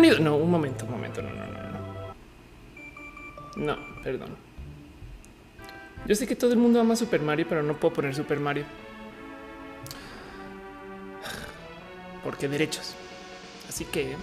No, 0.00 0.36
un 0.36 0.50
momento, 0.50 0.84
un 0.84 0.92
momento. 0.92 1.20
No, 1.22 1.30
no, 1.30 1.46
no, 1.46 1.62
no. 3.56 3.74
No, 3.74 4.02
perdón. 4.04 4.36
Yo 6.06 6.14
sé 6.14 6.26
que 6.26 6.36
todo 6.36 6.52
el 6.52 6.58
mundo 6.58 6.80
ama 6.80 6.94
Super 6.94 7.20
Mario, 7.20 7.46
pero 7.48 7.64
no 7.64 7.76
puedo 7.76 7.94
poner 7.94 8.14
Super 8.14 8.38
Mario. 8.38 8.64
Porque 12.22 12.46
derechos. 12.46 12.94
Así 13.68 13.84
que. 13.86 14.14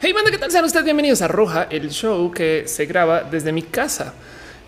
Hey, 0.00 0.14
banda, 0.14 0.30
¿qué 0.30 0.38
tal? 0.38 0.50
Sean 0.50 0.64
ustedes 0.64 0.84
bienvenidos 0.84 1.20
a 1.20 1.28
Roja, 1.28 1.64
el 1.64 1.90
show 1.90 2.30
que 2.30 2.66
se 2.66 2.86
graba 2.86 3.22
desde 3.22 3.52
mi 3.52 3.62
casa 3.62 4.14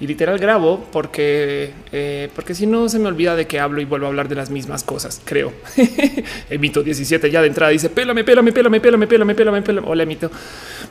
y 0.02 0.06
literal 0.08 0.36
grabo 0.40 0.84
porque, 0.90 1.72
eh, 1.92 2.28
porque 2.34 2.56
si 2.56 2.66
no 2.66 2.88
se 2.88 2.98
me 2.98 3.06
olvida 3.06 3.36
de 3.36 3.46
que 3.46 3.60
hablo 3.60 3.80
y 3.80 3.84
vuelvo 3.84 4.06
a 4.06 4.08
hablar 4.08 4.28
de 4.28 4.34
las 4.34 4.50
mismas 4.50 4.82
cosas. 4.82 5.20
Creo. 5.24 5.52
el 6.50 6.58
mito 6.58 6.82
17 6.82 7.30
ya 7.30 7.40
de 7.40 7.46
entrada 7.46 7.70
dice 7.70 7.88
pélame, 7.88 8.24
pélame, 8.24 8.50
pélame, 8.50 8.80
pélame, 8.80 9.06
pélame, 9.06 9.34
pélame, 9.36 9.62
pélame. 9.62 9.86
Hola, 9.88 10.04
mito. 10.04 10.28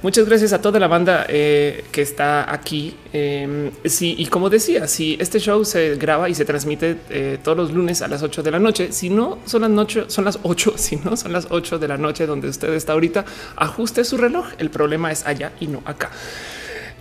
Muchas 0.01 0.25
gracias 0.25 0.53
a 0.53 0.61
toda 0.61 0.79
la 0.79 0.87
banda 0.87 1.25
eh, 1.27 1.83
que 1.91 2.01
está 2.01 2.53
aquí. 2.53 2.95
Eh, 3.11 3.71
sí, 3.83 4.15
y 4.17 4.27
como 4.27 4.49
decía, 4.49 4.87
si 4.87 5.17
este 5.19 5.39
show 5.39 5.65
se 5.65 5.95
graba 5.97 6.29
y 6.29 6.33
se 6.33 6.45
transmite 6.45 6.95
eh, 7.09 7.37
todos 7.43 7.57
los 7.57 7.73
lunes 7.73 8.01
a 8.01 8.07
las 8.07 8.23
8 8.23 8.43
de 8.43 8.51
la 8.51 8.59
noche, 8.59 8.93
si 8.93 9.09
no 9.09 9.39
son 9.45 9.63
las 9.63 9.71
noche, 9.71 10.05
son 10.07 10.23
las 10.23 10.39
8, 10.41 10.73
si 10.77 10.95
no 10.95 11.17
son 11.17 11.33
las 11.33 11.47
8 11.49 11.79
de 11.79 11.87
la 11.89 11.97
noche 11.97 12.25
donde 12.25 12.47
usted 12.47 12.73
está 12.75 12.93
ahorita, 12.93 13.25
ajuste 13.57 14.05
su 14.05 14.15
reloj. 14.15 14.47
El 14.57 14.69
problema 14.69 15.11
es 15.11 15.25
allá 15.27 15.51
y 15.59 15.67
no 15.67 15.83
acá. 15.85 16.11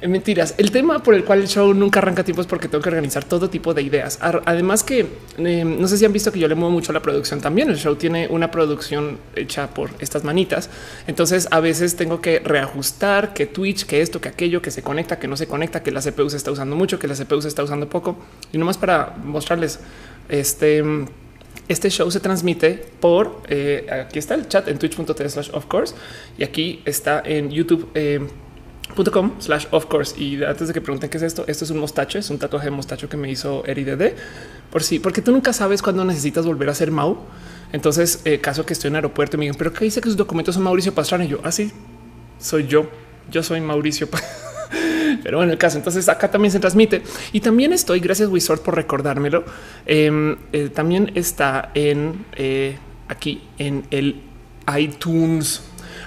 Mentiras. 0.09 0.55
El 0.57 0.71
tema 0.71 1.03
por 1.03 1.15
el 1.15 1.25
cual 1.25 1.41
el 1.41 1.49
show 1.49 1.75
nunca 1.75 1.99
arranca 1.99 2.25
tiempo 2.25 2.41
es 2.41 2.47
porque 2.47 2.69
tengo 2.69 2.83
que 2.83 2.89
organizar 2.89 3.25
todo 3.25 3.51
tipo 3.51 3.75
de 3.75 3.83
ideas. 3.83 4.19
Además 4.21 4.83
que 4.83 5.07
eh, 5.37 5.65
no 5.65 5.87
sé 5.89 5.99
si 5.99 6.07
han 6.07 6.13
visto 6.13 6.33
que 6.33 6.39
yo 6.39 6.49
le 6.49 6.55
muevo 6.55 6.73
mucho 6.73 6.93
a 6.93 6.95
la 6.95 7.03
producción 7.03 7.41
también. 7.41 7.69
El 7.69 7.77
show 7.77 7.95
tiene 7.97 8.27
una 8.29 8.51
producción 8.51 9.19
hecha 9.37 9.69
por 9.69 9.91
estas 9.99 10.25
manitas. 10.25 10.71
Entonces 11.07 11.49
a 11.51 11.61
veces 11.61 11.97
tengo 11.97 12.23
que 12.23 12.39
reajustar 12.39 13.35
que 13.35 13.45
Twitch, 13.45 13.85
que 13.85 14.01
esto, 14.01 14.23
que 14.23 14.31
aquello, 14.31 14.63
que 14.63 14.71
se 14.71 14.83
conecta, 14.83 15.19
que 15.19 15.29
no 15.29 15.37
se 15.37 15.47
conecta, 15.47 15.83
que 15.83 15.91
la 15.91 16.01
CPU 16.01 16.31
se 16.31 16.39
está 16.39 16.51
usando 16.51 16.77
mucho, 16.77 16.99
que 16.99 17.07
la 17.07 17.15
CPU 17.15 17.43
se 17.43 17.49
está 17.49 17.63
usando 17.63 17.89
poco. 17.89 18.17
Y 18.53 18.59
nomás 18.59 18.79
para 18.79 19.17
mostrarles 19.23 19.81
este... 20.29 20.83
Este 21.69 21.89
show 21.89 22.11
se 22.11 22.19
transmite 22.19 22.85
por 22.99 23.43
eh, 23.49 23.87
aquí 23.89 24.19
está 24.19 24.35
el 24.35 24.49
chat 24.49 24.67
en 24.67 24.77
twitch.tv 24.77 25.29
slash 25.29 25.51
of 25.53 25.67
course 25.67 25.95
y 26.37 26.43
aquí 26.43 26.83
está 26.85 27.23
en 27.25 27.51
YouTube. 27.51 27.89
Eh, 27.95 28.27
.com 28.95 29.33
slash 29.39 29.67
of 29.71 29.87
course. 29.87 30.21
Y 30.21 30.43
antes 30.43 30.69
de 30.69 30.75
que 30.75 30.81
pregunten 30.81 31.11
qué 31.11 31.17
es 31.17 31.23
esto, 31.23 31.45
esto 31.47 31.65
es 31.65 31.71
un 31.71 31.79
mostacho, 31.79 32.19
es 32.19 32.31
un 32.31 32.39
tatuaje 32.39 32.67
de 32.67 32.71
mostacho 32.71 33.09
que 33.09 33.17
me 33.17 33.31
hizo 33.31 33.65
Eri 33.67 33.85
Dede. 33.85 34.17
Por 34.71 34.83
si, 34.83 34.99
porque 34.99 35.23
tú 35.23 35.33
nunca 35.33 35.53
sabes 35.53 35.83
cuándo 35.83 36.05
necesitas 36.05 36.47
volver 36.47 36.69
a 36.69 36.75
ser 36.75 36.91
Mau. 36.91 37.19
Entonces, 37.73 38.23
eh, 38.25 38.41
caso 38.41 38.67
que 38.67 38.73
estoy 38.73 38.89
en 38.89 38.97
aeropuerto 38.97 39.37
y 39.37 39.39
me 39.39 39.45
digan, 39.45 39.57
pero 39.57 39.73
que 39.73 39.85
dice 39.85 40.01
que 40.01 40.09
sus 40.09 40.17
documentos 40.17 40.55
son 40.55 40.65
Mauricio 40.65 40.95
Pastrana. 40.95 41.25
Y 41.25 41.29
yo, 41.29 41.41
así 41.45 41.73
ah, 41.73 41.77
soy 42.39 42.67
yo. 42.67 42.89
Yo 43.31 43.43
soy 43.43 43.61
Mauricio. 43.61 44.09
pero 45.23 45.39
bueno, 45.39 45.53
el 45.53 45.59
caso. 45.59 45.79
Entonces 45.79 46.09
acá 46.09 46.31
también 46.31 46.53
se 46.53 46.61
transmite 46.61 47.03
y 47.33 47.41
también 47.41 47.73
estoy. 47.73 48.01
Gracias, 48.01 48.29
Wizard, 48.29 48.61
por 48.61 48.75
recordármelo. 48.75 49.45
Em, 49.87 50.37
eh, 50.53 50.69
también 50.69 51.13
está 51.15 51.71
en 51.75 52.25
eh, 52.37 52.77
aquí 53.09 53.43
en 53.59 53.85
el 53.91 54.23
iTunes. 54.79 55.63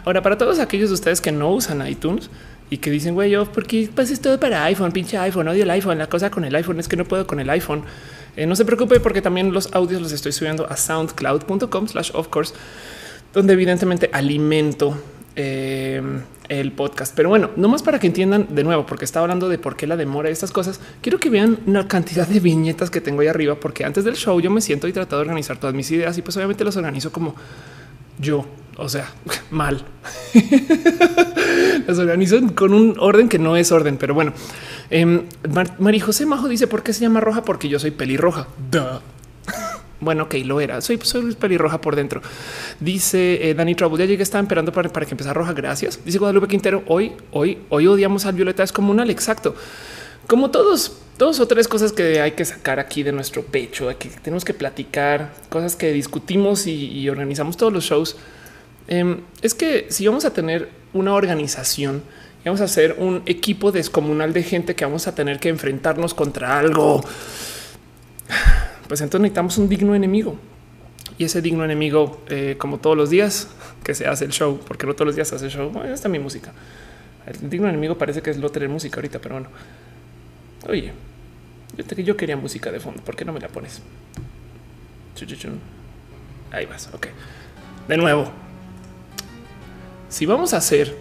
Ahora, 0.05 0.21
para 0.21 0.37
todos 0.37 0.59
aquellos 0.59 0.89
de 0.89 0.95
ustedes 0.95 1.21
que 1.21 1.31
no 1.31 1.51
usan 1.51 1.85
iTunes, 1.87 2.29
y 2.73 2.79
que 2.79 2.89
dicen, 2.89 3.13
güey, 3.13 3.29
yo, 3.29 3.45
porque 3.45 3.87
pues 3.93 4.09
es 4.09 4.19
todo 4.19 4.39
para 4.39 4.63
iPhone, 4.63 4.91
pinche 4.91 5.15
iPhone, 5.15 5.47
odio 5.47 5.61
el 5.61 5.69
iPhone. 5.69 5.99
La 5.99 6.07
cosa 6.07 6.31
con 6.31 6.43
el 6.43 6.55
iPhone 6.55 6.79
es 6.79 6.87
que 6.87 6.95
no 6.95 7.05
puedo 7.05 7.27
con 7.27 7.39
el 7.39 7.47
iPhone. 7.51 7.83
Eh, 8.35 8.47
no 8.47 8.55
se 8.55 8.65
preocupe 8.65 8.99
porque 8.99 9.21
también 9.21 9.53
los 9.53 9.71
audios 9.75 10.01
los 10.01 10.11
estoy 10.11 10.31
subiendo 10.31 10.65
a 10.67 10.75
soundcloud.com 10.75 11.87
slash 11.87 12.09
of 12.15 12.29
course, 12.29 12.55
donde 13.31 13.53
evidentemente 13.53 14.09
alimento 14.11 14.99
eh, 15.35 16.01
el 16.49 16.71
podcast. 16.71 17.15
Pero 17.15 17.29
bueno, 17.29 17.51
no 17.57 17.69
más 17.69 17.83
para 17.83 17.99
que 17.99 18.07
entiendan 18.07 18.47
de 18.49 18.63
nuevo, 18.63 18.87
porque 18.87 19.05
estaba 19.05 19.25
hablando 19.25 19.49
de 19.49 19.59
por 19.59 19.75
qué 19.75 19.85
la 19.85 19.95
demora 19.95 20.29
y 20.29 20.31
estas 20.31 20.51
cosas. 20.51 20.79
Quiero 21.01 21.19
que 21.19 21.29
vean 21.29 21.59
una 21.67 21.87
cantidad 21.87 22.27
de 22.27 22.39
viñetas 22.39 22.89
que 22.89 23.01
tengo 23.01 23.21
ahí 23.21 23.27
arriba, 23.27 23.53
porque 23.53 23.85
antes 23.85 24.03
del 24.03 24.15
show 24.15 24.41
yo 24.41 24.49
me 24.49 24.61
siento 24.61 24.87
y 24.87 24.93
trato 24.93 25.15
de 25.15 25.21
organizar 25.21 25.57
todas 25.57 25.75
mis 25.75 25.91
ideas 25.91 26.17
y 26.17 26.23
pues 26.23 26.35
obviamente 26.37 26.63
los 26.63 26.75
organizo 26.75 27.11
como 27.11 27.35
yo, 28.17 28.47
o 28.77 28.89
sea, 28.89 29.11
mal. 29.51 29.83
Las 31.87 31.97
organizan 31.99 32.49
con 32.49 32.73
un 32.73 32.95
orden 32.99 33.29
que 33.29 33.39
no 33.39 33.55
es 33.55 33.71
orden, 33.71 33.97
pero 33.97 34.13
bueno. 34.13 34.33
Eh, 34.89 35.23
María 35.79 36.03
José 36.03 36.25
Majo 36.25 36.47
dice 36.47 36.67
por 36.67 36.83
qué 36.83 36.93
se 36.93 37.01
llama 37.01 37.19
roja, 37.19 37.43
porque 37.43 37.69
yo 37.69 37.79
soy 37.79 37.91
pelirroja. 37.91 38.47
Bueno, 39.99 40.23
ok, 40.23 40.33
lo 40.43 40.59
era. 40.59 40.81
Soy, 40.81 40.99
soy 41.01 41.33
pelirroja 41.33 41.79
por 41.79 41.95
dentro. 41.95 42.21
Dice 42.81 43.49
eh, 43.49 43.53
Dani 43.53 43.73
Trouble. 43.73 43.97
Ya 43.97 44.05
llegué, 44.05 44.21
estaba 44.21 44.41
esperando 44.41 44.73
para, 44.73 44.89
para 44.89 45.05
que 45.05 45.13
empezara 45.13 45.33
roja. 45.33 45.53
Gracias. 45.53 45.97
Dice 46.03 46.17
Guadalupe 46.17 46.49
Quintero. 46.49 46.83
Hoy, 46.87 47.13
hoy, 47.31 47.59
hoy 47.69 47.87
odiamos 47.87 48.25
al 48.25 48.33
Violeta. 48.35 48.63
Es 48.63 48.73
comunal. 48.73 49.09
Exacto. 49.09 49.55
Como 50.27 50.51
todos, 50.51 50.97
dos 51.17 51.39
o 51.39 51.47
tres 51.47 51.67
cosas 51.67 51.91
que 51.91 52.21
hay 52.21 52.31
que 52.31 52.45
sacar 52.45 52.79
aquí 52.79 53.03
de 53.03 53.11
nuestro 53.11 53.43
pecho, 53.43 53.87
que 53.97 54.09
tenemos 54.09 54.45
que 54.45 54.53
platicar, 54.53 55.33
cosas 55.49 55.75
que 55.75 55.91
discutimos 55.91 56.65
y, 56.65 57.09
organizamos 57.09 57.57
todos 57.57 57.73
los 57.73 57.83
shows. 57.83 58.15
Em, 58.87 59.21
es 59.41 59.53
que 59.53 59.87
si 59.89 60.05
vamos 60.07 60.25
a 60.25 60.33
tener 60.33 60.69
una 60.93 61.13
organización 61.13 62.03
vamos 62.45 62.61
a 62.61 62.65
hacer 62.65 62.95
un 62.99 63.23
equipo 63.25 63.71
descomunal 63.71 64.33
de 64.33 64.43
gente 64.43 64.75
que 64.75 64.85
vamos 64.85 65.07
a 65.07 65.15
tener 65.15 65.39
que 65.39 65.49
enfrentarnos 65.49 66.13
contra 66.13 66.59
algo, 66.59 67.01
pues 68.87 69.01
entonces 69.01 69.21
necesitamos 69.21 69.57
un 69.57 69.69
digno 69.69 69.95
enemigo. 69.95 70.37
Y 71.17 71.25
ese 71.25 71.41
digno 71.41 71.63
enemigo, 71.63 72.21
eh, 72.27 72.55
como 72.57 72.79
todos 72.79 72.97
los 72.97 73.09
días 73.09 73.47
que 73.83 73.93
se 73.93 74.07
hace 74.07 74.25
el 74.25 74.31
show, 74.31 74.59
porque 74.67 74.87
no 74.87 74.93
todos 74.93 75.07
los 75.07 75.15
días 75.15 75.27
se 75.27 75.35
hace 75.35 75.45
el 75.45 75.51
show, 75.51 75.69
bueno, 75.69 75.93
está 75.93 76.09
mi 76.09 76.19
música. 76.19 76.51
El 77.25 77.49
digno 77.49 77.69
enemigo 77.69 77.97
parece 77.97 78.21
que 78.21 78.31
es 78.31 78.37
lo 78.37 78.49
tener 78.49 78.67
música 78.67 78.97
ahorita, 78.97 79.19
pero 79.19 79.35
bueno. 79.35 79.49
Oye, 80.67 80.91
yo 82.03 82.17
quería 82.17 82.35
música 82.35 82.71
de 82.71 82.79
fondo. 82.79 83.01
¿Por 83.03 83.15
qué 83.15 83.25
no 83.25 83.31
me 83.31 83.39
la 83.39 83.47
pones? 83.47 83.81
Ahí 86.51 86.65
vas. 86.65 86.89
Ok. 86.93 87.07
De 87.87 87.97
nuevo, 87.97 88.31
si 90.13 90.27
vamos 90.27 90.53
a 90.53 90.57
hacer 90.57 90.95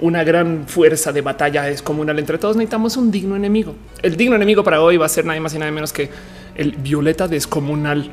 una 0.00 0.24
gran 0.24 0.66
fuerza 0.66 1.12
de 1.12 1.20
batalla 1.20 1.64
descomunal 1.64 2.18
entre 2.18 2.38
todos, 2.38 2.56
necesitamos 2.56 2.96
un 2.96 3.10
digno 3.10 3.36
enemigo. 3.36 3.74
El 4.00 4.16
digno 4.16 4.34
enemigo 4.34 4.64
para 4.64 4.80
hoy 4.80 4.96
va 4.96 5.04
a 5.04 5.10
ser 5.10 5.26
nada 5.26 5.38
más 5.40 5.52
y 5.52 5.58
nada 5.58 5.70
menos 5.70 5.92
que 5.92 6.08
el 6.54 6.72
violeta 6.72 7.28
descomunal. 7.28 8.10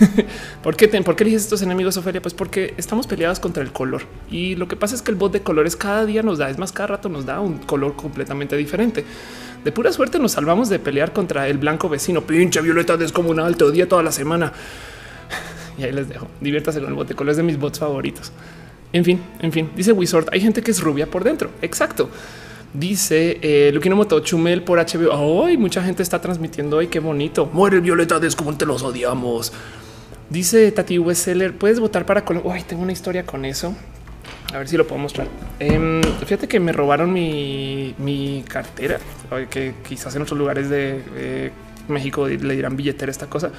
¿Por 0.62 0.74
qué, 0.74 0.88
¿Por 0.88 1.16
qué 1.16 1.24
eliges 1.24 1.42
estos 1.42 1.60
enemigos, 1.60 1.98
Ofelia? 1.98 2.22
Pues 2.22 2.32
porque 2.32 2.72
estamos 2.78 3.06
peleados 3.06 3.40
contra 3.40 3.62
el 3.62 3.70
color. 3.70 4.04
Y 4.30 4.56
lo 4.56 4.68
que 4.68 4.76
pasa 4.76 4.94
es 4.94 5.02
que 5.02 5.10
el 5.10 5.18
bot 5.18 5.32
de 5.34 5.42
colores 5.42 5.76
cada 5.76 6.06
día 6.06 6.22
nos 6.22 6.38
da, 6.38 6.48
es 6.48 6.56
más, 6.56 6.72
cada 6.72 6.86
rato 6.86 7.10
nos 7.10 7.26
da 7.26 7.38
un 7.40 7.58
color 7.58 7.94
completamente 7.94 8.56
diferente. 8.56 9.04
De 9.64 9.70
pura 9.70 9.92
suerte 9.92 10.18
nos 10.18 10.32
salvamos 10.32 10.70
de 10.70 10.78
pelear 10.78 11.12
contra 11.12 11.46
el 11.46 11.58
blanco 11.58 11.90
vecino. 11.90 12.22
Pinche 12.22 12.62
violeta 12.62 12.96
descomunal, 12.96 13.58
te 13.58 13.64
odia 13.64 13.86
toda 13.86 14.02
la 14.02 14.12
semana. 14.12 14.50
Y 15.76 15.84
ahí 15.84 15.92
les 15.92 16.08
dejo. 16.08 16.26
Diviértase 16.40 16.80
con 16.80 16.88
el 16.88 16.94
bot 16.94 17.06
de 17.06 17.14
colores 17.14 17.36
de 17.36 17.44
mis 17.44 17.56
bots 17.56 17.78
favoritos. 17.78 18.32
En 18.92 19.04
fin, 19.04 19.20
en 19.40 19.52
fin, 19.52 19.70
dice 19.76 19.92
Wizard, 19.92 20.26
hay 20.32 20.40
gente 20.40 20.62
que 20.62 20.70
es 20.70 20.80
rubia 20.80 21.06
por 21.06 21.24
dentro. 21.24 21.50
Exacto. 21.62 22.08
Dice 22.72 23.38
eh, 23.40 23.90
Moto 23.94 24.20
Chumel 24.20 24.62
por 24.62 24.78
HBO. 24.78 25.12
Hoy 25.12 25.56
mucha 25.56 25.82
gente 25.82 26.02
está 26.02 26.20
transmitiendo 26.20 26.76
hoy. 26.78 26.88
Qué 26.88 27.00
bonito. 27.00 27.46
Muere 27.52 27.80
Violeta 27.80 28.18
de 28.18 28.30
como 28.32 28.56
te 28.56 28.66
los 28.66 28.82
odiamos. 28.82 29.52
Dice 30.30 30.70
Tati 30.72 30.98
Wesseller, 30.98 31.56
puedes 31.56 31.80
votar 31.80 32.04
para 32.04 32.24
Colombia. 32.24 32.52
Hoy 32.52 32.62
tengo 32.62 32.82
una 32.82 32.92
historia 32.92 33.24
con 33.24 33.44
eso. 33.44 33.74
A 34.52 34.58
ver 34.58 34.68
si 34.68 34.76
lo 34.76 34.86
puedo 34.86 35.00
mostrar. 35.00 35.28
Em, 35.58 36.02
fíjate 36.02 36.46
que 36.46 36.60
me 36.60 36.72
robaron 36.72 37.12
mi, 37.12 38.44
cartera, 38.48 38.98
que 39.50 39.74
quizás 39.86 40.14
en 40.16 40.22
otros 40.22 40.38
lugares 40.38 40.68
de 40.70 41.50
México 41.88 42.26
le 42.28 42.54
dirán 42.54 42.76
billetera 42.76 43.10
esta 43.10 43.26
cosa 43.26 43.50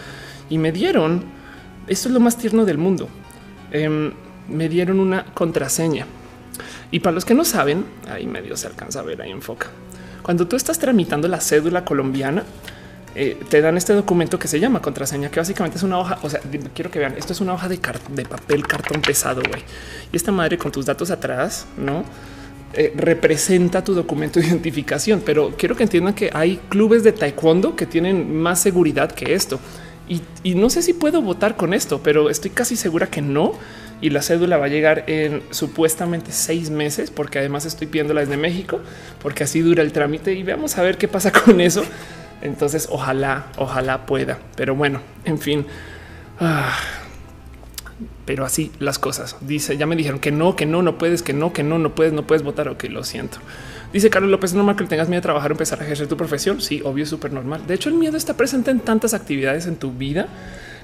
y 0.50 0.58
me 0.58 0.72
dieron. 0.72 1.24
Esto 1.88 2.10
es 2.10 2.14
lo 2.14 2.20
más 2.20 2.38
tierno 2.38 2.66
del 2.66 2.78
mundo. 2.78 3.10
Em, 3.72 4.12
me 4.50 4.70
dieron 4.70 5.00
una 5.00 5.26
contraseña. 5.34 6.06
Y 6.92 7.00
para 7.00 7.14
los 7.14 7.26
que 7.26 7.34
no 7.34 7.46
saben, 7.46 7.86
ahí 8.10 8.26
medio 8.26 8.58
se 8.58 8.68
alcanza 8.68 9.00
a 9.00 9.04
ver, 9.04 9.22
ahí 9.22 9.32
enfoca. 9.32 9.68
Cuando 10.24 10.48
tú 10.48 10.56
estás 10.56 10.80
tramitando 10.80 11.28
la 11.28 11.40
cédula 11.40 11.86
colombiana, 11.86 12.44
eh, 13.16 13.38
te 13.50 13.62
dan 13.62 13.78
este 13.78 13.94
documento 13.94 14.38
que 14.38 14.48
se 14.48 14.60
llama 14.60 14.82
contraseña, 14.82 15.30
que 15.30 15.40
básicamente 15.40 15.78
es 15.78 15.84
una 15.84 15.98
hoja. 15.98 16.20
O 16.22 16.30
sea, 16.30 16.42
quiero 16.74 16.92
que 16.92 17.00
vean, 17.00 17.16
esto 17.18 17.34
es 17.34 17.42
una 17.42 17.54
hoja 17.54 17.68
de, 17.68 17.80
de 18.10 18.26
papel 18.26 18.66
cartón 18.68 19.02
pesado. 19.02 19.42
Y 20.12 20.16
esta 20.16 20.32
madre 20.32 20.58
con 20.58 20.72
tus 20.72 20.86
datos 20.86 21.12
atrás, 21.12 21.66
no 21.78 22.04
eh, 22.74 22.94
representa 22.96 23.84
tu 23.84 23.94
documento 23.94 24.40
de 24.40 24.48
identificación. 24.50 25.22
Pero 25.26 25.54
quiero 25.58 25.76
que 25.76 25.84
entiendan 25.84 26.14
que 26.14 26.30
hay 26.34 26.60
clubes 26.70 27.04
de 27.04 27.12
taekwondo 27.12 27.76
que 27.76 27.86
tienen 27.86 28.36
más 28.36 28.60
seguridad 28.60 29.12
que 29.12 29.34
esto. 29.34 29.60
Y 30.42 30.56
no 30.56 30.72
sé 30.72 30.82
si 30.82 30.94
puedo 30.94 31.22
votar 31.22 31.56
con 31.56 31.72
esto, 31.72 32.02
pero 32.02 32.32
estoy 32.32 32.50
casi 32.50 32.76
segura 32.76 33.06
que 33.06 33.22
no 33.22 33.54
y 34.02 34.10
la 34.10 34.22
cédula 34.22 34.58
va 34.58 34.66
a 34.66 34.70
llegar 34.70 35.04
en 35.08 35.44
supuestamente 35.52 36.32
seis 36.32 36.70
meses, 36.70 37.12
porque 37.12 37.40
además 37.40 37.66
estoy 37.66 37.88
pidiéndola 37.88 38.22
desde 38.22 38.38
México, 38.38 38.80
porque 39.22 39.44
así 39.44 39.62
dura 39.62 39.84
el 39.84 39.92
trámite 39.92 40.34
y 40.34 40.44
veamos 40.44 40.78
a 40.78 40.84
ver 40.84 40.98
qué 40.98 41.08
pasa 41.08 41.32
con 41.46 41.62
eso. 41.62 41.84
Entonces, 42.42 42.88
ojalá, 42.90 43.48
ojalá 43.58 44.06
pueda. 44.06 44.40
Pero 44.56 44.76
bueno, 44.76 45.02
en 45.26 45.40
fin. 45.40 45.66
Ah, 46.40 46.78
pero 48.26 48.46
así 48.46 48.72
las 48.80 49.00
cosas. 49.00 49.36
Dice, 49.42 49.76
ya 49.76 49.86
me 49.86 49.96
dijeron 49.96 50.20
que 50.20 50.32
no, 50.32 50.56
que 50.56 50.66
no, 50.66 50.82
no 50.82 50.98
puedes, 50.98 51.22
que 51.22 51.34
no, 51.34 51.52
que 51.52 51.64
no, 51.64 51.80
no 51.80 51.96
puedes, 51.96 52.14
no 52.14 52.26
puedes 52.26 52.44
votar. 52.44 52.70
Ok, 52.70 52.86
lo 52.86 53.04
siento. 53.04 53.40
Dice 53.92 54.10
Carlos 54.10 54.30
López, 54.30 54.52
¿es 54.52 54.56
normal 54.56 54.76
que 54.76 54.86
tengas 54.86 55.10
miedo 55.10 55.20
a 55.20 55.24
trabajar 55.24 55.52
empezar 55.52 55.82
a 55.82 55.84
ejercer 55.84 56.08
tu 56.08 56.16
profesión? 56.16 56.62
Sí, 56.62 56.82
obvio, 56.86 57.06
súper 57.06 57.34
normal. 57.34 57.66
De 57.66 57.74
hecho, 57.74 57.90
el 57.90 57.96
miedo 57.96 58.18
está 58.18 58.38
presente 58.38 58.70
en 58.70 58.80
tantas 58.82 59.14
actividades 59.14 59.66
en 59.66 59.78
tu 59.78 59.92
vida. 59.92 60.28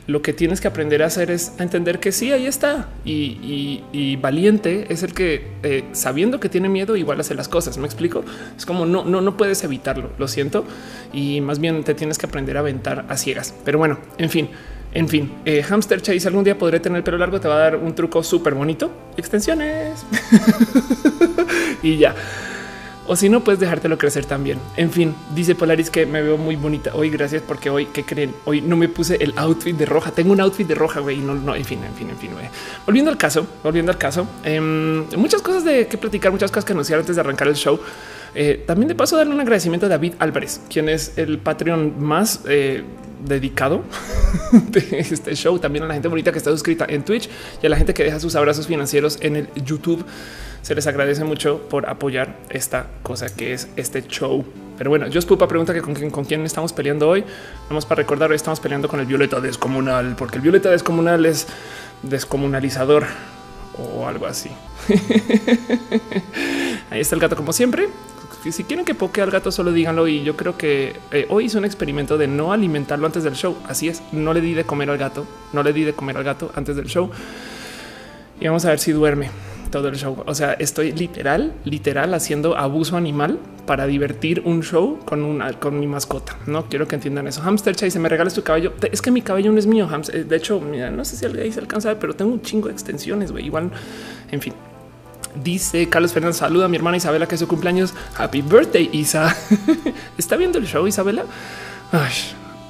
Lo 0.07 0.21
que 0.21 0.33
tienes 0.33 0.61
que 0.61 0.67
aprender 0.67 1.01
a 1.01 1.07
hacer 1.07 1.31
es 1.31 1.53
entender 1.59 1.99
que 1.99 2.11
sí, 2.11 2.31
ahí 2.31 2.45
está. 2.45 2.89
Y, 3.03 4.17
valiente 4.21 4.87
es 4.89 5.03
el 5.03 5.13
que, 5.13 5.47
eh, 5.63 5.83
sabiendo 5.93 6.39
que 6.39 6.49
tiene 6.49 6.69
miedo, 6.69 6.95
igual 6.95 7.19
hace 7.19 7.35
las 7.35 7.47
cosas. 7.47 7.77
Me 7.77 7.85
explico. 7.85 8.23
Es 8.55 8.65
como 8.65 8.85
no, 8.85 9.03
no, 9.03 9.21
no 9.21 9.37
puedes 9.37 9.63
evitarlo. 9.63 10.11
Lo 10.17 10.27
siento. 10.27 10.65
Y 11.13 11.41
más 11.41 11.59
bien 11.59 11.83
te 11.83 11.93
tienes 11.93 12.17
que 12.17 12.27
aprender 12.27 12.57
a 12.57 12.59
aventar 12.59 13.05
a 13.09 13.17
ciegas. 13.17 13.53
Pero 13.63 13.79
bueno, 13.79 13.99
en 14.17 14.29
fin. 14.29 14.49
En 14.93 15.09
fin, 15.09 15.29
eh, 15.43 15.61
Hamster 15.61 16.01
Chase 16.01 16.25
algún 16.25 16.45
día 16.45 16.57
podré 16.57 16.79
tener 16.79 16.99
el 16.99 17.03
pelo 17.03 17.17
largo, 17.17 17.41
te 17.41 17.49
va 17.49 17.55
a 17.55 17.59
dar 17.59 17.75
un 17.75 17.93
truco 17.93 18.23
súper 18.23 18.53
bonito. 18.53 18.89
Extensiones. 19.17 20.05
y 21.83 21.97
ya. 21.97 22.15
O 23.07 23.15
si 23.15 23.29
no, 23.29 23.43
puedes 23.43 23.59
dejártelo 23.59 23.97
crecer 23.97 24.25
también. 24.25 24.59
En 24.75 24.91
fin, 24.91 25.15
dice 25.33 25.53
Polaris 25.53 25.89
que 25.89 26.05
me 26.05 26.21
veo 26.23 26.37
muy 26.37 26.55
bonita 26.55 26.95
hoy. 26.95 27.09
Gracias 27.09 27.43
porque 27.43 27.69
hoy, 27.69 27.85
¿qué 27.87 28.03
creen? 28.03 28.33
Hoy 28.45 28.61
no 28.61 28.75
me 28.77 28.89
puse 28.89 29.17
el 29.23 29.33
outfit 29.35 29.77
de 29.77 29.85
roja. 29.85 30.11
Tengo 30.11 30.33
un 30.33 30.41
outfit 30.41 30.67
de 30.67 30.75
roja, 30.75 31.01
güey. 31.01 31.17
No, 31.17 31.35
no, 31.35 31.55
en 31.55 31.65
fin, 31.65 31.83
en 31.83 31.93
fin, 31.93 32.09
en 32.09 32.17
fin. 32.17 32.31
Volviendo 32.85 33.11
al 33.11 33.17
caso, 33.17 33.45
volviendo 33.63 33.91
al 33.91 33.97
caso, 33.97 34.27
em, 34.43 35.05
muchas 35.17 35.41
cosas 35.41 35.63
de 35.63 35.87
que 35.87 35.97
platicar, 35.97 36.31
muchas 36.31 36.49
cosas 36.49 36.65
que 36.65 36.73
anunciar 36.73 36.99
antes 36.99 37.15
de 37.15 37.21
arrancar 37.21 37.47
el 37.47 37.55
show. 37.55 37.79
Eh, 38.35 38.63
también 38.67 38.89
de 38.89 38.95
paso 38.95 39.15
darle 39.15 39.33
un 39.33 39.39
agradecimiento 39.39 39.85
a 39.85 39.89
David 39.89 40.15
Álvarez, 40.19 40.59
quien 40.69 40.89
es 40.89 41.17
el 41.17 41.39
Patreon 41.39 42.03
más 42.03 42.41
eh, 42.49 42.83
dedicado 43.25 43.83
de 44.51 44.99
este 44.99 45.33
show. 45.35 45.57
También 45.57 45.85
a 45.85 45.87
la 45.87 45.93
gente 45.93 46.09
bonita 46.09 46.33
que 46.33 46.37
está 46.37 46.51
suscrita 46.51 46.85
en 46.89 47.05
Twitch 47.05 47.29
y 47.63 47.65
a 47.65 47.69
la 47.69 47.77
gente 47.77 47.93
que 47.93 48.03
deja 48.03 48.19
sus 48.19 48.35
abrazos 48.35 48.67
financieros 48.67 49.17
en 49.21 49.37
el 49.37 49.47
YouTube. 49.55 50.05
Se 50.61 50.75
les 50.75 50.85
agradece 50.85 51.23
mucho 51.23 51.61
por 51.69 51.87
apoyar 51.87 52.35
esta 52.49 52.87
cosa 53.03 53.33
que 53.33 53.53
es 53.53 53.69
este 53.77 54.05
show. 54.05 54.43
Pero 54.77 54.89
bueno, 54.89 55.05
Jos 55.13 55.25
Pupa 55.25 55.47
pregunta 55.47 55.73
que 55.73 55.81
con 55.81 55.93
quién, 55.93 56.09
con 56.09 56.25
quién 56.25 56.43
estamos 56.43 56.73
peleando 56.73 57.07
hoy. 57.07 57.23
Vamos 57.69 57.85
para 57.85 58.01
recordar, 58.01 58.31
hoy 58.31 58.35
estamos 58.35 58.59
peleando 58.59 58.89
con 58.89 58.99
el 58.99 59.05
violeta 59.05 59.39
descomunal, 59.39 60.15
porque 60.17 60.35
el 60.37 60.41
violeta 60.41 60.69
descomunal 60.69 61.25
es 61.25 61.47
descomunalizador 62.03 63.05
o 63.77 64.07
algo 64.07 64.25
así. 64.25 64.49
Ahí 66.89 66.99
está 66.99 67.15
el 67.15 67.21
gato 67.21 67.37
como 67.37 67.53
siempre 67.53 67.87
si 68.51 68.63
quieren 68.63 68.85
que 68.85 68.95
poke 68.95 69.21
al 69.21 69.31
gato, 69.31 69.51
solo 69.51 69.71
díganlo. 69.71 70.07
Y 70.07 70.23
yo 70.23 70.35
creo 70.35 70.57
que 70.57 70.95
eh, 71.11 71.25
hoy 71.29 71.45
hice 71.45 71.57
un 71.57 71.65
experimento 71.65 72.17
de 72.17 72.27
no 72.27 72.53
alimentarlo 72.53 73.05
antes 73.05 73.23
del 73.23 73.35
show. 73.35 73.55
Así 73.67 73.87
es, 73.87 74.03
no 74.11 74.33
le 74.33 74.41
di 74.41 74.53
de 74.53 74.63
comer 74.63 74.89
al 74.89 74.97
gato, 74.97 75.25
no 75.53 75.63
le 75.63 75.73
di 75.73 75.83
de 75.83 75.93
comer 75.93 76.17
al 76.17 76.23
gato 76.23 76.51
antes 76.55 76.75
del 76.75 76.85
show. 76.85 77.09
Y 78.39 78.45
vamos 78.47 78.65
a 78.65 78.69
ver 78.69 78.79
si 78.79 78.91
duerme 78.91 79.29
todo 79.71 79.87
el 79.87 79.95
show. 79.95 80.23
O 80.25 80.35
sea, 80.35 80.53
estoy 80.53 80.91
literal, 80.91 81.53
literal 81.63 82.13
haciendo 82.13 82.57
abuso 82.57 82.97
animal 82.97 83.39
para 83.65 83.87
divertir 83.87 84.41
un 84.45 84.61
show 84.61 84.99
con 85.05 85.23
una 85.23 85.53
con 85.53 85.79
mi 85.79 85.87
mascota. 85.87 86.37
No 86.45 86.65
quiero 86.69 86.87
que 86.87 86.95
entiendan 86.95 87.27
eso. 87.27 87.41
Hamster 87.41 87.75
Chase, 87.75 87.99
me 87.99 88.09
regalas 88.09 88.33
tu 88.33 88.43
cabello. 88.43 88.73
Es 88.91 89.01
que 89.01 89.11
mi 89.11 89.21
cabello 89.21 89.51
no 89.51 89.59
es 89.59 89.67
mío. 89.67 89.89
Eh, 90.13 90.23
de 90.23 90.35
hecho, 90.35 90.59
mira, 90.61 90.91
no 90.91 91.03
sé 91.03 91.17
si 91.17 91.25
alguien 91.25 91.51
se 91.51 91.59
alcanza, 91.59 91.97
pero 91.99 92.13
tengo 92.15 92.31
un 92.31 92.41
chingo 92.41 92.67
de 92.67 92.73
extensiones. 92.73 93.31
güey. 93.31 93.45
Igual, 93.45 93.71
en 94.31 94.41
fin, 94.41 94.53
Dice 95.43 95.89
Carlos 95.89 96.13
Fernández, 96.13 96.37
saluda 96.37 96.65
a 96.65 96.67
mi 96.67 96.77
hermana 96.77 96.97
Isabela 96.97 97.27
que 97.27 97.35
es 97.35 97.39
su 97.39 97.47
cumpleaños. 97.47 97.93
Happy 98.17 98.41
birthday, 98.41 98.89
Isa. 98.93 99.35
¿Está 100.17 100.37
viendo 100.37 100.57
el 100.57 100.65
show, 100.65 100.87
Isabela? 100.87 101.25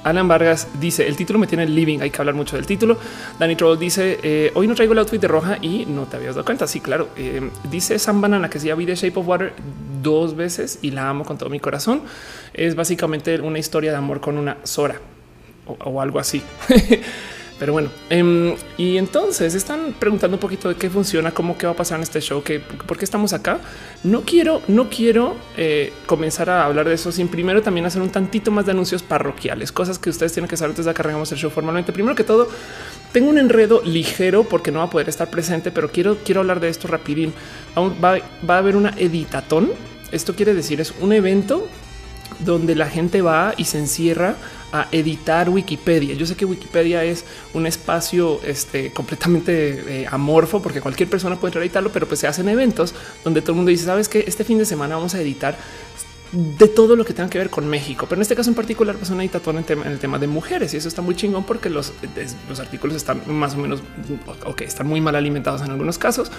Alan 0.04 0.28
Vargas 0.28 0.68
dice 0.78 1.06
el 1.06 1.16
título 1.16 1.38
me 1.38 1.46
tiene 1.46 1.66
living. 1.66 2.00
Hay 2.00 2.10
que 2.10 2.18
hablar 2.18 2.34
mucho 2.34 2.56
del 2.56 2.66
título. 2.66 2.96
Danny 3.38 3.56
Troll 3.56 3.78
dice 3.78 4.18
eh, 4.22 4.52
hoy 4.54 4.68
no 4.68 4.74
traigo 4.74 4.92
el 4.92 4.98
outfit 5.00 5.20
de 5.20 5.28
roja 5.28 5.58
y 5.60 5.84
no 5.86 6.04
te 6.04 6.16
habías 6.16 6.34
dado 6.34 6.44
cuenta. 6.44 6.66
Sí, 6.66 6.80
claro. 6.80 7.08
Eh, 7.16 7.50
dice 7.70 7.98
Sam 7.98 8.20
Banana 8.20 8.48
que 8.48 8.60
si 8.60 8.68
ya 8.68 8.74
vi 8.74 8.86
The 8.86 8.94
Shape 8.94 9.18
of 9.18 9.26
Water 9.26 9.52
dos 10.02 10.36
veces 10.36 10.78
y 10.82 10.92
la 10.92 11.08
amo 11.08 11.24
con 11.24 11.38
todo 11.38 11.50
mi 11.50 11.60
corazón. 11.60 12.02
Es 12.54 12.74
básicamente 12.74 13.40
una 13.40 13.58
historia 13.58 13.90
de 13.90 13.96
amor 13.96 14.20
con 14.20 14.38
una 14.38 14.58
Sora 14.62 15.00
o 15.66 16.00
algo 16.00 16.18
así. 16.20 16.42
Pero 17.58 17.72
bueno, 17.72 17.88
em, 18.10 18.54
y 18.76 18.98
entonces 18.98 19.54
están 19.54 19.94
preguntando 19.98 20.36
un 20.36 20.40
poquito 20.40 20.68
de 20.68 20.74
qué 20.74 20.90
funciona, 20.90 21.30
cómo 21.30 21.56
qué 21.56 21.66
va 21.66 21.72
a 21.72 21.76
pasar 21.76 21.96
en 21.96 22.02
este 22.02 22.20
show, 22.20 22.42
que 22.42 22.60
por 22.60 22.98
qué 22.98 23.04
estamos 23.04 23.32
acá. 23.32 23.60
No 24.04 24.22
quiero, 24.22 24.60
no 24.68 24.90
quiero 24.90 25.36
eh, 25.56 25.92
comenzar 26.04 26.50
a 26.50 26.66
hablar 26.66 26.86
de 26.86 26.94
eso 26.94 27.10
sin 27.12 27.28
primero 27.28 27.62
también 27.62 27.86
hacer 27.86 28.02
un 28.02 28.10
tantito 28.10 28.50
más 28.50 28.66
de 28.66 28.72
anuncios 28.72 29.02
parroquiales, 29.02 29.72
cosas 29.72 29.98
que 29.98 30.10
ustedes 30.10 30.32
tienen 30.32 30.48
que 30.48 30.56
saber 30.56 30.72
antes 30.72 30.84
de 30.84 30.92
que 30.92 31.00
arrancamos 31.00 31.32
el 31.32 31.38
show 31.38 31.50
formalmente. 31.50 31.92
Primero 31.92 32.14
que 32.14 32.24
todo, 32.24 32.48
tengo 33.12 33.30
un 33.30 33.38
enredo 33.38 33.80
ligero 33.82 34.44
porque 34.44 34.70
no 34.70 34.80
va 34.80 34.86
a 34.86 34.90
poder 34.90 35.08
estar 35.08 35.30
presente, 35.30 35.70
pero 35.70 35.90
quiero, 35.90 36.18
quiero 36.24 36.42
hablar 36.42 36.60
de 36.60 36.68
esto 36.68 36.88
rapidín. 36.88 37.32
Va, 37.76 38.18
va 38.48 38.54
a 38.54 38.58
haber 38.58 38.76
una 38.76 38.90
editatón. 38.98 39.70
Esto 40.12 40.34
quiere 40.34 40.52
decir 40.54 40.80
es 40.80 40.92
un 41.00 41.12
evento 41.12 41.66
donde 42.40 42.74
la 42.74 42.88
gente 42.88 43.22
va 43.22 43.54
y 43.56 43.64
se 43.64 43.78
encierra 43.78 44.36
a 44.72 44.88
editar 44.92 45.48
Wikipedia. 45.48 46.14
Yo 46.14 46.26
sé 46.26 46.34
que 46.34 46.44
Wikipedia 46.44 47.04
es 47.04 47.24
un 47.54 47.66
espacio 47.66 48.40
este, 48.44 48.92
completamente 48.92 50.02
eh, 50.02 50.06
amorfo 50.10 50.60
porque 50.60 50.80
cualquier 50.80 51.08
persona 51.08 51.36
puede 51.36 51.50
entrar 51.50 51.62
a 51.62 51.64
editarlo, 51.64 51.90
pero 51.92 52.06
pues 52.06 52.20
se 52.20 52.26
hacen 52.26 52.48
eventos 52.48 52.94
donde 53.24 53.40
todo 53.40 53.52
el 53.52 53.56
mundo 53.56 53.70
dice, 53.70 53.84
sabes 53.84 54.08
que 54.08 54.24
este 54.26 54.44
fin 54.44 54.58
de 54.58 54.64
semana 54.64 54.96
vamos 54.96 55.14
a 55.14 55.20
editar 55.20 55.56
de 56.32 56.68
todo 56.68 56.96
lo 56.96 57.04
que 57.04 57.14
tenga 57.14 57.30
que 57.30 57.38
ver 57.38 57.50
con 57.50 57.68
México. 57.68 58.06
Pero 58.08 58.18
en 58.18 58.22
este 58.22 58.34
caso 58.34 58.50
en 58.50 58.56
particular, 58.56 58.96
pues 58.96 59.10
una 59.10 59.22
en, 59.22 59.30
en, 59.68 59.86
el 59.86 59.98
tema 59.98 60.18
de 60.18 60.26
mujeres 60.26 60.74
y 60.74 60.76
eso 60.76 60.88
está 60.88 61.02
muy 61.02 61.14
chingón 61.14 61.44
porque 61.44 61.70
los, 61.70 61.92
los 62.48 62.60
artículos 62.60 62.96
están 62.96 63.22
más 63.26 63.54
o 63.54 63.58
menos, 63.58 63.82
ok, 64.44 64.62
están 64.62 64.86
muy 64.86 65.00
mal 65.00 65.14
alimentados 65.14 65.62
en 65.62 65.70
algunos 65.70 65.98
casos 65.98 66.30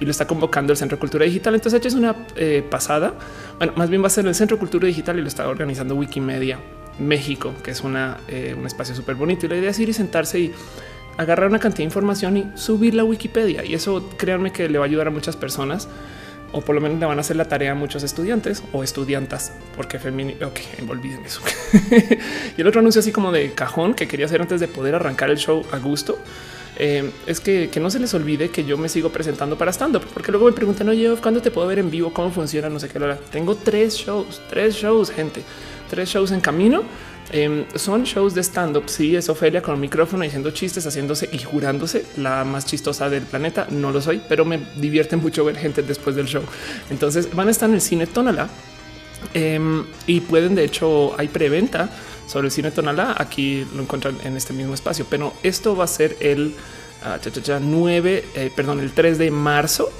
y 0.00 0.04
lo 0.04 0.10
está 0.10 0.26
convocando 0.26 0.72
el 0.72 0.76
Centro 0.76 0.96
de 0.96 1.00
Cultura 1.00 1.24
Digital. 1.24 1.54
Entonces 1.54 1.84
es 1.84 1.94
una 1.94 2.26
eh, 2.36 2.64
pasada. 2.68 3.14
Bueno, 3.58 3.72
más 3.76 3.90
bien 3.90 4.02
va 4.02 4.08
a 4.08 4.10
ser 4.10 4.26
el 4.26 4.34
Centro 4.34 4.56
de 4.56 4.60
Cultura 4.60 4.86
Digital 4.86 5.18
y 5.18 5.22
lo 5.22 5.28
está 5.28 5.48
organizando 5.48 5.94
Wikimedia 5.94 6.58
México, 6.98 7.54
que 7.62 7.70
es 7.70 7.82
una, 7.82 8.18
eh, 8.28 8.56
un 8.58 8.66
espacio 8.66 8.94
súper 8.94 9.14
bonito. 9.14 9.46
Y 9.46 9.48
la 9.48 9.56
idea 9.56 9.70
es 9.70 9.78
ir 9.78 9.88
y 9.88 9.92
sentarse 9.92 10.40
y 10.40 10.52
agarrar 11.16 11.48
una 11.48 11.58
cantidad 11.58 11.78
de 11.78 11.84
información 11.84 12.36
y 12.36 12.46
subirla 12.54 13.02
a 13.02 13.04
Wikipedia. 13.04 13.64
Y 13.64 13.74
eso 13.74 14.08
créanme 14.16 14.52
que 14.52 14.68
le 14.68 14.78
va 14.78 14.84
a 14.84 14.88
ayudar 14.88 15.08
a 15.08 15.10
muchas 15.10 15.36
personas 15.36 15.88
o 16.52 16.60
por 16.60 16.74
lo 16.74 16.80
menos 16.80 16.98
le 16.98 17.06
van 17.06 17.18
a 17.18 17.20
hacer 17.20 17.36
la 17.36 17.46
tarea 17.46 17.74
muchos 17.74 18.02
estudiantes 18.02 18.62
o 18.72 18.82
estudiantas, 18.82 19.52
porque 19.76 19.98
femenino. 19.98 20.46
Ok, 20.46 20.60
olviden 20.88 21.24
eso. 21.24 21.40
y 22.56 22.60
el 22.60 22.66
otro 22.66 22.80
anuncio, 22.80 23.00
así 23.00 23.12
como 23.12 23.32
de 23.32 23.52
cajón 23.52 23.94
que 23.94 24.08
quería 24.08 24.26
hacer 24.26 24.40
antes 24.40 24.60
de 24.60 24.68
poder 24.68 24.94
arrancar 24.94 25.30
el 25.30 25.38
show 25.38 25.64
a 25.72 25.78
gusto. 25.78 26.18
Eh, 26.80 27.10
es 27.26 27.40
que, 27.40 27.70
no 27.80 27.90
se 27.90 27.98
les 27.98 28.14
olvide 28.14 28.50
que 28.50 28.64
yo 28.64 28.78
me 28.78 28.88
sigo 28.88 29.10
presentando 29.10 29.58
para 29.58 29.72
stand 29.72 29.96
up, 29.96 30.04
porque 30.14 30.30
luego 30.30 30.46
me 30.46 30.52
preguntan, 30.52 30.88
oye, 30.88 31.12
¿cuándo 31.20 31.42
te 31.42 31.50
puedo 31.50 31.66
ver 31.66 31.80
en 31.80 31.90
vivo? 31.90 32.12
¿Cómo 32.12 32.30
funciona? 32.30 32.68
No 32.68 32.78
sé 32.78 32.88
qué. 32.88 32.98
Tengo 33.32 33.56
tres 33.56 33.96
shows, 33.96 34.40
tres 34.48 34.74
shows, 34.74 35.10
gente 35.10 35.42
tres 35.88 36.08
shows 36.08 36.30
en 36.30 36.40
camino. 36.40 36.82
Em, 37.30 37.66
son 37.74 38.04
shows 38.04 38.34
de 38.34 38.42
stand 38.42 38.76
up. 38.76 38.84
Sí, 38.86 39.14
es 39.14 39.28
Ofelia 39.28 39.60
con 39.60 39.78
micrófono 39.78 40.22
diciendo 40.22 40.50
chistes, 40.50 40.86
haciéndose 40.86 41.28
y 41.30 41.38
jurándose 41.38 42.04
la 42.16 42.44
más 42.44 42.64
chistosa 42.64 43.10
del 43.10 43.24
planeta. 43.24 43.66
No 43.70 43.90
lo 43.90 44.00
soy, 44.00 44.20
pero 44.28 44.44
me 44.44 44.60
divierte 44.76 45.16
mucho 45.16 45.44
ver 45.44 45.56
gente 45.56 45.82
después 45.82 46.16
del 46.16 46.26
show. 46.26 46.42
Entonces 46.90 47.34
van 47.34 47.48
a 47.48 47.50
estar 47.50 47.68
en 47.68 47.74
el 47.74 47.80
cine 47.82 48.06
Tonala 48.06 48.48
em, 49.34 49.84
y 50.06 50.20
pueden, 50.20 50.54
de 50.54 50.64
hecho, 50.64 51.14
hay 51.18 51.28
preventa 51.28 51.90
sobre 52.26 52.46
el 52.46 52.52
cine 52.52 52.70
Tonala. 52.70 53.14
Aquí 53.18 53.66
lo 53.74 53.82
encuentran 53.82 54.16
en 54.24 54.36
este 54.36 54.54
mismo 54.54 54.72
espacio, 54.72 55.06
pero 55.08 55.34
esto 55.42 55.76
va 55.76 55.84
a 55.84 55.88
ser 55.88 56.16
el 56.20 56.54
9, 57.60 58.24
ah, 58.24 58.38
eh, 58.38 58.50
perdón, 58.54 58.80
el 58.80 58.92
3 58.92 59.18
de 59.18 59.30
marzo. 59.30 59.90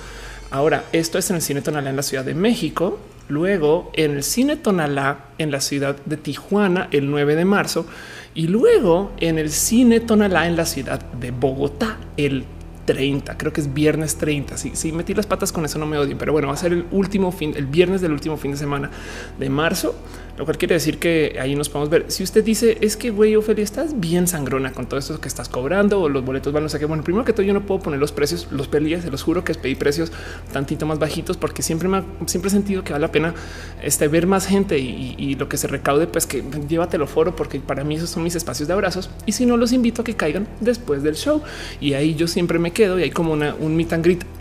Ahora, 0.50 0.87
esto 0.92 1.18
es 1.18 1.28
en 1.28 1.37
el 1.37 1.42
cine 1.42 1.61
Tonala 1.61 1.90
en 1.90 1.97
la 1.97 2.02
Ciudad 2.02 2.25
de 2.25 2.35
México 2.35 2.99
luego 3.28 3.90
en 3.94 4.12
el 4.12 4.23
Cine 4.23 4.56
Tonalá 4.56 5.26
en 5.38 5.50
la 5.50 5.61
ciudad 5.61 5.97
de 6.04 6.16
Tijuana 6.16 6.88
el 6.90 7.11
9 7.11 7.37
de 7.37 7.44
marzo. 7.44 7.87
Y 8.35 8.47
luego 8.47 9.12
en 9.18 9.38
el 9.38 9.50
Cine 9.50 10.00
Tonalá 10.00 10.47
en 10.47 10.56
la 10.56 10.64
ciudad 10.64 11.00
de 11.12 11.30
Bogotá 11.30 11.99
el 12.16 12.44
30, 12.88 13.37
creo 13.37 13.52
que 13.52 13.61
es 13.61 13.75
viernes 13.75 14.16
30. 14.16 14.56
Si 14.56 14.75
sí, 14.75 14.92
metí 14.92 15.12
las 15.12 15.26
patas 15.26 15.52
con 15.52 15.62
eso, 15.66 15.78
no 15.78 15.85
me 15.85 15.99
odien, 15.99 16.16
pero 16.16 16.32
bueno, 16.32 16.49
va 16.49 16.54
a 16.54 16.56
ser 16.56 16.73
el 16.73 16.87
último 16.90 17.32
fin, 17.32 17.52
el 17.54 17.66
viernes 17.66 18.00
del 18.00 18.12
último 18.12 18.38
fin 18.38 18.52
de 18.52 18.56
semana 18.56 18.90
de 19.38 19.50
marzo 19.50 19.94
lo 20.38 20.45
cual 20.45 20.57
quiere 20.57 20.75
decir 20.75 20.99
que 20.99 21.37
ahí 21.40 21.57
nos 21.57 21.68
podemos 21.68 21.90
ver. 21.90 22.04
Si 22.09 22.23
usted 22.23 22.45
dice 22.45 22.78
es 22.80 22.97
que 22.97 23.11
güey, 23.11 23.35
Ophelia, 23.35 23.64
estás 23.64 23.99
bien 23.99 24.28
sangrona 24.28 24.73
con 24.73 24.87
todo 24.87 24.99
esto 25.00 25.21
que 25.21 25.26
estás 25.26 25.49
cobrando 25.49 26.00
o 26.00 26.09
los 26.09 26.25
boletos 26.25 26.52
van 26.52 26.64
a 26.64 26.68
ser 26.68 26.78
que 26.78 26.87
bueno, 26.87 27.02
primero 27.02 27.25
que 27.25 27.33
todo, 27.33 27.42
yo 27.42 27.52
no 27.52 27.66
puedo 27.66 27.80
poner 27.80 27.99
los 27.99 28.12
precios, 28.12 28.47
los 28.52 28.68
pelías, 28.68 29.02
se 29.02 29.11
los 29.11 29.23
juro 29.25 29.42
que 29.42 29.52
pedir 29.54 29.78
precios 29.78 30.12
tantito 30.52 30.87
más 30.87 31.00
bajitos 31.00 31.37
porque 31.37 31.62
siempre 31.62 31.88
me 31.88 31.99
ha, 31.99 32.04
siempre 32.26 32.49
he 32.49 32.52
sentido 32.52 32.85
que 32.85 32.92
vale 32.92 33.07
la 33.07 33.12
pena 33.12 33.35
este, 33.83 34.07
ver 34.07 34.28
más 34.28 34.47
gente 34.47 34.78
y, 34.78 35.35
lo 35.38 35.49
que 35.49 35.57
se 35.57 35.68
recaude, 35.68 36.07
pues 36.07 36.26
que 36.26 36.42
llévatelo 36.68 37.07
foro, 37.07 37.37
porque 37.37 37.61
para 37.61 37.85
mí 37.85 37.97
esos 37.97 38.11
son 38.11 38.23
mis 38.25 38.35
espacios 38.35 38.66
de 38.66 38.75
abrazos. 38.75 39.11
Y 39.26 39.33
si 39.33 39.47
no, 39.47 39.57
los 39.57 39.73
invito 39.73 40.02
a 40.02 40.04
que 40.04 40.14
caigan 40.14 40.49
después 40.61 41.02
del 41.02 41.14
show 41.14 41.42
y 41.80 41.92
ahí 41.92 42.14
yo 42.14 42.26
siempre 42.26 42.59
me 42.59 42.73
quedo 42.73 42.99
y 42.99 43.02
hay 43.02 43.11
como 43.11 43.33
una, 43.33 43.54
un 43.54 43.76
meet 43.76 43.92
and 43.92 44.04
greet 44.04 44.38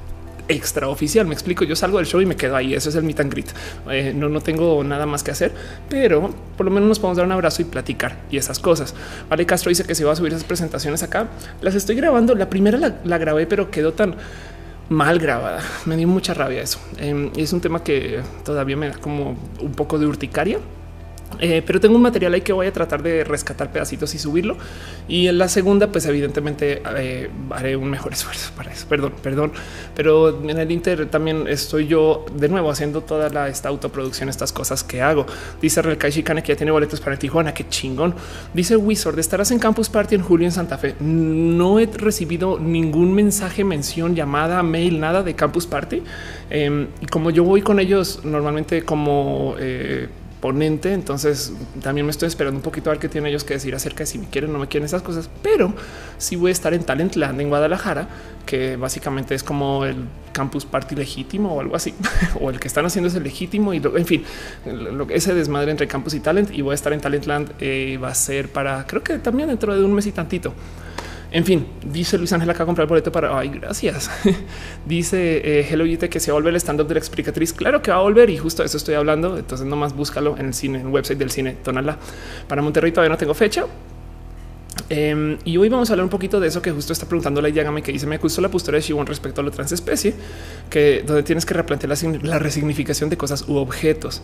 extraoficial. 0.47 1.27
Me 1.27 1.33
explico. 1.33 1.63
Yo 1.63 1.75
salgo 1.75 1.97
del 1.97 2.07
show 2.07 2.21
y 2.21 2.25
me 2.25 2.35
quedo 2.35 2.55
ahí. 2.55 2.73
Eso 2.73 2.89
es 2.89 2.95
el 2.95 3.03
meet 3.03 3.19
and 3.19 3.31
greet. 3.31 3.47
Eh, 3.89 4.13
no, 4.15 4.29
no 4.29 4.41
tengo 4.41 4.83
nada 4.83 5.05
más 5.05 5.23
que 5.23 5.31
hacer, 5.31 5.51
pero 5.89 6.33
por 6.55 6.65
lo 6.65 6.71
menos 6.71 6.89
nos 6.89 6.99
podemos 6.99 7.17
dar 7.17 7.25
un 7.25 7.31
abrazo 7.31 7.61
y 7.61 7.65
platicar 7.65 8.17
y 8.31 8.37
esas 8.37 8.59
cosas. 8.59 8.93
Vale, 9.29 9.45
Castro 9.45 9.69
dice 9.69 9.83
que 9.83 9.95
se 9.95 10.03
va 10.03 10.13
a 10.13 10.15
subir 10.15 10.33
esas 10.33 10.43
presentaciones 10.43 11.03
acá. 11.03 11.27
Las 11.61 11.75
estoy 11.75 11.95
grabando. 11.95 12.35
La 12.35 12.49
primera 12.49 12.77
la, 12.77 13.17
grabé, 13.17 13.47
pero 13.47 13.71
quedó 13.71 13.93
tan 13.93 14.15
mal 14.89 15.19
grabada. 15.19 15.61
Me 15.85 15.97
dio 15.97 16.07
mucha 16.07 16.33
rabia 16.33 16.61
eso. 16.61 16.79
Y 17.35 17.41
es 17.41 17.53
un 17.53 17.61
tema 17.61 17.83
que 17.83 18.21
todavía 18.43 18.77
me 18.77 18.89
da 18.89 18.97
como 18.97 19.37
un 19.59 19.71
poco 19.73 19.99
de 19.99 20.05
urticaria 20.05 20.59
eh, 21.39 21.61
pero 21.65 21.79
tengo 21.79 21.95
un 21.95 22.01
material 22.01 22.33
ahí 22.33 22.41
que 22.41 22.53
voy 22.53 22.67
a 22.67 22.73
tratar 22.73 23.03
de 23.03 23.23
rescatar 23.23 23.71
pedacitos 23.71 24.13
y 24.15 24.19
subirlo. 24.19 24.57
Y 25.07 25.27
en 25.27 25.37
la 25.37 25.47
segunda, 25.47 25.91
pues 25.91 26.05
evidentemente 26.05 26.81
eh, 26.97 27.29
haré 27.51 27.75
un 27.75 27.89
mejor 27.89 28.13
esfuerzo 28.17 28.51
para 28.55 28.71
eso. 28.71 28.87
Perdón, 28.87 29.13
perdón. 29.21 29.51
Pero 29.95 30.41
en 30.41 30.57
el 30.57 30.71
Inter 30.71 31.07
también 31.07 31.47
estoy 31.47 31.87
yo 31.87 32.25
de 32.33 32.49
nuevo 32.49 32.69
haciendo 32.71 33.01
toda 33.01 33.47
esta 33.47 33.69
autoproducción, 33.69 34.29
estas 34.29 34.51
cosas 34.51 34.83
que 34.83 35.01
hago. 35.01 35.25
Dice 35.61 35.81
Relkai 35.81 36.11
Shikane 36.11 36.41
que 36.41 36.53
ya 36.53 36.57
tiene 36.57 36.71
boletos 36.71 36.99
para 36.99 37.17
Tijuana. 37.17 37.53
Qué 37.53 37.67
chingón. 37.69 38.15
Dice 38.53 38.75
Wizard, 38.75 39.19
estarás 39.19 39.51
en 39.51 39.59
Campus 39.59 39.89
Party 39.89 40.15
en 40.15 40.21
julio 40.21 40.45
en 40.45 40.51
Santa 40.51 40.77
Fe. 40.77 40.95
No 40.99 41.79
he 41.79 41.85
recibido 41.85 42.57
ningún 42.59 43.13
mensaje, 43.13 43.63
mención, 43.63 44.15
llamada, 44.15 44.63
mail, 44.63 44.99
nada 44.99 45.23
de 45.23 45.35
Campus 45.35 45.67
Party. 45.67 46.01
Em, 46.49 46.87
y 47.01 47.05
como 47.05 47.29
yo 47.29 47.43
voy 47.43 47.61
con 47.61 47.79
ellos 47.79 48.21
normalmente 48.23 48.83
como 48.83 49.55
eh, 49.59 50.07
ponente. 50.39 50.93
Entonces 50.93 51.53
también 51.81 52.05
me 52.05 52.11
estoy 52.11 52.27
esperando 52.27 52.57
un 52.57 52.63
poquito 52.63 52.89
a 52.89 52.93
ver 52.93 52.99
qué 52.99 53.09
tienen 53.09 53.29
ellos 53.29 53.43
que 53.43 53.55
decir 53.55 53.73
acerca 53.75 53.99
de 53.99 54.05
si 54.05 54.17
me 54.17 54.27
quieren 54.27 54.49
o 54.51 54.53
no 54.53 54.59
me 54.59 54.67
quieren 54.67 54.85
esas 54.85 55.01
cosas, 55.01 55.29
pero 55.41 55.73
sí 56.17 56.35
voy 56.35 56.49
a 56.49 56.51
estar 56.51 56.73
en 56.73 56.83
Talentland 56.83 57.39
en 57.39 57.49
Guadalajara, 57.49 58.07
que 58.45 58.77
básicamente 58.77 59.35
es 59.35 59.43
como 59.43 59.85
el 59.85 59.95
campus 60.31 60.65
party 60.65 60.95
legítimo 60.95 61.53
o 61.53 61.61
algo 61.61 61.75
así, 61.75 61.93
o 62.41 62.49
el 62.49 62.59
que 62.59 62.67
están 62.67 62.85
haciendo 62.85 63.07
es 63.09 63.15
el 63.15 63.23
legítimo 63.23 63.73
y 63.73 63.77
en 63.77 64.05
fin, 64.05 64.23
lo, 64.65 65.09
ese 65.09 65.33
desmadre 65.33 65.71
entre 65.71 65.87
campus 65.87 66.13
y 66.13 66.19
talent 66.19 66.51
y 66.51 66.61
voy 66.61 66.73
a 66.73 66.75
estar 66.75 66.93
en 66.93 67.01
Talentland 67.01 67.51
eh, 67.59 67.99
va 68.01 68.09
a 68.09 68.15
ser 68.15 68.49
para 68.49 68.85
creo 68.85 69.03
que 69.03 69.17
también 69.19 69.49
dentro 69.49 69.75
de 69.75 69.83
un 69.83 69.93
mes 69.93 70.05
y 70.07 70.11
tantito. 70.11 70.53
En 71.31 71.43
fin, 71.43 71.67
dice 71.83 72.17
Luis 72.17 72.31
Ángel 72.31 72.49
acá 72.49 72.65
comprar 72.65 72.85
el 72.85 72.89
boleto 72.89 73.11
para. 73.11 73.37
Ay, 73.37 73.49
gracias. 73.49 74.09
dice 74.85 75.41
eh, 75.43 75.67
Hello 75.69 75.85
Yute 75.85 76.09
que 76.09 76.19
se 76.19 76.31
vuelve 76.31 76.49
el 76.49 76.55
stand 76.55 76.79
up 76.81 76.87
de 76.87 76.93
la 76.93 76.99
explicatriz. 76.99 77.51
Claro 77.51 77.81
que 77.81 77.91
va 77.91 77.97
a 77.97 78.01
volver 78.01 78.29
y 78.29 78.37
justo 78.37 78.63
de 78.63 78.67
eso 78.67 78.77
estoy 78.77 78.95
hablando. 78.95 79.37
Entonces, 79.37 79.67
nomás 79.67 79.93
búscalo 79.93 80.37
en 80.37 80.47
el 80.47 80.53
cine, 80.53 80.79
en 80.79 80.87
el 80.87 80.93
website 80.93 81.17
del 81.17 81.31
cine. 81.31 81.57
Tonala 81.63 81.97
para 82.47 82.61
Monterrey. 82.61 82.91
Todavía 82.91 83.09
no 83.09 83.17
tengo 83.17 83.33
fecha. 83.33 83.65
Em, 84.89 85.37
y 85.43 85.57
hoy 85.57 85.67
vamos 85.67 85.89
a 85.89 85.93
hablar 85.93 86.05
un 86.05 86.09
poquito 86.09 86.39
de 86.39 86.47
eso 86.47 86.61
que 86.61 86.71
justo 86.71 86.93
está 86.93 87.05
preguntando 87.07 87.41
la 87.41 87.49
Yagame 87.49 87.81
que 87.81 87.91
dice 87.91 88.05
me 88.05 88.19
gustó 88.19 88.41
la 88.41 88.49
postura 88.49 88.77
de 88.77 88.83
Shibon 88.83 89.05
respecto 89.05 89.41
a 89.41 89.43
la 89.43 89.51
transespecie, 89.51 90.13
que 90.69 91.03
donde 91.05 91.23
tienes 91.23 91.45
que 91.45 91.53
replantear 91.53 91.89
la, 91.89 92.19
la 92.21 92.39
resignificación 92.39 93.09
de 93.09 93.17
cosas 93.17 93.45
u 93.49 93.57
objetos. 93.57 94.21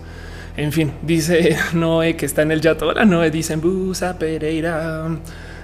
En 0.55 0.71
fin, 0.71 0.93
dice 1.01 1.57
Noé 1.73 2.15
que 2.15 2.25
está 2.25 2.43
en 2.43 2.51
el 2.51 2.61
yato. 2.61 2.87
Hola 2.87 3.03
Noé, 3.03 3.29
dicen 3.29 3.59
Busa 3.59 4.17
Pereira. 4.17 5.09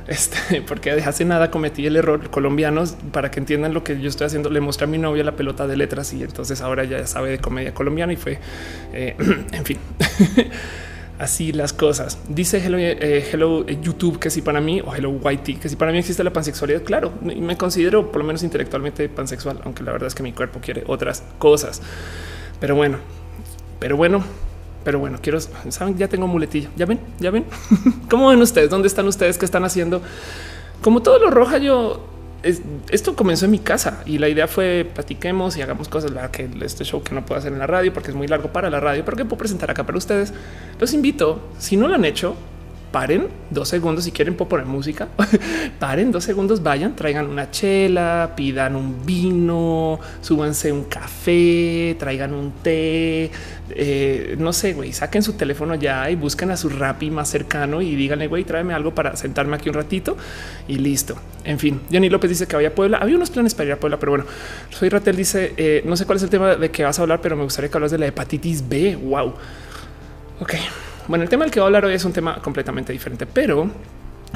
Este, 0.09 0.61
porque 0.67 0.89
hace 0.91 1.23
nada 1.23 1.51
cometí 1.51 1.85
el 1.85 1.95
error 1.95 2.31
colombianos 2.31 2.97
para 3.11 3.29
que 3.29 3.39
entiendan 3.39 3.75
lo 3.75 3.83
que 3.83 4.01
yo 4.01 4.09
estoy 4.09 4.25
haciendo. 4.25 4.49
Le 4.49 4.59
mostré 4.59 4.85
a 4.85 4.87
mi 4.87 4.97
novia 4.97 5.23
la 5.23 5.35
pelota 5.35 5.67
de 5.67 5.77
letras 5.77 6.11
y 6.13 6.23
entonces 6.23 6.61
ahora 6.61 6.83
ya 6.83 7.05
sabe 7.05 7.29
de 7.29 7.37
comedia 7.37 7.73
colombiana 7.73 8.11
y 8.11 8.15
fue, 8.15 8.39
eh, 8.91 9.15
en 9.51 9.65
fin. 9.65 9.77
Así 11.19 11.51
las 11.51 11.73
cosas. 11.73 12.17
Dice 12.29 12.65
Hello, 12.65 12.77
eh, 12.77 12.97
eh, 13.01 13.77
YouTube 13.81 14.19
que 14.19 14.29
si 14.29 14.41
para 14.41 14.61
mí 14.61 14.81
o 14.81 14.95
Hello 14.95 15.09
Whitey 15.09 15.55
que 15.55 15.67
si 15.67 15.75
para 15.75 15.91
mí 15.91 15.97
existe 15.97 16.23
la 16.23 16.31
pansexualidad, 16.31 16.81
claro, 16.83 17.11
me 17.21 17.57
considero 17.57 18.09
por 18.09 18.21
lo 18.21 18.25
menos 18.25 18.41
intelectualmente 18.41 19.09
pansexual, 19.09 19.59
aunque 19.65 19.83
la 19.83 19.91
verdad 19.91 20.07
es 20.07 20.15
que 20.15 20.23
mi 20.23 20.31
cuerpo 20.31 20.59
quiere 20.61 20.85
otras 20.87 21.23
cosas. 21.37 21.81
Pero 22.61 22.75
bueno, 22.75 22.99
pero 23.79 23.97
bueno, 23.97 24.23
pero 24.89 24.97
bueno, 24.97 25.19
quiero 25.21 25.39
saben, 25.39 25.99
ya 25.99 26.07
tengo 26.07 26.25
muletilla. 26.25 26.67
Ya 26.75 26.87
ven, 26.87 26.99
ya 27.19 27.29
ven 27.29 27.45
cómo 28.09 28.29
ven 28.29 28.41
ustedes, 28.41 28.71
dónde 28.71 28.87
están 28.87 29.05
ustedes, 29.05 29.37
qué 29.37 29.45
están 29.45 29.63
haciendo. 29.63 30.01
Como 30.81 31.03
todo 31.03 31.19
lo 31.19 31.29
roja, 31.29 31.59
yo 31.59 32.07
esto 32.41 33.15
comenzó 33.15 33.45
en 33.45 33.51
mi 33.51 33.59
casa 33.59 34.01
y 34.07 34.17
la 34.17 34.29
idea 34.29 34.47
fue 34.47 34.89
platiquemos 34.91 35.57
y 35.57 35.61
hagamos 35.61 35.89
cosas. 35.89 36.09
La 36.09 36.31
que 36.31 36.49
este 36.61 36.85
show 36.85 37.03
que 37.03 37.13
no 37.13 37.23
puedo 37.23 37.37
hacer 37.37 37.53
en 37.53 37.59
la 37.59 37.67
radio 37.67 37.93
porque 37.93 38.09
es 38.09 38.15
muy 38.15 38.25
largo 38.25 38.51
para 38.51 38.71
la 38.71 38.79
radio, 38.79 39.05
pero 39.05 39.15
que 39.15 39.25
puedo 39.25 39.37
presentar 39.37 39.69
acá 39.69 39.85
para 39.85 39.95
ustedes. 39.95 40.33
Los 40.79 40.91
invito. 40.95 41.39
Si 41.59 41.77
no 41.77 41.87
lo 41.87 41.93
han 41.93 42.03
hecho, 42.03 42.33
paren 42.91 43.27
dos 43.49 43.69
segundos 43.69 44.03
si 44.03 44.11
quieren 44.11 44.35
puedo 44.35 44.49
poner 44.49 44.65
música. 44.65 45.07
paren 45.79 46.11
dos 46.11 46.23
segundos, 46.23 46.63
vayan, 46.63 46.95
traigan 46.95 47.27
una 47.27 47.51
chela, 47.51 48.33
pidan 48.35 48.75
un 48.75 49.05
vino, 49.05 49.99
súbanse 50.21 50.71
un 50.71 50.85
café, 50.85 51.95
traigan 51.99 52.33
un 52.33 52.51
té. 52.63 53.31
Eh, 53.71 54.35
no 54.39 54.53
sé, 54.53 54.73
güey, 54.73 54.93
saquen 54.93 55.21
su 55.21 55.33
teléfono 55.33 55.75
ya 55.75 56.09
y 56.09 56.15
busquen 56.15 56.51
a 56.51 56.57
su 56.57 56.69
Rappi 56.69 57.11
más 57.11 57.29
cercano 57.29 57.81
y 57.81 57.95
díganle, 57.95 58.27
güey, 58.27 58.43
tráeme 58.43 58.73
algo 58.73 58.95
para 58.95 59.15
sentarme 59.15 59.55
aquí 59.55 59.69
un 59.69 59.75
ratito 59.75 60.17
y 60.67 60.77
listo. 60.77 61.15
En 61.43 61.59
fin, 61.59 61.81
Johnny 61.91 62.09
López 62.09 62.29
dice 62.29 62.47
que 62.47 62.55
vaya 62.55 62.69
a 62.69 62.71
Puebla. 62.71 62.97
Había 62.97 63.15
unos 63.15 63.29
planes 63.29 63.53
para 63.53 63.67
ir 63.67 63.73
a 63.73 63.79
Puebla, 63.79 63.99
pero 63.99 64.11
bueno, 64.11 64.25
soy 64.69 64.89
Ratel 64.89 65.15
dice, 65.15 65.53
eh, 65.57 65.83
no 65.85 65.95
sé 65.95 66.05
cuál 66.05 66.17
es 66.17 66.23
el 66.23 66.29
tema 66.29 66.55
de 66.55 66.71
que 66.71 66.83
vas 66.83 66.99
a 66.99 67.03
hablar, 67.03 67.21
pero 67.21 67.35
me 67.35 67.43
gustaría 67.43 67.69
que 67.69 67.77
hablas 67.77 67.91
de 67.91 67.97
la 67.97 68.07
hepatitis 68.07 68.67
B. 68.67 68.95
Wow. 68.95 69.33
Ok. 70.41 70.55
Bueno, 71.09 71.23
el 71.23 71.29
tema 71.29 71.43
del 71.43 71.51
que 71.51 71.59
voy 71.59 71.65
a 71.65 71.67
hablar 71.69 71.85
hoy 71.85 71.95
es 71.95 72.05
un 72.05 72.13
tema 72.13 72.39
completamente 72.39 72.93
diferente, 72.93 73.25
pero 73.25 73.67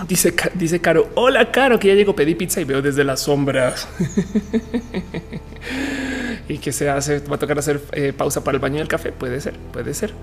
dice, 0.08 0.34
dice 0.56 0.82
Caro, 0.82 1.12
hola 1.14 1.52
Caro, 1.52 1.78
que 1.78 1.90
ya 1.90 1.94
llego, 1.94 2.16
pedí 2.16 2.34
pizza 2.34 2.62
y 2.62 2.64
veo 2.64 2.82
desde 2.82 3.04
las 3.04 3.20
sombras. 3.20 3.88
y 6.50 6.58
que 6.58 6.72
se 6.72 6.90
hace, 6.90 7.20
va 7.20 7.36
a 7.36 7.38
tocar 7.38 7.60
hacer 7.60 7.80
eh, 7.92 8.12
pausa 8.12 8.44
para 8.44 8.56
el 8.56 8.60
baño 8.60 8.80
del 8.80 8.88
café. 8.88 9.12
Puede 9.12 9.40
ser, 9.40 9.54
puede 9.72 9.94
ser. 9.94 10.16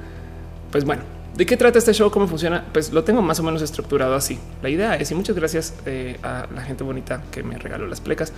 Pues 0.72 0.84
bueno, 0.84 1.02
¿de 1.36 1.46
qué 1.46 1.56
trata 1.56 1.78
este 1.78 1.94
show? 1.94 2.10
¿Cómo 2.10 2.26
funciona? 2.26 2.64
Pues 2.72 2.92
lo 2.92 3.04
tengo 3.04 3.22
más 3.22 3.38
o 3.38 3.44
menos 3.44 3.62
estructurado 3.62 4.16
así. 4.16 4.36
La 4.60 4.70
idea 4.70 4.96
es, 4.96 5.08
y 5.12 5.14
muchas 5.14 5.36
gracias 5.36 5.74
eh, 5.86 6.18
a 6.24 6.48
la 6.52 6.62
gente 6.62 6.82
bonita 6.82 7.22
que 7.30 7.44
me 7.44 7.58
regaló 7.58 7.86
las 7.86 8.00
plecas. 8.00 8.32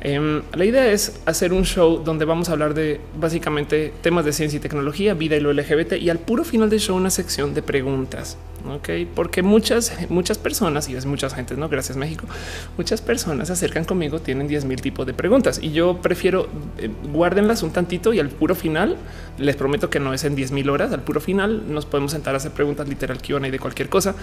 Em, 0.00 0.42
la 0.54 0.64
idea 0.64 0.86
es 0.92 1.20
hacer 1.26 1.52
un 1.52 1.64
show 1.64 2.02
donde 2.04 2.24
vamos 2.24 2.48
a 2.48 2.52
hablar 2.52 2.72
de 2.74 3.00
básicamente 3.18 3.92
temas 4.00 4.24
de 4.24 4.32
ciencia 4.32 4.58
y 4.58 4.60
tecnología, 4.60 5.14
vida 5.14 5.36
y 5.36 5.40
lo 5.40 5.52
LGBT 5.52 5.94
y 5.94 6.08
al 6.08 6.18
puro 6.18 6.44
final 6.44 6.70
del 6.70 6.78
show 6.78 6.96
una 6.96 7.10
sección 7.10 7.52
de 7.52 7.62
preguntas. 7.62 8.36
Ok, 8.68 8.90
porque 9.14 9.42
muchas, 9.42 9.92
muchas 10.08 10.38
personas 10.38 10.88
y 10.88 10.94
es 10.94 11.06
muchas 11.06 11.34
gentes, 11.34 11.58
no 11.58 11.68
gracias 11.68 11.96
México, 11.96 12.26
muchas 12.76 13.00
personas 13.00 13.48
se 13.48 13.54
acercan 13.54 13.84
conmigo, 13.84 14.20
tienen 14.20 14.46
10 14.46 14.64
mil 14.66 14.80
tipos 14.80 15.06
de 15.06 15.14
preguntas 15.14 15.58
y 15.62 15.70
yo 15.70 16.00
prefiero 16.02 16.48
eh, 16.78 16.90
guárdenlas 17.12 17.62
un 17.62 17.70
tantito 17.70 18.12
y 18.12 18.20
al 18.20 18.28
puro 18.28 18.54
final 18.54 18.96
les 19.38 19.56
prometo 19.56 19.90
que 19.90 20.00
no 20.00 20.12
es 20.12 20.24
en 20.24 20.34
10 20.34 20.52
mil 20.52 20.70
horas. 20.70 20.92
Al 20.92 21.02
puro 21.02 21.20
final 21.20 21.72
nos 21.72 21.86
podemos 21.86 22.12
sentar 22.12 22.34
a 22.34 22.38
hacer 22.38 22.52
preguntas 22.52 22.88
literal 22.88 23.20
que 23.20 23.28
y 23.28 23.50
de 23.50 23.58
cualquier 23.58 23.88
cosa 23.88 24.14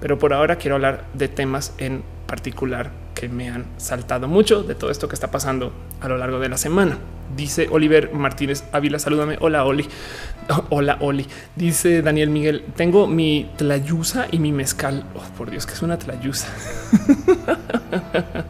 pero 0.00 0.18
por 0.18 0.32
ahora 0.32 0.56
quiero 0.56 0.76
hablar 0.76 1.04
de 1.14 1.28
temas 1.28 1.74
en 1.78 2.02
particular 2.26 2.90
que 3.14 3.28
me 3.28 3.48
han 3.48 3.64
saltado 3.78 4.28
mucho 4.28 4.62
de 4.62 4.74
todo 4.74 4.90
esto 4.90 5.08
que 5.08 5.14
está 5.14 5.30
pasando 5.30 5.72
a 6.00 6.08
lo 6.08 6.18
largo 6.18 6.38
de 6.38 6.48
la 6.48 6.56
semana. 6.56 6.98
Dice 7.36 7.68
Oliver 7.70 8.12
Martínez 8.12 8.64
Ávila, 8.72 8.98
salúdame. 8.98 9.36
Hola, 9.40 9.64
Oli. 9.64 9.88
Hola, 10.70 10.98
Oli. 11.00 11.26
Dice 11.56 12.02
Daniel 12.02 12.30
Miguel, 12.30 12.64
tengo 12.76 13.06
mi 13.06 13.50
tlayusa 13.56 14.26
y 14.30 14.38
mi 14.38 14.52
mezcal. 14.52 15.04
Oh, 15.14 15.36
por 15.36 15.50
Dios, 15.50 15.66
que 15.66 15.72
es 15.72 15.82
una 15.82 15.98
tlayusa. 15.98 16.48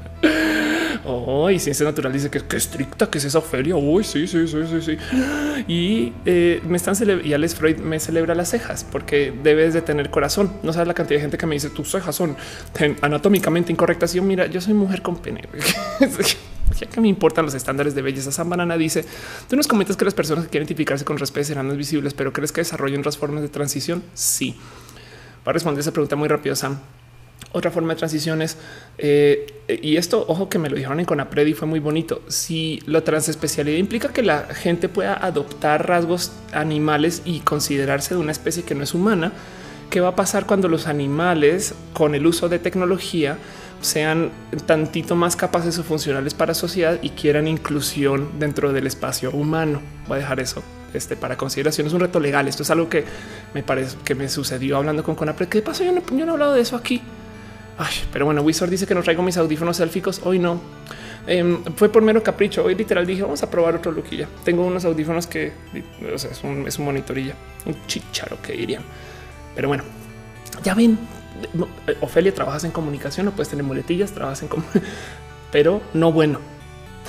Oh, 1.31 1.51
y 1.51 1.59
ciencia 1.59 1.85
natural 1.85 2.11
dice 2.11 2.31
que, 2.31 2.41
que 2.41 2.57
estricta, 2.57 3.11
que 3.11 3.19
es 3.19 3.25
esa 3.27 3.43
feria. 3.43 3.77
Uy, 3.77 4.03
sí, 4.03 4.27
sí, 4.27 4.49
sí, 4.49 4.61
sí, 4.67 4.81
sí. 4.81 4.97
Y 5.69 6.15
eh, 6.25 6.63
me 6.67 6.79
están 6.79 6.97
y 7.23 7.35
Alex 7.35 7.55
Freud 7.55 7.77
me 7.77 8.01
celebra 8.01 8.35
las 8.35 8.49
cejas 8.49 8.87
porque 8.91 9.35
debes 9.43 9.75
de 9.75 9.83
tener 9.83 10.09
corazón. 10.09 10.51
No 10.63 10.73
sabes 10.73 10.89
la 10.89 10.95
cantidad 10.95 11.19
de 11.19 11.21
gente 11.21 11.37
que 11.37 11.45
me 11.45 11.55
dice 11.55 11.69
tus 11.69 11.91
cejas 11.91 12.17
son 12.17 12.35
anatómicamente 13.03 13.71
incorrectas. 13.71 14.15
Y 14.15 14.17
yo, 14.17 14.23
mira, 14.23 14.47
yo 14.47 14.63
soy 14.63 14.73
mujer 14.73 15.03
con 15.03 15.19
pene. 15.19 15.43
ya 16.81 16.87
que 16.87 16.99
me 16.99 17.09
importan 17.09 17.45
los 17.45 17.53
estándares 17.53 17.95
de 17.95 18.01
belleza. 18.01 18.33
San 18.33 18.49
Banana 18.49 18.79
dice: 18.79 19.05
Tú 19.51 19.57
nos 19.57 19.69
comentas 19.69 19.99
que 19.99 20.07
las 20.07 20.15
personas 20.15 20.45
que 20.45 20.51
quieren 20.51 20.65
identificarse 20.65 21.05
con 21.05 21.19
respeto 21.19 21.49
serán 21.49 21.77
visibles, 21.77 22.15
pero 22.15 22.33
crees 22.33 22.53
que 22.53 22.63
desarrollen 22.63 23.01
otras 23.01 23.19
formas 23.19 23.43
de 23.43 23.51
transición? 23.51 24.03
Sí. 24.15 24.57
Para 25.45 25.53
responder 25.53 25.81
esa 25.81 25.93
pregunta 25.93 26.17
muy 26.17 26.29
rápido, 26.29 26.57
Sam. 26.57 26.79
Otra 27.52 27.71
forma 27.71 27.95
de 27.95 27.99
transiciones 27.99 28.59
eh, 28.99 29.47
y 29.68 29.97
esto, 29.97 30.25
ojo 30.28 30.49
que 30.49 30.59
me 30.59 30.68
lo 30.68 30.76
dijeron 30.76 30.99
en 30.99 31.07
Conapred 31.07 31.47
y 31.47 31.54
fue 31.54 31.68
muy 31.68 31.78
bonito. 31.78 32.23
Si 32.28 32.80
la 32.87 33.02
transespecialidad 33.02 33.78
implica 33.78 34.12
que 34.12 34.23
la 34.23 34.47
gente 34.54 34.88
pueda 34.88 35.14
adoptar 35.14 35.87
rasgos 35.87 36.33
animales 36.52 37.23
y 37.25 37.40
considerarse 37.40 38.14
de 38.14 38.21
una 38.21 38.33
especie 38.33 38.64
que 38.64 38.75
no 38.75 38.85
es 38.85 38.95
humana, 38.95 39.33
¿qué 39.90 40.00
va 40.00 40.09
a 40.09 40.16
pasar 40.16 40.47
cuando 40.47 40.68
los 40.68 40.87
animales 40.87 41.75
con 41.92 42.14
el 42.14 42.26
uso 42.26 42.49
de 42.49 42.59
tecnología 42.59 43.38
sean 43.80 44.30
tantito 44.66 45.16
más 45.16 45.37
capaces 45.37 45.78
o 45.78 45.85
funcionales 45.85 46.35
para 46.35 46.54
sociedad 46.54 46.99
y 47.02 47.11
quieran 47.11 47.47
inclusión 47.47 48.38
dentro 48.38 48.73
del 48.73 48.87
espacio 48.87 49.30
humano? 49.30 49.83
Voy 50.07 50.16
a 50.16 50.21
dejar 50.21 50.40
eso 50.40 50.62
este, 50.95 51.14
para 51.14 51.37
consideración. 51.37 51.87
Es 51.87 51.92
un 51.92 52.00
reto 52.00 52.21
legal. 52.21 52.49
Esto 52.49 52.62
es 52.62 52.71
algo 52.71 52.88
que 52.88 53.04
me 53.52 53.62
parece 53.62 53.97
que 54.02 54.14
me 54.14 54.28
sucedió 54.30 54.78
hablando 54.78 55.02
con 55.02 55.14
Conapred. 55.14 55.49
¿Qué 55.49 55.61
pasó? 55.61 55.85
Yo 55.85 55.92
yo 55.92 56.25
no 56.25 56.33
he 56.33 56.35
hablado 56.35 56.54
de 56.54 56.62
eso 56.62 56.75
aquí 56.75 57.02
pero 58.13 58.25
bueno, 58.25 58.43
Wizard 58.43 58.71
dice 58.71 58.87
que 58.87 58.95
no 58.95 59.03
traigo 59.03 59.23
mis 59.23 59.37
audífonos 59.37 59.79
élficos. 59.81 60.21
Hoy 60.25 60.39
no. 60.39 60.61
Em, 61.27 61.63
fue 61.77 61.89
por 61.89 62.03
mero 62.03 62.23
capricho. 62.23 62.65
Hoy 62.65 62.75
literal 62.75 63.07
dije 63.07 63.23
vamos 63.23 63.43
a 63.43 63.51
probar 63.51 63.77
otro 63.77 63.93
look 63.93 64.07
y 64.11 64.19
ya. 64.19 64.29
Tengo 64.45 64.65
unos 64.65 64.85
audífonos 64.85 65.27
que 65.27 65.53
o 66.13 66.19
sea, 66.19 66.31
es, 66.31 66.43
un, 66.43 66.67
es 66.67 66.79
un 66.79 66.87
monitorilla, 66.87 67.35
un 67.67 67.77
chicharo 67.87 68.41
que 68.43 68.53
dirían. 68.53 68.83
Pero 69.55 69.69
bueno, 69.69 69.85
ya 70.63 70.75
ven, 70.75 70.99
Ofelia, 72.01 72.35
trabajas 72.35 72.65
en 72.65 72.71
comunicación, 72.71 73.27
no 73.27 73.33
puedes 73.33 73.49
tener 73.49 73.65
muletillas, 73.65 74.13
trabajas 74.13 74.43
en, 74.43 74.49
pero 75.53 75.81
no 75.95 76.13
bueno. 76.13 76.41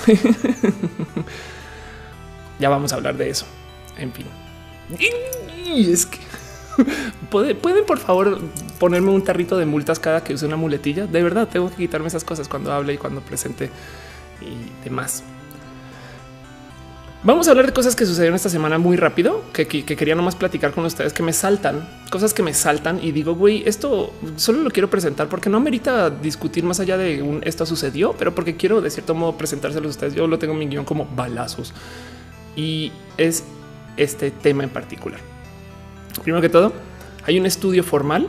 ya 2.58 2.68
vamos 2.68 2.92
a 2.92 2.96
hablar 2.96 3.16
de 3.16 3.30
eso. 3.30 3.46
En 3.96 4.12
fin, 4.12 4.26
y 5.64 5.92
es 5.92 6.06
que 6.06 6.18
pueden 7.30 7.84
por 7.86 7.98
favor 7.98 8.38
ponerme 8.78 9.10
un 9.10 9.22
tarrito 9.22 9.56
de 9.56 9.66
multas 9.66 9.98
cada 9.98 10.24
que 10.24 10.34
use 10.34 10.46
una 10.46 10.56
muletilla. 10.56 11.06
De 11.06 11.22
verdad, 11.22 11.48
tengo 11.48 11.70
que 11.70 11.76
quitarme 11.76 12.08
esas 12.08 12.24
cosas 12.24 12.48
cuando 12.48 12.72
hable 12.72 12.94
y 12.94 12.98
cuando 12.98 13.20
presente 13.20 13.70
y 14.40 14.84
demás. 14.84 15.24
Vamos 17.22 17.48
a 17.48 17.50
hablar 17.50 17.66
de 17.66 17.74
cosas 17.74 17.94
que 17.94 18.06
sucedieron 18.06 18.34
esta 18.34 18.48
semana 18.48 18.78
muy 18.78 18.96
rápido, 18.96 19.44
que, 19.52 19.66
quería 19.66 20.14
nomás 20.14 20.36
platicar 20.36 20.72
con 20.72 20.86
ustedes, 20.86 21.12
que 21.12 21.22
me 21.22 21.34
saltan, 21.34 21.86
cosas 22.10 22.32
que 22.32 22.42
me 22.42 22.54
saltan 22.54 22.98
y 23.02 23.12
digo, 23.12 23.34
güey, 23.34 23.62
esto 23.66 24.14
solo 24.36 24.62
lo 24.62 24.70
quiero 24.70 24.88
presentar 24.88 25.28
porque 25.28 25.50
no 25.50 25.58
amerita 25.58 26.08
discutir 26.08 26.64
más 26.64 26.80
allá 26.80 26.96
de 26.96 27.40
esto 27.42 27.66
sucedió, 27.66 28.14
pero 28.18 28.34
porque 28.34 28.56
quiero 28.56 28.80
de 28.80 28.88
cierto 28.88 29.14
modo 29.14 29.36
presentárselos 29.36 29.88
a 29.88 29.90
ustedes. 29.90 30.14
Yo 30.14 30.26
lo 30.26 30.38
tengo 30.38 30.54
en 30.54 30.60
mi 30.60 30.66
guion 30.68 30.86
como 30.86 31.04
balazos 31.14 31.74
y 32.56 32.90
es 33.18 33.44
este 33.98 34.30
tema 34.30 34.64
en 34.64 34.70
particular. 34.70 35.20
Primero 36.22 36.42
que 36.42 36.48
todo, 36.48 36.72
hay 37.24 37.38
un 37.38 37.46
estudio 37.46 37.82
formal, 37.82 38.28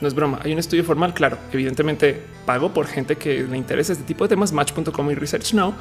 no 0.00 0.08
es 0.08 0.14
broma, 0.14 0.40
hay 0.42 0.52
un 0.52 0.58
estudio 0.58 0.84
formal, 0.84 1.14
claro, 1.14 1.38
evidentemente 1.52 2.20
pago 2.44 2.72
por 2.72 2.86
gente 2.86 3.16
que 3.16 3.42
le 3.42 3.56
interesa 3.56 3.92
este 3.92 4.04
tipo 4.04 4.24
de 4.24 4.28
temas, 4.28 4.52
match.com 4.52 5.10
y 5.10 5.14
research 5.14 5.54
now 5.54 5.74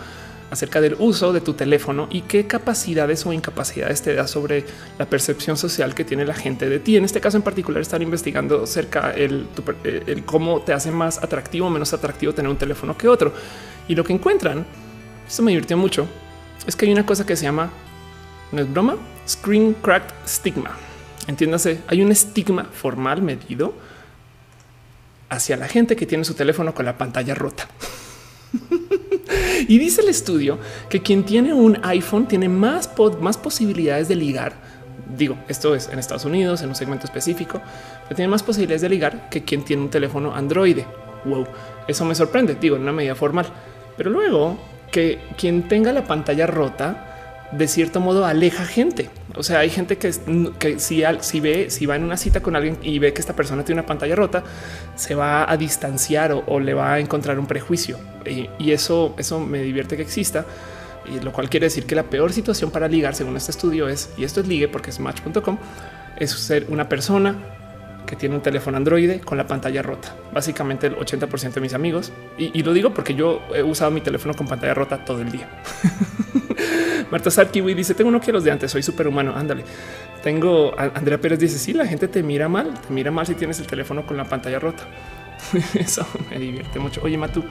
acerca 0.51 0.79
del 0.79 0.95
uso 0.99 1.33
de 1.33 1.41
tu 1.41 1.53
teléfono 1.53 2.07
y 2.11 2.21
qué 2.21 2.45
capacidades 2.45 3.25
o 3.25 3.33
incapacidades 3.33 4.01
te 4.01 4.13
da 4.13 4.27
sobre 4.27 4.63
la 4.97 5.05
percepción 5.09 5.57
social 5.57 5.95
que 5.95 6.03
tiene 6.03 6.23
la 6.23 6.35
gente 6.35 6.69
de 6.69 6.79
ti. 6.79 6.97
En 6.97 7.03
este 7.03 7.19
caso 7.19 7.37
en 7.37 7.43
particular 7.43 7.81
están 7.81 8.01
investigando 8.01 8.63
acerca 8.63 9.11
el, 9.11 9.47
el 9.83 10.23
cómo 10.23 10.61
te 10.61 10.73
hace 10.73 10.91
más 10.91 11.17
atractivo 11.23 11.67
o 11.67 11.69
menos 11.69 11.93
atractivo 11.93 12.33
tener 12.33 12.49
un 12.49 12.57
teléfono 12.57 12.97
que 12.97 13.07
otro. 13.07 13.33
Y 13.87 13.95
lo 13.95 14.03
que 14.03 14.13
encuentran, 14.13 14.65
esto 15.27 15.41
me 15.41 15.51
divirtió 15.51 15.77
mucho, 15.77 16.07
es 16.67 16.75
que 16.75 16.85
hay 16.85 16.91
una 16.91 17.05
cosa 17.05 17.25
que 17.25 17.35
se 17.35 17.43
llama, 17.43 17.71
no 18.51 18.61
es 18.61 18.71
broma, 18.71 18.97
screen 19.27 19.75
cracked 19.81 20.13
stigma. 20.27 20.71
Entiéndase, 21.27 21.81
hay 21.87 22.01
un 22.01 22.11
estigma 22.11 22.65
formal 22.65 23.21
medido 23.21 23.73
hacia 25.29 25.57
la 25.57 25.67
gente 25.67 25.95
que 25.95 26.05
tiene 26.05 26.23
su 26.23 26.35
teléfono 26.35 26.73
con 26.73 26.85
la 26.85 26.97
pantalla 26.97 27.33
rota. 27.33 27.67
y 29.67 29.77
dice 29.77 30.01
el 30.01 30.09
estudio 30.09 30.59
que 30.89 31.01
quien 31.01 31.23
tiene 31.23 31.53
un 31.53 31.79
iPhone 31.83 32.27
tiene 32.27 32.49
más, 32.49 32.89
más 33.19 33.37
posibilidades 33.37 34.07
de 34.07 34.15
ligar. 34.15 34.53
Digo, 35.17 35.37
esto 35.47 35.75
es 35.75 35.89
en 35.89 35.99
Estados 35.99 36.25
Unidos, 36.25 36.61
en 36.61 36.69
un 36.69 36.75
segmento 36.75 37.05
específico, 37.05 37.61
pero 38.03 38.15
tiene 38.15 38.29
más 38.29 38.43
posibilidades 38.43 38.81
de 38.81 38.89
ligar 38.89 39.29
que 39.29 39.43
quien 39.43 39.63
tiene 39.63 39.83
un 39.83 39.89
teléfono 39.89 40.33
Android. 40.33 40.79
Wow, 41.25 41.47
eso 41.87 42.05
me 42.05 42.15
sorprende, 42.15 42.55
digo, 42.55 42.75
en 42.75 42.83
una 42.83 42.91
medida 42.91 43.15
formal. 43.15 43.47
Pero 43.97 44.09
luego 44.09 44.57
que 44.91 45.19
quien 45.37 45.67
tenga 45.67 45.91
la 45.91 46.05
pantalla 46.05 46.47
rota, 46.47 47.14
de 47.51 47.67
cierto 47.67 47.99
modo 47.99 48.25
aleja 48.25 48.65
gente. 48.65 49.09
O 49.35 49.43
sea, 49.43 49.59
hay 49.59 49.69
gente 49.69 49.97
que, 49.97 50.13
que 50.59 50.79
si, 50.79 51.03
si 51.21 51.39
ve, 51.39 51.69
si 51.69 51.85
va 51.85 51.95
en 51.95 52.03
una 52.03 52.17
cita 52.17 52.41
con 52.41 52.55
alguien 52.55 52.77
y 52.81 52.99
ve 52.99 53.13
que 53.13 53.21
esta 53.21 53.35
persona 53.35 53.63
tiene 53.63 53.81
una 53.81 53.87
pantalla 53.87 54.15
rota, 54.15 54.43
se 54.95 55.15
va 55.15 55.49
a 55.49 55.57
distanciar 55.57 56.43
o, 56.45 56.59
le 56.59 56.73
va 56.73 56.93
a 56.93 56.99
encontrar 56.99 57.39
un 57.39 57.45
prejuicio. 57.45 57.97
Y, 58.25 58.71
eso, 58.71 59.15
eso 59.17 59.39
me 59.39 59.61
divierte 59.61 59.95
que 59.95 60.03
exista. 60.03 60.45
Y 61.05 61.19
lo 61.19 61.31
cual 61.31 61.49
quiere 61.49 61.67
decir 61.67 61.85
que 61.85 61.93
la 61.93 62.03
peor 62.03 62.33
situación 62.33 62.71
para 62.71 62.87
ligar, 62.87 63.13
según 63.13 63.37
este 63.37 63.51
estudio, 63.51 63.87
es, 63.87 64.09
y 64.17 64.23
esto 64.23 64.41
es 64.41 64.47
ligue 64.47 64.67
porque 64.67 64.89
es 64.89 64.99
match.com, 64.99 65.57
es 66.17 66.31
ser 66.31 66.65
una 66.69 66.89
persona 66.89 67.35
que 68.05 68.15
tiene 68.15 68.35
un 68.35 68.41
teléfono 68.41 68.77
Android 68.77 69.21
con 69.21 69.37
la 69.37 69.47
pantalla 69.47 69.81
rota. 69.81 70.15
Básicamente 70.33 70.87
el 70.87 70.95
80% 70.95 71.53
de 71.53 71.61
mis 71.61 71.73
amigos. 71.73 72.11
Y, 72.37 72.63
lo 72.63 72.73
digo 72.73 72.93
porque 72.93 73.13
yo 73.13 73.41
he 73.53 73.63
usado 73.63 73.91
mi 73.91 74.01
teléfono 74.01 74.33
con 74.33 74.47
pantalla 74.47 74.73
rota 74.73 75.03
todo 75.03 75.21
el 75.21 75.31
día. 75.31 75.49
Marta 77.11 77.29
Sarkiwi 77.31 77.73
dice: 77.73 77.93
Tengo 77.93 78.09
uno 78.09 78.19
que 78.19 78.31
los 78.31 78.43
de 78.43 78.51
antes, 78.51 78.71
soy 78.71 78.83
superhumano. 78.83 79.35
Ándale. 79.35 79.63
Tengo 80.23 80.73
Andrea 80.77 81.19
Pérez 81.19 81.39
dice: 81.39 81.57
Sí, 81.59 81.73
la 81.73 81.85
gente 81.85 82.07
te 82.07 82.23
mira 82.23 82.47
mal, 82.47 82.73
te 82.73 82.93
mira 82.93 83.11
mal 83.11 83.25
si 83.25 83.35
tienes 83.35 83.59
el 83.59 83.67
teléfono 83.67 84.05
con 84.05 84.17
la 84.17 84.25
pantalla 84.25 84.59
rota. 84.59 84.83
Eso 85.75 86.05
me 86.29 86.39
divierte 86.39 86.79
mucho. 86.79 87.01
Oye, 87.03 87.17
Matu, 87.17 87.43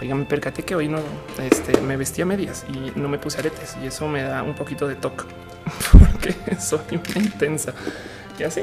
oiga, 0.00 0.14
me 0.14 0.24
percaté 0.24 0.62
que 0.62 0.74
hoy 0.74 0.88
no 0.88 0.98
este, 1.38 1.80
me 1.80 1.96
vestía 1.96 2.24
medias 2.24 2.64
y 2.72 2.98
no 2.98 3.08
me 3.08 3.18
puse 3.18 3.38
aretes 3.38 3.76
y 3.82 3.86
eso 3.86 4.08
me 4.08 4.22
da 4.22 4.42
un 4.42 4.54
poquito 4.54 4.88
de 4.88 4.94
toque 4.94 5.24
porque 5.92 6.34
soy 6.58 6.80
una 6.92 7.24
intensa. 7.24 7.72
Y 8.38 8.44
así 8.44 8.62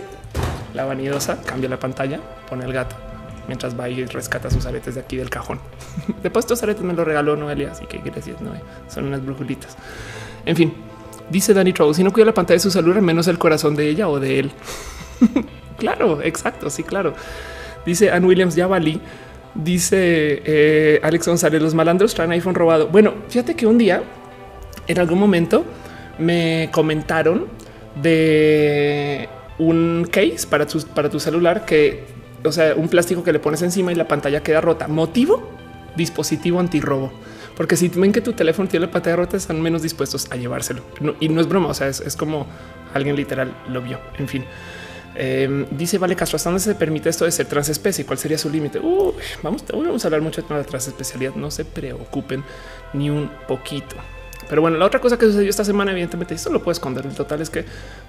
la 0.73 0.85
vanidosa 0.85 1.41
cambia 1.43 1.69
la 1.69 1.79
pantalla, 1.79 2.19
pone 2.49 2.65
el 2.65 2.73
gato 2.73 2.95
mientras 3.47 3.79
va 3.79 3.89
y 3.89 4.05
rescata 4.05 4.49
sus 4.49 4.65
aretes 4.65 4.95
de 4.95 5.01
aquí 5.01 5.17
del 5.17 5.29
cajón. 5.29 5.59
Después 6.23 6.45
estos 6.45 6.61
aretes 6.63 6.83
me 6.83 6.93
lo 6.93 7.03
regaló 7.03 7.35
Noelia, 7.35 7.71
así 7.71 7.85
que 7.85 7.99
gracias, 7.99 8.41
no 8.41 8.51
son 8.87 9.05
unas 9.05 9.23
brujulitas. 9.25 9.77
En 10.45 10.55
fin, 10.55 10.73
dice 11.29 11.53
Danny 11.53 11.73
Trout, 11.73 11.95
si 11.95 12.03
no 12.03 12.11
cuida 12.11 12.25
la 12.25 12.33
pantalla 12.33 12.55
de 12.55 12.61
su 12.61 12.71
salud, 12.71 12.95
al 12.95 13.01
menos 13.01 13.27
el 13.27 13.37
corazón 13.37 13.75
de 13.75 13.89
ella 13.89 14.07
o 14.07 14.19
de 14.19 14.39
él. 14.39 14.51
claro, 15.77 16.21
exacto, 16.21 16.69
sí, 16.69 16.83
claro. 16.83 17.13
Dice 17.85 18.11
Ann 18.11 18.25
Williams, 18.25 18.55
ya 18.55 18.67
valí. 18.67 19.01
Dice 19.55 20.41
eh, 20.45 20.99
Alex 21.01 21.27
González, 21.27 21.61
los 21.61 21.73
malandros 21.73 22.13
traen 22.13 22.31
iPhone 22.31 22.53
robado. 22.53 22.87
Bueno, 22.87 23.13
fíjate 23.29 23.55
que 23.55 23.65
un 23.65 23.77
día, 23.77 24.03
en 24.87 24.99
algún 24.99 25.19
momento, 25.19 25.65
me 26.19 26.69
comentaron 26.71 27.47
de 28.01 29.27
un 29.57 30.07
case 30.11 30.45
para 30.49 30.67
tu, 30.67 30.79
para 30.87 31.09
tu 31.09 31.19
celular 31.19 31.65
que, 31.65 32.05
o 32.47 32.51
sea, 32.51 32.75
un 32.75 32.87
plástico 32.87 33.23
que 33.23 33.31
le 33.31 33.39
pones 33.39 33.61
encima 33.61 33.91
y 33.91 33.95
la 33.95 34.07
pantalla 34.07 34.41
queda 34.41 34.61
rota. 34.61 34.87
Motivo, 34.87 35.49
dispositivo 35.95 36.59
antirrobo. 36.59 37.11
Porque 37.55 37.75
si 37.75 37.89
ven 37.89 38.11
que 38.11 38.21
tu 38.21 38.33
teléfono 38.33 38.69
tiene 38.69 38.85
la 38.85 38.91
pantalla 38.91 39.15
rota, 39.15 39.35
están 39.35 39.59
menos 39.61 39.81
dispuestos 39.81 40.27
a 40.31 40.35
llevárselo. 40.35 40.83
y 41.19 41.29
no 41.29 41.41
es 41.41 41.47
broma, 41.47 41.69
o 41.69 41.73
sea, 41.73 41.87
es, 41.87 42.15
como 42.15 42.45
alguien 42.93 43.15
literal 43.15 43.51
lo 43.69 43.81
vio. 43.81 43.99
En 44.17 44.27
fin. 44.27 44.45
Em, 45.15 45.65
dice 45.71 45.97
Vale 45.97 46.15
Castro, 46.15 46.35
¿hasta 46.35 46.51
dónde 46.51 46.63
se 46.63 46.75
permite 46.75 47.09
esto 47.09 47.25
de 47.25 47.31
ser 47.31 47.47
transespecie? 47.47 48.05
¿Cuál 48.05 48.19
sería 48.19 48.37
su 48.37 48.49
límite? 48.49 48.79
vamos, 49.41 49.63
vamos 49.73 50.05
a 50.05 50.07
hablar 50.07 50.21
mucho 50.21 50.43
de 50.43 50.53
la 50.53 50.63
transespecialidad. 50.63 51.33
No 51.33 51.49
se 51.49 51.65
preocupen 51.65 52.43
ni 52.93 53.09
un 53.09 53.31
poquito. 53.47 53.95
Pero 54.47 54.61
bueno, 54.61 54.77
la 54.77 54.85
otra 54.85 55.01
cosa 55.01 55.17
que 55.17 55.25
sucedió 55.25 55.49
esta 55.49 55.65
semana, 55.65 55.91
evidentemente, 55.91 56.35
esto 56.35 56.51
lo 56.51 56.59
puedo 56.59 56.73
esconder. 56.73 57.05
El 57.07 57.15
total 57.15 57.41
es 57.41 57.49
que 57.49 57.65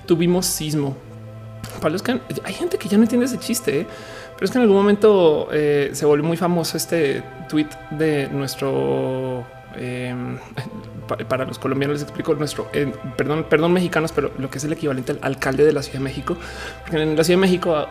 tuvimos 0.07 0.45
sismo 0.45 0.97
para 1.81 1.91
los 1.91 2.03
que 2.03 2.21
hay 2.45 2.55
gente 2.55 2.79
que 2.79 2.89
ya 2.89 2.97
no 2.97 3.05
entiende 3.05 3.27
ese 3.27 3.39
chiste, 3.39 3.81
¿eh? 3.81 3.87
pero 4.35 4.45
es 4.45 4.51
que 4.51 4.59
en 4.59 4.63
algún 4.63 4.77
momento 4.77 5.49
eh, 5.53 5.91
se 5.93 6.07
volvió 6.07 6.25
muy 6.25 6.37
famoso 6.37 6.77
este 6.77 7.23
tweet 7.49 7.69
de 7.91 8.29
nuestro 8.29 9.47
em, 9.77 10.39
para 11.29 11.45
los 11.45 11.59
colombianos 11.59 11.95
les 11.95 12.03
explico 12.03 12.35
nuestro 12.35 12.71
perdón, 13.17 13.47
perdón 13.49 13.73
mexicanos, 13.73 14.13
pero 14.13 14.31
lo 14.39 14.51
que 14.51 14.59
es 14.59 14.65
el 14.65 14.73
equivalente 14.73 15.13
al 15.13 15.19
alcalde 15.23 15.65
de 15.65 15.73
la 15.73 15.83
Ciudad 15.83 15.99
de 15.99 16.05
México, 16.05 16.37
porque 16.83 17.03
en 17.03 17.17
la 17.17 17.25
Ciudad 17.25 17.39
de 17.39 17.47
México 17.47 17.75
ah, 17.75 17.89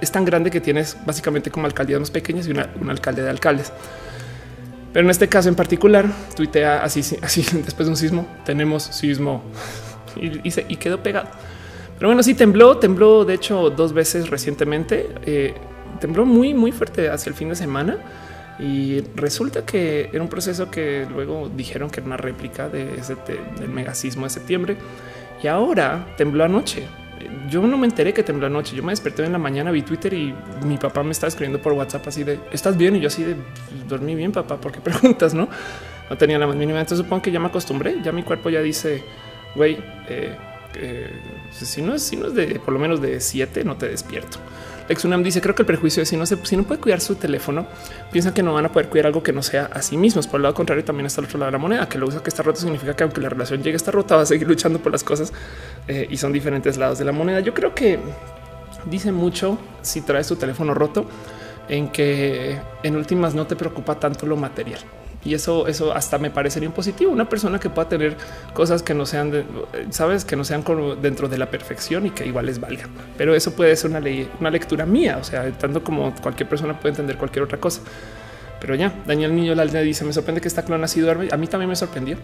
es 0.00 0.12
tan 0.12 0.24
grande 0.24 0.50
que 0.50 0.60
tienes 0.60 0.96
básicamente 1.06 1.50
como 1.50 1.66
alcaldías 1.66 2.00
más 2.00 2.10
pequeñas 2.10 2.46
y 2.46 2.50
un 2.50 2.90
alcalde 2.90 3.22
de 3.22 3.30
alcaldes. 3.30 3.72
Pero 4.92 5.04
en 5.04 5.10
este 5.10 5.28
caso 5.28 5.48
en 5.48 5.54
particular, 5.54 6.06
tuitea 6.34 6.82
así, 6.82 7.00
así 7.22 7.46
después 7.64 7.86
de 7.86 7.90
un 7.90 7.96
sismo, 7.96 8.26
tenemos 8.44 8.82
sismo 8.82 9.42
y, 10.16 10.40
y 10.44 10.76
quedó 10.76 11.02
pegado. 11.02 11.28
Pero 12.00 12.08
bueno, 12.08 12.22
sí 12.22 12.32
tembló, 12.32 12.78
tembló 12.78 13.26
de 13.26 13.34
hecho 13.34 13.68
dos 13.68 13.92
veces 13.92 14.30
recientemente. 14.30 15.10
Eh, 15.26 15.52
tembló 16.00 16.24
muy, 16.24 16.54
muy 16.54 16.72
fuerte 16.72 17.10
hacia 17.10 17.28
el 17.28 17.36
fin 17.36 17.50
de 17.50 17.54
semana 17.54 17.98
y 18.58 19.02
resulta 19.16 19.66
que 19.66 20.08
era 20.10 20.22
un 20.22 20.30
proceso 20.30 20.70
que 20.70 21.06
luego 21.12 21.50
dijeron 21.54 21.90
que 21.90 22.00
era 22.00 22.06
una 22.06 22.16
réplica 22.16 22.70
de 22.70 22.94
ese 22.94 23.16
del 23.58 23.68
megasismo 23.68 24.24
de 24.24 24.30
septiembre 24.30 24.78
y 25.42 25.46
ahora 25.46 26.14
tembló 26.16 26.44
anoche. 26.44 26.84
Yo 27.50 27.60
no 27.66 27.76
me 27.76 27.86
enteré 27.86 28.14
que 28.14 28.22
tembló 28.22 28.46
anoche. 28.46 28.74
Yo 28.74 28.82
me 28.82 28.92
desperté 28.92 29.22
en 29.26 29.32
la 29.32 29.38
mañana, 29.38 29.70
vi 29.70 29.82
Twitter 29.82 30.14
y 30.14 30.34
mi 30.64 30.78
papá 30.78 31.02
me 31.02 31.10
estaba 31.10 31.28
escribiendo 31.28 31.60
por 31.60 31.74
WhatsApp 31.74 32.08
así 32.08 32.24
de 32.24 32.40
estás 32.50 32.78
bien 32.78 32.96
y 32.96 33.00
yo 33.00 33.08
así 33.08 33.24
de 33.24 33.36
dormí 33.86 34.14
bien, 34.14 34.32
papá. 34.32 34.56
¿Por 34.56 34.72
qué 34.72 34.80
preguntas? 34.90 35.34
No, 35.34 35.50
no 36.08 36.16
tenía 36.16 36.38
la 36.38 36.46
más 36.46 36.56
mínima. 36.56 36.80
Entonces 36.80 37.04
supongo 37.04 37.20
que 37.20 37.30
ya 37.30 37.40
me 37.40 37.48
acostumbré. 37.48 37.96
Ya 38.02 38.10
mi 38.10 38.22
cuerpo 38.22 38.48
ya 38.48 38.62
dice, 38.62 39.04
güey, 39.54 39.76
eh, 40.08 40.34
si 41.52 41.82
no 41.82 41.94
es, 41.94 42.02
si 42.02 42.16
no 42.16 42.28
es 42.28 42.34
de 42.34 42.60
por 42.60 42.72
lo 42.72 42.80
menos 42.80 43.00
de 43.00 43.20
siete, 43.20 43.64
no 43.64 43.76
te 43.76 43.88
despierto. 43.88 44.38
Exunam 44.88 45.22
dice: 45.22 45.40
Creo 45.40 45.54
que 45.54 45.62
el 45.62 45.66
prejuicio 45.66 46.02
es 46.02 46.08
si 46.08 46.16
no 46.16 46.26
se, 46.26 46.36
si 46.44 46.56
no 46.56 46.64
puede 46.64 46.80
cuidar 46.80 47.00
su 47.00 47.14
teléfono, 47.14 47.66
piensan 48.10 48.34
que 48.34 48.42
no 48.42 48.54
van 48.54 48.66
a 48.66 48.72
poder 48.72 48.88
cuidar 48.88 49.06
algo 49.06 49.22
que 49.22 49.32
no 49.32 49.42
sea 49.42 49.66
a 49.66 49.82
sí 49.82 49.96
mismos. 49.96 50.26
Por 50.26 50.38
el 50.38 50.42
lado 50.42 50.54
contrario, 50.54 50.84
también 50.84 51.06
está 51.06 51.20
el 51.20 51.26
otro 51.26 51.38
lado 51.38 51.48
de 51.48 51.52
la 51.52 51.58
moneda, 51.58 51.88
que 51.88 51.96
lo 51.96 52.06
usa 52.08 52.22
que 52.22 52.28
está 52.28 52.42
roto 52.42 52.60
significa 52.60 52.94
que 52.96 53.04
aunque 53.04 53.20
la 53.20 53.28
relación 53.28 53.62
llegue 53.62 53.74
a 53.74 53.76
estar 53.76 53.94
rota, 53.94 54.16
va 54.16 54.22
a 54.22 54.26
seguir 54.26 54.48
luchando 54.48 54.80
por 54.80 54.90
las 54.90 55.04
cosas 55.04 55.32
eh, 55.86 56.08
y 56.10 56.16
son 56.16 56.32
diferentes 56.32 56.76
lados 56.76 56.98
de 56.98 57.04
la 57.04 57.12
moneda. 57.12 57.38
Yo 57.40 57.54
creo 57.54 57.72
que 57.74 58.00
dice 58.86 59.12
mucho 59.12 59.58
si 59.80 60.00
traes 60.00 60.26
tu 60.26 60.36
teléfono 60.36 60.74
roto 60.74 61.06
en 61.68 61.88
que 61.90 62.58
en 62.82 62.96
últimas 62.96 63.34
no 63.34 63.46
te 63.46 63.54
preocupa 63.54 64.00
tanto 64.00 64.26
lo 64.26 64.36
material. 64.36 64.80
Y 65.24 65.34
eso, 65.34 65.66
eso 65.66 65.92
hasta 65.94 66.18
me 66.18 66.30
parecería 66.30 66.68
un 66.68 66.74
positivo. 66.74 67.12
Una 67.12 67.28
persona 67.28 67.60
que 67.60 67.68
pueda 67.68 67.88
tener 67.88 68.16
cosas 68.54 68.82
que 68.82 68.94
no 68.94 69.04
sean, 69.04 69.30
de, 69.30 69.44
sabes, 69.90 70.24
que 70.24 70.34
no 70.34 70.44
sean 70.44 70.62
como 70.62 70.96
dentro 70.96 71.28
de 71.28 71.36
la 71.36 71.50
perfección 71.50 72.06
y 72.06 72.10
que 72.10 72.26
igual 72.26 72.46
les 72.46 72.58
valga. 72.58 72.84
Pero 73.18 73.34
eso 73.34 73.52
puede 73.52 73.76
ser 73.76 73.90
una 73.90 74.00
ley, 74.00 74.28
una 74.40 74.50
lectura 74.50 74.86
mía. 74.86 75.18
O 75.20 75.24
sea, 75.24 75.50
tanto 75.52 75.84
como 75.84 76.14
cualquier 76.14 76.48
persona 76.48 76.78
puede 76.78 76.92
entender 76.92 77.16
cualquier 77.18 77.44
otra 77.44 77.58
cosa. 77.58 77.82
Pero 78.60 78.74
ya, 78.74 78.92
Daniel 79.06 79.34
Niño 79.34 79.54
Lalde 79.54 79.82
dice: 79.82 80.04
Me 80.04 80.12
sorprende 80.12 80.40
que 80.40 80.48
esta 80.48 80.64
clona 80.64 80.84
así 80.84 81.00
duerme. 81.00 81.28
A 81.32 81.36
mí 81.36 81.46
también 81.46 81.68
me 81.68 81.76
sorprendió, 81.76 82.18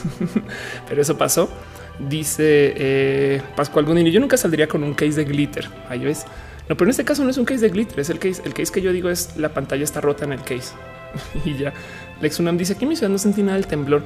pero 0.88 1.02
eso 1.02 1.16
pasó. 1.16 1.50
Dice 1.98 2.74
eh, 2.76 3.42
Pascual 3.54 3.84
Gondini: 3.84 4.10
Yo 4.10 4.20
nunca 4.20 4.36
saldría 4.36 4.66
con 4.66 4.82
un 4.82 4.94
case 4.94 5.12
de 5.12 5.24
glitter. 5.24 5.68
Ahí 5.88 6.04
ves. 6.04 6.24
No, 6.68 6.76
pero 6.76 6.84
en 6.84 6.90
este 6.90 7.04
caso 7.04 7.22
no 7.24 7.30
es 7.30 7.36
un 7.36 7.44
case 7.44 7.60
de 7.60 7.68
glitter, 7.68 8.00
es 8.00 8.08
el 8.08 8.18
case. 8.18 8.40
El 8.44 8.54
case 8.54 8.72
que 8.72 8.80
yo 8.80 8.92
digo 8.92 9.10
es 9.10 9.36
la 9.36 9.50
pantalla 9.50 9.84
está 9.84 10.00
rota 10.00 10.24
en 10.24 10.32
el 10.32 10.40
case 10.40 10.74
y 11.44 11.58
ya. 11.58 11.74
Lex 12.20 12.38
Unam 12.40 12.56
dice 12.56 12.76
que 12.76 12.86
mi 12.86 12.96
ciudad 12.96 13.10
no 13.10 13.18
sentí 13.18 13.42
nada 13.42 13.56
del 13.56 13.66
temblor, 13.66 14.02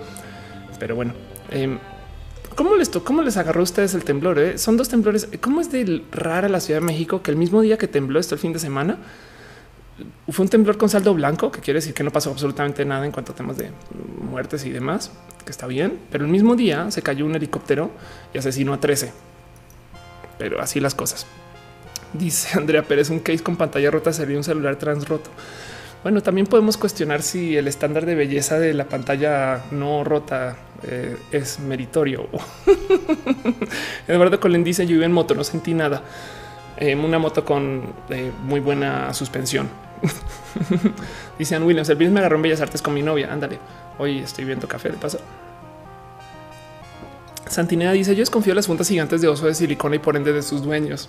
pero 0.78 0.94
bueno, 0.94 1.14
eh, 1.50 1.78
¿cómo 2.54 2.76
les 2.76 2.88
¿Cómo 2.88 3.22
les 3.22 3.36
agarró 3.36 3.62
ustedes 3.62 3.94
el 3.94 4.04
temblor? 4.04 4.38
Eh? 4.38 4.58
Son 4.58 4.76
dos 4.76 4.88
temblores. 4.88 5.28
¿Cómo 5.40 5.60
es 5.60 5.70
de 5.70 6.02
rara 6.12 6.48
la 6.48 6.60
Ciudad 6.60 6.80
de 6.80 6.86
México 6.86 7.22
que 7.22 7.30
el 7.30 7.36
mismo 7.36 7.60
día 7.60 7.76
que 7.76 7.88
tembló 7.88 8.18
esto 8.18 8.34
el 8.34 8.40
fin 8.40 8.52
de 8.52 8.58
semana 8.58 8.98
fue 10.28 10.44
un 10.44 10.48
temblor 10.48 10.76
con 10.76 10.88
saldo 10.88 11.14
blanco, 11.14 11.50
que 11.50 11.60
quiere 11.60 11.78
decir 11.78 11.94
que 11.94 12.02
no 12.02 12.10
pasó 12.10 12.30
absolutamente 12.30 12.84
nada 12.84 13.06
en 13.06 13.12
cuanto 13.12 13.32
a 13.32 13.34
temas 13.34 13.56
de 13.56 13.70
muertes 14.20 14.64
y 14.66 14.70
demás, 14.70 15.10
que 15.44 15.50
está 15.50 15.66
bien, 15.66 15.98
pero 16.10 16.24
el 16.24 16.30
mismo 16.30 16.54
día 16.54 16.90
se 16.90 17.02
cayó 17.02 17.24
un 17.24 17.34
helicóptero 17.34 17.90
y 18.34 18.38
asesinó 18.38 18.74
a 18.74 18.80
13. 18.80 19.12
Pero 20.38 20.60
así 20.60 20.80
las 20.80 20.94
cosas. 20.94 21.26
Dice 22.12 22.58
Andrea 22.58 22.82
Pérez, 22.82 23.10
un 23.10 23.20
case 23.20 23.42
con 23.42 23.56
pantalla 23.56 23.90
rota 23.90 24.12
sería 24.12 24.36
un 24.36 24.44
celular 24.44 24.76
transroto. 24.76 25.30
Bueno, 26.02 26.22
también 26.22 26.46
podemos 26.46 26.76
cuestionar 26.76 27.22
si 27.22 27.56
el 27.56 27.66
estándar 27.66 28.06
de 28.06 28.14
belleza 28.14 28.58
de 28.58 28.74
la 28.74 28.84
pantalla 28.84 29.64
no 29.72 30.04
rota 30.04 30.56
eh, 30.84 31.16
es 31.32 31.58
meritorio. 31.58 32.28
Eduardo 34.08 34.38
Colén 34.38 34.62
dice: 34.62 34.86
Yo 34.86 34.92
vivo 34.92 35.04
en 35.04 35.12
moto, 35.12 35.34
no 35.34 35.42
sentí 35.42 35.74
nada. 35.74 36.02
Eh, 36.76 36.94
una 36.94 37.18
moto 37.18 37.44
con 37.44 37.82
eh, 38.10 38.30
muy 38.44 38.60
buena 38.60 39.12
suspensión. 39.14 39.68
dice 41.38 41.56
Ann 41.56 41.64
Williams: 41.64 41.88
El 41.88 41.96
viernes 41.96 42.14
me 42.14 42.20
agarró 42.20 42.36
en 42.36 42.42
Bellas 42.42 42.60
Artes 42.60 42.82
con 42.82 42.94
mi 42.94 43.02
novia. 43.02 43.32
Ándale, 43.32 43.58
hoy 43.98 44.18
estoy 44.18 44.44
viendo 44.44 44.68
café 44.68 44.90
de 44.90 44.98
paso. 44.98 45.18
Santinea 47.48 47.92
dice: 47.92 48.14
Yo 48.14 48.20
desconfío 48.20 48.52
de 48.52 48.56
las 48.56 48.66
fundas 48.66 48.88
gigantes 48.88 49.22
de 49.22 49.28
oso 49.28 49.46
de 49.46 49.54
silicona 49.54 49.96
y 49.96 49.98
por 49.98 50.16
ende 50.16 50.32
de 50.32 50.42
sus 50.42 50.62
dueños. 50.62 51.08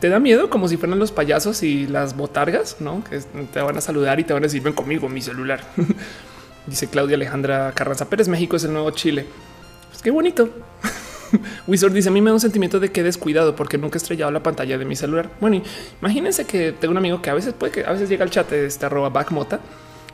Te 0.00 0.08
da 0.08 0.18
miedo 0.18 0.50
como 0.50 0.68
si 0.68 0.76
fueran 0.76 0.98
los 0.98 1.12
payasos 1.12 1.62
y 1.62 1.86
las 1.86 2.16
botargas, 2.16 2.76
¿no? 2.80 3.02
Que 3.04 3.20
te 3.20 3.60
van 3.60 3.76
a 3.76 3.80
saludar 3.80 4.20
y 4.20 4.24
te 4.24 4.32
van 4.32 4.42
a 4.42 4.46
decir 4.46 4.62
ven 4.62 4.74
conmigo 4.74 5.08
mi 5.08 5.22
celular. 5.22 5.60
Dice 6.66 6.88
Claudia 6.88 7.16
Alejandra 7.16 7.72
Carranza 7.72 8.10
Pérez, 8.10 8.28
México 8.28 8.56
es 8.56 8.64
el 8.64 8.72
nuevo 8.72 8.90
Chile. 8.90 9.26
Pues 9.90 10.02
qué 10.02 10.10
bonito. 10.10 10.50
Wizard 11.66 11.92
dice 11.92 12.08
a 12.08 12.12
mí 12.12 12.20
me 12.20 12.30
da 12.30 12.34
un 12.34 12.40
sentimiento 12.40 12.80
de 12.80 12.90
que 12.90 13.02
descuidado 13.02 13.56
porque 13.56 13.78
nunca 13.78 13.96
he 13.96 14.00
estrellado 14.00 14.30
la 14.30 14.42
pantalla 14.42 14.76
de 14.78 14.84
mi 14.84 14.96
celular. 14.96 15.30
Bueno, 15.40 15.62
imagínense 16.00 16.44
que 16.44 16.72
tengo 16.72 16.92
un 16.92 16.98
amigo 16.98 17.22
que 17.22 17.30
a 17.30 17.34
veces 17.34 17.54
puede 17.54 17.72
que 17.72 17.84
a 17.84 17.92
veces 17.92 18.08
llega 18.08 18.24
al 18.24 18.30
chat 18.30 18.50
de 18.50 18.66
esta 18.66 18.86
arroba 18.86 19.08
backmota 19.08 19.60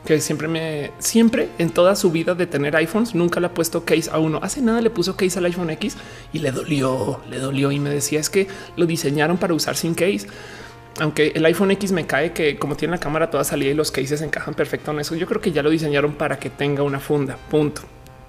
que 0.05 0.19
siempre 0.19 0.47
me, 0.47 0.91
siempre 0.99 1.49
en 1.57 1.69
toda 1.69 1.95
su 1.95 2.11
vida 2.11 2.35
de 2.35 2.45
tener 2.45 2.75
iPhones, 2.75 3.15
nunca 3.15 3.39
le 3.39 3.47
ha 3.47 3.53
puesto 3.53 3.85
case 3.85 4.09
a 4.11 4.19
uno. 4.19 4.39
Hace 4.41 4.61
nada 4.61 4.81
le 4.81 4.89
puso 4.89 5.15
case 5.15 5.39
al 5.39 5.45
iPhone 5.45 5.69
X 5.71 5.95
y 6.33 6.39
le 6.39 6.51
dolió, 6.51 7.21
le 7.29 7.39
dolió 7.39 7.71
y 7.71 7.79
me 7.79 7.89
decía 7.89 8.19
es 8.19 8.29
que 8.29 8.47
lo 8.75 8.85
diseñaron 8.85 9.37
para 9.37 9.53
usar 9.53 9.75
sin 9.75 9.93
case. 9.93 10.27
Aunque 10.99 11.31
el 11.33 11.45
iPhone 11.45 11.71
X 11.71 11.91
me 11.91 12.05
cae 12.05 12.33
que 12.33 12.59
como 12.59 12.75
tiene 12.75 12.91
la 12.91 12.99
cámara 12.99 13.31
toda 13.31 13.43
salida 13.43 13.71
y 13.71 13.73
los 13.73 13.91
cases 13.91 14.21
encajan 14.21 14.53
perfecto 14.53 14.91
en 14.91 14.99
eso, 14.99 15.15
yo 15.15 15.25
creo 15.25 15.41
que 15.41 15.51
ya 15.51 15.63
lo 15.63 15.69
diseñaron 15.69 16.13
para 16.13 16.37
que 16.37 16.49
tenga 16.49 16.83
una 16.83 16.99
funda, 16.99 17.37
punto. 17.49 17.81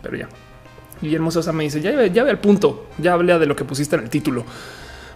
Pero 0.02 0.16
ya. 0.16 0.28
Guillermo 1.02 1.30
Sosa 1.30 1.52
me 1.52 1.64
dice, 1.64 1.80
ya, 1.80 2.06
ya 2.06 2.22
ve 2.22 2.30
al 2.30 2.38
punto, 2.38 2.86
ya 2.98 3.12
habla 3.12 3.38
de 3.38 3.46
lo 3.46 3.56
que 3.56 3.64
pusiste 3.64 3.96
en 3.96 4.04
el 4.04 4.10
título. 4.10 4.44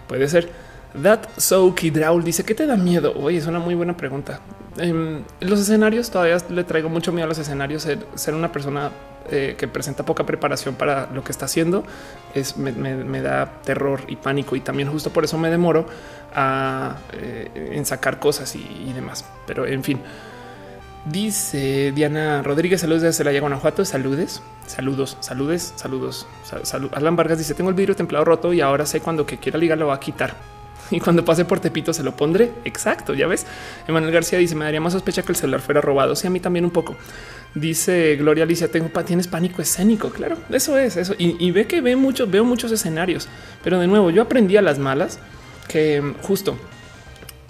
Puede 0.07 0.27
ser. 0.27 0.68
That 0.93 1.19
So 1.37 1.73
Kidraul 1.75 2.23
dice 2.23 2.43
que 2.43 2.55
te 2.55 2.65
da 2.65 2.75
miedo. 2.75 3.13
Oye, 3.15 3.37
es 3.37 3.47
una 3.47 3.59
muy 3.59 3.75
buena 3.75 3.95
pregunta. 3.95 4.39
En 4.77 4.89
em, 4.89 5.23
los 5.39 5.59
escenarios 5.59 6.09
todavía 6.09 6.37
le 6.49 6.63
traigo 6.63 6.89
mucho 6.89 7.11
miedo 7.11 7.25
a 7.25 7.27
los 7.27 7.37
escenarios. 7.37 7.87
Ser, 8.15 8.33
una 8.33 8.51
persona 8.51 8.91
eh, 9.29 9.55
que 9.57 9.67
presenta 9.67 10.03
poca 10.03 10.25
preparación 10.25 10.75
para 10.75 11.07
lo 11.13 11.23
que 11.23 11.31
está 11.31 11.45
haciendo 11.45 11.83
es 12.33 12.57
me, 12.57 13.21
da 13.21 13.61
terror 13.63 14.01
y 14.07 14.15
pánico 14.15 14.55
y 14.55 14.61
también 14.61 14.91
justo 14.91 15.11
por 15.11 15.23
eso 15.23 15.37
me 15.37 15.51
demoro 15.51 15.85
a, 16.33 16.97
eh, 17.13 17.71
en 17.73 17.85
sacar 17.85 18.19
cosas 18.19 18.55
y, 18.55 18.91
demás. 18.93 19.25
Pero 19.45 19.67
en 19.67 19.83
fin, 19.83 19.99
dice 21.05 21.91
Diana 21.93 22.41
Rodríguez, 22.41 22.81
saludos 22.81 23.03
desde 23.03 23.17
Celaya, 23.17 23.41
Guanajuato. 23.41 23.85
Saludes, 23.85 24.41
saludos, 24.65 25.17
saludes, 25.19 25.75
saludos. 25.75 26.27
Alan 26.97 27.15
Vargas 27.15 27.37
dice: 27.37 27.53
Tengo 27.53 27.69
el 27.69 27.75
vidrio 27.75 27.95
templado 27.95 28.25
roto 28.25 28.53
y 28.53 28.61
ahora 28.61 28.87
sé 28.87 29.01
cuando 29.01 29.27
que 29.27 29.37
quiera 29.37 29.59
ligar 29.59 29.77
lo 29.77 29.85
va 29.85 29.93
a 29.93 29.99
quitar. 29.99 30.58
y 30.91 30.99
cuando 30.99 31.25
pase 31.25 31.45
por 31.45 31.59
Tepito 31.59 31.93
se 31.93 32.03
lo 32.03 32.15
pondré. 32.15 32.51
Exacto, 32.65 33.13
ya 33.13 33.27
ves. 33.27 33.45
Emanuel 33.87 34.13
García 34.13 34.39
dice: 34.39 34.55
Me 34.55 34.65
daría 34.65 34.81
más 34.81 34.93
sospecha 34.93 35.21
que 35.23 35.31
el 35.31 35.35
celular 35.35 35.61
fuera 35.61 35.81
robado. 35.81 36.15
Sí, 36.15 36.27
a 36.27 36.29
mí 36.29 36.39
también 36.39 36.65
un 36.65 36.71
poco. 36.71 36.95
Dice 37.55 38.15
Gloria 38.15 38.43
Alicia: 38.43 38.69
Tengo 38.69 38.89
tienes 39.03 39.27
pánico 39.27 39.61
escénico. 39.61 40.09
Claro, 40.09 40.37
eso 40.49 40.77
es 40.77 40.97
eso. 40.97 41.15
Y, 41.17 41.51
ve 41.51 41.65
que 41.65 41.81
ve 41.81 41.95
muchos, 41.95 42.29
veo 42.29 42.43
muchos 42.43 42.71
escenarios, 42.71 43.27
pero 43.63 43.79
de 43.79 43.87
nuevo, 43.87 44.09
yo 44.09 44.21
aprendí 44.21 44.57
a 44.57 44.61
las 44.61 44.79
malas 44.79 45.19
que 45.67 46.13
justo 46.21 46.57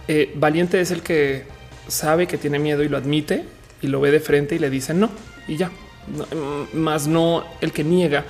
eh, 0.08 0.34
valiente 0.36 0.82
es 0.82 0.92
el 0.92 1.02
que 1.02 1.46
sabe 1.88 2.28
que 2.28 2.38
tiene 2.38 2.60
miedo 2.60 2.84
y 2.84 2.90
lo 2.90 2.98
admite 2.98 3.46
y 3.82 3.88
lo 3.88 4.02
ve 4.02 4.12
de 4.12 4.20
frente 4.20 4.56
y 4.56 4.60
le 4.60 4.70
dice 4.70 4.94
no 4.94 5.10
y 5.48 5.56
ya, 5.56 5.70
mm, 5.70 6.78
más 6.78 7.08
no 7.08 7.46
el 7.62 7.72
que 7.72 7.84
niega 7.84 8.26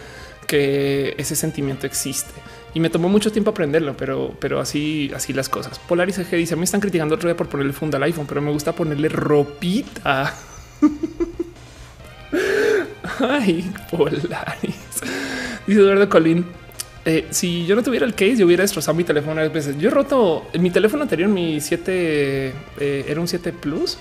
que 0.45 1.15
ese 1.17 1.35
sentimiento 1.35 1.87
existe 1.87 2.31
y 2.73 2.79
me 2.79 2.89
tomó 2.89 3.10
mucho 3.10 3.32
tiempo 3.32 3.51
aprenderlo, 3.51 3.95
pero, 3.97 4.36
pero 4.39 4.60
así, 4.60 5.12
así 5.15 5.34
las 5.34 5.49
cosas. 5.49 5.79
Polaris 5.79 6.19
G 6.19 6.38
dice: 6.38 6.55
Me 6.55 6.65
están 6.65 6.82
criticando 6.82 7.15
otro 7.15 7.27
día 7.27 7.36
por 7.36 7.49
ponerle 7.49 7.73
funda 7.73 7.97
al 7.97 8.03
iPhone, 8.03 8.27
pero 8.27 8.41
me 8.41 8.51
gusta 8.51 8.73
ponerle 8.73 9.10
ropita. 9.10 10.36
Ay, 13.19 13.71
Polaris. 13.89 14.75
Dice 15.65 15.79
Eduardo 15.79 16.08
Colín. 16.10 16.45
Eh, 17.05 17.27
si 17.32 17.65
yo 17.65 17.75
no 17.75 17.82
tuviera 17.82 18.05
el 18.05 18.13
case, 18.13 18.38
yo 18.38 18.45
hubiera 18.45 18.62
destrozado 18.62 18.95
mi 18.95 19.03
teléfono 19.03 19.36
varias 19.36 19.53
veces. 19.53 19.77
Yo 19.79 19.89
he 19.89 19.91
roto 19.91 20.47
mi 20.60 20.69
teléfono 20.69 21.03
anterior, 21.03 21.29
mi 21.29 21.60
7 21.60 22.53
eh, 22.79 23.05
era 23.08 23.19
un 23.19 23.27
7 23.27 23.51
Plus 23.53 23.97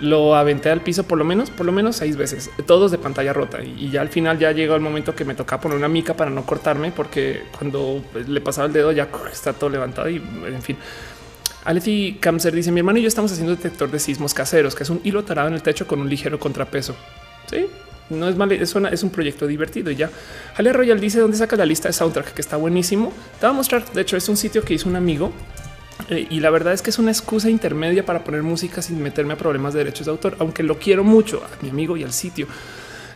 lo 0.00 0.34
aventé 0.34 0.70
al 0.70 0.82
piso 0.82 1.04
por 1.04 1.18
lo 1.18 1.24
menos, 1.24 1.50
por 1.50 1.66
lo 1.66 1.72
menos 1.72 1.96
seis 1.96 2.16
veces, 2.16 2.50
todos 2.66 2.90
de 2.90 2.98
pantalla 2.98 3.32
rota. 3.32 3.62
Y, 3.62 3.90
ya 3.90 4.00
al 4.00 4.08
final 4.08 4.38
ya 4.38 4.52
llegó 4.52 4.74
el 4.74 4.80
momento 4.80 5.14
que 5.14 5.24
me 5.24 5.34
tocaba 5.34 5.62
poner 5.62 5.78
una 5.78 5.88
mica 5.88 6.14
para 6.14 6.30
no 6.30 6.44
cortarme, 6.44 6.92
porque 6.92 7.44
cuando 7.56 8.02
le 8.26 8.40
pasaba 8.40 8.66
el 8.66 8.72
dedo 8.72 8.92
ya 8.92 9.08
está 9.32 9.52
todo 9.52 9.70
levantado 9.70 10.08
y 10.08 10.16
en 10.16 10.62
fin. 10.62 10.76
Aleti 11.64 12.18
Kamser 12.20 12.54
dice: 12.54 12.70
Mi 12.70 12.80
hermano 12.80 12.98
y 12.98 13.02
yo 13.02 13.08
estamos 13.08 13.32
haciendo 13.32 13.54
detector 13.56 13.90
de 13.90 13.98
sismos 13.98 14.34
caseros, 14.34 14.74
que 14.74 14.84
es 14.84 14.90
un 14.90 15.00
hilo 15.02 15.24
tarado 15.24 15.48
en 15.48 15.54
el 15.54 15.62
techo 15.62 15.86
con 15.86 16.00
un 16.00 16.08
ligero 16.08 16.38
contrapeso. 16.38 16.94
Sí, 17.50 17.66
no 18.10 18.28
es 18.28 18.36
mal, 18.36 18.52
es, 18.52 18.74
es 18.76 19.02
un 19.02 19.10
proyecto 19.10 19.46
divertido 19.48 19.90
y 19.90 19.96
ya. 19.96 20.10
Ale 20.56 20.72
Royal 20.72 21.00
dice: 21.00 21.18
¿Dónde 21.18 21.36
saca 21.36 21.56
la 21.56 21.66
lista 21.66 21.88
de 21.88 21.92
soundtrack? 21.92 22.34
Que 22.34 22.40
está 22.40 22.56
buenísimo. 22.56 23.12
Te 23.40 23.46
voy 23.46 23.54
a 23.54 23.56
mostrar. 23.56 23.92
De 23.92 24.02
hecho, 24.02 24.16
es 24.16 24.28
un 24.28 24.36
sitio 24.36 24.62
que 24.62 24.74
hizo 24.74 24.88
un 24.88 24.94
amigo 24.94 25.32
eh, 26.08 26.26
y 26.30 26.40
la 26.40 26.50
verdad 26.50 26.72
es 26.72 26.82
que 26.82 26.90
es 26.90 26.98
una 26.98 27.10
excusa 27.10 27.50
intermedia 27.50 28.04
para 28.04 28.22
poner 28.22 28.42
música 28.42 28.82
sin 28.82 29.02
meterme 29.02 29.34
a 29.34 29.38
problemas 29.38 29.74
de 29.74 29.80
derechos 29.80 30.06
de 30.06 30.12
autor, 30.12 30.36
aunque 30.38 30.62
lo 30.62 30.78
quiero 30.78 31.04
mucho 31.04 31.42
a 31.42 31.62
mi 31.62 31.70
amigo 31.70 31.96
y 31.96 32.04
al 32.04 32.12
sitio. 32.12 32.46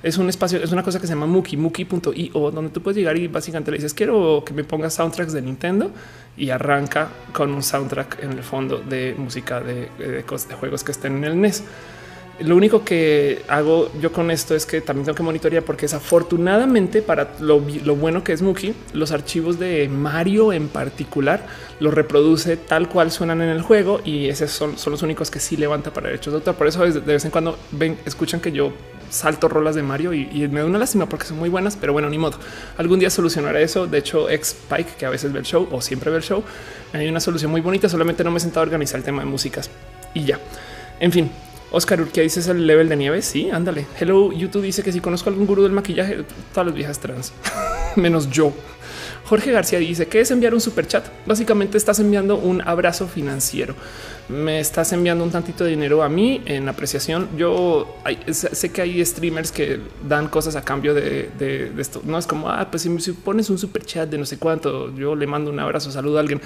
Es 0.03 0.17
un 0.17 0.31
espacio, 0.31 0.63
es 0.63 0.73
una 0.73 0.83
cosa 0.83 0.99
que 0.99 1.07
se 1.07 1.13
llama 1.13 1.27
Muki, 1.27 1.59
Muki.io, 1.59 2.51
donde 2.51 2.71
tú 2.71 2.81
puedes 2.83 2.97
llegar 2.97 3.19
y 3.19 3.29
básicamente 3.29 3.71
le 3.71 3.77
dices 3.77 3.93
quiero 3.93 4.43
que 4.47 4.55
me 4.55 4.65
pongas 4.65 4.95
soundtracks 4.95 5.35
de 5.35 5.43
Nintendo 5.43 5.91
y 6.39 6.49
arranca 6.49 7.11
con 7.35 7.53
un 7.53 7.63
soundtrack 7.63 8.23
en 8.23 8.33
el 8.33 8.43
fondo 8.43 8.79
de 8.79 9.15
música 9.19 9.61
de, 9.61 9.91
de, 9.99 10.23
de 10.23 10.55
juegos 10.59 10.85
que 10.85 10.93
estén 10.93 11.19
en 11.19 11.25
el 11.25 11.41
NES. 11.41 11.65
Lo 12.41 12.57
único 12.57 12.85
que 12.85 13.43
hago 13.49 13.91
yo 14.01 14.13
con 14.13 14.31
esto 14.31 14.55
es 14.55 14.65
que 14.65 14.81
también 14.81 15.05
tengo 15.05 15.17
que 15.17 15.23
monitorear 15.23 15.63
porque 15.63 15.83
desafortunadamente 15.83 17.03
para 17.03 17.33
lo, 17.39 17.61
bueno 17.61 18.25
que 18.25 18.33
es 18.33 18.41
Muki, 18.41 18.75
los 18.95 19.13
archivos 19.13 19.59
de 19.59 19.89
Mario 19.89 20.55
en 20.55 20.69
particular 20.69 21.47
los 21.81 21.93
reproduce 21.93 22.57
tal 22.57 22.89
cual 22.89 23.11
suenan 23.11 23.43
en 23.43 23.51
el 23.51 23.61
juego 23.61 24.01
y 24.07 24.29
esos 24.29 24.51
son, 24.51 24.75
los 24.91 25.03
únicos 25.03 25.31
que 25.31 25.39
sí 25.39 25.59
levanta 25.59 25.93
para 25.93 26.09
derechos 26.09 26.33
de 26.33 26.39
autor. 26.39 26.55
Por 26.55 26.67
eso 26.67 26.83
de 26.85 27.01
vez 27.01 27.25
en 27.27 27.31
cuando 27.31 27.59
ven, 27.73 27.99
escuchan 28.07 28.41
que 28.41 28.53
yo 28.53 28.73
salto 29.11 29.49
rolas 29.49 29.75
de 29.75 29.83
Mario 29.83 30.15
y, 30.15 30.49
me 30.49 30.61
da 30.61 30.67
una 30.67 30.79
lástima 30.79 31.07
porque 31.07 31.27
son 31.27 31.39
muy 31.39 31.51
buenas, 31.51 31.77
pero 31.77 31.93
bueno, 31.93 32.09
ni 32.09 32.17
modo. 32.17 32.39
Algún 32.79 33.01
día 33.01 33.11
solucionaré 33.11 33.63
eso. 33.63 33.87
De 33.87 33.99
hecho, 33.99 34.31
ex 34.31 34.57
Pike, 34.69 34.93
que 34.99 35.05
a 35.05 35.11
veces 35.11 35.33
ve 35.33 35.41
el 35.41 35.45
show 35.45 35.69
o 35.71 35.83
siempre 35.83 36.11
ve 36.11 36.19
el 36.19 36.23
show, 36.23 36.43
hay 36.93 37.09
una 37.09 37.21
solución 37.21 37.51
muy 37.51 37.61
bonita. 37.61 37.89
Solamente 37.89 38.25
no 38.25 38.31
me 38.31 38.39
he 38.39 38.41
sentado 38.41 38.61
a 38.61 38.65
organizar 38.65 38.99
el 38.99 39.05
tema 39.05 39.23
de 39.23 39.27
músicas 39.27 39.71
y 40.15 40.25
ya. 40.25 40.39
En 41.01 41.13
fin, 41.13 41.31
Oscar 41.73 42.01
Urquía 42.01 42.23
dice 42.23 42.41
es 42.41 42.49
el 42.49 42.67
level 42.67 42.89
de 42.89 42.97
nieve. 42.97 43.23
Sí, 43.23 43.51
ándale. 43.51 43.87
Hello, 43.99 44.33
YouTube 44.33 44.63
dice 44.63 44.83
que 44.83 44.93
si 44.93 45.01
conozco 45.01 45.31
algún 45.31 45.47
gurú 45.47 45.63
del 45.63 45.73
maquillaje, 45.73 46.25
todas 46.53 46.67
las 46.67 46.75
viejas 46.75 46.99
trans, 46.99 47.33
menos 47.97 48.29
yo. 48.31 48.53
Jorge 49.31 49.53
García 49.53 49.79
dice 49.79 50.09
que 50.09 50.21
es 50.21 50.33
enviar 50.33 50.55
un 50.55 50.61
super 50.61 50.89
chat. 50.89 51.07
Básicamente 51.25 51.79
estás 51.79 52.01
enviando 52.01 52.37
un 52.37 52.63
abrazo 52.63 53.07
financiero. 53.07 53.77
Me 54.29 54.59
estás 54.59 54.93
enviando 54.93 55.23
un 55.23 55.31
tantito 55.31 55.63
de 55.63 55.71
dinero 55.71 56.03
a 56.03 56.09
mí 56.09 56.43
en 56.47 56.69
apreciación. 56.69 57.29
Yo 57.37 57.97
sé 58.27 58.73
que 58.73 58.83
hay 58.83 59.07
streamers 59.07 59.53
que 59.53 59.79
dan 60.09 60.27
cosas 60.27 60.57
a 60.57 60.63
cambio 60.63 60.95
de, 60.95 61.71
esto. 61.79 62.03
No 62.05 62.19
es 62.19 62.27
como, 62.27 62.51
ah, 62.51 62.67
pues 62.73 62.83
si, 62.83 63.13
pones 63.13 63.49
un 63.51 63.59
super 63.59 63.85
chat 63.85 64.11
de 64.11 64.19
no 64.19 64.27
sé 64.27 64.37
cuánto, 64.37 64.93
yo 64.97 65.15
le 65.15 65.29
mando 65.29 65.53
un 65.53 65.61
abrazo, 65.61 65.93
saludo 65.93 66.17
a 66.17 66.23
alguien. 66.23 66.41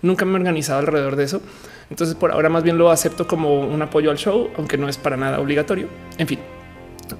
Nunca 0.00 0.24
me 0.24 0.32
he 0.32 0.36
organizado 0.36 0.78
alrededor 0.78 1.16
de 1.16 1.24
eso. 1.24 1.42
Entonces 1.90 2.16
por 2.16 2.32
ahora 2.32 2.48
más 2.48 2.62
bien 2.62 2.78
lo 2.78 2.90
acepto 2.90 3.26
como 3.26 3.60
un 3.60 3.82
apoyo 3.82 4.10
al 4.10 4.16
show, 4.16 4.48
aunque 4.56 4.78
no 4.78 4.88
es 4.88 4.96
para 4.96 5.18
nada 5.18 5.40
obligatorio. 5.40 5.88
En 6.16 6.26
fin, 6.26 6.38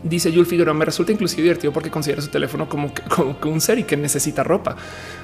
Dice 0.02 0.32
Yul 0.32 0.46
Figueroa, 0.46 0.74
me 0.74 0.84
resulta 0.84 1.12
inclusive 1.12 1.42
divertido 1.42 1.72
porque 1.72 1.90
considera 1.90 2.22
su 2.22 2.28
teléfono 2.28 2.68
como, 2.68 2.92
como, 3.08 3.36
un 3.44 3.60
ser 3.60 3.78
y 3.78 3.84
que 3.84 3.96
necesita 3.96 4.42
ropa. 4.42 4.76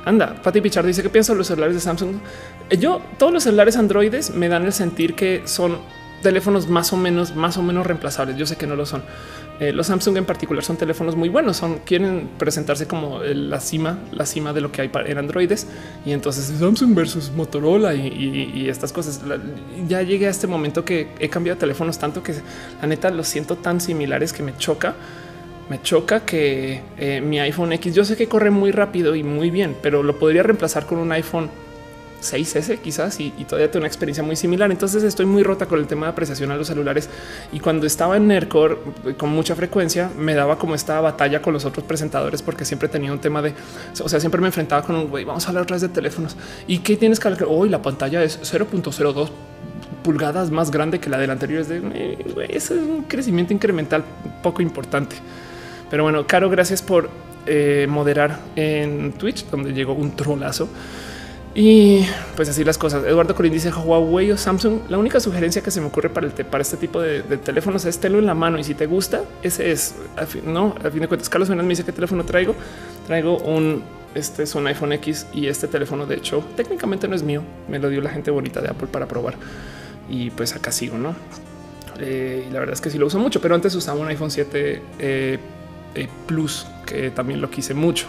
Anda, 0.05 0.41
Pati 0.43 0.61
Pichard 0.61 0.87
dice 0.87 1.03
que 1.03 1.11
pienso 1.11 1.35
los 1.35 1.47
celulares 1.47 1.75
de 1.75 1.81
Samsung. 1.81 2.17
Eh, 2.71 2.79
yo, 2.79 3.01
todos 3.19 3.33
los 3.33 3.43
celulares 3.43 3.77
androides 3.77 4.31
me 4.31 4.49
dan 4.49 4.65
el 4.65 4.73
sentir 4.73 5.15
que 5.15 5.43
son 5.45 5.79
teléfonos 6.23 6.69
más 6.69 6.93
o 6.93 6.97
menos, 6.97 7.37
más 7.37 7.57
o 7.57 7.63
menos 7.63 7.87
reemplazables. 7.87 8.37
Yo 8.37 8.47
sé 8.47 8.57
que 8.57 8.67
no 8.67 8.77
lo 8.77 8.87
son. 8.87 9.03
Eh, 9.59 9.73
los 9.73 9.87
Samsung 9.87 10.19
en 10.19 10.25
particular 10.27 10.63
son 10.63 10.77
teléfonos 10.77 11.17
muy 11.17 11.29
buenos. 11.29 11.57
Son 11.57 11.79
quieren 11.79 12.29
presentarse 12.39 12.87
como 12.87 13.21
la 13.21 13.61
cima, 13.61 13.99
la 14.13 14.27
cima 14.27 14.53
de 14.53 14.61
lo 14.61 14.71
que 14.71 14.83
hay 14.83 14.91
en 15.07 15.19
androides. 15.19 15.67
Y 16.05 16.13
entonces 16.13 16.53
Samsung 16.59 16.95
versus 16.95 17.31
Motorola 17.31 17.95
y, 17.95 18.69
estas 18.69 18.93
cosas. 18.93 19.21
ya 19.89 20.03
llegué 20.03 20.27
a 20.27 20.31
este 20.31 20.47
momento 20.47 20.85
que 20.85 21.09
he 21.19 21.29
cambiado 21.29 21.59
teléfonos 21.59 21.99
tanto 21.99 22.23
que 22.23 22.35
la 22.81 22.87
neta 22.87 23.11
los 23.11 23.29
siento 23.29 23.57
tan 23.57 23.81
similares 23.81 24.33
que 24.33 24.43
me 24.43 24.57
choca. 24.57 24.95
Me 25.71 25.83
choca 25.83 26.21
que 26.21 26.83
eh, 26.97 27.21
mi 27.21 27.41
iPhone 27.41 27.73
X, 27.73 27.93
yo 27.93 28.05
sé 28.05 28.17
que 28.17 28.29
corre 28.29 28.51
muy 28.51 28.71
rápido 28.71 29.17
y 29.17 29.25
muy 29.25 29.51
bien, 29.51 29.75
pero 29.83 30.05
lo 30.05 30.17
podría 30.17 30.45
reemplazar 30.45 30.87
con 30.87 30.99
un 30.99 31.11
iPhone 31.11 31.51
6S 32.33 32.79
quizás 32.79 33.21
y, 33.21 33.31
todavía 33.49 33.71
tengo 33.71 33.83
una 33.83 33.89
experiencia 33.89 34.23
muy 34.23 34.37
similar. 34.37 34.71
Entonces 34.71 35.03
estoy 35.03 35.27
muy 35.27 35.43
rota 35.43 35.67
con 35.67 35.79
el 35.79 35.87
tema 35.87 36.07
de 36.07 36.13
apreciación 36.13 36.51
a 36.51 36.57
los 36.57 36.67
celulares 36.67 37.09
y 37.53 37.61
cuando 37.61 37.87
estaba 37.87 38.17
en 38.17 38.27
Nercor 38.27 38.83
con 39.17 39.31
mucha 39.31 39.55
frecuencia 39.55 40.11
me 40.19 40.35
daba 40.35 40.59
como 40.59 40.75
esta 40.75 41.01
batalla 41.01 41.43
con 41.43 41.53
los 41.53 41.65
otros 41.65 41.85
presentadores 41.85 42.43
porque 42.43 42.65
siempre 42.65 42.89
tenía 42.89 43.13
un 43.13 43.21
tema 43.21 43.43
de, 43.43 43.55
o 44.03 44.09
sea, 44.09 44.21
siempre 44.21 44.41
me 44.41 44.49
enfrentaba 44.49 44.83
con 44.83 44.97
un 44.97 45.09
güey, 45.09 45.25
vamos 45.25 45.45
a 45.47 45.49
hablar 45.49 45.63
otra 45.63 45.75
vez 45.75 45.83
de 45.83 45.89
teléfonos 45.89 46.37
y 46.67 46.79
qué 46.79 46.97
tienes 46.97 47.21
que 47.21 47.29
hablar 47.29 47.47
hoy 47.49 47.69
la 47.69 47.83
pantalla 47.83 48.23
es 48.23 48.41
0.02 48.41 49.31
pulgadas 50.03 50.53
más 50.53 50.71
grande 50.71 51.01
que 51.01 51.11
la 51.11 51.19
del 51.19 51.31
anterior. 51.31 51.61
Es 51.61 51.69
de 51.69 51.83
es 52.49 52.71
un 52.71 53.03
crecimiento 53.09 53.53
incremental 53.53 54.05
poco 54.43 54.63
importante. 54.63 55.17
Pero 55.91 56.05
bueno, 56.05 56.27
Caro, 56.27 56.49
gracias 56.49 56.81
por 56.81 57.11
eh, 57.47 57.87
moderar 57.89 58.39
en 58.55 59.13
Twitch, 59.13 59.47
donde 59.47 59.73
llegó 59.73 59.95
un 59.95 60.15
trolazo. 60.15 60.69
Y 61.59 62.05
pues 62.37 62.51
así 62.51 62.65
las 62.65 62.77
cosas. 62.77 63.03
Eduardo 63.07 63.35
Corín 63.35 63.51
dice 63.51 63.73
Huawei 63.73 64.31
o 64.31 64.37
Samsung. 64.37 64.91
La 64.91 64.99
única 64.99 65.21
sugerencia 65.21 65.63
que 65.63 65.71
se 65.71 65.81
me 65.81 65.87
ocurre 65.87 66.11
para, 66.11 66.27
el 66.27 66.33
para 66.33 66.61
este 66.61 66.77
tipo 66.77 67.01
de, 67.01 67.23
teléfonos 67.23 67.87
es 67.87 67.99
tenerlo 67.99 68.19
en 68.19 68.27
la 68.27 68.35
mano. 68.35 68.59
Y 68.59 68.65
si 68.65 68.75
te 68.75 68.85
gusta, 68.85 69.23
ese 69.43 69.73
es 69.73 69.95
no. 70.45 70.75
A 70.85 70.91
fin 70.91 71.01
de 71.01 71.09
cuentas, 71.09 71.31
Carlos 71.31 71.49
Fernández 71.49 71.67
me 71.67 71.73
dice 71.73 71.85
qué 71.85 71.93
teléfono 71.93 72.27
traigo. 72.27 72.55
Traigo 73.07 73.39
un 73.39 73.83
este 74.15 74.43
es 74.43 74.55
un 74.55 74.67
iPhone 74.67 74.93
X 74.93 75.27
y 75.33 75.47
este 75.47 75.67
teléfono, 75.67 76.07
de 76.07 76.17
hecho, 76.17 76.45
técnicamente 76.57 77.09
no 77.09 77.17
es 77.17 77.23
mío. 77.23 77.43
Me 77.69 77.79
lo 77.79 77.89
dio 77.89 78.03
la 78.03 78.11
gente 78.11 78.31
bonita 78.31 78.61
de 78.61 78.69
Apple 78.69 78.89
para 78.91 79.07
probar 79.07 79.35
y 80.11 80.31
pues 80.31 80.55
acá 80.55 80.73
sigo, 80.73 80.99
no? 80.99 81.15
Eh, 81.99 82.47
y 82.49 82.53
la 82.53 82.61
verdad 82.61 82.75
es 82.75 82.81
que 82.81 82.91
sí 82.91 82.99
lo 82.99 83.07
uso 83.07 83.19
mucho, 83.19 83.41
pero 83.41 83.55
antes 83.55 83.75
usaba 83.75 83.99
un 83.99 84.09
iPhone 84.09 84.31
7 84.31 84.83
eh, 84.99 85.39
eh, 85.95 86.09
Plus 86.27 86.67
que 86.85 87.11
también 87.11 87.41
lo 87.41 87.51
quise 87.51 87.75
mucho. 87.75 88.09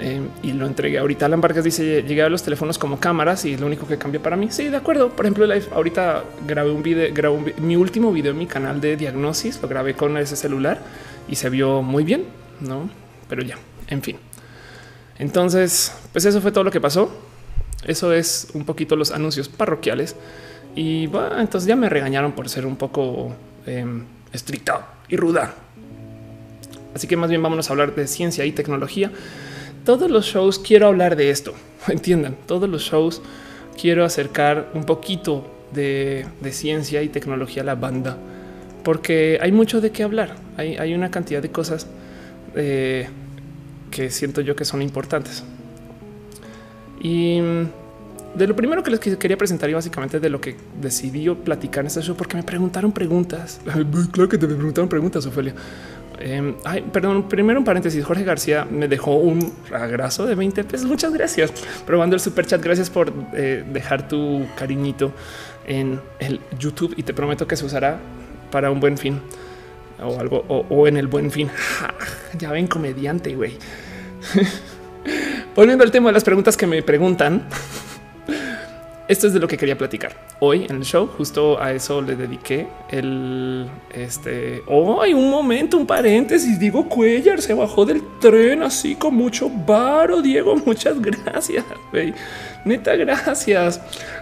Eh, 0.00 0.22
y 0.42 0.52
lo 0.52 0.66
entregué. 0.66 0.98
Ahorita 0.98 1.26
Alan 1.26 1.40
Vargas 1.40 1.64
dice 1.64 2.04
llegué 2.04 2.22
a 2.22 2.28
los 2.28 2.42
teléfonos 2.42 2.78
como 2.78 3.00
cámaras 3.00 3.44
y 3.44 3.54
es 3.54 3.60
lo 3.60 3.66
único 3.66 3.86
que 3.86 3.98
cambia 3.98 4.22
para 4.22 4.36
mí. 4.36 4.48
Sí, 4.50 4.68
de 4.68 4.76
acuerdo. 4.76 5.10
Por 5.10 5.26
ejemplo, 5.26 5.46
ahorita 5.74 6.24
grabé 6.46 6.70
un 6.70 6.82
video, 6.82 7.12
grabé 7.12 7.54
mi 7.58 7.74
último 7.76 8.12
video 8.12 8.32
en 8.32 8.38
mi 8.38 8.46
canal 8.46 8.80
de 8.80 8.96
diagnosis. 8.96 9.60
Lo 9.60 9.68
grabé 9.68 9.94
con 9.94 10.16
ese 10.16 10.36
celular 10.36 10.78
y 11.28 11.34
se 11.34 11.50
vio 11.50 11.82
muy 11.82 12.04
bien, 12.04 12.24
no? 12.60 12.88
Pero 13.28 13.42
ya, 13.42 13.56
en 13.88 14.02
fin. 14.02 14.18
Entonces, 15.18 15.92
pues 16.12 16.24
eso 16.24 16.40
fue 16.40 16.52
todo 16.52 16.62
lo 16.62 16.70
que 16.70 16.80
pasó. 16.80 17.10
Eso 17.84 18.12
es 18.12 18.48
un 18.54 18.64
poquito 18.64 18.94
los 18.94 19.10
anuncios 19.10 19.48
parroquiales. 19.48 20.14
Y 20.76 21.08
bueno, 21.08 21.40
entonces 21.40 21.66
ya 21.66 21.74
me 21.74 21.88
regañaron 21.88 22.32
por 22.32 22.48
ser 22.48 22.66
un 22.66 22.76
poco 22.76 23.34
eh, 23.66 23.84
estricta 24.32 24.86
y 25.08 25.16
ruda. 25.16 25.54
Así 26.94 27.08
que 27.08 27.16
más 27.16 27.30
bien 27.30 27.42
vámonos 27.42 27.68
a 27.68 27.72
hablar 27.72 27.94
de 27.96 28.06
ciencia 28.06 28.44
y 28.44 28.52
tecnología 28.52 29.10
todos 29.88 30.10
los 30.10 30.26
shows 30.26 30.58
quiero 30.58 30.86
hablar 30.86 31.16
de 31.16 31.30
esto. 31.30 31.54
Entiendan, 31.88 32.36
todos 32.44 32.68
los 32.68 32.82
shows 32.82 33.22
quiero 33.80 34.04
acercar 34.04 34.68
un 34.74 34.84
poquito 34.84 35.50
de, 35.72 36.26
ciencia 36.50 37.02
y 37.02 37.08
tecnología 37.08 37.62
a 37.62 37.64
la 37.64 37.74
banda, 37.74 38.18
porque 38.84 39.38
hay 39.40 39.50
mucho 39.50 39.80
de 39.80 39.90
qué 39.90 40.02
hablar. 40.02 40.34
Hay, 40.58 40.92
una 40.92 41.10
cantidad 41.10 41.40
de 41.40 41.50
cosas 41.50 41.86
eh, 42.54 43.08
que 43.90 44.10
siento 44.10 44.42
yo 44.42 44.54
que 44.54 44.66
son 44.66 44.82
importantes. 44.82 45.42
Y 47.00 47.40
de 48.34 48.46
lo 48.46 48.54
primero 48.54 48.82
que 48.82 48.90
les 48.90 49.00
quería 49.00 49.38
presentar 49.38 49.70
y 49.70 49.72
básicamente 49.72 50.20
de 50.20 50.28
lo 50.28 50.38
que 50.38 50.54
decidí 50.82 51.30
platicar 51.30 51.84
en 51.84 51.86
este 51.86 52.02
show, 52.02 52.14
porque 52.14 52.36
me 52.36 52.42
preguntaron 52.42 52.92
preguntas. 52.92 53.58
claro 54.12 54.28
que 54.28 54.36
te 54.36 54.46
preguntaron 54.46 54.90
preguntas, 54.90 55.24
Ofelia. 55.24 55.54
Em, 56.20 56.56
ay, 56.64 56.82
perdón, 56.92 57.28
primero 57.28 57.58
un 57.58 57.64
paréntesis. 57.64 58.04
Jorge 58.04 58.24
García 58.24 58.66
me 58.68 58.88
dejó 58.88 59.16
un 59.16 59.52
ragrazo 59.70 60.26
de 60.26 60.34
20 60.34 60.64
pesos. 60.64 60.86
Muchas 60.86 61.12
gracias. 61.12 61.52
Probando 61.86 62.16
el 62.16 62.20
super 62.20 62.46
chat. 62.46 62.62
Gracias 62.62 62.90
por 62.90 63.12
eh, 63.34 63.64
dejar 63.72 64.08
tu 64.08 64.46
cariñito 64.56 65.12
en 65.66 66.00
el 66.18 66.40
YouTube 66.58 66.94
y 66.96 67.02
te 67.02 67.14
prometo 67.14 67.46
que 67.46 67.56
se 67.56 67.64
usará 67.64 67.98
para 68.50 68.70
un 68.70 68.80
buen 68.80 68.96
fin 68.96 69.20
o 70.02 70.18
algo 70.18 70.44
o, 70.48 70.86
en 70.86 70.96
el 70.96 71.06
buen 71.06 71.30
fin. 71.30 71.50
ya 72.38 72.52
ven, 72.52 72.66
comediante, 72.66 73.34
güey. 73.34 73.56
Volviendo 75.54 75.84
al 75.84 75.90
tema 75.90 76.08
de 76.08 76.14
las 76.14 76.24
preguntas 76.24 76.56
que 76.56 76.66
me 76.66 76.82
preguntan. 76.82 77.48
Esto 79.08 79.26
es 79.26 79.32
de 79.32 79.40
lo 79.40 79.48
que 79.48 79.56
quería 79.56 79.78
platicar 79.78 80.12
hoy 80.38 80.66
en 80.68 80.76
el 80.76 80.84
show. 80.84 81.06
Justo 81.06 81.58
a 81.58 81.72
eso 81.72 82.02
le 82.02 82.14
dediqué 82.14 82.68
el 82.90 83.66
este. 83.90 84.62
Oh, 84.66 85.00
hay 85.00 85.14
un 85.14 85.30
momento, 85.30 85.78
un 85.78 85.86
paréntesis. 85.86 86.60
Digo, 86.60 86.86
Cuellar 86.90 87.40
se 87.40 87.54
bajó 87.54 87.86
del 87.86 88.02
tren 88.20 88.62
así 88.62 88.96
con 88.96 89.14
mucho 89.14 89.48
varo. 89.48 90.20
Diego, 90.20 90.56
muchas 90.66 91.00
gracias. 91.00 91.64
Güey. 91.90 92.12
Neta, 92.66 92.96
gracias. 92.96 93.80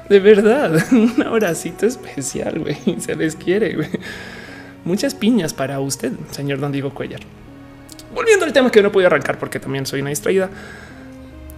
De 0.08 0.20
verdad, 0.20 0.80
un 0.92 1.20
abracito 1.20 1.84
especial. 1.84 2.60
Güey. 2.60 2.76
Se 3.00 3.16
les 3.16 3.34
quiere. 3.34 3.74
Güey. 3.74 3.90
Muchas 4.84 5.16
piñas 5.16 5.52
para 5.52 5.80
usted, 5.80 6.12
señor 6.30 6.60
Don 6.60 6.70
Diego 6.70 6.94
Cuellar. 6.94 7.22
Volviendo 8.14 8.44
al 8.44 8.52
tema 8.52 8.70
que 8.70 8.82
no 8.82 8.92
pude 8.92 9.06
arrancar 9.06 9.36
porque 9.36 9.58
también 9.58 9.84
soy 9.84 10.00
una 10.00 10.10
distraída. 10.10 10.48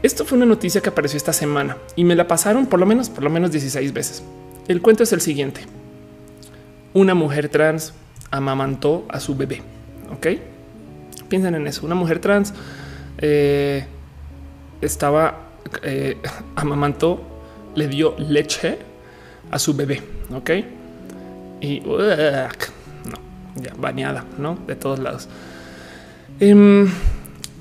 Esto 0.03 0.25
fue 0.25 0.37
una 0.37 0.47
noticia 0.47 0.81
que 0.81 0.89
apareció 0.89 1.17
esta 1.17 1.33
semana 1.33 1.77
y 1.97 2.05
me 2.05 2.15
la 2.15 2.29
pasaron 2.29 2.67
por 2.67 2.79
lo 2.79 2.87
menos, 2.87 3.11
por 3.11 3.25
lo 3.25 3.31
menos 3.31 3.51
16 3.51 3.93
veces. 3.93 4.23
El 4.69 4.81
cuento 4.81 5.03
es 5.03 5.13
el 5.13 5.21
siguiente. 5.21 5.63
Una 6.95 7.15
mujer 7.15 7.49
trans 7.49 7.95
amamantó 8.31 9.07
a 9.09 9.19
su 9.19 9.35
bebé. 9.35 9.63
Ok, 10.13 10.27
piensen 11.29 11.55
en 11.55 11.67
eso. 11.67 11.85
Una 11.85 11.95
mujer 11.95 12.21
trans 12.21 12.55
eh, 13.19 13.87
estaba 14.81 15.49
eh, 15.83 16.17
amamantó, 16.57 17.21
le 17.75 17.89
dio 17.89 18.15
leche 18.19 18.79
a 19.51 19.59
su 19.59 19.75
bebé. 19.75 20.03
Ok, 20.35 20.51
y 21.61 21.81
no, 21.81 21.99
ya 23.57 23.73
bañada, 23.77 24.25
no 24.39 24.57
de 24.67 24.77
todos 24.77 24.99
lados. 25.01 25.29
Em, 26.39 26.89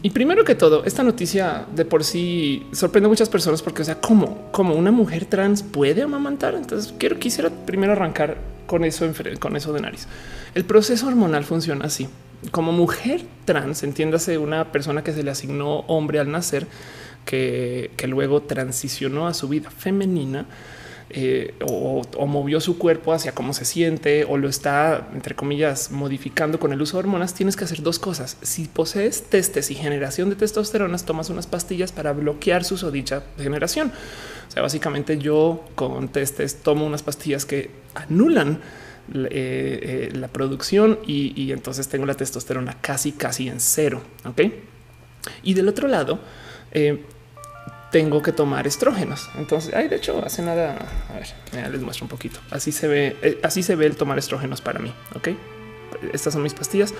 y 0.08 0.10
primero 0.10 0.46
que 0.46 0.56
todo, 0.56 0.86
esta 0.86 1.04
noticia 1.04 1.65
de 1.76 1.84
por 1.84 2.06
sí 2.06 2.65
sorprende 2.72 3.08
a 3.08 3.10
muchas 3.10 3.28
personas 3.28 3.62
porque, 3.62 3.82
o 3.82 3.86
sea, 3.86 4.00
¿cómo, 4.00 4.50
como 4.54 4.74
una 4.74 4.89
mujer 4.89 5.26
trans 5.26 5.63
puede 5.63 6.02
amamantar? 6.02 6.56
Entonces, 6.56 6.93
quiero 6.98 7.20
quisiera 7.20 7.50
primero 7.50 7.91
arrancar 7.91 8.38
con 8.67 8.86
eso, 8.86 9.06
con 9.41 9.58
eso 9.58 9.74
de 9.74 9.82
nariz. 9.82 10.08
El 10.56 10.63
proceso 10.63 11.08
hormonal 11.08 11.43
funciona 11.43 11.88
así. 11.88 12.08
Como 12.52 12.72
mujer 12.72 13.24
trans, 13.43 13.84
entiéndase 13.84 14.38
una 14.38 14.72
persona 14.72 15.04
que 15.04 15.12
se 15.12 15.24
le 15.24 15.32
asignó 15.32 15.80
hombre 15.88 16.20
al 16.20 16.32
nacer, 16.32 16.67
que, 17.26 17.91
que 17.98 18.08
luego 18.08 18.43
transicionó 18.43 19.28
a 19.28 19.34
su 19.34 19.50
vida 19.50 19.70
femenina 19.72 20.46
eh, 21.10 21.54
o, 21.65 22.04
movió 22.26 22.60
su 22.60 22.78
cuerpo 22.78 23.13
hacia 23.13 23.32
cómo 23.32 23.54
se 23.54 23.63
siente 23.63 24.26
o 24.26 24.38
lo 24.38 24.50
está, 24.50 25.08
entre 25.13 25.36
comillas, 25.36 25.89
modificando 25.91 26.60
con 26.60 26.74
el 26.74 26.82
uso 26.82 26.98
de 26.98 27.00
hormonas, 27.00 27.34
tienes 27.34 27.56
que 27.56 27.63
hacer 27.63 27.82
dos 27.82 27.98
cosas. 27.98 28.38
Si 28.41 28.65
posees 28.65 29.24
testes 29.24 29.72
y 29.72 29.76
generación 29.76 30.30
de 30.30 30.36
testosteronas, 30.36 31.06
tomas 31.06 31.30
unas 31.30 31.48
pastillas 31.48 31.93
para 31.93 32.12
bloquear 32.12 32.65
su 32.65 32.78
dicha 32.91 33.24
generación. 33.38 33.91
O 34.48 34.52
sea, 34.52 34.62
básicamente 34.62 35.17
yo 35.17 35.63
con 35.76 36.10
testes 36.10 36.62
tomo 36.62 36.86
unas 36.86 37.04
pastillas 37.04 37.46
que 37.46 37.72
anulan 37.96 38.60
eh, 39.13 39.30
eh, 39.32 40.10
la 40.13 40.28
producción 40.28 41.00
y, 41.08 41.52
entonces 41.54 41.88
tengo 41.88 42.06
la 42.06 42.15
testosterona 42.15 42.76
casi, 42.82 43.13
casi 43.13 43.48
en 43.48 43.62
cero. 43.62 44.02
Ok. 44.26 44.41
Y 45.43 45.54
del 45.54 45.70
otro 45.70 45.88
lado, 45.88 46.20
tengo 47.91 48.21
que 48.21 48.32
tomar 48.32 48.67
estrógenos. 48.67 49.30
Entonces, 49.38 49.73
ay, 49.73 49.88
de 49.88 49.95
hecho, 49.95 50.21
hace 50.26 50.41
nada. 50.41 50.78
A 51.10 51.13
ver, 51.13 51.71
les 51.71 51.82
muestro 51.82 52.06
un 52.06 52.10
poquito. 52.10 52.39
Así 52.52 52.71
se 52.71 52.88
ve, 52.88 53.15
eh, 53.21 53.39
así 53.43 53.63
se 53.63 53.76
ve 53.76 53.86
el 53.86 53.95
tomar 53.95 54.17
estrógenos 54.17 54.62
para 54.62 54.80
mí. 54.80 54.93
Ok, 55.15 55.30
estas 56.13 56.34
son 56.34 56.43
mis 56.43 56.54
pastillas. 56.54 56.93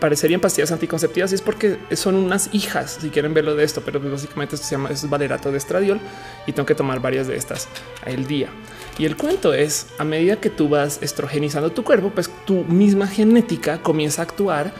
Parecerían 0.00 0.40
pastillas 0.40 0.70
anticonceptivas 0.70 1.32
y 1.32 1.34
es 1.34 1.42
porque 1.42 1.76
son 1.94 2.14
unas 2.14 2.54
hijas, 2.54 2.98
si 3.00 3.10
quieren 3.10 3.34
verlo 3.34 3.56
de 3.56 3.64
esto, 3.64 3.82
pero 3.84 3.98
básicamente 3.98 4.54
esto 4.54 4.64
se 4.64 4.76
llama 4.76 4.90
es 4.90 5.10
valerato 5.10 5.50
de 5.50 5.58
estradiol 5.58 5.98
y 6.46 6.52
tengo 6.52 6.66
que 6.66 6.76
tomar 6.76 7.00
varias 7.00 7.26
de 7.26 7.34
estas 7.34 7.66
al 8.06 8.28
día. 8.28 8.48
Y 8.96 9.06
el 9.06 9.16
cuento 9.16 9.54
es 9.54 9.88
a 9.98 10.04
medida 10.04 10.36
que 10.36 10.50
tú 10.50 10.68
vas 10.68 11.00
estrogenizando 11.02 11.72
tu 11.72 11.82
cuerpo, 11.82 12.10
pues 12.10 12.30
tu 12.44 12.62
misma 12.64 13.08
genética 13.08 13.82
comienza 13.82 14.22
a 14.22 14.26
actuar 14.26 14.72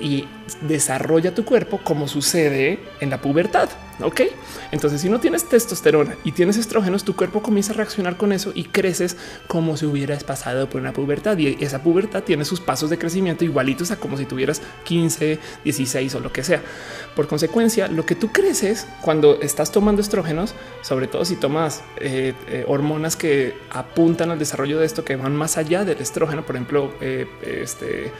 y 0.00 0.26
desarrolla 0.62 1.34
tu 1.34 1.44
cuerpo 1.44 1.80
como 1.82 2.08
sucede 2.08 2.80
en 3.00 3.10
la 3.10 3.20
pubertad. 3.20 3.68
Ok, 4.02 4.22
entonces 4.72 5.00
si 5.00 5.08
no 5.08 5.20
tienes 5.20 5.48
testosterona 5.48 6.16
y 6.24 6.32
tienes 6.32 6.56
estrógenos, 6.56 7.04
tu 7.04 7.14
cuerpo 7.14 7.42
comienza 7.42 7.72
a 7.72 7.76
reaccionar 7.76 8.16
con 8.16 8.32
eso 8.32 8.50
y 8.52 8.64
creces 8.64 9.16
como 9.46 9.76
si 9.76 9.86
hubieras 9.86 10.24
pasado 10.24 10.68
por 10.68 10.80
una 10.80 10.92
pubertad. 10.92 11.38
Y 11.38 11.56
esa 11.60 11.80
pubertad 11.80 12.24
tiene 12.24 12.44
sus 12.44 12.60
pasos 12.60 12.90
de 12.90 12.98
crecimiento 12.98 13.44
igualitos 13.44 13.92
a 13.92 13.96
como 13.96 14.16
si 14.16 14.24
tuvieras 14.24 14.62
15, 14.82 15.38
16 15.62 16.14
o 16.16 16.20
lo 16.20 16.32
que 16.32 16.42
sea. 16.42 16.60
Por 17.14 17.28
consecuencia, 17.28 17.86
lo 17.86 18.04
que 18.04 18.16
tú 18.16 18.32
creces 18.32 18.88
cuando 19.00 19.40
estás 19.40 19.70
tomando 19.70 20.02
estrógenos, 20.02 20.54
sobre 20.82 21.06
todo 21.06 21.24
si 21.24 21.36
tomas 21.36 21.82
eh, 21.98 22.34
eh, 22.48 22.64
hormonas 22.66 23.14
que 23.14 23.54
apuntan 23.70 24.32
al 24.32 24.40
desarrollo 24.40 24.80
de 24.80 24.86
esto, 24.86 25.04
que 25.04 25.14
van 25.14 25.36
más 25.36 25.56
allá 25.56 25.84
del 25.84 25.98
estrógeno, 25.98 26.44
por 26.44 26.56
ejemplo, 26.56 26.92
eh, 27.00 27.28
este, 27.42 28.10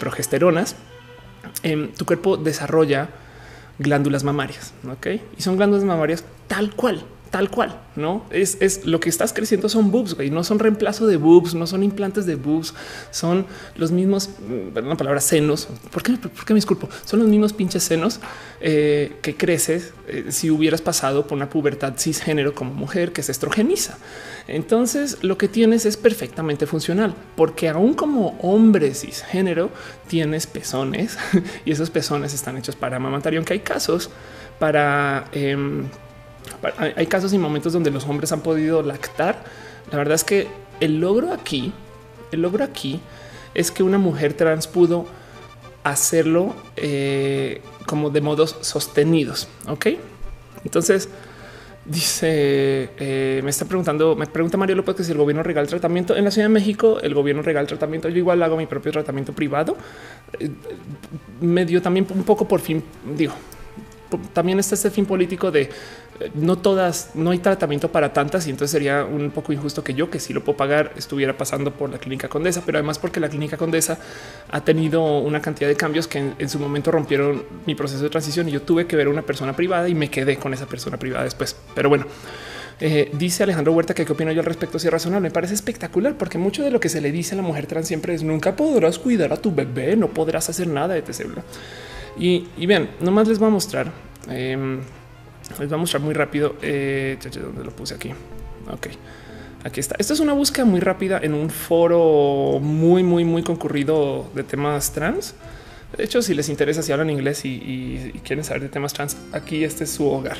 progesteronas 0.00 0.74
Em, 1.62 1.88
tu 1.92 2.04
cuerpo 2.04 2.36
desarrolla 2.36 3.08
glándulas 3.78 4.24
mamarias, 4.24 4.72
¿ok? 4.90 5.06
Y 5.38 5.42
son 5.42 5.56
glándulas 5.56 5.84
mamarias 5.84 6.24
tal 6.46 6.74
cual, 6.74 7.04
tal 7.36 7.50
cual, 7.50 7.78
¿no? 7.96 8.24
Es, 8.30 8.56
es 8.60 8.86
lo 8.86 8.98
que 8.98 9.10
estás 9.10 9.34
creciendo 9.34 9.68
son 9.68 9.90
boobs, 9.90 10.14
güey, 10.14 10.30
no 10.30 10.42
son 10.42 10.58
reemplazo 10.58 11.06
de 11.06 11.18
boobs, 11.18 11.54
no 11.54 11.66
son 11.66 11.82
implantes 11.82 12.24
de 12.24 12.34
boobs, 12.34 12.72
son 13.10 13.44
los 13.76 13.92
mismos, 13.92 14.30
mm, 14.30 14.78
una 14.78 14.96
palabra 14.96 15.20
senos, 15.20 15.68
¿por 15.90 16.02
qué, 16.02 16.14
por 16.14 16.46
qué 16.46 16.54
me 16.54 16.56
disculpo? 16.56 16.88
Son 17.04 17.18
los 17.20 17.28
mismos 17.28 17.52
pinches 17.52 17.82
senos 17.82 18.20
eh, 18.62 19.18
que 19.20 19.36
creces 19.36 19.92
eh, 20.08 20.28
si 20.30 20.50
hubieras 20.50 20.80
pasado 20.80 21.26
por 21.26 21.36
una 21.36 21.50
pubertad 21.50 21.92
cisgénero 21.98 22.54
como 22.54 22.72
mujer 22.72 23.12
que 23.12 23.22
se 23.22 23.32
estrogeniza. 23.32 23.98
Entonces 24.48 25.18
lo 25.20 25.36
que 25.36 25.48
tienes 25.48 25.84
es 25.84 25.98
perfectamente 25.98 26.66
funcional, 26.66 27.14
porque 27.36 27.68
aún 27.68 27.92
como 27.92 28.38
hombre 28.40 28.94
cisgénero 28.94 29.68
tienes 30.08 30.46
pezones 30.46 31.18
y 31.66 31.72
esos 31.72 31.90
pezones 31.90 32.32
están 32.32 32.56
hechos 32.56 32.76
para 32.76 32.96
amamantar 32.96 33.34
y 33.34 33.36
aunque 33.36 33.52
hay 33.52 33.60
casos 33.60 34.08
para... 34.58 35.26
Em, 35.32 35.90
hay 36.78 37.06
casos 37.06 37.32
y 37.32 37.38
momentos 37.38 37.72
donde 37.72 37.90
los 37.90 38.04
hombres 38.06 38.32
han 38.32 38.40
podido 38.40 38.82
lactar. 38.82 39.44
La 39.90 39.98
verdad 39.98 40.14
es 40.14 40.24
que 40.24 40.48
el 40.80 41.00
logro 41.00 41.32
aquí, 41.32 41.72
el 42.32 42.42
logro 42.42 42.64
aquí 42.64 43.00
es 43.54 43.70
que 43.70 43.82
una 43.82 43.98
mujer 43.98 44.34
trans 44.34 44.66
pudo 44.66 45.06
hacerlo 45.84 46.54
eh, 46.76 47.62
como 47.86 48.10
de 48.10 48.20
modos 48.20 48.56
sostenidos. 48.60 49.48
Ok, 49.68 49.86
entonces 50.64 51.08
dice, 51.84 52.90
eh, 52.98 53.40
me 53.44 53.50
está 53.50 53.64
preguntando, 53.64 54.16
me 54.16 54.26
pregunta 54.26 54.56
Mario 54.56 54.74
López 54.74 54.96
que 54.96 55.04
si 55.04 55.12
el 55.12 55.18
gobierno 55.18 55.42
regala 55.42 55.68
tratamiento 55.68 56.16
en 56.16 56.24
la 56.24 56.30
Ciudad 56.30 56.48
de 56.48 56.52
México, 56.52 56.98
el 57.00 57.14
gobierno 57.14 57.42
regala 57.42 57.66
tratamiento. 57.66 58.08
Yo 58.08 58.18
igual 58.18 58.42
hago 58.42 58.56
mi 58.56 58.66
propio 58.66 58.92
tratamiento 58.92 59.32
privado. 59.32 59.76
Eh, 60.38 60.50
me 61.40 61.64
dio 61.64 61.80
también 61.80 62.06
un 62.12 62.24
poco 62.24 62.48
por 62.48 62.60
fin, 62.60 62.82
digo, 63.16 63.34
también 64.32 64.58
está 64.58 64.74
este 64.74 64.90
fin 64.90 65.06
político 65.06 65.50
de 65.50 65.70
no 66.34 66.56
todas, 66.56 67.10
no 67.14 67.30
hay 67.30 67.38
tratamiento 67.38 67.90
para 67.92 68.12
tantas 68.12 68.46
y 68.46 68.50
entonces 68.50 68.72
sería 68.72 69.04
un 69.04 69.30
poco 69.30 69.52
injusto 69.52 69.84
que 69.84 69.94
yo, 69.94 70.10
que 70.10 70.20
si 70.20 70.32
lo 70.32 70.42
puedo 70.42 70.56
pagar, 70.56 70.92
estuviera 70.96 71.36
pasando 71.36 71.72
por 71.72 71.90
la 71.90 71.98
clínica 71.98 72.28
Condesa, 72.28 72.62
pero 72.64 72.78
además 72.78 72.98
porque 72.98 73.20
la 73.20 73.28
clínica 73.28 73.56
Condesa 73.56 73.98
ha 74.50 74.64
tenido 74.64 75.18
una 75.18 75.40
cantidad 75.40 75.68
de 75.68 75.76
cambios 75.76 76.06
que 76.08 76.32
en, 76.38 76.48
su 76.48 76.58
momento 76.58 76.90
rompieron 76.90 77.44
mi 77.66 77.74
proceso 77.74 78.02
de 78.02 78.10
transición 78.10 78.48
y 78.48 78.52
yo 78.52 78.62
tuve 78.62 78.86
que 78.86 78.96
ver 78.96 79.08
a 79.08 79.10
una 79.10 79.22
persona 79.22 79.54
privada 79.54 79.88
y 79.88 79.94
me 79.94 80.10
quedé 80.10 80.36
con 80.36 80.54
esa 80.54 80.66
persona 80.66 80.96
privada 80.96 81.24
después. 81.24 81.56
Pero 81.74 81.88
bueno, 81.88 82.06
eh, 82.80 83.10
dice 83.14 83.42
Alejandro 83.42 83.72
Huerta 83.72 83.94
que 83.94 84.04
qué 84.04 84.12
opino 84.12 84.32
yo 84.32 84.40
al 84.40 84.46
respecto 84.46 84.78
si 84.78 84.86
es 84.86 84.92
razonable. 84.92 85.28
Me 85.28 85.32
parece 85.32 85.54
espectacular 85.54 86.16
porque 86.16 86.38
mucho 86.38 86.62
de 86.62 86.70
lo 86.70 86.80
que 86.80 86.88
se 86.88 87.00
le 87.00 87.12
dice 87.12 87.34
a 87.34 87.36
la 87.36 87.42
mujer 87.42 87.66
trans 87.66 87.88
siempre 87.88 88.14
es 88.14 88.22
nunca 88.22 88.56
podrás 88.56 88.98
cuidar 88.98 89.32
a 89.32 89.36
tu 89.36 89.54
bebé, 89.54 89.96
no 89.96 90.08
podrás 90.08 90.48
hacer 90.48 90.68
nada, 90.68 90.96
etc. 90.96 91.38
Y, 92.18 92.48
y 92.56 92.66
bien, 92.66 92.90
nomás 93.00 93.28
les 93.28 93.38
voy 93.38 93.48
a 93.48 93.50
mostrar. 93.50 93.92
Em, 94.28 94.80
les 95.58 95.68
voy 95.68 95.74
a 95.74 95.78
mostrar 95.78 96.02
muy 96.02 96.14
rápido. 96.14 96.56
Eh, 96.62 97.18
¿Dónde 97.22 97.64
lo 97.64 97.70
puse 97.70 97.94
aquí? 97.94 98.10
Ok. 98.70 98.88
Aquí 99.64 99.80
está. 99.80 99.96
Esta 99.98 100.12
es 100.12 100.20
una 100.20 100.32
búsqueda 100.32 100.64
muy 100.64 100.80
rápida 100.80 101.18
en 101.22 101.34
un 101.34 101.50
foro 101.50 102.60
muy, 102.60 103.02
muy, 103.02 103.24
muy 103.24 103.42
concurrido 103.42 104.30
de 104.34 104.44
temas 104.44 104.92
trans. 104.92 105.34
De 105.96 106.04
hecho, 106.04 106.22
si 106.22 106.34
les 106.34 106.48
interesa, 106.48 106.82
si 106.82 106.92
hablan 106.92 107.10
inglés 107.10 107.44
y, 107.44 108.12
quieren 108.24 108.44
saber 108.44 108.62
de 108.62 108.68
temas 108.68 108.92
trans, 108.92 109.16
aquí 109.32 109.64
este 109.64 109.84
es 109.84 109.90
su 109.90 110.06
hogar. 110.06 110.38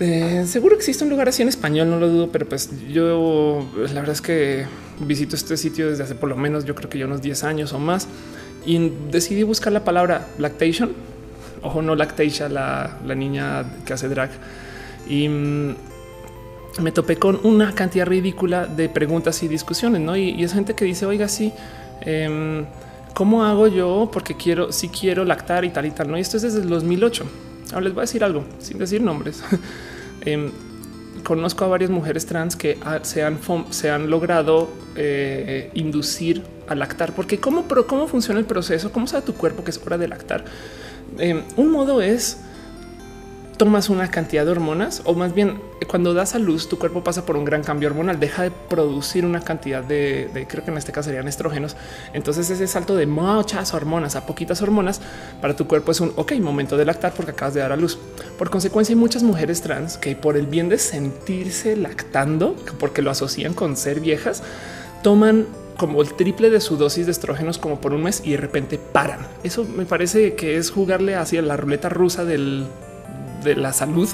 Eh, 0.00 0.44
seguro 0.46 0.76
existe 0.76 1.04
un 1.04 1.10
lugar 1.10 1.28
así 1.28 1.42
en 1.42 1.48
español, 1.48 1.88
no 1.88 1.98
lo 1.98 2.08
dudo, 2.08 2.30
pero 2.30 2.46
pues 2.46 2.70
yo 2.92 3.66
la 3.76 4.00
verdad 4.00 4.10
es 4.10 4.20
que 4.20 4.66
visito 5.00 5.36
este 5.36 5.56
sitio 5.56 5.88
desde 5.88 6.02
hace 6.02 6.14
por 6.14 6.28
lo 6.28 6.36
menos 6.36 6.64
yo 6.64 6.74
creo 6.74 6.90
que 6.90 6.98
ya 6.98 7.06
unos 7.06 7.22
10 7.22 7.44
años 7.44 7.72
o 7.72 7.78
más 7.78 8.06
y 8.66 8.92
decidí 9.10 9.44
buscar 9.44 9.72
la 9.72 9.84
palabra 9.84 10.26
lactation 10.38 11.06
ojo, 11.66 11.82
no 11.82 11.94
Lactatia, 11.94 12.48
la, 12.48 12.98
la 13.04 13.14
niña 13.14 13.64
que 13.84 13.92
hace 13.92 14.08
drag. 14.08 14.30
Y 15.08 15.28
mm, 15.28 15.76
me 16.80 16.92
topé 16.92 17.16
con 17.16 17.40
una 17.42 17.74
cantidad 17.74 18.06
ridícula 18.06 18.66
de 18.66 18.88
preguntas 18.88 19.42
y 19.42 19.48
discusiones, 19.48 20.00
¿no? 20.00 20.16
Y, 20.16 20.42
es 20.42 20.52
gente 20.52 20.74
que 20.74 20.84
dice, 20.84 21.06
oiga, 21.06 21.28
sí, 21.28 21.52
em, 22.00 22.64
¿cómo 23.14 23.44
hago 23.44 23.66
yo? 23.66 24.08
Porque 24.12 24.36
quiero, 24.36 24.72
si 24.72 24.88
quiero 24.88 25.24
lactar 25.24 25.64
y 25.64 25.70
tal 25.70 25.86
y 25.86 25.90
tal, 25.90 26.10
¿no? 26.10 26.18
Y 26.18 26.20
esto 26.20 26.36
es 26.36 26.42
desde 26.42 26.60
el 26.60 26.68
2008. 26.68 27.24
Ahora 27.72 27.80
les 27.80 27.94
voy 27.94 28.00
a 28.00 28.02
decir 28.02 28.22
algo, 28.22 28.44
sin 28.58 28.78
decir 28.78 29.00
nombres. 29.00 29.42
Em, 30.22 30.50
conozco 31.22 31.64
a 31.64 31.68
varias 31.68 31.88
mujeres 31.88 32.26
trans 32.26 32.56
que 32.56 32.78
se, 33.02 33.22
han, 33.22 33.38
se 33.70 33.90
han 33.90 34.10
logrado 34.10 34.68
eh, 34.96 35.70
inducir 35.74 36.42
a 36.68 36.74
lactar, 36.74 37.12
porque 37.12 37.38
¿cómo, 37.38 37.64
pero 37.68 37.86
¿cómo 37.86 38.08
funciona 38.08 38.40
el 38.40 38.46
proceso? 38.46 38.92
¿Cómo 38.92 39.06
sabe 39.06 39.24
tu 39.24 39.34
cuerpo 39.34 39.64
que 39.64 39.70
es 39.70 39.80
hora 39.84 39.98
de 39.98 40.08
lactar? 40.08 40.44
Eh, 41.18 41.44
un 41.56 41.70
modo 41.70 42.02
es 42.02 42.38
tomas 43.56 43.88
una 43.88 44.10
cantidad 44.10 44.44
de 44.44 44.50
hormonas 44.50 45.02
o 45.04 45.14
más 45.14 45.34
bien 45.34 45.60
cuando 45.88 46.12
das 46.14 46.34
a 46.34 46.38
luz 46.38 46.68
tu 46.68 46.78
cuerpo 46.78 47.02
pasa 47.02 47.24
por 47.24 47.36
un 47.36 47.44
gran 47.44 47.62
cambio 47.62 47.88
hormonal, 47.88 48.20
deja 48.20 48.42
de 48.42 48.50
producir 48.50 49.24
una 49.24 49.40
cantidad 49.40 49.82
de, 49.82 50.46
creo 50.48 50.64
que 50.64 50.70
en 50.70 50.76
este 50.76 50.92
caso 50.92 51.08
serían 51.08 51.28
estrógenos. 51.28 51.76
Entonces 52.12 52.50
ese 52.50 52.66
salto 52.66 52.96
de 52.96 53.06
muchas 53.06 53.72
hormonas 53.72 54.16
a 54.16 54.26
poquitas 54.26 54.60
hormonas 54.62 55.00
para 55.40 55.56
tu 55.56 55.66
cuerpo 55.66 55.92
es 55.92 56.00
un 56.00 56.12
ok 56.16 56.32
momento 56.40 56.76
de 56.76 56.84
lactar 56.84 57.12
porque 57.14 57.30
acabas 57.32 57.54
de 57.54 57.60
dar 57.60 57.72
a 57.72 57.76
luz. 57.76 57.98
Por 58.38 58.50
consecuencia 58.50 58.92
hay 58.92 59.00
muchas 59.00 59.22
mujeres 59.22 59.62
trans 59.62 59.96
que 59.96 60.16
por 60.16 60.36
el 60.36 60.46
bien 60.46 60.68
de 60.68 60.78
sentirse 60.78 61.76
lactando, 61.76 62.56
porque 62.78 63.02
lo 63.02 63.10
asocian 63.10 63.54
con 63.54 63.76
ser 63.76 64.00
viejas, 64.00 64.42
toman 65.02 65.46
como 65.76 66.02
el 66.02 66.14
triple 66.14 66.50
de 66.50 66.60
su 66.60 66.76
dosis 66.76 67.06
de 67.06 67.12
estrógenos 67.12 67.58
como 67.58 67.80
por 67.80 67.92
un 67.92 68.02
mes 68.02 68.22
y 68.24 68.32
de 68.32 68.36
repente 68.38 68.78
paran. 68.78 69.20
Eso 69.42 69.64
me 69.64 69.86
parece 69.86 70.34
que 70.34 70.56
es 70.56 70.70
jugarle 70.70 71.14
hacia 71.14 71.42
la 71.42 71.56
ruleta 71.56 71.88
rusa 71.88 72.24
de 72.24 72.66
la 73.56 73.72
salud, 73.72 74.08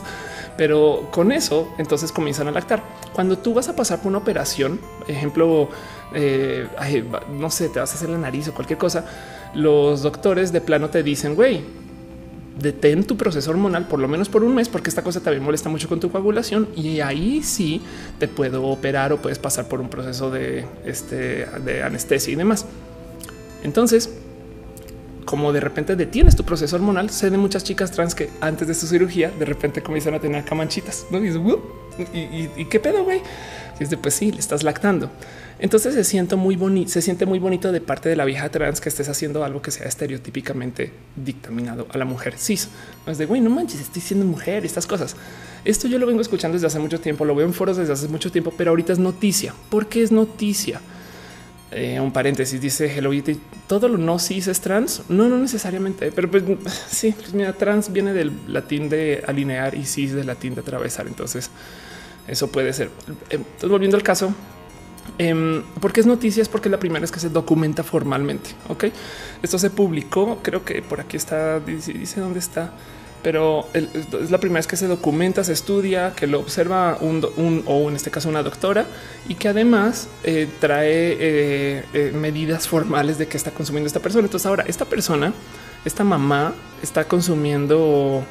pero 0.57 1.09
con 1.11 1.33
eso 1.33 1.73
entonces 1.79 2.13
comienzan 2.13 2.49
a 2.49 2.51
lactar. 2.51 2.83
Cuando 3.13 3.39
tú 3.39 3.55
vas 3.55 3.69
a 3.69 3.77
pasar 3.77 4.01
por 4.01 4.09
una 4.09 4.19
operación, 4.19 4.81
ejemplo, 5.07 5.69
eh, 6.15 6.69
no 7.33 7.51
sé, 7.51 7.69
te 7.69 7.81
vas 7.81 7.93
a 7.93 7.95
hacer 7.95 8.11
la 8.11 8.19
nariz 8.19 8.49
o 8.49 8.55
cualquier 8.55 8.79
cosa, 8.79 9.05
los 9.55 10.03
doctores 10.03 10.53
de 10.53 10.61
plano 10.61 10.91
te 10.91 11.03
dicen, 11.03 11.35
güey, 11.35 11.82
detén 12.59 13.05
tu 13.05 13.17
proceso 13.17 13.51
hormonal 13.51 13.87
por 13.87 13.99
lo 13.99 14.09
menos 14.09 14.29
por 14.29 14.45
un 14.45 14.55
mes, 14.55 14.69
porque 14.69 14.91
esta 14.91 15.03
cosa 15.03 15.21
también 15.21 15.43
molesta 15.43 15.69
mucho 15.69 15.89
con 15.89 16.01
tu 16.01 16.11
coagulación 16.11 16.69
y 16.77 17.01
ahí 17.01 17.43
sí 17.43 17.81
te 18.19 18.29
puedo 18.29 18.65
operar 18.65 19.13
o 19.13 19.23
puedes 19.23 19.39
pasar 19.39 19.69
por 19.69 19.81
un 19.81 19.89
proceso 19.89 20.31
de, 20.31 20.67
este, 20.85 21.47
de 21.65 21.83
anestesia 21.83 22.33
y 22.33 22.37
demás. 22.37 22.67
Entonces, 23.63 24.11
como 25.25 25.53
de 25.53 25.61
repente 25.61 25.97
detienes 25.97 26.37
tu 26.37 26.45
proceso 26.45 26.77
hormonal, 26.77 27.11
se 27.11 27.31
de 27.31 27.39
muchas 27.39 27.65
chicas 27.65 27.93
trans 27.93 28.15
que 28.15 28.31
antes 28.41 28.69
de 28.69 28.75
su 28.75 28.87
cirugía 28.87 29.31
de 29.31 29.45
repente 29.45 29.83
comienzan 29.83 30.15
a 30.15 30.19
tener 30.19 30.45
camanchitas. 30.45 31.07
¿no? 31.11 31.19
Y, 31.25 31.29
y, 32.13 32.51
y, 32.57 32.65
qué 32.67 32.81
pedo, 32.81 33.05
güey. 33.05 33.21
Y 33.79 33.83
es 33.83 33.91
de 33.91 33.97
pues 33.97 34.15
sí, 34.15 34.33
le 34.33 34.41
estás 34.41 34.63
lactando. 34.63 35.11
Entonces 35.63 35.95
se 35.95 36.03
siente 36.03 36.35
muy 36.35 36.57
bonito, 36.57 36.91
se 36.91 37.01
siente 37.01 37.25
muy 37.25 37.39
bonito 37.39 37.71
de 37.71 37.81
parte 37.81 38.09
de 38.09 38.17
la 38.17 38.25
vieja 38.25 38.49
trans 38.49 38.81
que 38.81 38.89
estés 38.89 39.09
haciendo 39.09 39.45
algo 39.45 39.63
que 39.63 39.71
sea 39.71 39.87
estereotípicamente 39.87 40.93
dictaminado 41.15 41.87
a 41.93 41.99
la 41.99 42.05
mujer 42.05 42.37
cis. 42.37 42.69
No 43.07 43.13
es 43.13 43.19
de 43.19 43.27
güey, 43.27 43.41
no 43.41 43.49
manches, 43.49 43.81
estoy 43.81 44.03
siendo 44.03 44.27
mujer, 44.27 44.67
estas 44.67 44.89
cosas. 44.89 45.15
Esto 45.65 45.87
yo 45.87 46.01
lo 46.01 46.07
vengo 46.09 46.21
escuchando 46.21 46.57
desde 46.57 46.67
hace 46.67 46.81
mucho 46.81 46.99
tiempo, 46.99 47.25
lo 47.25 47.37
veo 47.37 47.47
en 47.47 47.55
foros 47.55 47.77
desde 47.77 47.93
hace 47.93 48.09
mucho 48.09 48.33
tiempo, 48.33 48.53
pero 48.59 48.71
ahorita 48.71 48.93
es 48.93 48.99
noticia. 48.99 49.55
¿Por 49.71 49.87
qué 49.87 50.03
es 50.03 50.11
noticia? 50.11 50.81
Eh, 51.71 52.01
un 52.01 52.13
paréntesis 52.13 52.61
dice 52.61 52.93
Hello 52.93 53.13
Kitty. 53.13 53.39
Todo 53.69 53.87
lo 53.87 53.99
no 53.99 54.19
cis 54.19 54.49
es 54.49 54.61
trans. 54.61 55.05
No, 55.09 55.29
no 55.29 55.39
necesariamente, 55.39 56.11
pero 56.11 56.29
pues 56.29 56.43
sí, 56.91 57.15
pues 57.17 57.35
mira, 57.35 57.53
trans 57.53 57.93
viene 57.93 58.13
del 58.13 58.33
latín 58.49 58.89
de 58.89 59.23
alinear 59.29 59.77
y 59.77 59.85
cis 59.85 60.13
del 60.13 60.27
latín 60.27 60.57
de 60.57 60.63
atravesar. 60.63 61.07
Entonces, 61.07 61.51
eso 62.27 62.51
puede 62.51 62.73
ser. 62.73 62.91
Entonces, 63.31 63.71
volviendo 63.71 63.97
al 63.97 64.03
caso, 64.03 64.35
eh, 65.19 65.63
¿Por 65.81 65.93
qué 65.93 66.01
es 66.01 66.07
noticias? 66.07 66.49
Porque 66.49 66.69
es 66.69 66.73
la 66.73 66.79
primera 66.79 67.01
vez 67.01 67.11
que 67.11 67.21
se 67.21 67.29
documenta 67.29 67.83
formalmente. 67.83 68.51
Ok, 68.69 68.85
esto 69.43 69.59
se 69.59 69.71
publicó. 69.71 70.39
Creo 70.43 70.65
que 70.65 70.83
por 70.83 71.01
aquí 71.01 71.17
está. 71.17 71.61
Dice, 71.61 71.93
dice 71.93 72.21
dónde 72.21 72.39
está, 72.39 72.73
pero 73.23 73.69
es 73.73 74.31
la 74.31 74.39
primera 74.39 74.59
vez 74.59 74.67
que 74.67 74.77
se 74.77 74.89
documenta, 74.89 75.45
se 75.45 75.53
estudia, 75.53 76.13
que 76.15 76.27
lo 76.27 76.41
observa 76.41 76.99
un, 77.01 77.63
o 77.67 77.89
en 77.89 77.97
este 77.97 78.11
caso 78.11 78.29
una 78.29 78.43
doctora 78.43 78.87
y 79.29 79.37
que 79.37 79.49
además 79.49 80.09
eh, 80.25 80.49
trae 80.61 81.17
eh, 81.19 81.85
eh, 81.95 82.13
medidas 82.15 82.67
formales 82.67 83.19
de 83.19 83.29
que 83.29 83.37
está 83.37 83.53
consumiendo 83.53 83.87
esta 83.87 84.01
persona. 84.01 84.25
Entonces, 84.25 84.47
ahora 84.47 84.65
esta 84.67 84.87
persona, 84.87 85.33
esta 85.85 86.03
mamá, 86.03 86.53
está 86.83 87.05
consumiendo 87.05 88.25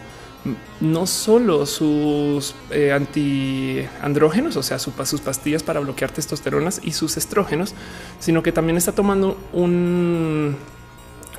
no 0.79 1.05
solo 1.05 1.65
sus 1.65 2.55
eh, 2.71 2.91
antiandrógenos, 2.91 4.55
o 4.55 4.63
sea, 4.63 4.79
sus 4.79 4.93
pastillas 5.21 5.61
para 5.61 5.79
bloquear 5.79 6.11
testosteronas 6.11 6.81
y 6.83 6.93
sus 6.93 7.17
estrógenos, 7.17 7.75
sino 8.19 8.41
que 8.41 8.51
también 8.51 8.77
está 8.77 8.91
tomando 8.91 9.37
un, 9.53 10.55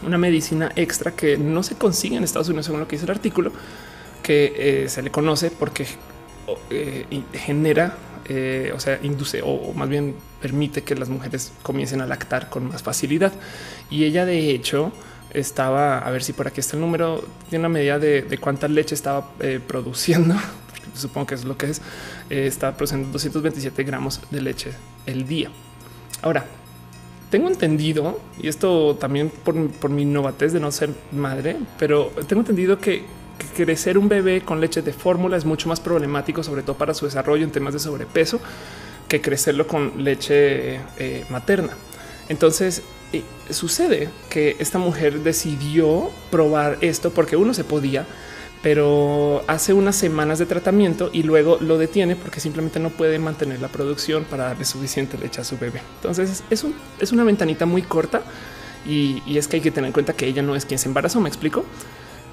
una 0.07 0.19
medicina 0.19 0.71
extra 0.77 1.13
que 1.13 1.37
no 1.37 1.63
se 1.63 1.75
consigue 1.75 2.17
en 2.17 2.25
Estados 2.25 2.49
Unidos, 2.49 2.67
según 2.67 2.81
lo 2.81 2.89
que 2.89 2.97
dice 2.97 3.07
el 3.07 3.11
artículo, 3.11 3.53
que 4.23 4.85
eh, 4.85 4.89
se 4.89 5.03
le 5.03 5.11
conoce 5.11 5.51
porque 5.51 5.87
eh, 6.71 7.23
genera, 7.33 7.97
o 8.73 8.81
sea, 8.81 8.99
induce 9.03 9.43
o 9.45 9.73
más 9.75 9.89
bien 9.89 10.15
permite 10.41 10.83
que 10.83 10.95
las 10.95 11.09
mujeres 11.09 11.53
comiencen 11.63 12.01
a 12.01 12.07
lactar 12.07 12.49
con 12.49 12.69
más 12.69 12.83
facilidad. 12.83 13.33
Y 13.91 14.05
ella, 14.05 14.25
de 14.25 14.51
hecho, 14.51 14.93
estaba, 15.33 15.99
a 15.99 16.11
ver 16.11 16.23
si 16.23 16.33
por 16.33 16.47
aquí 16.47 16.61
está 16.61 16.77
el 16.77 16.83
número, 16.83 17.25
tiene 17.49 17.67
una 17.67 17.69
medida 17.69 17.99
de, 17.99 18.39
cuánta 18.41 18.69
leche 18.69 18.95
estaba 18.95 19.31
eh, 19.41 19.61
produciendo, 19.67 20.35
supongo 20.95 21.29
que 21.29 21.35
es 21.35 21.45
lo 21.45 21.57
que 21.57 21.71
es, 21.71 21.81
eh, 22.31 22.47
estaba 22.47 22.77
produciendo 22.77 23.09
227 23.13 23.85
gramos 23.85 24.21
de 24.31 24.41
leche 24.41 24.73
el 25.07 25.27
día. 25.27 25.51
Ahora, 26.23 26.47
tengo 27.31 27.49
entendido, 27.49 28.21
y 28.41 28.49
esto 28.49 28.95
también 28.97 29.31
por, 29.31 29.89
mi 29.89 30.05
novatez 30.05 30.53
de 30.53 30.61
no 30.61 30.71
ser 30.71 30.91
madre, 31.13 31.57
pero 31.79 32.13
tengo 32.29 32.43
entendido 32.43 32.79
que, 32.79 33.05
crecer 33.57 33.99
un 33.99 34.09
bebé 34.09 34.43
con 34.43 34.61
leche 34.61 34.83
de 34.83 34.93
fórmula 34.93 35.37
es 35.37 35.45
mucho 35.45 35.69
más 35.69 35.81
problemático, 35.81 36.45
sobre 36.45 36.63
todo 36.63 36.77
para 36.77 36.95
su 36.95 37.07
desarrollo 37.07 37.43
en 37.43 37.51
temas 37.51 37.73
de 37.73 37.81
sobrepeso, 37.81 38.39
que 39.09 39.21
crecerlo 39.21 39.67
con 39.67 40.05
leche 40.05 40.77
eh, 40.99 41.25
materna. 41.29 41.73
Entonces, 42.29 42.83
sucede 43.51 44.09
que 44.31 44.57
esta 44.59 44.79
mujer 44.79 45.21
decidió 45.21 46.11
probar 46.31 46.79
esto 46.81 47.11
porque 47.11 47.37
uno 47.37 47.55
se 47.55 47.65
podía, 47.65 48.07
pero 48.63 49.43
hace 49.47 49.73
unas 49.73 49.97
semanas 49.97 50.39
de 50.39 50.47
tratamiento 50.47 51.11
y 51.13 51.23
luego 51.23 51.59
lo 51.61 51.79
detiene 51.79 52.17
porque 52.17 52.41
simplemente 52.41 52.79
no 52.81 52.91
puede 52.91 53.19
mantener 53.19 53.61
la 53.61 53.69
producción 53.69 54.25
para 54.25 54.45
darle 54.45 54.65
suficiente 54.65 55.19
leche 55.19 55.41
a 55.41 55.45
su 55.45 55.59
bebé. 55.59 55.83
Entonces 55.97 56.43
es, 56.51 56.65
es 57.01 57.13
una 57.13 57.25
ventanita 57.25 57.67
muy 57.67 57.83
corta 57.83 58.23
y, 58.87 59.23
y, 59.27 59.39
es 59.39 59.49
que 59.49 59.57
hay 59.57 59.63
que 59.63 59.71
tener 59.71 59.89
en 59.89 59.93
cuenta 59.93 60.13
que 60.13 60.27
ella 60.27 60.43
no 60.43 60.57
es 60.57 60.65
quien 60.65 60.79
se 60.79 60.89
embarazó. 60.89 61.21
Me 61.21 61.29
explico. 61.29 61.65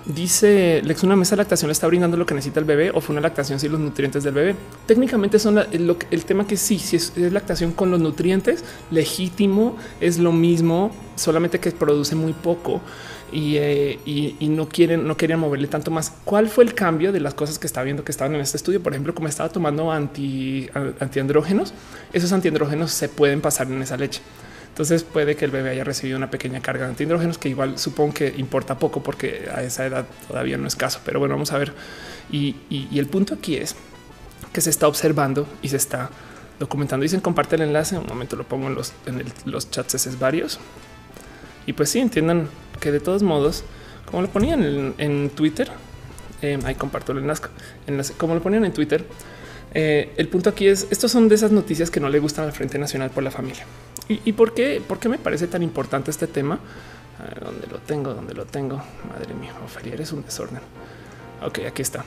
Dice 0.09 0.81
Lex, 0.83 1.03
una 1.03 1.15
mesa 1.15 1.35
de 1.35 1.43
lactación 1.43 1.67
le 1.67 1.73
está 1.73 1.85
brindando 1.85 2.17
lo 2.17 2.25
que 2.25 2.33
necesita 2.33 2.59
el 2.59 2.65
bebé 2.65 2.89
o 2.89 2.99
fue 2.99 3.13
una 3.13 3.21
lactación 3.21 3.59
sin 3.59 3.71
los 3.71 3.79
nutrientes 3.79 4.23
del 4.23 4.33
bebé. 4.33 4.55
Técnicamente 4.87 5.37
son 5.37 5.59
el, 5.59 6.25
tema 6.25 6.47
que 6.47 6.57
sí, 6.57 6.79
si 6.79 6.95
es, 6.95 7.15
lactación 7.15 7.73
con 7.73 7.91
los 7.91 7.99
nutrientes, 7.99 8.63
legítimo, 8.89 9.77
es 10.01 10.17
lo 10.17 10.31
mismo, 10.31 10.89
solamente 11.15 11.59
que 11.59 11.69
produce 11.69 12.15
muy 12.15 12.33
poco 12.33 12.81
y, 13.31 13.57
eh, 13.57 14.35
no 14.41 14.67
quieren, 14.67 15.07
no 15.07 15.15
querían 15.15 15.41
moverle 15.41 15.67
tanto 15.67 15.91
más. 15.91 16.11
¿Cuál 16.25 16.49
fue 16.49 16.63
el 16.63 16.73
cambio 16.73 17.11
de 17.11 17.19
las 17.19 17.35
cosas 17.35 17.59
que 17.59 17.67
está 17.67 17.83
viendo 17.83 18.03
que 18.03 18.11
estaban 18.11 18.33
en 18.33 18.41
este 18.41 18.57
estudio? 18.57 18.81
Por 18.81 18.93
ejemplo, 18.93 19.13
como 19.13 19.27
estaba 19.27 19.49
tomando 19.49 19.91
anti, 19.91 20.71
antiandrógenos, 20.99 21.71
esos 22.13 22.33
antiandrógenos 22.33 22.89
se 22.89 23.09
pueden 23.09 23.41
pasar 23.41 23.67
en 23.67 23.83
esa 23.83 23.95
leche. 23.95 24.21
Entonces 24.79 25.03
puede 25.03 25.35
que 25.35 25.43
el 25.43 25.51
bebé 25.51 25.71
haya 25.71 25.83
recibido 25.83 26.17
una 26.17 26.31
pequeña 26.31 26.61
carga 26.61 26.85
de 26.85 26.91
antihidrógenos 26.91 27.37
que 27.37 27.49
igual 27.49 27.77
supongo 27.77 28.13
que 28.13 28.33
importa 28.37 28.79
poco 28.79 29.03
porque 29.03 29.49
a 29.53 29.61
esa 29.61 29.85
edad 29.85 30.05
todavía 30.29 30.55
no 30.57 30.69
es 30.69 30.77
caso. 30.77 31.01
Pero 31.03 31.19
bueno, 31.19 31.35
vamos 31.35 31.51
a 31.51 31.57
ver. 31.57 31.73
Y, 32.31 32.55
el 32.97 33.05
punto 33.07 33.33
aquí 33.33 33.57
es 33.57 33.75
que 34.53 34.61
se 34.61 34.69
está 34.69 34.87
observando 34.87 35.45
y 35.61 35.67
se 35.67 35.75
está 35.75 36.09
documentando. 36.61 37.03
Dicen 37.03 37.19
comparte 37.19 37.57
el 37.57 37.63
enlace. 37.63 37.97
Un 37.97 38.07
momento 38.07 38.37
lo 38.37 38.45
pongo 38.45 38.67
en 38.67 38.75
los, 38.75 38.93
en 39.05 39.21
los 39.43 39.69
chats 39.69 39.95
es 39.95 40.17
varios. 40.17 40.61
Y 41.67 41.73
pues 41.73 41.89
sí, 41.89 41.99
entiendan 41.99 42.47
que 42.79 42.93
de 42.93 43.01
todos 43.01 43.21
modos, 43.21 43.65
como 44.09 44.21
lo 44.21 44.29
ponían 44.29 44.93
en, 44.97 45.29
Twitter, 45.31 45.69
eh, 46.41 46.57
ahí 46.63 46.75
comparto 46.75 47.11
el 47.11 47.17
enlace, 47.17 47.43
enlace, 47.85 48.13
como 48.13 48.33
lo 48.33 48.41
ponían 48.41 48.63
en 48.63 48.71
Twitter, 48.71 49.05
eh, 49.73 50.13
el 50.15 50.29
punto 50.29 50.49
aquí 50.49 50.67
es, 50.67 50.87
estos 50.89 51.11
son 51.11 51.27
de 51.27 51.35
esas 51.35 51.51
noticias 51.51 51.91
que 51.91 51.99
no 51.99 52.07
le 52.07 52.19
gustan 52.19 52.45
al 52.45 52.53
Frente 52.53 52.79
Nacional 52.79 53.09
por 53.09 53.23
la 53.23 53.31
Familia. 53.31 53.65
¿Y, 54.09 54.33
por 54.33 54.55
qué? 54.55 54.81
¿Por 54.85 54.97
qué 54.97 55.07
me 55.07 55.19
parece 55.19 55.45
tan 55.47 55.61
importante 55.61 56.09
este 56.09 56.25
tema? 56.25 56.59
¿Dónde 57.43 57.67
lo 57.67 57.77
tengo? 57.77 58.13
¿Dónde 58.15 58.33
lo 58.33 58.45
tengo? 58.45 58.77
Madre 59.07 59.35
mía, 59.35 59.53
Ofelia, 59.63 59.93
eres 59.93 60.11
un 60.11 60.23
desorden. 60.23 60.61
Ok, 61.45 61.59
aquí 61.67 61.83
está. 61.83 62.03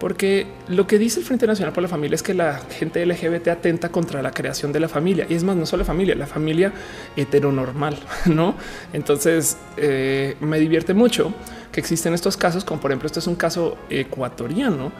Porque 0.00 0.46
lo 0.68 0.86
que 0.86 0.98
dice 0.98 1.20
el 1.20 1.26
Frente 1.26 1.46
Nacional 1.46 1.74
por 1.74 1.82
la 1.82 1.90
Familia 1.90 2.14
es 2.14 2.22
que 2.22 2.32
la 2.32 2.58
gente 2.58 3.04
LGBT 3.04 3.48
atenta 3.48 3.90
contra 3.90 4.22
la 4.22 4.30
creación 4.30 4.72
de 4.72 4.80
la 4.80 4.88
familia. 4.88 5.26
Y 5.28 5.34
es 5.34 5.44
más, 5.44 5.54
no 5.54 5.66
solo 5.66 5.82
la 5.82 5.86
familia, 5.86 6.14
la 6.14 6.26
familia 6.26 6.72
heteronormal, 7.16 7.98
¿no? 8.26 8.54
Entonces, 8.94 9.58
eh, 9.76 10.36
me 10.40 10.58
divierte 10.58 10.94
mucho 10.94 11.34
que 11.70 11.80
existen 11.80 12.14
estos 12.14 12.38
casos, 12.38 12.64
como 12.64 12.80
por 12.80 12.90
ejemplo, 12.90 13.06
este 13.06 13.18
es 13.18 13.26
un 13.26 13.36
caso 13.36 13.76
ecuatoriano, 13.90 14.90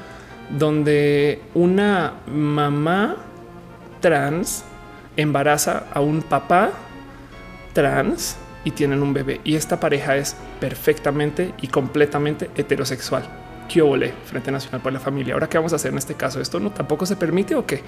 donde 0.51 1.41
una 1.55 2.15
mamá 2.27 3.17
trans 4.01 4.65
embaraza 5.17 5.85
a 5.93 6.01
un 6.01 6.23
papá 6.23 6.71
trans 7.73 8.37
y 8.65 8.71
tienen 8.73 9.03
un 9.03 9.13
bebé. 9.13 9.41
Y 9.45 9.57
esta 9.57 9.81
pareja 9.81 10.17
es 10.17 10.37
perfectamente 10.61 11.55
y 11.61 11.69
completamente 11.69 12.51
heterosexual. 12.57 13.25
¿Qué 13.69 13.81
Frente 14.27 14.53
Nacional 14.53 14.81
por 14.81 14.93
la 14.93 15.01
Familia. 15.01 15.35
Ahora, 15.35 15.49
¿qué 15.49 15.57
vamos 15.57 15.73
a 15.73 15.77
hacer 15.77 15.93
en 15.93 15.99
este 15.99 16.15
caso? 16.15 16.41
¿Esto 16.41 16.61
no 16.61 16.71
tampoco 16.71 17.07
se 17.07 17.17
permite 17.17 17.55
o 17.55 17.65
qué? 17.65 17.83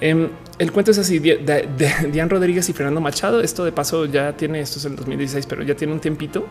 Em, 0.00 0.28
el 0.58 0.72
cuento 0.72 0.92
es 0.92 0.98
así, 0.98 1.18
de, 1.18 2.26
Rodríguez 2.28 2.68
y 2.68 2.72
Fernando 2.72 3.00
Machado. 3.00 3.40
Esto 3.40 3.64
de 3.64 3.72
paso 3.72 4.06
ya 4.06 4.36
tiene, 4.36 4.60
esto 4.60 4.78
es 4.78 4.84
en 4.84 4.96
2016, 4.96 5.46
pero 5.46 5.62
ya 5.62 5.74
tiene 5.74 5.92
un 5.92 6.00
tiempito. 6.00 6.46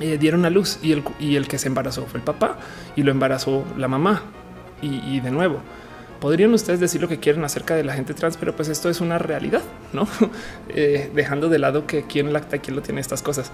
Eh, 0.00 0.18
dieron 0.18 0.44
a 0.44 0.50
luz 0.50 0.78
y 0.82 0.92
el, 0.92 1.02
y 1.18 1.36
el 1.36 1.48
que 1.48 1.58
se 1.58 1.66
embarazó 1.66 2.06
fue 2.06 2.20
el 2.20 2.24
papá 2.24 2.58
y 2.94 3.02
lo 3.02 3.10
embarazó 3.10 3.64
la 3.76 3.88
mamá. 3.88 4.22
y 4.80 5.18
de 5.18 5.32
nuevo, 5.32 5.60
podrían 6.20 6.52
ustedes 6.52 6.80
decir 6.80 7.00
lo 7.00 7.08
que 7.08 7.18
quieren 7.18 7.44
acerca 7.44 7.74
de 7.74 7.84
la 7.84 7.94
gente 7.94 8.14
trans, 8.14 8.36
pero 8.36 8.54
pues 8.54 8.68
esto 8.68 8.88
es 8.88 9.00
una 9.00 9.18
realidad, 9.18 9.62
no 9.92 10.08
eh, 10.68 11.10
dejando 11.14 11.48
de 11.48 11.58
lado 11.58 11.86
que 11.86 12.04
quién 12.04 12.32
lacta, 12.32 12.58
quién 12.58 12.76
lo 12.76 12.82
tiene 12.82 13.00
estas 13.00 13.22
cosas. 13.22 13.50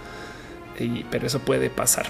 Y, 0.78 1.04
pero 1.04 1.26
eso 1.26 1.38
puede 1.38 1.70
pasar. 1.70 2.06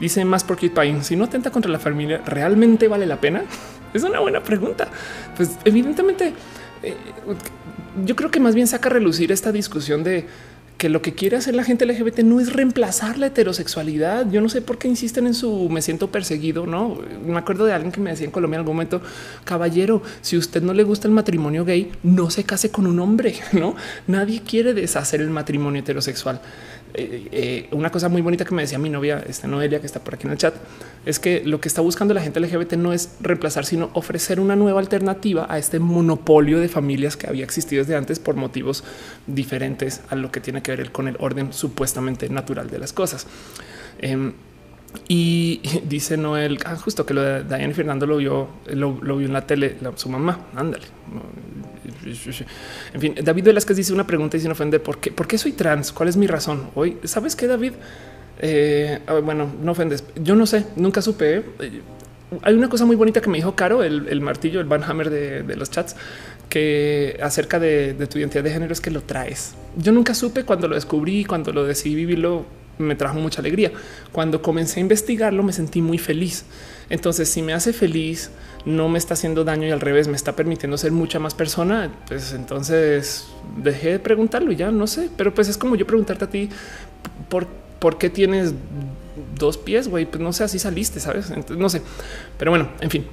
Dice 0.00 0.24
más 0.24 0.42
por 0.42 0.56
Pine, 0.58 1.04
si 1.04 1.16
no 1.16 1.24
atenta 1.24 1.50
contra 1.50 1.70
la 1.70 1.78
familia, 1.78 2.22
¿realmente 2.26 2.88
vale 2.88 3.06
la 3.06 3.20
pena? 3.20 3.42
Es 3.94 4.04
una 4.04 4.20
buena 4.20 4.42
pregunta. 4.42 4.88
Pues 5.36 5.50
evidentemente, 5.66 6.32
eh, 6.82 6.96
yo 8.06 8.16
creo 8.16 8.30
que 8.30 8.40
más 8.40 8.54
bien 8.54 8.66
saca 8.66 8.88
a 8.88 8.92
relucir 8.92 9.30
esta 9.32 9.52
discusión 9.52 10.02
de 10.02 10.26
que 10.82 10.88
lo 10.88 11.00
que 11.00 11.14
quiere 11.14 11.36
hacer 11.36 11.54
la 11.54 11.62
gente 11.62 11.86
LGBT 11.86 12.24
no 12.24 12.40
es 12.40 12.52
reemplazar 12.52 13.16
la 13.16 13.28
heterosexualidad. 13.28 14.28
Yo 14.32 14.40
no 14.40 14.48
sé 14.48 14.62
por 14.62 14.78
qué 14.78 14.88
insisten 14.88 15.28
en 15.28 15.34
su 15.34 15.68
me 15.68 15.80
siento 15.80 16.10
perseguido. 16.10 16.66
No 16.66 16.98
me 17.24 17.38
acuerdo 17.38 17.66
de 17.66 17.72
alguien 17.72 17.92
que 17.92 18.00
me 18.00 18.10
decía 18.10 18.24
en 18.24 18.32
Colombia 18.32 18.56
en 18.56 18.62
algún 18.62 18.74
momento, 18.74 19.00
caballero, 19.44 20.02
si 20.22 20.36
usted 20.36 20.60
no 20.60 20.74
le 20.74 20.82
gusta 20.82 21.06
el 21.06 21.14
matrimonio 21.14 21.64
gay, 21.64 21.92
no 22.02 22.30
se 22.30 22.42
case 22.42 22.72
con 22.72 22.88
un 22.88 22.98
hombre. 22.98 23.36
No 23.52 23.76
nadie 24.08 24.42
quiere 24.42 24.74
deshacer 24.74 25.20
el 25.20 25.30
matrimonio 25.30 25.82
heterosexual. 25.82 26.40
Eh, 26.94 27.28
eh, 27.32 27.68
una 27.70 27.90
cosa 27.90 28.08
muy 28.08 28.20
bonita 28.20 28.44
que 28.44 28.54
me 28.54 28.62
decía 28.62 28.78
mi 28.78 28.90
novia, 28.90 29.24
esta 29.26 29.48
Noelia, 29.48 29.80
que 29.80 29.86
está 29.86 30.00
por 30.00 30.14
aquí 30.14 30.26
en 30.26 30.32
el 30.32 30.38
chat, 30.38 30.54
es 31.06 31.18
que 31.18 31.42
lo 31.44 31.60
que 31.60 31.68
está 31.68 31.80
buscando 31.80 32.12
la 32.12 32.20
gente 32.20 32.40
LGBT 32.40 32.74
no 32.74 32.92
es 32.92 33.16
reemplazar, 33.20 33.64
sino 33.64 33.90
ofrecer 33.94 34.40
una 34.40 34.56
nueva 34.56 34.80
alternativa 34.80 35.46
a 35.48 35.58
este 35.58 35.78
monopolio 35.78 36.60
de 36.60 36.68
familias 36.68 37.16
que 37.16 37.26
había 37.26 37.44
existido 37.44 37.82
desde 37.82 37.96
antes 37.96 38.18
por 38.18 38.36
motivos 38.36 38.84
diferentes 39.26 40.02
a 40.10 40.16
lo 40.16 40.30
que 40.30 40.40
tiene 40.40 40.62
que 40.62 40.76
ver 40.76 40.92
con 40.92 41.08
el 41.08 41.16
orden 41.18 41.52
supuestamente 41.52 42.28
natural 42.28 42.68
de 42.68 42.78
las 42.78 42.92
cosas. 42.92 43.26
Em, 43.98 44.32
y 45.08 45.60
dice 45.84 46.16
Noel, 46.16 46.58
ah, 46.64 46.76
justo 46.76 47.04
que 47.06 47.14
lo 47.14 47.22
de 47.22 47.44
Diane 47.44 47.74
Fernando 47.74 48.06
lo 48.06 48.16
vio, 48.16 48.48
lo, 48.66 48.94
vio 48.94 49.26
en 49.26 49.32
la 49.32 49.46
tele, 49.46 49.76
su 49.96 50.08
mamá. 50.08 50.46
Ándale. 50.54 50.84
En 52.94 53.00
fin, 53.00 53.14
David 53.22 53.44
Velázquez 53.44 53.76
dice 53.76 53.92
una 53.92 54.06
pregunta 54.06 54.36
y 54.36 54.40
sin 54.40 54.50
ofender: 54.50 54.82
¿por 54.82 54.98
qué, 54.98 55.10
¿por 55.12 55.26
qué 55.26 55.38
soy 55.38 55.52
trans? 55.52 55.92
¿Cuál 55.92 56.08
es 56.08 56.16
mi 56.16 56.26
razón? 56.26 56.70
Hoy, 56.74 56.98
¿sabes 57.04 57.36
qué, 57.36 57.46
David? 57.46 57.72
Eh, 58.40 58.98
bueno, 59.24 59.50
no 59.62 59.72
ofendes. 59.72 60.04
Yo 60.16 60.34
no 60.34 60.46
sé, 60.46 60.66
nunca 60.76 61.00
supe. 61.00 61.44
hay 62.42 62.54
una 62.54 62.68
cosa 62.68 62.84
muy 62.84 62.96
bonita 62.96 63.20
que 63.20 63.30
me 63.30 63.38
dijo 63.38 63.54
Caro, 63.54 63.84
el, 63.84 64.20
martillo, 64.20 64.60
el 64.60 64.66
Van 64.66 64.82
Hammer 64.82 65.10
de, 65.10 65.56
los 65.56 65.70
chats, 65.70 65.96
que 66.48 67.18
acerca 67.22 67.60
de, 67.60 67.94
tu 68.10 68.18
identidad 68.18 68.42
de 68.42 68.50
género 68.50 68.72
es 68.72 68.80
que 68.80 68.90
lo 68.90 69.02
traes. 69.02 69.54
Yo 69.76 69.92
nunca 69.92 70.14
supe 70.14 70.44
cuando 70.44 70.68
lo 70.68 70.74
descubrí, 70.74 71.24
cuando 71.24 71.52
lo 71.52 71.64
decidí 71.64 71.94
vivirlo, 71.94 72.44
me 72.78 72.94
trajo 72.94 73.18
mucha 73.18 73.40
alegría. 73.40 73.72
Cuando 74.12 74.42
comencé 74.42 74.80
a 74.80 74.82
investigarlo, 74.82 75.42
me 75.42 75.52
sentí 75.52 75.82
muy 75.82 75.98
feliz. 75.98 76.44
Entonces, 76.90 77.28
si 77.28 77.42
me 77.42 77.52
hace 77.52 77.72
feliz, 77.72 78.30
no 78.64 78.88
me 78.88 78.98
está 78.98 79.14
haciendo 79.14 79.44
daño 79.44 79.66
y 79.66 79.70
al 79.70 79.80
revés 79.80 80.08
me 80.08 80.16
está 80.16 80.36
permitiendo 80.36 80.76
ser 80.76 80.92
mucha 80.92 81.18
más 81.18 81.34
persona, 81.34 81.90
pues 82.06 82.32
entonces 82.32 83.26
dejé 83.56 83.92
de 83.92 83.98
preguntarlo 83.98 84.52
y 84.52 84.56
ya 84.56 84.70
no 84.70 84.86
sé. 84.86 85.08
Pero 85.16 85.34
pues 85.34 85.48
es 85.48 85.56
como 85.56 85.76
yo 85.76 85.86
preguntarte 85.86 86.24
a 86.24 86.30
ti 86.30 86.48
por, 87.28 87.46
por 87.78 87.98
qué 87.98 88.10
tienes 88.10 88.54
dos 89.38 89.58
pies, 89.58 89.88
güey, 89.88 90.06
pues 90.06 90.22
no 90.22 90.32
sé, 90.32 90.44
así 90.44 90.58
saliste, 90.58 91.00
sabes? 91.00 91.30
Entonces, 91.30 91.58
no 91.58 91.68
sé, 91.68 91.82
pero 92.38 92.50
bueno, 92.50 92.68
en 92.80 92.90
fin. 92.90 93.06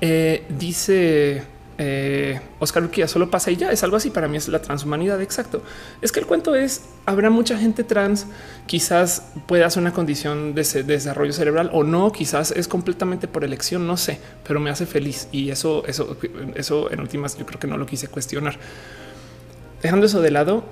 Eh, 0.00 0.44
dice 0.58 1.42
eh, 1.84 2.40
Oscar 2.60 2.80
Luquía, 2.80 3.08
solo 3.08 3.28
pasa 3.28 3.50
y 3.50 3.56
ya 3.56 3.72
es 3.72 3.82
algo 3.82 3.96
así. 3.96 4.10
Para 4.10 4.28
mí 4.28 4.36
es 4.36 4.46
la 4.46 4.62
transhumanidad. 4.62 5.20
Exacto. 5.20 5.62
Es 6.00 6.12
que 6.12 6.20
el 6.20 6.26
cuento 6.26 6.54
es 6.54 6.82
habrá 7.06 7.28
mucha 7.28 7.58
gente 7.58 7.82
trans, 7.82 8.26
quizás 8.66 9.32
pueda 9.46 9.68
ser 9.68 9.80
una 9.82 9.92
condición 9.92 10.54
de, 10.54 10.62
desarrollo 10.84 11.32
cerebral 11.32 11.70
o 11.72 11.82
no, 11.82 12.12
quizás 12.12 12.52
es 12.52 12.68
completamente 12.68 13.26
por 13.26 13.42
elección, 13.42 13.84
no 13.84 13.96
sé, 13.96 14.20
pero 14.46 14.60
me 14.60 14.70
hace 14.70 14.86
feliz 14.86 15.26
y 15.32 15.50
eso, 15.50 15.84
eso, 15.88 16.16
eso 16.54 16.88
en 16.92 17.00
últimas 17.00 17.36
yo 17.36 17.44
creo 17.46 17.58
que 17.58 17.66
no 17.66 17.76
lo 17.76 17.86
quise 17.86 18.06
cuestionar. 18.06 18.56
Dejando 19.82 20.06
eso 20.06 20.20
de 20.20 20.30
lado, 20.30 20.62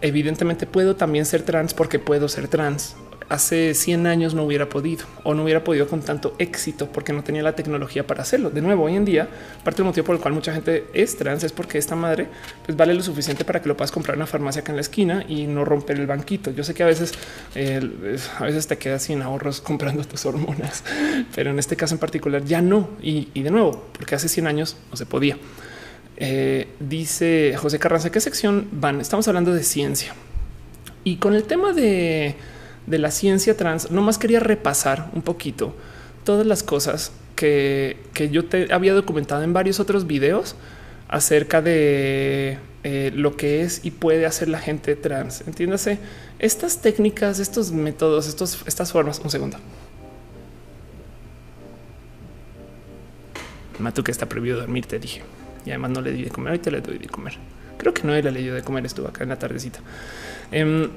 evidentemente 0.00 0.66
puedo 0.66 0.94
también 0.94 1.26
ser 1.26 1.42
trans 1.42 1.74
porque 1.74 1.98
puedo 1.98 2.28
ser 2.28 2.46
trans 2.46 2.94
hace 3.30 3.74
100 3.74 4.08
años 4.08 4.34
no 4.34 4.42
hubiera 4.42 4.68
podido 4.68 5.06
o 5.22 5.34
no 5.34 5.44
hubiera 5.44 5.62
podido 5.62 5.86
con 5.86 6.02
tanto 6.02 6.34
éxito 6.38 6.90
porque 6.92 7.12
no 7.12 7.22
tenía 7.22 7.42
la 7.42 7.54
tecnología 7.54 8.04
para 8.04 8.22
hacerlo. 8.22 8.50
De 8.50 8.60
nuevo, 8.60 8.84
hoy 8.84 8.96
en 8.96 9.04
día, 9.04 9.28
parte 9.62 9.78
del 9.78 9.86
motivo 9.86 10.04
por 10.04 10.16
el 10.16 10.20
cual 10.20 10.34
mucha 10.34 10.52
gente 10.52 10.86
es 10.92 11.16
trans 11.16 11.44
es 11.44 11.52
porque 11.52 11.78
esta 11.78 11.94
madre 11.94 12.26
pues 12.66 12.76
vale 12.76 12.92
lo 12.92 13.02
suficiente 13.02 13.44
para 13.44 13.62
que 13.62 13.68
lo 13.68 13.76
puedas 13.76 13.92
comprar 13.92 14.14
en 14.14 14.18
una 14.18 14.26
farmacia 14.26 14.62
acá 14.62 14.72
en 14.72 14.76
la 14.76 14.82
esquina 14.82 15.24
y 15.28 15.46
no 15.46 15.64
romper 15.64 16.00
el 16.00 16.08
banquito. 16.08 16.50
Yo 16.50 16.64
sé 16.64 16.74
que 16.74 16.82
a 16.82 16.86
veces, 16.86 17.14
a 18.38 18.44
veces 18.44 18.66
te 18.66 18.76
quedas 18.78 19.04
sin 19.04 19.22
ahorros 19.22 19.60
comprando 19.62 20.04
tus 20.04 20.26
hormonas, 20.26 20.82
pero 21.32 21.50
en 21.50 21.60
este 21.60 21.76
caso 21.76 21.94
en 21.94 22.00
particular 22.00 22.44
ya 22.44 22.60
no. 22.60 22.90
Y, 23.00 23.26
de 23.40 23.50
nuevo, 23.50 23.86
porque 23.92 24.16
hace 24.16 24.28
100 24.28 24.46
años 24.48 24.76
no 24.90 24.96
se 24.96 25.06
podía. 25.06 25.38
Eh, 26.16 26.66
dice 26.80 27.54
José 27.56 27.78
Carranza, 27.78 28.10
¿qué 28.10 28.20
sección 28.20 28.68
van? 28.72 29.00
Estamos 29.00 29.28
hablando 29.28 29.54
de 29.54 29.62
ciencia. 29.62 30.14
Y 31.04 31.16
con 31.16 31.34
el 31.34 31.44
tema 31.44 31.72
de 31.72 32.34
de 32.86 32.98
la 32.98 33.10
ciencia 33.10 33.56
trans, 33.56 33.90
nomás 33.90 34.18
quería 34.18 34.40
repasar 34.40 35.10
un 35.14 35.22
poquito 35.22 35.74
todas 36.24 36.46
las 36.46 36.62
cosas 36.62 37.12
que, 37.34 37.96
yo 38.30 38.44
te 38.44 38.72
había 38.72 38.92
documentado 38.92 39.42
en 39.42 39.52
varios 39.52 39.80
otros 39.80 40.06
videos 40.06 40.56
acerca 41.08 41.62
de 41.62 42.58
eh, 42.84 43.12
lo 43.14 43.36
que 43.36 43.62
es 43.62 43.84
y 43.84 43.90
puede 43.90 44.26
hacer 44.26 44.48
la 44.48 44.58
gente 44.58 44.94
trans. 44.94 45.42
Entiéndase, 45.46 45.98
estas 46.38 46.82
técnicas, 46.82 47.38
estos 47.38 47.72
métodos, 47.72 48.28
estos, 48.28 48.62
estas 48.66 48.92
formas. 48.92 49.20
Un 49.20 49.30
segundo. 49.30 49.56
Matu 53.78 54.04
que 54.04 54.12
está 54.12 54.28
prohibido 54.28 54.58
dormir, 54.58 54.86
te 54.86 54.98
dije. 54.98 55.22
Y 55.64 55.70
además 55.70 55.90
no 55.92 56.00
le 56.02 56.12
di 56.12 56.24
de 56.24 56.30
comer, 56.30 56.50
ahorita 56.50 56.70
le 56.70 56.80
doy 56.80 56.98
de 56.98 57.08
comer. 57.08 57.34
Creo 57.78 57.94
que 57.94 58.02
no 58.02 58.12
le 58.12 58.30
leyó 58.30 58.54
de 58.54 58.62
comer, 58.62 58.84
estuvo 58.84 59.08
acá 59.08 59.22
en 59.22 59.30
la 59.30 59.38
tardecita. 59.38 59.80
Em, 60.52 60.90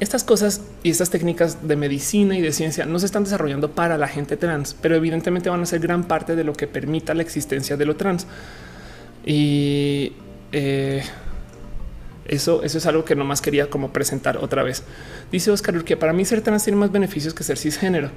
estas 0.00 0.24
cosas 0.24 0.60
y 0.82 0.90
estas 0.90 1.10
técnicas 1.10 1.66
de 1.66 1.76
medicina 1.76 2.36
y 2.36 2.40
de 2.40 2.52
ciencia 2.52 2.86
no 2.86 2.98
se 2.98 3.06
están 3.06 3.24
desarrollando 3.24 3.72
para 3.72 3.98
la 3.98 4.08
gente 4.08 4.36
trans, 4.36 4.74
pero 4.80 4.94
evidentemente 4.94 5.50
van 5.50 5.62
a 5.62 5.66
ser 5.66 5.80
gran 5.80 6.04
parte 6.04 6.36
de 6.36 6.44
lo 6.44 6.52
que 6.52 6.66
permita 6.66 7.14
la 7.14 7.22
existencia 7.22 7.76
de 7.76 7.84
lo 7.84 7.96
trans. 7.96 8.26
Y 9.24 10.12
eh, 10.52 11.02
eso, 12.26 12.62
eso 12.62 12.78
es 12.78 12.86
algo 12.86 13.04
que 13.04 13.16
nomás 13.16 13.40
quería 13.40 13.68
como 13.68 13.92
presentar 13.92 14.36
otra 14.38 14.62
vez. 14.62 14.84
Dice 15.32 15.50
Oscar 15.50 15.82
que 15.84 15.96
para 15.96 16.12
mí 16.12 16.24
ser 16.24 16.42
trans 16.42 16.64
tiene 16.64 16.78
más 16.78 16.92
beneficios 16.92 17.34
que 17.34 17.42
ser 17.42 17.58
cisgénero. 17.58 18.10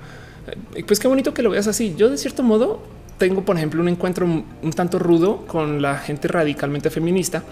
Eh, 0.75 0.83
pues 0.85 0.99
qué 0.99 1.07
bonito 1.07 1.33
que 1.33 1.41
lo 1.41 1.49
veas 1.49 1.67
así. 1.67 1.95
Yo 1.97 2.09
de 2.09 2.17
cierto 2.17 2.43
modo 2.43 2.81
tengo, 3.17 3.43
por 3.43 3.57
ejemplo, 3.57 3.81
un 3.81 3.89
encuentro 3.89 4.25
un 4.25 4.73
tanto 4.73 4.99
rudo 4.99 5.45
con 5.47 5.81
la 5.81 5.97
gente 5.97 6.27
radicalmente 6.27 6.89
feminista, 6.89 7.43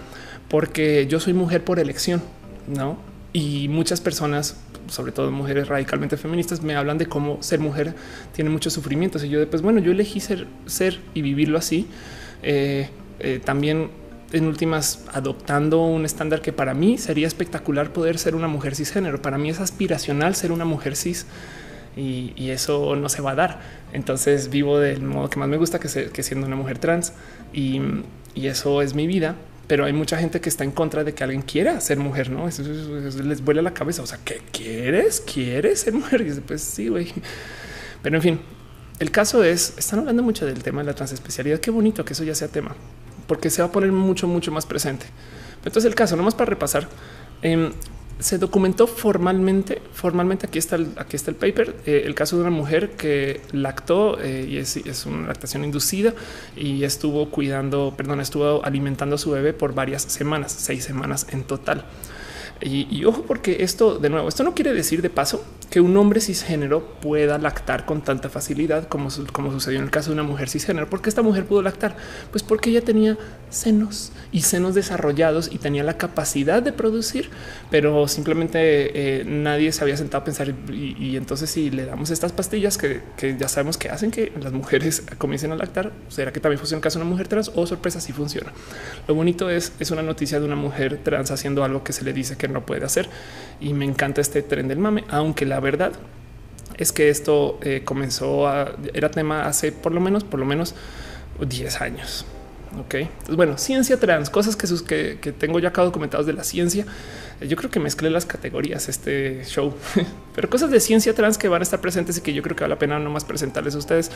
porque 0.48 1.06
yo 1.06 1.20
soy 1.20 1.32
mujer 1.32 1.64
por 1.64 1.78
elección, 1.78 2.20
no? 2.66 3.09
Y 3.32 3.68
muchas 3.68 4.00
personas, 4.00 4.56
sobre 4.88 5.12
todo 5.12 5.30
mujeres 5.30 5.68
radicalmente 5.68 6.16
feministas, 6.16 6.62
me 6.62 6.74
hablan 6.74 6.98
de 6.98 7.06
cómo 7.06 7.42
ser 7.42 7.60
mujer 7.60 7.94
tiene 8.34 8.50
muchos 8.50 8.72
sufrimientos. 8.72 9.22
Y 9.22 9.28
yo, 9.28 9.48
pues 9.48 9.62
bueno, 9.62 9.80
yo 9.80 9.92
elegí 9.92 10.20
ser, 10.20 10.46
ser 10.66 11.00
y 11.14 11.22
vivirlo 11.22 11.58
así. 11.58 11.86
Eh, 12.42 12.88
eh, 13.20 13.40
también 13.44 13.90
en 14.32 14.46
últimas 14.46 15.04
adoptando 15.12 15.82
un 15.82 16.04
estándar 16.04 16.40
que 16.40 16.52
para 16.52 16.74
mí 16.74 16.98
sería 16.98 17.26
espectacular 17.26 17.92
poder 17.92 18.18
ser 18.18 18.34
una 18.34 18.48
mujer 18.48 18.74
cisgénero. 18.74 19.22
Para 19.22 19.38
mí 19.38 19.50
es 19.50 19.60
aspiracional 19.60 20.34
ser 20.34 20.50
una 20.50 20.64
mujer 20.64 20.96
cis 20.96 21.26
y, 21.96 22.50
eso 22.50 22.96
no 22.96 23.08
se 23.08 23.22
va 23.22 23.32
a 23.32 23.34
dar. 23.36 23.60
Entonces 23.92 24.50
vivo 24.50 24.78
del 24.78 25.02
modo 25.02 25.30
que 25.30 25.38
más 25.38 25.48
me 25.48 25.56
gusta, 25.56 25.78
que, 25.78 26.10
que 26.10 26.22
siendo 26.22 26.46
una 26.46 26.56
mujer 26.56 26.78
trans 26.78 27.12
y 27.52 27.80
eso 28.34 28.82
es 28.82 28.94
mi 28.94 29.06
vida 29.06 29.36
pero 29.70 29.84
hay 29.84 29.92
mucha 29.92 30.18
gente 30.18 30.40
que 30.40 30.48
está 30.48 30.64
en 30.64 30.72
contra 30.72 31.04
de 31.04 31.14
que 31.14 31.22
alguien 31.22 31.42
quiera 31.42 31.80
ser 31.80 31.96
mujer, 31.96 32.28
no 32.28 32.48
eso, 32.48 32.64
les 32.64 33.40
vuela 33.40 33.62
la 33.62 33.72
cabeza. 33.72 34.02
O 34.02 34.06
sea, 34.06 34.18
¿qué 34.24 34.42
quieres? 34.50 35.20
¿Quieres 35.20 35.78
ser 35.82 35.92
mujer? 35.94 36.22
Y 36.22 36.24
dice, 36.24 36.40
pues 36.40 36.60
sí, 36.60 36.88
güey. 36.88 37.12
Pero 38.02 38.16
en 38.16 38.22
fin, 38.22 38.40
el 38.98 39.12
caso 39.12 39.44
es, 39.44 39.74
están 39.78 40.00
hablando 40.00 40.24
mucho 40.24 40.44
del 40.44 40.60
tema 40.64 40.80
de 40.80 40.86
la 40.86 40.94
transespecialidad. 40.94 41.60
Qué 41.60 41.70
bonito 41.70 42.04
que 42.04 42.14
eso 42.14 42.24
ya 42.24 42.34
sea 42.34 42.48
tema, 42.48 42.74
porque 43.28 43.48
se 43.48 43.62
va 43.62 43.68
a 43.68 43.70
poner 43.70 43.92
mucho, 43.92 44.26
mucho 44.26 44.50
más 44.50 44.66
presente. 44.66 45.06
Entonces 45.58 45.84
el 45.84 45.94
caso, 45.94 46.16
nomás 46.16 46.34
para 46.34 46.50
repasar, 46.50 46.88
eh, 47.42 47.70
se 48.20 48.38
documentó 48.38 48.86
formalmente, 48.86 49.82
formalmente 49.92 50.46
aquí 50.46 50.58
está 50.58 50.76
el, 50.76 50.92
aquí 50.96 51.16
está 51.16 51.30
el 51.30 51.36
paper, 51.36 51.76
eh, 51.86 52.02
el 52.04 52.14
caso 52.14 52.36
de 52.36 52.42
una 52.42 52.50
mujer 52.50 52.90
que 52.90 53.40
lactó 53.52 54.20
eh, 54.20 54.46
y 54.48 54.58
es, 54.58 54.76
es, 54.76 55.06
una 55.06 55.28
lactación 55.28 55.64
inducida 55.64 56.14
y 56.56 56.84
estuvo 56.84 57.30
cuidando, 57.30 57.94
perdón, 57.96 58.20
estuvo 58.20 58.64
alimentando 58.64 59.16
a 59.16 59.18
su 59.18 59.30
bebé 59.30 59.52
por 59.52 59.74
varias 59.74 60.02
semanas, 60.02 60.52
seis 60.52 60.84
semanas 60.84 61.26
en 61.30 61.44
total. 61.44 61.84
Y, 62.62 63.04
ojo, 63.06 63.22
porque 63.22 63.62
esto 63.62 63.98
de 63.98 64.10
nuevo, 64.10 64.28
esto 64.28 64.44
no 64.44 64.54
quiere 64.54 64.74
decir 64.74 65.00
de 65.00 65.08
paso 65.08 65.42
que 65.70 65.80
un 65.80 65.96
hombre 65.96 66.20
cisgénero 66.20 66.84
pueda 67.00 67.38
lactar 67.38 67.86
con 67.86 68.02
tanta 68.02 68.28
facilidad 68.28 68.86
como, 68.86 69.08
como 69.32 69.50
sucedió 69.50 69.78
en 69.78 69.86
el 69.86 69.90
caso 69.90 70.10
de 70.10 70.14
una 70.14 70.24
mujer 70.24 70.50
cisgénero. 70.50 70.90
porque 70.90 71.08
esta 71.08 71.22
mujer 71.22 71.46
pudo 71.46 71.62
lactar? 71.62 71.96
Pues 72.30 72.42
porque 72.42 72.68
ella 72.68 72.82
tenía 72.82 73.16
senos 73.50 74.12
y 74.32 74.42
senos 74.42 74.74
desarrollados 74.74 75.50
y 75.52 75.58
tenía 75.58 75.82
la 75.82 75.98
capacidad 75.98 76.62
de 76.62 76.72
producir, 76.72 77.28
pero 77.70 78.08
simplemente 78.08 79.20
eh, 79.20 79.24
nadie 79.24 79.72
se 79.72 79.82
había 79.82 79.96
sentado 79.96 80.22
a 80.22 80.24
pensar. 80.24 80.54
Y, 80.72 81.16
entonces, 81.16 81.50
si 81.50 81.70
le 81.70 81.84
damos 81.84 82.10
estas 82.10 82.32
pastillas 82.32 82.78
que, 82.78 83.02
ya 83.38 83.48
sabemos 83.48 83.76
que 83.76 83.90
hacen 83.90 84.10
que 84.10 84.32
las 84.40 84.52
mujeres 84.52 85.02
comiencen 85.18 85.52
a 85.52 85.56
lactar, 85.56 85.92
será 86.08 86.32
que 86.32 86.40
también 86.40 86.58
funciona 86.58 86.80
caso 86.80 86.98
de 86.98 87.04
una 87.04 87.10
mujer 87.10 87.28
trans 87.28 87.50
o 87.54 87.66
sorpresa 87.66 88.00
si 88.00 88.12
funciona. 88.12 88.52
Lo 89.06 89.14
bonito 89.14 89.50
es, 89.50 89.72
es 89.80 89.90
una 89.90 90.02
noticia 90.02 90.38
de 90.40 90.46
una 90.46 90.56
mujer 90.56 91.00
trans 91.02 91.30
haciendo 91.30 91.64
algo 91.64 91.84
que 91.84 91.92
se 91.92 92.04
le 92.04 92.12
dice 92.12 92.36
que 92.36 92.48
no 92.48 92.64
puede 92.64 92.84
hacer. 92.84 93.08
Y 93.60 93.74
me 93.74 93.84
encanta 93.84 94.20
este 94.20 94.42
tren 94.42 94.68
del 94.68 94.78
mame, 94.78 95.04
aunque 95.08 95.44
la 95.44 95.60
verdad 95.60 95.92
es 96.76 96.92
que 96.92 97.10
esto 97.10 97.58
eh, 97.62 97.82
comenzó 97.84 98.48
a 98.48 98.72
era 98.94 99.10
tema 99.10 99.46
hace 99.46 99.70
por 99.70 99.92
lo 99.92 100.00
menos, 100.00 100.24
por 100.24 100.40
lo 100.40 100.46
menos 100.46 100.74
10 101.38 101.80
años. 101.80 102.24
Ok, 102.78 102.94
entonces, 102.94 103.36
bueno, 103.36 103.58
ciencia 103.58 103.98
trans, 103.98 104.30
cosas 104.30 104.54
que, 104.54 104.68
sus, 104.68 104.82
que, 104.82 105.16
tengo 105.36 105.58
ya 105.58 105.70
acá 105.70 105.82
documentados 105.82 106.26
de 106.26 106.32
la 106.32 106.44
ciencia. 106.44 106.86
Yo 107.40 107.56
creo 107.56 107.70
que 107.70 107.80
mezclé 107.80 108.10
las 108.10 108.26
categorías 108.26 108.88
este 108.88 109.44
show, 109.44 109.74
pero 110.34 110.48
cosas 110.48 110.70
de 110.70 110.78
ciencia 110.78 111.14
trans 111.14 111.36
que 111.36 111.48
van 111.48 111.62
a 111.62 111.64
estar 111.64 111.80
presentes 111.80 112.18
y 112.18 112.20
que 112.20 112.32
yo 112.32 112.42
creo 112.42 112.54
que 112.54 112.62
vale 112.62 112.74
la 112.74 112.78
pena 112.78 112.98
nomás 113.00 113.24
presentarles 113.24 113.74
a 113.74 113.78
ustedes 113.78 114.12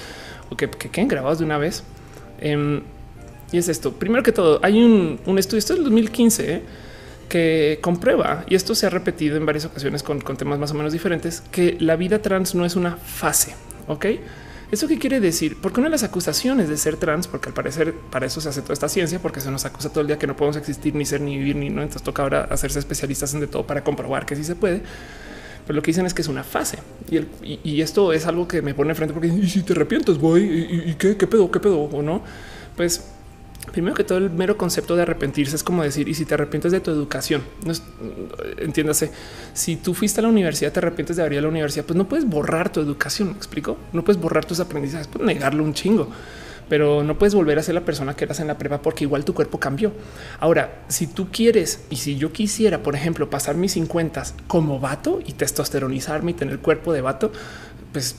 o 0.51 0.57
que, 0.57 0.71
queden 0.71 1.09
grabados 1.09 1.41
de 1.41 1.45
una 1.45 1.59
vez. 1.59 1.83
Em, 2.41 2.83
y 3.51 3.59
es 3.59 3.69
esto. 3.69 3.93
Primero 3.93 4.23
que 4.23 4.33
todo, 4.33 4.61
hay 4.63 4.83
un, 4.83 5.19
un 5.27 5.39
estudio, 5.39 5.59
esto 5.59 5.73
es 5.73 5.79
el 5.79 5.85
2015, 5.85 6.63
que 7.29 7.79
comprueba, 7.81 8.45
y 8.49 8.55
esto 8.55 8.75
se 8.75 8.87
ha 8.87 8.91
repetido 8.91 9.37
en 9.37 9.47
varias 9.47 9.65
ocasiones 9.65 10.03
con, 10.03 10.21
temas 10.21 10.59
más 10.59 10.71
o 10.71 10.75
menos 10.75 10.93
diferentes, 10.93 11.43
que 11.51 11.77
la 11.81 11.97
vida 11.97 12.21
trans 12.21 12.55
no 12.55 12.65
es 12.65 12.77
una 12.77 12.97
fase. 12.97 13.55
Ok, 13.89 14.07
¿Eso 14.71 14.89
qué 14.89 14.99
quiere 14.99 15.21
decir? 15.21 15.57
Porque 15.61 15.81
una 15.81 15.89
de 15.89 15.93
las 15.93 16.03
acusaciones 16.03 16.69
de 16.69 16.77
ser 16.77 16.97
trans, 16.97 17.29
porque 17.29 17.49
al 17.49 17.55
parecer 17.55 17.95
para 18.11 18.27
eso 18.27 18.41
se 18.41 18.49
hace 18.49 18.63
toda 18.63 18.75
esta 18.75 18.89
ciencia, 18.89 19.21
porque 19.21 19.41
se 19.41 19.51
nos 19.51 19.65
acusa 19.65 19.91
todo 19.91 20.01
el 20.01 20.07
día 20.07 20.19
que 20.19 20.27
no 20.27 20.37
podemos 20.37 20.57
existir, 20.57 20.95
ni 20.95 21.05
ser, 21.05 21.21
ni 21.21 21.39
vivir, 21.39 21.57
ni 21.57 21.71
no. 21.71 21.83
Entonces 21.83 22.03
toca 22.03 22.23
ahora 22.23 22.49
hacerse 22.51 22.79
especialistas 22.79 23.35
en 23.35 23.41
de 23.41 23.47
todo 23.47 23.67
para 23.67 23.85
comprobar 23.85 24.27
que 24.27 24.37
sí 24.37 24.45
se 24.45 24.57
puede. 24.57 24.83
Pero 25.67 25.77
lo 25.77 25.83
que 25.83 25.91
dicen 25.91 26.05
es 26.05 26.13
que 26.13 26.21
es 26.21 26.29
una 26.29 26.45
fase 26.45 26.79
y, 27.11 27.81
esto 27.81 28.13
es 28.13 28.27
algo 28.27 28.47
que 28.47 28.61
me 28.61 28.75
pone 28.75 28.95
frente 28.95 29.15
porque 29.15 29.29
y 29.29 29.49
si 29.49 29.63
te 29.63 29.73
arrepientes, 29.73 30.19
voy 30.19 30.43
y, 30.43 30.95
qué, 30.95 31.17
qué 31.17 31.27
pedo, 31.27 31.51
qué 31.51 31.59
pedo 31.59 31.81
o 31.81 32.03
no, 32.03 32.23
pues 32.77 33.03
Primero 33.73 33.95
que 33.95 34.05
todo, 34.05 34.19
el 34.19 34.31
mero 34.31 34.57
concepto 34.57 34.95
de 34.95 35.03
arrepentirse 35.03 35.57
es 35.57 35.65
como 35.65 35.83
decir, 35.83 36.09
y 36.09 36.15
si 36.15 36.25
te 36.25 36.35
arrepientes 36.35 36.71
de 36.71 36.81
tu 36.81 36.91
educación, 36.91 37.43
entiéndase, 38.59 39.11
si 39.53 39.77
tú 39.77 39.95
fuiste 39.95 40.21
a 40.21 40.23
la 40.23 40.29
universidad, 40.29 40.73
te 40.73 40.79
arrepientes 40.79 41.17
de 41.17 41.23
haber 41.23 41.33
ido 41.33 41.41
a 41.41 41.43
la 41.43 41.49
universidad, 41.49 41.85
pues 41.85 41.97
no 41.97 42.07
puedes 42.09 42.29
borrar 42.29 42.71
tu 42.71 42.81
educación, 42.81 43.29
¿me 43.29 43.37
explico? 43.37 43.77
No 43.93 44.05
puedes 44.05 44.21
borrar 44.21 44.45
tus 44.45 44.61
aprendizajes, 44.61 45.09
puedes 45.09 45.27
negarlo 45.27 45.65
un 45.65 45.75
chingo 45.75 46.09
pero 46.69 47.03
no 47.03 47.19
puedes 47.19 47.35
volver 47.35 47.59
a 47.59 47.63
ser 47.63 47.75
la 47.75 47.85
persona 47.85 48.15
que 48.15 48.25
eras 48.25 48.41
en 48.41 48.47
la 48.47 48.59
prepa 48.59 48.81
porque 48.81 49.05
igual 49.05 49.25
tu 49.25 49.35
cuerpo 49.35 49.59
cambió. 49.61 49.93
Ahora, 50.41 50.83
si 50.89 51.07
tú 51.07 51.29
quieres 51.31 51.85
y 51.91 51.97
si 51.97 52.17
yo 52.17 52.33
quisiera, 52.33 52.83
por 52.83 52.95
ejemplo, 52.97 53.29
pasar 53.31 53.57
mis 53.57 53.73
50 53.73 54.23
como 54.47 54.81
vato 54.81 55.21
y 55.25 55.33
testosteronizarme 55.33 56.31
y 56.33 56.35
tener 56.35 56.59
cuerpo 56.61 56.93
de 56.93 57.01
vato, 57.01 57.33
pues 57.93 58.17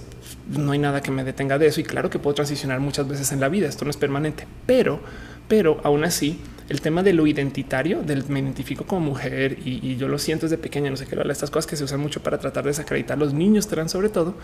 no 0.50 0.72
hay 0.72 0.80
nada 0.80 1.02
que 1.02 1.12
me 1.12 1.24
detenga 1.24 1.58
de 1.58 1.68
eso. 1.68 1.82
Y 1.82 1.84
claro 1.84 2.10
que 2.10 2.20
puedo 2.20 2.36
transicionar 2.36 2.80
muchas 2.80 3.08
veces 3.08 3.32
en 3.32 3.40
la 3.40 3.50
vida. 3.50 3.68
Esto 3.68 3.86
no 3.86 3.92
es 3.92 3.98
permanente, 3.98 4.48
pero, 4.66 5.00
pero 5.48 5.80
aún 5.84 6.04
así, 6.04 6.40
el 6.68 6.82
tema 6.82 7.04
de 7.04 7.14
lo 7.14 7.28
identitario, 7.28 8.02
del 8.02 8.26
me 8.28 8.40
identifico 8.40 8.86
como 8.86 9.02
mujer 9.02 9.58
y, 9.64 9.96
yo 9.98 10.08
lo 10.08 10.18
siento 10.18 10.46
desde 10.48 10.58
pequeña, 10.58 10.90
no 10.90 10.98
sé 10.98 11.06
qué, 11.06 11.16
estas 11.30 11.52
cosas 11.52 11.68
que 11.68 11.76
se 11.76 11.84
usan 11.84 12.00
mucho 12.00 12.24
para 12.24 12.40
tratar 12.40 12.64
de 12.64 12.72
desacreditar 12.72 13.18
a 13.18 13.20
los 13.20 13.34
niños 13.34 13.68
trans, 13.68 13.92
sobre 13.92 14.10
todo, 14.10 14.36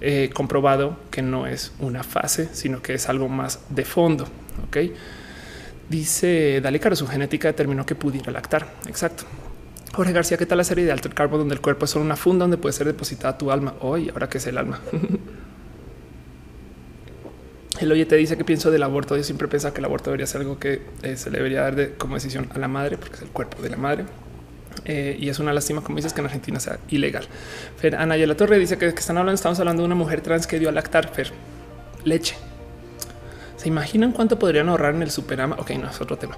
eh, 0.00 0.30
comprobado 0.34 0.98
que 1.10 1.22
no 1.22 1.46
es 1.46 1.72
una 1.78 2.02
fase, 2.02 2.48
sino 2.52 2.82
que 2.82 2.94
es 2.94 3.08
algo 3.08 3.28
más 3.28 3.60
de 3.70 3.84
fondo. 3.84 4.24
Ok, 4.66 4.78
dice 5.88 6.60
Dale 6.62 6.78
Caro, 6.78 6.94
su 6.94 7.06
genética 7.06 7.48
determinó 7.48 7.86
que 7.86 7.94
pudiera 7.94 8.30
lactar. 8.32 8.66
Exacto. 8.86 9.24
Jorge 9.94 10.12
García, 10.12 10.38
¿qué 10.38 10.46
tal 10.46 10.58
la 10.58 10.64
serie 10.64 10.84
de 10.84 10.92
Alter 10.92 11.14
Carbo 11.14 11.36
donde 11.36 11.54
el 11.54 11.60
cuerpo 11.60 11.84
es 11.84 11.90
solo 11.90 12.04
una 12.04 12.16
funda 12.16 12.44
donde 12.44 12.56
puede 12.56 12.72
ser 12.72 12.86
depositada 12.86 13.36
tu 13.36 13.50
alma? 13.50 13.74
Hoy, 13.80 14.08
ahora 14.10 14.28
que 14.28 14.38
es 14.38 14.46
el 14.46 14.58
alma. 14.58 14.80
el 17.84 17.92
oye 17.92 18.06
te 18.06 18.16
dice 18.16 18.36
que 18.36 18.44
pienso 18.44 18.70
del 18.70 18.82
aborto. 18.82 19.16
Yo 19.16 19.22
siempre 19.22 19.48
pensaba 19.48 19.74
que 19.74 19.80
el 19.80 19.84
aborto 19.84 20.10
debería 20.10 20.26
ser 20.26 20.40
algo 20.40 20.58
que 20.58 20.82
eh, 21.02 21.16
se 21.16 21.30
le 21.30 21.38
debería 21.38 21.62
dar 21.62 21.76
de, 21.76 21.92
como 21.94 22.14
decisión 22.14 22.48
a 22.54 22.58
la 22.58 22.68
madre, 22.68 22.98
porque 22.98 23.16
es 23.16 23.22
el 23.22 23.28
cuerpo 23.28 23.62
de 23.62 23.70
la 23.70 23.76
madre. 23.76 24.04
Eh, 24.84 25.16
y 25.20 25.28
es 25.28 25.38
una 25.38 25.52
lástima, 25.52 25.82
como 25.82 25.96
dices, 25.96 26.12
que 26.12 26.20
en 26.20 26.26
Argentina 26.26 26.58
sea 26.60 26.78
ilegal. 26.88 27.26
Fer 27.76 27.96
Anaya 27.96 28.26
La 28.26 28.36
Torre 28.36 28.58
dice 28.58 28.78
que, 28.78 28.86
están 28.86 29.18
hablando, 29.18 29.34
estamos 29.34 29.58
hablando 29.58 29.82
de 29.82 29.86
una 29.86 29.94
mujer 29.94 30.20
trans 30.22 30.46
que 30.46 30.58
dio 30.58 30.68
a 30.68 30.72
lactar 30.72 31.08
Fer 31.08 31.32
leche. 32.04 32.36
¿Se 33.56 33.68
imaginan 33.68 34.12
cuánto 34.12 34.38
podrían 34.38 34.68
ahorrar 34.68 34.94
en 34.94 35.02
el 35.02 35.10
superama? 35.10 35.56
Ok, 35.58 35.70
no 35.72 35.88
es 35.88 36.00
otro 36.00 36.18
tema. 36.18 36.36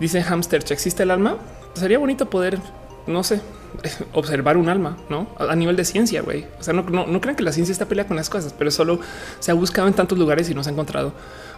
Dice 0.00 0.22
Hamster, 0.22 0.64
¿existe 0.70 1.04
el 1.04 1.12
alma? 1.12 1.38
Sería 1.74 1.98
bonito 1.98 2.28
poder 2.28 2.58
no 3.06 3.22
sé, 3.22 3.40
observar 4.12 4.56
un 4.56 4.68
alma, 4.68 4.96
¿no? 5.08 5.28
A 5.38 5.54
nivel 5.54 5.76
de 5.76 5.84
ciencia, 5.84 6.22
güey. 6.22 6.46
O 6.58 6.62
sea, 6.62 6.74
no, 6.74 6.82
no, 6.82 7.20
crean 7.20 7.36
que 7.36 7.42
la 7.42 7.52
ciencia 7.52 7.72
está 7.72 7.86
pelea 7.86 8.06
con 8.06 8.16
las 8.16 8.30
cosas, 8.30 8.54
pero 8.56 8.70
solo 8.70 9.00
se 9.40 9.50
ha 9.50 9.54
buscado 9.54 9.88
en 9.88 9.94
tantos 9.94 10.18
lugares 10.18 10.48
y 10.50 10.54
no 10.54 10.62
se 10.62 10.70
ha 10.70 10.72
encontrado 10.72 11.12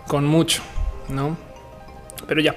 con 0.06 0.24
mucho, 0.24 0.62
¿no? 1.08 1.36
Pero 2.26 2.40
ya, 2.40 2.56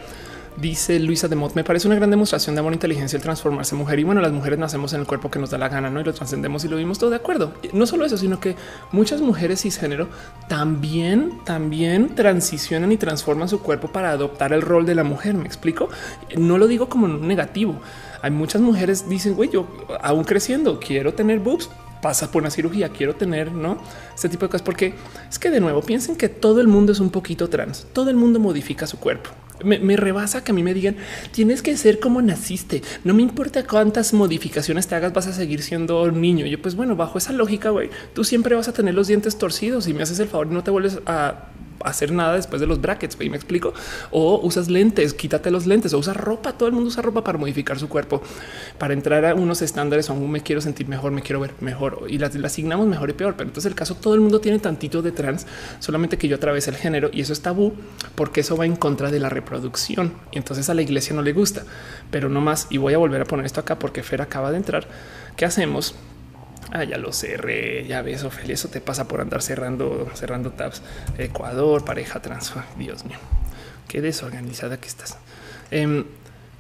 dice 0.58 1.00
Luisa 1.00 1.28
de 1.28 1.36
Mott, 1.36 1.56
me 1.56 1.64
parece 1.64 1.88
una 1.88 1.96
gran 1.96 2.10
demostración 2.10 2.56
de 2.56 2.60
amor 2.60 2.74
e 2.74 2.76
inteligencia 2.76 3.18
el 3.18 3.24
transformarse 3.24 3.76
en 3.76 3.80
mujer. 3.80 4.00
Y 4.00 4.04
bueno, 4.04 4.22
las 4.22 4.32
mujeres 4.32 4.60
nacemos 4.60 4.94
en 4.94 5.02
el 5.02 5.08
cuerpo 5.08 5.30
que 5.30 5.40
nos 5.40 5.50
da 5.50 5.58
la 5.58 5.70
gana, 5.70 5.90
¿no? 5.90 6.02
Y 6.02 6.04
lo 6.04 6.14
trascendemos 6.14 6.64
y 6.66 6.68
lo 6.68 6.78
vimos 6.78 7.00
todo 7.00 7.10
de 7.10 7.18
acuerdo. 7.18 7.54
No 7.74 7.86
solo 7.86 8.06
eso, 8.06 8.18
sino 8.18 8.40
que 8.40 8.56
muchas 8.92 9.22
mujeres 9.22 9.62
cisgénero 9.62 10.08
también, 10.48 11.40
también 11.44 12.16
transicionan 12.16 12.92
y 12.92 12.98
transforman 12.98 13.50
su 13.50 13.62
cuerpo 13.62 13.92
para 13.92 14.12
adoptar 14.12 14.54
el 14.54 14.62
rol 14.62 14.86
de 14.86 14.96
la 14.96 15.04
mujer. 15.04 15.36
¿Me 15.36 15.46
explico? 15.46 15.90
No 16.38 16.58
lo 16.58 16.68
digo 16.68 16.90
como 16.90 17.08
negativo 17.08 17.80
hay 18.22 18.32
muchas 18.32 18.62
mujeres 18.62 19.08
dicen, 19.10 19.36
güey, 19.36 19.50
yo 19.50 19.68
aún 20.02 20.24
creciendo 20.24 20.80
quiero 20.80 21.14
tener 21.14 21.40
boobs, 21.40 21.70
pasa 22.02 22.32
por 22.32 22.42
una 22.42 22.52
cirugía, 22.52 22.90
quiero 22.90 23.16
tener, 23.16 23.52
¿no? 23.52 23.78
Este 24.16 24.30
tipo 24.30 24.46
de 24.46 24.50
cosas, 24.50 24.64
porque 24.64 24.94
es 25.30 25.40
que 25.40 25.50
de 25.50 25.60
nuevo 25.60 25.82
piensen 25.82 26.16
que 26.16 26.30
todo 26.30 26.62
el 26.62 26.68
mundo 26.68 26.92
es 26.92 27.00
un 27.00 27.10
poquito 27.10 27.50
trans, 27.50 27.88
todo 27.94 28.10
el 28.10 28.16
mundo 28.16 28.40
modifica 28.40 28.88
su 28.88 29.00
cuerpo. 29.00 29.30
Me, 29.62 29.98
rebasa 29.98 30.42
que 30.42 30.54
a 30.54 30.56
mí 30.56 30.64
me 30.64 30.74
digan 30.74 30.96
tienes 31.34 31.62
que 31.62 31.76
ser 31.76 32.00
como 32.00 32.22
naciste. 32.22 32.82
No 33.04 33.14
me 33.14 33.22
importa 33.22 33.68
cuántas 33.68 34.14
modificaciones 34.14 34.88
te 34.88 34.96
hagas, 34.96 35.12
vas 35.12 35.28
a 35.28 35.34
seguir 35.34 35.62
siendo 35.64 36.10
niño. 36.12 36.46
Yo, 36.46 36.62
pues 36.62 36.76
bueno, 36.76 36.96
bajo 36.96 37.18
esa 37.18 37.34
lógica, 37.34 37.70
güey, 37.70 37.90
tú 38.14 38.24
siempre 38.24 38.56
vas 38.56 38.70
a 38.70 38.74
tener 38.74 38.96
los 38.96 39.08
dientes 39.08 39.38
torcidos 39.38 39.90
y 39.90 39.94
me 39.94 40.04
haces 40.04 40.20
el 40.20 40.30
favor 40.30 40.48
y 40.50 40.54
no 40.54 40.64
te 40.64 40.72
vuelves 40.72 41.00
a 41.06 41.50
hacer 41.84 42.12
nada 42.12 42.36
después 42.36 42.60
de 42.60 42.68
los 42.68 42.82
brackets. 42.82 43.18
Y 43.20 43.30
me 43.30 43.38
explico. 43.38 43.74
O 44.12 44.40
usas 44.42 44.70
lentes, 44.70 45.14
quítate 45.14 45.52
los 45.52 45.66
lentes 45.66 45.94
o 45.94 46.00
usa 46.00 46.14
ropa. 46.14 46.54
Todo 46.54 46.68
el 46.68 46.74
mundo 46.74 46.90
usa 46.90 47.02
ropa 47.02 47.24
para 47.24 47.38
modificar 47.38 47.80
su 47.80 47.90
cuerpo, 47.90 48.22
para 48.78 48.94
entrar 48.94 49.26
a 49.26 49.36
unos 49.36 49.62
estándares. 49.62 50.10
Aún 50.10 50.30
me 50.32 50.42
quiero 50.42 50.62
sentir 50.62 50.88
mejor, 50.88 51.12
me 51.12 51.22
quiero 51.22 51.40
ver 51.40 51.54
mejor 51.60 52.06
y 52.08 52.18
las, 52.18 52.36
asignamos 52.36 52.88
mejor 52.88 53.10
y 53.10 53.14
peor. 53.14 53.36
Pero 53.36 53.50
entonces 53.50 53.70
el 53.70 53.76
caso 53.76 53.96
todo 53.96 54.14
el 54.14 54.22
mundo 54.22 54.40
tiene 54.40 54.60
tantito 54.60 55.02
de 55.02 55.12
trans, 55.12 55.46
solamente 55.80 56.18
que 56.18 56.28
yo 56.28 56.36
atravesé 56.36 56.70
el 56.72 56.78
género 56.78 57.10
y 57.12 57.22
eso 57.22 57.34
es 57.34 57.42
tabú 57.42 57.74
porque 58.16 58.42
eso 58.42 58.58
va 58.58 58.66
en 58.66 58.76
contra 58.76 59.12
de 59.12 59.20
la 59.20 59.30
reproducción. 59.30 60.14
Y 60.32 60.38
entonces 60.38 60.70
a 60.70 60.74
la 60.74 60.82
iglesia 60.82 61.16
no 61.16 61.22
le 61.22 61.34
gusta, 61.34 61.64
pero 62.12 62.30
no 62.30 62.42
más. 62.42 62.68
Y 62.70 62.78
voy 62.78 62.94
a 62.94 62.98
volver 62.98 63.22
a 63.22 63.26
poner 63.26 63.46
esto 63.46 63.60
acá 63.60 63.80
porque 63.80 64.04
Fer 64.04 64.22
acaba 64.22 64.52
de 64.52 64.58
entrar. 64.58 64.88
¿Qué 65.36 65.46
hacemos? 65.46 65.96
Ah, 66.72 66.84
ya 66.84 66.98
lo 66.98 67.12
cerré, 67.12 67.86
ya 67.88 68.02
ves, 68.02 68.24
Ophelia, 68.24 68.54
eso 68.54 68.68
te 68.68 68.80
pasa 68.80 69.08
por 69.08 69.22
andar 69.22 69.42
cerrando, 69.42 70.10
cerrando 70.14 70.52
tabs. 70.52 70.82
Ecuador, 71.18 71.84
pareja 71.84 72.22
trans. 72.22 72.54
Dios 72.78 73.06
mío, 73.06 73.18
qué 73.88 74.02
desorganizada 74.02 74.80
que 74.80 74.88
estás. 74.88 75.18
Em, 75.72 76.06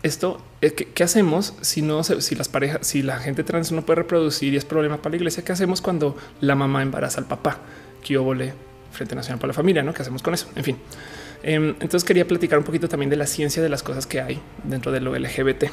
esto, 0.01 0.41
eh, 0.61 0.71
¿qué, 0.71 1.03
hacemos 1.03 1.53
si 1.61 1.81
no, 1.81 2.03
si 2.03 2.35
las 2.35 2.47
parejas, 2.47 2.87
si 2.87 3.01
la 3.01 3.19
gente 3.19 3.43
trans 3.43 3.71
no 3.71 3.85
puede 3.85 3.97
reproducir 3.97 4.53
y 4.53 4.57
es 4.57 4.65
problema 4.65 4.97
para 4.97 5.11
la 5.11 5.17
iglesia? 5.17 5.43
¿Qué 5.43 5.51
hacemos 5.51 5.81
cuando 5.81 6.17
la 6.41 6.55
mamá 6.55 6.81
embaraza 6.81 7.19
al 7.19 7.27
papá? 7.27 7.59
Volé 8.19 8.53
Frente 8.91 9.13
Nacional 9.13 9.39
para 9.39 9.49
la 9.49 9.53
Familia, 9.53 9.83
¿no? 9.83 9.93
¿Qué 9.93 10.01
hacemos 10.01 10.23
con 10.23 10.33
eso? 10.33 10.47
En 10.55 10.63
fin. 10.63 10.77
Em, 11.43 11.69
entonces 11.79 12.03
quería 12.03 12.27
platicar 12.27 12.57
un 12.57 12.65
poquito 12.65 12.89
también 12.89 13.09
de 13.09 13.15
la 13.15 13.27
ciencia 13.27 13.61
de 13.61 13.69
las 13.69 13.83
cosas 13.83 14.07
que 14.07 14.19
hay 14.19 14.41
dentro 14.63 14.91
de 14.91 14.99
lo 14.99 15.15
LGBT. 15.15 15.65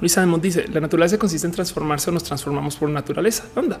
Luisa 0.00 0.20
Demont 0.20 0.42
dice 0.42 0.66
la 0.72 0.80
naturaleza 0.80 1.18
consiste 1.18 1.46
en 1.46 1.52
transformarse 1.52 2.10
o 2.10 2.12
nos 2.12 2.24
transformamos 2.24 2.76
por 2.76 2.88
naturaleza. 2.88 3.44
Onda. 3.54 3.78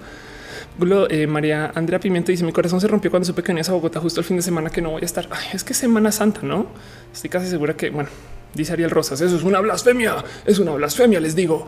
Eh, 1.08 1.26
María 1.26 1.70
Andrea 1.74 2.00
Pimiento 2.00 2.32
dice 2.32 2.44
mi 2.44 2.52
corazón 2.52 2.80
se 2.80 2.88
rompió 2.88 3.10
cuando 3.10 3.24
supe 3.24 3.42
que 3.42 3.48
venías 3.48 3.68
a 3.68 3.72
Bogotá 3.72 4.00
justo 4.00 4.20
el 4.20 4.26
fin 4.26 4.36
de 4.36 4.42
semana 4.42 4.70
que 4.70 4.82
no 4.82 4.90
voy 4.90 5.02
a 5.02 5.04
estar. 5.04 5.28
es 5.52 5.62
que 5.62 5.72
Semana 5.72 6.10
Santa, 6.10 6.40
no 6.42 6.66
estoy 7.12 7.30
casi 7.30 7.48
segura 7.48 7.76
que 7.76 7.90
bueno, 7.90 8.08
dice 8.54 8.72
Ariel 8.72 8.90
Rosas. 8.90 9.20
Eso 9.20 9.36
es 9.36 9.42
una 9.42 9.60
blasfemia. 9.60 10.16
Es 10.44 10.58
una 10.58 10.72
blasfemia. 10.72 11.20
Les 11.20 11.34
digo, 11.34 11.66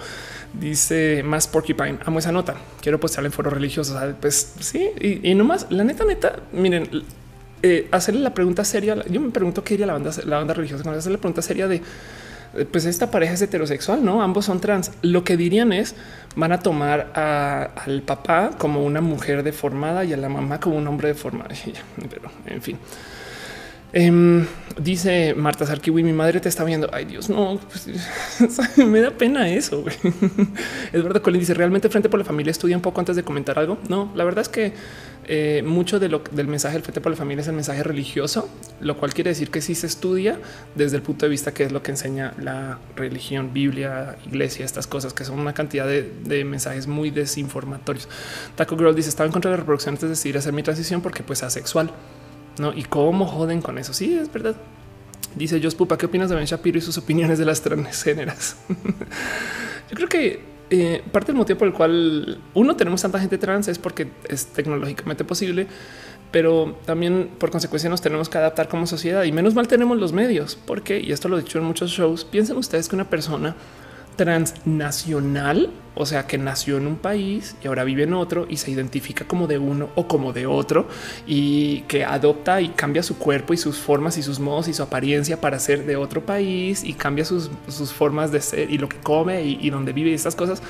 dice 0.52 1.22
más 1.24 1.46
Porcupine. 1.46 1.98
Amo 2.04 2.18
esa 2.18 2.32
nota. 2.32 2.54
Quiero 2.80 2.98
postarla 2.98 3.28
en 3.28 3.32
foros 3.32 3.52
religiosos. 3.52 3.96
Pues 4.20 4.54
sí, 4.60 4.90
y, 5.00 5.34
no 5.34 5.44
más. 5.44 5.66
La 5.70 5.84
neta, 5.84 6.04
neta, 6.04 6.36
miren, 6.52 6.88
eh, 7.62 7.88
hacerle 7.90 8.20
la 8.20 8.34
pregunta 8.34 8.64
seria. 8.64 9.04
Yo 9.08 9.20
me 9.20 9.30
pregunto 9.30 9.62
qué 9.62 9.74
diría 9.74 9.86
la 9.86 9.94
banda, 9.94 10.10
la 10.24 10.38
banda 10.38 10.54
religiosa 10.54 10.88
hacerle 10.90 11.16
la 11.16 11.20
pregunta 11.20 11.42
seria 11.42 11.68
de 11.68 11.82
pues 12.64 12.86
esta 12.86 13.10
pareja 13.10 13.34
es 13.34 13.42
heterosexual, 13.42 14.04
no 14.04 14.22
ambos 14.22 14.46
son 14.46 14.60
trans. 14.60 14.92
Lo 15.02 15.24
que 15.24 15.36
dirían 15.36 15.72
es 15.72 15.94
van 16.36 16.52
a 16.52 16.60
tomar 16.60 17.12
al 17.14 18.02
papá 18.02 18.50
como 18.58 18.84
una 18.84 19.00
mujer 19.00 19.42
deformada 19.42 20.04
y 20.04 20.12
a 20.12 20.16
la 20.16 20.28
mamá 20.28 20.60
como 20.60 20.76
un 20.76 20.86
hombre 20.86 21.08
deformado. 21.08 21.50
Pero 22.10 22.30
en 22.46 22.62
fin. 22.62 22.78
Em, 23.92 24.44
dice 24.78 25.32
Marta 25.34 25.64
Sarkiwi, 25.64 26.02
mi 26.02 26.12
madre 26.12 26.40
te 26.40 26.48
está 26.48 26.64
viendo. 26.64 26.90
Ay 26.92 27.06
Dios, 27.06 27.30
no, 27.30 27.58
pues, 27.70 27.88
me 28.76 29.00
da 29.00 29.10
pena 29.10 29.48
eso. 29.48 29.84
es 29.88 31.02
verdad, 31.02 31.22
Colin 31.22 31.40
dice, 31.40 31.54
realmente 31.54 31.88
frente 31.88 32.08
por 32.08 32.18
la 32.18 32.24
familia 32.24 32.50
estudia 32.50 32.76
un 32.76 32.82
poco 32.82 33.00
antes 33.00 33.16
de 33.16 33.22
comentar 33.22 33.58
algo. 33.58 33.78
No, 33.88 34.12
la 34.14 34.24
verdad 34.24 34.42
es 34.42 34.48
que 34.48 34.74
eh, 35.28 35.62
mucho 35.64 35.98
de 35.98 36.08
lo, 36.08 36.22
del 36.30 36.46
mensaje 36.46 36.74
del 36.74 36.82
frente 36.82 37.00
por 37.00 37.10
la 37.10 37.16
familia 37.16 37.42
es 37.42 37.48
el 37.48 37.54
mensaje 37.54 37.82
religioso, 37.82 38.48
lo 38.80 38.96
cual 38.96 39.12
quiere 39.12 39.30
decir 39.30 39.50
que 39.50 39.60
sí 39.60 39.74
se 39.74 39.88
estudia 39.88 40.38
desde 40.76 40.96
el 40.96 41.02
punto 41.02 41.26
de 41.26 41.30
vista 41.30 41.52
que 41.52 41.64
es 41.64 41.72
lo 41.72 41.82
que 41.82 41.90
enseña 41.90 42.32
la 42.40 42.78
religión, 42.94 43.52
Biblia, 43.52 44.16
iglesia, 44.24 44.64
estas 44.64 44.86
cosas 44.86 45.12
que 45.12 45.24
son 45.24 45.40
una 45.40 45.52
cantidad 45.52 45.86
de, 45.86 46.44
mensajes 46.44 46.86
muy 46.86 47.10
desinformatorios. 47.10 48.08
Taco 48.54 48.76
Girl 48.76 48.94
dice, 48.94 49.08
estaba 49.08 49.26
en 49.26 49.32
contra 49.32 49.50
de 49.50 49.56
la 49.56 49.60
reproducción 49.62 49.94
antes 49.94 50.02
de 50.02 50.10
decidir 50.10 50.38
hacer 50.38 50.52
mi 50.52 50.62
transición 50.62 51.00
porque 51.00 51.24
pues 51.24 51.42
asexual. 51.42 51.90
No, 52.58 52.72
y 52.72 52.84
cómo 52.84 53.26
joden 53.26 53.60
con 53.60 53.78
eso. 53.78 53.92
Sí, 53.92 54.16
es 54.16 54.32
verdad. 54.32 54.54
Dice 55.34 55.60
Jos 55.62 55.74
Pupa, 55.74 55.98
¿qué 55.98 56.06
opinas 56.06 56.30
de 56.30 56.36
Ben 56.36 56.46
Shapiro 56.46 56.78
y 56.78 56.80
sus 56.80 56.96
opiniones 56.98 57.38
de 57.38 57.44
las 57.44 57.60
transgéneras? 57.62 58.56
Yo 59.90 59.96
creo 59.96 60.08
que 60.08 60.55
eh, 60.70 61.02
parte 61.12 61.28
del 61.28 61.36
motivo 61.36 61.58
por 61.58 61.68
el 61.68 61.74
cual 61.74 62.40
uno 62.54 62.76
tenemos 62.76 63.02
tanta 63.02 63.20
gente 63.20 63.38
trans 63.38 63.68
es 63.68 63.78
porque 63.78 64.08
es 64.28 64.46
tecnológicamente 64.46 65.24
posible, 65.24 65.66
pero 66.32 66.76
también 66.84 67.30
por 67.38 67.50
consecuencia 67.50 67.88
nos 67.88 68.00
tenemos 68.00 68.28
que 68.28 68.38
adaptar 68.38 68.68
como 68.68 68.86
sociedad 68.86 69.22
y 69.24 69.32
menos 69.32 69.54
mal 69.54 69.68
tenemos 69.68 69.98
los 69.98 70.12
medios, 70.12 70.58
porque, 70.66 71.00
y 71.00 71.12
esto 71.12 71.28
lo 71.28 71.38
he 71.38 71.42
dicho 71.42 71.58
en 71.58 71.64
muchos 71.64 71.90
shows, 71.90 72.24
piensen 72.24 72.56
ustedes 72.56 72.88
que 72.88 72.96
una 72.96 73.08
persona 73.08 73.54
transnacional, 74.16 75.70
o 75.94 76.06
sea, 76.06 76.26
que 76.26 76.38
nació 76.38 76.76
en 76.78 76.86
un 76.86 76.96
país 76.96 77.56
y 77.62 77.68
ahora 77.68 77.84
vive 77.84 78.02
en 78.02 78.12
otro 78.12 78.46
y 78.48 78.56
se 78.56 78.70
identifica 78.70 79.26
como 79.26 79.46
de 79.46 79.58
uno 79.58 79.90
o 79.94 80.08
como 80.08 80.32
de 80.32 80.46
otro 80.46 80.88
y 81.26 81.82
que 81.82 82.04
adopta 82.04 82.60
y 82.60 82.70
cambia 82.70 83.02
su 83.02 83.18
cuerpo 83.18 83.54
y 83.54 83.56
sus 83.56 83.78
formas 83.78 84.18
y 84.18 84.22
sus 84.22 84.40
modos 84.40 84.68
y 84.68 84.74
su 84.74 84.82
apariencia 84.82 85.40
para 85.40 85.58
ser 85.58 85.86
de 85.86 85.96
otro 85.96 86.24
país 86.24 86.84
y 86.84 86.94
cambia 86.94 87.24
sus, 87.24 87.50
formas 87.92 88.32
de 88.32 88.40
ser 88.40 88.70
y 88.70 88.78
lo 88.78 88.88
que 88.88 88.98
come 88.98 89.42
y, 89.42 89.58
y 89.60 89.70
donde 89.70 89.92
vive 89.92 90.10
y 90.10 90.14
estas 90.14 90.34
cosas. 90.34 90.62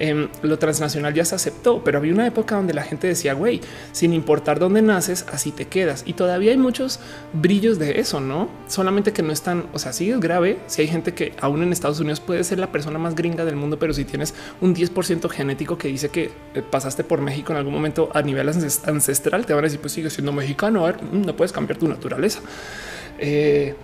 Em, 0.00 0.28
lo 0.42 0.58
transnacional 0.58 1.14
ya 1.14 1.24
se 1.24 1.36
aceptó, 1.36 1.84
pero 1.84 1.98
había 1.98 2.12
una 2.12 2.26
época 2.26 2.56
donde 2.56 2.74
la 2.74 2.82
gente 2.82 3.06
decía, 3.06 3.34
güey, 3.34 3.60
sin 3.92 4.12
importar 4.12 4.58
dónde 4.58 4.82
naces, 4.82 5.24
así 5.32 5.52
te 5.52 5.66
quedas. 5.66 6.02
Y 6.06 6.14
todavía 6.14 6.50
hay 6.50 6.58
muchos 6.58 6.98
brillos 7.32 7.78
de 7.78 8.00
eso, 8.00 8.20
no 8.20 8.48
solamente 8.66 9.12
que 9.12 9.22
no 9.22 9.32
están, 9.32 9.66
o 9.72 9.78
sea, 9.78 9.92
sí 9.92 10.10
es 10.10 10.18
grave. 10.20 10.58
Si 10.66 10.82
hay 10.82 10.88
gente 10.88 11.14
que 11.14 11.34
aún 11.40 11.62
en 11.62 11.72
Estados 11.72 12.00
Unidos 12.00 12.20
puede 12.20 12.42
ser 12.44 12.58
la 12.58 12.72
persona 12.72 12.98
más 12.98 13.14
gringa 13.14 13.44
del 13.44 13.56
mundo, 13.56 13.78
pero 13.78 13.92
si 13.92 14.04
tienes 14.04 14.34
un 14.60 14.74
10% 14.74 15.28
genético 15.28 15.78
que 15.78 15.88
dice 15.88 16.08
que 16.08 16.30
eh, 16.54 16.62
pasaste 16.62 17.04
por 17.04 17.20
México 17.20 17.52
en 17.52 17.58
algún 17.58 17.74
momento 17.74 18.10
a 18.14 18.22
nivel 18.22 18.48
ancestral, 18.48 19.46
te 19.46 19.52
van 19.52 19.64
a 19.64 19.66
decir, 19.66 19.80
pues 19.80 19.92
sigue 19.92 20.10
siendo 20.10 20.32
mexicano, 20.32 20.84
a 20.86 20.92
ver, 20.92 21.02
mm, 21.02 21.26
no 21.26 21.36
puedes 21.36 21.52
cambiar 21.52 21.78
tu 21.78 21.88
naturaleza. 21.88 22.40
Eh, 23.18 23.74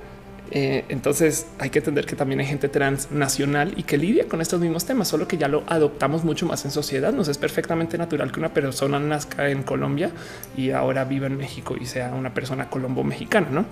eh, 0.50 0.84
entonces 0.88 1.48
hay 1.58 1.70
que 1.70 1.80
entender 1.80 2.06
que 2.06 2.14
también 2.14 2.40
hay 2.40 2.46
gente 2.46 2.68
transnacional 2.68 3.74
y 3.76 3.82
que 3.82 3.98
lidia 3.98 4.28
con 4.28 4.40
estos 4.40 4.60
mismos 4.60 4.84
temas, 4.84 5.08
solo 5.08 5.26
que 5.26 5.36
ya 5.36 5.48
lo 5.48 5.64
adoptamos 5.66 6.24
mucho 6.24 6.46
más 6.46 6.64
en 6.64 6.70
sociedad. 6.70 7.12
Nos 7.12 7.28
es 7.28 7.38
perfectamente 7.38 7.98
natural 7.98 8.30
que 8.30 8.38
una 8.38 8.54
persona 8.54 8.98
nazca 9.00 9.50
en 9.50 9.62
Colombia 9.62 10.10
y 10.56 10.70
ahora 10.70 11.04
viva 11.04 11.26
en 11.26 11.36
México 11.36 11.76
y 11.80 11.86
sea 11.86 12.14
una 12.14 12.32
persona 12.32 12.70
colombo 12.70 13.02
mexicana, 13.02 13.48
¿no? 13.50 13.66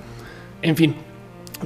En 0.63 0.77
fin, 0.77 0.97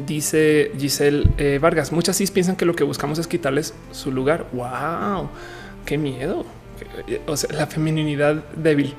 dice 0.06 0.72
Giselle 0.78 1.28
eh, 1.38 1.59
Vargas, 1.61 1.92
muchas 1.92 2.16
sí 2.16 2.26
piensan 2.26 2.56
que 2.56 2.64
lo 2.64 2.74
que 2.74 2.84
buscamos 2.84 3.18
es 3.18 3.26
quitarles 3.26 3.74
su 3.92 4.12
lugar. 4.12 4.46
¡Wow! 4.52 5.30
¡Qué 5.86 5.96
miedo! 5.96 6.44
O 7.26 7.36
sea, 7.36 7.54
la 7.56 7.66
feminidad 7.66 8.44
débil. 8.54 8.94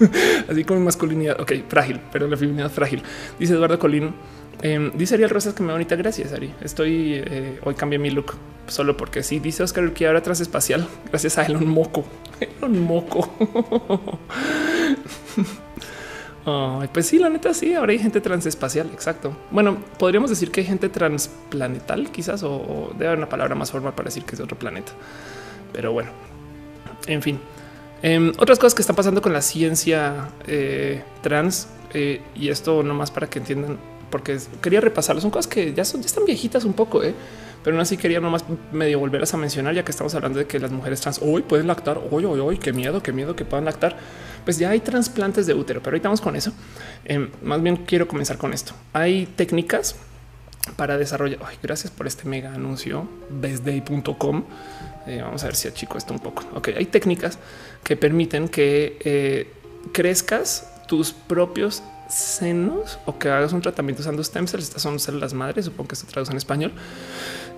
Así 0.48 0.64
como 0.64 0.80
masculinidad, 0.80 1.40
ok, 1.40 1.52
frágil, 1.68 2.00
pero 2.12 2.26
la 2.26 2.36
feminidad 2.36 2.70
frágil. 2.70 3.02
Dice 3.38 3.54
Eduardo 3.54 3.78
Colino 3.78 4.12
eh, 4.62 4.90
dice 4.94 5.14
Ariel 5.14 5.30
Rosas 5.30 5.54
que 5.54 5.62
me 5.62 5.72
bonita. 5.72 5.96
Gracias, 5.96 6.32
Ari. 6.32 6.52
Estoy 6.60 7.14
eh, 7.14 7.58
hoy 7.62 7.74
cambié 7.74 7.98
mi 7.98 8.10
look 8.10 8.34
solo 8.66 8.96
porque 8.96 9.22
sí. 9.22 9.38
Dice 9.38 9.62
Oscar 9.62 9.92
que 9.92 10.06
ahora 10.06 10.22
transespacial. 10.22 10.86
Gracias 11.08 11.38
a 11.38 11.46
Elon 11.46 11.66
Moco. 11.66 12.04
Elon 12.40 12.82
Moco. 12.82 14.18
pues 16.92 17.06
sí, 17.06 17.18
la 17.18 17.30
neta, 17.30 17.54
sí. 17.54 17.74
Ahora 17.74 17.92
hay 17.92 17.98
gente 17.98 18.20
transespacial. 18.20 18.90
Exacto. 18.92 19.36
Bueno, 19.50 19.78
podríamos 19.98 20.30
decir 20.30 20.50
que 20.50 20.60
hay 20.60 20.66
gente 20.66 20.88
transplanetal, 20.88 22.10
quizás, 22.10 22.42
o, 22.42 22.90
debe 22.94 23.06
haber 23.06 23.18
una 23.18 23.28
palabra 23.28 23.54
más 23.54 23.70
formal 23.70 23.94
para 23.94 24.08
decir 24.08 24.24
que 24.24 24.34
es 24.34 24.40
otro 24.40 24.58
planeta. 24.58 24.92
Pero 25.72 25.92
bueno, 25.92 26.10
en 27.06 27.22
fin. 27.22 27.40
Em, 28.02 28.32
otras 28.38 28.58
cosas 28.58 28.74
que 28.74 28.82
están 28.82 28.96
pasando 28.96 29.20
con 29.22 29.32
la 29.32 29.42
ciencia 29.42 30.30
eh, 30.46 31.02
trans, 31.22 31.68
y 31.92 32.48
esto 32.50 32.84
nomás 32.84 33.10
para 33.10 33.28
que 33.28 33.40
entiendan 33.40 33.76
porque 34.10 34.38
quería 34.60 34.80
repasarlo. 34.80 35.20
Son 35.20 35.30
cosas 35.30 35.46
que 35.46 35.72
ya, 35.72 35.84
son, 35.84 36.00
ya 36.00 36.06
están 36.06 36.24
viejitas 36.24 36.64
un 36.64 36.72
poco, 36.72 37.02
¿eh? 37.02 37.14
pero 37.62 37.76
aún 37.76 37.82
así 37.82 37.96
quería 37.96 38.20
nomás 38.20 38.44
medio 38.72 38.98
volverlas 38.98 39.34
a 39.34 39.36
mencionar, 39.36 39.74
ya 39.74 39.84
que 39.84 39.90
estamos 39.90 40.14
hablando 40.14 40.38
de 40.38 40.46
que 40.46 40.58
las 40.58 40.70
mujeres 40.70 41.00
trans 41.00 41.20
hoy 41.22 41.42
pueden 41.42 41.66
lactar. 41.66 42.00
Hoy, 42.10 42.24
hoy, 42.24 42.40
hoy, 42.40 42.58
qué 42.58 42.72
miedo, 42.72 43.02
qué 43.02 43.12
miedo 43.12 43.36
que 43.36 43.44
puedan 43.44 43.64
lactar. 43.64 43.96
Pues 44.44 44.58
ya 44.58 44.70
hay 44.70 44.80
trasplantes 44.80 45.46
de 45.46 45.54
útero, 45.54 45.82
pero 45.82 45.94
ahorita 45.94 46.08
vamos 46.08 46.20
con 46.20 46.36
eso. 46.36 46.52
Em, 47.04 47.30
más 47.42 47.62
bien 47.62 47.76
quiero 47.76 48.08
comenzar 48.08 48.38
con 48.38 48.54
esto. 48.54 48.72
Hay 48.92 49.26
técnicas 49.26 49.96
para 50.76 50.96
desarrollar. 50.96 51.38
gracias 51.62 51.90
por 51.90 52.06
este 52.06 52.26
mega 52.26 52.54
anuncio. 52.54 53.06
Bestday.com. 53.28 54.44
Eh, 55.06 55.20
vamos 55.22 55.42
a 55.42 55.46
ver 55.46 55.56
si 55.56 55.68
achico 55.68 55.98
esto 55.98 56.14
un 56.14 56.20
poco. 56.20 56.44
Ok, 56.54 56.68
hay 56.76 56.86
técnicas 56.86 57.38
que 57.84 57.96
permiten 57.96 58.48
que 58.48 58.96
eh, 59.00 59.52
crezcas 59.92 60.70
tus 60.86 61.12
propios 61.12 61.82
senos 62.10 62.98
o 63.06 63.18
que 63.18 63.30
hagas 63.30 63.52
un 63.52 63.62
tratamiento 63.62 64.02
usando 64.02 64.22
stem 64.22 64.46
cells. 64.46 64.64
Estas 64.64 64.82
son 64.82 64.98
células 64.98 65.34
madres, 65.34 65.66
supongo 65.66 65.88
que 65.88 65.96
se 65.96 66.06
traduce 66.06 66.32
en 66.32 66.36
español. 66.36 66.72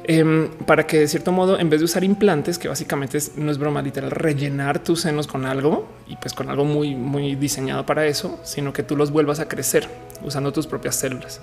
Em, 0.04 0.48
para 0.66 0.86
que 0.86 0.98
de 0.98 1.08
cierto 1.08 1.30
modo, 1.30 1.58
en 1.58 1.70
vez 1.70 1.80
de 1.80 1.84
usar 1.84 2.02
implantes, 2.02 2.58
que 2.58 2.68
básicamente 2.68 3.18
no 3.36 3.50
es 3.52 3.58
broma 3.58 3.82
literal, 3.82 4.10
rellenar 4.10 4.80
tus 4.80 5.02
senos 5.02 5.26
con 5.26 5.46
algo 5.46 5.86
y 6.08 6.16
pues 6.16 6.34
con 6.34 6.50
algo 6.50 6.64
muy, 6.64 6.94
muy 6.94 7.36
diseñado 7.36 7.86
para 7.86 8.06
eso, 8.06 8.40
sino 8.42 8.72
que 8.72 8.82
tú 8.82 8.96
los 8.96 9.10
vuelvas 9.12 9.38
a 9.38 9.48
crecer 9.48 9.88
usando 10.22 10.52
tus 10.52 10.66
propias 10.66 10.96
células 10.96 11.40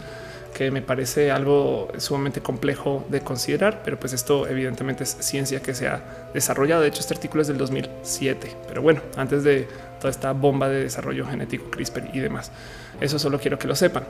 que 0.53 0.71
me 0.71 0.81
parece 0.81 1.31
algo 1.31 1.87
sumamente 1.97 2.41
complejo 2.41 3.05
de 3.09 3.21
considerar, 3.21 3.81
pero 3.83 3.99
pues 3.99 4.13
esto 4.13 4.47
evidentemente 4.47 5.03
es 5.03 5.15
ciencia 5.19 5.61
que 5.61 5.73
se 5.73 5.87
ha 5.87 6.29
desarrollado. 6.33 6.81
De 6.81 6.89
hecho, 6.89 6.99
este 6.99 7.13
artículo 7.13 7.41
es 7.41 7.47
del 7.47 7.57
2007, 7.57 8.55
pero 8.67 8.81
bueno, 8.81 9.01
antes 9.15 9.43
de 9.43 9.67
toda 9.99 10.11
esta 10.11 10.31
bomba 10.33 10.69
de 10.69 10.83
desarrollo 10.83 11.25
genético 11.25 11.69
CRISPR 11.69 12.09
y 12.13 12.19
demás. 12.19 12.51
Eso 12.99 13.19
solo 13.19 13.39
quiero 13.39 13.59
que 13.59 13.67
lo 13.67 13.75
sepan. 13.75 14.03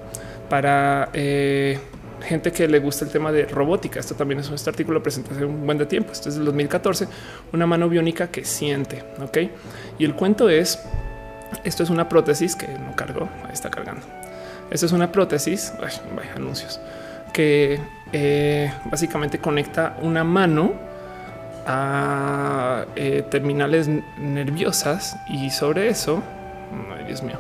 Para 0.49 1.09
eh, 1.13 1.79
gente 2.21 2.51
que 2.51 2.67
le 2.67 2.79
gusta 2.79 3.05
el 3.05 3.11
tema 3.11 3.31
de 3.31 3.45
robótica, 3.45 3.99
esto 3.99 4.15
también 4.15 4.39
es 4.39 4.49
un 4.49 4.55
este 4.55 4.69
artículo 4.69 5.01
presentado 5.01 5.35
hace 5.35 5.45
un 5.45 5.65
buen 5.65 5.77
de 5.77 5.85
tiempo. 5.85 6.11
Esto 6.11 6.29
es 6.29 6.35
del 6.35 6.45
2014, 6.45 7.07
una 7.53 7.65
mano 7.65 7.89
biónica 7.89 8.27
que 8.27 8.45
siente. 8.45 9.03
Ok, 9.21 9.37
y 9.97 10.05
el 10.05 10.15
cuento 10.15 10.49
es: 10.49 10.79
esto 11.63 11.83
es 11.83 11.89
una 11.89 12.09
prótesis 12.09 12.55
que 12.55 12.67
no 12.67 12.95
cargó, 12.95 13.29
ahí 13.45 13.53
está 13.53 13.69
cargando. 13.69 14.05
Esto 14.71 14.85
es 14.85 14.91
una 14.91 15.11
prótesis, 15.11 15.73
vaya 15.79 16.33
anuncios, 16.35 16.79
que 17.33 17.79
eh, 18.13 18.71
básicamente 18.85 19.39
conecta 19.39 19.97
una 20.01 20.23
mano 20.23 20.88
a 21.71 22.87
eh, 22.95 23.23
terminales 23.29 23.87
nerviosas 24.17 25.15
y 25.29 25.51
sobre 25.51 25.89
eso, 25.89 26.23
Dios 27.05 27.21
mío, 27.21 27.37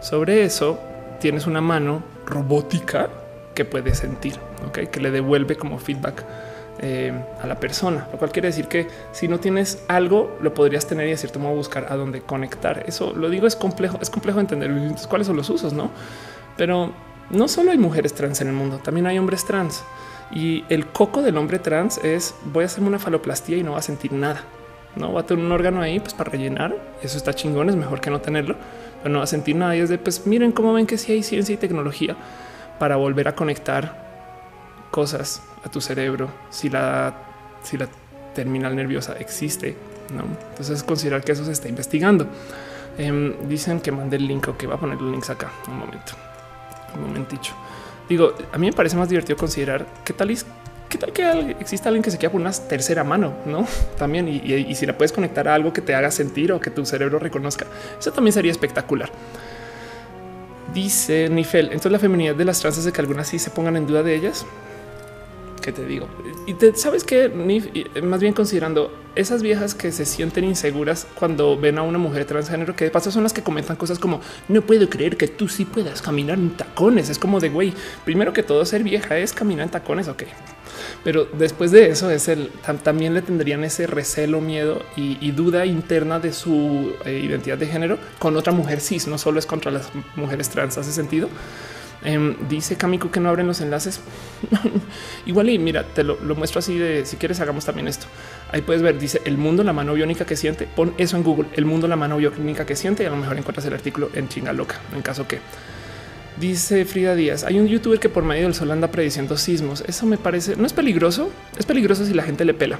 sobre 0.00 0.42
eso 0.42 0.80
tienes 1.20 1.46
una 1.46 1.60
mano 1.60 2.02
robótica 2.26 3.08
que 3.54 3.64
puede 3.64 3.94
sentir, 3.94 4.34
¿okay? 4.66 4.88
que 4.88 4.98
le 4.98 5.12
devuelve 5.12 5.54
como 5.54 5.78
feedback 5.78 6.24
eh, 6.80 7.12
a 7.40 7.46
la 7.46 7.60
persona, 7.60 8.08
lo 8.10 8.18
cual 8.18 8.32
quiere 8.32 8.48
decir 8.48 8.66
que 8.66 8.88
si 9.12 9.28
no 9.28 9.38
tienes 9.38 9.84
algo, 9.86 10.36
lo 10.42 10.52
podrías 10.52 10.88
tener 10.88 11.06
y 11.06 11.10
de 11.10 11.16
cierto 11.16 11.38
modo 11.38 11.54
buscar 11.54 11.86
a 11.90 11.96
dónde 11.96 12.22
conectar. 12.22 12.82
Eso 12.88 13.12
lo 13.12 13.30
digo, 13.30 13.46
es 13.46 13.54
complejo, 13.54 13.98
es 14.02 14.10
complejo 14.10 14.40
entender 14.40 14.68
cuáles 15.08 15.28
son 15.28 15.36
los 15.36 15.48
usos, 15.48 15.72
no? 15.72 15.92
Pero 16.56 16.92
no 17.30 17.46
solo 17.46 17.70
hay 17.70 17.78
mujeres 17.78 18.14
trans 18.14 18.40
en 18.40 18.48
el 18.48 18.54
mundo, 18.54 18.80
también 18.82 19.06
hay 19.06 19.16
hombres 19.16 19.44
trans. 19.44 19.84
Y 20.32 20.64
el 20.68 20.86
coco 20.86 21.22
del 21.22 21.36
hombre 21.36 21.58
trans 21.58 21.98
es 21.98 22.34
voy 22.44 22.62
a 22.62 22.66
hacerme 22.66 22.88
una 22.88 22.98
faloplastía 22.98 23.56
y 23.56 23.62
no 23.62 23.72
va 23.72 23.78
a 23.78 23.82
sentir 23.82 24.12
nada. 24.12 24.42
No 24.96 25.12
va 25.12 25.20
a 25.20 25.26
tener 25.26 25.44
un 25.44 25.52
órgano 25.52 25.80
ahí 25.80 26.00
pues 26.00 26.14
para 26.14 26.30
rellenar. 26.30 26.76
Eso 27.02 27.16
está 27.16 27.32
chingón, 27.32 27.68
es 27.68 27.76
mejor 27.76 28.00
que 28.00 28.10
no 28.10 28.20
tenerlo 28.20 28.56
pero 29.02 29.12
no 29.12 29.18
va 29.18 29.24
a 29.24 29.28
sentir 29.28 29.56
nada. 29.56 29.76
Y 29.76 29.80
es 29.80 29.88
de 29.88 29.98
pues 29.98 30.26
miren 30.26 30.52
cómo 30.52 30.72
ven 30.72 30.86
que 30.86 30.98
si 30.98 31.12
hay 31.12 31.22
ciencia 31.22 31.54
y 31.54 31.58
tecnología 31.58 32.16
para 32.78 32.96
volver 32.96 33.28
a 33.28 33.34
conectar 33.34 34.88
cosas 34.90 35.42
a 35.64 35.68
tu 35.68 35.80
cerebro. 35.80 36.28
Si 36.50 36.68
la, 36.68 37.14
si 37.62 37.76
la 37.76 37.88
terminal 38.34 38.76
nerviosa 38.76 39.14
existe, 39.18 39.76
no? 40.14 40.24
Entonces 40.50 40.82
considerar 40.82 41.22
que 41.22 41.32
eso 41.32 41.44
se 41.44 41.52
está 41.52 41.68
investigando. 41.68 42.26
Em, 42.98 43.48
dicen 43.48 43.80
que 43.80 43.92
mande 43.92 44.16
el 44.16 44.26
link 44.26 44.48
o 44.48 44.56
que 44.56 44.66
va 44.66 44.74
a 44.74 44.78
poner 44.78 45.00
los 45.00 45.10
links 45.10 45.30
acá. 45.30 45.50
Un 45.68 45.78
momento, 45.78 46.12
un 46.94 47.02
momentito. 47.02 47.50
Digo, 48.10 48.34
a 48.52 48.58
mí 48.58 48.66
me 48.66 48.72
parece 48.72 48.96
más 48.96 49.08
divertido 49.08 49.38
considerar 49.38 49.86
qué 50.04 50.12
tal 50.12 50.30
es 50.30 50.44
¿Qué 50.88 50.98
tal 50.98 51.12
que 51.12 51.54
exista 51.60 51.88
alguien 51.88 52.02
que 52.02 52.10
se 52.10 52.18
quiera 52.18 52.32
por 52.32 52.40
una 52.40 52.50
tercera 52.50 53.04
mano? 53.04 53.32
No 53.46 53.64
también. 53.96 54.26
Y, 54.26 54.74
si 54.74 54.86
la 54.86 54.98
puedes 54.98 55.12
conectar 55.12 55.46
a 55.46 55.54
algo 55.54 55.72
que 55.72 55.80
te 55.80 55.94
haga 55.94 56.10
sentir 56.10 56.50
o 56.50 56.60
que 56.60 56.70
tu 56.70 56.84
cerebro 56.84 57.20
reconozca, 57.20 57.64
eso 57.96 58.10
también 58.10 58.32
sería 58.32 58.50
espectacular. 58.50 59.08
Dice 60.74 61.28
Nifel. 61.28 61.66
Entonces, 61.66 61.92
la 61.92 62.00
feminidad 62.00 62.34
de 62.34 62.44
las 62.44 62.58
trans 62.58 62.76
es 62.78 62.84
de 62.84 62.92
que 62.92 63.00
algunas 63.00 63.28
sí 63.28 63.38
se 63.38 63.50
pongan 63.50 63.76
en 63.76 63.86
duda 63.86 64.02
de 64.02 64.16
ellas. 64.16 64.44
¿Qué 65.60 65.72
te 65.72 65.84
digo? 65.84 66.08
Y 66.46 66.54
te 66.54 66.74
sabes 66.74 67.04
que 67.04 67.28
más 68.02 68.20
bien 68.20 68.32
considerando 68.32 68.92
esas 69.14 69.42
viejas 69.42 69.74
que 69.74 69.92
se 69.92 70.06
sienten 70.06 70.44
inseguras 70.44 71.06
cuando 71.14 71.58
ven 71.58 71.78
a 71.78 71.82
una 71.82 71.98
mujer 71.98 72.24
transgénero, 72.24 72.74
que 72.74 72.84
de 72.84 72.90
paso 72.90 73.10
son 73.10 73.22
las 73.22 73.32
que 73.32 73.42
comentan 73.42 73.76
cosas 73.76 73.98
como 73.98 74.20
no 74.48 74.62
puedo 74.62 74.88
creer 74.88 75.16
que 75.16 75.28
tú 75.28 75.48
sí 75.48 75.64
puedas 75.64 76.00
caminar 76.00 76.38
en 76.38 76.50
tacones. 76.50 77.10
Es 77.10 77.18
como 77.18 77.40
de 77.40 77.50
güey, 77.50 77.74
primero 78.04 78.32
que 78.32 78.42
todo, 78.42 78.64
ser 78.64 78.82
vieja 78.82 79.18
es 79.18 79.32
caminar 79.32 79.64
en 79.64 79.70
tacones. 79.70 80.08
Ok, 80.08 80.24
pero 81.04 81.26
después 81.26 81.70
de 81.70 81.90
eso 81.90 82.10
es 82.10 82.28
el 82.28 82.50
también 82.82 83.14
le 83.14 83.22
tendrían 83.22 83.64
ese 83.64 83.86
recelo, 83.86 84.40
miedo 84.40 84.82
y, 84.96 85.30
duda 85.32 85.64
interna 85.64 86.18
de 86.18 86.32
su 86.32 86.92
eh, 87.04 87.20
identidad 87.24 87.56
de 87.56 87.66
género 87.66 87.98
con 88.18 88.36
otra 88.36 88.52
mujer 88.52 88.80
cis. 88.80 89.06
No 89.06 89.18
solo 89.18 89.38
es 89.38 89.46
contra 89.46 89.70
las 89.70 89.90
mujeres 90.16 90.48
trans. 90.50 90.76
Hace 90.78 90.92
sentido. 90.92 91.28
Em, 92.02 92.34
dice 92.48 92.76
Kamiko 92.76 93.10
que 93.10 93.20
no 93.20 93.28
abren 93.28 93.46
los 93.46 93.60
enlaces. 93.60 94.00
Igual 95.26 95.50
y 95.50 95.58
mira, 95.58 95.84
te 95.84 96.02
lo, 96.02 96.16
muestro 96.34 96.60
así 96.60 96.78
de 96.78 97.04
si 97.04 97.16
quieres 97.16 97.40
hagamos 97.40 97.64
también 97.64 97.88
esto. 97.88 98.06
Ahí 98.52 98.62
puedes 98.62 98.82
ver, 98.82 98.98
dice 98.98 99.20
el 99.24 99.36
mundo, 99.36 99.62
la 99.64 99.72
mano 99.72 99.94
biónica 99.94 100.24
que 100.24 100.36
siente. 100.36 100.66
Pon 100.66 100.94
eso 100.98 101.16
en 101.16 101.22
Google, 101.22 101.48
el 101.54 101.66
mundo, 101.66 101.88
la 101.88 101.96
mano 101.96 102.16
biónica 102.16 102.64
que 102.64 102.76
siente 102.76 103.02
y 103.02 103.06
a 103.06 103.10
lo 103.10 103.16
mejor 103.16 103.36
encuentras 103.36 103.66
el 103.66 103.74
artículo 103.74 104.10
en 104.14 104.28
chinga 104.28 104.52
loca, 104.52 104.80
en 104.94 105.02
caso 105.02 105.26
que. 105.28 105.38
Dice 106.38 106.86
Frida 106.86 107.14
Díaz, 107.14 107.44
hay 107.44 107.58
un 107.60 107.66
youtuber 107.66 108.00
que 108.00 108.08
por 108.08 108.24
medio 108.24 108.44
del 108.44 108.54
sol 108.54 108.70
anda 108.70 108.90
prediciendo 108.90 109.36
sismos. 109.36 109.84
Eso 109.86 110.06
me 110.06 110.16
parece, 110.16 110.56
no 110.56 110.64
es 110.64 110.72
peligroso, 110.72 111.30
es 111.58 111.66
peligroso 111.66 112.06
si 112.06 112.14
la 112.14 112.22
gente 112.22 112.46
le 112.46 112.54
pela 112.54 112.78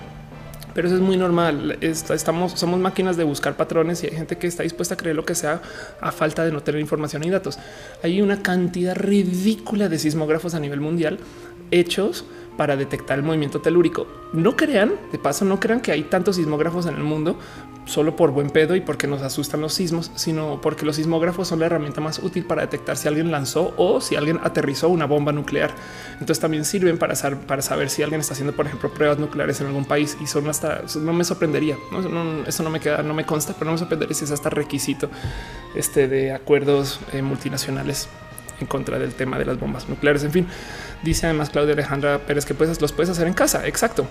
pero 0.74 0.88
eso 0.88 0.96
es 0.96 1.02
muy 1.02 1.16
normal. 1.16 1.78
Estamos, 1.80 2.52
somos 2.52 2.80
máquinas 2.80 3.16
de 3.16 3.24
buscar 3.24 3.56
patrones 3.56 4.02
y 4.02 4.06
hay 4.06 4.16
gente 4.16 4.38
que 4.38 4.46
está 4.46 4.62
dispuesta 4.62 4.94
a 4.94 4.96
creer 4.96 5.16
lo 5.16 5.24
que 5.24 5.34
sea 5.34 5.60
a 6.00 6.12
falta 6.12 6.44
de 6.44 6.52
no 6.52 6.62
tener 6.62 6.80
información 6.80 7.24
y 7.24 7.30
datos. 7.30 7.58
Hay 8.02 8.20
una 8.20 8.42
cantidad 8.42 8.94
ridícula 8.94 9.88
de 9.88 9.98
sismógrafos 9.98 10.54
a 10.54 10.60
nivel 10.60 10.80
mundial 10.80 11.18
hechos 11.70 12.24
para 12.60 12.76
detectar 12.76 13.18
el 13.18 13.24
movimiento 13.24 13.62
telúrico. 13.62 14.06
No 14.34 14.54
crean, 14.54 14.92
de 15.10 15.18
paso, 15.18 15.46
no 15.46 15.58
crean 15.58 15.80
que 15.80 15.92
hay 15.92 16.02
tantos 16.02 16.36
sismógrafos 16.36 16.84
en 16.84 16.94
el 16.94 17.02
mundo 17.02 17.38
solo 17.86 18.16
por 18.16 18.32
buen 18.32 18.50
pedo 18.50 18.76
y 18.76 18.82
porque 18.82 19.06
nos 19.06 19.22
asustan 19.22 19.62
los 19.62 19.72
sismos, 19.72 20.12
sino 20.14 20.60
porque 20.60 20.84
los 20.84 20.96
sismógrafos 20.96 21.48
son 21.48 21.60
la 21.60 21.64
herramienta 21.64 22.02
más 22.02 22.18
útil 22.18 22.44
para 22.44 22.60
detectar 22.60 22.98
si 22.98 23.08
alguien 23.08 23.30
lanzó 23.30 23.72
o 23.78 24.02
si 24.02 24.14
alguien 24.14 24.40
aterrizó 24.42 24.90
una 24.90 25.06
bomba 25.06 25.32
nuclear. 25.32 25.74
Entonces 26.12 26.38
también 26.38 26.66
sirven 26.66 26.98
para, 26.98 27.14
para 27.46 27.62
saber 27.62 27.88
si 27.88 28.02
alguien 28.02 28.20
está 28.20 28.34
haciendo, 28.34 28.54
por 28.54 28.66
ejemplo, 28.66 28.92
pruebas 28.92 29.18
nucleares 29.18 29.58
en 29.62 29.68
algún 29.68 29.86
país 29.86 30.18
y 30.20 30.26
son 30.26 30.46
hasta 30.50 30.82
no 30.96 31.14
me 31.14 31.24
sorprendería. 31.24 31.78
¿no? 31.90 32.44
eso 32.46 32.62
no 32.62 32.68
me 32.68 32.80
queda, 32.80 33.02
no 33.02 33.14
me 33.14 33.24
consta, 33.24 33.54
pero 33.54 33.64
no 33.64 33.72
me 33.72 33.78
sorprendería 33.78 34.14
si 34.14 34.26
es 34.26 34.32
hasta 34.32 34.50
requisito 34.50 35.08
este 35.74 36.08
de 36.08 36.32
acuerdos 36.34 37.00
eh, 37.14 37.22
multinacionales 37.22 38.10
en 38.60 38.66
contra 38.66 38.98
del 38.98 39.14
tema 39.14 39.38
de 39.38 39.44
las 39.44 39.58
bombas 39.58 39.88
nucleares. 39.88 40.24
En 40.24 40.32
fin, 40.32 40.46
dice 41.02 41.26
además 41.26 41.50
Claudia 41.50 41.72
Alejandra 41.74 42.18
Pérez 42.18 42.44
que 42.44 42.54
puedes, 42.54 42.80
los 42.80 42.92
puedes 42.92 43.10
hacer 43.10 43.26
en 43.26 43.34
casa. 43.34 43.66
Exacto. 43.66 44.06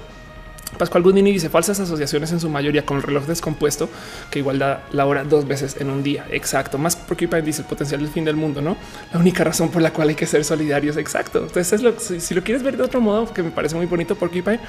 Pascual 0.78 1.04
Gundini 1.04 1.32
dice 1.32 1.50
falsas 1.50 1.80
asociaciones 1.80 2.32
en 2.32 2.40
su 2.40 2.48
mayoría 2.48 2.86
con 2.86 2.98
el 2.98 3.04
reloj 3.04 3.26
descompuesto 3.26 3.90
que 4.30 4.40
igual 4.40 4.60
da 4.60 4.84
la 4.92 5.06
hora 5.08 5.24
dos 5.24 5.48
veces 5.48 5.78
en 5.80 5.90
un 5.90 6.04
día. 6.04 6.28
Exacto. 6.30 6.78
Más 6.78 6.96
porque 6.96 7.28
dice 7.42 7.64
el 7.64 7.68
potencial 7.68 8.02
del 8.02 8.10
fin 8.10 8.24
del 8.24 8.36
mundo, 8.36 8.62
no 8.62 8.78
la 9.12 9.20
única 9.20 9.44
razón 9.44 9.70
por 9.70 9.82
la 9.82 9.92
cual 9.92 10.10
hay 10.10 10.16
que 10.16 10.28
ser 10.28 10.44
solidarios. 10.46 10.98
Exacto. 10.98 11.40
Entonces, 11.40 11.82
es 11.82 12.24
si, 12.24 12.36
lo 12.36 12.44
quieres 12.44 12.62
ver 12.62 12.78
de 12.78 12.84
otro 12.84 13.02
modo, 13.02 13.34
que 13.34 13.42
me 13.42 13.52
parece 13.52 13.76
muy 13.76 13.88
bonito, 13.88 14.16
Porcupine 14.16 14.60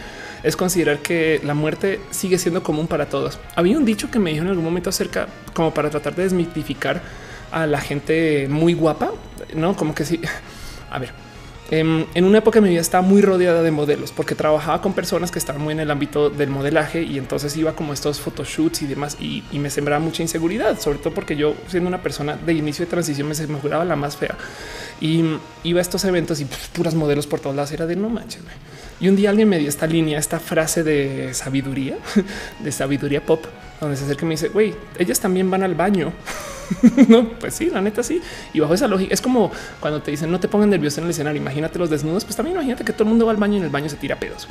es 0.43 0.57
considerar 0.57 1.01
que 1.01 1.41
la 1.45 1.55
muerte 1.55 2.01
sigue 2.11 2.39
siendo 2.39 2.62
común 2.62 2.87
para 2.87 3.07
todos. 3.07 3.39
Había 3.55 3.76
un 3.76 3.85
dicho 3.85 4.11
que 4.11 4.18
me 4.18 4.31
dijo 4.31 4.43
en 4.43 4.49
algún 4.49 4.64
momento 4.64 4.91
acerca, 4.91 5.28
como 5.53 5.72
para 5.74 5.91
tratar 5.91 6.14
de 6.14 6.22
desmitificar 6.22 7.03
a 7.53 7.66
la 7.66 7.81
gente 7.81 8.47
muy 8.49 8.74
guapa, 8.74 9.12
no 9.55 9.76
como 9.76 9.94
que 9.94 10.05
sí. 10.05 10.20
A 10.90 10.98
ver, 10.98 11.12
Em, 11.72 12.05
en 12.14 12.24
una 12.24 12.38
época 12.38 12.59
de 12.59 12.62
mi 12.62 12.70
vida 12.70 12.80
estaba 12.80 13.07
muy 13.07 13.22
rodeada 13.22 13.62
de 13.62 13.70
modelos 13.70 14.11
porque 14.11 14.34
trabajaba 14.34 14.82
con 14.82 14.92
personas 14.92 15.30
que 15.30 15.38
estaban 15.38 15.62
muy 15.62 15.70
en 15.72 15.78
el 15.78 15.90
ámbito 15.92 16.28
del 16.28 16.51
modelaje 16.51 17.03
y 17.03 17.16
entonces 17.16 17.57
iba 17.57 17.76
como 17.76 17.92
estos 17.92 18.20
photoshoots 18.20 18.82
y 18.82 18.86
demás 18.86 19.16
y, 19.20 19.44
me 19.53 19.70
sembraba 19.70 20.03
mucha 20.03 20.22
inseguridad, 20.22 20.80
sobre 20.80 20.98
todo 20.98 21.14
porque 21.14 21.36
yo 21.36 21.55
siendo 21.68 21.86
una 21.86 22.03
persona 22.03 22.34
de 22.34 22.55
inicio 22.55 22.86
de 22.86 22.90
transición 22.90 23.28
me 23.28 23.61
juraba 23.61 23.84
la 23.84 23.94
más 23.94 24.16
fea 24.16 24.36
y 25.01 25.22
iba 25.62 25.78
a 25.78 25.82
estos 25.82 26.05
eventos 26.05 26.40
y 26.40 26.46
pues, 26.46 26.68
puras 26.72 26.94
modelos 26.94 27.28
por 27.28 27.38
todas 27.38 27.55
las 27.55 27.70
era 27.70 27.86
de 27.86 27.94
no 27.94 28.09
manches. 28.09 28.42
Y 29.01 29.09
un 29.09 29.16
día 29.16 29.30
alguien 29.30 29.48
me 29.48 29.59
dio 29.59 29.68
esta 29.68 29.86
línea, 29.86 30.18
esta 30.18 30.38
frase 30.38 30.82
de 30.82 31.32
sabiduría, 31.32 31.96
de 32.59 32.72
sabiduría 32.72 33.24
pop, 33.24 33.44
donde 33.80 33.96
se 33.96 34.05
acerca 34.05 34.24
y 34.24 34.28
me 34.28 34.34
dice, 34.34 34.48
güey, 34.48 34.74
ellas 34.98 35.18
también 35.20 35.51
van 35.51 35.62
al 35.62 35.74
baño. 35.74 36.12
no, 37.09 37.28
pues 37.30 37.55
sí, 37.55 37.70
la 37.70 37.80
neta 37.80 38.03
sí. 38.03 38.20
Y 38.53 38.61
bajo 38.61 38.74
esa 38.74 38.86
lógica 38.86 39.12
es 39.12 39.20
como 39.20 39.51
cuando 39.80 40.03
te 40.03 40.11
dicen 40.11 40.30
no 40.30 40.38
te 40.38 40.48
pongan 40.48 40.70
nervioso 40.70 41.01
en 41.01 41.07
el 41.07 41.11
escenario. 41.11 41.40
Imagínate 41.40 41.78
los 41.78 41.90
desnudos, 41.90 42.24
pues 42.24 42.36
también 42.36 42.57
imagínate 42.57 42.84
que 42.84 42.92
todo 42.92 43.05
el 43.05 43.11
mundo 43.11 43.26
va 43.26 43.32
al 43.32 43.38
baño 43.38 43.55
y 43.55 43.59
en 43.59 43.64
el 43.64 43.70
baño 43.70 43.88
se 43.88 43.96
tira 43.96 44.16
pedos. 44.16 44.48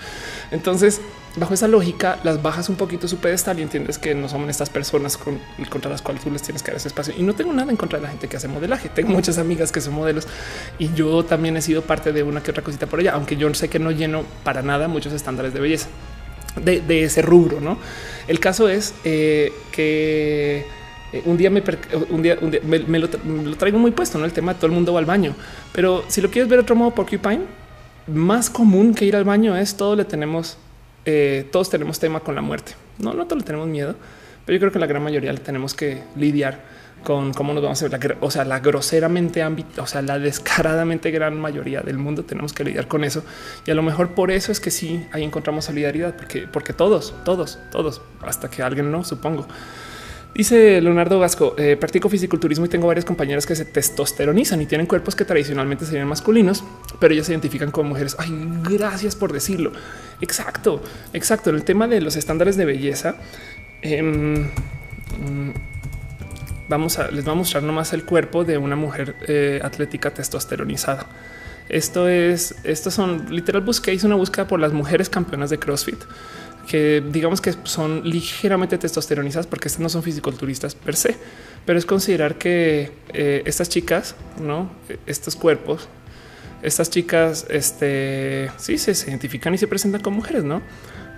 Entonces, 0.51 1.01
bajo 1.35 1.53
esa 1.53 1.67
lógica, 1.67 2.19
las 2.23 2.41
bajas 2.41 2.69
un 2.69 2.75
poquito 2.75 3.07
su 3.07 3.17
pedestal 3.17 3.59
y 3.59 3.61
entiendes 3.61 3.97
que 3.97 4.15
no 4.15 4.27
son 4.27 4.49
estas 4.49 4.69
personas 4.69 5.17
con, 5.17 5.39
contra 5.69 5.89
las 5.89 6.01
cuales 6.01 6.23
tú 6.23 6.31
les 6.31 6.41
tienes 6.41 6.63
que 6.63 6.71
dar 6.71 6.77
ese 6.77 6.87
espacio. 6.87 7.13
Y 7.17 7.23
no 7.23 7.33
tengo 7.33 7.53
nada 7.53 7.71
en 7.71 7.77
contra 7.77 7.99
de 7.99 8.03
la 8.03 8.09
gente 8.09 8.27
que 8.27 8.37
hace 8.37 8.47
modelaje. 8.47 8.89
Tengo 8.89 9.11
muchas 9.11 9.37
amigas 9.37 9.71
que 9.71 9.81
son 9.81 9.93
modelos 9.93 10.27
y 10.77 10.93
yo 10.93 11.23
también 11.23 11.55
he 11.57 11.61
sido 11.61 11.83
parte 11.83 12.11
de 12.11 12.23
una 12.23 12.41
que 12.41 12.51
otra 12.51 12.63
cosita 12.63 12.87
por 12.87 12.99
ella, 12.99 13.13
aunque 13.13 13.37
yo 13.37 13.53
sé 13.53 13.69
que 13.69 13.79
no 13.79 13.91
lleno 13.91 14.23
para 14.43 14.61
nada 14.61 14.87
muchos 14.87 15.13
estándares 15.13 15.53
de 15.53 15.59
belleza 15.59 15.87
de, 16.63 17.03
ese 17.03 17.21
rubro. 17.21 17.59
No, 17.61 17.77
el 18.27 18.39
caso 18.39 18.69
es 18.69 18.93
eh, 19.03 19.51
que 19.71 20.65
eh, 21.13 21.21
un 21.25 21.37
día 21.37 21.49
me, 21.49 22.99
lo, 22.99 23.09
traigo 23.57 23.79
muy 23.79 23.91
puesto, 23.91 24.17
no 24.17 24.25
el 24.25 24.33
tema 24.33 24.53
de 24.53 24.59
todo 24.59 24.67
el 24.67 24.73
mundo 24.73 24.93
va 24.93 24.99
al 24.99 25.05
baño, 25.05 25.35
pero 25.73 26.03
si 26.07 26.21
lo 26.21 26.29
quieres 26.29 26.49
ver 26.49 26.59
otro 26.59 26.75
modo, 26.75 26.91
Porcupine, 26.91 27.41
más 28.07 28.49
común 28.49 28.93
que 28.93 29.05
ir 29.05 29.15
al 29.15 29.23
baño 29.23 29.55
es 29.55 29.75
todo 29.75 29.95
le 29.95 30.05
tenemos, 30.05 30.57
eh, 31.05 31.47
todos 31.51 31.69
tenemos 31.69 31.99
tema 31.99 32.19
con 32.19 32.35
la 32.35 32.41
muerte. 32.41 32.73
No, 32.97 33.13
no 33.13 33.25
todos 33.25 33.41
le 33.41 33.45
tenemos 33.45 33.67
miedo, 33.67 33.95
pero 34.45 34.55
yo 34.55 34.59
creo 34.59 34.71
que 34.71 34.79
la 34.79 34.87
gran 34.87 35.03
mayoría 35.03 35.31
le 35.31 35.39
tenemos 35.39 35.73
que 35.73 36.01
lidiar 36.15 36.59
con 37.03 37.33
cómo 37.33 37.53
nos 37.53 37.63
vamos 37.63 37.81
a 37.81 37.87
ver. 37.87 38.17
o 38.19 38.31
sea, 38.31 38.45
la 38.45 38.59
groseramente 38.59 39.43
o 39.77 39.87
sea, 39.87 40.01
la 40.01 40.19
descaradamente 40.19 41.11
gran 41.11 41.39
mayoría 41.39 41.81
del 41.81 41.97
mundo 41.97 42.23
tenemos 42.23 42.53
que 42.53 42.63
lidiar 42.63 42.87
con 42.87 43.03
eso. 43.03 43.23
Y 43.65 43.71
a 43.71 43.75
lo 43.75 43.83
mejor 43.83 44.09
por 44.09 44.31
eso 44.31 44.51
es 44.51 44.59
que 44.59 44.71
sí 44.71 45.05
ahí 45.11 45.23
encontramos 45.23 45.65
solidaridad, 45.65 46.15
porque, 46.15 46.47
porque 46.51 46.73
todos, 46.73 47.13
todos, 47.25 47.59
todos, 47.71 48.01
hasta 48.21 48.49
que 48.49 48.63
alguien 48.63 48.91
no, 48.91 49.03
supongo. 49.03 49.47
Dice 50.33 50.79
Leonardo 50.79 51.19
Vasco, 51.19 51.55
eh, 51.57 51.75
practico 51.75 52.07
fisiculturismo 52.07 52.65
y 52.65 52.69
tengo 52.69 52.87
varias 52.87 53.03
compañeras 53.03 53.45
que 53.45 53.55
se 53.55 53.65
testosteronizan 53.65 54.61
y 54.61 54.67
tienen 54.67 54.85
cuerpos 54.85 55.15
que 55.15 55.25
tradicionalmente 55.25 55.85
serían 55.85 56.07
masculinos, 56.07 56.63
pero 56.99 57.13
ellas 57.13 57.25
se 57.25 57.33
identifican 57.33 57.71
como 57.71 57.89
mujeres. 57.89 58.15
Ay, 58.19 58.31
gracias 58.63 59.15
por 59.15 59.33
decirlo. 59.33 59.71
Exacto, 60.21 60.81
exacto. 61.13 61.49
El 61.49 61.63
tema 61.63 61.87
de 61.87 61.99
los 61.99 62.15
estándares 62.15 62.57
de 62.57 62.65
belleza, 62.65 63.15
em, 63.81 64.49
vamos 66.69 66.99
a 66.99 67.11
les 67.11 67.27
va 67.27 67.33
a 67.33 67.35
mostrar 67.35 67.63
nomás 67.63 67.91
el 67.93 68.05
cuerpo 68.05 68.45
de 68.45 68.57
una 68.57 68.75
mujer 68.75 69.15
eh, 69.27 69.59
atlética 69.63 70.11
testosteronizada. 70.13 71.07
Esto 71.67 72.07
es, 72.07 72.55
estos 72.63 72.93
son 72.93 73.27
literal 73.29 73.61
busqué, 73.61 73.93
hice 73.93 74.07
una 74.07 74.15
búsqueda 74.15 74.47
por 74.47 74.59
las 74.59 74.73
mujeres 74.73 75.09
campeonas 75.09 75.49
de 75.49 75.59
CrossFit 75.59 75.99
que 76.69 77.03
digamos 77.11 77.41
que 77.41 77.55
son 77.63 78.07
ligeramente 78.07 78.77
testosteronizadas 78.77 79.47
porque 79.47 79.67
estas 79.67 79.81
no 79.81 79.89
son 79.89 80.03
fisiculturistas 80.03 80.75
per 80.75 80.95
se, 80.95 81.17
pero 81.65 81.79
es 81.79 81.85
considerar 81.85 82.35
que 82.35 82.91
eh, 83.11 83.41
estas 83.45 83.69
chicas, 83.69 84.15
no 84.39 84.69
estos 85.07 85.35
cuerpos, 85.35 85.87
estas 86.61 86.91
chicas, 86.91 87.47
este 87.49 88.51
sí 88.57 88.77
se, 88.77 88.91
identifican 89.09 89.53
y 89.55 89.57
se 89.57 89.67
presentan 89.67 90.01
como 90.01 90.17
mujeres, 90.17 90.43
no? 90.43 90.61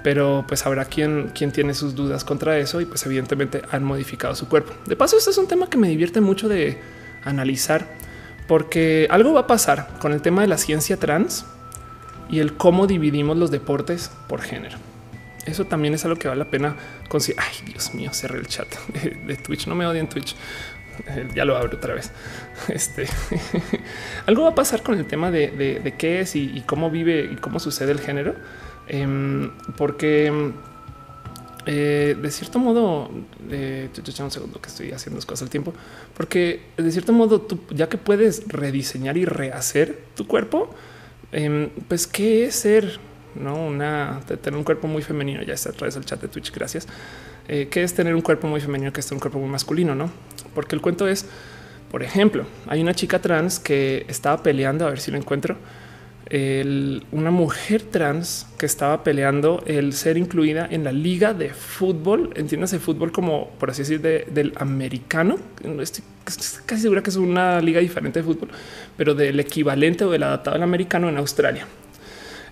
Pero 0.04 0.46
pues 0.48 0.66
habrá 0.66 0.86
quien, 0.86 1.30
quien 1.30 1.52
tiene 1.52 1.74
sus 1.74 1.96
dudas 1.96 2.24
contra 2.24 2.58
eso 2.58 2.82
y 2.82 2.86
pues 2.86 3.06
evidentemente 3.06 3.62
han 3.72 3.84
modificado 3.84 4.36
su 4.36 4.48
cuerpo. 4.48 4.74
De 4.86 4.96
paso, 4.96 5.18
este 5.18 5.30
es 5.30 5.38
un 5.38 5.48
tema 5.48 5.70
que 5.70 5.78
me 5.78 5.88
divierte 5.88 6.22
mucho 6.22 6.48
de 6.48 6.80
analizar 7.24 7.88
porque 8.48 9.08
algo 9.12 9.34
va 9.34 9.42
a 9.42 9.48
pasar 9.48 9.88
con 10.00 10.12
el 10.12 10.22
tema 10.22 10.42
de 10.42 10.48
la 10.48 10.58
ciencia 10.58 10.98
trans 10.98 11.46
y 12.30 12.40
el 12.40 12.54
cómo 12.58 12.88
dividimos 12.88 13.38
los 13.38 13.52
deportes 13.52 14.12
por 14.28 14.42
género. 14.42 14.78
Eso 15.46 15.66
también 15.66 15.94
es 15.94 16.06
algo 16.06 16.18
que 16.18 16.28
vale 16.28 16.40
la 16.40 16.50
pena 16.50 16.76
considerar. 17.10 17.46
Ay, 17.48 17.66
Dios 17.66 17.94
mío, 17.94 18.12
cerré 18.14 18.40
el 18.40 18.48
chat 18.48 18.68
de, 19.26 19.36
Twitch. 19.36 19.68
No 19.68 19.76
me 19.76 19.86
odien 19.86 20.08
Twitch. 20.08 20.36
Eh, 21.08 21.30
ya 21.36 21.46
lo 21.46 21.58
abro 21.58 21.78
otra 21.78 21.94
vez. 21.94 22.12
Este 22.68 23.08
algo 24.28 24.44
va 24.44 24.50
a 24.50 24.56
pasar 24.56 24.84
con 24.84 24.98
el 24.98 25.06
tema 25.06 25.32
de, 25.32 25.94
qué 25.98 26.22
es 26.22 26.36
y, 26.36 26.62
cómo 26.66 26.92
vive 26.92 27.30
y 27.32 27.36
cómo 27.38 27.60
sucede 27.60 27.92
el 27.92 28.00
género, 28.00 28.36
em, 28.88 29.52
porque 29.78 30.52
eh, 31.66 32.18
de 32.20 32.32
cierto 32.32 32.58
modo, 32.58 33.10
eh, 33.50 33.90
un 33.96 34.32
segundo 34.32 34.60
que 34.60 34.70
estoy 34.70 34.92
haciendo 34.92 35.18
dos 35.18 35.26
cosas 35.26 35.44
al 35.44 35.50
tiempo, 35.50 35.74
porque 36.16 36.62
de 36.78 36.92
cierto 36.92 37.14
modo, 37.14 37.42
tú, 37.42 37.60
ya 37.70 37.88
que 37.88 37.98
puedes 37.98 38.48
rediseñar 38.48 39.18
y 39.18 39.26
rehacer 39.26 40.04
tu 40.16 40.26
cuerpo, 40.26 40.70
em, 41.32 41.70
pues 41.88 42.08
qué 42.08 42.46
es 42.46 42.56
ser 42.56 43.00
no 43.36 43.56
una 43.56 44.20
tener 44.42 44.58
un 44.58 44.64
cuerpo 44.64 44.88
muy 44.88 45.02
femenino. 45.02 45.42
Ya 45.44 45.54
está 45.54 45.70
a 45.70 45.74
través 45.74 45.96
del 45.96 46.06
chat 46.06 46.22
de 46.22 46.28
Twitch. 46.28 46.52
Gracias. 46.52 46.88
Eh, 47.48 47.68
¿Qué 47.70 47.84
es 47.84 47.94
tener 47.94 48.16
un 48.16 48.22
cuerpo 48.22 48.48
muy 48.48 48.62
femenino 48.62 48.92
que 48.94 49.00
es 49.00 49.12
un 49.12 49.20
cuerpo 49.20 49.40
muy 49.40 49.50
masculino? 49.50 49.96
No, 49.96 50.12
porque 50.54 50.76
el 50.76 50.82
cuento 50.82 51.08
es, 51.08 51.26
por 51.90 52.04
ejemplo, 52.04 52.46
hay 52.68 52.82
una 52.82 52.94
chica 52.94 53.20
trans 53.20 53.60
que 53.60 54.06
estaba 54.08 54.42
peleando, 54.44 54.86
a 54.86 54.90
ver 54.90 55.00
si 55.00 55.12
lo 55.12 55.18
encuentro. 55.18 55.58
Una 56.34 57.30
mujer 57.30 57.82
trans 57.82 58.48
que 58.58 58.66
estaba 58.66 59.04
peleando 59.04 59.64
el 59.66 59.92
ser 59.92 60.18
incluida 60.18 60.66
en 60.70 60.86
la 60.86 60.94
liga 60.94 61.34
de 61.34 61.50
fútbol, 61.50 62.32
entiéndase 62.36 62.80
fútbol 62.80 63.12
como 63.12 63.50
por 63.60 63.70
así 63.70 63.82
decir 63.82 64.02
del 64.02 64.54
americano. 64.56 65.38
Estoy 65.82 66.06
casi 66.66 66.82
segura 66.82 67.04
que 67.04 67.10
es 67.10 67.18
una 67.18 67.60
liga 67.60 67.82
diferente 67.82 68.20
de 68.20 68.24
fútbol, 68.24 68.50
pero 68.96 69.14
del 69.14 69.42
equivalente 69.42 70.06
o 70.06 70.12
del 70.12 70.24
adaptado 70.24 70.56
al 70.56 70.64
americano 70.64 71.10
en 71.10 71.18
Australia. 71.18 71.68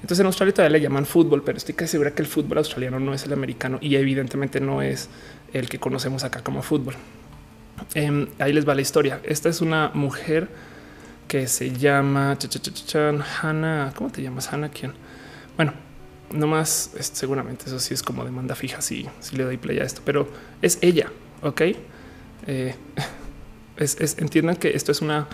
Entonces 0.01 0.19
en 0.19 0.25
Australia 0.25 0.53
todavía 0.53 0.77
le 0.77 0.83
llaman 0.83 1.05
fútbol, 1.05 1.43
pero 1.43 1.57
estoy 1.57 1.75
casi 1.75 1.91
segura 1.91 2.11
que 2.11 2.21
el 2.21 2.27
fútbol 2.27 2.57
australiano 2.57 2.99
no 2.99 3.13
es 3.13 3.23
el 3.25 3.33
americano 3.33 3.77
y 3.81 3.95
evidentemente 3.95 4.59
no 4.59 4.81
es 4.81 5.09
el 5.53 5.69
que 5.69 5.79
conocemos 5.79 6.25
acá 6.25 6.41
como 6.41 6.61
fútbol. 6.61 6.95
Em, 7.93 8.27
ahí 8.39 8.51
les 8.51 8.67
va 8.67 8.75
la 8.75 8.81
historia. 8.81 9.21
Esta 9.23 9.47
es 9.47 9.61
una 9.61 9.91
mujer 9.93 10.49
que 11.29 11.47
se 11.47 11.71
llama 11.71 12.35
Hannah. 13.41 13.93
¿Cómo 13.95 14.09
te 14.09 14.21
llamas? 14.23 14.51
Hannah, 14.51 14.69
¿quién? 14.69 14.93
Bueno, 15.55 15.73
no 16.33 16.47
más 16.47 16.91
seguramente 16.99 17.65
eso 17.67 17.79
sí 17.79 17.93
es 17.93 18.01
como 18.01 18.25
demanda 18.25 18.55
fija 18.55 18.81
si, 18.81 19.07
si 19.19 19.37
le 19.37 19.43
doy 19.43 19.57
play 19.57 19.77
a 19.79 19.83
esto, 19.83 20.01
pero 20.03 20.27
es 20.63 20.79
ella. 20.81 21.11
Ok. 21.43 21.61
Eh, 22.47 22.75
entiendan 24.17 24.55
que 24.55 24.75
esto 24.75 24.91
es 24.91 25.01
una 25.01 25.27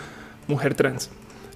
mujer 0.47 0.75
trans. 0.75 1.09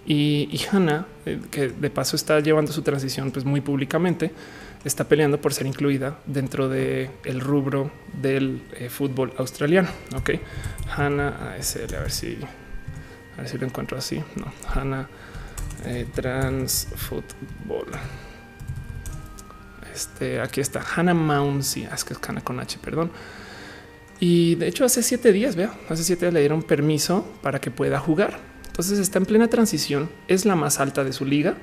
Y, 0.05 0.47
y 0.51 0.61
Hannah, 0.71 1.05
eh, 1.25 1.41
que 1.51 1.67
de 1.67 1.89
paso 1.89 2.15
está 2.15 2.39
llevando 2.39 2.71
su 2.71 2.81
transición 2.81 3.31
pues 3.31 3.43
muy 3.43 3.59
públicamente, 3.59 4.31
está 4.85 5.03
peleando 5.03 5.41
por 5.41 5.53
ser 5.53 5.67
incluida 5.67 6.17
dentro 6.25 6.69
el 7.25 7.41
rubro 7.41 7.91
del 8.13 8.63
eh, 8.71 8.89
fútbol 8.89 9.33
australiano. 9.37 9.89
Ok, 10.15 10.31
Hannah 10.95 11.55
ASL, 11.55 11.93
a 11.95 11.99
ver 11.99 12.11
si 12.11 12.37
a 13.39 13.41
ver 13.43 13.49
si 13.49 13.57
lo 13.57 13.65
encuentro 13.65 13.97
así. 13.97 14.21
No, 14.35 14.51
Hannah 14.73 15.07
eh, 15.85 16.05
Trans 16.13 16.89
Fútbol. 16.95 17.87
Este 19.93 20.41
aquí 20.41 20.59
está 20.59 20.81
Hannah 20.81 21.13
Mouncy, 21.13 21.85
ah, 21.85 21.95
es 21.95 22.03
que 22.03 22.13
es 22.13 22.19
Hannah 22.25 22.41
con 22.41 22.59
H, 22.59 22.77
perdón. 22.83 23.11
Y 24.19 24.55
de 24.55 24.67
hecho, 24.67 24.83
hace 24.83 25.01
siete 25.01 25.31
días, 25.31 25.55
veo, 25.55 25.71
hace 25.87 26.03
siete 26.03 26.25
días 26.25 26.33
le 26.33 26.41
dieron 26.41 26.63
permiso 26.63 27.25
para 27.41 27.61
que 27.61 27.71
pueda 27.71 27.99
jugar. 27.99 28.37
Entonces 28.67 28.99
está 28.99 29.19
en 29.19 29.25
plena 29.25 29.47
transición, 29.47 30.09
es 30.27 30.45
la 30.45 30.55
más 30.55 30.81
alta 30.81 31.05
de 31.05 31.13
su 31.13 31.25
liga 31.25 31.55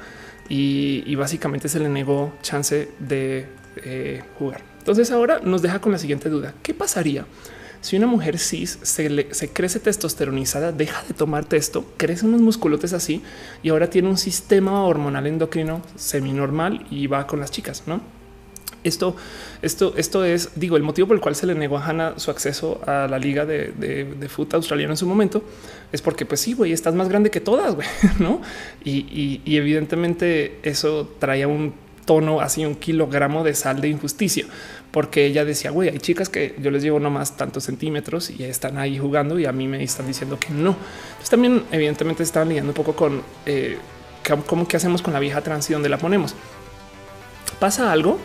y, 0.48 1.14
básicamente 1.14 1.68
se 1.68 1.78
le 1.78 1.88
negó 1.90 2.34
chance 2.40 2.90
de 2.98 3.46
eh, 3.76 4.22
jugar. 4.38 4.62
Entonces 4.78 5.10
ahora 5.10 5.40
nos 5.42 5.60
deja 5.60 5.80
con 5.80 5.92
la 5.92 5.98
siguiente 5.98 6.30
duda. 6.30 6.54
¿Qué 6.62 6.72
pasaría 6.72 7.26
si 7.86 7.96
una 7.96 8.08
mujer 8.08 8.40
cis 8.40 8.80
se, 8.82 9.32
se 9.32 9.48
crece 9.50 9.78
testosteronizada, 9.78 10.72
deja 10.72 11.04
de 11.06 11.14
tomar 11.14 11.44
testo, 11.44 11.84
crece 11.96 12.26
unos 12.26 12.40
musculotes 12.40 12.92
así 12.92 13.22
y 13.62 13.68
ahora 13.68 13.88
tiene 13.90 14.08
un 14.08 14.16
sistema 14.16 14.82
hormonal 14.82 15.28
endocrino 15.28 15.82
seminormal 15.94 16.84
y 16.90 17.06
va 17.06 17.28
con 17.28 17.38
las 17.38 17.52
chicas, 17.52 17.84
¿no? 17.86 18.00
Esto, 18.82 19.14
esto, 19.62 19.94
esto 19.96 20.24
es, 20.24 20.50
digo, 20.56 20.76
el 20.76 20.82
motivo 20.82 21.06
por 21.06 21.16
el 21.16 21.20
cual 21.20 21.36
se 21.36 21.46
le 21.46 21.54
negó 21.54 21.78
a 21.78 21.86
Hannah 21.86 22.14
su 22.16 22.32
acceso 22.32 22.80
a 22.88 23.06
la 23.06 23.20
liga 23.20 23.46
de, 23.46 23.70
de, 23.70 24.28
fútbol 24.28 24.56
australiano 24.56 24.92
en 24.92 24.96
su 24.96 25.06
momento 25.06 25.44
es 25.92 26.02
porque, 26.02 26.26
pues 26.26 26.40
sí, 26.40 26.54
güey, 26.54 26.72
estás 26.72 26.96
más 26.96 27.08
grande 27.08 27.30
que 27.30 27.40
todas, 27.40 27.76
güey, 27.76 27.86
no? 28.18 28.40
Y, 28.84 29.40
y 29.44 29.56
evidentemente 29.56 30.58
eso 30.64 31.08
traía 31.20 31.46
un 31.46 31.72
tono 32.06 32.40
así, 32.40 32.64
un 32.64 32.76
kilogramo 32.76 33.44
de 33.44 33.54
sal 33.54 33.80
de 33.80 33.88
injusticia 33.88 34.46
porque 34.96 35.26
ella 35.26 35.44
decía, 35.44 35.72
güey, 35.72 35.90
hay 35.90 35.98
chicas 35.98 36.30
que 36.30 36.54
yo 36.58 36.70
les 36.70 36.82
llevo 36.82 36.98
nomás 36.98 37.36
tantos 37.36 37.64
centímetros 37.64 38.30
y 38.30 38.44
están 38.44 38.78
ahí 38.78 38.96
jugando 38.96 39.38
y 39.38 39.44
a 39.44 39.52
mí 39.52 39.68
me 39.68 39.84
están 39.84 40.06
diciendo 40.06 40.40
que 40.40 40.48
no. 40.48 40.70
Entonces 40.70 41.28
también 41.28 41.64
evidentemente 41.70 42.22
estaban 42.22 42.48
lidiando 42.48 42.70
un 42.70 42.74
poco 42.74 42.96
con 42.96 43.22
eh, 43.44 43.76
cómo 44.46 44.66
que 44.66 44.78
hacemos 44.78 45.02
con 45.02 45.12
la 45.12 45.20
vieja 45.20 45.42
trans 45.42 45.68
y 45.68 45.74
dónde 45.74 45.90
la 45.90 45.98
ponemos. 45.98 46.34
Pasa 47.60 47.92
algo, 47.92 48.18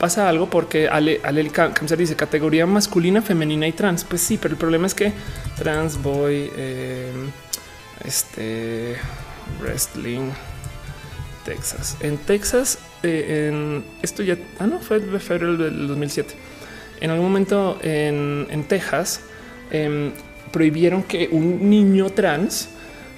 pasa 0.00 0.28
algo 0.28 0.50
porque 0.50 0.88
Ale, 0.88 1.20
Ale 1.22 1.48
se 1.84 1.96
dice 1.96 2.16
categoría 2.16 2.66
masculina, 2.66 3.22
femenina 3.22 3.68
y 3.68 3.72
trans. 3.72 4.02
Pues 4.02 4.20
sí, 4.20 4.36
pero 4.36 4.54
el 4.54 4.58
problema 4.58 4.88
es 4.88 4.94
que 4.96 5.12
trans, 5.56 6.02
boy, 6.02 6.50
eh, 6.56 7.12
este 8.04 8.96
wrestling, 9.60 10.30
Texas. 11.44 11.96
En 12.00 12.18
Texas, 12.18 12.80
eh, 13.06 13.48
en 13.48 13.84
esto 14.02 14.22
ya 14.22 14.36
ah, 14.58 14.66
no 14.66 14.80
fue 14.80 15.00
de 15.00 15.18
febrero 15.18 15.56
del 15.56 15.88
2007. 15.88 16.34
En 17.00 17.10
algún 17.10 17.26
momento 17.26 17.78
en, 17.82 18.64
Texas 18.68 19.20
em, 19.70 20.12
prohibieron 20.52 21.02
que 21.02 21.28
un 21.30 21.68
niño 21.68 22.10
trans 22.10 22.70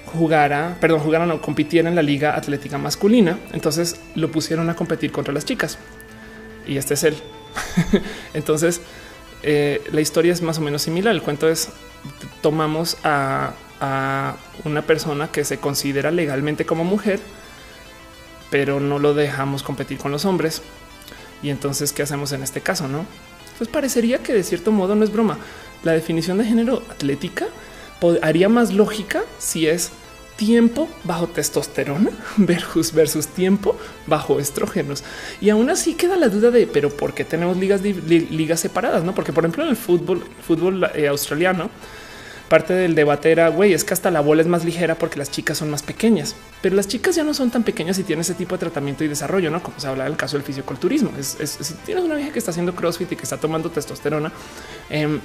jugara, 0.05 0.77
perdón, 0.81 0.99
jugaran 0.99 1.31
o 1.31 1.41
compitiera 1.41 1.89
en 1.89 1.95
la 1.95 2.01
liga 2.01 2.35
atlética 2.35 2.77
masculina. 2.77 3.37
Entonces 3.53 3.99
lo 4.15 4.31
pusieron 4.31 4.69
a 4.69 4.75
competir 4.75 5.11
contra 5.11 5.33
las 5.33 5.45
chicas 5.45 5.77
y 6.67 6.77
este 6.77 6.95
es 6.95 7.03
él. 7.03 7.15
Entonces 8.33 8.81
eh, 9.43 9.81
la 9.91 10.01
historia 10.01 10.33
es 10.33 10.41
más 10.41 10.57
o 10.57 10.61
menos 10.61 10.81
similar. 10.81 11.13
El 11.13 11.21
cuento 11.21 11.47
es 11.47 11.69
tomamos 12.41 12.97
a, 13.03 13.53
a 13.79 14.35
una 14.65 14.81
persona 14.81 15.29
que 15.31 15.45
se 15.45 15.57
considera 15.57 16.11
legalmente 16.11 16.65
como 16.65 16.83
mujer 16.83 17.19
pero 18.49 18.79
no 18.79 18.99
lo 18.99 19.13
dejamos 19.13 19.63
competir 19.63 19.97
con 19.97 20.11
los 20.11 20.25
hombres. 20.25 20.61
Y 21.41 21.49
entonces, 21.49 21.93
¿qué 21.93 22.03
hacemos 22.03 22.31
en 22.31 22.43
este 22.43 22.61
caso? 22.61 22.87
No, 22.87 23.05
pues 23.57 23.69
parecería 23.69 24.19
que 24.19 24.33
de 24.33 24.43
cierto 24.43 24.71
modo 24.71 24.95
no 24.95 25.03
es 25.03 25.11
broma. 25.11 25.37
La 25.83 25.93
definición 25.93 26.37
de 26.37 26.45
género 26.45 26.83
atlética 26.89 27.47
haría 28.21 28.49
más 28.49 28.73
lógica 28.73 29.23
si 29.37 29.67
es 29.67 29.91
tiempo 30.39 30.87
bajo 31.03 31.27
testosterona 31.27 32.11
versus 32.37 32.93
versus 32.93 33.27
tiempo 33.27 33.77
bajo 34.07 34.39
estrógenos. 34.39 35.03
Y 35.41 35.49
aún 35.49 35.69
así 35.69 35.95
queda 35.95 36.15
la 36.15 36.29
duda 36.29 36.49
de, 36.49 36.65
pero 36.65 36.89
¿por 36.89 37.13
qué 37.13 37.25
tenemos 37.25 37.57
ligas, 37.57 37.81
ligas 37.81 38.61
separadas? 38.61 39.03
No, 39.03 39.13
porque 39.13 39.33
por 39.33 39.43
ejemplo 39.43 39.63
en 39.63 39.71
el 39.71 39.75
fútbol, 39.75 40.23
fútbol 40.41 40.89
eh, 40.95 41.09
australiano, 41.09 41.69
parte 42.49 42.73
del 42.73 42.95
debate 42.95 43.31
era, 43.31 43.47
güey, 43.49 43.73
es 43.73 43.83
que 43.83 43.93
hasta 43.93 44.11
la 44.11 44.19
bola 44.19 44.41
es 44.41 44.47
más 44.47 44.65
ligera 44.65 44.95
porque 44.95 45.17
las 45.17 45.31
chicas 45.31 45.57
son 45.57 45.69
más 45.69 45.83
pequeñas, 45.83 46.35
pero 46.61 46.75
las 46.75 46.87
chicas 46.87 47.15
ya 47.15 47.23
no 47.23 47.33
son 47.33 47.51
tan 47.51 47.63
pequeñas 47.63 47.97
y 47.99 48.03
tienen 48.03 48.21
ese 48.21 48.33
tipo 48.33 48.55
de 48.55 48.59
tratamiento 48.59 49.03
y 49.03 49.07
desarrollo, 49.07 49.49
¿no? 49.51 49.63
Como 49.63 49.79
se 49.79 49.87
habla 49.87 50.03
del 50.03 50.17
caso 50.17 50.35
del 50.35 50.45
fisioculturismo. 50.45 51.11
Es, 51.17 51.37
si 51.39 51.73
tienes 51.85 52.03
una 52.03 52.15
vieja 52.15 52.33
que 52.33 52.39
está 52.39 52.51
haciendo 52.51 52.75
CrossFit 52.75 53.11
y 53.13 53.15
que 53.15 53.23
está 53.23 53.37
tomando 53.37 53.69
testosterona, 53.69 54.31
em, 54.89 55.19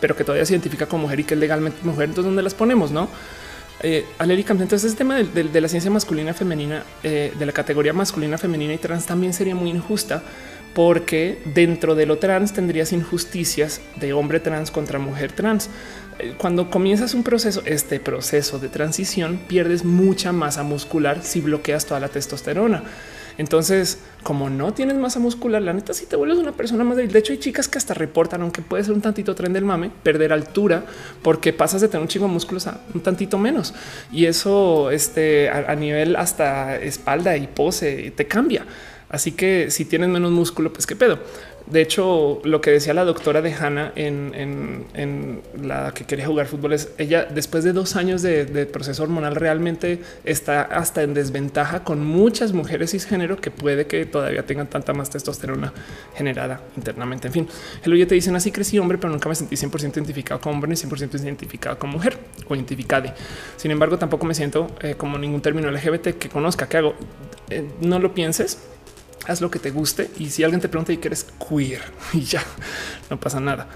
pero 0.00 0.14
que 0.14 0.24
todavía 0.24 0.44
se 0.44 0.52
identifica 0.52 0.86
como 0.86 1.04
mujer 1.04 1.20
y 1.20 1.24
que 1.24 1.34
es 1.34 1.40
legalmente 1.40 1.78
mujer, 1.84 2.10
entonces 2.10 2.26
¿dónde 2.26 2.42
las 2.42 2.54
ponemos, 2.54 2.90
no? 2.90 3.08
Eh, 3.82 4.04
Alérica, 4.18 4.52
entonces 4.52 4.84
este 4.84 4.98
tema 4.98 5.16
de, 5.16 5.60
la 5.60 5.68
ciencia 5.68 5.90
masculina 5.90 6.34
femenina, 6.34 6.84
eh, 7.02 7.32
de 7.38 7.46
la 7.46 7.52
categoría 7.52 7.94
masculina, 7.94 8.36
femenina 8.36 8.74
y 8.74 8.78
trans 8.78 9.06
también 9.06 9.32
sería 9.32 9.54
muy 9.54 9.70
injusta 9.70 10.22
porque 10.74 11.40
dentro 11.54 11.94
de 11.94 12.06
lo 12.06 12.18
trans 12.18 12.52
tendrías 12.52 12.92
injusticias 12.92 13.80
de 13.96 14.12
hombre 14.12 14.38
trans 14.38 14.70
contra 14.70 14.98
mujer 14.98 15.32
trans 15.32 15.68
cuando 16.38 16.70
comienzas 16.70 17.14
un 17.14 17.22
proceso, 17.22 17.62
este 17.64 18.00
proceso 18.00 18.58
de 18.58 18.68
transición, 18.68 19.40
pierdes 19.48 19.84
mucha 19.84 20.32
masa 20.32 20.62
muscular 20.62 21.22
si 21.22 21.40
bloqueas 21.40 21.86
toda 21.86 22.00
la 22.00 22.08
testosterona. 22.08 22.82
Entonces, 23.38 23.98
como 24.22 24.50
no 24.50 24.74
tienes 24.74 24.96
masa 24.96 25.18
muscular, 25.18 25.62
la 25.62 25.72
neta, 25.72 25.94
si 25.94 26.04
te 26.04 26.14
vuelves 26.14 26.38
una 26.38 26.52
persona 26.52 26.84
más 26.84 26.96
débil. 26.96 27.10
De 27.10 27.20
hecho, 27.20 27.32
hay 27.32 27.38
chicas 27.38 27.68
que 27.68 27.78
hasta 27.78 27.94
reportan, 27.94 28.42
aunque 28.42 28.60
puede 28.60 28.84
ser 28.84 28.92
un 28.92 29.00
tantito 29.00 29.34
tren 29.34 29.52
del 29.54 29.64
mame, 29.64 29.90
perder 30.02 30.32
altura 30.32 30.84
porque 31.22 31.52
pasas 31.54 31.80
de 31.80 31.88
tener 31.88 32.02
un 32.02 32.08
chingo 32.08 32.26
de 32.26 32.32
músculos 32.34 32.66
a 32.66 32.80
un 32.92 33.00
tantito 33.00 33.38
menos. 33.38 33.72
Y 34.12 34.26
eso 34.26 34.90
este, 34.90 35.48
a, 35.48 35.70
a 35.70 35.74
nivel 35.74 36.16
hasta 36.16 36.76
espalda 36.76 37.36
y 37.36 37.46
pose 37.46 38.12
te 38.14 38.26
cambia. 38.26 38.66
Así 39.10 39.32
que 39.32 39.70
si 39.70 39.84
tienes 39.86 40.08
menos 40.08 40.30
músculo, 40.30 40.72
pues 40.72 40.86
qué 40.86 40.94
pedo. 40.94 41.18
De 41.70 41.80
hecho, 41.80 42.40
lo 42.44 42.60
que 42.60 42.72
decía 42.72 42.94
la 42.94 43.04
doctora 43.04 43.42
de 43.42 43.52
Hannah 43.52 43.92
en, 43.94 45.42
la 45.62 45.92
que 45.94 46.04
quería 46.04 46.26
jugar 46.26 46.46
fútbol 46.46 46.72
es 46.72 46.92
ella 46.98 47.24
después 47.24 47.62
de 47.64 47.72
dos 47.72 47.96
años 47.96 48.22
de, 48.22 48.66
proceso 48.66 49.02
hormonal 49.02 49.36
realmente 49.36 50.00
está 50.24 50.62
hasta 50.62 51.02
en 51.02 51.14
desventaja 51.14 51.84
con 51.84 52.04
muchas 52.04 52.52
mujeres 52.52 52.90
cisgénero 52.90 53.36
que 53.36 53.50
puede 53.50 53.86
que 53.86 54.04
todavía 54.06 54.44
tengan 54.44 54.68
tanta 54.68 54.92
más 54.92 55.10
testosterona 55.10 55.72
generada 56.14 56.60
internamente. 56.76 57.28
En 57.28 57.32
fin, 57.32 57.48
el 57.84 57.92
oye 57.92 58.06
te 58.06 58.14
dicen 58.14 58.34
así 58.36 58.50
crecí 58.50 58.78
hombre, 58.78 58.98
pero 58.98 59.12
nunca 59.12 59.28
me 59.28 59.34
sentí 59.34 59.56
100% 59.56 59.96
identificado 59.96 60.40
como 60.40 60.54
hombre 60.54 60.70
ni 60.70 60.76
100% 60.76 61.20
identificado 61.20 61.78
como 61.78 61.94
mujer 61.94 62.18
o 62.48 62.54
identificada. 62.54 63.14
Sin 63.56 63.70
embargo, 63.70 63.98
tampoco 63.98 64.26
me 64.26 64.34
siento 64.34 64.68
eh, 64.80 64.94
como 64.96 65.18
ningún 65.18 65.40
término 65.40 65.70
LGBT 65.70 66.18
que 66.18 66.28
conozca. 66.28 66.68
¿Qué 66.68 66.78
hago? 66.78 66.94
Eh, 67.48 67.68
no 67.80 67.98
lo 67.98 68.14
pienses 68.14 68.58
haz 69.26 69.40
lo 69.40 69.50
que 69.50 69.58
te 69.58 69.70
guste 69.70 70.10
y 70.18 70.30
si 70.30 70.42
alguien 70.42 70.60
te 70.60 70.68
pregunta 70.68 70.92
y 70.92 70.98
que 70.98 71.08
eres 71.08 71.26
queer 71.48 71.82
y 72.12 72.22
ya 72.22 72.42
no 73.08 73.18
pasa 73.18 73.40
nada. 73.40 73.68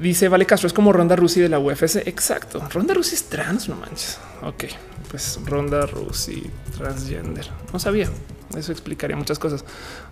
Dice 0.00 0.28
Vale 0.28 0.46
Castro 0.46 0.66
es 0.66 0.72
como 0.72 0.92
Ronda 0.92 1.16
Rusi 1.16 1.40
de 1.40 1.48
la 1.48 1.58
UFC. 1.58 1.96
Exacto. 2.06 2.66
Ronda 2.72 2.94
Rusi 2.94 3.14
es 3.14 3.24
trans, 3.24 3.68
no 3.68 3.76
manches. 3.76 4.18
Ok, 4.42 4.64
pues 5.10 5.38
Ronda 5.44 5.86
Rusi 5.86 6.50
transgender. 6.76 7.48
No 7.72 7.78
sabía. 7.78 8.08
Eso 8.56 8.72
explicaría 8.72 9.16
muchas 9.16 9.38
cosas. 9.38 9.64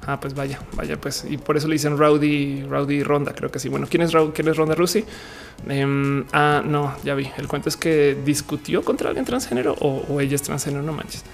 Ah, 0.07 0.21
pues 0.21 0.35
vaya, 0.35 0.61
vaya, 0.75 0.99
pues 1.01 1.25
y 1.29 1.39
por 1.39 1.57
eso 1.57 1.67
le 1.67 1.75
dicen 1.75 1.99
Rowdy, 1.99 2.63
Rowdy 2.65 3.03
Ronda. 3.03 3.33
Creo 3.35 3.51
que 3.51 3.59
sí. 3.59 3.69
Bueno, 3.69 3.87
quién 3.91 4.03
es, 4.03 4.13
¿Quién 4.35 4.49
es 4.49 4.57
Ronda 4.57 4.75
Rusi? 4.75 5.05
Em, 5.69 6.25
ah, 6.33 6.63
no, 6.65 6.95
ya 7.03 7.15
vi. 7.15 7.31
El 7.37 7.49
cuento 7.49 7.69
es 7.69 7.77
que 7.77 8.17
discutió 8.25 8.85
contra 8.85 9.09
alguien 9.09 9.25
transgénero 9.25 9.75
o, 9.81 10.05
o 10.09 10.21
ella 10.21 10.37
es 10.37 10.43
transgénero. 10.43 10.83
No 10.83 10.93
manches 10.93 11.25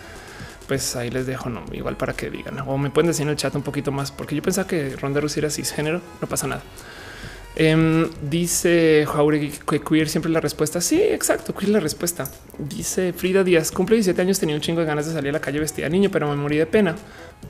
pues 0.67 0.97
ahí 0.97 1.11
les 1.11 1.27
dejo, 1.27 1.49
no 1.49 1.65
igual 1.73 1.97
para 1.97 2.13
que 2.13 2.31
digan 2.31 2.59
o 2.67 2.79
me 2.79 2.91
pueden 2.91 3.09
decir 3.09 3.23
en 3.23 3.31
el 3.31 3.37
chat 3.37 3.55
un 3.55 3.63
poquito 3.63 3.93
más, 3.93 4.11
porque 4.11 4.35
yo 4.35 4.43
pensaba 4.43 4.67
que 4.67 4.97
Ronda 4.97 5.21
Rousey 5.21 5.41
era 5.41 5.51
cisgénero, 5.51 6.01
no 6.21 6.29
pasa 6.29 6.47
nada. 6.47 6.63
Em, 7.59 8.11
dice 8.21 9.07
Jauregui 9.11 9.51
que 9.67 9.81
queer 9.81 10.11
siempre 10.11 10.31
la 10.31 10.41
respuesta. 10.41 10.83
Sí, 10.83 11.01
exacto. 11.01 11.55
Queer 11.55 11.71
la 11.71 11.81
respuesta. 11.81 12.31
Dice 12.59 13.15
Frida 13.15 13.43
Díaz 13.45 13.73
cumple 13.73 13.97
17 13.97 14.21
años. 14.21 14.39
Tenía 14.39 14.55
un 14.55 14.61
chingo 14.61 14.81
de 14.81 14.87
ganas 14.87 15.07
de 15.07 15.15
salir 15.15 15.31
a 15.31 15.33
la 15.33 15.41
calle 15.41 15.59
vestida 15.59 15.89
niño, 15.89 16.11
pero 16.13 16.29
me 16.29 16.37
morí 16.37 16.59
de 16.59 16.67
pena. 16.67 16.95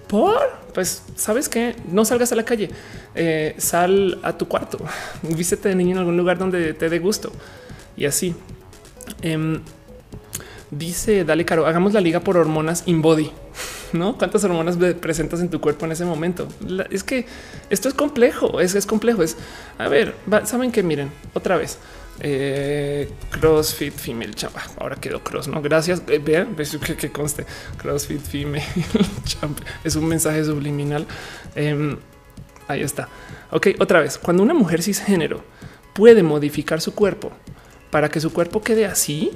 Por 0.07 0.41
pues 0.73 1.03
sabes 1.17 1.49
que 1.49 1.75
no 1.91 2.05
salgas 2.05 2.31
a 2.33 2.37
la 2.37 2.45
calle, 2.45 2.71
eh, 3.14 3.55
sal 3.57 4.21
a 4.23 4.37
tu 4.37 4.47
cuarto, 4.47 4.79
vístete 5.23 5.71
de 5.71 5.75
niño 5.75 5.93
en 5.93 5.99
algún 5.99 6.19
lugar 6.19 6.37
donde 6.37 6.75
te 6.75 6.89
dé 6.91 6.99
gusto 6.99 7.33
y 7.97 8.05
así. 8.05 8.35
Em, 9.23 9.62
Dice 10.71 11.25
Dale 11.25 11.45
Caro, 11.45 11.67
hagamos 11.67 11.93
la 11.93 12.01
liga 12.01 12.21
por 12.21 12.37
hormonas 12.37 12.83
in 12.87 13.03
body. 13.03 13.31
¿No? 13.93 14.19
¿Cuántas 14.19 14.43
hormonas 14.45 14.77
presentas 15.01 15.41
en 15.41 15.49
tu 15.49 15.61
cuerpo 15.61 15.87
en 15.87 15.93
ese 15.93 16.05
momento? 16.05 16.49
es 16.91 17.05
que 17.05 17.27
esto 17.71 17.89
es 17.89 17.95
complejo, 17.95 18.61
es, 18.61 18.75
es 18.75 18.85
complejo. 18.85 19.23
Es 19.23 19.37
a 19.79 19.89
ver, 19.89 20.14
saben 20.45 20.73
que 20.73 20.83
miren 20.83 21.11
otra 21.35 21.57
vez. 21.57 21.79
Eh, 22.21 23.11
CrossFit 23.31 23.95
female 23.95 24.35
champ. 24.35 24.57
Ahora 24.79 24.97
quedó 24.97 25.23
cross, 25.23 25.49
no? 25.49 25.61
Gracias. 25.62 26.03
Eh, 26.09 26.19
vean, 26.19 26.57
que, 26.57 26.97
que, 26.97 27.12
conste 27.12 27.47
CrossFit 27.79 28.21
female 28.21 28.64
champ. 29.25 29.59
Es 29.85 29.97
un 29.97 30.07
mensaje 30.07 30.45
subliminal. 30.45 31.07
Em, 31.55 31.97
ahí 32.69 32.83
está. 32.83 33.09
Ok, 33.51 33.69
otra 33.79 34.01
vez. 34.01 34.19
Cuando 34.19 34.43
una 34.43 34.55
mujer 34.55 34.83
cisgénero 34.83 35.45
puede 35.93 36.23
modificar 36.23 36.81
su 36.81 36.95
cuerpo 36.95 37.33
para 37.91 38.09
que 38.09 38.21
su 38.21 38.33
cuerpo 38.33 38.62
quede 38.62 38.87
así, 38.87 39.31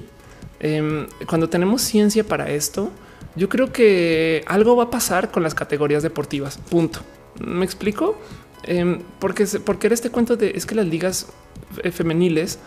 Em, 0.60 1.06
cuando 1.26 1.48
tenemos 1.48 1.82
ciencia 1.82 2.24
para 2.24 2.50
esto, 2.50 2.90
yo 3.34 3.48
creo 3.48 3.72
que 3.72 4.44
algo 4.46 4.76
va 4.76 4.84
a 4.84 4.90
pasar 4.90 5.30
con 5.30 5.42
las 5.42 5.54
categorías 5.54 6.02
deportivas. 6.02 6.58
Punto. 6.58 7.00
Me 7.40 7.64
explico 7.64 8.18
em, 8.64 9.00
porque 9.18 9.46
porque 9.64 9.86
era 9.86 9.94
este 9.94 10.10
cuento 10.10 10.36
de 10.36 10.52
es 10.54 10.66
que 10.66 10.74
las 10.74 10.86
ligas 10.86 11.28
femeniles 11.92 12.58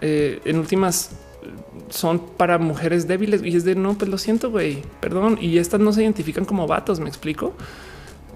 eh, 0.00 0.40
en 0.44 0.58
últimas 0.58 1.10
son 1.90 2.18
para 2.18 2.58
mujeres 2.58 3.06
débiles 3.06 3.42
y 3.42 3.56
es 3.56 3.64
de 3.64 3.74
no, 3.74 3.96
pues 3.96 4.10
lo 4.10 4.18
siento, 4.18 4.50
güey, 4.50 4.82
perdón. 5.00 5.38
Y 5.40 5.58
estas 5.58 5.80
no 5.80 5.92
se 5.92 6.02
identifican 6.02 6.44
como 6.44 6.66
vatos, 6.66 7.00
me 7.00 7.08
explico. 7.08 7.54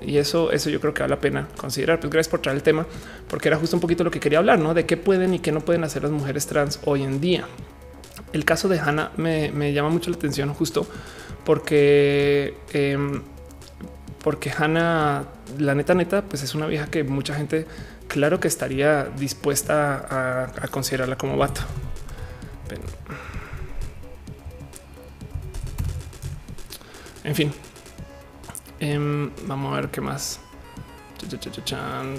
Y 0.01 0.17
eso, 0.17 0.51
eso 0.51 0.69
yo 0.69 0.81
creo 0.81 0.93
que 0.95 1.03
vale 1.03 1.15
la 1.15 1.21
pena 1.21 1.49
considerar. 1.57 2.01
Pues 2.01 2.11
gracias 2.11 2.31
por 2.31 2.41
traer 2.41 2.57
el 2.57 2.63
tema, 2.63 2.87
porque 3.29 3.49
era 3.49 3.57
justo 3.57 3.77
un 3.77 3.81
poquito 3.81 4.05
lo 4.05 4.11
que 4.11 4.21
quería 4.21 4.39
hablar, 4.39 4.59
¿no? 4.59 4.75
De 4.75 4.87
qué 4.87 4.97
pueden 4.97 5.35
y 5.35 5.39
qué 5.39 5.53
no 5.53 5.61
pueden 5.61 5.85
hacer 5.85 6.03
las 6.03 6.13
mujeres 6.13 6.47
trans 6.47 6.81
hoy 6.85 7.03
en 7.03 7.21
día. 7.21 7.47
El 8.33 8.45
caso 8.45 8.69
de 8.69 8.79
Hannah 8.81 9.13
me, 9.17 9.73
llama 9.73 9.91
mucho 9.91 10.11
la 10.11 10.17
atención 10.17 10.53
justo 10.55 10.87
porque, 11.45 12.57
em, 12.73 13.23
porque 14.23 14.51
Hannah, 14.51 15.25
la 15.59 15.75
neta, 15.75 15.95
neta, 15.95 16.23
pues 16.23 16.43
es 16.43 16.55
una 16.55 16.67
vieja 16.67 16.87
que 16.87 17.05
mucha 17.05 17.35
gente, 17.35 17.67
claro 18.09 18.41
que 18.41 18.49
estaría 18.49 19.05
dispuesta 19.05 20.47
a, 20.63 20.69
considerarla 20.69 21.17
como 21.19 21.37
vato. 21.37 21.61
En 27.25 27.35
fin, 27.35 27.53
em, 28.81 29.31
vamos 29.47 29.73
a 29.73 29.77
ver 29.81 29.91
qué 29.91 30.01
más. 30.01 30.41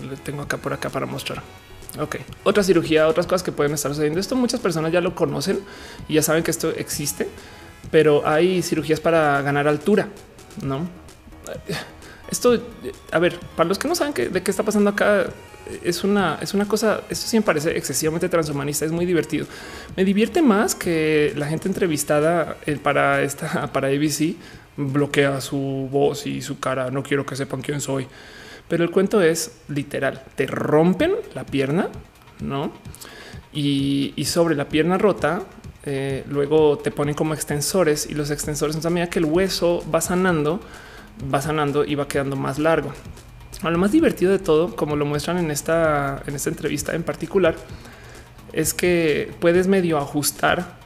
Le 0.10 0.18
tengo 0.18 0.44
acá 0.44 0.58
por 0.58 0.74
acá 0.74 0.90
para 0.90 1.06
mostrar. 1.06 1.44
Ok, 2.00 2.18
otra 2.44 2.64
cirugía, 2.64 3.08
otras 3.08 3.28
cosas 3.28 3.44
que 3.44 3.52
pueden 3.52 3.74
estar 3.74 3.92
sucediendo. 3.92 4.20
Esto 4.20 4.36
muchas 4.36 4.60
personas 4.60 4.92
ya 4.92 5.02
lo 5.02 5.14
conocen 5.14 5.60
y 6.08 6.16
ya 6.16 6.24
saben 6.24 6.44
que 6.44 6.52
esto 6.52 6.72
existe, 6.72 7.28
pero 7.92 8.28
hay 8.28 8.62
cirugías 8.62 9.00
para 9.00 9.42
ganar 9.42 9.68
altura, 9.68 10.10
no? 10.64 10.88
Esto, 12.32 12.60
a 13.12 13.20
ver, 13.20 13.38
para 13.56 13.70
los 13.70 13.78
que 13.78 13.88
no 13.88 13.94
saben 13.94 14.14
de 14.14 14.42
qué 14.42 14.50
está 14.50 14.64
pasando 14.64 14.90
acá, 14.90 15.28
es 15.84 16.04
una, 16.04 16.40
es 16.42 16.54
una 16.54 16.68
cosa, 16.68 17.02
esto 17.10 17.28
sí 17.28 17.38
me 17.38 17.44
parece 17.44 17.78
excesivamente 17.78 18.28
transhumanista, 18.28 18.86
es 18.86 18.92
muy 18.92 19.06
divertido. 19.06 19.46
Me 19.96 20.04
divierte 20.04 20.42
más 20.42 20.76
que 20.76 21.34
la 21.36 21.48
gente 21.48 21.68
entrevistada 21.68 22.58
eh, 22.66 22.78
para 22.82 23.22
esta, 23.22 23.68
para 23.74 23.90
ABC 23.90 24.36
bloquea 24.76 25.40
su 25.42 25.88
voz 25.92 26.26
y 26.26 26.42
su 26.42 26.60
cara. 26.60 26.92
No 26.92 27.04
quiero 27.04 27.26
que 27.26 27.36
sepan 27.36 27.62
quién 27.62 27.82
soy. 27.82 28.08
Pero 28.68 28.84
el 28.84 28.92
cuento 28.92 29.22
es 29.22 29.60
literal. 29.68 30.24
Te 30.36 30.48
rompen 30.48 31.14
la 31.36 31.46
pierna, 31.46 31.90
¿no? 32.40 32.72
Y, 33.52 34.14
sobre 34.26 34.56
la 34.56 34.68
pierna 34.68 34.98
rota, 34.98 35.44
eh, 35.86 36.24
luego 36.30 36.78
te 36.80 36.90
ponen 36.90 37.14
como 37.14 37.34
extensores 37.34 38.08
y 38.10 38.16
los 38.16 38.32
extensores, 38.32 38.84
a 38.84 38.90
medida 38.90 39.10
que 39.10 39.20
el 39.20 39.26
hueso 39.26 39.84
va 39.94 40.02
sanando, 40.02 40.60
va 41.32 41.42
sanando 41.42 41.86
y 41.86 41.96
va 41.96 42.08
quedando 42.08 42.36
más 42.36 42.58
largo. 42.58 42.92
lo 43.62 43.78
más 43.78 43.92
divertido 43.92 44.32
de 44.32 44.40
todo, 44.40 44.76
como 44.76 44.96
lo 44.96 45.06
muestran 45.06 45.38
en 45.38 45.52
esta, 45.52 46.24
en 46.26 46.36
esta 46.36 46.50
entrevista 46.50 46.96
en 46.96 47.04
particular, 47.04 47.56
es 48.54 48.74
que 48.74 49.32
puedes 49.40 49.68
medio 49.68 49.98
ajustar 50.00 50.78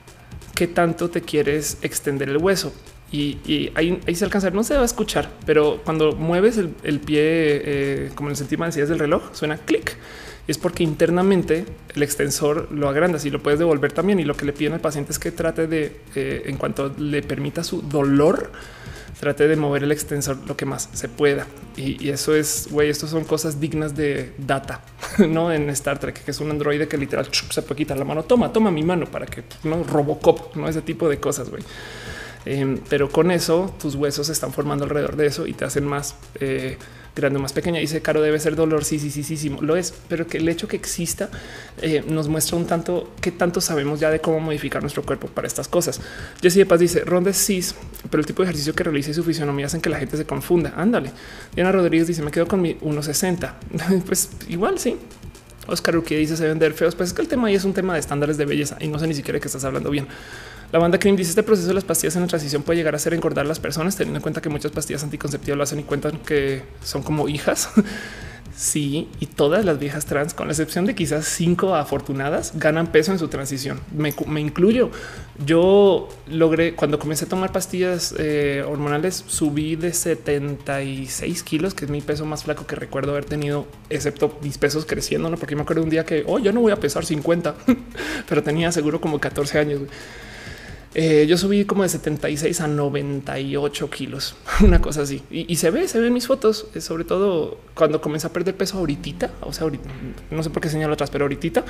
qué 0.54 0.68
tanto 0.68 1.10
te 1.10 1.22
quieres 1.22 1.78
extender 1.82 2.30
el 2.30 2.38
hueso 2.38 2.74
y, 3.12 3.72
ahí, 3.76 4.02
se 4.16 4.26
alcanza, 4.26 4.50
no 4.50 4.64
se 4.64 4.76
va 4.76 4.82
a 4.82 4.86
escuchar, 4.86 5.30
pero 5.46 5.82
cuando 5.86 6.12
mueves 6.14 6.58
el, 6.58 7.00
pie 7.00 7.22
eh, 7.24 8.12
como 8.16 8.30
en 8.30 8.32
el 8.32 8.38
sentido 8.38 8.66
de 8.66 8.86
del 8.86 9.00
reloj, 9.00 9.24
suena 9.34 9.58
clic. 9.58 9.96
Es 10.48 10.58
porque 10.58 10.84
internamente 10.84 11.66
el 11.94 12.04
extensor 12.04 12.70
lo 12.72 12.88
agranda 12.88 13.20
y 13.22 13.30
lo 13.30 13.44
puedes 13.44 13.60
devolver 13.60 13.92
también. 13.92 14.20
Y 14.22 14.24
lo 14.24 14.36
que 14.36 14.46
le 14.46 14.54
piden 14.54 14.74
al 14.74 14.80
paciente 14.80 15.12
es 15.12 15.20
que 15.20 15.32
trate 15.32 15.68
de, 15.68 16.00
eh, 16.16 16.44
en 16.46 16.56
cuanto 16.56 16.94
le 16.98 17.22
permita 17.22 17.66
su 17.66 17.82
dolor, 17.82 18.50
trate 19.20 19.48
de 19.50 19.58
mover 19.58 19.84
el 19.84 19.92
extensor 19.92 20.38
lo 20.48 20.56
que 20.56 20.66
más 20.66 20.90
se 20.94 21.10
pueda. 21.10 21.48
Y, 21.76 22.10
eso 22.10 22.34
es, 22.34 22.70
güey, 22.72 22.90
esto 22.90 23.08
son 23.08 23.26
cosas 23.26 23.60
dignas 23.60 23.96
de 23.96 24.34
data, 24.38 24.82
no 25.28 25.52
en 25.52 25.70
Star 25.72 26.00
Trek, 26.00 26.24
que 26.24 26.32
es 26.32 26.40
un 26.40 26.50
androide 26.50 26.88
que 26.88 26.98
literal 26.98 27.28
se 27.32 27.62
puede 27.62 27.80
quitar 27.80 27.98
la 27.98 28.06
mano. 28.06 28.24
Toma, 28.24 28.54
toma 28.54 28.72
mi 28.72 28.84
mano 28.84 29.06
para 29.06 29.26
que 29.26 29.44
no 29.64 29.84
Robocop, 29.84 30.56
no 30.56 30.70
ese 30.70 30.82
tipo 30.82 31.10
de 31.10 31.20
cosas, 31.20 31.50
güey. 31.50 31.64
Em, 32.48 32.80
pero 32.90 33.10
con 33.10 33.30
eso 33.30 33.76
tus 33.78 33.96
huesos 33.96 34.28
se 34.28 34.34
están 34.34 34.54
formando 34.54 34.86
alrededor 34.86 35.18
de 35.18 35.26
eso 35.26 35.48
y 35.48 35.54
te 35.54 35.66
hacen 35.66 35.86
más 35.86 36.16
eh, 36.40 36.78
grande 37.14 37.40
más 37.40 37.52
pequeña. 37.52 37.82
Dice 37.82 38.02
Caro 38.02 38.22
debe 38.22 38.40
ser 38.40 38.56
dolor. 38.56 38.86
Sí, 38.86 39.00
sí, 39.00 39.12
sí, 39.12 39.24
sí, 39.24 39.36
sí, 39.36 39.54
lo 39.60 39.76
es, 39.76 39.94
pero 40.08 40.28
que 40.28 40.38
el 40.38 40.48
hecho 40.48 40.70
que 40.70 40.78
exista 40.78 41.30
eh, 41.82 42.06
nos 42.08 42.30
muestra 42.30 42.56
un 42.56 42.66
tanto 42.66 43.12
que 43.20 43.32
tanto 43.32 43.60
sabemos 43.60 44.00
ya 44.00 44.10
de 44.12 44.22
cómo 44.22 44.40
modificar 44.40 44.82
nuestro 44.82 45.04
cuerpo 45.04 45.28
para 45.28 45.46
estas 45.46 45.68
cosas. 45.68 46.00
Jessy 46.42 46.60
de 46.60 46.66
Paz 46.66 46.80
dice 46.80 47.02
Ronda 47.02 47.34
cis, 47.34 47.76
pero 48.10 48.22
el 48.22 48.26
tipo 48.26 48.44
de 48.44 48.46
ejercicio 48.46 48.74
que 48.74 48.84
realiza 48.84 49.12
y 49.12 49.14
su 49.14 49.26
fisionomía 49.26 49.66
hacen 49.66 49.82
que 49.82 49.90
la 49.90 50.00
gente 50.00 50.16
se 50.16 50.26
confunda. 50.26 50.74
Ándale. 50.78 51.12
Diana 51.54 51.74
Rodríguez 51.74 52.08
dice 52.08 52.22
me 52.22 52.32
quedo 52.32 52.48
con 52.48 52.62
mi 52.62 52.76
1.60. 52.76 54.04
pues 54.06 54.30
igual 54.48 54.80
sí. 54.80 54.96
Oscar 55.68 55.98
Urquía 55.98 56.18
dice 56.18 56.38
se 56.38 56.48
vender 56.48 56.74
feos. 56.74 56.96
Pues 56.96 57.10
es 57.10 57.14
que 57.14 57.22
el 57.22 57.28
tema 57.28 57.50
ahí 57.50 57.56
es 57.56 57.66
un 57.66 57.74
tema 57.74 57.94
de 57.94 58.00
estándares 58.00 58.38
de 58.38 58.46
belleza 58.46 58.78
y 58.80 58.88
no 58.88 59.00
sé 59.00 59.08
ni 59.08 59.14
siquiera 59.14 59.38
que 59.42 59.48
estás 59.48 59.66
hablando 59.66 59.90
bien. 59.90 60.08
La 60.72 60.80
banda 60.80 61.00
Cream 61.00 61.16
dice 61.16 61.30
este 61.30 61.44
proceso 61.44 61.70
de 61.70 61.74
las 61.74 61.86
pastillas 61.86 62.16
en 62.18 62.24
la 62.24 62.28
transición 62.28 62.62
puede 62.62 62.78
llegar 62.78 62.94
a 62.94 63.00
ser 63.00 63.14
engordar 63.14 63.46
a 63.46 63.48
las 63.48 63.60
personas, 63.60 63.96
teniendo 63.96 64.18
en 64.18 64.22
cuenta 64.22 64.42
que 64.42 64.50
muchas 64.50 64.72
pastillas 64.72 65.04
anticonceptivas 65.04 65.58
lo 65.58 65.64
hacen 65.64 65.80
y 65.80 65.84
cuentan 65.84 66.20
que 66.20 66.64
son 66.84 67.04
como 67.04 67.30
hijas. 67.30 67.70
Sí, 68.58 69.08
y 69.20 69.28
todas 69.28 69.66
las 69.66 69.78
viejas 69.78 70.08
trans, 70.08 70.34
con 70.34 70.48
la 70.48 70.54
excepción 70.54 70.86
de 70.86 70.96
quizás 70.96 71.28
cinco 71.28 71.76
afortunadas, 71.76 72.54
ganan 72.56 72.88
peso 72.88 73.12
en 73.12 73.20
su 73.20 73.28
transición. 73.28 73.80
Me, 73.96 74.10
incluyo. 74.42 74.90
Yo 75.46 76.10
logré 76.28 76.74
cuando 76.74 76.98
comencé 76.98 77.26
a 77.26 77.30
tomar 77.30 77.52
pastillas 77.52 78.16
eh, 78.18 78.64
hormonales, 78.68 79.24
subí 79.28 79.76
de 79.76 79.94
76 79.94 81.44
kilos, 81.44 81.76
que 81.76 81.86
es 81.86 81.92
mi 81.92 82.02
peso 82.02 82.26
más 82.26 82.46
flaco 82.46 82.66
que 82.66 82.76
recuerdo 82.76 83.12
haber 83.12 83.26
tenido, 83.26 83.68
excepto 83.92 84.40
mis 84.42 84.58
pesos 84.58 84.88
creciendo, 84.88 85.30
¿no? 85.30 85.38
porque 85.38 85.56
me 85.56 85.62
acuerdo 85.62 85.84
un 85.84 85.92
día 85.92 86.04
que 86.04 86.24
oh, 86.26 86.40
yo 86.40 86.52
no 86.52 86.62
voy 86.62 86.72
a 86.72 86.78
pesar 86.78 87.06
50, 87.06 87.54
pero 88.28 88.42
tenía 88.42 88.72
seguro 88.72 89.00
como 89.00 89.20
14 89.20 89.60
años. 89.60 89.82
Eh, 91.00 91.28
yo 91.28 91.38
subí 91.38 91.64
como 91.66 91.84
de 91.84 91.90
76 91.90 92.60
a 92.60 92.68
98 92.68 93.88
kilos, 93.92 94.36
una 94.64 94.82
cosa 94.82 95.04
así. 95.04 95.22
Y, 95.30 95.56
se 95.58 95.70
ve, 95.70 95.88
se 95.88 96.00
ven 96.00 96.12
mis 96.12 96.26
fotos, 96.26 96.66
eh, 96.74 96.82
sobre 96.82 97.04
todo 97.04 97.60
cuando 97.76 98.02
comencé 98.02 98.26
a 98.26 98.34
perder 98.34 98.56
peso 98.56 98.80
ahorita, 98.80 99.30
o 99.42 99.54
sea, 99.54 99.66
ahorita, 99.66 99.88
no 100.32 100.42
sé 100.42 100.50
por 100.50 100.60
qué 100.60 100.70
señalo 100.70 100.94
atrás, 100.94 101.12
pero 101.12 101.26
ahorita 101.26 101.64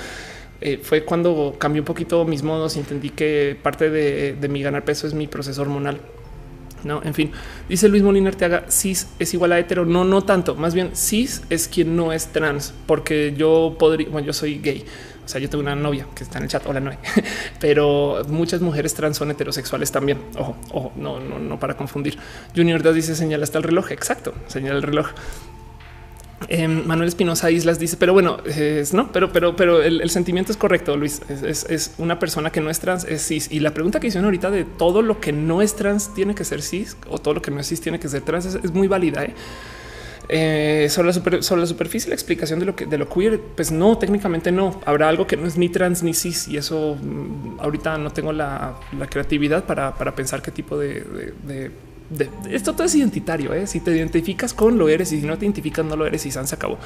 eh, 0.61 0.79
fue 0.81 1.03
cuando 1.03 1.57
cambié 1.59 1.81
un 1.81 1.85
poquito 1.85 2.23
mis 2.23 2.41
modos 2.41 2.77
y 2.77 2.79
entendí 2.79 3.09
que 3.09 3.59
parte 3.61 3.89
de, 3.89 4.47
mi 4.47 4.61
ganar 4.63 4.85
peso 4.85 5.07
es 5.07 5.13
mi 5.13 5.27
proceso 5.27 5.61
hormonal. 5.61 5.99
No, 6.85 7.01
en 7.03 7.13
fin, 7.13 7.31
dice 7.67 7.89
Luis 7.89 8.03
Molina 8.03 8.29
Arteaga, 8.29 8.63
cis 8.69 9.09
es 9.19 9.33
igual 9.33 9.51
a 9.51 9.59
hetero. 9.59 9.83
No, 9.85 10.05
no 10.05 10.23
tanto. 10.23 10.55
Más 10.55 10.73
bien, 10.73 10.95
cis 10.95 11.41
es 11.49 11.67
quien 11.67 11.97
no 11.97 12.13
es 12.13 12.27
trans, 12.27 12.73
porque 12.85 13.33
yo 13.35 13.75
podría, 13.77 14.07
bueno, 14.07 14.27
yo 14.27 14.31
soy 14.31 14.59
gay. 14.59 14.85
O 15.27 15.29
sea, 15.29 15.41
yo 15.41 15.49
tengo 15.49 15.61
una 15.61 15.75
novia 15.75 16.07
que 16.15 16.23
está 16.23 16.37
en 16.37 16.45
el 16.45 16.49
chat. 16.49 16.65
Hola, 16.65 16.79
Noé. 16.79 16.97
Pero 17.59 18.23
muchas 18.29 18.61
mujeres 18.61 18.93
trans 18.93 19.17
son 19.17 19.29
heterosexuales 19.29 19.91
también. 19.91 20.19
Ojo, 20.37 20.55
ojo, 20.71 20.93
no, 20.95 21.19
no, 21.19 21.37
no 21.37 21.59
para 21.59 21.75
confundir. 21.75 22.17
Junior 22.55 22.81
Das 22.81 22.95
dice 22.95 23.13
señala 23.13 23.43
hasta 23.43 23.57
el 23.57 23.65
reloj. 23.65 23.91
Exacto, 23.91 24.33
señala 24.47 24.77
el 24.77 24.83
reloj. 24.83 25.07
Em, 26.47 26.85
Manuel 26.87 27.09
Espinosa 27.09 27.51
Islas 27.51 27.77
dice, 27.77 27.97
pero 27.97 28.13
bueno, 28.13 28.37
es, 28.45 28.93
no, 28.93 29.11
pero, 29.11 29.33
pero, 29.33 29.57
pero 29.57 29.83
el, 29.83 30.09
sentimiento 30.09 30.53
es 30.53 30.57
correcto, 30.57 30.95
Luis. 30.95 31.21
Es, 31.27 31.95
una 31.97 32.19
persona 32.19 32.49
que 32.49 32.61
no 32.61 32.69
es 32.69 32.79
trans, 32.79 33.03
es 33.03 33.27
cis. 33.27 33.51
Y 33.51 33.59
la 33.59 33.73
pregunta 33.73 33.99
que 33.99 34.07
hicieron 34.07 34.25
ahorita 34.25 34.49
de 34.49 34.63
todo 34.63 35.01
lo 35.01 35.19
que 35.19 35.33
no 35.33 35.61
es 35.61 35.75
trans 35.75 36.13
tiene 36.13 36.35
que 36.35 36.45
ser 36.45 36.61
cis 36.61 36.95
o 37.09 37.17
todo 37.17 37.33
lo 37.33 37.41
que 37.41 37.51
no 37.51 37.59
es 37.59 37.67
cis 37.67 37.81
tiene 37.81 37.99
que 37.99 38.07
ser 38.07 38.21
trans 38.21 38.45
es, 38.45 38.71
muy 38.71 38.87
válida. 38.87 39.25
¿eh? 39.25 39.33
Eh, 40.29 40.87
sobre, 40.89 41.07
la 41.61 41.65
superficie, 41.65 42.09
la 42.09 42.15
explicación 42.15 42.59
de 42.59 42.65
lo 42.65 42.75
que 42.75 42.85
de 42.85 42.97
lo 42.97 43.07
queer, 43.07 43.39
pues 43.39 43.71
no, 43.71 43.97
técnicamente 43.97 44.51
no. 44.51 44.79
Habrá 44.85 45.07
algo 45.07 45.25
que 45.25 45.37
no 45.37 45.47
es 45.47 45.57
ni 45.57 45.69
trans 45.69 46.03
ni 46.03 46.13
cis 46.13 46.47
y 46.49 46.57
eso 46.57 46.97
mm, 47.01 47.59
ahorita 47.59 47.97
no 47.97 48.11
tengo 48.11 48.33
la, 48.33 48.75
creatividad 49.09 49.63
para, 49.63 49.93
pensar 50.15 50.41
qué 50.41 50.51
tipo 50.51 50.77
de, 50.77 51.71
esto 52.49 52.73
todo 52.73 52.83
es 52.83 52.95
identitario. 52.95 53.53
¿eh? 53.53 53.67
Si 53.67 53.79
te 53.79 53.91
identificas 53.91 54.53
con 54.53 54.77
lo 54.77 54.89
eres 54.89 55.11
y 55.13 55.21
si 55.21 55.25
no 55.25 55.37
te 55.37 55.45
identificas 55.45 55.85
no 55.85 55.95
lo 55.95 56.05
eres 56.05 56.25
y 56.25 56.31
se 56.31 56.39
acabó. 56.39 56.77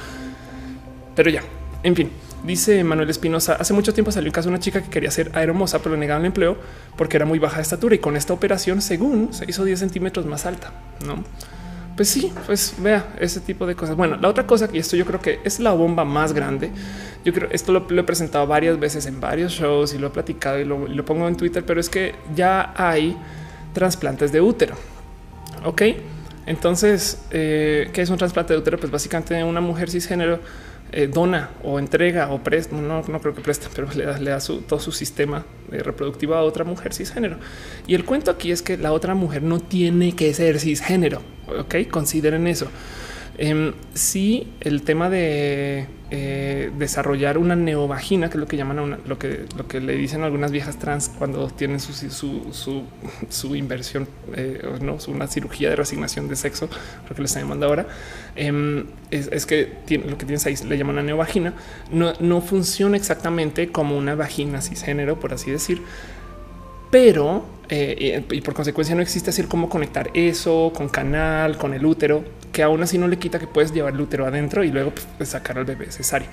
Pero 1.16 1.28
ya, 1.28 1.42
en 1.82 1.96
fin, 1.96 2.10
dice 2.44 2.84
Manuel 2.84 3.10
Espinosa. 3.10 3.54
Hace 3.54 3.74
mucho 3.74 3.92
tiempo 3.92 4.12
salió 4.12 4.28
un 4.28 4.32
caso 4.32 4.48
de 4.48 4.54
una 4.54 4.60
chica 4.60 4.82
que 4.82 4.88
quería 4.88 5.10
ser 5.10 5.32
aeromosa, 5.34 5.80
pero 5.80 5.96
le 5.96 6.00
negaron 6.00 6.22
el 6.22 6.26
empleo 6.28 6.56
porque 6.96 7.16
era 7.16 7.26
muy 7.26 7.40
baja 7.40 7.56
de 7.56 7.62
estatura 7.62 7.96
y 7.96 7.98
con 7.98 8.16
esta 8.16 8.32
operación, 8.32 8.80
según 8.80 9.34
se 9.34 9.48
hizo 9.48 9.64
10 9.64 9.80
centímetros 9.80 10.26
más 10.26 10.46
alta. 10.46 10.72
Pues 11.96 12.08
sí, 12.08 12.32
pues 12.46 12.74
vea 12.78 13.14
ese 13.20 13.40
tipo 13.40 13.66
de 13.66 13.74
cosas. 13.74 13.96
Bueno, 13.96 14.16
la 14.16 14.28
otra 14.28 14.46
cosa 14.46 14.68
que 14.68 14.78
esto 14.78 14.96
yo 14.96 15.04
creo 15.04 15.20
que 15.20 15.40
es 15.44 15.60
la 15.60 15.72
bomba 15.72 16.04
más 16.04 16.32
grande. 16.32 16.70
Yo 17.24 17.32
creo 17.32 17.48
esto 17.52 17.72
lo, 17.72 18.00
he 18.00 18.04
presentado 18.04 18.46
varias 18.46 18.78
veces 18.78 19.06
en 19.06 19.20
varios 19.20 19.52
shows 19.52 19.92
y 19.94 19.98
lo 19.98 20.08
he 20.08 20.10
platicado 20.10 20.58
y 20.58 20.64
lo, 20.64 21.04
pongo 21.04 21.28
en 21.28 21.36
Twitter, 21.36 21.64
pero 21.64 21.80
es 21.80 21.90
que 21.90 22.14
ya 22.34 22.72
hay 22.76 23.16
trasplantes 23.74 24.32
de 24.32 24.40
útero. 24.40 24.74
Ok, 25.64 25.82
entonces, 26.46 27.22
eh, 27.30 27.90
¿qué 27.92 28.02
es 28.02 28.10
un 28.10 28.16
trasplante 28.16 28.54
de 28.54 28.58
útero? 28.58 28.78
Pues 28.78 28.90
básicamente 28.90 29.44
una 29.44 29.60
mujer 29.60 29.90
cisgénero 29.90 30.40
eh, 30.92 31.06
dona 31.06 31.50
o 31.64 31.78
entrega 31.78 32.30
o 32.30 32.42
presta, 32.42 32.76
no, 32.76 33.02
no 33.02 33.20
creo 33.20 33.34
que 33.34 33.40
presta, 33.40 33.68
pero 33.74 33.88
le 33.94 34.04
da, 34.04 34.18
le 34.18 34.30
da 34.30 34.40
su, 34.40 34.60
todo 34.60 34.78
su 34.78 34.92
sistema 34.92 35.44
eh, 35.70 35.82
reproductivo 35.82 36.34
a 36.34 36.42
otra 36.42 36.64
mujer 36.64 36.94
cisgénero. 36.94 37.38
Y 37.86 37.94
el 37.94 38.04
cuento 38.04 38.30
aquí 38.30 38.52
es 38.52 38.62
que 38.62 38.76
la 38.76 38.92
otra 38.92 39.14
mujer 39.14 39.42
no 39.42 39.58
tiene 39.58 40.14
que 40.14 40.32
ser 40.34 40.60
cisgénero. 40.60 41.22
Ok, 41.58 41.88
consideren 41.90 42.46
eso. 42.46 42.68
Eh, 43.38 43.72
sí, 43.94 44.52
el 44.60 44.82
tema 44.82 45.08
de 45.08 45.86
eh, 46.10 46.70
desarrollar 46.76 47.38
una 47.38 47.56
neovagina, 47.56 48.28
que 48.28 48.36
es 48.36 48.40
lo 48.40 48.46
que 48.46 48.58
llaman 48.58 48.78
una, 48.78 48.98
lo 49.06 49.18
que 49.18 49.46
lo 49.56 49.66
que 49.66 49.80
le 49.80 49.94
dicen 49.94 50.22
algunas 50.22 50.50
viejas 50.50 50.78
trans 50.78 51.08
cuando 51.08 51.48
tienen 51.48 51.80
su, 51.80 51.94
su, 51.94 52.84
su, 53.30 53.56
inversión, 53.56 54.06
eh, 54.34 54.62
no 54.82 54.98
una 55.08 55.26
cirugía 55.26 55.70
de 55.70 55.76
resignación 55.76 56.28
de 56.28 56.36
sexo, 56.36 56.68
lo 57.08 57.16
que 57.16 57.22
le 57.22 57.26
están 57.26 57.44
llamando 57.44 57.66
ahora, 57.66 57.86
em, 58.36 58.84
es, 59.10 59.46
que 59.46 59.78
lo 60.06 60.18
que 60.18 60.26
tienes 60.26 60.44
ahí 60.44 60.54
le 60.68 60.76
llaman 60.76 60.96
una 60.96 61.02
neovagina. 61.02 61.54
No, 61.90 62.12
no 62.20 62.42
funciona 62.42 62.98
exactamente 62.98 63.68
como 63.68 63.96
una 63.96 64.14
vagina 64.14 64.60
cisgénero, 64.60 65.18
por 65.18 65.32
así 65.32 65.50
decir, 65.50 65.80
pero 66.92 67.42
eh, 67.70 68.22
y 68.30 68.42
por 68.42 68.52
consecuencia 68.52 68.94
no 68.94 69.00
existe 69.00 69.30
así 69.30 69.42
cómo 69.44 69.70
conectar 69.70 70.10
eso 70.12 70.70
con 70.76 70.90
canal, 70.90 71.56
con 71.56 71.72
el 71.72 71.86
útero, 71.86 72.22
que 72.52 72.62
aún 72.62 72.82
así 72.82 72.98
no 72.98 73.08
le 73.08 73.18
quita 73.18 73.38
que 73.38 73.46
puedes 73.46 73.72
llevar 73.72 73.94
el 73.94 74.00
útero 74.02 74.26
adentro 74.26 74.62
y 74.62 74.70
luego 74.70 74.92
pues, 75.16 75.30
sacar 75.30 75.56
al 75.56 75.64
bebé 75.64 75.90
cesárea. 75.90 76.28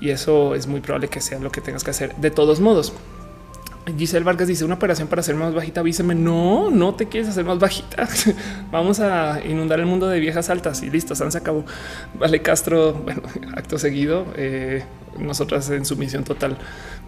Y 0.00 0.10
eso 0.10 0.56
es 0.56 0.66
muy 0.66 0.80
probable 0.80 1.06
que 1.06 1.20
sea 1.20 1.38
lo 1.38 1.52
que 1.52 1.60
tengas 1.60 1.84
que 1.84 1.92
hacer 1.92 2.16
de 2.16 2.32
todos 2.32 2.58
modos. 2.58 2.92
Giselle 3.98 4.24
Vargas 4.24 4.48
dice 4.48 4.64
una 4.64 4.74
operación 4.74 5.08
para 5.08 5.20
hacer 5.20 5.34
más 5.34 5.54
bajita. 5.54 5.80
Avíseme. 5.80 6.14
No, 6.14 6.70
no 6.70 6.94
te 6.94 7.08
quieres 7.08 7.28
hacer 7.28 7.44
más 7.44 7.58
bajita. 7.58 8.08
Vamos 8.70 9.00
a 9.00 9.40
inundar 9.44 9.80
el 9.80 9.86
mundo 9.86 10.08
de 10.08 10.20
viejas 10.20 10.50
altas 10.50 10.82
y 10.82 10.90
listo. 10.90 11.14
Se 11.14 11.38
acabó. 11.38 11.64
Vale, 12.14 12.42
Castro. 12.42 12.92
Bueno, 12.92 13.22
acto 13.56 13.78
seguido. 13.78 14.26
Eh, 14.36 14.84
nosotras 15.18 15.68
en 15.70 15.84
sumisión 15.84 16.24
total 16.24 16.56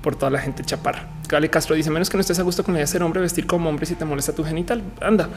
por 0.02 0.16
toda 0.16 0.30
la 0.30 0.38
gente 0.38 0.64
chaparra. 0.64 1.09
Vale, 1.30 1.48
Castro 1.48 1.74
dice 1.74 1.90
menos 1.90 2.10
que 2.10 2.16
no 2.16 2.20
estés 2.20 2.38
a 2.38 2.42
gusto 2.42 2.64
con 2.64 2.74
la 2.74 2.78
idea 2.78 2.84
de 2.84 2.92
ser 2.92 3.02
hombre, 3.02 3.20
vestir 3.20 3.46
como 3.46 3.68
hombre 3.68 3.86
si 3.86 3.94
te 3.94 4.05
molesta 4.05 4.32
tu 4.32 4.44
genital. 4.44 4.82
Anda. 5.01 5.28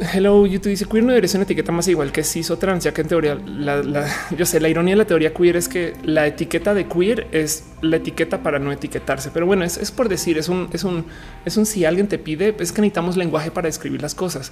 Hello, 0.00 0.46
YouTube 0.46 0.70
dice 0.70 0.86
queer 0.86 1.04
no 1.04 1.10
debería 1.10 1.28
ser 1.28 1.38
una 1.38 1.44
etiqueta 1.44 1.70
más 1.70 1.86
igual 1.86 2.12
que 2.12 2.24
cis 2.24 2.50
o 2.50 2.56
trans, 2.56 2.84
ya 2.84 2.94
que 2.94 3.02
en 3.02 3.08
teoría, 3.08 3.34
la, 3.34 4.08
yo 4.36 4.46
sé, 4.46 4.58
la 4.58 4.70
ironía 4.70 4.92
de 4.94 4.98
la 4.98 5.04
teoría 5.04 5.34
queer 5.34 5.56
es 5.56 5.68
que 5.68 5.92
la 6.02 6.26
etiqueta 6.26 6.72
de 6.72 6.86
queer 6.86 7.26
es 7.30 7.64
la 7.82 7.96
etiqueta 7.96 8.42
para 8.42 8.58
no 8.58 8.72
etiquetarse. 8.72 9.30
Pero 9.32 9.44
bueno, 9.44 9.64
es, 9.64 9.90
por 9.90 10.08
decir, 10.08 10.38
es 10.38 10.48
un, 10.48 10.68
es 10.72 10.84
un, 10.84 11.04
es 11.44 11.58
un 11.58 11.66
si 11.66 11.84
alguien 11.84 12.08
te 12.08 12.18
pide, 12.18 12.56
es 12.58 12.72
que 12.72 12.80
necesitamos 12.80 13.18
lenguaje 13.18 13.50
para 13.50 13.68
escribir 13.68 14.00
las 14.00 14.14
cosas. 14.14 14.50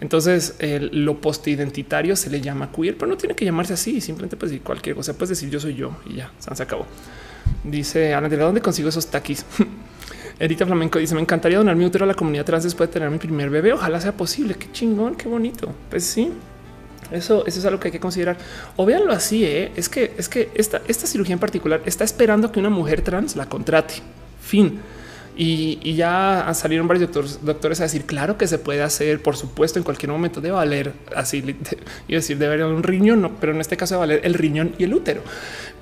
Entonces, 0.00 0.56
el, 0.58 1.04
lo 1.04 1.20
postidentitario 1.20 2.16
se 2.16 2.28
le 2.28 2.40
llama 2.40 2.72
queer, 2.72 2.96
pero 2.98 3.06
no 3.06 3.16
tiene 3.16 3.36
que 3.36 3.44
llamarse 3.44 3.74
así. 3.74 4.00
Simplemente 4.00 4.36
pues 4.36 4.52
cualquier 4.62 4.96
cosa, 4.96 5.14
puedes 5.14 5.30
decir 5.30 5.50
yo 5.50 5.60
soy 5.60 5.76
yo 5.76 5.96
y 6.04 6.16
ya 6.16 6.32
se 6.38 6.62
acabó. 6.62 6.86
Dice 7.62 8.12
Ana, 8.12 8.28
¿de 8.28 8.36
dónde 8.36 8.60
consigo 8.60 8.88
esos 8.88 9.06
taquis? 9.06 9.46
Edita 10.40 10.64
Flamenco 10.64 10.98
dice: 10.98 11.14
Me 11.14 11.20
encantaría 11.20 11.58
donar 11.58 11.76
mi 11.76 11.84
útero 11.84 12.04
a 12.04 12.08
la 12.08 12.14
comunidad 12.14 12.46
trans 12.46 12.64
después 12.64 12.88
de 12.88 12.94
tener 12.94 13.10
mi 13.10 13.18
primer 13.18 13.50
bebé. 13.50 13.74
Ojalá 13.74 14.00
sea 14.00 14.12
posible. 14.12 14.54
Qué 14.54 14.72
chingón, 14.72 15.14
qué 15.14 15.28
bonito. 15.28 15.72
Pues 15.90 16.04
sí, 16.04 16.32
eso, 17.12 17.46
eso 17.46 17.58
es 17.58 17.64
algo 17.66 17.78
que 17.78 17.88
hay 17.88 17.92
que 17.92 18.00
considerar. 18.00 18.38
O 18.76 18.86
véanlo 18.86 19.12
así: 19.12 19.44
¿eh? 19.44 19.70
es 19.76 19.90
que 19.90 20.14
es 20.16 20.30
que 20.30 20.50
esta, 20.54 20.80
esta 20.88 21.06
cirugía 21.06 21.34
en 21.34 21.38
particular 21.38 21.82
está 21.84 22.04
esperando 22.04 22.50
que 22.50 22.58
una 22.58 22.70
mujer 22.70 23.02
trans 23.02 23.36
la 23.36 23.46
contrate. 23.46 23.94
Fin. 24.40 24.80
Y, 25.36 25.94
ya 25.94 26.50
salieron 26.54 26.86
varios 26.86 27.06
doctores, 27.06 27.38
doctores, 27.42 27.80
a 27.80 27.84
decir, 27.84 28.04
claro 28.04 28.36
que 28.36 28.46
se 28.46 28.58
puede 28.58 28.82
hacer, 28.82 29.22
por 29.22 29.36
supuesto, 29.36 29.78
en 29.78 29.84
cualquier 29.84 30.10
momento 30.10 30.40
de 30.42 30.50
valer 30.50 30.92
así 31.16 31.42
y 32.08 32.14
decir, 32.14 32.36
debería 32.36 32.66
un 32.66 32.82
riñón, 32.82 33.22
no, 33.22 33.36
pero 33.40 33.52
en 33.52 33.60
este 33.60 33.76
caso 33.76 33.94
de 33.94 34.00
valer 34.00 34.20
el 34.24 34.34
riñón 34.34 34.74
y 34.76 34.84
el 34.84 34.92
útero, 34.92 35.22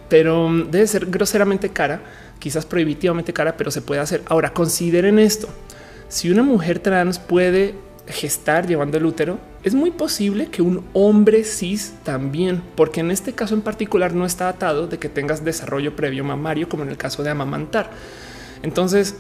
pero 0.09 0.49
mm, 0.49 0.71
debe 0.71 0.87
ser 0.87 1.07
groseramente 1.07 1.71
cara 1.71 2.01
quizás 2.39 2.67
prohibitivamente 2.67 3.33
cara, 3.33 3.57
pero 3.57 3.71
se 3.71 3.83
puede 3.83 4.01
hacer. 4.01 4.23
Ahora 4.27 4.53
consideren 4.53 5.19
esto. 5.19 5.49
Si 6.09 6.31
una 6.31 6.43
mujer 6.43 6.79
trans 6.79 7.19
puede 7.19 7.75
gestar 8.07 8.67
llevando 8.67 8.97
el 8.97 9.05
útero, 9.05 9.39
es 9.63 9.75
muy 9.75 9.91
posible 9.91 10.47
que 10.47 10.63
un 10.63 10.85
hombre 10.93 11.45
cis 11.45 11.95
también, 12.05 12.63
porque 12.75 13.01
en 13.01 13.11
este 13.11 13.33
caso 13.33 13.55
en 13.55 13.61
particular 13.61 14.15
no 14.15 14.25
está 14.25 14.49
atado 14.49 14.87
de 14.87 14.99
que 14.99 15.09
tengas 15.09 15.45
desarrollo 15.45 15.95
previo 15.95 16.25
mamario, 16.25 16.69
como 16.69 16.85
en 16.85 16.89
el 16.89 16.97
caso 16.97 17.23
de 17.23 17.31
amamantar. 17.31 17.91
Entonces, 18.63 19.17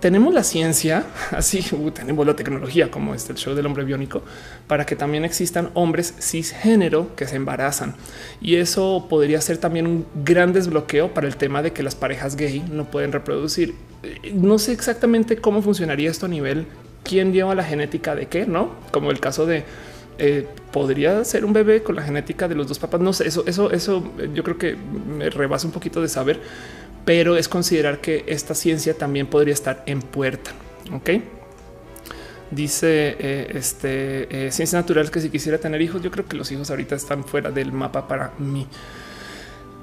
tenemos 0.00 0.32
la 0.32 0.44
ciencia, 0.44 1.04
así 1.30 1.64
uh, 1.72 1.90
tenemos 1.90 2.26
la 2.26 2.34
tecnología 2.36 2.90
como 2.90 3.14
este 3.14 3.32
el 3.32 3.38
show 3.38 3.54
del 3.54 3.66
hombre 3.66 3.84
biónico 3.84 4.22
para 4.66 4.86
que 4.86 4.96
también 4.96 5.24
existan 5.24 5.70
hombres 5.74 6.14
cisgénero 6.20 7.14
que 7.16 7.26
se 7.26 7.36
embarazan 7.36 7.94
y 8.40 8.56
eso 8.56 9.06
podría 9.08 9.40
ser 9.40 9.58
también 9.58 9.86
un 9.86 10.06
gran 10.24 10.52
desbloqueo 10.52 11.12
para 11.14 11.26
el 11.26 11.36
tema 11.36 11.62
de 11.62 11.72
que 11.72 11.82
las 11.82 11.94
parejas 11.94 12.36
gay 12.36 12.64
no 12.70 12.84
pueden 12.84 13.12
reproducir. 13.12 13.74
No 14.32 14.58
sé 14.58 14.72
exactamente 14.72 15.36
cómo 15.38 15.62
funcionaría 15.62 16.10
esto 16.10 16.26
a 16.26 16.28
nivel 16.28 16.66
quién 17.02 17.32
lleva 17.32 17.54
la 17.54 17.64
genética 17.64 18.14
de 18.14 18.26
qué, 18.26 18.46
no 18.46 18.74
como 18.92 19.10
el 19.10 19.20
caso 19.20 19.46
de 19.46 19.64
eh, 20.20 20.46
podría 20.72 21.24
ser 21.24 21.44
un 21.44 21.52
bebé 21.52 21.82
con 21.82 21.94
la 21.94 22.02
genética 22.02 22.48
de 22.48 22.54
los 22.54 22.66
dos 22.66 22.78
papás. 22.78 23.00
No 23.00 23.12
sé, 23.12 23.28
eso, 23.28 23.44
eso, 23.46 23.70
eso 23.70 24.12
yo 24.34 24.42
creo 24.42 24.58
que 24.58 24.76
me 24.76 25.30
rebasa 25.30 25.66
un 25.66 25.72
poquito 25.72 26.02
de 26.02 26.08
saber, 26.08 26.40
pero 27.08 27.38
es 27.38 27.48
considerar 27.48 28.02
que 28.02 28.22
esta 28.26 28.54
ciencia 28.54 28.92
también 28.92 29.28
podría 29.28 29.54
estar 29.54 29.82
en 29.86 30.02
puerta. 30.02 30.50
Ok. 30.92 31.08
Dice 32.50 33.16
eh, 33.18 33.46
este 33.54 34.48
eh, 34.48 34.52
ciencia 34.52 34.78
natural 34.78 35.10
que 35.10 35.22
si 35.22 35.30
quisiera 35.30 35.56
tener 35.56 35.80
hijos, 35.80 36.02
yo 36.02 36.10
creo 36.10 36.26
que 36.26 36.36
los 36.36 36.52
hijos 36.52 36.68
ahorita 36.68 36.96
están 36.96 37.24
fuera 37.24 37.50
del 37.50 37.72
mapa 37.72 38.06
para 38.06 38.32
mí. 38.38 38.66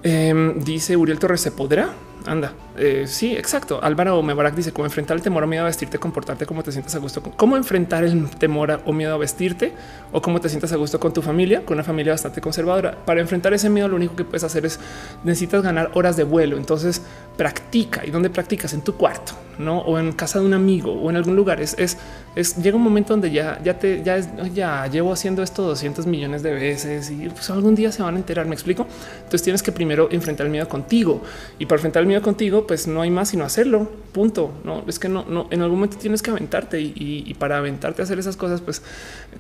Em, 0.08 0.60
dice 0.60 0.96
Uriel 0.96 1.18
Torres, 1.18 1.42
¿se 1.42 1.50
podrá? 1.50 1.90
Anda, 2.28 2.54
eh, 2.78 3.06
sí, 3.08 3.36
exacto. 3.36 3.80
Álvaro 3.84 4.22
Mebarak 4.24 4.56
dice 4.56 4.72
cómo 4.72 4.86
enfrentar 4.86 5.16
el 5.16 5.24
temor 5.24 5.44
o 5.44 5.48
miedo 5.48 5.64
a 5.64 5.68
vestirte, 5.68 6.00
comportarte, 6.00 6.46
cómo 6.46 6.64
te 6.64 6.72
sientas 6.72 6.96
a 6.96 7.00
gusto. 7.00 7.22
¿Cómo 7.22 7.56
enfrentar 7.56 8.04
el 8.04 8.30
temor 8.32 8.82
o 8.86 8.94
miedo 8.94 9.14
a 9.14 9.18
vestirte 9.18 9.74
o 10.12 10.22
cómo 10.22 10.42
te 10.42 10.50
sientas 10.50 10.72
a 10.74 10.76
gusto 10.76 11.00
con 11.00 11.14
tu 11.14 11.22
familia, 11.22 11.64
con 11.64 11.76
una 11.76 11.84
familia 11.84 12.14
bastante 12.14 12.42
conservadora? 12.42 13.06
Para 13.06 13.22
enfrentar 13.22 13.54
ese 13.54 13.70
miedo, 13.70 13.88
lo 13.88 13.96
único 13.96 14.16
que 14.16 14.24
puedes 14.24 14.44
hacer 14.44 14.66
es 14.66 14.80
necesitas 15.24 15.62
ganar 15.62 15.92
horas 15.94 16.18
de 16.18 16.24
vuelo. 16.24 16.58
Entonces 16.58 17.02
practica 17.38 18.06
y 18.06 18.12
dónde 18.12 18.30
practicas 18.30 18.74
en 18.74 18.82
tu 18.82 18.96
cuarto, 18.96 19.34
no? 19.60 19.80
O 19.80 20.00
en 20.00 20.12
casa 20.14 20.40
de 20.40 20.46
un 20.46 20.54
amigo 20.54 20.94
o 20.94 21.10
en 21.12 21.18
algún 21.18 21.36
lugar. 21.36 21.62
Es, 21.62 21.76
es, 21.78 22.58
llega 22.58 22.76
un 22.76 22.84
momento 22.84 23.14
donde 23.14 23.30
ya, 23.30 23.62
ya 23.64 23.78
te, 23.78 24.02
ya 24.04 24.20
ya 24.54 24.88
llevo 24.88 25.14
haciendo 25.14 25.44
esto 25.44 25.64
200 25.64 26.08
millones 26.08 26.42
de 26.42 26.52
veces 26.54 27.12
y 27.12 27.30
pues 27.30 27.50
algún 27.52 27.76
día 27.76 27.92
se 27.92 28.02
van 28.02 28.16
a 28.16 28.18
enterar. 28.18 28.48
Me 28.48 28.56
explico. 28.56 28.88
Entonces 29.18 29.44
tienes 29.44 29.62
que 29.62 29.72
primero 29.72 29.95
enfrentar 30.12 30.46
el 30.46 30.52
miedo 30.52 30.68
contigo 30.68 31.22
y 31.60 31.66
para 31.66 31.78
enfrentar 31.78 32.02
el 32.02 32.08
miedo 32.08 32.22
contigo, 32.22 32.68
pues 32.68 32.88
no 32.88 33.02
hay 33.02 33.12
más 33.12 33.30
sino 33.30 33.44
hacerlo. 33.44 33.90
Punto. 34.12 34.52
No 34.64 34.84
es 34.88 35.00
que 35.00 35.10
no, 35.10 35.26
no 35.26 35.48
en 35.52 35.62
algún 35.62 35.80
momento 35.80 35.98
tienes 35.98 36.22
que 36.22 36.32
aventarte 36.32 36.80
y, 36.80 37.34
para 37.40 37.58
aventarte 37.58 38.02
a 38.02 38.06
hacer 38.06 38.20
esas 38.20 38.38
cosas, 38.38 38.62
pues 38.62 38.82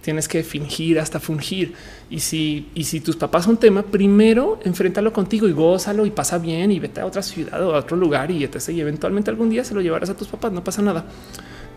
tienes 0.01 0.27
que 0.27 0.43
fingir 0.43 0.99
hasta 0.99 1.19
fungir. 1.19 1.73
Y 2.09 2.19
si, 2.19 2.69
y 2.75 2.83
si 2.85 2.99
tus 2.99 3.15
papás 3.15 3.45
son 3.45 3.57
tema, 3.57 3.83
primero 3.83 4.59
enfréntalo 4.63 5.13
contigo 5.13 5.47
y 5.47 5.51
gózalo 5.51 6.05
y 6.05 6.11
pasa 6.11 6.37
bien 6.37 6.71
y 6.71 6.79
vete 6.79 7.01
a 7.01 7.05
otra 7.05 7.21
ciudad 7.21 7.61
o 7.65 7.75
a 7.75 7.79
otro 7.79 7.97
lugar 7.97 8.31
y 8.31 8.43
etc. 8.43 8.69
Y 8.69 8.81
eventualmente 8.81 9.29
algún 9.29 9.49
día 9.49 9.63
se 9.63 9.73
lo 9.73 9.81
llevarás 9.81 10.09
a 10.09 10.17
tus 10.17 10.27
papás. 10.27 10.51
No 10.51 10.63
pasa 10.63 10.81
nada. 10.81 11.05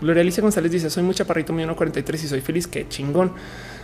Gloria 0.00 0.22
Alicia 0.22 0.42
González 0.42 0.70
dice: 0.70 0.90
Soy 0.90 1.02
muy 1.02 1.14
chaparrito, 1.14 1.52
mi 1.52 1.62
1.43 1.64 2.14
y 2.14 2.28
soy 2.28 2.40
feliz. 2.40 2.66
Qué 2.66 2.88
chingón. 2.88 3.32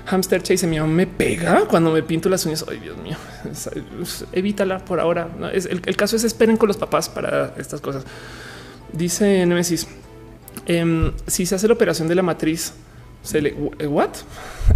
Hamster 0.07 0.43
Chase 0.43 0.67
mi 0.67 0.79
me 0.81 1.07
pega 1.07 1.65
cuando 1.67 1.91
me 1.91 2.03
pinto 2.03 2.29
las 2.29 2.45
uñas. 2.45 2.65
Ay, 2.69 2.79
Dios 2.79 2.97
mío, 2.99 3.17
evítala 4.33 4.85
por 4.85 5.01
ahora. 5.01 5.29
el, 5.53 5.97
caso 5.97 6.17
es 6.17 6.25
esperen 6.25 6.57
con 6.57 6.69
los 6.69 6.77
papás 6.77 7.09
para 7.09 7.55
estas 7.57 7.81
cosas. 7.81 8.05
Dice 8.93 9.47
Nemesis: 9.47 9.87
em, 10.67 11.13
Si 11.27 11.47
se 11.47 11.55
hace 11.55 11.69
la 11.69 11.75
operación 11.75 12.07
de 12.09 12.15
la 12.15 12.23
matriz, 12.23 12.75
se 13.23 13.41
le 13.41 13.53
what? 13.87 14.11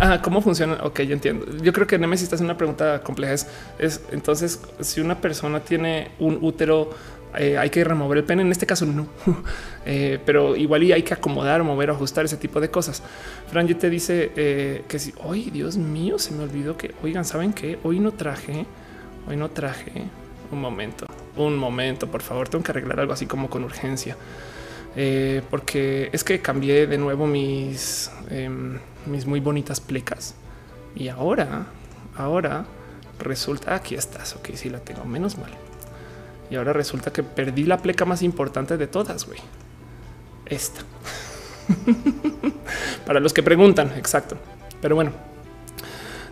Ah, 0.00 0.20
cómo 0.22 0.40
funciona? 0.40 0.78
Ok, 0.82 1.02
ya 1.02 1.12
entiendo. 1.12 1.46
Yo 1.62 1.72
creo 1.72 1.86
que 1.86 1.98
Nemesis 1.98 2.24
está 2.24 2.36
haciendo 2.36 2.52
una 2.52 2.58
pregunta 2.58 3.02
compleja. 3.02 3.34
es 3.78 4.00
entonces, 4.10 4.60
si 4.80 5.00
una 5.00 5.20
persona 5.20 5.60
tiene 5.60 6.12
un 6.18 6.38
útero 6.40 6.90
eh, 7.36 7.58
hay 7.58 7.70
que 7.70 7.84
remover 7.84 8.18
el 8.18 8.24
pene. 8.24 8.42
En 8.42 8.50
este 8.50 8.66
caso, 8.66 8.86
no, 8.86 9.06
eh, 9.86 10.18
pero 10.24 10.56
igual 10.56 10.82
y 10.82 10.92
hay 10.92 11.02
que 11.02 11.14
acomodar, 11.14 11.62
mover, 11.62 11.90
ajustar 11.90 12.24
ese 12.24 12.36
tipo 12.36 12.60
de 12.60 12.70
cosas. 12.70 13.02
Fran 13.50 13.66
te 13.66 13.90
dice 13.90 14.32
eh, 14.36 14.84
que 14.88 14.98
si 14.98 15.12
hoy, 15.22 15.50
Dios 15.50 15.76
mío, 15.76 16.18
se 16.18 16.32
me 16.32 16.44
olvidó 16.44 16.76
que 16.76 16.94
oigan, 17.02 17.24
saben 17.24 17.52
que 17.52 17.78
hoy 17.82 18.00
no 18.00 18.12
traje, 18.12 18.66
hoy 19.28 19.36
no 19.36 19.50
traje 19.50 20.04
un 20.50 20.60
momento, 20.60 21.06
un 21.36 21.56
momento, 21.56 22.10
por 22.10 22.22
favor, 22.22 22.48
tengo 22.48 22.64
que 22.64 22.72
arreglar 22.72 23.00
algo 23.00 23.12
así 23.12 23.26
como 23.26 23.50
con 23.50 23.64
urgencia. 23.64 24.16
porque 25.50 26.08
es 26.12 26.24
que 26.24 26.40
cambié 26.40 26.86
de 26.86 26.98
nuevo 26.98 27.26
mis, 27.26 28.10
em, 28.30 28.78
mis 29.06 29.26
muy 29.26 29.38
bonitas 29.38 29.80
plecas 29.80 30.34
y 30.96 31.08
ahora, 31.08 31.66
ahora 32.16 32.64
resulta 33.20 33.74
aquí 33.74 33.94
estás. 33.94 34.34
Ok, 34.34 34.50
sí 34.54 34.70
la 34.70 34.80
tengo, 34.80 35.04
menos 35.04 35.38
mal. 35.38 35.67
Y 36.50 36.56
ahora 36.56 36.72
resulta 36.72 37.12
que 37.12 37.22
perdí 37.22 37.64
la 37.64 37.78
pleca 37.78 38.04
más 38.04 38.22
importante 38.22 38.76
de 38.76 38.86
todas, 38.86 39.26
güey. 39.26 39.38
Esta. 40.46 40.80
Para 43.06 43.20
los 43.20 43.32
que 43.32 43.42
preguntan, 43.42 43.92
exacto. 43.96 44.36
Pero 44.80 44.94
bueno, 44.94 45.12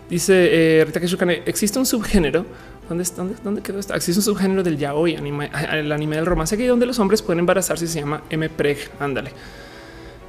dice 0.09 0.81
eh, 0.81 1.41
existe 1.45 1.79
un 1.79 1.85
subgénero. 1.85 2.45
¿Dónde, 2.89 3.03
dónde, 3.15 3.35
dónde 3.43 3.61
quedó 3.61 3.79
esto? 3.79 3.93
Existe 3.93 4.19
un 4.19 4.23
subgénero 4.23 4.63
del 4.63 4.77
yaoi, 4.77 5.17
anime, 5.17 5.51
el 5.71 5.91
anime 5.91 6.15
del 6.15 6.25
romance 6.25 6.55
gay, 6.55 6.67
donde 6.67 6.85
los 6.85 6.97
hombres 6.99 7.21
pueden 7.21 7.39
embarazarse 7.39 7.83
y 7.83 7.87
se 7.89 7.99
llama 7.99 8.23
M-Preg. 8.29 8.89
Ándale. 8.99 9.31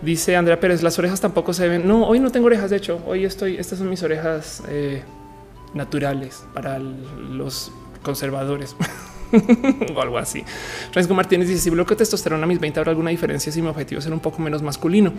Dice 0.02 0.36
Andrea 0.36 0.60
Pérez, 0.60 0.82
las 0.82 0.98
orejas 0.98 1.20
tampoco 1.20 1.52
se 1.52 1.69
ven. 1.69 1.86
No, 1.86 2.06
hoy 2.06 2.20
no 2.20 2.31
tengo 2.31 2.47
orejas. 2.47 2.70
De 2.70 2.77
hecho, 2.77 3.01
hoy 3.06 3.24
estoy, 3.24 3.56
estas 3.56 3.78
son 3.78 3.89
mis 3.89 4.02
orejas 4.02 4.62
eh, 4.69 5.02
naturales 5.74 6.44
para 6.52 6.78
los 6.78 7.73
conservadores. 8.02 8.77
o 9.95 10.01
algo 10.01 10.19
así. 10.19 10.45
Francisco 10.93 11.15
Martínez 11.15 11.49
dice: 11.49 11.61
Si 11.61 11.71
bloqueo 11.71 11.97
testosterona 11.97 12.45
a 12.45 12.47
mis 12.47 12.61
20, 12.61 12.81
habrá 12.81 12.91
alguna 12.91 13.11
diferencia 13.11 13.53
si 13.53 13.63
mi 13.63 13.69
objetivo 13.69 13.99
es 13.99 14.05
ser 14.05 14.13
un 14.13 14.21
poco 14.21 14.41
menos 14.41 14.63
masculino. 14.63 15.13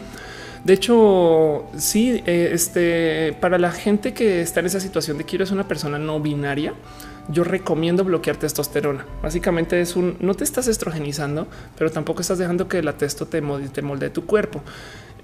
De 0.63 0.73
hecho, 0.73 1.65
sí, 1.77 2.21
eh, 2.25 2.49
este 2.53 3.35
para 3.39 3.57
la 3.57 3.71
gente 3.71 4.13
que 4.13 4.41
está 4.41 4.59
en 4.59 4.65
esa 4.65 4.79
situación 4.79 5.17
de 5.17 5.23
quiero 5.23 5.45
ser 5.45 5.53
una 5.53 5.67
persona 5.67 5.97
no 5.97 6.19
binaria, 6.19 6.73
yo 7.29 7.43
recomiendo 7.43 8.03
bloquear 8.03 8.37
testosterona. 8.37 9.05
Básicamente 9.21 9.79
es 9.79 9.95
un 9.95 10.17
no 10.19 10.33
te 10.33 10.43
estás 10.43 10.67
estrogenizando, 10.67 11.47
pero 11.77 11.91
tampoco 11.91 12.21
estás 12.21 12.37
dejando 12.37 12.67
que 12.67 12.83
la 12.83 12.97
testo 12.97 13.27
te 13.27 13.41
molde, 13.41 13.69
te 13.69 13.81
molde 13.81 14.09
tu 14.09 14.25
cuerpo. 14.25 14.61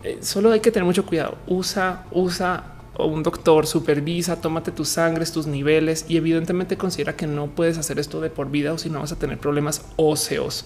Eh, 0.03 0.19
solo 0.21 0.51
hay 0.51 0.59
que 0.59 0.71
tener 0.71 0.85
mucho 0.85 1.05
cuidado. 1.05 1.37
Usa, 1.47 2.05
usa 2.11 2.74
un 2.99 3.23
doctor 3.23 3.67
supervisa, 3.67 4.39
tómate 4.39 4.71
tus 4.71 4.89
sangres, 4.89 5.31
tus 5.31 5.47
niveles 5.47 6.05
y 6.07 6.17
evidentemente 6.17 6.77
considera 6.77 7.15
que 7.15 7.27
no 7.27 7.47
puedes 7.47 7.77
hacer 7.77 7.99
esto 7.99 8.21
de 8.21 8.29
por 8.29 8.49
vida 8.49 8.73
o 8.73 8.77
si 8.77 8.89
no 8.89 8.99
vas 8.99 9.11
a 9.11 9.19
tener 9.19 9.37
problemas 9.37 9.85
óseos. 9.97 10.65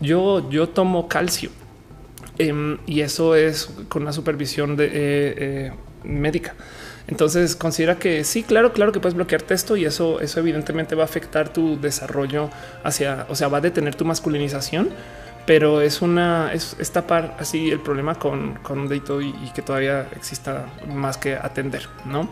Yo, 0.00 0.48
yo 0.50 0.68
tomo 0.68 1.08
calcio 1.08 1.50
em, 2.38 2.78
y 2.86 3.00
eso 3.00 3.34
es 3.34 3.70
con 3.88 4.04
la 4.04 4.12
supervisión 4.12 4.76
de, 4.76 4.86
eh, 4.86 4.90
eh, 4.92 5.72
médica. 6.04 6.54
Entonces 7.08 7.56
considera 7.56 7.98
que 7.98 8.22
sí, 8.24 8.42
claro, 8.42 8.72
claro 8.72 8.92
que 8.92 9.00
puedes 9.00 9.14
bloquearte 9.14 9.54
esto 9.54 9.76
y 9.76 9.84
eso, 9.84 10.20
eso 10.20 10.38
evidentemente 10.38 10.94
va 10.94 11.02
a 11.02 11.06
afectar 11.06 11.52
tu 11.52 11.80
desarrollo 11.80 12.50
hacia, 12.84 13.26
o 13.28 13.34
sea, 13.34 13.48
va 13.48 13.58
a 13.58 13.60
detener 13.60 13.96
tu 13.96 14.04
masculinización 14.04 14.90
pero 15.46 15.80
es 15.80 16.02
una 16.02 16.52
es, 16.52 16.76
tapar 16.92 17.36
así 17.38 17.70
el 17.70 17.80
problema 17.80 18.14
con, 18.16 18.54
con 18.56 18.80
un 18.80 18.88
dedito 18.88 19.20
y, 19.20 19.32
que 19.54 19.62
todavía 19.62 20.08
exista 20.14 20.66
más 20.86 21.16
que 21.16 21.34
atender, 21.34 21.88
no? 22.04 22.28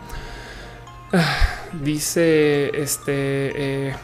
Ah, 1.13 1.37
dice 1.73 2.71
este 2.75 3.89
eh, 3.89 3.95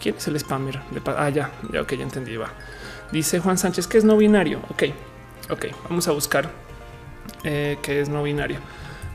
quién 0.00 0.16
es 0.16 0.26
el 0.26 0.40
spammer 0.40 0.80
ah, 1.16 1.28
ya, 1.28 1.52
ya, 1.72 1.82
ok, 1.82 1.92
ya 1.94 2.02
entendí. 2.02 2.36
Va. 2.36 2.48
Dice 3.12 3.38
Juan 3.38 3.56
Sánchez 3.58 3.86
que 3.86 3.98
es 3.98 4.04
no 4.04 4.16
binario. 4.16 4.60
Ok, 4.70 4.84
ok, 5.50 5.66
vamos 5.88 6.08
a 6.08 6.12
buscar 6.12 6.50
eh, 7.44 7.78
qué 7.82 8.00
es 8.00 8.08
no 8.08 8.22
binario, 8.22 8.58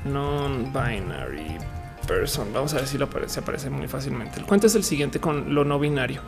non 0.05 0.71
binary 0.71 1.57
person. 2.07 2.53
Vamos 2.53 2.73
a 2.73 2.77
ver 2.77 2.87
si 2.87 2.97
lo 2.97 3.05
aparece, 3.05 3.41
aparece 3.41 3.69
muy 3.69 3.87
fácilmente. 3.87 4.39
El 4.39 4.45
cuento 4.45 4.67
es 4.67 4.75
el 4.75 4.83
siguiente 4.83 5.19
con 5.19 5.53
lo 5.53 5.65
no 5.65 5.79
binario. 5.79 6.21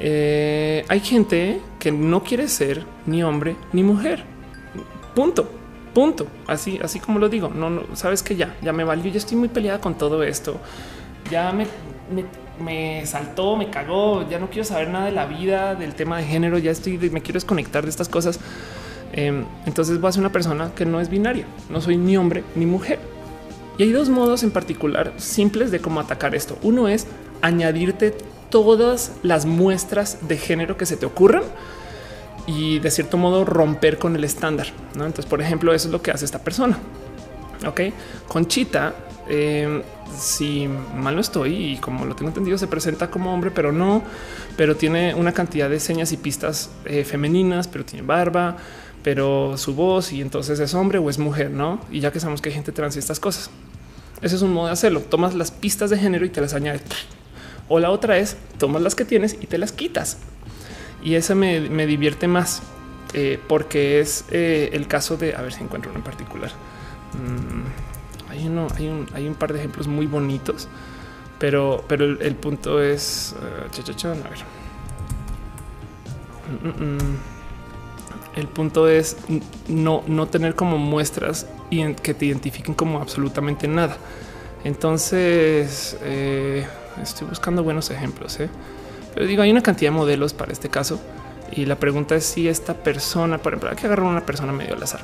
Eh, 0.00 0.84
hay 0.86 1.00
gente 1.00 1.60
que 1.80 1.90
no 1.90 2.22
quiere 2.22 2.46
ser 2.46 2.84
ni 3.06 3.22
hombre 3.22 3.56
ni 3.72 3.82
mujer. 3.82 4.22
Punto. 5.14 5.50
Punto. 5.92 6.28
Así, 6.46 6.78
así 6.82 7.00
como 7.00 7.18
lo 7.18 7.28
digo. 7.28 7.48
No, 7.48 7.68
no 7.68 7.82
sabes 7.94 8.22
que 8.22 8.36
ya, 8.36 8.54
ya 8.62 8.72
me 8.72 8.84
valió. 8.84 9.10
Ya 9.10 9.18
estoy 9.18 9.36
muy 9.36 9.48
peleada 9.48 9.80
con 9.80 9.98
todo 9.98 10.22
esto. 10.22 10.58
Ya 11.30 11.52
me, 11.52 11.66
me, 12.62 13.04
saltó, 13.06 13.56
me 13.56 13.70
cagó. 13.70 14.28
Ya 14.28 14.38
no 14.38 14.48
quiero 14.48 14.64
saber 14.64 14.88
nada 14.88 15.06
de 15.06 15.12
la 15.12 15.26
vida, 15.26 15.74
del 15.74 15.94
tema 15.94 16.18
de 16.18 16.24
género. 16.24 16.58
Ya 16.58 16.70
estoy, 16.70 16.96
me 16.98 17.20
quiero 17.20 17.34
desconectar 17.34 17.82
de 17.82 17.90
estas 17.90 18.08
cosas. 18.08 18.38
Em, 19.12 19.44
entonces 19.66 20.00
voy 20.00 20.10
a 20.10 20.12
ser 20.12 20.20
una 20.20 20.32
persona 20.32 20.70
que 20.76 20.84
no 20.84 21.00
es 21.00 21.10
binaria. 21.10 21.46
No 21.70 21.80
soy 21.80 21.96
ni 21.96 22.16
hombre 22.16 22.44
ni 22.54 22.66
mujer. 22.66 23.00
Y 23.78 23.82
hay 23.82 23.90
dos 23.90 24.08
modos 24.08 24.44
en 24.44 24.52
particular 24.52 25.12
simples 25.16 25.72
de 25.72 25.80
cómo 25.80 25.98
atacar 25.98 26.36
esto. 26.36 26.56
Uno 26.62 26.86
es 26.86 27.08
añadirte 27.42 28.14
todas 28.50 29.12
las 29.22 29.46
muestras 29.46 30.18
de 30.28 30.36
género 30.36 30.76
que 30.76 30.86
se 30.86 30.96
te 30.96 31.06
ocurran 31.06 31.42
y 32.46 32.78
de 32.78 32.90
cierto 32.90 33.18
modo 33.18 33.44
romper 33.44 33.98
con 33.98 34.16
el 34.16 34.24
estándar. 34.24 34.68
Entonces, 34.94 35.26
por 35.26 35.42
ejemplo, 35.42 35.74
eso 35.74 35.88
es 35.88 35.92
lo 35.92 36.00
que 36.00 36.10
hace 36.10 36.24
esta 36.24 36.38
persona. 36.38 36.78
Ok, 37.66 37.80
Conchita, 38.26 38.94
em, 39.28 39.82
si 40.16 40.68
mal 40.96 41.14
no 41.14 41.20
estoy 41.20 41.72
y 41.72 41.76
como 41.76 42.06
lo 42.06 42.14
tengo 42.14 42.28
entendido, 42.28 42.56
se 42.56 42.66
presenta 42.66 43.10
como 43.10 43.34
hombre, 43.34 43.50
pero 43.50 43.72
no, 43.72 44.02
pero 44.56 44.76
tiene 44.76 45.14
una 45.14 45.32
cantidad 45.32 45.68
de 45.68 45.78
señas 45.80 46.12
y 46.12 46.16
pistas 46.16 46.70
eh, 46.84 47.04
femeninas, 47.04 47.68
pero 47.68 47.84
tiene 47.84 48.06
barba, 48.06 48.56
pero 49.02 49.56
su 49.58 49.74
voz 49.74 50.12
y 50.12 50.22
entonces 50.22 50.58
es 50.60 50.72
hombre 50.72 50.98
o 50.98 51.10
es 51.10 51.18
mujer, 51.18 51.50
no? 51.50 51.80
Y 51.90 52.00
ya 52.00 52.12
que 52.12 52.20
sabemos 52.20 52.40
que 52.40 52.48
hay 52.48 52.54
gente 52.54 52.72
trans 52.72 52.96
y 52.96 53.00
estas 53.00 53.20
cosas, 53.20 53.50
ese 54.22 54.36
es 54.36 54.42
un 54.42 54.52
modo 54.52 54.66
de 54.66 54.72
hacerlo. 54.72 55.00
Tomas 55.00 55.34
las 55.34 55.50
pistas 55.50 55.90
de 55.90 55.98
género 55.98 56.24
y 56.24 56.30
te 56.30 56.40
las 56.40 56.54
añades 56.54 56.82
o 57.68 57.78
la 57.78 57.90
otra 57.90 58.18
es 58.18 58.36
tomas 58.58 58.82
las 58.82 58.94
que 58.94 59.04
tienes 59.04 59.36
y 59.40 59.46
te 59.46 59.58
las 59.58 59.72
quitas. 59.72 60.18
Y 61.02 61.14
esa 61.14 61.34
me, 61.34 61.86
divierte 61.86 62.26
más 62.26 62.62
eh, 63.14 63.38
porque 63.48 64.00
es 64.00 64.24
eh, 64.30 64.70
el 64.72 64.86
caso 64.88 65.16
de 65.16 65.34
a 65.36 65.42
ver 65.42 65.52
si 65.52 65.62
encuentro 65.62 65.90
uno 65.90 66.00
en 66.00 66.04
particular. 66.04 66.50
Mm, 67.14 68.30
hay 68.30 68.46
uno, 68.46 68.68
hay 68.76 68.88
un, 68.88 69.06
hay 69.14 69.28
un 69.28 69.34
par 69.34 69.52
de 69.52 69.60
ejemplos 69.60 69.86
muy 69.86 70.06
bonitos, 70.06 70.68
pero, 71.38 71.84
pero 71.88 72.04
el, 72.04 72.34
punto 72.34 72.82
es 72.82 73.34
uh, 73.38 74.06
a 74.06 74.28
ver. 74.28 74.38
Mm, 76.62 76.84
mm, 76.84 77.16
el 78.36 78.48
punto 78.48 78.88
es 78.88 79.16
no, 79.68 80.02
no 80.06 80.26
tener 80.28 80.54
como 80.54 80.78
muestras 80.78 81.46
y 81.70 81.92
que 81.94 82.14
te 82.14 82.26
identifiquen 82.26 82.74
como 82.74 83.00
absolutamente 83.00 83.66
nada. 83.68 83.96
Entonces, 84.64 85.96
Estoy 87.02 87.28
buscando 87.28 87.62
buenos 87.62 87.90
ejemplos, 87.90 88.38
¿eh? 88.40 88.48
pero 89.14 89.26
digo, 89.26 89.42
hay 89.42 89.50
una 89.50 89.62
cantidad 89.62 89.90
de 89.90 89.96
modelos 89.96 90.32
para 90.32 90.52
este 90.52 90.68
caso. 90.68 91.00
Y 91.52 91.64
la 91.64 91.76
pregunta 91.76 92.14
es 92.14 92.24
si 92.24 92.48
esta 92.48 92.74
persona, 92.74 93.38
por 93.38 93.52
ejemplo, 93.54 93.70
hay 93.70 93.76
que 93.76 93.88
una 93.88 94.24
persona 94.24 94.52
medio 94.52 94.74
al 94.74 94.82
azar. 94.82 95.00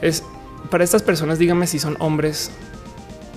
Es 0.00 0.24
para 0.70 0.82
estas 0.82 1.02
personas, 1.02 1.38
dígame 1.38 1.66
si 1.66 1.78
son 1.78 1.96
hombres 2.00 2.50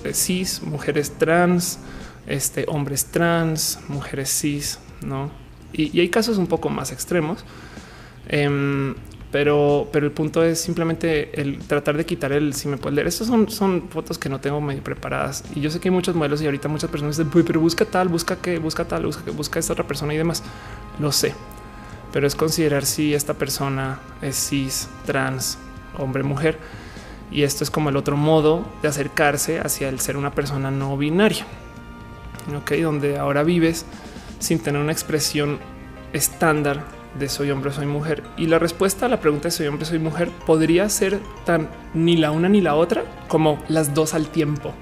eh, 0.03 0.13
cis, 0.13 0.61
mujeres 0.63 1.11
trans, 1.17 1.79
este, 2.25 2.65
hombres 2.67 3.05
trans, 3.05 3.79
mujeres 3.87 4.29
cis, 4.29 4.79
no? 5.01 5.29
Y, 5.73 5.99
hay 5.99 6.09
casos 6.09 6.37
un 6.37 6.47
poco 6.47 6.69
más 6.69 6.91
extremos. 6.91 7.43
Em, 8.29 8.95
pero, 9.31 9.89
pero 9.91 10.05
el 10.05 10.11
punto 10.11 10.43
es 10.43 10.59
simplemente 10.59 11.41
el 11.41 11.59
tratar 11.59 11.97
de 11.97 12.05
quitar 12.05 12.31
el 12.31 12.53
si 12.53 12.67
me 12.67 12.77
puedes 12.77 12.95
leer. 12.95 13.07
Estas 13.07 13.27
son, 13.27 13.49
son 13.49 13.89
fotos 13.89 14.17
que 14.17 14.29
no 14.29 14.39
tengo 14.39 14.61
medio 14.61 14.83
preparadas 14.83 15.43
y 15.53 15.59
yo 15.61 15.69
sé 15.69 15.79
que 15.79 15.89
hay 15.89 15.93
muchos 15.93 16.15
modelos 16.15 16.41
y 16.41 16.45
ahorita 16.45 16.69
muchas 16.69 16.89
personas 16.89 17.17
dicen, 17.17 17.31
pero 17.45 17.59
busca 17.59 17.85
tal, 17.85 18.07
busca 18.07 18.37
que 18.37 18.57
busca 18.59 18.85
tal, 18.85 19.05
busca 19.05 19.23
que 19.25 19.31
busca 19.31 19.59
esta 19.59 19.73
otra 19.73 19.85
persona 19.85 20.13
y 20.13 20.17
demás. 20.17 20.43
Lo 20.99 21.11
sé, 21.11 21.33
pero 22.13 22.25
es 22.25 22.35
considerar 22.35 22.85
si 22.85 23.13
esta 23.13 23.33
persona 23.33 23.99
es 24.21 24.35
cis, 24.35 24.87
trans, 25.05 25.57
hombre, 25.97 26.23
mujer. 26.23 26.57
Y 27.29 27.43
esto 27.43 27.65
es 27.65 27.69
como 27.69 27.89
el 27.89 27.97
otro 27.97 28.15
modo 28.15 28.65
de 28.81 28.87
acercarse 28.87 29.59
hacia 29.59 29.89
el 29.89 29.99
ser 29.99 30.15
una 30.15 30.31
persona 30.31 30.71
no 30.71 30.97
binaria. 30.97 31.45
Ok, 32.55 32.71
donde 32.81 33.17
ahora 33.17 33.43
vives 33.43 33.85
sin 34.39 34.59
tener 34.59 34.81
una 34.81 34.93
expresión 34.93 35.59
estándar 36.13 36.96
de 37.17 37.29
soy 37.29 37.51
hombre, 37.51 37.71
soy 37.71 37.85
mujer. 37.85 38.23
Y 38.37 38.47
la 38.47 38.59
respuesta 38.59 39.05
a 39.05 39.09
la 39.09 39.19
pregunta 39.19 39.47
de 39.47 39.51
soy 39.51 39.67
hombre, 39.67 39.85
soy 39.85 39.99
mujer 39.99 40.29
podría 40.45 40.87
ser 40.89 41.19
tan 41.45 41.69
ni 41.93 42.17
la 42.17 42.31
una 42.31 42.49
ni 42.49 42.61
la 42.61 42.75
otra 42.75 43.03
como 43.27 43.63
las 43.67 43.93
dos 43.93 44.13
al 44.13 44.27
tiempo. 44.27 44.73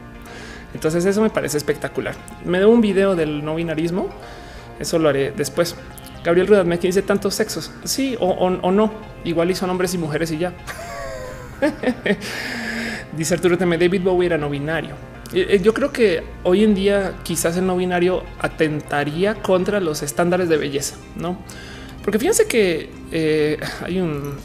Entonces 0.74 1.06
eso 1.06 1.22
me 1.22 1.30
parece 1.30 1.58
espectacular. 1.58 2.16
Me 2.44 2.60
debo 2.60 2.74
un 2.74 2.82
video 2.82 3.16
del 3.16 3.46
no 3.46 3.56
binarismo. 3.56 4.10
Eso 4.80 5.00
lo 5.00 5.08
haré 5.08 5.32
después. 5.32 5.76
Gabriel 6.24 6.66
me 6.66 6.78
dice 6.78 7.02
tantos 7.02 7.36
sexos. 7.36 7.72
Sí 7.86 8.18
o, 8.20 8.28
o, 8.28 8.72
no. 8.72 8.92
Igual 9.24 9.52
y 9.52 9.56
son 9.56 9.70
hombres 9.70 9.94
y 9.94 9.98
mujeres 9.98 10.32
y 10.32 10.38
ya. 10.38 10.54
dice 13.18 13.36
Arturo 13.36 13.58
Teme, 13.58 13.78
David 13.78 14.02
Bowie 14.02 14.26
era 14.26 14.38
no 14.38 14.50
binario. 14.50 14.96
Eh, 15.34 15.48
eh, 15.50 15.60
yo 15.62 15.74
creo 15.74 15.92
que 15.92 16.24
hoy 16.44 16.64
en 16.64 16.76
día 16.76 17.14
quizás 17.24 17.56
el 17.58 17.66
no 17.66 17.78
binario 17.78 18.24
atentaría 18.40 19.36
contra 19.36 19.80
los 19.80 20.04
estándares 20.04 20.50
de 20.50 20.58
belleza, 20.58 20.98
no? 21.16 21.38
Porque 22.06 22.20
fíjense 22.20 22.46
que 22.46 22.92
eh, 23.12 23.60
hay 23.82 24.00
un 24.00 24.36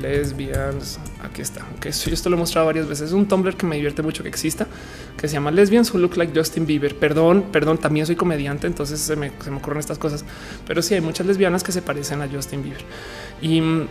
lesbians. 0.00 0.98
Aquí 1.22 1.42
está. 1.42 1.60
Que 1.80 1.90
okay, 1.90 2.12
esto 2.12 2.28
lo 2.28 2.34
he 2.34 2.38
mostrado 2.38 2.66
varias 2.66 2.88
veces. 2.88 3.08
Es 3.08 3.12
un 3.12 3.26
Tumblr 3.26 3.56
que 3.56 3.66
me 3.66 3.76
divierte 3.76 4.02
mucho 4.02 4.24
que 4.24 4.28
exista, 4.28 4.66
que 5.16 5.28
se 5.28 5.34
llama 5.34 5.52
Lesbians 5.52 5.94
Who 5.94 5.98
Look 5.98 6.16
Like 6.16 6.36
Justin 6.36 6.66
Bieber. 6.66 6.96
Perdón, 6.96 7.44
perdón, 7.52 7.78
también 7.78 8.04
soy 8.04 8.16
comediante, 8.16 8.66
entonces 8.66 8.98
se 8.98 9.14
me, 9.14 9.30
ocurren 9.56 9.78
estas 9.78 9.96
cosas. 9.96 10.24
Pero 10.66 10.82
sí 10.82 10.94
hay 10.94 11.00
muchas 11.00 11.24
lesbianas 11.26 11.62
que 11.62 11.70
se 11.70 11.82
parecen 11.82 12.20
a 12.20 12.28
Justin 12.28 12.64
Bieber 12.64 12.82
y 13.40 13.60
mm, 13.60 13.86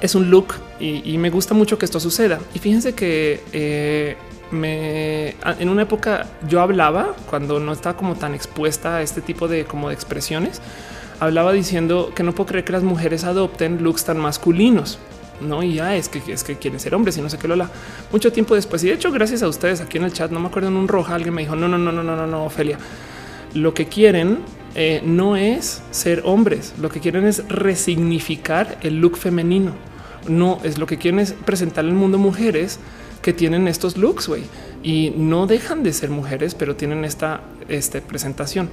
es 0.00 0.14
un 0.14 0.30
look 0.30 0.54
y, 0.78 1.18
me 1.18 1.30
gusta 1.30 1.52
mucho 1.52 1.78
que 1.78 1.84
esto 1.84 1.98
suceda. 1.98 2.38
Y 2.54 2.60
fíjense 2.60 2.94
que 2.94 3.42
eh, 3.52 4.16
me 4.52 5.30
en 5.58 5.68
una 5.68 5.82
época 5.82 6.28
yo 6.48 6.60
hablaba 6.60 7.16
cuando 7.28 7.58
no 7.58 7.72
estaba 7.72 7.96
como 7.96 8.14
tan 8.14 8.34
expuesta 8.34 8.96
a 8.96 9.02
este 9.02 9.20
tipo 9.20 9.48
de 9.48 9.64
como 9.64 9.88
de 9.88 9.94
expresiones 9.94 10.60
hablaba 11.20 11.52
diciendo 11.52 12.12
que 12.14 12.22
no 12.22 12.34
puedo 12.34 12.48
creer 12.48 12.64
que 12.64 12.72
las 12.72 12.82
mujeres 12.82 13.24
adopten 13.24 13.82
looks 13.84 14.04
tan 14.04 14.18
masculinos. 14.18 14.98
No, 15.40 15.62
y 15.62 15.74
ya 15.74 15.96
es 15.96 16.08
que 16.08 16.20
es 16.32 16.44
que 16.44 16.56
quieren 16.56 16.80
ser 16.80 16.94
hombres 16.94 17.16
y 17.16 17.22
no 17.22 17.30
sé 17.30 17.38
qué 17.38 17.48
lola. 17.48 17.70
Mucho 18.12 18.32
tiempo 18.32 18.54
después, 18.54 18.82
y 18.84 18.88
de 18.88 18.94
hecho, 18.94 19.10
gracias 19.10 19.42
a 19.42 19.48
ustedes 19.48 19.80
aquí 19.80 19.98
en 19.98 20.04
el 20.04 20.12
chat, 20.12 20.30
no 20.30 20.40
me 20.40 20.48
acuerdo 20.48 20.68
en 20.68 20.76
un 20.76 20.88
roja, 20.88 21.14
alguien 21.14 21.34
me 21.34 21.42
dijo: 21.42 21.56
No, 21.56 21.68
no, 21.68 21.78
no, 21.78 21.92
no, 21.92 22.02
no, 22.02 22.16
no, 22.16 22.26
no, 22.26 22.44
Ofelia. 22.44 22.78
Lo 23.54 23.72
que 23.72 23.86
quieren 23.86 24.38
eh, 24.74 25.02
no 25.04 25.36
es 25.36 25.82
ser 25.90 26.22
hombres, 26.24 26.74
lo 26.80 26.90
que 26.90 27.00
quieren 27.00 27.26
es 27.26 27.48
resignificar 27.48 28.78
el 28.82 29.00
look 29.00 29.16
femenino. 29.16 29.72
No 30.28 30.60
es 30.62 30.78
lo 30.78 30.86
que 30.86 30.98
quieren 30.98 31.20
es 31.20 31.32
presentar 31.32 31.84
al 31.84 31.92
mundo 31.92 32.18
mujeres 32.18 32.78
que 33.22 33.32
tienen 33.32 33.66
estos 33.66 33.96
looks, 33.96 34.28
güey, 34.28 34.44
y 34.82 35.12
no 35.16 35.46
dejan 35.46 35.82
de 35.82 35.92
ser 35.92 36.10
mujeres, 36.10 36.54
pero 36.54 36.76
tienen 36.76 37.04
esta 37.04 37.40
este, 37.68 38.00
presentación. 38.00 38.68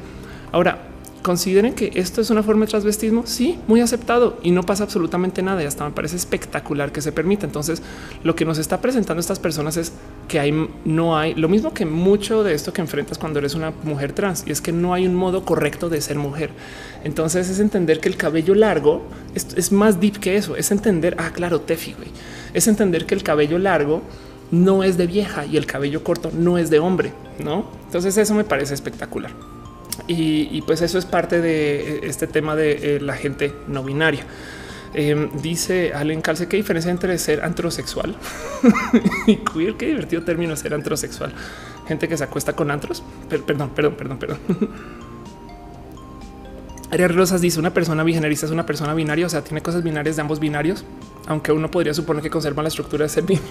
Ahora, 0.52 0.80
consideren 1.22 1.74
que 1.74 1.92
esto 1.96 2.22
es 2.22 2.30
una 2.30 2.44
forma 2.44 2.66
de 2.66 2.70
transvestismo. 2.70 3.24
Sí, 3.26 3.60
muy 3.68 3.82
aceptado 3.82 4.38
y 4.44 4.52
no 4.52 4.64
pasa 4.64 4.84
absolutamente 4.84 5.42
nada. 5.42 5.64
Y 5.64 5.66
hasta 5.66 5.86
me 5.86 5.92
parece 5.92 6.16
espectacular 6.16 6.92
que 6.92 7.02
se 7.02 7.12
permita. 7.12 7.46
Entonces, 7.46 7.82
lo 8.24 8.36
que 8.36 8.46
nos 8.46 8.58
está 8.58 8.82
presentando 8.82 9.20
estas 9.20 9.40
personas 9.40 9.78
es 9.78 9.92
que 10.28 10.68
no 10.86 11.18
hay 11.18 11.34
lo 11.36 11.50
mismo 11.50 11.74
que 11.74 11.86
mucho 11.86 12.44
de 12.44 12.54
esto 12.54 12.74
que 12.74 12.82
enfrentas 12.82 13.18
cuando 13.18 13.40
eres 13.40 13.56
una 13.56 13.72
mujer 13.84 14.14
trans 14.14 14.44
y 14.46 14.52
es 14.52 14.62
que 14.62 14.72
no 14.72 14.94
hay 14.94 15.08
un 15.08 15.16
modo 15.16 15.44
correcto 15.46 15.90
de 15.90 16.02
ser 16.02 16.18
mujer. 16.18 16.52
Entonces, 17.04 17.50
es 17.50 17.60
entender 17.60 18.00
que 18.00 18.10
el 18.10 18.18
cabello 18.18 18.56
largo 18.56 19.04
es, 19.36 19.48
es 19.56 19.72
más 19.72 20.00
deep 20.00 20.20
que 20.20 20.38
eso. 20.38 20.56
Es 20.56 20.72
entender, 20.72 21.16
ah, 21.20 21.32
claro, 21.34 21.62
Tefi, 21.62 21.94
güey. 21.94 22.10
Es 22.54 22.68
entender 22.68 23.06
que 23.06 23.16
el 23.16 23.24
cabello 23.24 23.60
largo 23.60 24.02
no 24.52 24.84
es 24.84 24.98
de 24.98 25.08
vieja 25.08 25.46
y 25.46 25.58
el 25.58 25.66
cabello 25.66 26.04
corto 26.04 26.32
no 26.34 26.58
es 26.58 26.70
de 26.70 26.80
hombre, 26.80 27.12
no? 27.44 27.66
Entonces, 27.86 28.18
eso 28.18 28.34
me 28.34 28.44
parece 28.44 28.74
espectacular. 28.74 29.57
Y, 30.08 30.62
pues 30.62 30.82
eso 30.82 30.98
es 30.98 31.06
parte 31.06 31.42
de 31.42 31.96
eh, 31.96 32.00
este 32.04 32.28
tema 32.28 32.56
de 32.56 32.98
eh, 32.98 33.00
la 33.02 33.16
gente 33.16 33.54
no 33.68 33.84
binaria. 33.84 34.26
Em, 34.94 35.30
dice 35.42 35.94
Allen 35.94 36.22
Calce, 36.22 36.48
¿qué 36.48 36.58
diferencia 36.58 36.90
entre 36.90 37.18
ser 37.18 37.44
antrosexual 37.44 38.16
y 39.28 39.38
queer? 39.38 39.76
Qué 39.76 39.88
divertido 39.88 40.24
término 40.24 40.56
ser 40.56 40.74
antrosexual. 40.74 41.34
Gente 41.88 42.08
que 42.08 42.18
se 42.18 42.24
acuesta 42.24 42.54
con 42.54 42.72
antros. 42.72 43.04
perdón, 43.30 43.72
perdón, 43.76 43.96
perdón, 43.96 44.18
perdón. 44.18 44.40
Arias 46.90 47.14
Rosas 47.14 47.42
dice 47.42 47.60
una 47.60 47.74
persona 47.74 48.04
bigenerista 48.04 48.46
es 48.46 48.52
una 48.52 48.66
persona 48.66 48.94
binaria, 48.94 49.26
o 49.26 49.30
sea, 49.30 49.44
tiene 49.44 49.62
cosas 49.62 49.84
binarias 49.84 50.16
de 50.16 50.22
ambos 50.22 50.40
binarios, 50.40 50.86
aunque 51.28 51.52
uno 51.52 51.70
podría 51.70 51.94
suponer 51.94 52.24
que 52.24 52.30
conserva 52.30 52.64
la 52.64 52.70
estructura 52.70 53.04
de 53.04 53.10
ser 53.10 53.26
bien. 53.26 53.42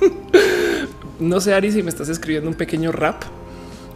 no 1.18 1.40
sé, 1.40 1.52
Ari, 1.52 1.72
si 1.72 1.82
me 1.82 1.90
estás 1.90 2.08
escribiendo 2.08 2.48
un 2.48 2.54
pequeño 2.54 2.92
rap 2.92 3.24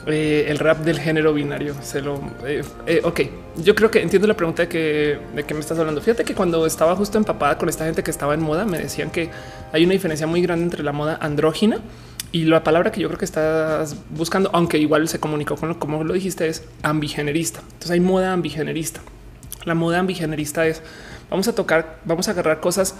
eh, 0.06 0.46
el 0.48 0.58
rap 0.58 0.78
del 0.78 0.98
género 0.98 1.34
binario. 1.34 1.74
Se 1.82 2.00
lo 2.00 2.20
eh, 2.46 2.62
eh, 2.86 3.00
ok. 3.04 3.20
Yo 3.56 3.74
creo 3.74 3.90
que 3.90 4.00
entiendo 4.00 4.26
la 4.26 4.34
pregunta 4.34 4.62
de 4.62 4.68
que 4.68 5.18
de 5.34 5.44
qué 5.44 5.54
me 5.54 5.60
estás 5.60 5.78
hablando. 5.78 6.00
Fíjate 6.00 6.24
que 6.24 6.34
cuando 6.34 6.66
estaba 6.66 6.96
justo 6.96 7.18
empapada 7.18 7.58
con 7.58 7.68
esta 7.68 7.84
gente 7.84 8.02
que 8.02 8.10
estaba 8.10 8.34
en 8.34 8.40
moda, 8.40 8.64
me 8.64 8.78
decían 8.78 9.10
que 9.10 9.30
hay 9.72 9.84
una 9.84 9.92
diferencia 9.92 10.26
muy 10.26 10.40
grande 10.42 10.64
entre 10.64 10.82
la 10.82 10.92
moda 10.92 11.18
andrógina 11.20 11.80
y 12.32 12.44
la 12.44 12.62
palabra 12.62 12.92
que 12.92 13.00
yo 13.00 13.08
creo 13.08 13.18
que 13.18 13.24
estás 13.24 13.96
buscando, 14.10 14.50
aunque 14.52 14.78
igual 14.78 15.08
se 15.08 15.18
comunicó 15.18 15.56
con 15.56 15.68
lo 15.68 15.78
como 15.78 16.04
lo 16.04 16.14
dijiste, 16.14 16.48
es 16.48 16.64
ambigenerista. 16.82 17.60
Entonces 17.60 17.90
hay 17.90 18.00
moda 18.00 18.32
ambigenerista. 18.32 19.00
La 19.64 19.74
moda 19.74 19.98
ambigenerista 19.98 20.66
es 20.66 20.82
vamos 21.28 21.48
a 21.48 21.54
tocar, 21.54 21.98
vamos 22.04 22.28
a 22.28 22.30
agarrar 22.30 22.60
cosas 22.60 22.94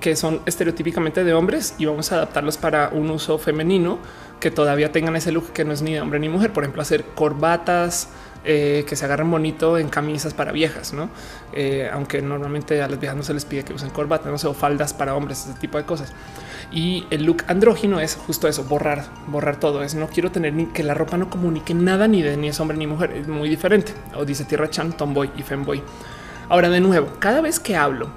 que 0.00 0.16
son 0.16 0.40
estereotípicamente 0.46 1.24
de 1.24 1.34
hombres 1.34 1.74
y 1.78 1.86
vamos 1.86 2.12
a 2.12 2.16
adaptarlos 2.16 2.56
para 2.58 2.90
un 2.90 3.10
uso 3.10 3.38
femenino 3.38 3.98
que 4.40 4.50
todavía 4.50 4.92
tengan 4.92 5.16
ese 5.16 5.32
look 5.32 5.52
que 5.52 5.64
no 5.64 5.72
es 5.72 5.82
ni 5.82 5.94
de 5.94 6.00
hombre 6.00 6.18
ni 6.18 6.28
mujer. 6.28 6.52
Por 6.52 6.64
ejemplo, 6.64 6.82
hacer 6.82 7.04
corbatas 7.14 8.08
eh, 8.44 8.84
que 8.86 8.94
se 8.94 9.06
agarren 9.06 9.30
bonito 9.30 9.78
en 9.78 9.88
camisas 9.88 10.34
para 10.34 10.52
viejas, 10.52 10.92
no? 10.92 11.08
Eh, 11.54 11.88
aunque 11.90 12.20
normalmente 12.20 12.82
a 12.82 12.88
las 12.88 13.00
viejas 13.00 13.16
no 13.16 13.22
se 13.22 13.32
les 13.32 13.46
pide 13.46 13.64
que 13.64 13.72
usen 13.72 13.88
corbata, 13.88 14.30
no 14.30 14.36
sé, 14.36 14.46
o 14.46 14.52
faldas 14.52 14.92
para 14.92 15.14
hombres, 15.14 15.46
ese 15.48 15.58
tipo 15.58 15.78
de 15.78 15.84
cosas. 15.84 16.12
Y 16.70 17.06
el 17.10 17.24
look 17.24 17.44
andrógino 17.46 18.00
es 18.00 18.16
justo 18.16 18.46
eso, 18.46 18.64
borrar, 18.64 19.06
borrar 19.28 19.58
todo. 19.58 19.82
Es 19.82 19.94
no 19.94 20.08
quiero 20.08 20.30
tener 20.30 20.52
ni 20.52 20.66
que 20.66 20.82
la 20.82 20.92
ropa 20.92 21.16
no 21.16 21.30
comunique 21.30 21.72
nada 21.72 22.06
ni 22.06 22.20
de 22.20 22.36
ni 22.36 22.48
es 22.48 22.60
hombre 22.60 22.76
ni 22.76 22.86
mujer. 22.86 23.12
Es 23.12 23.28
muy 23.28 23.48
diferente. 23.48 23.94
O 24.14 24.26
dice 24.26 24.44
Tierra 24.44 24.68
Chan, 24.68 24.92
Tomboy 24.92 25.30
y 25.38 25.42
Femboy. 25.42 25.82
Ahora, 26.50 26.68
de 26.68 26.80
nuevo, 26.80 27.08
cada 27.20 27.40
vez 27.40 27.58
que 27.58 27.76
hablo 27.76 28.10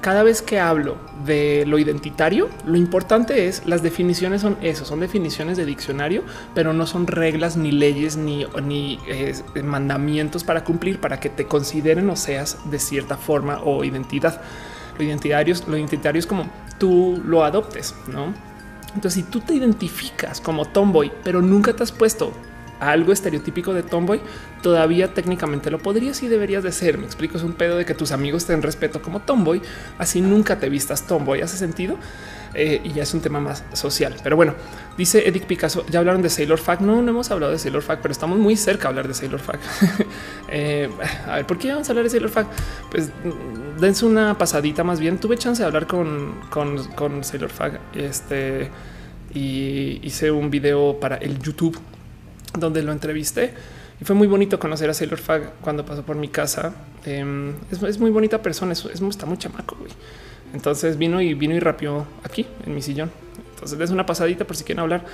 cada 0.00 0.22
vez 0.22 0.42
que 0.42 0.58
hablo 0.58 0.96
de 1.24 1.64
lo 1.66 1.78
identitario, 1.78 2.48
lo 2.64 2.76
importante 2.76 3.46
es 3.46 3.66
las 3.66 3.82
definiciones 3.82 4.40
son 4.40 4.56
eso, 4.62 4.84
son 4.84 5.00
definiciones 5.00 5.56
de 5.56 5.66
diccionario, 5.66 6.22
pero 6.54 6.72
no 6.72 6.86
son 6.86 7.06
reglas 7.06 7.56
ni 7.56 7.72
leyes 7.72 8.16
ni, 8.16 8.46
ni 8.62 8.98
eh, 9.06 9.34
mandamientos 9.62 10.44
para 10.44 10.64
cumplir 10.64 11.00
para 11.00 11.20
que 11.20 11.28
te 11.28 11.46
consideren 11.46 12.08
o 12.10 12.16
seas 12.16 12.58
de 12.70 12.78
cierta 12.78 13.16
forma 13.16 13.60
o 13.62 13.84
identidad. 13.84 14.40
Lo 14.98 15.04
identitario, 15.04 15.54
lo 15.66 15.76
identitario 15.76 16.18
es 16.18 16.26
como 16.26 16.50
tú 16.78 17.20
lo 17.24 17.44
adoptes, 17.44 17.94
no? 18.06 18.34
Entonces, 18.94 19.24
si 19.24 19.30
tú 19.30 19.40
te 19.40 19.54
identificas 19.54 20.40
como 20.40 20.64
tomboy, 20.66 21.12
pero 21.22 21.40
nunca 21.40 21.74
te 21.74 21.82
has 21.84 21.92
puesto 21.92 22.32
algo 22.80 23.12
estereotípico 23.12 23.74
de 23.74 23.82
tomboy, 23.82 24.20
todavía 24.62 25.14
técnicamente 25.14 25.70
lo 25.70 25.78
podrías 25.78 26.22
y 26.22 26.28
deberías 26.28 26.62
de 26.62 26.72
ser. 26.72 26.98
Me 26.98 27.06
explico, 27.06 27.36
es 27.36 27.42
un 27.42 27.52
pedo 27.52 27.76
de 27.76 27.84
que 27.84 27.94
tus 27.94 28.12
amigos 28.12 28.46
te 28.46 28.52
den 28.52 28.62
respeto 28.62 29.02
como 29.02 29.20
tomboy, 29.20 29.62
así 29.98 30.20
nunca 30.20 30.58
te 30.58 30.68
vistas 30.68 31.06
tomboy. 31.06 31.40
¿Hace 31.42 31.56
sentido? 31.56 31.96
Eh, 32.54 32.80
y 32.82 32.92
ya 32.92 33.04
es 33.04 33.14
un 33.14 33.20
tema 33.20 33.40
más 33.40 33.64
social. 33.72 34.16
Pero 34.22 34.36
bueno, 34.36 34.54
dice 34.96 35.26
Edic 35.28 35.46
Picasso, 35.46 35.84
ya 35.88 36.00
hablaron 36.00 36.20
de 36.22 36.30
Sailor 36.30 36.58
Fact. 36.58 36.80
No, 36.80 37.00
no 37.00 37.10
hemos 37.10 37.30
hablado 37.30 37.52
de 37.52 37.58
Sailor 37.58 37.82
Fact, 37.82 38.02
pero 38.02 38.12
estamos 38.12 38.38
muy 38.38 38.56
cerca 38.56 38.84
de 38.84 38.88
hablar 38.88 39.08
de 39.08 39.14
Sailor 39.14 39.40
Fact. 39.40 39.62
Eh, 40.52 40.90
a 41.28 41.36
ver, 41.36 41.46
¿por 41.46 41.58
qué 41.58 41.70
vamos 41.70 41.88
a 41.88 41.92
hablar 41.92 42.02
de 42.04 42.10
Sailor 42.10 42.28
Fact? 42.28 42.50
Pues 42.90 43.10
dense 43.78 44.04
una 44.04 44.36
pasadita 44.36 44.82
más 44.82 44.98
bien. 44.98 45.18
Tuve 45.18 45.36
chance 45.36 45.62
de 45.62 45.66
hablar 45.66 45.86
con, 45.86 46.40
con, 46.50 46.88
con 46.94 47.22
Sailor 47.22 47.50
Fact 47.50 47.76
este, 47.94 48.68
y 49.32 50.00
hice 50.02 50.32
un 50.32 50.50
video 50.50 50.98
para 50.98 51.16
el 51.18 51.38
YouTube 51.38 51.78
donde 52.58 52.82
lo 52.82 52.92
entrevisté 52.92 53.52
y 54.00 54.04
fue 54.04 54.16
muy 54.16 54.26
bonito 54.26 54.58
conocer 54.58 54.88
a 54.88 54.94
Sailor 54.94 55.18
Fag 55.18 55.52
cuando 55.60 55.84
pasó 55.84 56.02
por 56.02 56.16
mi 56.16 56.28
casa. 56.28 56.72
Em, 57.04 57.54
es, 57.70 57.98
muy 57.98 58.10
bonita 58.10 58.40
persona, 58.40 58.72
es, 58.72 58.84
está 58.84 59.26
muy 59.26 59.36
chamaco. 59.36 59.76
Güey. 59.76 59.92
Entonces 60.54 60.96
vino 60.96 61.20
y 61.20 61.34
vino 61.34 61.54
y 61.54 61.60
rapió 61.60 62.06
aquí 62.24 62.46
en 62.64 62.74
mi 62.74 62.80
sillón. 62.80 63.10
Entonces 63.54 63.78
es 63.78 63.90
una 63.90 64.06
pasadita 64.06 64.46
por 64.46 64.56
si 64.56 64.64
quieren 64.64 64.80
hablar, 64.80 65.04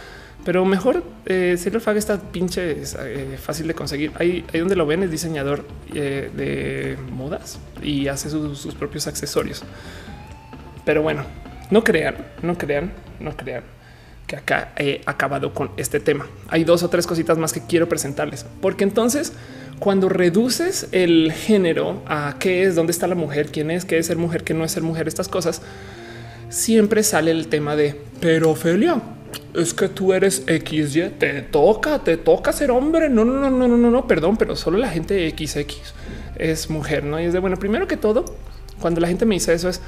pero 0.44 0.64
mejor 0.64 1.02
eh, 1.26 1.56
Sailor 1.58 1.80
Fag 1.80 1.96
está 1.96 2.20
pinche 2.20 2.76
eh, 2.80 3.38
fácil 3.42 3.66
de 3.66 3.74
conseguir. 3.74 4.12
Ahí, 4.20 4.44
ahí, 4.52 4.60
donde 4.60 4.76
lo 4.76 4.86
ven 4.86 5.02
es 5.02 5.10
diseñador 5.10 5.64
eh, 5.92 6.30
de 6.32 6.96
modas 7.10 7.58
y 7.82 8.06
hace 8.06 8.30
sus 8.30 8.74
propios 8.76 9.08
accesorios. 9.08 9.64
Pero 10.84 11.02
bueno, 11.02 11.24
no 11.72 11.82
crean, 11.82 12.14
no 12.42 12.56
crean, 12.56 12.92
no 13.18 13.36
crean 13.36 13.64
que 14.27 14.36
acá 14.36 14.73
he 14.77 15.03
acabado 15.07 15.55
con 15.55 15.70
este 15.77 16.01
tema. 16.01 16.27
Hay 16.48 16.65
dos 16.65 16.82
o 16.82 16.90
tres 16.90 17.07
cositas 17.07 17.39
más 17.39 17.53
que 17.53 17.62
quiero 17.66 17.89
presentarles, 17.89 18.44
porque 18.61 18.85
entonces 18.85 19.32
cuando 19.78 20.09
reduces 20.09 20.89
el 20.93 21.32
género 21.32 22.03
a 22.07 22.36
qué 22.39 22.65
es, 22.65 22.74
dónde 22.74 22.93
está 22.93 23.07
la 23.07 23.15
mujer, 23.15 23.51
quién 23.53 23.70
es, 23.70 23.85
qué 23.85 23.98
es 23.98 24.07
ser 24.07 24.16
mujer, 24.16 24.43
qué 24.43 24.55
no 24.55 24.65
es 24.65 24.73
ser 24.73 24.82
mujer, 24.82 25.07
estas 25.07 25.28
cosas, 25.28 25.62
siempre 26.48 27.03
sale 27.03 27.31
el 27.31 27.48
tema 27.48 27.77
de, 27.77 28.01
pero 28.20 28.51
Ophelia, 28.51 29.01
es 29.55 29.74
que 29.74 29.89
tú 29.89 30.12
eres 30.12 30.44
XY, 30.47 31.15
te 31.19 31.43
toca, 31.43 32.03
te 32.03 32.16
toca 32.16 32.53
ser 32.53 32.70
hombre. 32.70 33.09
No, 33.09 33.24
no, 33.24 33.35
no, 33.35 33.51
no, 33.51 33.69
no, 33.69 33.77
no, 33.77 33.90
no, 33.90 34.07
perdón, 34.07 34.36
pero 34.36 34.57
solo 34.57 34.78
la 34.78 34.89
gente 34.89 35.31
XX 35.31 35.66
es 36.36 36.70
mujer, 36.70 37.05
¿no? 37.05 37.20
Y 37.20 37.24
es 37.24 37.32
de, 37.32 37.39
bueno, 37.39 37.57
primero 37.57 37.86
que 37.86 37.97
todo, 37.97 38.24
cuando 38.81 39.01
la 39.01 39.09
gente 39.09 39.24
me 39.24 39.35
dice 39.35 39.53
eso 39.53 39.69
es, 39.69 39.81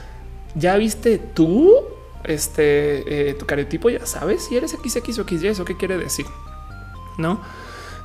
¿ya 0.54 0.76
viste 0.76 1.18
tú 1.18 1.72
este 2.24 3.30
eh, 3.30 3.34
tu 3.34 3.46
cariotipo, 3.46 3.90
ya 3.90 4.06
sabes 4.06 4.44
si 4.44 4.56
eres 4.56 4.72
XX 4.72 5.18
o 5.18 5.24
XY, 5.24 5.48
eso 5.48 5.64
qué 5.64 5.76
quiere 5.76 5.98
decir, 5.98 6.26
no? 7.16 7.40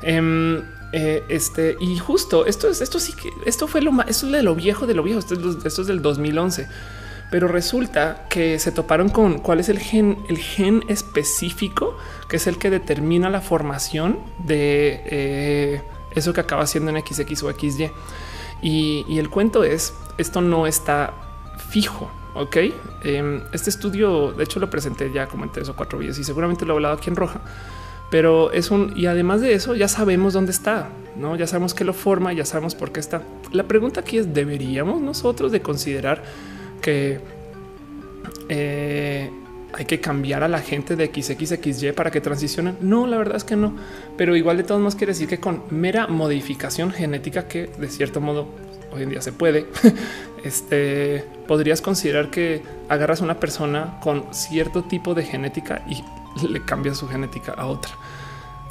Em, 0.02 0.64
eh, 0.92 1.24
este 1.30 1.76
y 1.80 1.98
justo 1.98 2.46
esto 2.46 2.70
es 2.70 2.80
esto 2.80 3.00
sí 3.00 3.14
que 3.14 3.32
esto 3.46 3.68
fue 3.68 3.82
lo 3.82 3.92
más, 3.92 4.08
esto 4.10 4.28
es 4.28 4.32
de 4.34 4.44
lo 4.44 4.54
viejo 4.54 4.86
de 4.86 4.94
lo 4.94 5.04
viejo. 5.04 5.20
Esto 5.20 5.34
es, 5.36 5.88
del 5.88 6.02
2011, 6.02 6.68
pero 7.32 7.48
resulta 7.48 8.28
que 8.30 8.60
se 8.60 8.72
toparon 8.72 9.10
con 9.10 9.40
cuál 9.40 9.60
es 9.60 9.70
el 9.70 9.80
gen, 9.80 10.18
el 10.30 10.38
gen 10.38 10.84
específico 10.90 11.98
que 12.30 12.38
es 12.38 12.48
el 12.48 12.58
que 12.58 12.70
determina 12.70 13.30
la 13.30 13.42
formación 13.42 14.20
de 14.46 15.02
eh, 15.06 15.82
eso 16.16 16.34
que 16.34 16.42
acaba 16.42 16.68
siendo 16.68 16.92
en 16.92 17.04
XX 17.04 17.44
o 17.44 17.52
XY. 17.52 17.92
Y, 18.62 19.06
y 19.10 19.20
el 19.20 19.30
cuento 19.30 19.64
es 19.64 19.94
esto 20.18 20.42
no 20.42 20.68
está 20.68 21.14
fijo. 21.70 22.12
Ok, 22.36 22.58
em, 23.04 23.42
este 23.52 23.70
estudio, 23.70 24.32
de 24.32 24.44
hecho, 24.44 24.60
lo 24.60 24.70
presenté 24.70 25.12
ya 25.14 25.28
como 25.28 25.44
en 25.44 25.52
tres 25.52 25.70
o 25.70 25.76
cuatro 25.76 26.00
videos 26.00 26.18
y 26.18 26.24
seguramente 26.24 26.66
lo 26.66 26.74
he 26.74 26.76
hablado 26.78 26.96
aquí 26.96 27.10
en 27.10 27.16
roja, 27.16 27.42
pero 28.10 28.52
es 28.52 28.72
un 28.72 28.94
y 28.96 29.06
además 29.06 29.42
de 29.42 29.54
eso, 29.54 29.76
ya 29.76 29.88
sabemos 29.88 30.34
dónde 30.34 30.52
está, 30.52 30.90
no? 31.16 31.36
Ya 31.36 31.46
sabemos 31.46 31.74
que 31.74 31.84
lo 31.84 31.94
forma, 31.94 32.34
ya 32.34 32.46
sabemos 32.46 32.74
por 32.74 32.92
qué 32.92 33.00
está. 33.00 33.22
La 33.52 33.64
pregunta 33.64 34.02
aquí 34.02 34.18
es: 34.18 34.34
¿deberíamos 34.34 35.00
nosotros 35.02 35.52
de 35.52 35.62
considerar 35.62 36.24
que 36.82 37.20
eh, 38.50 39.32
hay 39.74 39.86
que 39.86 40.00
cambiar 40.00 40.44
a 40.44 40.48
la 40.48 40.60
gente 40.60 40.96
de 40.96 41.08
XXXY 41.08 41.92
para 41.92 42.10
que 42.12 42.20
transicionen? 42.22 42.78
No, 42.82 43.06
la 43.08 43.18
verdad 43.18 43.38
es 43.38 43.44
que 43.44 43.56
no, 43.56 43.76
pero 44.18 44.36
igual 44.36 44.58
de 44.58 44.64
todos 44.64 44.82
modos 44.82 44.96
quiere 44.96 45.14
decir 45.14 45.28
que 45.28 45.40
con 45.40 45.64
mera 45.70 46.08
modificación 46.08 46.92
genética 46.92 47.48
que 47.48 47.68
de 47.78 47.90
cierto 47.90 48.22
modo 48.22 48.48
hoy 48.94 49.04
en 49.04 49.10
día 49.10 49.22
se 49.22 49.32
puede, 49.32 49.68
este, 50.44 51.26
podrías 51.48 51.82
considerar 51.82 52.30
que 52.30 52.62
agarras 52.90 53.22
a 53.22 53.24
una 53.24 53.40
persona 53.40 54.00
con 54.02 54.34
cierto 54.34 54.84
tipo 54.84 55.14
de 55.14 55.24
genética 55.24 55.84
y 55.88 56.04
le 56.48 56.64
cambias 56.64 56.98
su 56.98 57.08
genética 57.08 57.54
a 57.54 57.68
otra. 57.68 57.92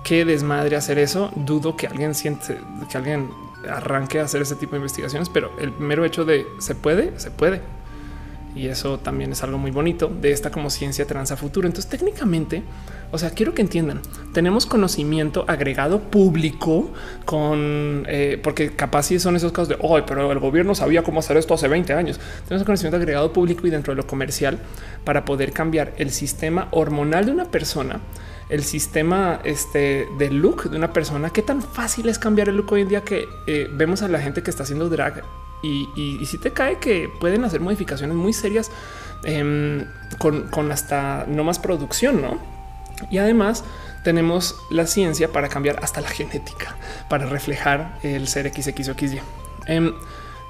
Qué 0.04 0.24
desmadre 0.24 0.76
hacer 0.76 0.98
eso. 0.98 1.30
Dudo 1.36 1.76
que 1.76 1.86
alguien 1.86 2.14
siente 2.14 2.58
que 2.90 2.98
alguien 2.98 3.30
arranque 3.70 4.18
a 4.18 4.24
hacer 4.24 4.42
ese 4.42 4.56
tipo 4.56 4.72
de 4.72 4.78
investigaciones, 4.78 5.28
pero 5.28 5.52
el 5.60 5.70
mero 5.72 6.04
hecho 6.04 6.24
de 6.24 6.46
se 6.58 6.74
puede, 6.74 7.18
se 7.18 7.30
puede. 7.30 7.60
Y 8.54 8.66
eso 8.66 8.98
también 8.98 9.32
es 9.32 9.42
algo 9.42 9.58
muy 9.58 9.70
bonito 9.70 10.08
de 10.08 10.32
esta 10.32 10.50
como 10.50 10.70
ciencia 10.70 11.06
trans 11.06 11.30
a 11.30 11.36
futuro. 11.36 11.66
Entonces 11.66 11.90
técnicamente, 11.90 12.62
o 13.12 13.18
sea, 13.18 13.30
quiero 13.30 13.52
que 13.52 13.60
entiendan, 13.60 14.00
tenemos 14.32 14.64
conocimiento 14.64 15.44
agregado 15.46 16.00
público 16.00 16.90
con, 17.26 18.04
eh, 18.08 18.40
porque 18.42 18.74
capaz 18.74 19.04
si 19.04 19.20
son 19.20 19.36
esos 19.36 19.52
casos 19.52 19.68
de 19.68 19.76
hoy, 19.80 20.02
pero 20.06 20.32
el 20.32 20.38
gobierno 20.38 20.74
sabía 20.74 21.02
cómo 21.02 21.20
hacer 21.20 21.36
esto 21.36 21.52
hace 21.52 21.68
20 21.68 21.92
años. 21.92 22.18
Tenemos 22.48 22.64
conocimiento 22.64 22.96
agregado 22.96 23.32
público 23.32 23.66
y 23.66 23.70
dentro 23.70 23.92
de 23.92 23.98
lo 23.98 24.06
comercial 24.06 24.58
para 25.04 25.26
poder 25.26 25.52
cambiar 25.52 25.92
el 25.98 26.10
sistema 26.10 26.68
hormonal 26.70 27.26
de 27.26 27.32
una 27.32 27.44
persona 27.44 28.00
el 28.48 28.64
sistema 28.64 29.40
este, 29.44 30.06
de 30.18 30.30
look 30.30 30.68
de 30.68 30.76
una 30.76 30.92
persona. 30.92 31.30
Qué 31.30 31.40
tan 31.40 31.62
fácil 31.62 32.10
es 32.10 32.18
cambiar 32.18 32.50
el 32.50 32.56
look 32.56 32.72
hoy 32.72 32.82
en 32.82 32.88
día 32.88 33.00
que 33.02 33.26
eh, 33.46 33.66
vemos 33.72 34.02
a 34.02 34.08
la 34.08 34.20
gente 34.20 34.42
que 34.42 34.50
está 34.50 34.64
haciendo 34.64 34.90
drag 34.90 35.22
y, 35.62 36.20
si 36.26 36.38
te 36.38 36.50
cae 36.50 36.78
que 36.78 37.08
pueden 37.20 37.44
hacer 37.44 37.60
modificaciones 37.60 38.14
muy 38.14 38.32
serias 38.32 38.70
em, 39.24 39.86
con, 40.18 40.48
con, 40.48 40.70
hasta 40.70 41.24
no 41.28 41.44
más 41.44 41.58
producción, 41.58 42.20
no? 42.20 42.51
Y 43.10 43.18
además 43.18 43.64
tenemos 44.04 44.56
la 44.70 44.86
ciencia 44.86 45.32
para 45.32 45.48
cambiar 45.48 45.78
hasta 45.82 46.00
la 46.00 46.08
genética 46.08 46.76
para 47.08 47.26
reflejar 47.26 47.98
el 48.02 48.28
ser 48.28 48.52
XX 48.52 48.88
o 48.88 48.94
XY. 48.94 49.20
Em, 49.66 49.94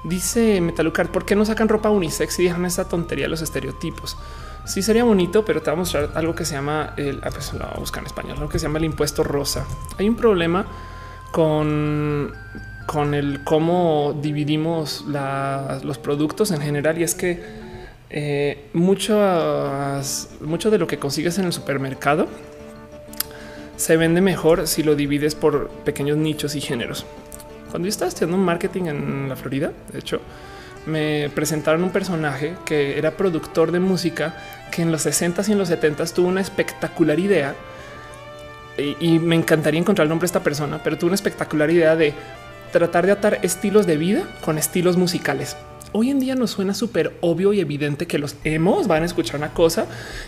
dice 0.03 0.59
Metalucar, 0.61 1.11
¿por 1.11 1.25
qué 1.25 1.35
no 1.35 1.45
sacan 1.45 1.69
ropa 1.69 1.89
unisex 1.89 2.39
y 2.39 2.45
dejan 2.45 2.65
esa 2.65 2.87
tontería 2.87 3.27
los 3.27 3.41
estereotipos? 3.41 4.17
Sí 4.65 4.81
sería 4.81 5.03
bonito, 5.03 5.43
pero 5.43 5.61
te 5.61 5.69
voy 5.69 5.75
a 5.75 5.79
mostrar 5.79 6.11
algo 6.15 6.33
que 6.35 6.45
se 6.45 6.55
llama 6.55 6.93
el, 6.95 7.19
ah, 7.23 7.29
pues 7.31 7.53
lo 7.53 7.59
voy 7.59 7.73
a 7.75 7.79
buscar 7.79 8.01
en 8.01 8.07
español, 8.07 8.37
lo 8.39 8.47
que 8.47 8.59
se 8.59 8.63
llama 8.65 8.79
el 8.79 8.85
impuesto 8.85 9.23
rosa. 9.23 9.65
Hay 9.97 10.07
un 10.07 10.15
problema 10.15 10.65
con 11.31 12.33
con 12.85 13.13
el 13.13 13.43
cómo 13.43 14.17
dividimos 14.21 15.05
los 15.83 15.97
productos 15.97 16.51
en 16.51 16.61
general 16.61 16.97
y 16.99 17.03
es 17.03 17.15
que 17.15 17.62
eh, 18.15 18.65
mucho, 18.73 19.19
mucho 20.41 20.69
de 20.69 20.77
lo 20.77 20.85
que 20.85 20.99
consigues 20.99 21.39
en 21.39 21.45
el 21.45 21.53
supermercado 21.53 22.27
se 23.75 23.97
vende 23.97 24.21
mejor 24.21 24.67
si 24.67 24.83
lo 24.83 24.95
divides 24.95 25.33
por 25.33 25.69
pequeños 25.83 26.17
nichos 26.17 26.53
y 26.55 26.61
géneros. 26.61 27.07
Cuando 27.71 27.87
yo 27.87 27.89
estaba 27.89 28.09
estudiando 28.09 28.37
marketing 28.37 28.83
en 28.83 29.29
la 29.29 29.35
Florida, 29.35 29.71
de 29.91 29.97
hecho, 29.97 30.21
me 30.85 31.31
presentaron 31.33 31.83
un 31.83 31.89
personaje 31.89 32.53
que 32.65 32.99
era 32.99 33.17
productor 33.17 33.71
de 33.71 33.79
música 33.79 34.37
que 34.71 34.83
en 34.83 34.91
los 34.91 35.07
60s 35.07 35.49
y 35.49 35.53
en 35.53 35.57
los 35.57 35.71
70s 35.71 36.13
tuvo 36.13 36.27
una 36.27 36.41
espectacular 36.41 37.19
idea 37.19 37.55
y, 38.77 39.17
me 39.17 39.35
encantaría 39.35 39.79
encontrar 39.79 40.05
el 40.05 40.09
nombre 40.09 40.25
de 40.25 40.27
esta 40.27 40.43
persona, 40.43 40.79
pero 40.83 40.99
tuvo 40.99 41.07
una 41.07 41.15
espectacular 41.15 41.71
idea 41.71 41.95
de 41.95 42.13
tratar 42.71 43.07
de 43.07 43.13
atar 43.13 43.39
estilos 43.41 43.87
de 43.87 43.97
vida 43.97 44.23
con 44.41 44.59
estilos 44.59 44.97
musicales 44.97 45.57
hoy 45.93 46.09
en 46.09 46.19
día 46.19 46.35
nos 46.35 46.51
suena 46.51 46.73
súper 46.73 47.13
obvio 47.21 47.53
y 47.53 47.59
evidente 47.59 48.07
que 48.07 48.17
los 48.17 48.35
emos 48.43 48.87
van 48.87 49.03
a 49.03 49.05
escuchar 49.05 49.37
una 49.37 49.53
cosa 49.53 49.85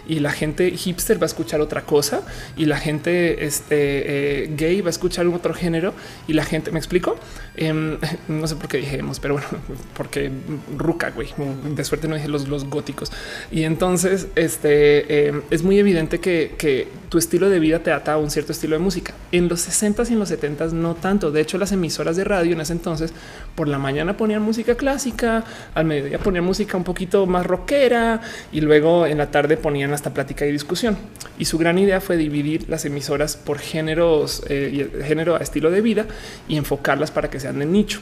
y 0.07 0.19
la 0.19 0.31
gente 0.31 0.71
hipster 0.71 1.21
va 1.21 1.25
a 1.25 1.27
escuchar 1.27 1.59
otra 1.59 1.81
cosa 1.81 2.21
y 2.55 2.65
la 2.65 2.77
gente 2.77 3.45
este, 3.45 4.43
eh, 4.43 4.53
gay 4.55 4.81
va 4.81 4.87
a 4.87 4.91
escuchar 4.91 5.27
un 5.27 5.33
otro 5.33 5.53
género 5.53 5.93
y 6.27 6.33
la 6.33 6.45
gente, 6.45 6.71
¿me 6.71 6.79
explico? 6.79 7.17
Em, 7.57 7.97
no 8.27 8.47
sé 8.47 8.55
por 8.55 8.67
qué 8.67 8.77
dije 8.77 8.99
emos, 8.99 9.19
pero 9.19 9.35
bueno, 9.35 9.47
porque 9.97 10.31
ruca, 10.77 11.11
güey, 11.11 11.29
de 11.75 11.83
suerte 11.83 12.07
no 12.07 12.15
dije 12.15 12.27
los, 12.27 12.47
los 12.47 12.65
góticos. 12.65 13.11
Y 13.51 13.63
entonces 13.63 14.27
este, 14.35 15.27
em, 15.27 15.41
es 15.49 15.63
muy 15.63 15.79
evidente 15.79 16.19
que, 16.19 16.55
que, 16.57 16.87
tu 17.05 17.19
estilo 17.19 17.49
de 17.49 17.59
vida 17.59 17.79
te 17.79 17.93
ata 17.93 18.13
a 18.13 18.17
un 18.17 18.29
cierto 18.29 18.51
estilo 18.51 18.75
de 18.75 18.79
música. 18.83 19.13
En 19.31 19.47
los 19.47 19.69
60s 19.69 20.09
y 20.09 20.13
en 20.13 20.19
los 20.19 20.31
70s 20.31 20.71
no 20.71 20.95
tanto. 20.95 21.31
De 21.31 21.39
hecho, 21.39 21.57
las 21.57 21.71
emisoras 21.71 22.17
de 22.17 22.25
radio 22.25 22.53
en 22.53 22.61
ese 22.61 22.73
entonces 22.73 23.13
por 23.53 23.69
la 23.69 23.77
mañana 23.77 24.17
ponían 24.17 24.41
música 24.41 24.75
clásica, 24.75 25.45
al 25.73 25.85
mediodía 25.85 26.19
ponían 26.19 26.43
música 26.43 26.77
un 26.77 26.83
poquito 26.83 27.25
más 27.25 27.45
rockera 27.45 28.21
y 28.51 28.61
luego 28.61 29.05
en 29.05 29.17
la 29.17 29.31
tarde 29.31 29.57
ponían 29.57 29.93
hasta 29.93 30.13
plática 30.13 30.45
y 30.45 30.51
discusión. 30.51 30.97
Y 31.37 31.45
su 31.45 31.57
gran 31.57 31.77
idea 31.77 32.01
fue 32.01 32.17
dividir 32.17 32.69
las 32.69 32.85
emisoras 32.85 33.37
por 33.37 33.59
géneros, 33.59 34.43
eh, 34.49 35.03
género 35.05 35.35
a 35.35 35.39
estilo 35.39 35.71
de 35.71 35.81
vida 35.81 36.05
y 36.47 36.57
enfocarlas 36.57 37.11
para 37.11 37.29
que 37.29 37.39
sean 37.39 37.59
de 37.59 37.65
nicho. 37.65 37.99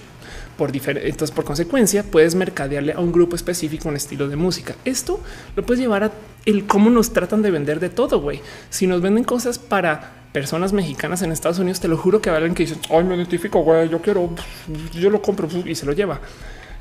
Por 0.58 0.72
entonces, 0.76 1.32
por 1.32 1.46
consecuencia, 1.46 2.04
puedes 2.04 2.36
mercadearle 2.36 2.94
a 2.94 3.00
un 3.00 3.12
grupo 3.12 3.36
específico 3.36 3.90
un 3.90 3.96
estilo 3.96 4.28
de 4.28 4.36
música. 4.36 4.76
Esto 4.86 5.20
lo 5.56 5.66
puedes 5.66 5.82
llevar 5.82 6.04
a 6.04 6.12
el 6.46 6.68
cómo 6.68 6.92
nos 6.92 7.12
tratan 7.12 7.42
de 7.42 7.50
vender 7.50 7.80
de 7.80 7.90
todo. 7.90 8.22
Güey, 8.22 8.40
si 8.70 8.86
nos 8.86 9.02
venden 9.02 9.24
cosas 9.24 9.58
para 9.58 10.24
personas 10.32 10.72
mexicanas 10.72 11.24
en 11.24 11.32
Estados 11.32 11.58
Unidos, 11.58 11.80
te 11.80 11.88
lo 11.88 11.98
juro 11.98 12.22
que 12.22 12.30
alguien 12.30 12.54
que 12.54 12.64
dice 12.64 12.76
ay, 12.92 13.04
me 13.04 13.16
identifico, 13.16 13.62
güey, 13.62 13.90
yo 13.90 14.00
quiero, 14.00 14.30
yo 14.94 15.10
lo 15.10 15.22
compro 15.22 15.48
y 15.66 15.74
se 15.74 15.88
lo 15.88 15.94
lleva. 15.94 16.20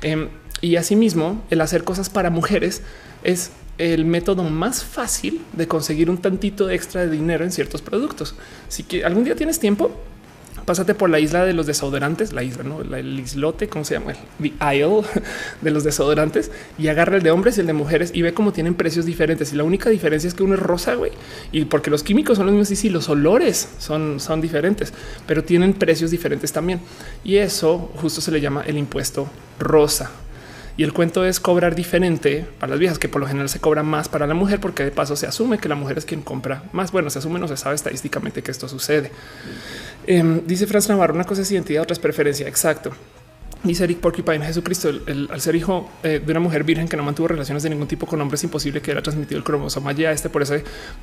Em, 0.01 0.27
y 0.63 0.77
asimismo, 0.77 1.43
el 1.49 1.59
hacer 1.59 1.83
cosas 1.83 2.09
para 2.09 2.29
mujeres 2.29 2.83
es 3.25 3.51
el 3.77 4.05
método 4.05 4.43
más 4.43 4.81
fácil 4.81 5.41
de 5.51 5.67
conseguir 5.67 6.09
un 6.09 6.19
tantito 6.19 6.69
extra 6.69 7.01
de 7.01 7.11
dinero 7.11 7.43
en 7.43 7.51
ciertos 7.51 7.81
productos. 7.81 8.33
Si 8.69 8.83
que 8.83 9.03
algún 9.03 9.25
día 9.25 9.35
tienes 9.35 9.59
tiempo, 9.59 9.91
pásate 10.63 10.95
por 10.95 11.09
la 11.09 11.19
isla 11.19 11.43
de 11.43 11.51
los 11.51 11.65
desodorantes, 11.65 12.31
la 12.31 12.43
isla, 12.43 12.63
no 12.63 12.79
el 12.79 13.19
islote, 13.19 13.67
cómo 13.67 13.83
se 13.83 13.95
llama? 13.95 14.13
The 14.41 14.53
Isle 14.73 15.01
de 15.61 15.71
los 15.71 15.83
desodorantes 15.83 16.49
y 16.77 16.87
agarra 16.87 17.17
el 17.17 17.23
de 17.23 17.31
hombres 17.31 17.57
y 17.57 17.59
el 17.59 17.67
de 17.67 17.73
mujeres 17.73 18.11
y 18.13 18.21
ve 18.21 18.33
cómo 18.33 18.53
tienen 18.53 18.73
precios 18.73 19.05
diferentes. 19.05 19.51
Y 19.51 19.57
la 19.57 19.65
única 19.65 19.89
diferencia 19.89 20.29
es 20.29 20.33
que 20.33 20.43
uno 20.43 20.53
es 20.53 20.61
rosa, 20.61 20.93
güey, 20.93 21.11
y 21.51 21.65
porque 21.65 21.91
los 21.91 22.03
químicos 22.03 22.37
son 22.37 22.45
los 22.45 22.53
mismos 22.53 22.71
y 22.71 22.77
sí, 22.77 22.89
los 22.89 23.09
olores 23.09 23.67
son, 23.79 24.21
son 24.21 24.39
diferentes, 24.39 24.93
pero 25.27 25.43
tienen 25.43 25.73
precios 25.73 26.09
diferentes 26.09 26.53
también. 26.53 26.79
Y 27.25 27.35
eso 27.35 27.91
justo 27.95 28.21
se 28.21 28.31
le 28.31 28.39
llama 28.39 28.63
el 28.65 28.77
impuesto 28.77 29.27
rosa. 29.59 30.22
Y 30.75 30.83
el 30.83 30.91
cuento 30.91 31.23
es 31.23 31.39
cobrar 31.39 31.75
diferente 31.75 32.45
para 32.59 32.71
las 32.71 32.79
viejas, 32.79 32.97
que 32.97 33.07
por 33.07 33.21
lo 33.21 33.27
general 33.27 33.47
se 33.47 33.59
cobra 33.59 33.83
más 33.83 34.09
para 34.09 34.25
la 34.25 34.33
mujer, 34.33 34.59
porque 34.59 34.83
de 34.83 34.91
paso 34.91 35.15
se 35.15 35.27
asume 35.27 35.59
que 35.59 35.69
la 35.69 35.75
mujer 35.75 35.99
es 35.99 36.05
quien 36.05 36.21
compra 36.21 36.63
más. 36.71 36.91
Bueno, 36.91 37.09
se 37.11 37.19
asume, 37.19 37.39
no 37.39 37.47
se 37.47 37.57
sabe 37.57 37.75
estadísticamente 37.75 38.41
que 38.41 38.51
esto 38.51 38.67
sucede. 38.67 39.11
Em, 40.07 40.41
dice 40.47 40.65
Franz 40.65 40.89
Navarro, 40.89 41.13
una 41.13 41.25
cosa 41.25 41.43
es 41.43 41.51
identidad, 41.51 41.83
otra 41.83 41.93
es 41.93 41.99
preferencia. 41.99 42.47
Exacto. 42.47 42.91
Dice 43.63 43.85
Eric 43.85 43.99
Porcupine, 43.99 44.45
Jesucristo, 44.45 44.89
al 44.89 45.39
ser 45.39 45.55
hijo 45.55 45.89
eh, 46.03 46.21
de 46.23 46.31
una 46.31 46.41
mujer 46.41 46.65
virgen 46.65 46.89
que 46.89 46.97
no 46.97 47.03
mantuvo 47.03 47.29
relaciones 47.29 47.63
de 47.63 47.69
ningún 47.69 47.87
tipo 47.87 48.05
con 48.05 48.19
hombres, 48.19 48.41
es 48.41 48.43
imposible 48.43 48.81
que 48.81 48.91
era 48.91 49.01
transmitido 49.01 49.37
el 49.37 49.45
cromosoma 49.45 49.93
ya 49.93 50.11
este. 50.11 50.29
Por 50.29 50.41
eso, 50.41 50.55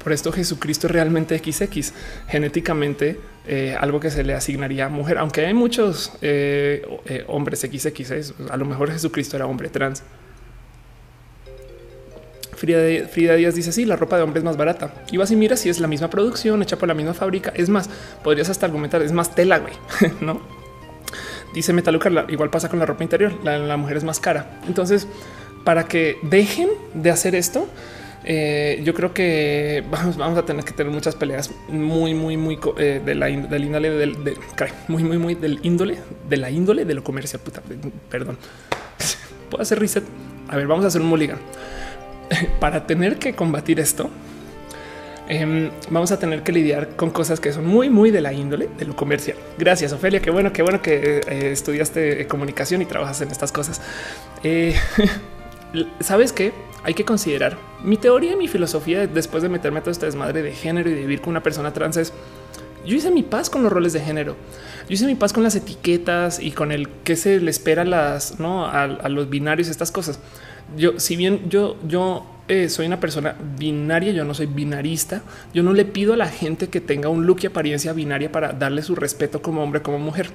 por 0.05 0.13
esto 0.13 0.31
Jesucristo 0.31 0.87
es 0.87 0.93
realmente 0.93 1.39
XX, 1.39 1.95
genéticamente 2.29 3.19
eh, 3.47 3.75
algo 3.81 3.99
que 3.99 4.11
se 4.11 4.25
le 4.25 4.35
asignaría 4.35 4.87
a 4.87 4.89
mujer, 4.91 5.17
aunque 5.17 5.47
hay 5.47 5.55
muchos 5.55 6.13
eh, 6.21 7.25
hombres 7.29 7.61
XX, 7.61 8.35
a 8.51 8.57
lo 8.59 8.67
mejor 8.67 8.93
Jesucristo 8.93 9.37
era 9.37 9.47
hombre 9.47 9.71
trans. 9.71 10.03
Frida, 12.57 13.09
Frida 13.09 13.37
Díaz 13.37 13.55
dice 13.55 13.73
sí, 13.73 13.87
la 13.87 13.97
ropa 13.97 14.19
de 14.19 14.23
hombre 14.23 14.41
es 14.41 14.45
más 14.45 14.59
barata. 14.59 14.93
Y 15.11 15.17
vas 15.17 15.31
y 15.31 15.37
mira 15.37 15.57
si 15.57 15.71
es 15.71 15.81
la 15.81 15.87
misma 15.87 16.11
producción 16.11 16.63
hecha 16.63 16.77
por 16.77 16.89
la 16.89 16.95
misma 16.95 17.15
fábrica. 17.15 17.55
Es 17.57 17.71
más, 17.71 17.89
podrías 18.23 18.51
hasta 18.51 18.67
argumentar, 18.67 19.01
es 19.01 19.13
más 19.13 19.35
tela, 19.35 19.61
güey, 19.61 19.73
no? 20.21 20.60
Dice 21.55 21.73
Metalucar, 21.73 22.27
igual 22.29 22.51
pasa 22.51 22.69
con 22.69 22.79
la 22.79 22.87
ropa 22.87 23.03
interior, 23.03 23.33
la, 23.43 23.77
mujer 23.77 23.97
es 23.97 24.05
más 24.05 24.21
cara. 24.21 24.61
Entonces, 24.67 25.09
para 25.65 25.85
que 25.85 26.19
dejen 26.23 26.69
de 26.95 27.11
hacer 27.11 27.35
esto, 27.35 27.69
eh, 28.25 28.81
yo 28.85 28.95
creo 28.95 29.13
que 29.13 29.83
vamos, 29.91 30.39
a 30.39 30.45
tener 30.45 30.65
que 30.65 30.73
tener 30.73 30.93
muchas 30.93 31.17
peleas 31.17 31.51
muy, 31.69 32.15
muy, 32.15 32.37
muy 32.37 32.59
eh, 32.79 33.01
de 33.05 33.15
la 33.15 33.27
del 33.27 33.65
índole 33.65 33.91
del 33.91 34.17
muy, 34.89 35.03
muy, 35.03 35.19
muy 35.19 35.35
del 35.35 35.59
índole 35.63 35.99
de 36.29 36.37
la 36.37 36.51
índole 36.51 36.85
de 36.85 36.95
lo 36.95 37.03
comercial. 37.03 37.41
Perdón, 38.11 38.39
puedo 39.51 39.63
hacer 39.63 39.79
reset. 39.79 40.05
A 40.49 40.57
ver, 40.57 40.67
vamos 40.67 40.85
a 40.85 40.89
hacer 40.89 41.01
un 41.01 41.09
mulligan 41.09 41.39
para 42.61 42.87
tener 42.87 43.19
que 43.19 43.35
combatir 43.35 43.81
esto. 43.81 44.09
Em, 45.33 45.71
vamos 45.91 46.11
a 46.11 46.19
tener 46.19 46.43
que 46.43 46.51
lidiar 46.51 46.97
con 46.97 47.11
cosas 47.11 47.39
que 47.39 47.53
son 47.53 47.65
muy, 47.65 47.89
muy 47.89 48.11
de 48.11 48.21
la 48.21 48.33
índole 48.33 48.69
de 48.77 48.85
lo 48.85 48.97
comercial. 48.97 49.37
Gracias, 49.59 49.93
Ofelia. 49.93 50.21
Qué 50.21 50.29
bueno, 50.33 50.53
qué 50.53 50.61
bueno 50.63 50.83
que 50.83 51.21
eh, 51.25 51.53
estudiaste 51.53 52.27
comunicación 52.27 52.83
y 52.83 52.85
trabajas 52.85 53.21
en 53.21 53.31
estas 53.31 53.53
cosas. 53.53 53.81
Eh, 54.43 54.75
Sabes 56.01 56.33
que 56.33 56.53
hay 56.83 56.95
que 56.95 57.05
considerar 57.05 57.57
mi 57.85 57.97
teoría 57.97 58.33
y 58.33 58.37
mi 58.37 58.49
filosofía 58.49 59.07
después 59.07 59.45
de 59.45 59.49
meterme 59.49 59.79
a 59.79 59.83
todo 59.83 59.93
este 59.93 60.07
desmadre 60.07 60.43
de 60.43 60.51
género 60.51 60.91
y 60.91 60.95
de 60.95 61.01
vivir 61.03 61.21
con 61.21 61.31
una 61.31 61.45
persona 61.45 61.73
trans 61.73 61.97
es 61.97 62.13
yo 62.85 62.97
hice 62.97 63.13
mi 63.13 63.23
paz 63.23 63.51
con 63.51 63.63
los 63.63 63.71
roles 63.71 63.93
de 63.93 64.01
género. 64.01 64.35
Yo 64.89 64.95
hice 64.95 65.07
mi 65.07 65.15
paz 65.15 65.33
con 65.33 65.45
las 65.45 65.55
etiquetas 65.55 66.41
y 66.41 66.51
con 66.51 66.73
el 66.73 66.89
que 66.89 67.15
se 67.15 67.39
le 67.39 67.53
espera 67.53 67.83
a 67.83 67.85
las 67.85 68.41
no 68.41 68.67
a, 68.67 68.83
a 68.83 69.09
los 69.09 69.31
binarios, 69.31 69.69
estas 69.69 69.93
cosas. 69.93 70.19
Yo, 70.77 70.99
si 71.01 71.17
bien 71.17 71.49
yo, 71.49 71.77
yo 71.87 72.25
eh, 72.51 72.69
soy 72.69 72.87
una 72.87 72.99
persona 72.99 73.37
binaria, 73.57 74.11
yo 74.11 74.25
no 74.25 74.35
soy 74.35 74.47
binarista. 74.47 75.23
Yo 75.55 75.63
no 75.63 75.73
le 75.73 75.85
pido 75.85 76.15
a 76.15 76.17
la 76.17 76.29
gente 76.29 76.69
que 76.69 76.81
tenga 76.81 77.09
un 77.09 77.25
look 77.25 77.39
y 77.43 77.47
apariencia 77.47 77.93
binaria 77.93 78.33
para 78.33 78.53
darle 78.53 78.83
su 78.83 78.97
respeto 78.97 79.41
como 79.41 79.63
hombre, 79.63 79.83
como 79.83 80.01
mujer. 80.01 80.31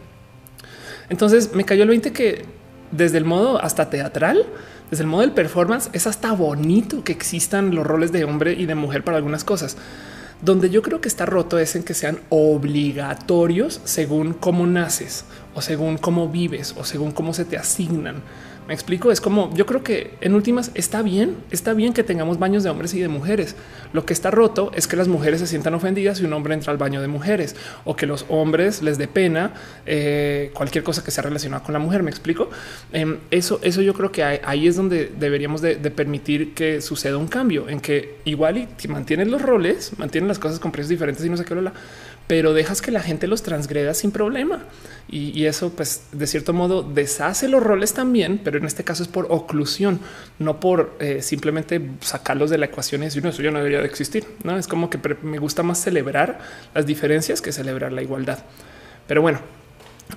Entonces 1.10 1.54
me 1.54 1.66
cayó 1.66 1.84
el 1.84 1.90
20 1.90 2.14
que 2.14 2.46
desde 2.92 3.18
el 3.18 3.26
modo 3.26 3.62
hasta 3.62 3.90
teatral, 3.90 4.46
desde 4.90 5.04
el 5.04 5.10
modo 5.10 5.22
del 5.22 5.34
performance, 5.34 5.90
es 5.92 6.08
hasta 6.08 6.32
bonito 6.32 7.04
que 7.04 7.12
existan 7.12 7.76
los 7.76 7.86
roles 7.86 8.14
de 8.14 8.24
hombre 8.24 8.54
y 8.54 8.66
de 8.66 8.76
mujer 8.76 9.04
para 9.04 9.18
algunas 9.18 9.44
cosas. 9.44 9.76
Donde 10.42 10.70
yo 10.70 10.82
creo 10.82 11.02
que 11.02 11.10
está 11.10 11.26
roto 11.26 11.60
es 11.60 11.76
en 11.76 11.84
que 11.84 11.94
sean 11.94 12.20
obligatorios 12.30 13.82
según 13.84 14.34
cómo 14.34 14.66
naces 14.68 15.26
o 15.54 15.62
según 15.62 15.98
cómo 15.98 16.30
vives 16.30 16.76
o 16.78 16.86
según 16.86 17.12
cómo 17.12 17.34
se 17.34 17.44
te 17.44 17.58
asignan 17.58 18.22
Me 18.68 18.74
explico, 18.74 19.12
es 19.12 19.22
como 19.22 19.54
yo 19.54 19.68
creo 19.68 19.84
que 19.84 20.16
en 20.22 20.34
últimas 20.34 20.72
está 20.74 21.04
bien, 21.04 21.38
está 21.52 21.74
bien 21.74 21.94
que 21.94 22.04
tengamos 22.04 22.40
baños 22.40 22.64
de 22.64 22.72
hombres 22.72 22.96
y 22.96 23.00
de 23.00 23.08
mujeres. 23.08 23.56
Lo 23.94 24.08
que 24.08 24.14
está 24.14 24.32
roto 24.32 24.72
es 24.74 24.88
que 24.88 24.96
las 24.96 25.08
mujeres 25.08 25.40
se 25.40 25.46
sientan 25.46 25.76
ofendidas 25.76 26.18
si 26.18 26.26
un 26.26 26.34
hombre 26.34 26.56
entra 26.56 26.72
al 26.72 26.78
baño 26.78 27.00
de 27.00 27.08
mujeres 27.08 27.56
o 27.84 27.96
que 27.96 28.08
los 28.08 28.26
hombres 28.28 28.82
les 28.82 28.98
dé 28.98 29.08
pena 29.08 29.54
eh, 29.86 30.52
cualquier 30.56 30.84
cosa 30.84 31.04
que 31.04 31.12
sea 31.12 31.24
relacionada 31.24 31.64
con 31.64 31.74
la 31.74 31.80
mujer. 31.80 32.02
Me 32.02 32.10
explico. 32.10 32.50
Em, 32.92 33.18
eso, 33.30 33.60
eso 33.62 33.84
yo 33.84 33.94
creo 33.94 34.12
que 34.12 34.24
ahí 34.24 34.68
es 34.68 34.76
donde 34.76 35.12
deberíamos 35.16 35.62
de, 35.62 35.76
permitir 35.96 36.56
que 36.56 36.82
suceda 36.82 37.18
un 37.18 37.28
cambio 37.28 37.70
en 37.70 37.80
que 37.80 38.18
igual 38.26 38.58
y 38.58 38.88
mantienen 38.88 39.30
los 39.30 39.42
roles, 39.44 39.92
mantienen 39.98 40.28
las 40.28 40.40
cosas 40.40 40.60
con 40.60 40.72
precios 40.72 40.90
diferentes 40.90 41.24
y 41.24 41.30
no 41.30 41.38
sé 41.38 41.46
qué, 41.46 41.56
pero 42.28 42.54
dejas 42.54 42.82
que 42.82 42.92
la 42.92 43.02
gente 43.02 43.28
los 43.28 43.44
transgreda 43.44 43.94
sin 43.94 44.12
problema. 44.12 44.64
Y, 45.08 45.46
eso, 45.46 45.70
pues, 45.70 46.08
de 46.14 46.26
cierto 46.26 46.52
modo, 46.52 46.82
deshace 46.82 47.48
los 47.48 47.62
roles 47.62 47.94
también, 47.94 48.42
pero 48.44 48.58
en 48.58 48.66
este 48.66 48.84
caso 48.84 49.04
es 49.04 49.08
por 49.08 49.28
oclusión, 49.30 50.00
no 50.40 50.60
por 50.60 50.98
eh, 51.00 51.22
simplemente 51.22 51.80
sacarlos 52.02 52.50
de 52.50 52.58
la 52.58 52.66
ecuación 52.66 53.04
y 53.04 53.06
decir, 53.06 53.24
no, 53.24 53.30
eso 53.30 53.44
ya 53.44 53.52
no 53.52 53.60
debería 53.60 53.80
de 53.80 53.86
existir. 53.86 54.26
No 54.44 54.58
es 54.58 54.68
como 54.68 54.90
que 54.90 55.00
me 55.22 55.38
gusta 55.38 55.62
más 55.62 55.80
celebrar 55.80 56.40
las 56.74 56.88
diferencias 56.88 57.42
que 57.42 57.52
celebrar 57.52 57.92
la 57.92 58.02
igualdad. 58.02 58.40
Pero 59.08 59.22
bueno, 59.22 59.40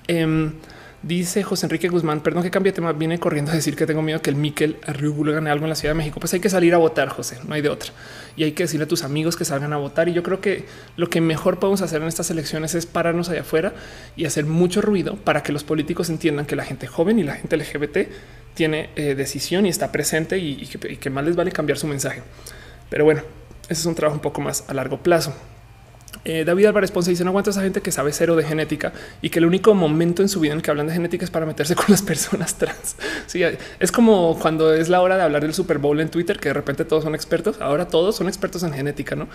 em, 0.07 0.53
Dice 1.01 1.45
José 1.45 1.67
Enrique 1.67 1.89
Guzmán, 1.89 2.21
perdón 2.23 2.43
que 2.43 2.51
cambie 2.51 2.73
tema, 2.73 2.93
viene 2.93 3.21
corriendo 3.21 3.53
a 3.53 3.55
decir 3.55 3.77
que 3.77 3.87
tengo 3.87 4.03
miedo 4.03 4.21
que 4.21 4.31
el 4.31 4.37
Miquel 4.37 4.79
Arribul 4.85 5.31
gane 5.31 5.49
algo 5.49 5.65
en 5.65 5.69
la 5.69 5.77
Ciudad 5.77 5.95
de 5.95 5.99
México. 5.99 6.19
Pues 6.19 6.35
hay 6.35 6.41
que 6.41 6.51
salir 6.51 6.75
a 6.75 6.79
votar, 6.79 7.09
José, 7.09 7.39
no 7.47 7.55
hay 7.55 7.63
de 7.63 7.69
otra. 7.69 7.93
Y 8.37 8.43
hay 8.43 8.51
que 8.51 8.65
decirle 8.65 8.85
a 8.85 8.89
tus 8.89 9.05
amigos 9.05 9.37
que 9.37 9.45
salgan 9.45 9.73
a 9.73 9.77
votar. 9.77 10.09
Y 10.09 10.13
yo 10.13 10.25
creo 10.25 10.41
que 10.41 10.67
lo 10.97 11.09
que 11.09 11.21
mejor 11.21 11.61
podemos 11.61 11.83
hacer 11.83 12.03
en 12.03 12.09
estas 12.09 12.31
elecciones 12.31 12.75
es 12.75 12.87
pararnos 12.87 13.29
allá 13.29 13.43
afuera 13.43 13.75
y 14.17 14.25
hacer 14.25 14.45
mucho 14.45 14.81
ruido 14.81 15.15
para 15.15 15.45
que 15.45 15.53
los 15.53 15.63
políticos 15.63 16.11
entiendan 16.11 16.47
que 16.47 16.57
la 16.57 16.65
gente 16.65 16.89
joven 16.89 17.21
y 17.21 17.23
la 17.23 17.37
gente 17.37 17.57
LGBT 17.57 17.99
tiene 18.55 18.91
eh, 18.97 19.15
decisión 19.15 19.67
y 19.67 19.69
está 19.69 19.93
presente 19.93 20.39
y, 20.39 20.67
que, 20.67 20.95
y 20.95 20.97
que 20.97 21.11
más 21.11 21.25
les 21.25 21.37
vale 21.37 21.53
cambiar 21.53 21.79
su 21.79 21.87
mensaje. 21.87 22.23
Pero 22.91 23.05
bueno, 23.05 23.23
ese 23.69 23.83
es 23.83 23.87
un 23.87 23.95
trabajo 23.95 24.17
un 24.17 24.23
poco 24.23 24.41
más 24.41 24.65
a 24.67 24.75
largo 24.75 24.99
plazo. 25.01 25.33
Eh, 26.25 26.45
David 26.45 26.67
Álvarez 26.67 26.91
Ponce 26.91 27.11
dice 27.11 27.25
no 27.25 27.31
aguanta 27.31 27.51
esa 27.51 27.63
gente 27.63 27.81
que 27.81 27.93
sabe 27.93 28.13
cero 28.13 28.37
de 28.37 28.45
genética 28.45 28.93
y 29.23 29.31
que 29.31 29.39
el 29.39 29.47
único 29.47 29.75
momento 29.75 30.23
en 30.23 30.29
su 30.29 30.41
vida 30.41 30.53
en 30.53 30.61
que 30.61 30.71
hablan 30.71 30.87
de 30.87 30.93
genética 30.93 31.25
es 31.25 31.31
para 31.31 31.47
meterse 31.47 31.75
con 31.75 31.87
las 31.89 32.03
personas 32.09 32.57
trans. 32.57 32.97
Sí, 33.27 33.43
es 33.79 33.93
como 33.93 34.39
cuando 34.39 34.73
es 34.73 34.89
la 34.89 35.01
hora 35.01 35.17
de 35.17 35.23
hablar 35.23 35.43
del 35.43 35.55
Super 35.55 35.79
Bowl 35.79 36.01
en 36.01 36.09
Twitter, 36.09 36.39
que 36.39 36.49
de 36.49 36.55
repente 36.55 36.85
todos 36.85 37.05
son 37.05 37.15
expertos. 37.15 37.61
Ahora 37.61 37.89
todos 37.89 38.17
son 38.17 38.29
expertos 38.29 38.63
en 38.63 38.73
genética, 38.73 39.17
no? 39.17 39.29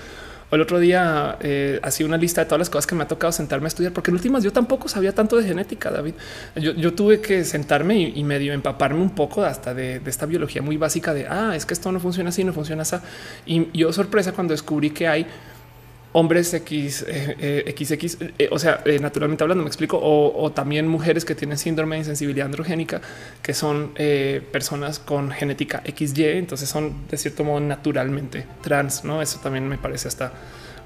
O 0.50 0.56
el 0.56 0.62
otro 0.62 0.80
día 0.80 1.38
eh, 1.42 1.80
hacía 1.84 2.06
una 2.06 2.18
lista 2.18 2.42
de 2.42 2.46
todas 2.46 2.60
las 2.60 2.70
cosas 2.70 2.86
que 2.86 2.96
me 2.96 3.04
ha 3.04 3.08
tocado 3.08 3.32
sentarme 3.32 3.66
a 3.66 3.70
estudiar, 3.70 3.94
porque 3.94 4.12
en 4.12 4.16
últimas 4.16 4.44
yo 4.44 4.52
tampoco 4.52 4.88
sabía 4.88 5.14
tanto 5.14 5.38
de 5.38 5.44
genética, 5.46 5.90
David. 5.90 6.14
Yo, 6.56 6.94
tuve 6.94 7.22
que 7.22 7.44
sentarme 7.44 8.00
y, 8.00 8.24
medio 8.24 8.54
empaparme 8.54 9.02
un 9.02 9.10
poco 9.12 9.44
hasta 9.44 9.74
de, 9.74 10.02
esta 10.06 10.26
biología 10.26 10.62
muy 10.62 10.78
básica 10.78 11.14
de 11.14 11.28
ah, 11.28 11.56
es 11.56 11.66
que 11.66 11.74
esto 11.74 11.92
no 11.92 12.00
funciona 12.00 12.30
así, 12.30 12.44
no 12.44 12.54
funciona 12.54 12.84
así. 12.84 12.98
Y 13.46 13.78
yo 13.78 13.92
sorpresa 13.92 14.32
cuando 14.32 14.54
descubrí 14.54 14.92
que 14.92 15.08
hay 15.08 15.26
hombres 16.14 16.54
X, 16.54 17.06
eh, 17.08 17.76
XX, 17.76 18.22
eh, 18.22 18.34
eh, 18.40 18.50
o 18.52 18.60
sea, 18.60 18.84
naturalmente 19.02 19.44
hablando, 19.44 19.64
me 19.64 19.68
explico, 19.68 20.00
o, 20.02 20.52
también 20.52 20.88
mujeres 20.88 21.26
que 21.26 21.36
tienen 21.36 21.58
síndrome 21.58 21.96
de 21.96 22.02
insensibilidad 22.02 22.46
androgénica, 22.46 23.02
que 23.42 23.54
son 23.54 23.94
personas 24.52 25.00
con 25.00 25.32
genética 25.32 25.84
XY, 25.86 26.24
entonces 26.38 26.70
son 26.70 27.08
de 27.10 27.18
cierto 27.18 27.44
modo 27.44 27.60
naturalmente 27.60 28.46
trans, 28.62 29.04
¿no? 29.04 29.22
Eso 29.22 29.40
también 29.42 29.68
me 29.68 29.78
parece 29.78 30.08
hasta 30.08 30.32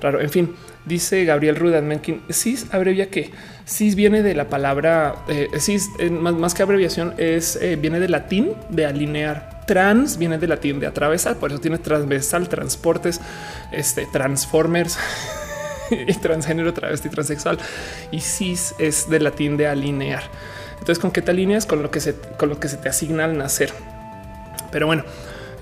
raro. 0.01 0.21
En 0.21 0.29
fin, 0.29 0.55
dice 0.85 1.25
Gabriel 1.25 1.55
Rudan 1.55 2.01
cis 2.29 2.67
abrevia 2.71 3.09
que 3.09 3.31
cis 3.65 3.95
viene 3.95 4.23
de 4.23 4.35
la 4.35 4.49
palabra 4.49 5.15
cis, 5.59 5.89
más, 6.11 6.33
más, 6.35 6.53
que 6.53 6.63
abreviación, 6.63 7.13
es 7.17 7.59
viene 7.79 7.99
del 7.99 8.11
latín 8.11 8.53
de 8.69 8.85
alinear 8.85 9.57
Trans 9.67 10.17
viene 10.17 10.37
de 10.37 10.47
latín 10.47 10.79
de 10.79 10.87
atravesar, 10.87 11.35
por 11.35 11.51
eso 11.51 11.59
tiene 11.59 11.77
transversal, 11.77 12.49
transportes, 12.49 13.19
este, 13.71 14.07
transformers. 14.11 14.97
transgénero, 16.21 16.73
travesti, 16.73 17.07
transexual 17.07 17.57
y 18.11 18.19
cis 18.19 18.75
es 18.77 19.09
de 19.09 19.19
latín 19.19 19.55
de 19.55 19.67
alinear. 19.67 20.23
Entonces, 20.73 20.99
¿con 20.99 21.11
qué 21.11 21.21
te 21.21 21.31
alineas? 21.31 21.65
Con 21.65 21.81
lo 21.81 21.91
que 21.91 21.99
se, 21.99 22.15
con 22.37 22.49
lo 22.49 22.59
que 22.59 22.67
se 22.67 22.77
te 22.77 22.89
asigna 22.89 23.25
al 23.25 23.37
nacer. 23.37 23.71
Pero 24.71 24.87
bueno, 24.87 25.03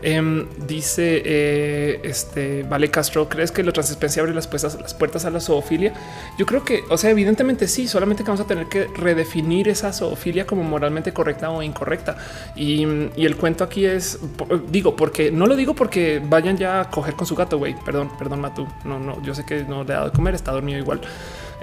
Em, 0.02 0.46
dice 0.68 1.22
eh, 1.26 2.00
este 2.04 2.64
Vale 2.64 2.90
Castro, 2.90 3.28
¿crees 3.30 3.52
que 3.52 3.64
lo 3.64 3.74
transespecie 3.74 4.22
abre 4.22 4.34
las 4.34 4.48
puertas, 4.48 4.80
las 4.80 4.94
puertas 4.94 5.26
a 5.26 5.30
la 5.30 5.40
zoofilia? 5.40 5.94
Yo 6.38 6.46
creo 6.46 6.64
que, 6.64 6.84
o 6.90 6.98
sea, 6.98 7.10
evidentemente 7.10 7.68
sí, 7.68 7.88
solamente 7.88 8.24
que 8.24 8.28
vamos 8.28 8.46
a 8.46 8.48
tener 8.48 8.68
que 8.68 8.88
redefinir 8.96 9.70
esa 9.70 9.94
zoofilia 9.94 10.46
como 10.46 10.64
moralmente 10.64 11.14
correcta 11.14 11.50
o 11.50 11.62
incorrecta. 11.62 12.18
Y, 12.56 12.84
el 12.84 13.36
cuento 13.38 13.64
aquí 13.64 13.86
es, 13.86 14.20
digo, 14.70 14.96
porque 14.96 15.32
no 15.32 15.48
lo 15.48 15.56
digo 15.56 15.74
porque 15.74 16.22
vayan 16.24 16.58
ya 16.58 16.82
a 16.82 16.90
coger 16.90 17.16
con 17.16 17.26
su 17.26 17.36
gato, 17.36 17.58
güey. 17.58 17.76
Perdón, 17.84 18.12
perdón, 18.18 18.42
Matú. 18.42 18.68
No, 18.84 19.00
no, 19.00 19.22
yo 19.24 19.34
sé 19.34 19.46
que 19.46 19.64
no 19.64 19.84
le 19.84 19.94
ha 19.94 19.98
dado 19.98 20.10
de 20.10 20.16
comer, 20.16 20.36
está 20.36 20.52
dormido 20.52 20.78
igual. 20.78 21.02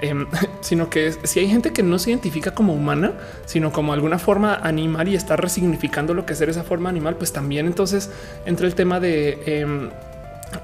Em, 0.03 0.27
sino 0.61 0.89
que 0.89 1.13
si 1.23 1.39
hay 1.39 1.47
gente 1.47 1.71
que 1.71 1.81
no 1.81 1.97
se 1.97 2.09
identifica 2.09 2.51
como 2.51 2.73
humana, 2.73 3.13
sino 3.45 3.71
como 3.71 3.93
alguna 3.93 4.19
forma 4.19 4.55
animal 4.55 5.07
y 5.07 5.15
está 5.15 5.37
resignificando 5.37 6.13
lo 6.13 6.25
que 6.25 6.33
es 6.33 6.41
esa 6.41 6.63
forma 6.63 6.89
animal, 6.89 7.15
pues 7.15 7.31
también 7.31 7.67
entonces 7.67 8.11
entra 8.45 8.67
el 8.67 8.75
tema 8.75 8.99
de 8.99 9.41
em, 9.45 9.89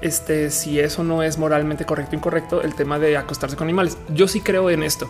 este, 0.02 0.50
si 0.50 0.78
eso 0.78 1.02
no 1.04 1.22
es 1.22 1.38
moralmente 1.38 1.86
correcto 1.86 2.16
o 2.16 2.18
incorrecto, 2.18 2.62
el 2.62 2.74
tema 2.74 2.98
de 2.98 3.16
acostarse 3.16 3.56
con 3.56 3.66
animales. 3.66 3.96
Yo 4.14 4.28
sí 4.28 4.42
creo 4.42 4.68
en 4.68 4.82
esto. 4.82 5.08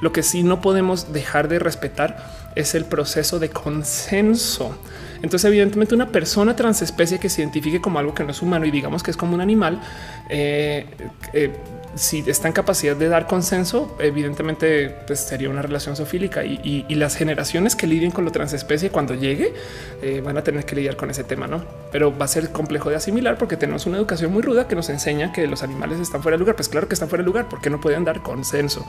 Lo 0.00 0.12
que 0.12 0.22
sí 0.22 0.44
no 0.44 0.60
podemos 0.60 1.12
dejar 1.12 1.48
de 1.48 1.58
respetar 1.58 2.24
es 2.54 2.76
el 2.76 2.84
proceso 2.84 3.40
de 3.40 3.50
consenso. 3.50 4.78
Entonces, 5.22 5.44
evidentemente, 5.44 5.94
una 5.94 6.08
persona 6.08 6.54
transespecie 6.54 7.18
que 7.18 7.28
se 7.28 7.42
identifique 7.42 7.80
como 7.80 7.98
algo 7.98 8.14
que 8.14 8.22
no 8.22 8.30
es 8.30 8.42
humano 8.42 8.64
y 8.64 8.70
digamos 8.70 9.02
que 9.02 9.10
es 9.10 9.16
como 9.16 9.34
un 9.34 9.40
animal, 9.40 9.80
eh, 10.28 10.86
eh, 11.32 11.52
si 11.94 12.24
está 12.26 12.48
en 12.48 12.54
capacidad 12.54 12.96
de 12.96 13.08
dar 13.08 13.26
consenso, 13.26 13.94
evidentemente 13.98 14.88
pues, 15.06 15.20
sería 15.20 15.50
una 15.50 15.62
relación 15.62 15.96
zoofílica 15.96 16.44
y, 16.44 16.86
las 16.92 17.16
generaciones 17.16 17.74
que 17.74 17.88
lidien 17.88 18.12
con 18.12 18.24
lo 18.24 18.30
transespecie 18.30 18.90
cuando 18.90 19.14
llegue 19.14 19.54
eh, 20.02 20.20
van 20.24 20.36
a 20.36 20.44
tener 20.44 20.64
que 20.64 20.76
lidiar 20.76 20.96
con 20.96 21.10
ese 21.10 21.24
tema, 21.24 21.48
no? 21.48 21.64
Pero 21.90 22.16
va 22.16 22.26
a 22.26 22.28
ser 22.28 22.50
complejo 22.50 22.90
de 22.90 22.96
asimilar 22.96 23.38
porque 23.38 23.56
tenemos 23.56 23.86
una 23.86 23.96
educación 23.96 24.32
muy 24.32 24.42
ruda 24.42 24.68
que 24.68 24.76
nos 24.76 24.88
enseña 24.88 25.32
que 25.32 25.48
los 25.48 25.64
animales 25.64 25.98
están 25.98 26.22
fuera 26.22 26.36
de 26.36 26.40
lugar. 26.40 26.54
Pues 26.54 26.68
claro 26.68 26.86
que 26.86 26.94
están 26.94 27.08
fuera 27.08 27.22
de 27.22 27.26
lugar 27.26 27.48
porque 27.48 27.70
no 27.70 27.80
pueden 27.80 28.04
dar 28.04 28.22
consenso. 28.22 28.86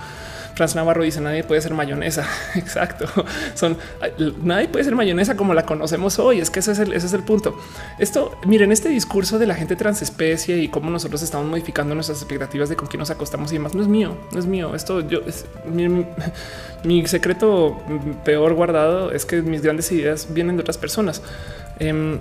Franz 0.53 0.75
Navarro 0.75 1.03
dice 1.03 1.21
nadie 1.21 1.43
puede 1.43 1.61
ser 1.61 1.73
mayonesa. 1.73 2.27
Exacto. 2.55 3.07
Son 3.55 3.77
nadie 4.43 4.67
puede 4.67 4.85
ser 4.85 4.95
mayonesa 4.95 5.35
como 5.35 5.55
la 5.55 5.65
conocemos 5.65 6.19
hoy. 6.19 6.39
Es 6.39 6.51
que 6.51 6.59
ese 6.59 6.73
es 6.73 6.79
el, 6.79 6.93
ese 6.93 7.07
es 7.07 7.13
el 7.13 7.23
punto. 7.23 7.57
Esto 7.97 8.37
miren 8.45 8.71
este 8.71 8.89
discurso 8.89 9.39
de 9.39 9.47
la 9.47 9.55
gente 9.55 9.75
transespecie 9.75 10.57
y 10.57 10.67
cómo 10.67 10.91
nosotros 10.91 11.23
estamos 11.23 11.47
modificando 11.47 11.95
nuestras 11.95 12.19
expectativas 12.19 12.69
de 12.69 12.75
con 12.75 12.87
quién 12.93 12.99
nos 12.99 13.09
acostamos 13.09 13.51
y 13.51 13.55
demás. 13.55 13.73
No 13.73 13.81
es 13.81 13.87
mío, 13.87 14.15
no 14.31 14.37
es 14.37 14.45
mío. 14.45 14.75
Esto 14.75 15.01
yo 15.01 15.21
es 15.25 15.47
mi, 16.83 17.07
secreto 17.07 17.81
peor 18.23 18.53
guardado 18.53 19.11
es 19.11 19.25
que 19.25 19.41
mis 19.41 19.63
grandes 19.63 19.91
ideas 19.91 20.27
vienen 20.31 20.57
de 20.57 20.61
otras 20.61 20.77
personas. 20.77 21.23
Em, 21.79 22.19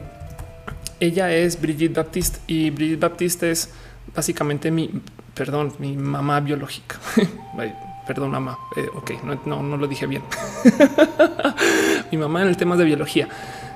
ella 0.98 1.30
es 1.30 1.60
Brigitte 1.60 1.94
Baptiste 1.94 2.38
y 2.46 2.70
Brigitte 2.70 3.00
Baptiste 3.00 3.50
es 3.50 3.68
básicamente 4.16 4.70
mi, 4.70 4.88
perdón, 5.34 5.74
mi 5.78 5.94
mamá 5.94 6.40
biológica. 6.40 6.96
Perdón, 8.06 8.30
mamá. 8.30 8.58
Eh, 8.74 8.88
ok, 8.94 9.12
no, 9.44 9.62
no, 9.62 9.76
lo 9.76 9.86
dije 9.86 10.08
bien. 10.08 10.22
Mi 12.10 12.18
mamá 12.18 12.42
en 12.42 12.48
el 12.48 12.56
tema 12.56 12.76
de 12.76 12.84
biología. 12.84 13.28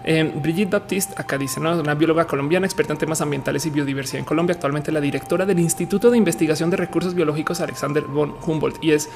Eh, 0.08 0.32
Brigitte 0.36 0.70
Baptiste 0.70 1.20
acá 1.20 1.36
dice 1.36 1.58
¿no? 1.58 1.76
una 1.80 1.94
bióloga 1.94 2.28
colombiana 2.28 2.64
experta 2.64 2.92
en 2.92 2.98
temas 2.98 3.20
ambientales 3.20 3.66
y 3.66 3.70
biodiversidad 3.70 4.20
en 4.20 4.24
Colombia, 4.24 4.54
actualmente 4.54 4.92
la 4.92 5.00
directora 5.00 5.44
del 5.44 5.58
Instituto 5.58 6.12
de 6.12 6.16
Investigación 6.16 6.70
de 6.70 6.76
Recursos 6.76 7.12
Biológicos 7.12 7.60
Alexander 7.60 8.04
von 8.04 8.36
Humboldt 8.46 8.82
y 8.84 8.92
es 8.92 9.08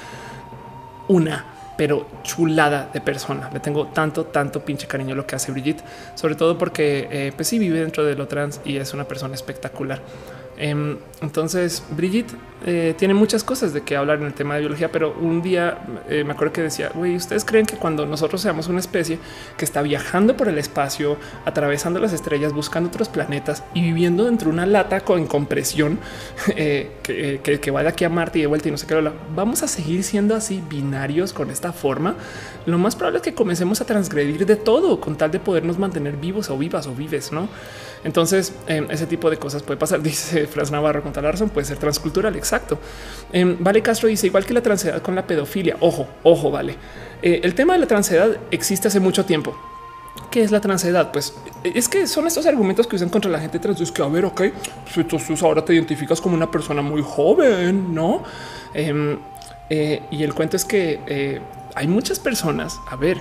una 1.06 1.44
pero 1.76 2.06
chulada 2.22 2.90
de 2.92 3.00
persona. 3.00 3.48
Le 3.54 3.60
tengo 3.60 3.86
tanto, 3.86 4.26
tanto 4.26 4.62
pinche 4.62 4.86
cariño 4.86 5.14
lo 5.14 5.26
que 5.26 5.36
hace 5.36 5.50
Brigitte, 5.50 5.82
sobre 6.14 6.34
todo 6.34 6.58
porque 6.58 7.08
eh, 7.10 7.32
pues 7.34 7.48
sí 7.48 7.58
vive 7.58 7.80
dentro 7.80 8.04
de 8.04 8.16
lo 8.16 8.28
trans 8.28 8.60
y 8.66 8.76
es 8.76 8.92
una 8.92 9.04
persona 9.04 9.34
espectacular. 9.34 10.02
Em, 10.60 10.98
entonces, 11.22 11.82
Brigitte 11.90 12.34
eh, 12.66 12.94
tiene 12.98 13.14
muchas 13.14 13.42
cosas 13.42 13.72
de 13.72 13.80
qué 13.80 13.96
hablar 13.96 14.18
en 14.18 14.26
el 14.26 14.34
tema 14.34 14.54
de 14.54 14.60
biología, 14.60 14.92
pero 14.92 15.16
un 15.18 15.40
día 15.40 15.78
eh, 16.06 16.22
me 16.22 16.34
acuerdo 16.34 16.52
que 16.52 16.60
decía, 16.60 16.90
güey, 16.94 17.16
¿ustedes 17.16 17.46
creen 17.46 17.64
que 17.64 17.76
cuando 17.76 18.04
nosotros 18.04 18.42
seamos 18.42 18.68
una 18.68 18.80
especie 18.80 19.18
que 19.56 19.64
está 19.64 19.80
viajando 19.80 20.36
por 20.36 20.48
el 20.48 20.58
espacio, 20.58 21.16
atravesando 21.46 21.98
las 21.98 22.12
estrellas, 22.12 22.52
buscando 22.52 22.90
otros 22.90 23.08
planetas 23.08 23.64
y 23.72 23.80
viviendo 23.80 24.26
dentro 24.26 24.48
de 24.48 24.52
una 24.52 24.66
lata 24.66 25.00
con 25.00 25.26
compresión 25.26 25.98
eh, 26.56 26.90
que, 27.02 27.70
va 27.70 27.82
de 27.82 27.88
aquí 27.88 28.04
a 28.04 28.10
Marte 28.10 28.38
y 28.38 28.42
de 28.42 28.46
vuelta 28.46 28.68
y 28.68 28.70
no 28.70 28.76
sé 28.76 28.86
qué, 28.86 29.10
vamos 29.34 29.62
a 29.62 29.68
seguir 29.68 30.02
siendo 30.02 30.36
así 30.36 30.62
binarios 30.68 31.32
con 31.32 31.48
esta 31.48 31.72
forma? 31.72 32.16
Lo 32.66 32.76
más 32.76 32.96
probable 32.96 33.18
es 33.18 33.22
que 33.22 33.32
comencemos 33.32 33.80
a 33.80 33.86
transgredir 33.86 34.44
de 34.44 34.56
todo 34.56 35.00
con 35.00 35.16
tal 35.16 35.30
de 35.30 35.40
podernos 35.40 35.78
mantener 35.78 36.18
vivos 36.18 36.50
o 36.50 36.58
vivas 36.58 36.86
o 36.86 36.94
vives, 36.94 37.32
¿no? 37.32 37.48
Entonces, 38.04 38.54
em, 38.66 38.90
ese 38.90 39.06
tipo 39.06 39.30
de 39.30 39.36
cosas 39.36 39.62
puede 39.62 39.78
pasar. 39.78 40.02
Dice 40.02 40.46
Fras 40.46 40.70
Navarro 40.70 41.02
con 41.02 41.12
tal 41.12 41.24
razón, 41.24 41.50
puede 41.50 41.66
ser 41.66 41.78
transcultural. 41.78 42.36
Exacto. 42.36 42.78
Em, 43.32 43.56
vale 43.60 43.82
Castro 43.82 44.08
dice 44.08 44.26
igual 44.26 44.44
que 44.44 44.54
la 44.54 44.62
transedad 44.62 45.02
con 45.02 45.14
la 45.14 45.26
pedofilia. 45.26 45.76
Ojo, 45.80 46.08
ojo, 46.22 46.50
vale. 46.50 46.76
Eh, 47.22 47.40
el 47.42 47.54
tema 47.54 47.74
de 47.74 47.80
la 47.80 47.86
transedad 47.86 48.36
existe 48.50 48.88
hace 48.88 49.00
mucho 49.00 49.24
tiempo. 49.24 49.56
¿Qué 50.30 50.42
es 50.42 50.50
la 50.50 50.60
transedad? 50.60 51.10
Pues 51.12 51.34
es 51.64 51.88
que 51.88 52.06
son 52.06 52.26
estos 52.26 52.46
argumentos 52.46 52.86
que 52.86 52.96
usan 52.96 53.08
contra 53.08 53.30
la 53.30 53.40
gente 53.40 53.58
trans. 53.58 53.80
Es 53.80 53.90
que 53.90 54.02
a 54.02 54.06
ver, 54.06 54.24
ok, 54.24 54.42
entonces 54.96 55.42
ahora 55.42 55.64
te 55.64 55.74
identificas 55.74 56.20
como 56.20 56.36
una 56.36 56.50
persona 56.50 56.82
muy 56.82 57.02
joven, 57.02 57.94
no? 57.94 58.22
Em, 58.72 59.18
eh, 59.68 60.02
y 60.10 60.22
el 60.22 60.34
cuento 60.34 60.56
es 60.56 60.64
que 60.64 61.00
eh, 61.06 61.40
hay 61.74 61.88
muchas 61.88 62.20
personas. 62.20 62.78
A 62.88 62.96
ver, 62.96 63.18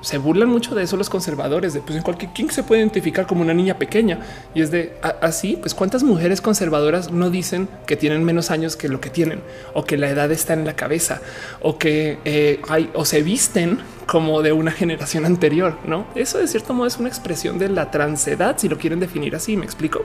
se 0.00 0.18
burlan 0.18 0.48
mucho 0.48 0.74
de 0.74 0.82
eso 0.82 0.96
los 0.96 1.10
conservadores, 1.10 1.74
de 1.74 1.80
pues 1.80 1.96
en 1.96 2.02
cualquier 2.02 2.32
quien 2.32 2.50
se 2.50 2.62
puede 2.62 2.80
identificar 2.80 3.26
como 3.26 3.42
una 3.42 3.52
niña 3.52 3.78
pequeña 3.78 4.20
y 4.54 4.62
es 4.62 4.70
de 4.70 4.94
así, 5.20 5.56
pues 5.60 5.74
cuántas 5.74 6.02
mujeres 6.02 6.40
conservadoras 6.40 7.10
no 7.10 7.30
dicen 7.30 7.68
que 7.86 7.96
tienen 7.96 8.24
menos 8.24 8.50
años 8.50 8.76
que 8.76 8.88
lo 8.88 9.00
que 9.00 9.10
tienen 9.10 9.40
o 9.74 9.84
que 9.84 9.96
la 9.96 10.08
edad 10.08 10.30
está 10.30 10.54
en 10.54 10.64
la 10.64 10.74
cabeza 10.74 11.20
o 11.60 11.78
que 11.78 12.18
eh, 12.24 12.60
hay 12.68 12.90
o 12.94 13.04
se 13.04 13.22
visten 13.22 13.78
como 14.06 14.42
de 14.42 14.52
una 14.52 14.72
generación 14.72 15.24
anterior, 15.24 15.76
¿no? 15.86 16.06
Eso 16.14 16.38
de 16.38 16.48
cierto 16.48 16.74
modo 16.74 16.86
es 16.86 16.96
una 16.96 17.08
expresión 17.08 17.58
de 17.58 17.68
la 17.68 17.90
transedad, 17.90 18.58
si 18.58 18.68
lo 18.68 18.78
quieren 18.78 19.00
definir 19.00 19.36
así, 19.36 19.56
me 19.56 19.64
explico. 19.64 20.04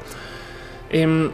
Em, 0.91 1.31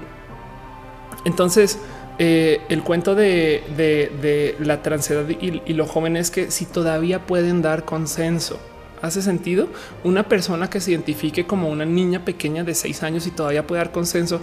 entonces, 1.26 1.78
eh, 2.24 2.62
el 2.70 2.84
cuento 2.84 3.16
de, 3.16 4.56
la 4.60 4.84
transedad 4.84 5.28
y, 5.28 5.64
y, 5.66 5.74
lo 5.74 5.88
joven 5.88 6.16
es 6.16 6.30
que 6.30 6.52
si 6.52 6.68
todavía 6.68 7.26
pueden 7.26 7.64
dar 7.64 7.84
consenso, 7.84 8.60
hace 9.02 9.24
sentido 9.24 9.70
una 10.04 10.22
persona 10.30 10.70
que 10.70 10.80
se 10.82 10.92
identifique 10.92 11.48
como 11.48 11.68
una 11.68 11.84
niña 11.84 12.24
pequeña 12.24 12.64
de 12.64 12.76
seis 12.76 13.02
años 13.02 13.26
y 13.26 13.32
todavía 13.32 13.66
puede 13.66 13.80
dar 13.80 13.92
consenso. 13.92 14.40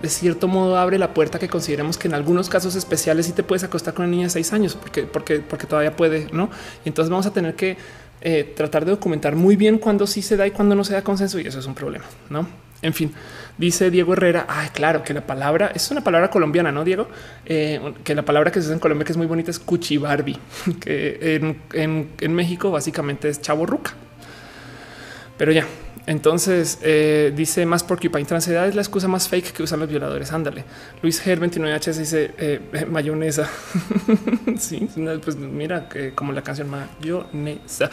De 0.00 0.08
cierto 0.08 0.46
modo 0.46 0.78
abre 0.78 0.96
la 0.96 1.12
puerta 1.12 1.40
que 1.40 1.48
consideremos 1.48 1.98
que 1.98 2.06
en 2.06 2.14
algunos 2.14 2.48
casos 2.48 2.76
especiales 2.76 3.26
sí 3.26 3.32
te 3.32 3.42
puedes 3.42 3.64
acostar 3.64 3.94
con 3.94 4.04
una 4.04 4.12
niña 4.12 4.26
de 4.26 4.30
seis 4.30 4.52
años 4.52 4.78
porque, 4.80 5.40
todavía 5.68 5.96
puede, 5.96 6.28
no? 6.32 6.50
Y 6.84 6.88
entonces 6.88 7.10
vamos 7.10 7.26
a 7.26 7.32
tener 7.32 7.56
que 7.56 7.76
eh, 8.20 8.44
tratar 8.56 8.84
de 8.84 8.92
documentar 8.92 9.34
muy 9.34 9.56
bien 9.56 9.78
cuándo 9.78 10.06
sí 10.06 10.22
se 10.22 10.36
da 10.36 10.46
y 10.46 10.52
cuándo 10.52 10.76
no 10.76 10.84
se 10.84 10.92
da 10.92 11.02
consenso 11.02 11.40
y 11.40 11.48
eso 11.48 11.58
es 11.58 11.66
un 11.66 11.74
problema, 11.74 12.04
no? 12.30 12.46
En 12.80 12.94
fin, 12.94 13.12
dice 13.58 13.90
Diego 13.90 14.14
Herrera. 14.14 14.46
Ah, 14.48 14.68
claro 14.72 15.02
que 15.02 15.12
la 15.12 15.26
palabra 15.26 15.72
es 15.74 15.90
una 15.90 16.02
palabra 16.02 16.30
colombiana, 16.30 16.72
no 16.72 16.84
Diego? 16.84 17.08
Eh, 17.44 17.92
que 18.04 18.14
la 18.14 18.22
palabra 18.22 18.50
que 18.50 18.60
se 18.60 18.66
usa 18.66 18.74
en 18.74 18.80
Colombia 18.80 19.04
que 19.04 19.12
es 19.12 19.18
muy 19.18 19.26
bonita 19.26 19.50
es 19.50 19.58
cuchibarbi, 19.58 20.38
que 20.80 21.36
en, 21.72 22.10
en 22.20 22.34
México 22.34 22.70
básicamente 22.70 23.28
es 23.28 23.40
chavo 23.42 23.66
ruca. 23.66 23.94
Pero 25.38 25.52
ya, 25.52 25.66
entonces 26.08 26.78
dice 26.80 27.32
dice 27.36 27.66
más 27.66 27.84
porcupine 27.84 28.24
transedad 28.24 28.66
es 28.66 28.74
la 28.74 28.80
excusa 28.80 29.08
más 29.08 29.28
fake 29.28 29.52
que 29.52 29.62
usan 29.62 29.78
los 29.78 29.90
violadores. 29.90 30.32
Ándale. 30.32 30.64
Luis 31.02 31.20
Ger 31.20 31.38
29H 31.38 31.92
dice 31.92 32.30
eh, 32.38 32.60
eh, 32.72 32.86
mayonesa. 32.86 33.46
sí, 34.58 34.88
pues 35.22 35.36
mira 35.36 35.86
que 35.86 36.14
como 36.14 36.32
la 36.32 36.40
canción 36.40 36.70
mayonesa. 36.70 37.90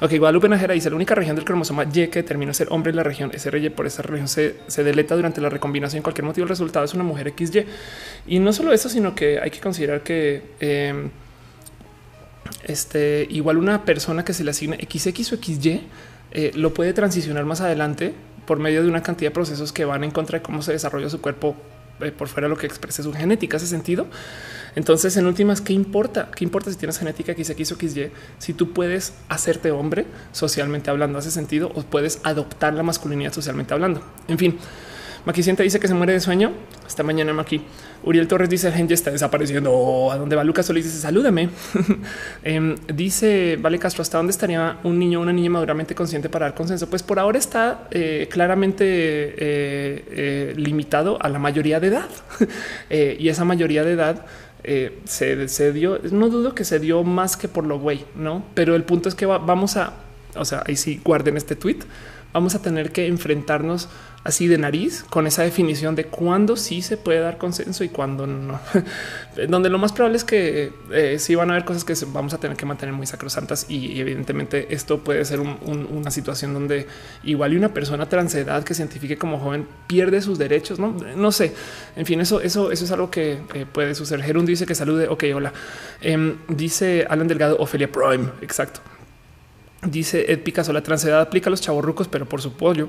Ok, 0.00 0.14
Guadalupe 0.18 0.48
Najera 0.48 0.72
dice 0.72 0.88
la 0.88 0.96
única 0.96 1.14
región 1.14 1.36
del 1.36 1.44
cromosoma 1.44 1.84
Y 1.84 2.08
que 2.08 2.22
terminó 2.22 2.54
ser 2.54 2.68
hombre 2.70 2.88
en 2.88 2.96
la 2.96 3.02
región 3.02 3.30
SRY 3.36 3.68
por 3.68 3.86
esa 3.86 4.00
región 4.00 4.28
se, 4.28 4.56
se 4.66 4.82
deleta 4.82 5.14
durante 5.14 5.42
la 5.42 5.50
recombinación. 5.50 6.02
Cualquier 6.02 6.24
motivo, 6.24 6.44
el 6.44 6.48
resultado 6.48 6.86
es 6.86 6.94
una 6.94 7.04
mujer 7.04 7.34
XY. 7.36 7.66
Y 8.28 8.38
no 8.38 8.54
solo 8.54 8.72
eso, 8.72 8.88
sino 8.88 9.14
que 9.14 9.40
hay 9.40 9.50
que 9.50 9.60
considerar 9.60 10.02
que 10.02 10.42
em, 10.60 11.10
este 12.64 13.26
igual 13.28 13.58
una 13.58 13.84
persona 13.84 14.24
que 14.24 14.32
se 14.32 14.42
le 14.42 14.52
asigna 14.52 14.76
XX 14.76 15.32
o 15.34 15.36
XY 15.36 15.82
eh, 16.30 16.52
lo 16.54 16.74
puede 16.74 16.92
transicionar 16.92 17.44
más 17.44 17.60
adelante 17.60 18.14
por 18.46 18.58
medio 18.58 18.82
de 18.82 18.88
una 18.88 19.02
cantidad 19.02 19.30
de 19.30 19.34
procesos 19.34 19.72
que 19.72 19.84
van 19.84 20.04
en 20.04 20.10
contra 20.10 20.38
de 20.38 20.42
cómo 20.42 20.62
se 20.62 20.72
desarrolla 20.72 21.10
su 21.10 21.20
cuerpo 21.20 21.56
eh, 22.00 22.12
por 22.12 22.28
fuera 22.28 22.46
de 22.46 22.50
lo 22.50 22.56
que 22.56 22.66
expresa 22.66 23.02
su 23.02 23.12
genética. 23.12 23.56
Hace 23.56 23.66
sentido. 23.66 24.06
Entonces, 24.74 25.16
en 25.16 25.26
últimas, 25.26 25.60
¿qué 25.60 25.72
importa? 25.72 26.30
¿Qué 26.34 26.44
importa 26.44 26.70
si 26.70 26.76
tienes 26.76 26.98
genética 26.98 27.32
XX 27.32 27.72
o 27.72 27.76
XY? 27.76 28.10
Si 28.38 28.52
tú 28.52 28.72
puedes 28.72 29.14
hacerte 29.28 29.70
hombre 29.70 30.06
socialmente 30.32 30.90
hablando, 30.90 31.18
hace 31.18 31.30
sentido 31.30 31.72
o 31.74 31.82
puedes 31.82 32.20
adoptar 32.22 32.74
la 32.74 32.82
masculinidad 32.82 33.32
socialmente 33.32 33.74
hablando. 33.74 34.02
En 34.28 34.38
fin, 34.38 34.58
Maquiciente 35.24 35.62
dice 35.62 35.80
que 35.80 35.88
se 35.88 35.94
muere 35.94 36.12
de 36.12 36.20
sueño. 36.20 36.52
Esta 36.86 37.02
mañana 37.02 37.32
Maki. 37.32 37.62
Uriel 38.02 38.28
Torres 38.28 38.48
dice 38.48 38.70
gente 38.72 38.94
está 38.94 39.10
desapareciendo. 39.10 40.10
¿A 40.10 40.16
dónde 40.16 40.36
va 40.36 40.44
Lucas 40.44 40.66
Solís? 40.66 40.84
Dice 40.84 40.98
salúdame. 40.98 41.50
Em, 42.42 42.76
dice 42.86 43.58
Vale 43.60 43.78
Castro, 43.78 44.02
¿hasta 44.02 44.18
dónde 44.18 44.30
estaría 44.30 44.78
un 44.84 44.98
niño 44.98 45.18
o 45.18 45.22
una 45.22 45.32
niña 45.32 45.50
maduramente 45.50 45.94
consciente 45.94 46.28
para 46.28 46.46
dar 46.46 46.54
consenso? 46.54 46.88
Pues 46.88 47.02
por 47.02 47.18
ahora 47.18 47.38
está 47.38 47.88
eh, 47.90 48.28
claramente 48.30 48.84
eh, 48.84 49.34
eh, 49.38 50.54
limitado 50.56 51.18
a 51.20 51.28
la 51.28 51.38
mayoría 51.38 51.80
de 51.80 51.88
edad. 51.88 52.08
y 52.90 53.28
esa 53.28 53.44
mayoría 53.44 53.84
de 53.84 53.92
edad 53.92 54.26
se, 55.04 55.48
se, 55.48 55.72
dio, 55.72 55.98
no 56.10 56.28
dudo 56.28 56.54
que 56.54 56.64
se 56.64 56.78
dio 56.78 57.02
más 57.04 57.36
que 57.36 57.48
por 57.48 57.66
lo 57.66 57.78
güey, 57.78 58.04
no? 58.16 58.44
Pero 58.54 58.74
el 58.74 58.84
punto 58.84 59.08
es 59.08 59.14
que 59.14 59.26
vamos 59.26 59.76
a, 59.76 59.94
o 60.34 60.44
sea, 60.44 60.62
ahí 60.66 60.76
sí 60.76 61.00
guarden 61.04 61.36
este 61.36 61.56
tweet 61.56 61.78
vamos 62.32 62.54
a 62.54 62.62
tener 62.62 62.92
que 62.92 63.06
enfrentarnos 63.06 63.88
así 64.24 64.46
de 64.46 64.58
nariz 64.58 65.04
con 65.08 65.26
esa 65.26 65.42
definición 65.42 65.94
de 65.94 66.04
cuándo 66.04 66.56
sí 66.56 66.82
se 66.82 66.96
puede 66.96 67.20
dar 67.20 67.38
consenso 67.38 67.84
y 67.84 67.88
cuándo 67.88 68.26
no. 68.26 68.60
Donde 69.48 69.70
lo 69.70 69.78
más 69.78 69.92
probable 69.92 70.16
es 70.16 70.24
que 70.24 70.72
eh, 70.92 71.18
sí 71.18 71.34
van 71.34 71.50
a 71.50 71.54
haber 71.54 71.64
cosas 71.64 71.84
que 71.84 71.94
vamos 72.08 72.34
a 72.34 72.38
tener 72.38 72.56
que 72.56 72.66
mantener 72.66 72.94
muy 72.94 73.06
sacrosantas 73.06 73.66
y, 73.68 74.00
evidentemente 74.00 74.74
esto 74.74 74.98
puede 74.98 75.24
ser 75.24 75.40
una 75.40 76.10
situación 76.10 76.52
donde 76.52 76.86
igual 77.24 77.52
y 77.52 77.56
una 77.56 77.72
persona 77.72 78.08
transedad 78.08 78.64
que 78.64 78.74
se 78.74 78.82
identifique 78.82 79.16
como 79.16 79.38
joven 79.38 79.66
pierde 79.86 80.20
sus 80.20 80.38
derechos. 80.38 80.78
No, 80.78 80.96
no 81.16 81.32
sé. 81.32 81.54
En 81.96 82.04
fin, 82.04 82.20
eso, 82.20 82.40
eso, 82.40 82.72
eso 82.72 82.84
es 82.84 82.90
algo 82.90 83.10
que 83.10 83.38
eh, 83.54 83.66
puede 83.70 83.94
suceder. 83.94 84.24
Gerun 84.24 84.46
dice 84.46 84.66
que 84.66 84.74
salude. 84.74 85.08
Ok, 85.08 85.24
hola. 85.34 85.52
Em, 86.00 86.36
dice 86.48 87.06
Alan 87.08 87.28
Delgado, 87.28 87.56
Ofelia 87.58 87.90
Prime. 87.90 88.28
Exacto. 88.42 88.80
Dice 89.82 90.32
Ed 90.32 90.40
Picasso, 90.40 90.72
la 90.72 90.82
transedad 90.82 91.20
aplica 91.20 91.48
a 91.48 91.50
los 91.50 91.60
chavorrucos, 91.60 92.08
pero 92.08 92.28
por 92.28 92.42
su 92.42 92.52
pollo. 92.52 92.88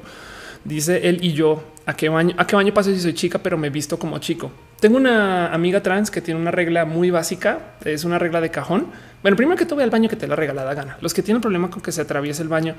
Dice 0.64 1.08
él 1.10 1.20
y 1.22 1.34
yo, 1.34 1.64
¿a 1.86 1.96
qué 1.96 2.10
baño, 2.10 2.36
a 2.38 2.46
qué 2.46 2.56
baño 2.56 2.74
paso 2.74 2.92
si 2.92 3.00
soy 3.00 3.14
chica, 3.14 3.40
pero 3.40 3.58
me 3.58 3.70
visto 3.70 3.98
como 3.98 4.20
chico? 4.20 4.52
Tengo 4.80 4.98
una 4.98 5.54
amiga 5.54 5.82
trans 5.84 6.10
que 6.10 6.22
tiene 6.22 6.40
una 6.40 6.52
regla 6.52 6.86
muy 6.86 7.12
básica, 7.12 7.76
es 7.84 8.06
una 8.06 8.18
regla 8.18 8.40
de 8.40 8.50
cajón. 8.50 8.88
Bueno, 9.22 9.36
primero 9.36 9.58
que 9.58 9.66
todo 9.66 9.78
ve 9.78 9.84
al 9.84 9.90
baño 9.90 10.08
que 10.10 10.16
te 10.16 10.28
la 10.28 10.38
regalada 10.38 10.74
gana. 10.74 10.98
Los 11.02 11.14
que 11.14 11.22
tienen 11.22 11.42
problema 11.42 11.70
con 11.70 11.82
que 11.82 11.92
se 11.92 12.02
atraviese 12.02 12.42
el 12.42 12.48
baño 12.48 12.76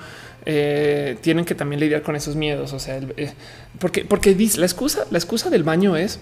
eh, 0.47 1.19
tienen 1.21 1.45
que 1.45 1.55
también 1.55 1.81
lidiar 1.81 2.01
con 2.01 2.17
esos 2.17 2.37
miedos. 2.37 2.73
O 2.73 2.79
sea, 2.79 3.01
eh, 3.17 3.33
porque, 3.79 4.05
porque 4.07 4.35
dice 4.35 4.59
la 4.59 4.67
excusa, 4.67 5.05
la 5.11 5.19
excusa 5.19 5.51
del 5.51 5.63
baño 5.63 5.97
es 5.97 6.21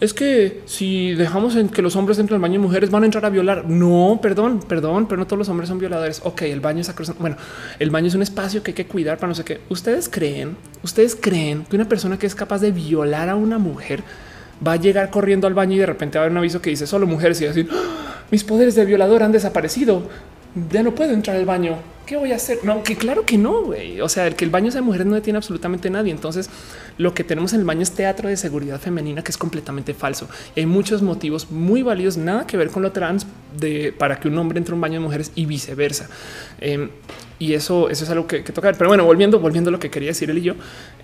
es 0.00 0.14
que 0.14 0.62
si 0.66 1.14
dejamos 1.14 1.56
en 1.56 1.68
que 1.68 1.82
los 1.82 1.96
hombres 1.96 2.18
entren 2.18 2.36
al 2.36 2.40
baño 2.40 2.56
y 2.56 2.58
mujeres 2.58 2.90
van 2.90 3.02
a 3.02 3.06
entrar 3.06 3.24
a 3.24 3.30
violar. 3.30 3.68
No, 3.68 4.20
perdón, 4.22 4.60
perdón, 4.60 5.06
pero 5.06 5.18
no 5.18 5.26
todos 5.26 5.38
los 5.38 5.48
hombres 5.48 5.68
son 5.68 5.78
violadores. 5.78 6.20
Ok, 6.24 6.42
el 6.42 6.60
baño 6.60 6.80
es 6.80 7.18
Bueno, 7.18 7.36
el 7.78 7.90
baño 7.90 8.06
es 8.06 8.14
un 8.14 8.22
espacio 8.22 8.62
que 8.62 8.70
hay 8.70 8.74
que 8.74 8.86
cuidar 8.86 9.18
para 9.18 9.28
no 9.28 9.34
sé 9.34 9.44
qué. 9.44 9.60
Ustedes 9.68 10.08
creen, 10.08 10.56
ustedes 10.82 11.16
creen 11.20 11.64
que 11.64 11.74
una 11.74 11.88
persona 11.88 12.18
que 12.18 12.26
es 12.26 12.34
capaz 12.34 12.60
de 12.60 12.70
violar 12.70 13.28
a 13.28 13.34
una 13.34 13.58
mujer 13.58 14.04
va 14.64 14.72
a 14.72 14.76
llegar 14.76 15.10
corriendo 15.10 15.46
al 15.46 15.54
baño 15.54 15.74
y 15.74 15.78
de 15.78 15.86
repente 15.86 16.18
va 16.18 16.22
a 16.22 16.26
haber 16.26 16.32
un 16.32 16.38
aviso 16.38 16.62
que 16.62 16.70
dice 16.70 16.86
solo 16.86 17.06
mujeres 17.06 17.40
y 17.40 17.46
decir 17.46 17.68
¡Ah! 17.72 18.24
mis 18.30 18.44
poderes 18.44 18.74
de 18.74 18.84
violador 18.84 19.22
han 19.22 19.32
desaparecido. 19.32 20.02
Ya 20.70 20.82
no 20.82 20.94
puedo 20.94 21.12
entrar 21.12 21.36
al 21.36 21.44
baño. 21.44 21.76
¿Qué 22.08 22.16
voy 22.16 22.32
a 22.32 22.36
hacer? 22.36 22.60
No, 22.62 22.82
que 22.82 22.96
claro 22.96 23.26
que 23.26 23.36
no. 23.36 23.64
güey. 23.64 24.00
O 24.00 24.08
sea, 24.08 24.26
el 24.26 24.34
que 24.34 24.46
el 24.46 24.50
baño 24.50 24.70
sea 24.70 24.80
de 24.80 24.86
mujeres 24.86 25.06
no 25.06 25.14
detiene 25.14 25.36
absolutamente 25.36 25.90
nadie. 25.90 26.10
Entonces, 26.10 26.48
lo 26.96 27.12
que 27.12 27.22
tenemos 27.22 27.52
en 27.52 27.60
el 27.60 27.66
baño 27.66 27.82
es 27.82 27.90
teatro 27.90 28.30
de 28.30 28.36
seguridad 28.38 28.80
femenina, 28.80 29.22
que 29.22 29.30
es 29.30 29.36
completamente 29.36 29.92
falso. 29.92 30.26
Hay 30.56 30.64
muchos 30.64 31.02
motivos 31.02 31.50
muy 31.50 31.82
válidos, 31.82 32.16
nada 32.16 32.46
que 32.46 32.56
ver 32.56 32.70
con 32.70 32.82
lo 32.82 32.92
trans 32.92 33.26
de 33.58 33.92
para 33.92 34.18
que 34.18 34.28
un 34.28 34.38
hombre 34.38 34.56
entre 34.56 34.74
un 34.74 34.80
baño 34.80 34.94
de 34.94 35.00
mujeres 35.00 35.32
y 35.34 35.44
viceversa. 35.44 36.08
Em, 36.60 36.88
y 37.38 37.52
eso, 37.52 37.90
eso 37.90 38.04
es 38.04 38.10
algo 38.10 38.26
que, 38.26 38.42
que 38.42 38.52
tocar. 38.52 38.74
Pero 38.78 38.88
bueno, 38.88 39.04
volviendo, 39.04 39.38
volviendo 39.38 39.68
a 39.68 39.72
lo 39.72 39.78
que 39.78 39.90
quería 39.90 40.08
decir 40.08 40.30
él 40.30 40.38
y 40.38 40.42
yo, 40.42 40.54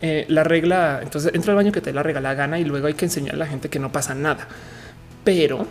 eh, 0.01 0.25
la 0.29 0.43
regla. 0.43 1.01
Entonces 1.03 1.35
entra 1.35 1.53
al 1.53 1.57
baño 1.57 1.71
que 1.71 1.83
te 1.83 1.93
la 1.93 2.03
regala 2.03 2.33
gana 2.33 2.59
y 2.59 2.65
luego 2.65 2.87
hay 2.87 2.95
que 2.95 3.05
enseñar 3.05 3.35
a 3.35 3.39
la 3.39 3.47
gente 3.47 3.69
que 3.69 3.79
no 3.79 3.93
pasa 3.93 4.15
nada. 4.15 4.49
Pero 5.23 5.67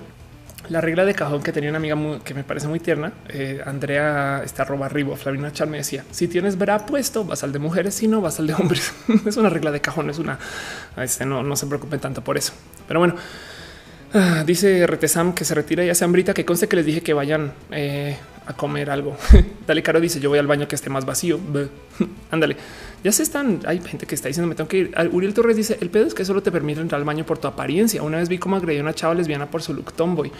la 0.69 0.81
regla 0.81 1.05
de 1.05 1.13
cajón 1.13 1.43
que 1.43 1.51
tenía 1.51 1.69
una 1.69 1.77
amiga 1.77 1.97
que 2.23 2.33
me 2.33 2.43
parece 2.43 2.67
muy 2.67 2.79
tierna, 2.79 3.13
eh, 3.29 3.61
Andrea 3.65 4.41
está 4.43 4.63
roba 4.63 4.85
arriba. 4.85 5.15
Flavina 5.17 5.51
Char 5.51 5.67
me 5.67 5.77
decía: 5.77 6.05
Si 6.11 6.27
tienes 6.27 6.57
bra 6.57 6.85
puesto, 6.85 7.25
vas 7.25 7.43
al 7.43 7.51
de 7.51 7.59
mujeres, 7.59 7.95
si 7.95 8.07
no, 8.07 8.21
vas 8.21 8.39
al 8.39 8.47
de 8.47 8.53
hombres. 8.53 8.93
es 9.25 9.37
una 9.37 9.49
regla 9.49 9.71
de 9.71 9.81
cajón, 9.81 10.09
es 10.09 10.19
una. 10.19 10.39
Este, 10.97 11.25
no, 11.25 11.43
no 11.43 11.55
se 11.55 11.67
preocupen 11.67 11.99
tanto 11.99 12.23
por 12.23 12.37
eso. 12.37 12.53
Pero 12.87 12.99
bueno, 12.99 13.15
ah, 14.13 14.43
dice 14.45 14.87
Retesam 14.87 15.33
que 15.33 15.45
se 15.45 15.53
retira 15.53 15.83
ya 15.83 15.95
se 15.95 16.05
hambrita, 16.05 16.33
que 16.33 16.45
conste 16.45 16.67
que 16.67 16.77
les 16.77 16.85
dije 16.85 17.01
que 17.01 17.13
vayan 17.13 17.53
eh, 17.71 18.17
a 18.45 18.53
comer 18.53 18.89
algo. 18.89 19.17
Dale, 19.67 19.83
Caro 19.83 19.99
dice: 19.99 20.19
Yo 20.19 20.29
voy 20.29 20.39
al 20.39 20.47
baño 20.47 20.67
que 20.67 20.75
esté 20.75 20.89
más 20.89 21.05
vacío. 21.05 21.39
Ándale. 22.31 22.55
Ya 23.03 23.11
se 23.11 23.23
están. 23.23 23.59
Hay 23.65 23.79
gente 23.81 24.05
que 24.05 24.15
está 24.15 24.29
diciendo 24.29 24.47
me 24.47 24.55
tengo 24.55 24.67
que 24.67 24.77
ir. 24.77 24.95
Uriel 25.11 25.33
Torres 25.33 25.57
dice 25.57 25.77
el 25.81 25.89
pedo 25.89 26.07
es 26.07 26.13
que 26.13 26.23
solo 26.23 26.41
te 26.41 26.51
permite 26.51 26.79
entrar 26.79 26.99
al 26.99 27.05
baño 27.05 27.25
por 27.25 27.37
tu 27.37 27.47
apariencia. 27.47 28.01
Una 28.01 28.17
vez 28.17 28.29
vi 28.29 28.37
cómo 28.37 28.55
agredió 28.55 28.81
una 28.81 28.93
chava 28.93 29.13
lesbiana 29.13 29.51
por 29.51 29.61
su 29.61 29.73
look 29.73 29.93
tomboy. 29.93 30.31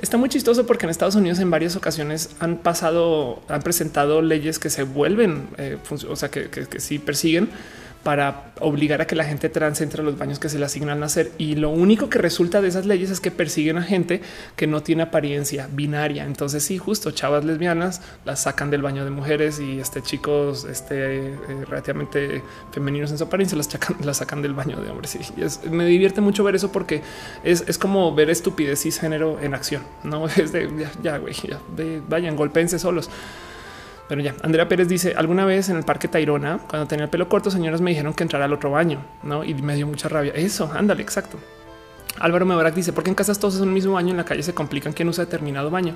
Está 0.00 0.16
muy 0.16 0.28
chistoso 0.28 0.66
porque 0.66 0.84
en 0.84 0.90
Estados 0.90 1.14
Unidos 1.14 1.38
en 1.38 1.50
varias 1.50 1.76
ocasiones 1.76 2.30
han 2.40 2.56
pasado, 2.56 3.40
han 3.48 3.62
presentado 3.62 4.20
leyes 4.20 4.58
que 4.58 4.68
se 4.68 4.82
vuelven, 4.82 5.46
eh, 5.58 5.78
o 6.08 6.16
sea, 6.16 6.28
que, 6.28 6.50
que, 6.50 6.80
sí 6.80 6.98
persiguen 6.98 7.48
para 8.02 8.52
obligar 8.60 9.00
a 9.00 9.06
que 9.06 9.14
la 9.14 9.24
gente 9.24 9.48
trans 9.48 9.80
entre 9.80 10.02
a 10.02 10.04
los 10.04 10.18
baños 10.18 10.38
que 10.38 10.48
se 10.48 10.58
le 10.58 10.64
asignan 10.64 10.90
al 10.90 11.00
nacer. 11.00 11.32
Y 11.38 11.56
lo 11.56 11.70
único 11.70 12.08
que 12.08 12.18
resulta 12.18 12.60
de 12.60 12.68
esas 12.68 12.86
leyes 12.86 13.10
es 13.10 13.20
que 13.20 13.30
persiguen 13.30 13.78
a 13.78 13.82
gente 13.82 14.20
que 14.56 14.66
no 14.66 14.82
tiene 14.82 15.04
apariencia 15.04 15.68
binaria. 15.72 16.24
Entonces 16.24 16.62
sí, 16.64 16.78
justo 16.78 17.10
chavas 17.12 17.44
lesbianas 17.44 18.02
las 18.24 18.42
sacan 18.42 18.70
del 18.70 18.82
baño 18.82 19.04
de 19.04 19.10
mujeres 19.10 19.60
y 19.60 19.80
este 19.80 20.02
chicos 20.02 20.64
este, 20.64 21.28
eh, 21.28 21.36
relativamente 21.68 22.42
femeninos 22.72 23.10
en 23.10 23.18
su 23.18 23.24
apariencia 23.24 23.56
las, 23.56 23.68
las 24.04 24.16
sacan 24.18 24.42
del 24.42 24.54
baño 24.54 24.80
de 24.80 24.90
hombres. 24.90 25.16
Y 25.16 25.68
me 25.70 25.86
divierte 25.86 26.20
mucho 26.20 26.44
ver 26.44 26.56
eso 26.56 26.72
porque 26.72 27.02
es, 27.44 27.64
es 27.66 27.78
como 27.78 28.14
ver 28.14 28.30
estupidez 28.30 28.82
género 28.98 29.38
en 29.40 29.54
acción. 29.54 29.82
No 30.04 30.26
es 30.36 30.52
de 30.52 30.68
ya, 31.02 31.18
güey, 31.18 31.34
ya, 31.34 31.60
vayan, 32.08 32.36
golpense 32.36 32.78
solos. 32.78 33.08
Pero 34.12 34.20
ya, 34.20 34.34
Andrea 34.42 34.68
Pérez 34.68 34.88
dice, 34.88 35.14
alguna 35.16 35.46
vez 35.46 35.70
en 35.70 35.78
el 35.78 35.84
Parque 35.84 36.06
Tairona, 36.06 36.58
cuando 36.68 36.86
tenía 36.86 37.04
el 37.04 37.10
pelo 37.10 37.30
corto, 37.30 37.50
señoras 37.50 37.80
me 37.80 37.92
dijeron 37.92 38.12
que 38.12 38.22
entrara 38.22 38.44
al 38.44 38.52
otro 38.52 38.70
baño, 38.70 39.02
¿no? 39.22 39.42
Y 39.42 39.54
me 39.54 39.74
dio 39.74 39.86
mucha 39.86 40.06
rabia. 40.10 40.34
Eso, 40.34 40.70
ándale, 40.74 41.02
exacto. 41.02 41.38
Álvaro 42.20 42.44
Mebarak 42.44 42.74
dice, 42.74 42.92
¿por 42.92 43.04
qué 43.04 43.08
en 43.08 43.14
casas 43.14 43.38
todos 43.38 43.56
en 43.56 43.62
un 43.62 43.72
mismo 43.72 43.94
baño, 43.94 44.10
en 44.10 44.18
la 44.18 44.26
calle 44.26 44.42
se 44.42 44.52
complican 44.52 44.92
quién 44.92 45.08
usa 45.08 45.24
determinado 45.24 45.70
baño? 45.70 45.94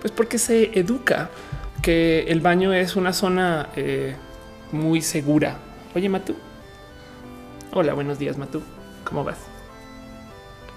Pues 0.00 0.12
porque 0.12 0.38
se 0.38 0.78
educa 0.80 1.28
que 1.82 2.20
el 2.28 2.40
baño 2.40 2.72
es 2.72 2.96
una 2.96 3.12
zona 3.12 3.68
eh, 3.76 4.16
muy 4.72 5.02
segura. 5.02 5.58
Oye, 5.94 6.08
Matú. 6.08 6.36
Hola, 7.74 7.92
buenos 7.92 8.18
días, 8.18 8.38
Matú. 8.38 8.62
¿Cómo 9.04 9.24
vas? 9.24 9.36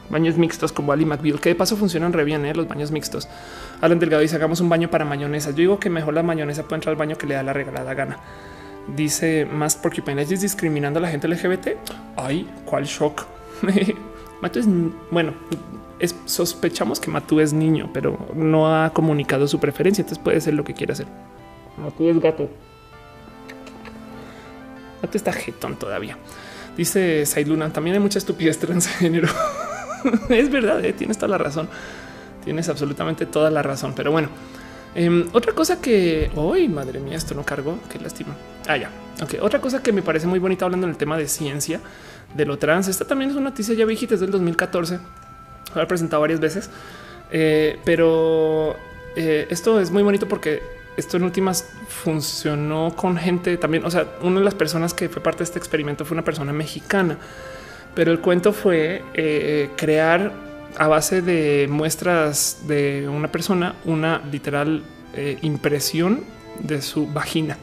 Baños 0.10 0.38
mixtos 0.38 0.74
como 0.74 0.92
Ali 0.92 1.06
McBeal, 1.06 1.40
que 1.40 1.48
de 1.48 1.56
paso 1.56 1.78
funcionan 1.78 2.12
re 2.12 2.26
bien, 2.26 2.46
¿eh? 2.46 2.54
los 2.54 2.68
baños 2.68 2.92
mixtos. 2.92 3.30
Alan 3.82 3.98
Delgado 3.98 4.22
dice 4.22 4.36
hagamos 4.36 4.62
un 4.62 4.70
baño 4.70 4.90
para 4.90 5.06
mayonesa. 5.06 5.50
Yo 5.50 5.58
digo 5.58 5.80
que 5.80 5.90
mejor 5.90 6.14
la 6.14 6.24
mayonesa 6.24 6.64
puede 6.64 6.76
entrar 6.78 6.94
al 6.94 6.98
baño 6.98 7.18
que 7.18 7.26
le 7.28 7.34
da 7.34 7.44
la 7.44 7.54
regalada 7.54 7.94
gana. 7.94 8.18
Dice 8.96 9.46
más 9.46 9.76
porque 9.76 10.04
es 10.18 10.42
discriminando 10.42 11.00
a 11.00 11.02
la 11.02 11.10
gente 11.10 11.28
LGBT. 11.28 11.70
Ay, 12.16 12.48
cuál 12.66 12.86
shock. 12.86 13.26
Matu 14.42 14.60
es 14.60 14.66
bueno, 15.12 15.34
sospechamos 16.26 17.00
que 17.00 17.12
Matu 17.12 17.40
es 17.40 17.54
niño, 17.54 17.90
pero 17.94 18.18
no 18.36 18.74
ha 18.74 18.92
comunicado 18.92 19.48
su 19.48 19.60
preferencia. 19.60 20.02
Entonces 20.02 20.24
puede 20.24 20.42
ser 20.42 20.54
lo 20.54 20.64
que 20.64 20.74
quiera 20.74 20.94
hacer. 20.94 21.08
Matu 21.78 22.08
es 22.08 22.20
gato. 22.20 22.50
Matu 25.02 25.18
está 25.18 25.32
jetón 25.34 25.76
todavía. 25.76 26.18
Dice 26.78 27.26
Sailuna. 27.26 27.74
También 27.74 27.96
hay 27.96 28.00
mucha 28.00 28.20
estupidez 28.20 28.60
transgénero. 28.60 29.28
es 30.30 30.50
verdad, 30.52 30.84
eh, 30.84 30.94
tienes 30.94 31.18
toda 31.18 31.30
la 31.30 31.38
razón. 31.38 31.70
Tienes 32.44 32.70
absolutamente 32.70 33.26
toda 33.26 33.50
la 33.50 33.62
razón. 33.62 33.94
Pero 33.96 34.12
bueno, 34.12 34.30
em, 34.96 35.28
otra 35.34 35.54
cosa 35.54 35.82
que 35.82 36.32
hoy, 36.36 36.68
madre 36.68 37.00
mía, 37.00 37.18
esto 37.18 37.36
no 37.36 37.44
cargó. 37.44 37.78
Qué 37.90 38.00
lástima. 38.00 38.36
Ah, 38.68 38.78
ya. 38.78 38.90
Ok. 39.22 39.36
Otra 39.42 39.60
cosa 39.60 39.82
que 39.82 39.92
me 39.92 40.02
parece 40.02 40.28
muy 40.28 40.40
bonita 40.40 40.66
hablando 40.66 40.88
en 40.88 40.92
el 40.92 40.98
tema 40.98 41.18
de 41.18 41.28
ciencia 41.28 41.80
de 42.34 42.46
lo 42.46 42.58
trans. 42.58 42.88
Esta 42.88 43.06
también 43.06 43.32
es 43.32 43.36
una 43.36 43.50
noticia 43.50 43.74
ya 43.76 43.86
viejita, 43.86 44.16
es 44.16 44.20
del 44.20 44.32
2014. 44.32 45.00
Lo 45.76 45.82
he 45.82 45.86
presentado 45.86 46.22
varias 46.22 46.40
veces, 46.40 46.70
eh, 47.32 47.80
pero 47.86 48.76
eh, 49.16 49.48
esto 49.50 49.80
es 49.80 49.92
muy 49.92 50.04
bonito 50.04 50.28
porque 50.28 50.62
esto 50.98 51.18
en 51.18 51.24
últimas 51.24 51.70
funcionó 51.88 52.94
con 52.96 53.18
gente 53.18 53.58
también. 53.58 53.86
O 53.86 53.92
sea, 53.92 54.08
una 54.22 54.40
de 54.40 54.46
las 54.46 54.56
personas 54.56 54.94
que 54.94 55.10
fue 55.10 55.22
parte 55.22 55.40
de 55.40 55.46
este 55.46 55.60
experimento 55.60 56.04
fue 56.04 56.16
una 56.16 56.26
persona 56.26 56.52
mexicana, 56.52 57.18
pero 57.96 58.12
el 58.12 58.20
cuento 58.20 58.54
fue 58.54 59.04
eh, 59.14 59.70
crear 59.78 60.32
a 60.78 60.88
base 60.88 61.22
de 61.22 61.68
muestras 61.70 62.68
de 62.68 63.08
una 63.08 63.32
persona 63.32 63.76
una 63.86 64.22
literal 64.32 64.84
eh, 65.14 65.38
impresión 65.42 66.22
de 66.60 66.82
su 66.82 67.08
vagina. 67.08 67.58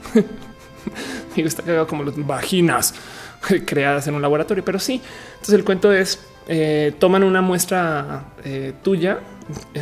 Digo, 1.36 1.48
está 1.48 1.62
cagado 1.62 1.86
como 1.86 2.04
las 2.04 2.14
vaginas 2.26 2.94
creadas 3.66 4.06
en 4.06 4.14
un 4.14 4.22
laboratorio, 4.22 4.64
pero 4.64 4.78
sí. 4.78 5.00
Entonces 5.34 5.54
el 5.54 5.64
cuento 5.64 5.92
es 5.92 6.20
eh, 6.48 6.94
toman 6.98 7.24
una 7.24 7.42
muestra 7.42 8.24
eh, 8.44 8.72
tuya 8.82 9.20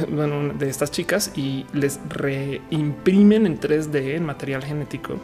bueno, 0.09 0.53
de 0.53 0.69
estas 0.69 0.91
chicas 0.91 1.33
y 1.37 1.65
les 1.73 2.01
reimprimen 2.09 3.47
en 3.47 3.61
3D 3.61 4.17
en 4.17 4.25
material 4.25 4.65
genético 4.65 5.21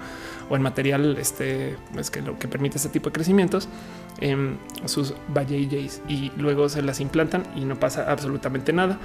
o 0.48 0.56
en 0.56 0.62
material 0.62 1.16
este 1.18 1.76
es 1.98 2.10
que 2.10 2.22
lo 2.22 2.38
que 2.38 2.48
permite 2.48 2.76
este 2.76 2.88
tipo 2.88 3.10
de 3.10 3.14
crecimientos 3.14 3.68
en 4.20 4.58
sus 4.86 5.14
valles 5.34 6.02
y 6.08 6.30
luego 6.36 6.68
se 6.68 6.82
las 6.82 7.00
implantan 7.00 7.44
y 7.56 7.64
no 7.64 7.78
pasa 7.78 8.10
absolutamente 8.10 8.72
nada. 8.72 8.98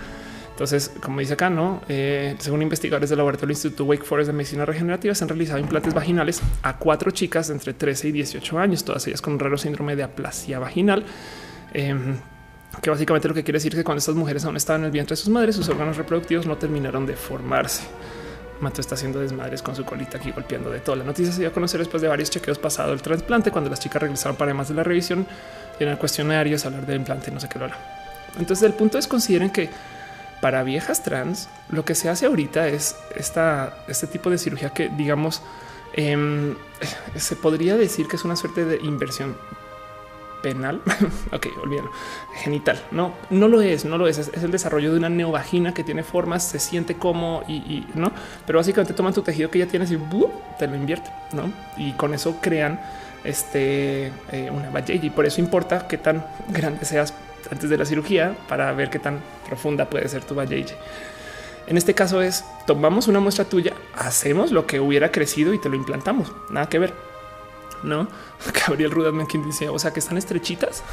Entonces, 0.52 0.92
como 1.04 1.20
dice 1.20 1.34
acá, 1.34 1.52
no 1.52 1.82
eh, 1.88 2.36
según 2.40 2.64
investigadores 2.64 3.12
del 3.12 3.18
laboratorio 3.18 3.50
del 3.50 3.58
Instituto 3.58 3.86
Wake 3.86 4.04
Forest 4.04 4.28
de 4.28 4.34
Medicina 4.34 4.66
Regenerativa, 4.66 5.14
se 5.14 5.24
han 5.24 5.30
realizado 5.30 5.60
implantes 5.60 5.94
vaginales 5.94 6.42
a 6.64 6.78
cuatro 6.78 7.12
chicas 7.12 7.52
entre 7.52 7.74
13 7.74 8.08
y 8.08 8.12
18 8.12 8.58
años, 8.58 8.84
todas 8.84 9.06
ellas 9.06 9.22
con 9.22 9.34
un 9.34 9.40
raro 9.40 9.58
síndrome 9.60 9.96
de 9.96 10.02
aplasia 10.02 10.58
vaginal. 10.58 11.06
Em, 11.74 12.16
que 12.82 12.90
básicamente 12.90 13.28
lo 13.28 13.34
que 13.34 13.44
quiere 13.44 13.58
decir 13.58 13.74
que 13.74 13.84
cuando 13.84 14.00
estas 14.00 14.16
mujeres 14.16 14.46
aún 14.46 14.58
estaban 14.58 14.82
en 14.82 14.86
el 14.86 14.92
vientre 14.92 15.16
de 15.16 15.22
sus 15.22 15.30
madres, 15.30 15.56
sus 15.56 15.70
órganos 15.70 15.96
reproductivos 15.96 16.46
no 16.46 16.58
terminaron 16.58 17.06
de 17.06 17.16
formarse. 17.16 17.84
Mato 18.60 18.82
está 18.82 18.96
haciendo 18.96 19.20
desmadres 19.20 19.62
con 19.62 19.76
su 19.76 19.86
colita 19.86 20.18
aquí 20.18 20.32
golpeando 20.32 20.70
de 20.70 20.80
todo. 20.80 20.96
La 20.96 21.04
noticia 21.04 21.32
se 21.32 21.40
dio 21.40 21.50
a 21.50 21.54
conocer 21.54 21.80
después 21.80 22.02
de 22.02 22.08
varios 22.08 22.30
chequeos 22.30 22.58
pasado 22.58 22.94
el 22.94 23.02
trasplante, 23.02 23.52
cuando 23.52 23.70
las 23.70 23.80
chicas 23.80 24.02
regresaron 24.02 24.36
para 24.36 24.50
además 24.50 24.70
de 24.70 24.76
la 24.76 24.84
revisión, 24.84 25.28
llenar 25.80 25.98
cuestionarios, 25.98 26.66
hablar 26.66 26.86
del 26.86 26.98
implante, 26.98 27.32
no 27.32 27.40
sé 27.40 27.48
qué 27.50 27.60
lo 27.60 27.66
hará. 27.66 27.78
Entonces, 28.40 28.64
el 28.64 28.74
punto 28.74 28.98
es 28.98 29.08
consideren 29.08 29.50
que 29.50 29.70
para 30.42 30.64
viejas 30.64 31.04
trans, 31.04 31.50
lo 31.70 31.84
que 31.84 31.96
se 31.96 32.10
hace 32.10 32.26
ahorita 32.26 32.68
es 32.68 32.96
esta, 33.16 33.80
este 33.88 34.08
tipo 34.08 34.30
de 34.30 34.38
cirugía 34.38 34.70
que, 34.70 34.90
digamos, 34.90 35.42
em, 35.94 36.56
se 37.16 37.36
podría 37.36 37.76
decir 37.76 38.08
que 38.08 38.16
es 38.16 38.26
una 38.26 38.36
suerte 38.36 38.66
de 38.66 38.78
inversión 38.78 39.36
penal. 40.42 40.82
ok, 41.32 41.48
olvídalo. 41.64 41.92
Genital. 42.36 42.82
No, 42.92 43.14
no 43.30 43.48
lo 43.48 43.62
es, 43.62 43.86
no 43.86 43.98
lo 43.98 44.08
es. 44.08 44.18
es. 44.18 44.44
el 44.44 44.52
desarrollo 44.52 44.92
de 44.92 44.98
una 44.98 45.10
neovagina 45.10 45.74
que 45.74 45.84
tiene 45.84 46.04
formas, 46.04 46.44
se 46.44 46.60
siente 46.60 46.96
como 46.96 47.44
y, 47.48 47.86
no, 47.94 48.12
pero 48.46 48.60
básicamente 48.60 48.94
toman 48.94 49.14
tu 49.14 49.22
tejido 49.22 49.50
que 49.50 49.60
ya 49.60 49.68
tienes 49.68 49.92
y 49.92 50.00
te 50.58 50.68
lo 50.68 50.76
invierten, 50.76 51.12
no? 51.34 51.52
Y 51.78 51.94
con 51.94 52.14
eso 52.14 52.38
crean 52.42 52.80
este 53.24 54.12
eh, 54.32 54.50
una 54.52 54.70
valle 54.70 55.00
y 55.02 55.10
por 55.10 55.26
eso 55.26 55.42
importa 55.42 55.88
qué 55.88 55.98
tan 55.98 56.26
grande 56.50 56.86
seas 56.86 57.14
antes 57.52 57.70
de 57.70 57.78
la 57.78 57.86
cirugía 57.86 58.36
para 58.48 58.72
ver 58.74 58.90
qué 58.90 59.00
tan 59.00 59.20
profunda 59.48 59.90
puede 59.90 60.08
ser 60.08 60.24
tu 60.24 60.36
valle. 60.36 60.66
En 61.68 61.76
este 61.76 61.94
caso 61.94 62.22
es 62.22 62.46
tomamos 62.66 63.08
una 63.08 63.20
muestra 63.20 63.46
tuya, 63.46 63.74
hacemos 63.96 64.52
lo 64.52 64.66
que 64.66 64.80
hubiera 64.80 65.12
crecido 65.12 65.54
y 65.54 65.60
te 65.60 65.68
lo 65.68 65.76
implantamos. 65.76 66.32
Nada 66.50 66.70
que 66.70 66.80
ver 66.80 67.07
no? 67.84 68.08
Gabriel 68.68 68.92
quien 69.30 69.44
dice, 69.44 69.70
o 69.70 69.80
sea, 69.80 69.92
que 69.92 70.00
están 70.00 70.18
estrechitas. 70.18 70.84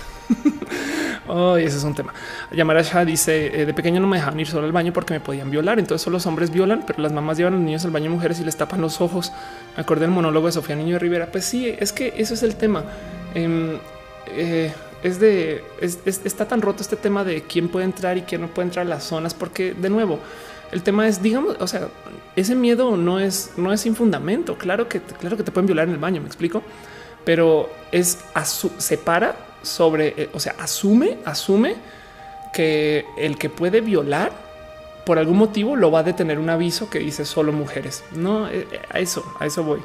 oh, 1.29 1.57
ese 1.57 1.77
es 1.77 1.85
un 1.85 1.95
tema. 1.95 2.13
Yamara 2.53 2.83
dice, 3.05 3.61
eh, 3.61 3.67
de 3.67 3.75
pequeño 3.75 4.01
no 4.01 4.07
me 4.07 4.17
dejaban 4.17 4.39
ir 4.41 4.47
solo 4.47 4.67
al 4.67 4.73
baño 4.73 4.93
porque 4.93 5.15
me 5.15 5.21
podían 5.21 5.51
violar. 5.51 5.79
Entonces 5.79 6.03
solo 6.03 6.15
los 6.15 6.27
hombres 6.27 6.51
violan, 6.51 6.85
pero 6.87 7.03
las 7.03 7.13
mamás 7.13 7.39
llevan 7.39 7.55
a 7.55 7.57
los 7.57 7.65
niños 7.65 7.85
al 7.85 7.91
baño 7.91 8.11
mujeres 8.11 8.41
y 8.41 8.45
les 8.45 8.57
tapan 8.57 8.81
los 8.81 9.01
ojos. 9.01 9.33
Me 9.77 9.83
acordé 9.83 10.03
del 10.03 10.11
monólogo 10.11 10.47
de 10.47 10.53
Sofía 10.53 10.77
Niño 10.77 10.95
de 10.95 10.99
Rivera. 10.99 11.29
Pues 11.31 11.45
sí, 11.45 11.75
es 11.79 11.93
que 11.93 12.15
eso 12.17 12.35
es 12.35 12.43
el 12.43 12.57
tema. 12.57 12.85
Em, 13.35 13.79
eh, 14.29 14.73
es 15.03 15.21
de 15.21 15.63
está 15.81 16.49
tan 16.49 16.63
roto 16.63 16.83
este 16.83 16.97
tema 16.97 17.25
de 17.25 17.43
quién 17.43 17.69
puede 17.69 17.85
entrar 17.85 18.17
y 18.17 18.23
quién 18.23 18.41
no 18.41 18.49
puede 18.49 18.69
entrar 18.69 18.87
a 18.87 18.89
las 18.89 19.05
zonas, 19.05 19.35
porque 19.35 19.75
de 19.75 19.91
nuevo, 19.91 20.19
el 20.75 20.83
tema 20.83 21.07
es, 21.07 21.23
digamos, 21.23 21.57
o 21.61 21.67
sea, 21.67 21.89
ese 22.35 22.57
miedo 22.57 22.97
no 22.97 23.21
es, 23.21 23.53
no 23.57 23.73
es 23.73 23.81
sin 23.81 23.95
fundamento. 23.95 24.59
Claro 24.59 24.89
que, 24.89 25.01
claro 25.01 25.37
que 25.37 25.45
te 25.45 25.53
pueden 25.53 25.67
violar 25.67 25.87
en 25.87 25.95
el 25.95 26.01
baño, 26.01 26.21
me 26.21 26.27
explico, 26.27 26.63
pero 27.25 27.71
es 27.93 28.19
separa 28.79 29.37
sobre, 29.63 30.09
eh, 30.17 30.31
o 30.33 30.41
sea, 30.41 30.57
asume, 30.59 31.19
asume 31.25 31.77
que 32.53 33.07
el 33.17 33.39
que 33.39 33.49
puede 33.49 33.81
violar 33.81 34.33
por 35.07 35.19
algún 35.19 35.37
motivo 35.37 35.77
lo 35.77 35.93
va 35.93 36.01
a 36.01 36.03
detener 36.03 36.41
un 36.41 36.51
aviso 36.51 36.91
que 36.91 36.99
dice 36.99 37.25
solo 37.25 37.53
mujeres. 37.53 38.03
No, 38.13 38.49
eh, 38.49 38.67
a 38.91 38.99
eso, 38.99 39.25
a 39.39 39.47
eso 39.47 39.63
voy. 39.63 39.81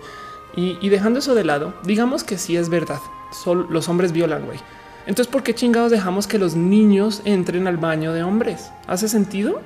Y, 0.55 0.89
dejando 0.89 1.19
eso 1.19 1.35
de 1.35 1.43
lado, 1.43 1.73
digamos 1.83 2.23
que 2.23 2.37
sí 2.37 2.57
es 2.57 2.67
verdad. 2.69 2.99
Solo 3.31 3.67
los 3.69 3.87
hombres 3.87 4.11
violan, 4.11 4.45
güey. 4.45 4.59
Entonces, 5.05 5.31
¿por 5.31 5.43
qué 5.43 5.53
chingados 5.53 5.91
dejamos 5.91 6.27
que 6.27 6.39
los 6.39 6.55
niños 6.55 7.21
entren 7.23 7.67
al 7.67 7.77
baño 7.77 8.11
de 8.11 8.23
hombres? 8.23 8.71
¿Hace 8.87 9.07
sentido? 9.07 9.61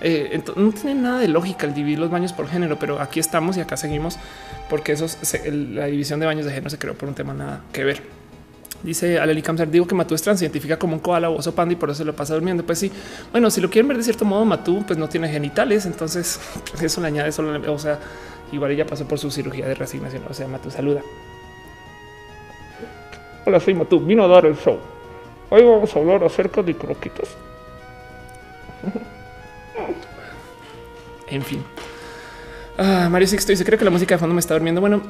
Eh, 0.00 0.42
no 0.56 0.72
tiene 0.72 1.00
nada 1.00 1.20
de 1.20 1.28
lógica 1.28 1.66
el 1.66 1.72
dividir 1.72 1.98
los 1.98 2.10
baños 2.10 2.32
por 2.32 2.48
género, 2.48 2.78
pero 2.78 3.00
aquí 3.00 3.18
estamos 3.18 3.56
y 3.56 3.60
acá 3.60 3.76
seguimos 3.76 4.18
porque 4.68 4.92
eso 4.92 5.06
la 5.50 5.86
división 5.86 6.20
de 6.20 6.26
baños 6.26 6.44
de 6.44 6.52
género 6.52 6.70
se 6.70 6.78
creó 6.78 6.94
por 6.94 7.08
un 7.08 7.14
tema 7.14 7.32
nada 7.32 7.62
que 7.72 7.84
ver. 7.84 8.02
Dice 8.82 9.18
Aleli 9.18 9.42
Kamsar, 9.42 9.70
digo 9.70 9.86
que 9.86 9.94
Matú 9.94 10.14
es 10.14 10.22
trans, 10.22 10.42
identifica 10.42 10.78
como 10.78 10.94
un 10.94 11.00
koala 11.00 11.30
o 11.30 11.36
oso 11.36 11.54
panda 11.54 11.72
y 11.72 11.76
por 11.76 11.88
eso 11.88 11.98
se 11.98 12.04
lo 12.04 12.14
pasa 12.14 12.34
durmiendo. 12.34 12.64
Pues 12.64 12.78
sí, 12.78 12.92
bueno, 13.32 13.50
si 13.50 13.60
lo 13.60 13.70
quieren 13.70 13.88
ver 13.88 13.96
de 13.96 14.02
cierto 14.02 14.24
modo, 14.24 14.44
Matú 14.44 14.84
pues 14.86 14.98
no 14.98 15.08
tiene 15.08 15.28
genitales, 15.28 15.86
entonces 15.86 16.40
eso 16.80 17.00
le 17.00 17.06
añade 17.06 17.32
solo, 17.32 17.72
o 17.72 17.78
sea, 17.78 17.98
igual 18.52 18.70
ella 18.72 18.86
pasó 18.86 19.08
por 19.08 19.18
su 19.18 19.30
cirugía 19.30 19.66
de 19.66 19.74
resignación, 19.74 20.22
o 20.28 20.34
sea, 20.34 20.46
Matú 20.46 20.70
saluda. 20.70 21.00
Hola, 23.46 23.60
soy 23.60 23.74
Matú, 23.74 24.00
vino 24.00 24.24
a 24.24 24.28
dar 24.28 24.44
el 24.44 24.56
show. 24.56 24.78
Hoy 25.48 25.62
vamos 25.62 25.94
a 25.94 25.98
hablar 25.98 26.22
acerca 26.24 26.62
de 26.62 26.76
croquitas. 26.76 27.28
En 31.28 31.42
fin. 31.42 31.62
Ah, 32.78 33.08
Mario 33.10 33.26
Sixto 33.26 33.52
dice, 33.52 33.64
creo 33.64 33.78
que 33.78 33.84
la 33.84 33.90
música 33.90 34.14
de 34.14 34.18
fondo 34.18 34.34
me 34.34 34.40
está 34.40 34.54
durmiendo. 34.54 34.80
Bueno, 34.80 35.02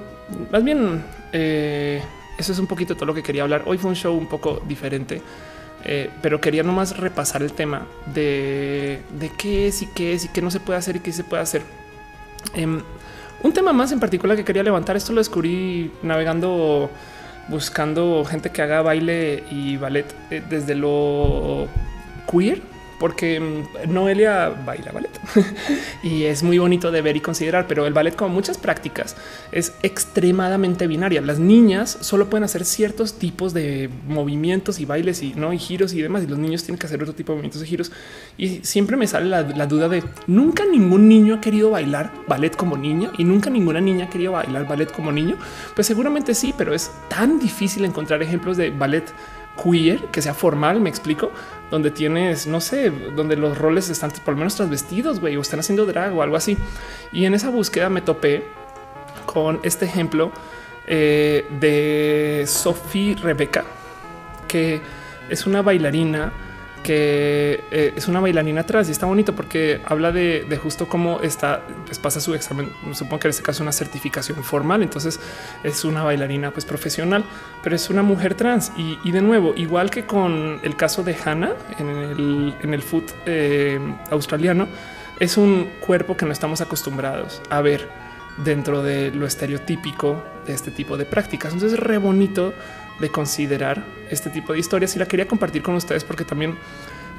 más 0.50 0.62
bien 0.62 1.04
eh, 1.32 2.00
eso 2.38 2.52
es 2.52 2.58
un 2.58 2.66
poquito 2.66 2.94
todo 2.94 3.06
lo 3.06 3.14
que 3.14 3.22
quería 3.22 3.42
hablar. 3.42 3.62
Hoy 3.66 3.78
fue 3.78 3.90
un 3.90 3.96
show 3.96 4.16
un 4.16 4.28
poco 4.28 4.62
diferente, 4.66 5.20
eh, 5.84 6.10
pero 6.22 6.40
quería 6.40 6.62
nomás 6.62 6.96
repasar 6.96 7.42
el 7.42 7.52
tema 7.52 7.86
de, 8.14 9.00
de 9.18 9.30
qué 9.30 9.68
es 9.68 9.82
y 9.82 9.86
qué 9.86 10.14
es 10.14 10.24
y 10.24 10.28
qué 10.28 10.42
no 10.42 10.50
se 10.50 10.60
puede 10.60 10.78
hacer 10.78 10.96
y 10.96 11.00
qué 11.00 11.12
se 11.12 11.24
puede 11.24 11.42
hacer. 11.42 11.62
Em, 12.54 12.80
un 13.42 13.52
tema 13.52 13.72
más 13.72 13.92
en 13.92 14.00
particular 14.00 14.36
que 14.36 14.44
quería 14.44 14.62
levantar, 14.62 14.96
esto 14.96 15.12
lo 15.12 15.20
descubrí 15.20 15.90
navegando, 16.02 16.88
buscando 17.48 18.24
gente 18.24 18.50
que 18.50 18.62
haga 18.62 18.82
baile 18.82 19.44
y 19.50 19.76
ballet 19.76 20.06
eh, 20.30 20.42
desde 20.48 20.74
lo 20.74 21.68
queer 22.30 22.75
porque 22.98 23.40
mm, 23.40 23.92
Noelia 23.92 24.48
baila 24.48 24.92
ballet 24.92 25.10
y 26.02 26.24
es 26.24 26.42
muy 26.42 26.58
bonito 26.58 26.90
de 26.90 27.02
ver 27.02 27.16
y 27.16 27.20
considerar, 27.20 27.66
pero 27.66 27.86
el 27.86 27.92
ballet 27.92 28.14
como 28.14 28.34
muchas 28.34 28.58
prácticas 28.58 29.16
es 29.52 29.72
extremadamente 29.82 30.86
binaria. 30.86 31.20
Las 31.20 31.38
niñas 31.38 31.98
solo 32.00 32.28
pueden 32.28 32.44
hacer 32.44 32.64
ciertos 32.64 33.18
tipos 33.18 33.52
de 33.54 33.90
movimientos 34.06 34.80
y 34.80 34.84
bailes 34.84 35.22
y 35.22 35.34
no 35.34 35.52
y 35.52 35.58
giros 35.58 35.92
y 35.92 36.02
demás 36.02 36.24
y 36.24 36.26
los 36.26 36.38
niños 36.38 36.64
tienen 36.64 36.78
que 36.78 36.86
hacer 36.86 37.02
otro 37.02 37.14
tipo 37.14 37.32
de 37.32 37.36
movimientos 37.36 37.62
y 37.62 37.66
giros 37.66 37.92
y 38.38 38.60
siempre 38.62 38.96
me 38.96 39.06
sale 39.06 39.26
la, 39.28 39.66
duda 39.66 39.88
de 39.88 40.04
nunca 40.26 40.64
ningún 40.64 41.08
niño 41.08 41.34
ha 41.34 41.40
querido 41.40 41.70
bailar 41.70 42.12
ballet 42.28 42.54
como 42.54 42.76
niña 42.76 43.10
y 43.18 43.24
nunca 43.24 43.50
ninguna 43.50 43.80
niña 43.80 44.06
ha 44.06 44.10
querido 44.10 44.32
bailar 44.32 44.66
ballet 44.66 44.90
como 44.92 45.12
niño. 45.12 45.36
Pues 45.74 45.86
seguramente 45.86 46.34
sí, 46.34 46.54
pero 46.56 46.74
es 46.74 46.90
tan 47.08 47.38
difícil 47.38 47.84
encontrar 47.84 48.22
ejemplos 48.22 48.56
de 48.56 48.70
ballet 48.70 49.04
queer 49.62 50.04
que 50.06 50.22
sea 50.22 50.34
formal, 50.34 50.80
me 50.80 50.90
explico, 50.90 51.30
donde 51.70 51.90
tienes, 51.90 52.46
no 52.46 52.60
sé, 52.60 52.90
donde 52.90 53.36
los 53.36 53.58
roles 53.58 53.88
están 53.88 54.10
por 54.24 54.34
lo 54.34 54.38
menos 54.38 54.54
transvestidos, 54.54 55.20
güey, 55.20 55.36
o 55.36 55.40
están 55.40 55.60
haciendo 55.60 55.86
drag 55.86 56.14
o 56.14 56.22
algo 56.22 56.36
así. 56.36 56.56
Y 57.12 57.24
en 57.24 57.34
esa 57.34 57.50
búsqueda 57.50 57.88
me 57.88 58.00
topé 58.00 58.44
con 59.24 59.60
este 59.62 59.84
ejemplo 59.84 60.30
eh, 60.86 61.46
de 61.58 62.44
Sophie 62.46 63.16
Rebecca, 63.16 63.64
que 64.46 64.80
es 65.28 65.46
una 65.46 65.62
bailarina 65.62 66.32
que 66.86 67.64
eh, 67.72 67.94
es 67.96 68.06
una 68.06 68.20
bailarina 68.20 68.60
atrás 68.60 68.88
y 68.88 68.92
está 68.92 69.06
bonito 69.06 69.34
porque 69.34 69.80
habla 69.86 70.12
de, 70.12 70.46
justo 70.62 70.88
cómo 70.88 71.20
está, 71.20 71.62
pues 71.84 71.98
pasa 71.98 72.20
su 72.20 72.32
examen, 72.32 72.70
supongo 72.92 73.18
que 73.18 73.26
en 73.26 73.30
este 73.30 73.42
caso 73.42 73.64
una 73.64 73.72
certificación 73.72 74.44
formal, 74.44 74.84
entonces 74.84 75.18
es 75.64 75.84
una 75.84 76.04
bailarina 76.04 76.52
pues 76.52 76.64
profesional, 76.64 77.24
pero 77.60 77.74
es 77.74 77.90
una 77.90 78.04
mujer 78.04 78.36
trans 78.36 78.70
y, 78.76 79.10
de 79.10 79.20
nuevo, 79.20 79.52
igual 79.56 79.90
que 79.90 80.06
con 80.06 80.60
el 80.62 80.76
caso 80.76 81.02
de 81.02 81.16
Hannah 81.16 81.54
en 81.80 81.88
el, 81.88 82.54
en 82.62 82.72
el 82.72 82.82
foot 82.82 83.10
eh, 83.26 83.80
australiano, 84.12 84.68
es 85.18 85.36
un 85.36 85.68
cuerpo 85.80 86.16
que 86.16 86.24
no 86.24 86.30
estamos 86.30 86.60
acostumbrados 86.60 87.42
a 87.50 87.62
ver 87.62 87.88
dentro 88.44 88.84
de 88.84 89.10
lo 89.10 89.26
estereotípico 89.26 90.22
de 90.46 90.52
este 90.52 90.70
tipo 90.70 90.96
de 90.96 91.04
prácticas. 91.04 91.52
Entonces 91.52 91.80
es 91.80 91.84
re 91.84 91.98
bonito 91.98 92.54
de 93.00 93.10
considerar 93.10 93.84
este 94.10 94.30
tipo 94.30 94.52
de 94.52 94.58
historias 94.58 94.96
y 94.96 94.98
la 94.98 95.06
quería 95.06 95.26
compartir 95.26 95.62
con 95.62 95.74
ustedes 95.74 96.04
porque 96.04 96.24
también 96.24 96.56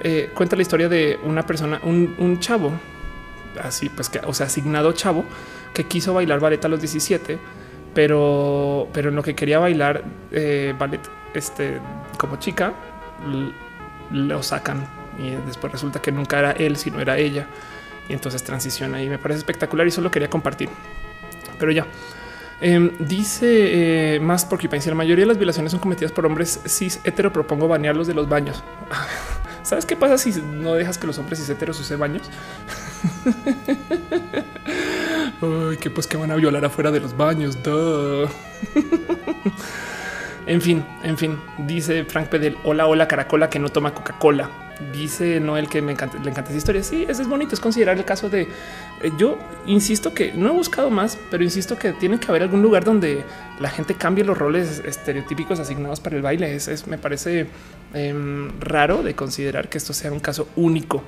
eh, 0.02 0.30
cuenta 0.34 0.56
la 0.56 0.62
historia 0.62 0.90
de 0.90 1.20
una 1.24 1.45
persona, 1.45 1.80
un, 1.84 2.40
chavo, 2.40 2.72
así 3.62 3.90
pues 3.90 4.10
que, 4.10 4.20
o 4.20 4.34
sea, 4.34 4.48
asignado 4.48 4.91
chavo 4.94 5.26
que 5.74 5.86
quiso 5.86 6.14
bailar 6.14 6.40
ballet 6.40 6.64
a 6.64 6.68
los 6.68 6.80
17, 6.80 7.38
pero, 7.94 8.88
pero 8.94 9.10
en 9.10 9.16
lo 9.16 9.24
que 9.24 9.36
quería 9.36 9.60
bailar 9.60 10.04
eh, 10.32 10.74
ballet 10.78 11.02
este, 11.34 11.80
como 12.18 12.38
chica, 12.38 12.74
lo 14.12 14.44
sacan 14.44 14.88
y 15.20 15.32
después 15.48 15.72
resulta 15.74 16.02
que 16.02 16.12
nunca 16.12 16.40
era 16.40 16.52
él, 16.52 16.78
sino 16.78 16.99
era 16.99 17.18
ella. 17.18 17.48
Y 18.10 18.14
entonces 18.14 18.44
transiciona 18.44 19.02
y 19.02 19.10
me 19.10 19.18
parece 19.18 19.40
espectacular 19.40 19.86
y 19.86 19.91
solo 19.91 20.12
quería 20.12 20.30
compartir. 20.30 20.70
Pero 21.60 21.72
ya, 21.72 21.86
Em, 22.60 22.92
dice 22.98 24.16
eh, 24.16 24.20
más 24.20 24.44
porque 24.44 24.68
la 24.68 24.96
mayoría 24.96 25.24
de 25.24 25.28
las 25.28 25.38
violaciones 25.38 25.72
son 25.72 25.80
cometidas 25.80 26.12
por 26.12 26.26
hombres 26.26 26.60
cis 26.66 27.00
hetero. 27.04 27.32
Propongo 27.32 27.68
banearlos 27.68 28.08
de 28.08 28.14
los 28.14 28.28
baños. 28.28 28.64
¿Sabes 29.64 29.86
qué 29.86 29.96
pasa 29.96 30.18
si 30.18 30.42
no 30.42 30.74
dejas 30.74 30.98
que 30.98 31.08
los 31.08 31.18
hombres 31.18 31.40
cis 31.40 31.50
heteros 31.50 31.80
usen 31.80 32.00
baños? 32.00 32.24
Ay, 35.42 35.78
que 35.78 35.90
pues 35.90 36.08
que 36.08 36.18
van 36.18 36.32
a 36.32 36.36
violar 36.36 36.66
afuera 36.66 36.90
de 36.92 37.00
los 37.00 37.16
baños. 37.16 37.58
en 40.48 40.61
fin, 40.61 40.84
en 41.03 41.18
fin, 41.18 41.38
dice 41.60 42.06
Frank 42.06 42.30
Pedel. 42.30 42.57
Hola, 42.64 42.88
hola, 42.88 43.07
caracola 43.07 43.49
que 43.49 43.60
no 43.60 43.69
toma 43.69 43.94
Coca-Cola. 43.94 44.49
Dice 44.94 45.40
Noel 45.40 45.68
que 45.68 45.82
me 45.82 45.91
encanta, 45.91 46.18
le 46.24 46.30
encanta 46.30 46.52
esa 46.52 46.57
historia. 46.57 46.84
Sí, 46.84 47.06
eso 47.07 47.22
es 47.22 47.28
bonito. 47.28 47.53
Es 47.53 47.60
considerar 47.60 47.98
el 47.98 48.06
caso 48.06 48.30
de 48.30 48.44
eh, 48.44 49.11
yo 49.18 49.38
insisto 49.65 50.14
que 50.14 50.32
no 50.32 50.49
he 50.49 50.52
buscado 50.53 50.90
más, 50.90 51.18
pero 51.30 51.44
insisto 51.44 51.78
que 51.78 51.91
tiene 51.94 52.19
que 52.19 52.28
haber 52.30 52.44
algún 52.44 52.61
lugar 52.61 52.86
donde 52.86 53.24
la 53.60 53.69
gente 53.69 53.95
cambie 53.95 54.24
los 54.24 54.38
roles 54.38 54.82
estereotípicos 54.86 55.60
asignados 55.60 55.99
para 55.99 56.15
el 56.15 56.22
baile. 56.22 56.56
Es, 56.56 56.88
me 56.88 56.98
parece 56.98 57.48
em, 57.94 58.52
raro 58.60 59.03
de 59.03 59.15
considerar 59.15 59.68
que 59.68 59.78
esto 59.78 59.94
sea 59.94 60.11
un 60.11 60.19
caso 60.19 60.48
único 60.56 61.03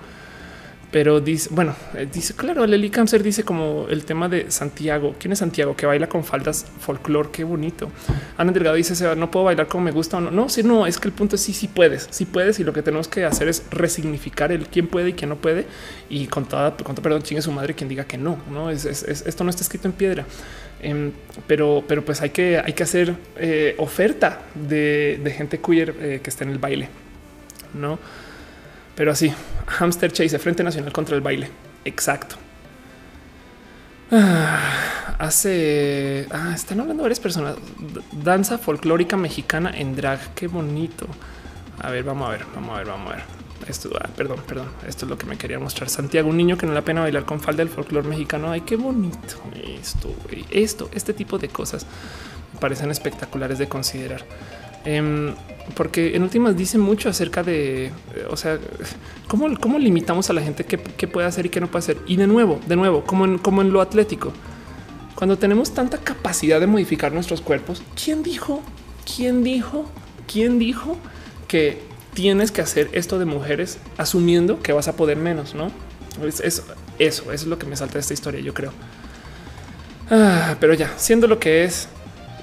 pero 0.92 1.22
dice, 1.22 1.50
bueno, 1.52 1.76
eh, 1.96 2.08
dice, 2.12 2.34
claro, 2.34 2.66
Lely 2.66 2.90
Cáncer 2.90 3.22
dice 3.22 3.44
como 3.44 3.86
el 3.90 4.06
tema 4.06 4.28
de 4.28 4.50
Santiago. 4.50 5.16
¿Quién 5.20 5.32
es 5.32 5.40
Santiago? 5.40 5.76
Que 5.76 5.86
baila 5.86 6.10
con 6.10 6.24
faldas 6.24 6.66
folclore. 6.80 7.30
Qué 7.32 7.44
bonito. 7.44 7.92
Ana 8.38 8.52
Delgado 8.52 8.76
dice, 8.76 9.16
no 9.16 9.30
puedo 9.30 9.46
bailar 9.46 9.68
como 9.68 9.84
me 9.84 9.92
gusta 9.92 10.18
o 10.18 10.22
no. 10.22 10.32
No, 10.32 10.50
sí, 10.50 10.64
no, 10.64 10.88
es 10.88 11.00
que 11.00 11.08
el 11.08 11.14
punto 11.14 11.36
es 11.36 11.42
sí, 11.42 11.54
sí 11.54 11.68
puedes, 11.68 12.08
sí 12.10 12.26
puedes. 12.26 12.60
Y 12.60 12.64
lo 12.64 12.74
que 12.74 12.82
tenemos 12.82 13.08
que 13.08 13.24
hacer 13.24 13.48
es 13.48 13.64
resignificar 13.70 14.52
el 14.52 14.68
quién 14.68 14.88
puede 14.88 15.10
y 15.10 15.14
quién 15.14 15.30
no 15.30 15.36
puede. 15.36 15.68
Y 16.10 16.26
con 16.26 16.46
toda, 16.46 16.76
con 16.76 16.96
todo 16.96 17.04
perdón, 17.04 17.22
chingue 17.22 17.44
su 17.44 17.52
madre 17.52 17.76
quien 17.76 17.88
diga 17.88 18.06
que 18.06 18.18
no, 18.18 18.40
no 18.52 18.72
es, 18.72 18.86
esto 18.86 19.44
no 19.44 19.52
está 19.52 19.62
escrito 19.62 19.88
en 19.88 19.94
piedra. 19.94 20.26
Em, 20.82 21.12
pero, 21.46 21.84
pero 21.88 22.04
pues 22.04 22.22
hay 22.22 22.32
que, 22.32 22.58
hay 22.58 22.74
que 22.74 22.84
hacer 22.84 23.14
eh, 23.38 23.76
oferta 23.78 24.42
de, 24.56 25.34
gente 25.38 25.60
queer 25.60 25.94
eh, 26.00 26.20
que 26.24 26.30
esté 26.30 26.46
en 26.46 26.52
el 26.52 26.58
baile, 26.58 26.90
no? 27.74 28.00
Pero 28.96 29.12
así, 29.12 29.34
Hamster 29.68 30.12
Chase, 30.12 30.40
Frente 30.40 30.64
Nacional 30.64 30.92
contra 30.92 31.16
el 31.16 31.22
Baile. 31.22 31.50
Exacto. 31.86 32.36
Ah, 34.12 35.16
hace. 35.20 36.28
Ah, 36.32 36.52
están 36.56 36.80
hablando 36.80 37.04
varias 37.04 37.20
personas. 37.20 37.56
Danza 38.12 38.58
folclórica 38.58 39.18
mexicana 39.18 39.72
en 39.74 39.96
drag. 39.96 40.34
Qué 40.34 40.48
bonito. 40.48 41.06
A 41.82 41.92
ver, 41.92 42.04
vamos 42.04 42.28
a 42.28 42.32
ver, 42.32 42.46
vamos 42.56 42.76
a 42.76 42.78
ver, 42.80 42.88
vamos 42.88 43.14
a 43.14 43.16
ver. 43.16 43.24
Esto, 43.68 43.92
ah, 44.02 44.10
perdón, 44.16 44.40
perdón. 44.48 44.68
Esto 44.88 45.06
es 45.06 45.10
lo 45.10 45.18
que 45.18 45.28
me 45.28 45.38
quería 45.38 45.60
mostrar. 45.60 45.90
Santiago, 45.90 46.30
un 46.30 46.38
niño 46.38 46.58
que 46.58 46.66
no 46.66 46.74
le 46.74 46.82
pena 46.82 47.02
bailar 47.02 47.26
con 47.26 47.40
falda 47.40 47.60
del 47.60 47.70
folclore 47.70 48.08
mexicano. 48.08 48.52
Ay, 48.52 48.62
qué 48.62 48.76
bonito 48.76 49.36
esto, 49.80 50.14
Esto, 50.50 50.90
este 50.94 51.14
tipo 51.14 51.38
de 51.38 51.50
cosas 51.50 51.86
parecen 52.60 52.90
espectaculares 52.90 53.60
de 53.60 53.70
considerar. 53.70 54.26
Em, 54.86 55.34
porque 55.76 56.16
en 56.16 56.24
últimas 56.24 56.58
dice 56.58 56.78
mucho 56.78 57.10
acerca 57.10 57.44
de, 57.44 57.88
eh, 57.88 57.92
o 58.30 58.38
sea, 58.38 58.60
cómo, 59.28 59.48
cómo 59.60 59.78
limitamos 59.78 60.30
a 60.30 60.34
la 60.34 60.42
gente 60.42 60.66
qué, 60.66 61.08
puede 61.08 61.28
hacer 61.28 61.46
y 61.46 61.50
qué 61.50 61.60
no 61.62 61.68
puede 61.68 61.84
hacer. 61.84 61.98
Y 62.08 62.16
de 62.16 62.28
nuevo, 62.28 62.60
de 62.68 62.76
nuevo, 62.76 63.04
como 63.04 63.26
en, 63.26 63.38
como 63.38 63.62
en 63.62 63.72
lo 63.72 63.82
atlético, 63.82 64.34
cuando 65.16 65.38
tenemos 65.38 65.74
tanta 65.74 65.98
capacidad 65.98 66.60
de 66.60 66.68
modificar 66.68 67.12
nuestros 67.12 67.42
cuerpos, 67.42 67.84
¿quién 68.02 68.24
dijo? 68.24 68.62
¿Quién 69.16 69.44
dijo? 69.44 69.86
¿Quién 70.32 70.60
dijo 70.60 70.98
que 71.48 71.82
tienes 72.14 72.52
que 72.52 72.62
hacer 72.62 72.90
esto 72.94 73.20
de 73.20 73.26
mujeres 73.26 73.80
asumiendo 73.98 74.62
que 74.62 74.72
vas 74.72 74.88
a 74.88 74.96
poder 74.96 75.18
menos? 75.18 75.56
No 75.56 75.72
es, 76.26 76.40
eso, 76.40 76.64
eso 76.98 77.32
es 77.32 77.46
lo 77.46 77.60
que 77.60 77.66
me 77.66 77.76
salta 77.76 77.96
de 77.96 78.00
esta 78.00 78.14
historia. 78.14 78.42
Yo 78.42 78.54
creo. 78.54 78.72
Ah, 80.10 80.56
pero 80.60 80.74
ya 80.74 80.92
siendo 80.98 81.28
lo 81.28 81.40
que 81.40 81.64
es, 81.64 81.88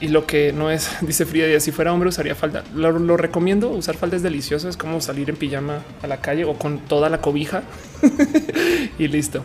y 0.01 0.09
lo 0.09 0.27
que 0.27 0.53
no 0.53 0.71
es, 0.71 0.91
dice 1.01 1.27
Frida, 1.27 1.59
si 1.61 1.73
fuera 1.73 1.93
hombre 1.93 2.09
usaría 2.09 2.35
falda. 2.35 2.65
Lo, 2.75 3.17
recomiendo, 3.17 3.71
usar 3.71 3.97
falda 3.97 4.17
es 4.17 4.23
delicioso, 4.23 4.69
es 4.69 4.77
como 4.77 5.01
salir 5.01 5.31
en 5.31 5.37
pijama 5.37 5.83
a 6.03 6.07
la 6.07 6.21
calle 6.21 6.45
o 6.45 6.55
con 6.55 6.79
toda 6.81 7.09
la 7.09 7.21
cobija 7.21 7.63
y 8.99 9.09
listo. 9.09 9.45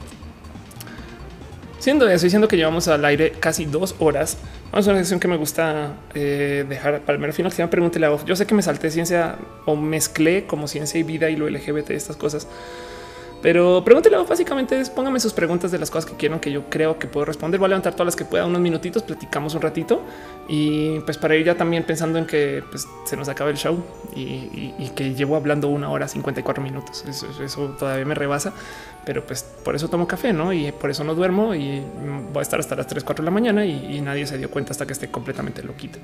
Siendo 1.80 2.08
eso, 2.08 2.26
diciendo 2.26 2.48
que 2.48 2.58
llevamos 2.58 2.88
al 2.88 3.04
aire 3.06 3.32
casi 3.40 3.66
dos 3.66 3.96
horas, 3.98 4.38
vamos 4.72 4.88
a 4.88 4.92
una 4.92 5.00
sección 5.00 5.20
que 5.20 5.28
me 5.28 5.36
gusta 5.36 5.96
eh, 6.14 6.64
dejar 6.70 7.02
para 7.02 7.16
el 7.16 7.20
mero 7.20 7.34
final. 7.34 7.52
Si 7.52 7.62
me 7.62 7.68
pregúntele 7.70 8.06
a 8.06 8.24
yo 8.24 8.36
sé 8.36 8.46
que 8.46 8.54
me 8.54 8.62
salté 8.62 8.92
ciencia 8.92 9.38
o 9.66 9.76
mezclé 9.76 10.46
como 10.46 10.68
ciencia 10.68 11.00
y 11.00 11.04
vida 11.04 11.32
y 11.32 11.36
lo 11.36 11.50
LGBT, 11.50 11.92
estas 11.92 12.18
cosas. 12.18 12.48
Pero 13.42 13.84
pregúntele 13.84 14.18
básicamente 14.18 14.80
es 14.80 14.90
póngame 14.90 15.20
sus 15.20 15.34
preguntas 15.34 15.72
de 15.72 15.80
las 15.80 15.90
cosas 15.90 16.10
que 16.10 16.16
quieran 16.16 16.40
que 16.40 16.52
yo 16.52 16.70
creo 16.70 17.00
que 17.00 17.08
puedo 17.08 17.26
responder. 17.26 17.60
Voy 17.60 17.66
a 17.66 17.70
levantar 17.70 17.94
todas 17.94 18.06
las 18.06 18.16
que 18.16 18.26
pueda 18.26 18.46
unos 18.46 18.62
minutitos, 18.62 19.02
platicamos 19.02 19.56
un 19.56 19.62
ratito 19.62 20.02
y 20.48 21.00
pues 21.02 21.18
para 21.18 21.36
ir 21.36 21.46
ya 21.46 21.56
también 21.56 21.84
pensando 21.84 22.20
en 22.20 22.26
que 22.26 22.64
pues, 22.70 22.88
se 23.06 23.18
nos 23.18 23.30
acaba 23.30 23.50
el 23.50 23.58
show 23.58 23.84
y, 24.16 24.90
que 24.96 25.14
llevo 25.14 25.36
hablando 25.36 25.70
una 25.70 25.90
hora 25.90 26.08
54 26.08 26.62
minutos. 26.64 27.04
Eso, 27.08 27.76
todavía 27.80 28.06
me 28.06 28.14
rebasa, 28.14 28.54
pero 29.06 29.26
pues 29.26 29.44
por 29.44 29.76
eso 29.76 29.88
tomo 29.88 30.08
café, 30.08 30.34
no? 30.34 30.54
Y 30.54 30.72
por 30.72 30.90
eso 30.90 31.04
no 31.04 31.16
duermo 31.16 31.56
y 31.56 31.82
voy 32.34 32.40
a 32.40 32.42
estar 32.42 32.60
hasta 32.60 32.76
las 32.76 32.88
3, 32.88 33.04
4 33.04 33.24
de 33.24 33.26
la 33.26 33.32
mañana 33.32 33.66
y, 33.66 34.02
nadie 34.02 34.28
se 34.28 34.38
dio 34.38 34.52
cuenta 34.52 34.72
hasta 34.72 34.86
que 34.86 34.94
esté 34.94 35.10
completamente 35.10 35.64
loquita. 35.64 36.00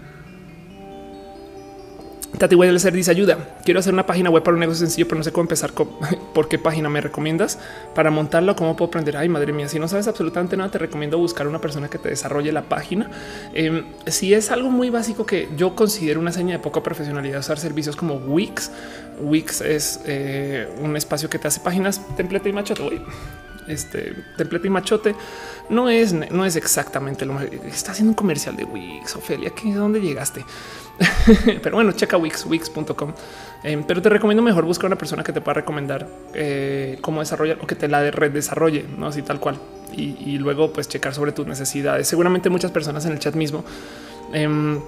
Tati 2.38 2.56
ser 2.80 2.94
dice 2.94 3.10
ayuda. 3.10 3.38
Quiero 3.64 3.80
hacer 3.80 3.94
una 3.94 4.06
página 4.06 4.30
web 4.30 4.44
para 4.44 4.54
un 4.54 4.60
negocio 4.60 4.86
sencillo, 4.86 5.08
pero 5.08 5.18
no 5.18 5.24
sé 5.24 5.32
cómo 5.32 5.44
empezar. 5.44 5.72
¿Por 6.34 6.48
qué 6.48 6.60
página 6.60 6.88
me 6.88 7.02
recomiendas 7.02 7.58
para 7.96 8.12
montarlo? 8.12 8.56
¿Cómo 8.56 8.76
puedo 8.76 8.90
aprender? 8.90 9.18
Ay, 9.18 9.28
madre 9.28 9.54
mía, 9.54 9.68
si 9.68 9.80
no 9.80 9.88
sabes 9.88 10.08
absolutamente 10.08 10.56
nada, 10.56 10.70
te 10.70 10.78
recomiendo 10.78 11.18
buscar 11.18 11.48
una 11.48 11.60
persona 11.60 11.90
que 11.90 11.98
te 11.98 12.10
desarrolle 12.10 12.52
la 12.52 12.64
página. 12.64 13.10
Em, 13.54 13.86
si 14.06 14.34
es 14.34 14.52
algo 14.52 14.70
muy 14.70 14.90
básico 14.90 15.26
que 15.26 15.50
yo 15.58 15.76
considero 15.76 16.20
una 16.20 16.32
seña 16.32 16.58
de 16.58 16.60
poca 16.60 16.84
profesionalidad, 16.84 17.40
usar 17.40 17.58
servicios 17.58 17.96
como 17.96 18.16
Wix. 18.16 18.72
Wix 19.20 19.62
es 19.62 20.02
eh, 20.06 20.68
un 20.80 20.96
espacio 20.96 21.30
que 21.30 21.40
te 21.40 21.48
hace 21.48 21.60
páginas, 21.62 22.02
templete 22.18 22.50
y 22.50 22.54
machote. 22.54 23.02
este 23.68 24.14
templete 24.38 24.68
y 24.68 24.70
machote 24.70 25.16
no 25.70 25.90
es, 25.90 26.14
no 26.14 26.46
es 26.46 26.56
exactamente 26.56 27.26
lo 27.26 27.38
que 27.38 27.68
está 27.68 27.92
haciendo 27.94 28.12
un 28.12 28.16
comercial 28.16 28.56
de 28.56 28.64
Wix. 28.64 29.16
Ofelia, 29.16 29.50
¿qué, 29.50 29.74
¿dónde 29.74 30.00
llegaste? 30.00 30.46
pero 31.64 31.76
bueno, 31.76 31.92
checa 31.92 32.18
Wix, 32.18 32.46
wix.com. 32.46 33.14
Em, 33.64 33.84
pero 33.84 34.02
te 34.02 34.10
recomiendo 34.10 34.42
mejor 34.44 34.66
buscar 34.66 34.88
una 34.88 34.98
persona 34.98 35.24
que 35.24 35.34
te 35.34 35.42
pueda 35.42 35.56
recomendar 35.56 36.08
eh, 36.34 36.98
cómo 37.02 37.20
desarrollar 37.20 37.58
o 37.62 37.68
que 37.68 37.76
te 37.76 37.88
la 37.88 38.10
red 38.12 38.32
desarrolle, 38.32 38.86
no 38.98 39.08
así 39.08 39.22
tal 39.22 39.40
cual. 39.40 39.60
Y, 39.96 40.38
luego, 40.38 40.74
pues 40.74 40.88
checar 40.90 41.14
sobre 41.14 41.32
tus 41.32 41.48
necesidades. 41.48 42.08
Seguramente 42.08 42.50
muchas 42.50 42.72
personas 42.72 43.06
en 43.06 43.14
el 43.14 43.20
chat 43.20 43.34
mismo 43.36 43.64
em, 44.34 44.80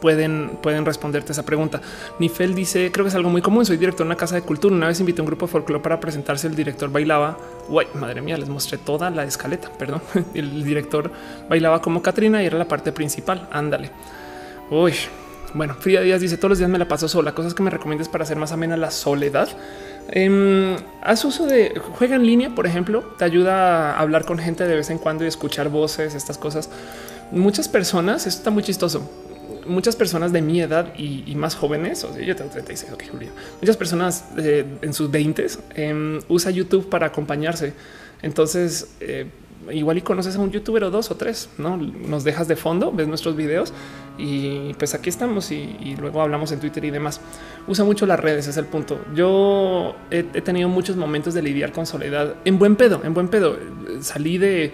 pueden, 0.00 0.58
pueden 0.62 0.86
responderte 0.86 1.32
esa 1.32 1.44
pregunta. 1.44 1.80
Nifel 2.20 2.54
dice: 2.54 2.90
Creo 2.92 3.04
que 3.04 3.08
es 3.08 3.14
algo 3.14 3.28
muy 3.28 3.42
común. 3.42 3.66
Soy 3.66 3.76
director 3.76 4.06
de 4.06 4.08
una 4.08 4.16
casa 4.16 4.36
de 4.36 4.42
cultura. 4.42 4.74
Una 4.74 4.86
vez 4.86 5.00
invité 5.00 5.20
a 5.20 5.24
un 5.24 5.26
grupo 5.26 5.46
de 5.46 5.52
folclore 5.52 5.82
para 5.82 6.00
presentarse. 6.00 6.46
El 6.46 6.54
director 6.54 6.90
bailaba. 6.90 7.36
Guay, 7.68 7.88
madre 7.94 8.22
mía, 8.22 8.38
les 8.38 8.48
mostré 8.48 8.78
toda 8.78 9.10
la 9.10 9.24
escaleta. 9.24 9.70
Perdón. 9.76 10.00
El 10.34 10.62
director 10.64 11.10
bailaba 11.48 11.82
como 11.82 12.00
Katrina 12.00 12.42
y 12.42 12.46
era 12.46 12.56
la 12.56 12.68
parte 12.68 12.92
principal. 12.92 13.48
Ándale. 13.50 13.90
Uy, 14.70 14.94
bueno, 15.54 15.74
Frida 15.74 16.00
Díaz 16.00 16.20
dice 16.20 16.36
todos 16.36 16.50
los 16.50 16.58
días 16.58 16.70
me 16.70 16.78
la 16.78 16.88
paso 16.88 17.08
sola. 17.08 17.34
Cosas 17.34 17.54
que 17.54 17.62
me 17.62 17.70
recomiendas 17.70 18.08
para 18.08 18.24
hacer 18.24 18.36
más 18.36 18.52
amena 18.52 18.76
la 18.76 18.90
soledad. 18.90 19.48
Eh, 20.10 20.76
haz 21.02 21.24
uso 21.24 21.46
de 21.46 21.80
juega 21.98 22.16
en 22.16 22.26
línea, 22.26 22.54
por 22.54 22.66
ejemplo, 22.66 23.02
te 23.18 23.24
ayuda 23.24 23.92
a 23.92 24.00
hablar 24.00 24.24
con 24.24 24.38
gente 24.38 24.66
de 24.66 24.74
vez 24.74 24.90
en 24.90 24.98
cuando 24.98 25.24
y 25.24 25.28
escuchar 25.28 25.68
voces, 25.68 26.14
estas 26.14 26.38
cosas. 26.38 26.70
Muchas 27.30 27.68
personas, 27.68 28.26
esto 28.26 28.38
está 28.38 28.50
muy 28.50 28.62
chistoso. 28.62 29.08
Muchas 29.66 29.94
personas 29.94 30.32
de 30.32 30.42
mi 30.42 30.60
edad 30.60 30.92
y, 30.96 31.34
más 31.36 31.54
jóvenes, 31.54 32.02
o 32.02 32.12
sea, 32.12 32.22
yo 32.22 32.34
tengo 32.34 32.50
36, 32.50 32.92
ok, 32.92 33.04
Julio. 33.10 33.28
Muchas 33.60 33.76
personas 33.76 34.24
eh, 34.38 34.64
en 34.82 34.92
sus 34.92 35.10
20 35.10 35.46
eh, 35.76 36.20
usa 36.28 36.50
YouTube 36.50 36.88
para 36.88 37.06
acompañarse. 37.06 37.74
Entonces, 38.22 38.88
eh, 39.00 39.26
igual 39.72 39.98
y 39.98 40.02
conoces 40.02 40.36
a 40.36 40.40
un 40.40 40.50
youtuber 40.50 40.84
o 40.84 40.90
dos 40.90 41.10
o 41.10 41.16
tres, 41.16 41.50
no 41.58 41.76
nos 41.76 42.24
dejas 42.24 42.48
de 42.48 42.56
fondo, 42.56 42.92
ves 42.92 43.08
nuestros 43.08 43.36
videos 43.36 43.72
y 44.18 44.74
pues 44.74 44.94
aquí 44.94 45.08
estamos 45.08 45.50
y, 45.50 45.96
luego 45.98 46.22
hablamos 46.22 46.52
en 46.52 46.60
Twitter 46.60 46.84
y 46.84 46.90
demás. 46.90 47.20
Usa 47.66 47.84
mucho 47.84 48.06
las 48.06 48.20
redes, 48.20 48.46
es 48.46 48.56
el 48.56 48.66
punto. 48.66 49.00
Yo 49.14 49.94
he, 50.10 50.22
tenido 50.22 50.68
muchos 50.68 50.96
momentos 50.96 51.34
de 51.34 51.42
lidiar 51.42 51.72
con 51.72 51.86
soledad 51.86 52.34
en 52.44 52.58
buen 52.58 52.76
pedo, 52.76 53.00
en 53.04 53.14
buen 53.14 53.28
pedo. 53.28 53.56
Salí 54.00 54.38
de 54.38 54.72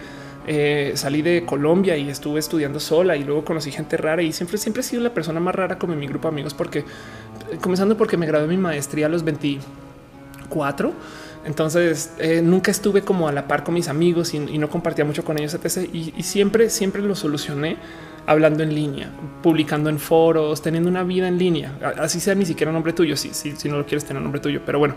eh, 0.49 0.93
salí 0.95 1.23
de 1.23 1.45
Colombia 1.45 1.97
y 1.97 2.09
estuve 2.09 2.39
estudiando 2.39 2.79
sola 2.79 3.17
y 3.17 3.25
luego 3.25 3.45
conocí 3.45 3.73
gente 3.73 3.97
rara 3.97 4.23
y 4.23 4.33
siempre, 4.33 4.59
siempre 4.59 4.83
he 4.83 4.85
sido 4.85 5.03
la 5.03 5.13
persona 5.13 5.41
más 5.41 5.57
rara 5.57 5.77
como 5.77 5.93
en 5.95 5.99
mi 5.99 6.07
grupo 6.07 6.29
de 6.29 6.35
amigos 6.35 6.55
porque 6.55 6.85
comenzando 7.61 7.97
porque 7.97 8.17
me 8.17 8.27
gradué 8.27 8.47
mi 8.47 8.57
maestría 8.57 9.07
a 9.07 9.09
los 9.09 9.25
24 9.25 10.93
entonces 11.47 12.13
eh, 12.19 12.43
nunca 12.43 12.73
estuve 12.73 13.03
como 13.03 13.29
a 13.29 13.33
la 13.33 13.47
par 13.47 13.63
con 13.63 13.75
mis 13.75 13.89
amigos 13.89 14.35
y, 14.35 14.39
no 14.59 14.69
compartía 14.69 15.05
mucho 15.05 15.25
con 15.25 15.39
ellos, 15.39 15.55
etc. 15.55 15.89
Y, 15.93 16.23
siempre, 16.23 16.71
siempre 16.71 17.03
lo 17.03 17.15
solucioné 17.15 17.77
hablando 18.27 18.65
en 18.65 18.75
línea, 18.75 19.11
publicando 19.43 19.89
en 19.89 20.01
foros, 20.01 20.61
teniendo 20.61 20.91
una 20.91 21.05
vida 21.05 21.29
en 21.29 21.39
línea. 21.39 21.79
Así 21.99 22.19
sea 22.19 22.35
ni 22.35 22.45
siquiera 22.45 22.73
nombre 22.73 22.93
tuyo, 22.93 23.17
si, 23.17 23.33
si, 23.33 23.69
no 23.69 23.79
lo 23.79 23.87
quieres 23.87 24.05
tener 24.05 24.23
nombre 24.23 24.41
tuyo, 24.41 24.63
pero 24.67 24.81
bueno. 24.81 24.97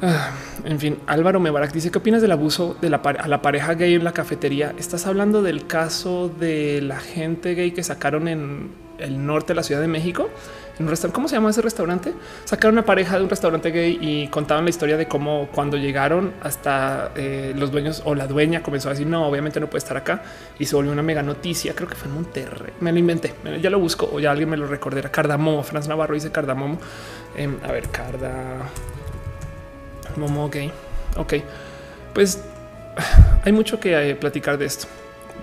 Ah, 0.00 0.30
en 0.64 0.78
fin, 0.78 0.98
Álvaro 1.06 1.40
Mebarak 1.40 1.72
dice 1.72 1.90
qué 1.90 1.98
opinas 1.98 2.20
del 2.20 2.32
abuso 2.32 2.76
de 2.80 2.90
la 2.90 2.96
a 2.96 3.28
la 3.28 3.40
pareja 3.42 3.74
gay 3.74 3.94
en 3.94 4.04
la 4.04 4.12
cafetería. 4.12 4.74
Estás 4.78 5.06
hablando 5.06 5.42
del 5.42 5.66
caso 5.66 6.30
de 6.40 6.80
la 6.80 6.98
gente 6.98 7.54
gay 7.54 7.72
que 7.72 7.82
sacaron 7.82 8.28
en 8.28 8.85
el 8.98 9.24
norte 9.26 9.48
de 9.48 9.54
la 9.56 9.62
Ciudad 9.62 9.80
de 9.80 9.88
México 9.88 10.30
un 10.78 10.88
restaurante. 10.88 11.14
¿Cómo 11.14 11.28
se 11.28 11.36
llama 11.36 11.50
ese 11.50 11.62
restaurante? 11.62 12.12
Sacaron 12.44 12.74
una 12.74 12.84
pareja 12.84 13.16
de 13.16 13.24
un 13.24 13.30
restaurante 13.30 13.70
gay 13.70 13.98
y 14.00 14.28
contaban 14.28 14.64
la 14.64 14.70
historia 14.70 14.96
de 14.96 15.06
cómo 15.08 15.48
cuando 15.52 15.76
llegaron 15.76 16.32
hasta 16.42 17.12
eh, 17.16 17.52
los 17.56 17.70
dueños 17.70 18.02
o 18.04 18.14
la 18.14 18.26
dueña 18.26 18.62
comenzó 18.62 18.88
a 18.88 18.92
decir 18.92 19.06
no, 19.06 19.26
obviamente 19.26 19.58
no 19.60 19.68
puede 19.68 19.78
estar 19.78 19.96
acá 19.96 20.22
y 20.58 20.66
se 20.66 20.76
volvió 20.76 20.92
una 20.92 21.02
mega 21.02 21.22
noticia. 21.22 21.74
Creo 21.74 21.88
que 21.88 21.94
fue 21.94 22.08
en 22.08 22.14
Monterrey. 22.14 22.74
Me 22.80 22.92
lo 22.92 22.98
inventé. 22.98 23.32
Ya 23.60 23.70
lo 23.70 23.78
busco 23.78 24.10
o 24.12 24.20
ya 24.20 24.30
alguien 24.30 24.50
me 24.50 24.56
lo 24.56 24.66
recordará. 24.66 25.10
Cardamomo. 25.10 25.62
Franz 25.62 25.88
Navarro 25.88 26.14
dice 26.14 26.30
Cardamomo. 26.30 26.78
Em, 27.36 27.56
a 27.64 27.72
ver, 27.72 27.88
Cardamomo 27.88 28.70
gay. 30.50 30.70
Ok, 31.16 31.34
pues 32.12 32.42
hay 33.44 33.52
mucho 33.52 33.80
que 33.80 34.10
eh, 34.10 34.14
platicar 34.14 34.58
de 34.58 34.66
esto. 34.66 34.86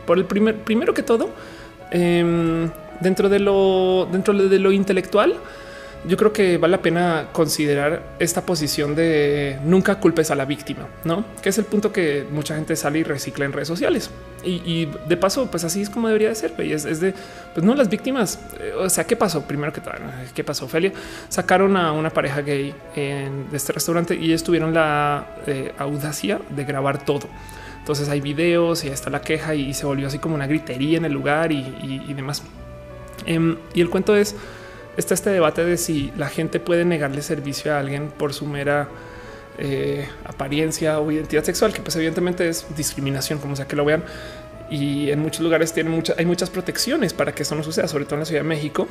Por 0.05 0.19
el 0.19 0.25
primer, 0.25 0.57
primero 0.57 0.93
que 0.93 1.01
todo, 1.01 1.29
eh, 1.91 2.69
dentro 3.03 3.29
de 3.29 3.39
lo 3.39 4.07
dentro 4.11 4.33
de 4.33 4.59
lo 4.59 4.71
intelectual, 4.71 5.39
yo 6.05 6.17
creo 6.17 6.33
que 6.33 6.57
vale 6.57 6.71
la 6.71 6.81
pena 6.81 7.27
considerar 7.31 8.15
esta 8.19 8.41
posición 8.45 8.93
de 8.93 9.57
nunca 9.63 9.99
culpes 9.99 10.31
a 10.31 10.35
la 10.35 10.43
víctima, 10.43 10.87
no? 11.05 11.23
Que 11.41 11.49
es 11.49 11.57
el 11.57 11.65
punto 11.65 11.93
que 11.93 12.25
mucha 12.29 12.55
gente 12.55 12.75
sale 12.75 12.99
y 12.99 13.03
recicla 13.03 13.45
en 13.45 13.53
redes 13.53 13.69
sociales. 13.69 14.09
Y, 14.43 14.89
de 15.07 15.15
paso, 15.15 15.49
pues 15.49 15.63
así 15.63 15.81
es 15.81 15.89
como 15.89 16.07
debería 16.07 16.27
de 16.27 16.35
ser. 16.35 16.53
Y 16.59 16.73
es, 16.73 16.99
de 16.99 17.13
pues 17.53 17.65
no 17.65 17.73
las 17.75 17.89
víctimas. 17.89 18.37
Eh, 18.59 18.73
o 18.77 18.89
sea, 18.89 19.05
¿qué 19.05 19.15
pasó? 19.15 19.43
Primero 19.43 19.71
que 19.71 19.79
todo, 19.79 19.93
¿qué 20.35 20.43
pasó? 20.43 20.65
Ophelia 20.65 20.91
sacaron 21.29 21.77
a 21.77 21.93
una 21.93 22.09
pareja 22.09 22.41
gay 22.41 22.75
en, 22.95 23.47
este 23.53 23.71
restaurante 23.71 24.15
y 24.15 24.25
ellos 24.25 24.43
tuvieron 24.43 24.73
la 24.73 25.27
eh, 25.47 25.71
audacia 25.77 26.41
de 26.49 26.65
grabar 26.65 27.05
todo. 27.05 27.29
Entonces 27.79 28.09
hay 28.09 28.19
videos 28.19 28.83
y 28.83 28.89
está 28.89 29.09
la 29.09 29.21
queja 29.21 29.55
y 29.55 29.73
se 29.73 29.85
volvió 29.85 30.07
así 30.07 30.19
como 30.19 30.35
una 30.35 30.47
gritería 30.47 30.97
en 30.97 31.05
el 31.05 31.13
lugar 31.13 31.51
y 31.53 32.13
demás. 32.13 32.43
Em, 33.25 33.57
y 33.73 33.81
el 33.81 33.89
cuento 33.89 34.15
es, 34.15 34.35
está 34.97 35.13
este 35.13 35.29
debate 35.29 35.63
de 35.63 35.77
si 35.77 36.11
la 36.17 36.29
gente 36.29 36.59
puede 36.59 36.85
negarle 36.85 37.21
servicio 37.21 37.73
a 37.73 37.79
alguien 37.79 38.09
por 38.09 38.33
su 38.33 38.45
mera 38.45 38.89
eh, 39.57 40.07
apariencia 40.25 40.99
o 40.99 41.11
identidad 41.11 41.43
sexual, 41.43 41.73
que 41.73 41.81
pues 41.81 41.95
evidentemente 41.95 42.47
es 42.47 42.65
discriminación, 42.75 43.39
como 43.39 43.55
sea 43.55 43.67
que 43.67 43.75
lo 43.75 43.85
vean. 43.85 44.03
Y 44.69 45.11
en 45.11 45.19
muchos 45.19 45.41
lugares 45.41 45.73
tienen 45.73 45.93
muchas, 45.93 46.17
hay 46.17 46.25
muchas 46.25 46.49
protecciones 46.49 47.13
para 47.13 47.33
que 47.33 47.43
eso 47.43 47.53
no 47.55 47.63
suceda, 47.63 47.87
sobre 47.87 48.05
todo 48.05 48.15
en 48.15 48.19
la 48.21 48.25
Ciudad 48.25 48.41
de 48.41 48.47
México. 48.47 48.87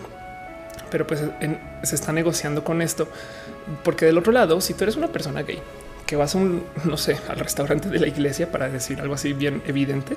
Pero 0.91 1.07
pues 1.07 1.23
se 1.83 1.95
está 1.95 2.13
negociando 2.13 2.63
con 2.63 2.83
esto, 2.83 3.09
porque 3.83 4.05
del 4.05 4.19
otro 4.19 4.31
lado, 4.31 4.61
si 4.61 4.75
tú 4.75 4.85
eres 4.85 4.97
una 4.97 5.09
persona 5.09 5.43
gay 5.43 5.59
que 6.07 6.17
vas 6.17 6.35
a 6.35 6.39
un, 6.39 6.63
no 6.85 6.99
sé, 6.99 7.17
al 7.29 7.39
restaurante 7.39 7.89
de 7.89 7.99
la 7.99 8.07
iglesia 8.07 8.53
para 8.53 8.69
decir 8.69 9.01
algo 9.01 9.15
así 9.15 9.33
bien 9.33 9.63
evidente, 9.67 10.17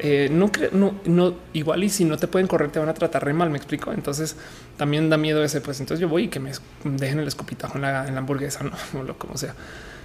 eh, 0.00 0.28
no, 0.30 0.50
no, 0.72 0.94
no, 1.04 1.34
igual 1.52 1.84
y 1.84 1.88
si 1.88 2.04
no 2.04 2.16
te 2.16 2.26
pueden 2.26 2.48
correr, 2.48 2.70
te 2.70 2.78
van 2.78 2.88
a 2.88 2.94
tratar 2.94 3.24
re 3.24 3.32
mal. 3.32 3.50
Me 3.50 3.56
explico. 3.56 3.92
Entonces 3.92 4.36
también 4.76 5.08
da 5.10 5.16
miedo 5.16 5.42
ese. 5.44 5.60
Pues 5.60 5.80
entonces 5.80 6.00
yo 6.00 6.08
voy 6.08 6.24
y 6.24 6.28
que 6.28 6.40
me 6.40 6.52
dejen 6.84 7.20
el 7.20 7.28
escopitajo 7.28 7.76
en 7.76 7.82
la, 7.82 8.06
en 8.06 8.14
la 8.14 8.20
hamburguesa, 8.20 8.60
no, 8.92 9.02
lo 9.02 9.18
como 9.18 9.36
sea. 9.36 9.54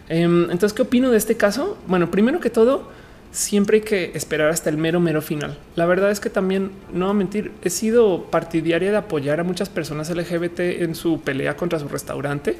Em, 0.08 0.44
entonces, 0.44 0.74
¿qué 0.74 0.82
opino 0.82 1.12
de 1.12 1.18
este 1.18 1.38
caso? 1.38 1.78
Bueno, 1.88 2.10
primero 2.10 2.40
que 2.40 2.50
todo, 2.50 2.90
siempre 3.32 3.78
hay 3.78 3.84
que 3.84 4.12
esperar 4.16 4.50
hasta 4.50 4.70
el 4.70 4.78
mero, 4.78 5.00
mero 5.00 5.22
final. 5.22 5.58
La 5.76 5.86
verdad 5.86 6.12
es 6.12 6.20
que 6.20 6.30
también 6.30 6.72
no 6.92 7.10
a 7.10 7.14
mentir, 7.14 7.52
he 7.62 7.70
sido 7.70 8.26
partidaria 8.32 8.92
de 8.92 8.98
apoyar 8.98 9.40
a 9.40 9.44
muchas 9.44 9.70
personas 9.70 10.10
LGBT 10.10 10.60
en 10.60 10.96
su 10.96 11.22
pelea 11.22 11.56
contra 11.56 11.78
su 11.78 11.88
restaurante 11.88 12.58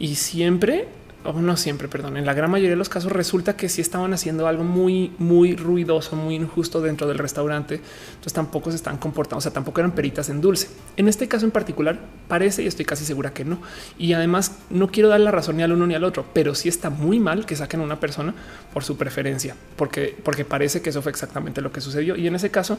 y 0.00 0.16
siempre 0.16 0.88
o 1.24 1.32
no 1.32 1.56
siempre, 1.56 1.88
perdón, 1.88 2.16
en 2.16 2.26
la 2.26 2.34
gran 2.34 2.50
mayoría 2.50 2.70
de 2.70 2.76
los 2.76 2.88
casos 2.88 3.12
resulta 3.12 3.56
que 3.56 3.68
sí 3.68 3.80
estaban 3.80 4.12
haciendo 4.12 4.46
algo 4.46 4.64
muy, 4.64 5.12
muy 5.18 5.56
ruidoso, 5.56 6.16
muy 6.16 6.34
injusto 6.34 6.80
dentro 6.80 7.06
del 7.06 7.18
restaurante. 7.18 7.80
Entonces 8.10 8.32
tampoco 8.32 8.70
se 8.70 8.76
están 8.76 8.98
comportando, 8.98 9.38
o 9.38 9.40
sea, 9.40 9.52
tampoco 9.52 9.80
eran 9.80 9.92
peritas 9.92 10.28
en 10.28 10.40
dulce. 10.40 10.68
En 10.96 11.08
este 11.08 11.28
caso 11.28 11.44
en 11.44 11.50
particular 11.50 11.98
parece 12.28 12.62
y 12.62 12.66
estoy 12.66 12.84
casi 12.84 13.04
segura 13.04 13.32
que 13.32 13.44
no. 13.44 13.60
Y 13.98 14.12
además 14.12 14.58
no 14.70 14.88
quiero 14.88 15.08
dar 15.08 15.20
la 15.20 15.30
razón 15.30 15.56
ni 15.56 15.62
al 15.62 15.72
uno 15.72 15.86
ni 15.86 15.94
al 15.94 16.04
otro, 16.04 16.26
pero 16.32 16.54
sí 16.54 16.68
está 16.68 16.90
muy 16.90 17.18
mal 17.18 17.46
que 17.46 17.56
saquen 17.56 17.80
a 17.80 17.84
una 17.84 18.00
persona 18.00 18.34
por 18.72 18.84
su 18.84 18.96
preferencia, 18.96 19.54
porque, 19.76 20.16
porque 20.22 20.44
parece 20.44 20.82
que 20.82 20.90
eso 20.90 21.02
fue 21.02 21.10
exactamente 21.10 21.60
lo 21.60 21.72
que 21.72 21.80
sucedió. 21.80 22.16
Y 22.16 22.26
en 22.26 22.34
ese 22.34 22.50
caso, 22.50 22.78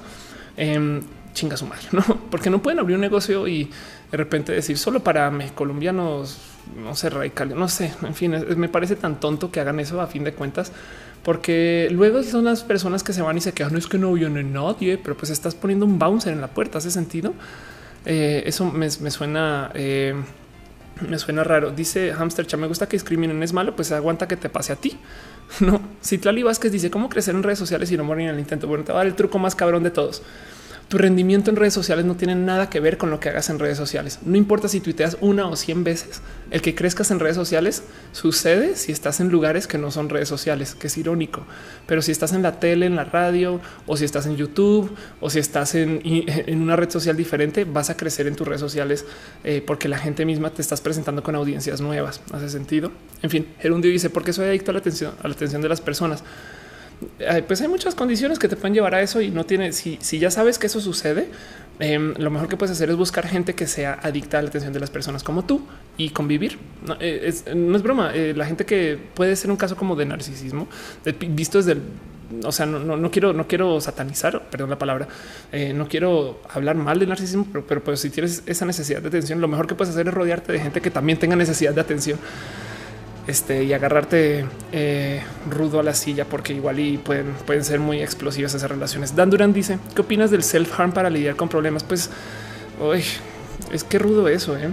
eh, 0.57 1.01
chinga 1.33 1.57
su 1.57 1.65
madre, 1.65 1.87
no? 1.91 2.03
Porque 2.29 2.49
no 2.49 2.61
pueden 2.61 2.79
abrir 2.79 2.95
un 2.95 3.01
negocio 3.01 3.47
y 3.47 3.69
de 4.11 4.17
repente 4.17 4.51
decir 4.51 4.77
solo 4.77 5.03
para 5.03 5.31
colombianos 5.55 6.52
no 6.75 6.95
sé, 6.95 7.09
radical, 7.09 7.57
no 7.57 7.67
sé, 7.67 7.93
en 8.01 8.15
fin, 8.15 8.35
me 8.57 8.69
parece 8.69 8.95
tan 8.95 9.19
tonto 9.19 9.51
que 9.51 9.59
hagan 9.59 9.79
eso 9.79 10.01
a 10.01 10.07
fin 10.07 10.23
de 10.23 10.33
cuentas, 10.33 10.71
porque 11.23 11.87
luego 11.91 12.23
son 12.23 12.45
las 12.45 12.63
personas 12.63 13.03
que 13.03 13.13
se 13.13 13.21
van 13.21 13.37
y 13.37 13.41
se 13.41 13.53
quejan, 13.53 13.73
no 13.73 13.79
es 13.79 13.87
que 13.87 13.97
no 13.97 14.11
viene 14.13 14.43
nadie, 14.43 14.97
pero 14.97 15.15
pues 15.15 15.31
estás 15.31 15.55
poniendo 15.55 15.85
un 15.85 15.99
bouncer 15.99 16.33
en 16.33 16.41
la 16.41 16.47
puerta, 16.47 16.77
¿hace 16.77 16.91
sentido? 16.91 17.33
Eh, 18.05 18.43
eso 18.45 18.65
me, 18.65 18.89
suena... 18.89 19.71
Eh, 19.73 20.13
me 21.07 21.17
suena 21.17 21.43
raro. 21.43 21.71
Dice 21.71 22.13
Hamster, 22.13 22.45
me 22.57 22.67
gusta 22.67 22.87
que 22.87 22.95
discriminen, 22.95 23.41
es 23.41 23.51
malo, 23.51 23.75
pues 23.75 23.91
aguanta 23.91 24.27
que 24.27 24.37
te 24.37 24.49
pase 24.49 24.73
a 24.73 24.75
ti. 24.75 24.97
No, 25.59 25.81
si 26.01 26.17
Tlali 26.17 26.41
Vázquez 26.41 26.71
dice 26.71 26.89
cómo 26.89 27.09
crecer 27.09 27.35
en 27.35 27.43
redes 27.43 27.59
sociales 27.59 27.91
y 27.91 27.97
no 27.97 28.03
morir 28.03 28.27
en 28.27 28.35
el 28.35 28.39
intento. 28.39 28.65
Bueno, 28.65 28.83
te 28.85 28.91
va 28.91 28.99
a 28.99 29.01
dar 29.01 29.07
el 29.07 29.13
truco 29.13 29.37
más 29.37 29.53
cabrón 29.53 29.83
de 29.83 29.91
todos 29.91 30.23
tu 30.93 30.99
rendimiento 30.99 31.49
en 31.49 31.55
redes 31.55 31.73
sociales 31.73 32.05
no 32.05 32.15
tiene 32.15 32.35
nada 32.35 32.69
que 32.69 32.79
ver 32.79 32.99
con 32.99 33.09
lo 33.09 33.19
que 33.19 33.29
hagas 33.29 33.49
en 33.49 33.57
redes 33.57 33.79
sociales. 33.79 34.19
No 34.23 34.37
importa 34.37 34.67
si 34.67 34.79
tuiteas 34.79 35.17
una 35.21 35.47
o 35.47 35.55
cien 35.55 35.83
veces, 35.83 36.21
el 36.51 36.61
que 36.61 36.75
crezcas 36.75 37.09
en 37.09 37.19
redes 37.19 37.35
sociales 37.35 37.81
sucede 38.11 38.75
si 38.75 38.91
estás 38.91 39.19
en 39.19 39.29
lugares 39.29 39.65
que 39.65 39.79
no 39.79 39.89
son 39.89 40.07
redes 40.07 40.29
sociales, 40.29 40.75
que 40.75 40.85
es 40.85 40.97
irónico. 40.99 41.47
Pero 41.87 42.03
si 42.03 42.11
estás 42.11 42.31
en 42.33 42.43
la 42.43 42.59
tele, 42.59 42.85
en 42.85 42.95
la 42.95 43.05
radio, 43.05 43.59
o 43.87 43.97
si 43.97 44.05
estás 44.05 44.27
en 44.27 44.37
YouTube, 44.37 44.95
o 45.19 45.31
si 45.31 45.39
estás 45.39 45.73
en, 45.73 45.99
una 46.61 46.75
red 46.75 46.91
social 46.91 47.17
diferente, 47.17 47.63
vas 47.63 47.89
a 47.89 47.97
crecer 47.97 48.27
en 48.27 48.35
tus 48.35 48.47
redes 48.47 48.61
sociales 48.61 49.03
eh, 49.43 49.63
porque 49.65 49.89
la 49.89 49.97
gente 49.97 50.25
misma 50.25 50.51
te 50.51 50.61
estás 50.61 50.79
presentando 50.79 51.23
con 51.23 51.33
audiencias 51.33 51.81
nuevas. 51.81 52.21
¿Hace 52.31 52.49
sentido? 52.49 52.91
En 53.23 53.31
fin, 53.31 53.47
Gerundio 53.59 53.89
dice, 53.89 54.11
¿por 54.11 54.23
qué 54.23 54.31
soy 54.31 54.45
adicto 54.45 54.69
a 54.69 54.75
la 54.75 54.79
atención, 54.81 55.13
a 55.23 55.27
la 55.27 55.33
atención 55.33 55.63
de 55.63 55.69
las 55.69 55.81
personas? 55.81 56.23
Pues 57.47 57.61
hay 57.61 57.67
muchas 57.67 57.95
condiciones 57.95 58.39
que 58.39 58.47
te 58.47 58.55
pueden 58.55 58.73
llevar 58.73 58.95
a 58.95 59.01
eso 59.01 59.21
y 59.21 59.29
no 59.29 59.45
tiene, 59.45 59.71
si, 59.73 59.97
ya 60.19 60.31
sabes 60.31 60.59
que 60.59 60.67
eso 60.67 60.79
sucede, 60.79 61.27
em, 61.79 62.13
lo 62.17 62.29
mejor 62.29 62.47
que 62.47 62.57
puedes 62.57 62.71
hacer 62.71 62.89
es 62.89 62.95
buscar 62.95 63.27
gente 63.27 63.55
que 63.55 63.67
sea 63.67 63.99
adicta 64.01 64.39
a 64.39 64.41
la 64.41 64.49
atención 64.49 64.73
de 64.73 64.79
las 64.79 64.89
personas 64.89 65.23
como 65.23 65.45
tú 65.45 65.61
y 65.97 66.09
convivir. 66.09 66.57
No 66.85 66.95
eh, 66.99 67.21
es, 67.25 67.43
broma. 67.83 68.11
Eh, 68.13 68.33
la 68.35 68.45
gente 68.45 68.65
que 68.65 68.97
puede 69.13 69.35
ser 69.35 69.51
un 69.51 69.57
caso 69.57 69.75
como 69.75 69.95
de 69.95 70.05
narcisismo, 70.05 70.67
visto 71.29 71.57
desde 71.57 71.73
el 71.73 71.81
o 72.43 72.51
sea, 72.51 72.65
no, 72.65 73.11
quiero, 73.11 73.33
no 73.33 73.47
quiero 73.47 73.79
satanizar, 73.79 74.41
perdón 74.49 74.69
la 74.69 74.77
palabra, 74.77 75.07
eh, 75.51 75.73
no 75.73 75.87
quiero 75.87 76.41
hablar 76.49 76.75
mal 76.75 76.97
del 76.97 77.09
narcisismo, 77.09 77.47
pero, 77.51 77.65
pero 77.65 77.83
pues 77.83 77.99
si 77.99 78.09
tienes 78.09 78.43
esa 78.45 78.65
necesidad 78.65 79.01
de 79.01 79.09
atención, 79.09 79.39
lo 79.39 79.47
mejor 79.47 79.67
que 79.67 79.75
puedes 79.75 79.93
hacer 79.93 80.07
es 80.07 80.13
rodearte 80.13 80.51
de 80.51 80.59
gente 80.59 80.81
que 80.81 80.89
también 80.89 81.19
tenga 81.19 81.35
necesidad 81.35 81.73
de 81.73 81.81
atención 81.81 82.17
este, 83.27 83.63
y 83.63 83.73
agarrarte 83.73 84.45
eh, 84.71 85.21
rudo 85.49 85.79
a 85.79 85.83
la 85.83 85.93
silla, 85.93 86.25
porque 86.25 86.53
igual 86.53 86.79
y 86.79 86.97
pueden, 86.97 87.33
pueden 87.45 87.63
ser 87.63 87.79
muy 87.79 88.01
explosivas 88.01 88.53
esas 88.53 88.69
relaciones. 88.69 89.15
Dan 89.15 89.29
Duran 89.29 89.53
dice: 89.53 89.79
¿Qué 89.95 90.01
opinas 90.01 90.31
del 90.31 90.43
self-harm 90.43 90.91
para 90.91 91.09
lidiar 91.09 91.35
con 91.35 91.49
problemas? 91.49 91.83
Pues 91.83 92.09
uy, 92.81 93.03
es 93.71 93.83
que 93.83 93.99
rudo 93.99 94.27
eso. 94.27 94.57
¿eh? 94.57 94.69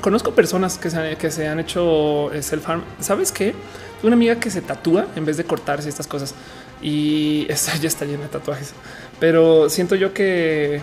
Conozco 0.00 0.34
personas 0.34 0.78
que 0.78 0.90
se, 0.90 0.96
han, 0.98 1.16
que 1.16 1.30
se 1.30 1.46
han 1.46 1.60
hecho 1.60 2.32
eh, 2.32 2.42
self-harm. 2.42 2.82
¿Sabes 3.00 3.32
qué? 3.32 3.54
Una 4.02 4.14
amiga 4.14 4.36
que 4.36 4.50
se 4.50 4.62
tatúa 4.62 5.06
en 5.14 5.24
vez 5.24 5.36
de 5.36 5.44
cortarse 5.44 5.88
estas 5.88 6.06
cosas 6.06 6.34
y 6.82 7.46
esta 7.50 7.76
ya 7.76 7.88
está 7.88 8.04
llena 8.04 8.22
de 8.22 8.28
tatuajes, 8.28 8.72
pero 9.18 9.68
siento 9.68 9.94
yo 9.94 10.14
que 10.14 10.80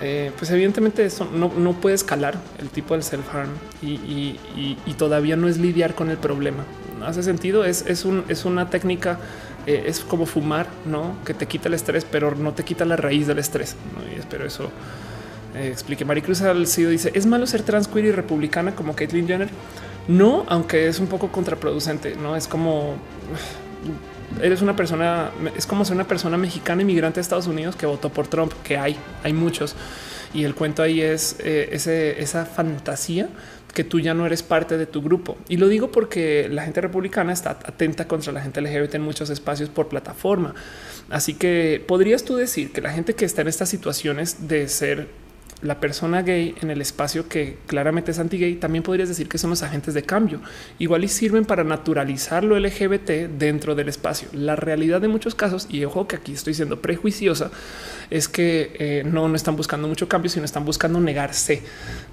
eh, 0.00 0.32
pues 0.36 0.50
evidentemente 0.50 1.04
eso 1.04 1.28
no, 1.32 1.52
no, 1.56 1.72
puede 1.72 1.94
escalar 1.94 2.38
el 2.58 2.68
tipo 2.68 2.94
del 2.94 3.02
self 3.02 3.34
harm 3.34 3.50
y, 3.82 4.36
todavía 4.96 5.36
no 5.36 5.48
es 5.48 5.58
lidiar 5.58 5.94
con 5.94 6.10
el 6.10 6.16
problema. 6.16 6.64
¿No 6.98 7.06
hace 7.06 7.22
sentido? 7.22 7.64
Es, 7.64 7.84
es, 7.86 8.04
un, 8.04 8.24
es 8.28 8.44
una 8.44 8.70
técnica, 8.70 9.20
eh, 9.66 9.84
es 9.86 10.00
como 10.00 10.26
fumar, 10.26 10.66
no 10.84 11.14
que 11.24 11.34
te 11.34 11.46
quita 11.46 11.68
el 11.68 11.74
estrés, 11.74 12.04
pero 12.04 12.34
no 12.34 12.52
te 12.52 12.64
quita 12.64 12.84
la 12.84 12.96
raíz 12.96 13.26
del 13.26 13.38
estrés. 13.38 13.76
Y 14.14 14.18
espero 14.18 14.44
eso 14.44 14.70
eh, 15.54 15.68
explique. 15.68 16.04
Maricruz 16.04 16.42
Alcido 16.42 16.90
dice: 16.90 17.12
Es 17.14 17.26
malo 17.26 17.46
ser 17.46 17.62
trans, 17.62 17.86
queer 17.86 18.06
y 18.06 18.12
republicana 18.12 18.74
como 18.74 18.94
Caitlyn 18.96 19.26
Jenner. 19.26 19.48
No, 20.08 20.44
aunque 20.48 20.88
es 20.88 20.98
un 21.00 21.06
poco 21.06 21.30
contraproducente, 21.30 22.16
no 22.16 22.34
es 22.34 22.48
como 22.48 22.96
eres 24.42 24.62
una 24.62 24.76
persona, 24.76 25.30
es 25.56 25.66
como 25.66 25.84
ser 25.84 25.94
una 25.94 26.06
persona 26.06 26.36
mexicana 26.36 26.82
inmigrante 26.82 27.20
a 27.20 27.22
Estados 27.22 27.46
Unidos 27.46 27.76
que 27.76 27.86
votó 27.86 28.10
por 28.10 28.26
Trump, 28.28 28.52
que 28.62 28.76
hay, 28.76 28.96
hay 29.22 29.32
muchos. 29.32 29.74
Y 30.34 30.44
el 30.44 30.54
cuento 30.54 30.82
ahí 30.82 31.00
es 31.00 31.36
eh, 31.40 31.68
esa 32.18 32.44
fantasía 32.44 33.28
que 33.74 33.84
tú 33.84 34.00
ya 34.00 34.14
no 34.14 34.26
eres 34.26 34.42
parte 34.42 34.76
de 34.76 34.86
tu 34.86 35.02
grupo. 35.02 35.36
Y 35.48 35.56
lo 35.56 35.68
digo 35.68 35.90
porque 35.90 36.48
la 36.50 36.64
gente 36.64 36.80
republicana 36.80 37.32
está 37.32 37.50
atenta 37.50 38.08
contra 38.08 38.32
la 38.32 38.40
gente 38.40 38.60
LGBT 38.60 38.96
en 38.96 39.02
muchos 39.02 39.30
espacios 39.30 39.68
por 39.68 39.88
plataforma. 39.88 40.54
Así 41.10 41.34
que 41.34 41.82
podrías 41.86 42.24
tú 42.24 42.36
decir 42.36 42.72
que 42.72 42.80
la 42.80 42.92
gente 42.92 43.14
que 43.14 43.24
está 43.24 43.42
en 43.42 43.48
estas 43.48 43.68
situaciones 43.68 44.48
de 44.48 44.68
ser 44.68 45.08
la 45.62 45.80
persona 45.80 46.22
gay 46.22 46.54
en 46.60 46.70
el 46.70 46.80
espacio 46.80 47.28
que 47.28 47.58
claramente 47.66 48.12
es 48.12 48.18
anti-gay, 48.18 48.56
también 48.56 48.84
podrías 48.84 49.08
decir 49.08 49.28
que 49.28 49.38
son 49.38 49.50
los 49.50 49.62
agentes 49.62 49.94
de 49.94 50.02
cambio. 50.02 50.40
Igual 50.78 51.04
y 51.04 51.08
sirven 51.08 51.44
para 51.44 51.64
naturalizar 51.64 52.44
lo 52.44 52.58
LGBT 52.58 53.10
dentro 53.38 53.74
del 53.74 53.88
espacio. 53.88 54.28
La 54.32 54.56
realidad 54.56 55.00
de 55.00 55.08
muchos 55.08 55.34
casos, 55.34 55.66
y 55.70 55.84
ojo 55.84 56.06
que 56.06 56.16
aquí 56.16 56.32
estoy 56.32 56.54
siendo 56.54 56.80
prejuiciosa, 56.80 57.50
es 58.10 58.28
que 58.28 58.72
eh, 58.78 59.02
no, 59.04 59.28
no 59.28 59.36
están 59.36 59.56
buscando 59.56 59.88
mucho 59.88 60.08
cambio, 60.08 60.30
sino 60.30 60.44
están 60.44 60.64
buscando 60.64 61.00
negarse. 61.00 61.62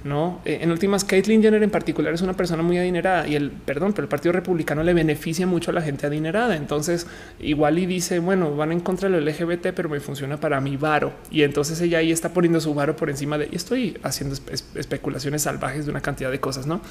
No 0.03 0.41
eh, 0.45 0.59
en 0.61 0.71
últimas, 0.71 1.03
Caitlyn 1.03 1.41
Jenner 1.41 1.63
en 1.63 1.69
particular 1.69 2.13
es 2.13 2.21
una 2.21 2.33
persona 2.33 2.63
muy 2.63 2.77
adinerada 2.77 3.27
y 3.27 3.35
el 3.35 3.51
perdón, 3.51 3.93
pero 3.93 4.03
el 4.03 4.09
Partido 4.09 4.33
Republicano 4.33 4.83
le 4.83 4.93
beneficia 4.93 5.47
mucho 5.47 5.71
a 5.71 5.73
la 5.73 5.81
gente 5.81 6.07
adinerada. 6.07 6.55
Entonces, 6.55 7.07
igual 7.39 7.79
y 7.79 7.85
dice, 7.85 8.19
bueno, 8.19 8.55
van 8.55 8.71
en 8.71 8.79
contra 8.79 9.09
de 9.09 9.19
lo 9.19 9.25
LGBT, 9.25 9.67
pero 9.75 9.89
me 9.89 9.99
funciona 9.99 10.39
para 10.39 10.59
mi 10.61 10.77
varo. 10.77 11.13
Y 11.31 11.43
entonces 11.43 11.79
ella 11.81 11.99
ahí 11.99 12.11
está 12.11 12.29
poniendo 12.29 12.59
su 12.59 12.73
varo 12.73 12.95
por 12.95 13.09
encima 13.09 13.34
y 13.43 13.55
estoy 13.55 13.97
haciendo 14.03 14.35
especulaciones 14.75 15.43
salvajes 15.43 15.85
de 15.85 15.91
una 15.91 16.01
cantidad 16.01 16.31
de 16.31 16.39
cosas, 16.39 16.67
no? 16.67 16.81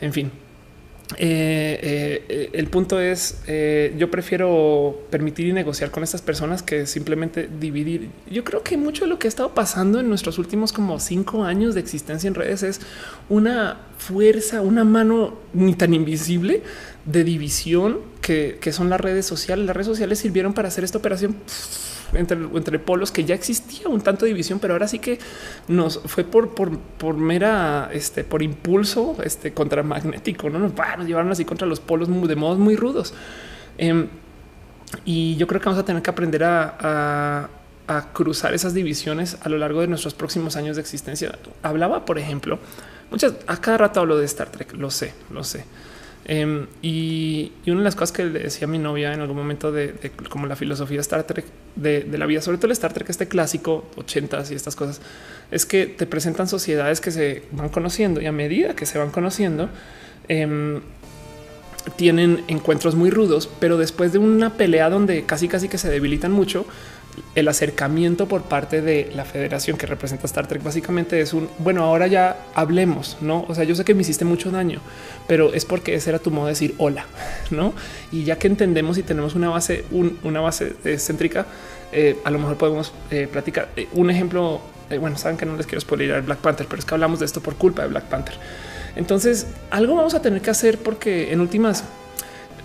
En 0.00 0.12
fin, 0.12 0.32
eh, 1.18 2.24
eh, 2.28 2.50
el 2.54 2.68
punto 2.68 3.00
es, 3.00 3.42
eh, 3.46 3.94
yo 3.98 4.10
prefiero 4.10 5.06
permitir 5.10 5.46
y 5.46 5.52
negociar 5.52 5.90
con 5.90 6.02
estas 6.02 6.22
personas 6.22 6.62
que 6.62 6.86
simplemente 6.86 7.48
dividir. 7.60 8.10
Yo 8.30 8.44
creo 8.44 8.62
que 8.62 8.76
mucho 8.76 9.04
de 9.04 9.10
lo 9.10 9.18
que 9.18 9.26
ha 9.26 9.30
estado 9.30 9.54
pasando 9.54 10.00
en 10.00 10.08
nuestros 10.08 10.38
últimos 10.38 10.72
como 10.72 10.98
cinco 11.00 11.44
años 11.44 11.74
de 11.74 11.80
existencia 11.80 12.28
en 12.28 12.34
redes 12.34 12.62
es 12.62 12.80
una 13.28 13.80
fuerza, 13.98 14.62
una 14.62 14.84
mano 14.84 15.36
ni 15.52 15.74
tan 15.74 15.94
invisible 15.94 16.62
de 17.04 17.24
división 17.24 18.00
que 18.20 18.72
son 18.72 18.88
las 18.88 19.00
redes 19.00 19.26
sociales. 19.26 19.66
Las 19.66 19.76
redes 19.76 19.88
sociales 19.88 20.18
sirvieron 20.18 20.54
para 20.54 20.68
hacer 20.68 20.84
esta 20.84 20.98
operación 20.98 21.36
entre, 22.14 22.78
polos 22.78 23.10
que 23.10 23.24
ya 23.24 23.34
existía 23.34 23.88
un 23.88 24.00
tanto 24.00 24.24
de 24.24 24.30
división, 24.30 24.58
pero 24.58 24.74
ahora 24.74 24.88
sí 24.88 24.98
que 24.98 25.18
nos 25.68 26.00
fue 26.06 26.24
por, 26.24 26.54
por, 26.54 26.78
por 26.78 27.16
mera, 27.16 27.90
este, 27.92 28.24
por 28.24 28.42
impulso 28.42 29.16
este, 29.24 29.52
contramagnético, 29.52 30.50
¿no? 30.50 30.58
Nos, 30.58 30.72
nos 30.74 31.06
llevaron 31.06 31.30
así 31.30 31.44
contra 31.44 31.66
los 31.66 31.80
polos 31.80 32.08
de 32.08 32.36
modos 32.36 32.58
muy 32.58 32.76
rudos. 32.76 33.14
Em, 33.78 34.08
y 35.04 35.36
yo 35.36 35.46
creo 35.46 35.60
que 35.60 35.66
vamos 35.66 35.82
a 35.82 35.84
tener 35.84 36.02
que 36.02 36.10
aprender 36.10 36.44
a, 36.44 37.48
a, 37.88 38.12
cruzar 38.12 38.54
esas 38.54 38.72
divisiones 38.72 39.36
a 39.42 39.48
lo 39.48 39.58
largo 39.58 39.80
de 39.80 39.86
nuestros 39.86 40.14
próximos 40.14 40.56
años 40.56 40.76
de 40.76 40.82
existencia. 40.82 41.38
Hablaba, 41.62 42.04
por 42.04 42.18
ejemplo, 42.18 42.58
muchas, 43.10 43.34
a 43.46 43.60
cada 43.60 43.78
rato 43.78 44.00
hablo 44.00 44.18
de 44.18 44.24
Star 44.24 44.50
Trek, 44.50 44.74
lo 44.74 44.90
sé, 44.90 45.12
lo 45.30 45.44
sé. 45.44 45.64
Em, 46.24 46.66
y, 46.82 47.50
una 47.66 47.78
de 47.78 47.84
las 47.84 47.96
cosas 47.96 48.12
que 48.12 48.24
le 48.24 48.38
decía 48.38 48.68
a 48.68 48.70
mi 48.70 48.78
novia 48.78 49.12
en 49.12 49.20
algún 49.20 49.36
momento 49.36 49.72
de, 49.72 49.94
como 50.28 50.46
la 50.46 50.54
filosofía 50.54 51.00
Star 51.00 51.24
Trek 51.24 51.44
de, 51.74 52.06
la 52.16 52.26
vida, 52.26 52.40
sobre 52.40 52.58
todo 52.58 52.66
el 52.66 52.72
Star 52.72 52.92
Trek, 52.92 53.10
este 53.10 53.26
clásico 53.26 53.86
80 53.96 54.44
y 54.50 54.54
estas 54.54 54.76
cosas, 54.76 55.00
es 55.50 55.66
que 55.66 55.86
te 55.86 56.06
presentan 56.06 56.46
sociedades 56.46 57.00
que 57.00 57.10
se 57.10 57.42
van 57.50 57.70
conociendo 57.70 58.20
y 58.20 58.26
a 58.26 58.32
medida 58.32 58.74
que 58.76 58.86
se 58.86 58.98
van 58.98 59.10
conociendo, 59.10 59.68
em, 60.28 60.80
tienen 61.96 62.44
encuentros 62.46 62.94
muy 62.94 63.10
rudos, 63.10 63.50
pero 63.58 63.76
después 63.76 64.12
de 64.12 64.18
una 64.18 64.50
pelea 64.50 64.88
donde 64.88 65.24
casi 65.24 65.48
casi 65.48 65.68
que 65.68 65.78
se 65.78 65.90
debilitan 65.90 66.30
mucho, 66.30 66.64
el 67.34 67.48
acercamiento 67.48 68.26
por 68.26 68.42
parte 68.42 68.82
de 68.82 69.10
la 69.14 69.24
federación 69.24 69.76
que 69.76 69.86
representa 69.86 70.26
Star 70.26 70.46
Trek 70.46 70.62
básicamente 70.62 71.20
es 71.20 71.32
un 71.32 71.48
bueno, 71.58 71.84
ahora 71.84 72.06
ya 72.06 72.36
hablemos, 72.54 73.16
no? 73.20 73.44
O 73.48 73.54
sea, 73.54 73.64
yo 73.64 73.74
sé 73.74 73.84
que 73.84 73.94
me 73.94 74.02
hiciste 74.02 74.24
mucho 74.24 74.50
daño, 74.50 74.80
pero 75.26 75.52
es 75.54 75.64
porque 75.64 75.94
ese 75.94 76.10
era 76.10 76.18
tu 76.18 76.30
modo 76.30 76.46
de 76.46 76.52
decir 76.52 76.74
hola, 76.78 77.06
no? 77.50 77.74
Y 78.10 78.24
ya 78.24 78.36
que 78.36 78.46
entendemos 78.46 78.98
y 78.98 79.02
tenemos 79.02 79.34
una 79.34 79.48
base, 79.50 79.84
una 80.22 80.40
base 80.40 80.74
céntrica, 80.98 81.46
eh, 81.92 82.18
a 82.24 82.30
lo 82.30 82.38
mejor 82.38 82.56
podemos 82.56 82.92
eh, 83.10 83.28
platicar 83.30 83.68
eh, 83.76 83.88
un 83.92 84.10
ejemplo. 84.10 84.60
bueno, 84.98 85.16
saben 85.16 85.36
que 85.36 85.46
no 85.46 85.56
les 85.56 85.66
quiero 85.66 85.80
spoiler 85.80 86.22
Black 86.22 86.38
Panther, 86.38 86.66
pero 86.66 86.80
es 86.80 86.84
que 86.84 86.94
hablamos 86.94 87.18
de 87.18 87.26
esto 87.26 87.40
por 87.40 87.54
culpa 87.56 87.82
de 87.82 87.88
Black 87.88 88.04
Panther. 88.04 88.34
Entonces, 88.96 89.46
algo 89.70 89.94
vamos 89.94 90.14
a 90.14 90.20
tener 90.20 90.42
que 90.42 90.50
hacer 90.50 90.78
porque 90.78 91.32
en 91.32 91.40
últimas 91.40 91.84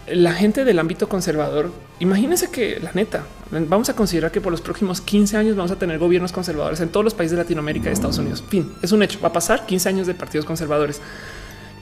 la 0.09 0.34
gente 0.34 0.63
del 0.63 0.79
ámbito 0.79 1.09
conservador, 1.09 1.71
imagínense 1.99 2.49
que 2.49 2.79
la 2.79 2.91
neta, 2.93 3.25
vamos 3.51 3.89
a 3.89 3.95
considerar 3.95 4.31
que 4.31 4.41
por 4.41 4.51
los 4.51 4.61
próximos 4.61 5.01
15 5.01 5.38
años 5.38 5.55
vamos 5.55 5.71
a 5.71 5.75
tener 5.75 5.99
gobiernos 5.99 6.31
conservadores 6.31 6.79
en 6.79 6.89
todos 6.89 7.03
los 7.03 7.13
países 7.13 7.38
de 7.38 7.43
Latinoamérica 7.43 7.89
y 7.89 7.93
Estados 7.93 8.17
Unidos. 8.17 8.43
Fin, 8.47 8.71
es 8.81 8.91
un 8.91 9.03
hecho. 9.03 9.19
Va 9.21 9.29
a 9.29 9.34
pasar 9.34 9.65
15 9.65 9.89
años 9.89 10.07
de 10.07 10.13
partidos 10.13 10.45
conservadores. 10.45 11.01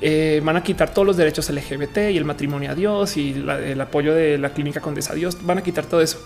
Eh, 0.01 0.41
van 0.43 0.57
a 0.57 0.63
quitar 0.63 0.93
todos 0.93 1.05
los 1.05 1.17
derechos 1.17 1.49
LGBT 1.49 1.97
y 2.11 2.17
el 2.17 2.25
matrimonio 2.25 2.71
a 2.71 2.75
Dios 2.75 3.15
y 3.15 3.31
el 3.31 3.79
apoyo 3.79 4.13
de 4.13 4.37
la 4.37 4.49
clínica 4.53 4.81
Condesa 4.81 5.13
a 5.13 5.15
Dios. 5.15 5.37
Van 5.43 5.59
a 5.59 5.63
quitar 5.63 5.85
todo 5.85 6.01
eso. 6.01 6.19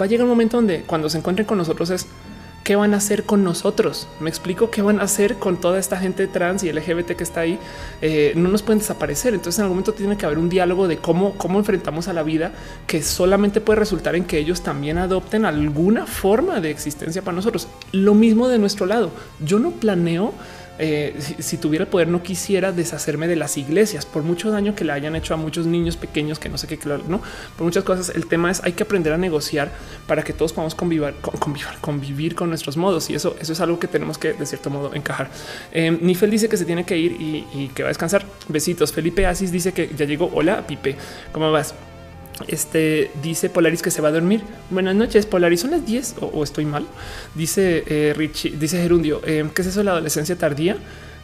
Va 0.00 0.06
a 0.06 0.08
llegar 0.08 0.24
un 0.24 0.30
momento 0.30 0.56
donde 0.56 0.82
cuando 0.82 1.08
se 1.08 1.18
encuentren 1.18 1.46
con 1.46 1.58
nosotros 1.58 1.90
es 1.90 2.06
qué 2.70 2.76
van 2.76 2.94
a 2.94 2.98
hacer 2.98 3.24
con 3.24 3.42
nosotros. 3.42 4.06
Me 4.20 4.30
explico 4.30 4.70
qué 4.70 4.80
van 4.80 5.00
a 5.00 5.02
hacer 5.02 5.38
con 5.40 5.60
toda 5.60 5.80
esta 5.80 5.96
gente 5.96 6.28
trans 6.28 6.62
y 6.62 6.70
LGBT 6.70 7.16
que 7.16 7.24
está 7.24 7.40
ahí. 7.40 7.58
Eh, 8.00 8.32
no 8.36 8.48
nos 8.48 8.62
pueden 8.62 8.78
desaparecer. 8.78 9.34
Entonces, 9.34 9.58
en 9.58 9.64
algún 9.64 9.78
momento 9.78 9.92
tiene 9.92 10.16
que 10.16 10.24
haber 10.24 10.38
un 10.38 10.48
diálogo 10.48 10.86
de 10.86 10.98
cómo, 10.98 11.36
cómo 11.36 11.58
enfrentamos 11.58 12.06
a 12.06 12.12
la 12.12 12.22
vida 12.22 12.52
que 12.86 13.02
solamente 13.02 13.60
puede 13.60 13.80
resultar 13.80 14.14
en 14.14 14.24
que 14.24 14.38
ellos 14.38 14.60
también 14.60 14.98
adopten 14.98 15.46
alguna 15.46 16.06
forma 16.06 16.60
de 16.60 16.70
existencia 16.70 17.22
para 17.22 17.34
nosotros. 17.34 17.66
Lo 17.90 18.14
mismo 18.14 18.46
de 18.46 18.60
nuestro 18.60 18.86
lado. 18.86 19.10
Yo 19.44 19.58
no 19.58 19.72
planeo 19.72 20.32
eh, 20.82 21.14
si, 21.38 21.58
tuviera 21.58 21.84
el 21.84 21.90
poder, 21.90 22.08
no 22.08 22.22
quisiera 22.22 22.72
deshacerme 22.72 23.28
de 23.28 23.36
las 23.36 23.58
iglesias 23.58 24.06
por 24.06 24.22
mucho 24.22 24.50
daño 24.50 24.74
que 24.74 24.84
le 24.84 24.92
hayan 24.92 25.14
hecho 25.14 25.34
a 25.34 25.36
muchos 25.36 25.66
niños 25.66 25.98
pequeños 25.98 26.38
que 26.38 26.48
no 26.48 26.56
sé 26.56 26.66
qué, 26.66 26.78
no 27.06 27.20
por 27.56 27.64
muchas 27.64 27.84
cosas. 27.84 28.08
El 28.14 28.26
tema 28.26 28.50
es 28.50 28.62
hay 28.64 28.72
que 28.72 28.82
aprender 28.82 29.12
a 29.12 29.18
negociar 29.18 29.70
para 30.06 30.22
que 30.22 30.32
todos 30.32 30.54
podamos 30.54 30.74
convivir, 30.74 32.34
con 32.34 32.48
nuestros 32.48 32.78
modos. 32.78 33.10
Y 33.10 33.14
eso, 33.14 33.36
eso 33.38 33.52
es 33.52 33.60
algo 33.60 33.78
que 33.78 33.88
tenemos 33.88 34.16
que 34.16 34.32
de 34.32 34.46
cierto 34.46 34.70
modo 34.70 34.94
encajar. 34.94 35.30
Eh, 35.70 35.90
Nifel 36.00 36.30
dice 36.30 36.48
que 36.48 36.56
se 36.56 36.64
tiene 36.64 36.84
que 36.84 36.96
ir 36.96 37.12
y, 37.12 37.46
y, 37.52 37.68
que 37.68 37.82
va 37.82 37.88
a 37.88 37.90
descansar. 37.90 38.24
Besitos. 38.48 38.92
Felipe 38.92 39.26
Asis 39.26 39.52
dice 39.52 39.72
que 39.72 39.90
ya 39.94 40.06
llegó. 40.06 40.30
Hola, 40.32 40.66
Pipe. 40.66 40.96
¿Cómo 41.32 41.52
vas? 41.52 41.74
Este 42.48 43.10
dice 43.22 43.50
Polaris 43.50 43.82
que 43.82 43.90
se 43.90 44.00
va 44.00 44.08
a 44.08 44.12
dormir. 44.12 44.42
Buenas 44.70 44.94
noches, 44.94 45.26
Polaris. 45.26 45.60
Son 45.60 45.70
las 45.70 45.84
10 45.84 46.16
o, 46.20 46.42
estoy 46.42 46.64
mal. 46.64 46.86
Dice 47.34 47.84
eh, 47.86 48.14
Richie, 48.16 48.56
dice 48.58 48.80
Gerundio. 48.80 49.20
Eh, 49.24 49.48
¿Qué 49.54 49.62
es 49.62 49.68
eso 49.68 49.80
de 49.80 49.84
la 49.84 49.92
adolescencia 49.92 50.36
tardía? 50.36 50.76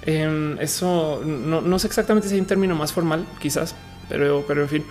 Em, 0.03 0.59
eso 0.61 1.23
no, 1.25 1.61
no, 1.61 1.79
sé 1.79 1.89
exactamente 1.89 2.29
si 2.29 2.35
hay 2.35 2.41
un 2.41 2.47
término 2.47 2.77
más 2.77 2.93
formal, 2.93 3.27
quizás, 3.41 3.75
pero, 4.09 4.45
pero 4.47 4.63
en 4.63 4.69
fin. 4.69 4.85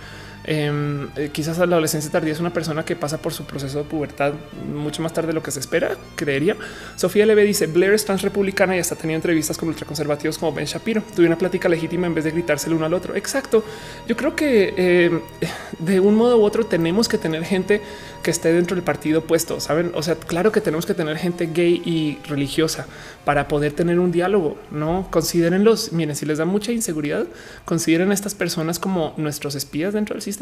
Em, 0.48 1.08
eh, 1.16 1.30
quizás 1.32 1.58
a 1.58 1.66
la 1.66 1.74
adolescencia 1.74 2.08
tardía 2.08 2.32
es 2.32 2.38
una 2.38 2.52
persona 2.52 2.84
que 2.84 2.94
pasa 2.94 3.18
por 3.18 3.32
su 3.32 3.44
proceso 3.44 3.78
de 3.78 3.84
pubertad 3.84 4.32
mucho 4.72 5.02
más 5.02 5.12
tarde 5.12 5.28
de 5.28 5.32
lo 5.32 5.42
que 5.42 5.50
se 5.50 5.58
espera, 5.58 5.96
creería. 6.14 6.56
Sofía 6.94 7.26
Leve 7.26 7.42
dice 7.42 7.66
Blair 7.66 7.92
es 7.92 8.04
trans 8.04 8.22
republicana 8.22 8.76
y 8.76 8.78
hasta 8.78 8.94
tenía 8.94 9.16
entrevistas 9.16 9.58
con 9.58 9.68
ultraconservativos 9.68 10.38
como 10.38 10.52
Ben 10.52 10.66
Shapiro. 10.66 11.02
Tuve 11.16 11.26
una 11.26 11.36
plática 11.36 11.68
legítima 11.68 12.06
en 12.06 12.14
vez 12.14 12.22
de 12.22 12.30
gritarse 12.30 12.68
el 12.68 12.74
uno 12.74 12.86
al 12.86 12.94
otro. 12.94 13.16
Exacto. 13.16 13.64
Yo 14.06 14.16
creo 14.16 14.36
que 14.36 14.72
em, 14.76 15.20
de 15.80 15.98
un 15.98 16.14
modo 16.14 16.38
u 16.38 16.44
otro 16.44 16.64
tenemos 16.64 17.08
que 17.08 17.18
tener 17.18 17.44
gente 17.44 17.82
que 18.22 18.30
esté 18.30 18.52
dentro 18.52 18.76
del 18.76 18.84
partido 18.84 19.20
opuesto. 19.20 19.58
Saben? 19.58 19.90
O 19.94 20.02
sea, 20.02 20.14
claro 20.14 20.52
que 20.52 20.60
tenemos 20.60 20.86
que 20.86 20.94
tener 20.94 21.16
gente 21.16 21.46
gay 21.52 21.82
y 21.84 22.18
religiosa 22.28 22.86
para 23.24 23.48
poder 23.48 23.72
tener 23.72 23.98
un 23.98 24.12
diálogo. 24.12 24.56
No 24.70 25.08
considérenlos. 25.10 25.92
Miren, 25.92 26.14
si 26.14 26.24
les 26.24 26.38
da 26.38 26.44
mucha 26.44 26.70
inseguridad, 26.70 27.26
consideren 27.64 28.12
a 28.12 28.14
estas 28.14 28.36
personas 28.36 28.78
como 28.78 29.12
nuestros 29.16 29.56
espías 29.56 29.92
dentro 29.92 30.14
del 30.14 30.22
sistema 30.22 30.35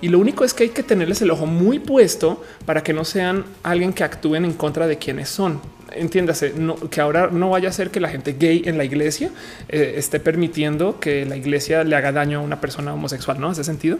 y 0.00 0.08
lo 0.08 0.18
único 0.18 0.44
es 0.44 0.54
que 0.54 0.64
hay 0.64 0.68
que 0.70 0.82
tenerles 0.82 1.22
el 1.22 1.30
ojo 1.30 1.46
muy 1.46 1.78
puesto 1.78 2.42
para 2.64 2.82
que 2.82 2.92
no 2.92 3.04
sean 3.04 3.44
alguien 3.62 3.92
que 3.92 4.04
actúen 4.04 4.44
en 4.44 4.52
contra 4.52 4.86
de 4.86 4.98
quienes 4.98 5.28
son. 5.28 5.60
Entiéndase 5.92 6.52
que 6.90 7.00
ahora 7.00 7.28
no 7.30 7.50
vaya 7.50 7.68
a 7.68 7.72
ser 7.72 7.90
que 7.90 8.00
la 8.00 8.08
gente 8.08 8.36
gay 8.38 8.62
en 8.66 8.76
la 8.76 8.84
iglesia 8.84 9.30
eh, 9.68 9.94
esté 9.96 10.18
permitiendo 10.18 10.98
que 10.98 11.24
la 11.24 11.36
iglesia 11.36 11.84
le 11.84 11.94
haga 11.94 12.12
daño 12.12 12.40
a 12.40 12.42
una 12.42 12.60
persona 12.60 12.92
homosexual. 12.92 13.40
No 13.40 13.50
hace 13.50 13.64
sentido. 13.64 13.98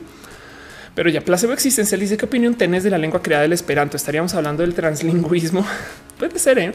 Pero 0.95 1.11
ya 1.11 1.21
placebo 1.21 1.53
existencial 1.53 2.01
dice 2.01 2.17
qué 2.17 2.25
opinión 2.25 2.55
tenés 2.55 2.83
de 2.83 2.91
la 2.91 2.99
lengua 2.99 3.23
creada 3.23 3.43
del 3.43 3.53
Esperanto. 3.53 3.97
Estaríamos 3.97 4.35
hablando 4.35 4.63
del 4.63 4.75
translingüismo. 4.75 5.65
Puede 6.19 6.39
ser. 6.39 6.59
¿eh? 6.59 6.73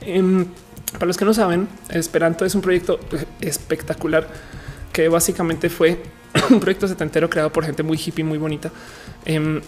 Em, 0.00 0.46
para 0.92 1.06
los 1.06 1.16
que 1.16 1.24
no 1.24 1.34
saben, 1.34 1.68
Esperanto 1.90 2.44
es 2.44 2.54
un 2.54 2.62
proyecto 2.62 2.98
espectacular 3.40 4.28
que 4.92 5.08
básicamente 5.08 5.68
fue 5.68 5.98
un 6.50 6.60
proyecto 6.60 6.88
setentero 6.88 7.28
creado 7.28 7.52
por 7.52 7.64
gente 7.64 7.82
muy 7.82 7.98
hippie, 7.98 8.24
muy 8.24 8.38
bonita, 8.38 8.70
em, 9.24 9.60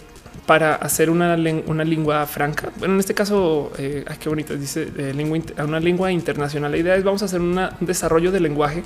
para 0.45 0.75
hacer 0.75 1.09
una, 1.09 1.37
una, 1.67 1.83
lengua 1.83 2.25
franca. 2.25 2.71
Bueno, 2.77 2.95
en 2.95 2.99
este 2.99 3.13
caso, 3.13 3.71
eh, 3.77 4.05
qué 4.19 4.29
bonito, 4.29 4.55
dice 4.55 4.89
eh, 4.97 5.13
lengua, 5.13 5.39
una 5.63 5.79
lengua 5.79 6.11
internacional. 6.11 6.71
La 6.71 6.77
idea 6.77 6.95
es 6.95 7.03
vamos 7.03 7.21
a 7.21 7.25
hacer 7.25 7.41
un 7.41 7.59
desarrollo 7.81 8.31
de 8.31 8.39
lenguaje 8.39 8.83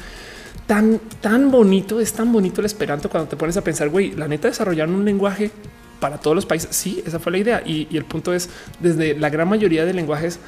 tan, 0.68 1.00
tan 1.22 1.52
bonito, 1.52 2.00
es 2.00 2.14
tan 2.14 2.32
bonito 2.32 2.62
el 2.62 2.66
esperanto 2.66 3.10
cuando 3.10 3.30
te 3.30 3.36
pones 3.36 3.58
a 3.58 3.64
pensar, 3.64 3.90
güey, 3.90 4.12
la 4.12 4.28
neta 4.28 4.48
desarrollar 4.48 4.90
un 4.90 5.06
lenguaje 5.06 5.52
para 6.00 6.18
todos 6.18 6.36
los 6.36 6.46
países. 6.46 6.76
Sí, 6.76 7.02
esa 7.06 7.20
fue 7.20 7.32
la 7.32 7.38
idea. 7.38 7.64
Y, 7.66 7.88
el 7.96 8.06
punto 8.06 8.34
es, 8.34 8.50
desde 8.80 9.18
la 9.18 9.30
gran 9.30 9.48
mayoría 9.48 9.86
de 9.86 9.94
lenguajes 9.94 10.40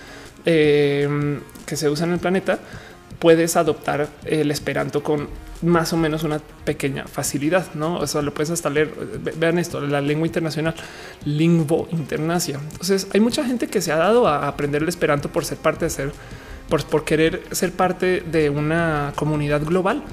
em, 0.46 1.40
que 1.66 1.76
se 1.76 1.90
usan 1.90 2.10
en 2.10 2.16
el 2.16 2.20
planeta, 2.20 2.60
puedes 3.20 3.56
adoptar 3.56 4.10
el 4.26 4.52
esperanto 4.52 5.02
con 5.02 5.30
más 5.66 5.94
o 5.94 5.98
menos 5.98 6.24
una 6.24 6.40
pequeña 6.64 7.06
facilidad, 7.08 7.74
no? 7.74 7.98
O 7.98 8.08
sea, 8.08 8.22
lo 8.22 8.34
puedes 8.34 8.52
hasta 8.52 8.70
leer. 8.70 8.94
Vean 9.38 9.60
esto, 9.60 9.82
la 9.82 10.02
lengua 10.02 10.28
internacional, 10.28 10.76
lingvo 11.26 11.88
internacia. 11.92 12.60
Entonces, 12.72 13.08
hay 13.14 13.20
mucha 13.20 13.44
gente 13.44 13.68
que 13.68 13.82
se 13.82 13.92
ha 13.92 13.98
dado 13.98 14.28
a 14.28 14.48
aprender 14.48 14.84
el 14.84 14.90
esperanto 14.90 15.30
por 15.30 15.46
ser 15.46 15.58
parte 15.58 15.86
de 15.86 15.90
ser, 15.90 16.12
por, 16.70 17.04
querer 17.04 17.44
ser 17.52 17.72
parte 17.72 18.22
de 18.22 18.50
una 18.50 19.14
comunidad 19.16 19.64
global. 19.64 20.04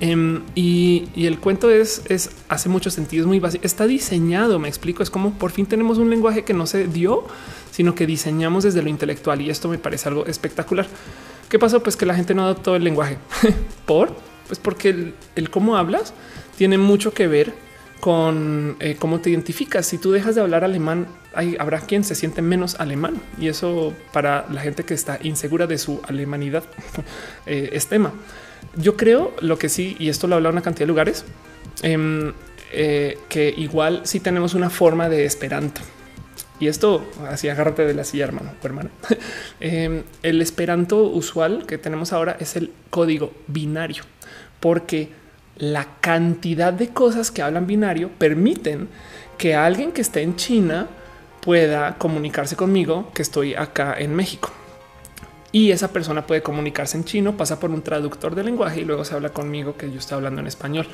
Em, 0.00 0.42
y, 0.54 1.08
el 1.16 1.38
cuento 1.38 1.70
es, 1.70 2.02
es 2.08 2.30
hace 2.48 2.68
mucho 2.68 2.90
sentido, 2.90 3.22
es 3.22 3.26
muy 3.26 3.40
básico. 3.40 3.64
Está 3.66 3.86
diseñado, 3.86 4.58
me 4.58 4.68
explico. 4.68 5.02
Es 5.02 5.10
como 5.10 5.34
por 5.34 5.50
fin 5.50 5.66
tenemos 5.66 5.98
un 5.98 6.10
lenguaje 6.10 6.44
que 6.44 6.54
no 6.54 6.66
se 6.66 6.86
dio, 6.86 7.24
sino 7.70 7.94
que 7.94 8.06
diseñamos 8.06 8.64
desde 8.64 8.82
lo 8.82 8.88
intelectual. 8.88 9.40
Y 9.40 9.50
esto 9.50 9.68
me 9.68 9.78
parece 9.78 10.08
algo 10.08 10.26
espectacular. 10.26 10.86
¿Qué 11.54 11.58
pasó? 11.60 11.80
Pues 11.84 11.96
que 11.96 12.04
la 12.04 12.16
gente 12.16 12.34
no 12.34 12.42
adoptó 12.42 12.74
el 12.74 12.82
lenguaje 12.82 13.16
por 13.86 14.12
pues 14.48 14.58
porque 14.58 15.12
el, 15.36 15.50
cómo 15.50 15.76
hablas 15.76 16.12
tiene 16.56 16.78
mucho 16.78 17.14
que 17.14 17.28
ver 17.28 17.54
con 18.00 18.76
eh, 18.80 18.96
cómo 18.98 19.20
te 19.20 19.30
identificas. 19.30 19.86
Si 19.86 19.98
tú 19.98 20.10
dejas 20.10 20.34
de 20.34 20.40
hablar 20.40 20.64
alemán, 20.64 21.06
hay, 21.32 21.54
habrá 21.60 21.78
quien 21.82 22.02
se 22.02 22.16
siente 22.16 22.42
menos 22.42 22.80
alemán 22.80 23.22
y 23.40 23.46
eso 23.46 23.94
para 24.12 24.48
la 24.50 24.62
gente 24.62 24.82
que 24.82 24.94
está 24.94 25.20
insegura 25.22 25.68
de 25.68 25.78
su 25.78 26.00
alemanidad 26.08 26.64
eh, 27.46 27.70
es 27.72 27.86
tema. 27.86 28.12
Yo 28.74 28.96
creo 28.96 29.32
lo 29.40 29.56
que 29.56 29.68
sí, 29.68 29.94
y 30.00 30.08
esto 30.08 30.26
lo 30.26 30.34
habla 30.34 30.48
una 30.48 30.60
cantidad 30.60 30.86
de 30.86 30.88
lugares, 30.88 31.24
em, 31.82 32.32
eh, 32.72 33.16
que 33.28 33.54
igual 33.56 34.00
sí 34.02 34.18
tenemos 34.18 34.54
una 34.54 34.70
forma 34.70 35.08
de 35.08 35.24
esperanto. 35.24 35.82
Y 36.60 36.68
esto 36.68 37.04
así 37.28 37.48
agárrate 37.48 37.84
de 37.84 37.94
la 37.94 38.04
silla, 38.04 38.24
hermano 38.24 38.52
o 38.62 38.66
hermana. 38.66 38.90
Em, 39.60 40.04
el 40.22 40.40
esperanto 40.40 41.02
usual 41.02 41.66
que 41.66 41.78
tenemos 41.78 42.12
ahora 42.12 42.36
es 42.38 42.56
el 42.56 42.72
código 42.90 43.32
binario, 43.46 44.04
porque 44.60 45.10
la 45.56 45.86
cantidad 46.00 46.72
de 46.72 46.88
cosas 46.88 47.30
que 47.30 47.42
hablan 47.42 47.66
binario 47.66 48.10
permiten 48.10 48.88
que 49.38 49.54
alguien 49.54 49.92
que 49.92 50.00
esté 50.00 50.22
en 50.22 50.36
China 50.36 50.88
pueda 51.40 51.96
comunicarse 51.98 52.56
conmigo 52.56 53.10
que 53.14 53.22
estoy 53.22 53.54
acá 53.54 53.94
en 53.98 54.14
México. 54.14 54.50
Y 55.52 55.70
esa 55.70 55.92
persona 55.92 56.26
puede 56.26 56.42
comunicarse 56.42 56.96
en 56.96 57.04
chino, 57.04 57.36
pasa 57.36 57.60
por 57.60 57.70
un 57.70 57.82
traductor 57.82 58.34
de 58.34 58.42
lenguaje 58.42 58.80
y 58.80 58.84
luego 58.84 59.04
se 59.04 59.14
habla 59.14 59.28
conmigo 59.28 59.76
que 59.76 59.88
yo 59.88 59.98
estoy 59.98 60.16
hablando 60.16 60.40
en 60.40 60.48
español. 60.48 60.88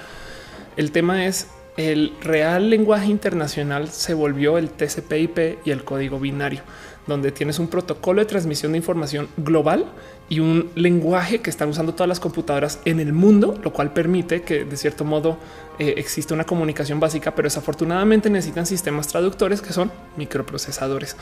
El 0.77 0.93
tema 0.93 1.25
es 1.25 1.49
el 1.81 2.13
real 2.21 2.69
lenguaje 2.69 3.07
internacional 3.07 3.89
se 3.89 4.13
volvió 4.13 4.59
el 4.59 4.69
TCP/IP 4.71 5.61
y 5.65 5.71
el 5.71 5.83
código 5.83 6.21
binario, 6.21 6.61
donde 7.07 7.33
tienes 7.33 7.59
un 7.59 7.69
protocolo 7.69 8.21
de 8.21 8.27
transmisión 8.27 8.73
de 8.73 8.79
información 8.79 9.29
global 9.39 9.87
y 10.29 10.41
un 10.41 10.71
lenguaje 10.75 11.41
que 11.41 11.51
están 11.51 11.71
usando 11.71 11.95
todas 11.95 12.09
las 12.09 12.21
computadoras 12.21 12.81
en 12.85 13.01
el 13.01 13.13
mundo, 13.13 13.59
lo 13.65 13.73
cual 13.73 13.93
permite 13.93 14.43
que 14.43 14.65
de 14.65 14.77
cierto 14.77 15.05
modo 15.05 15.39
eh, 15.79 15.95
existe 15.97 16.35
una 16.35 16.45
comunicación 16.45 17.01
básica, 17.01 17.35
pero 17.35 17.47
desafortunadamente 17.47 18.29
necesitan 18.31 18.67
sistemas 18.67 19.09
traductores 19.09 19.63
que 19.63 19.73
son 19.73 19.91
microprocesadores. 20.17 21.17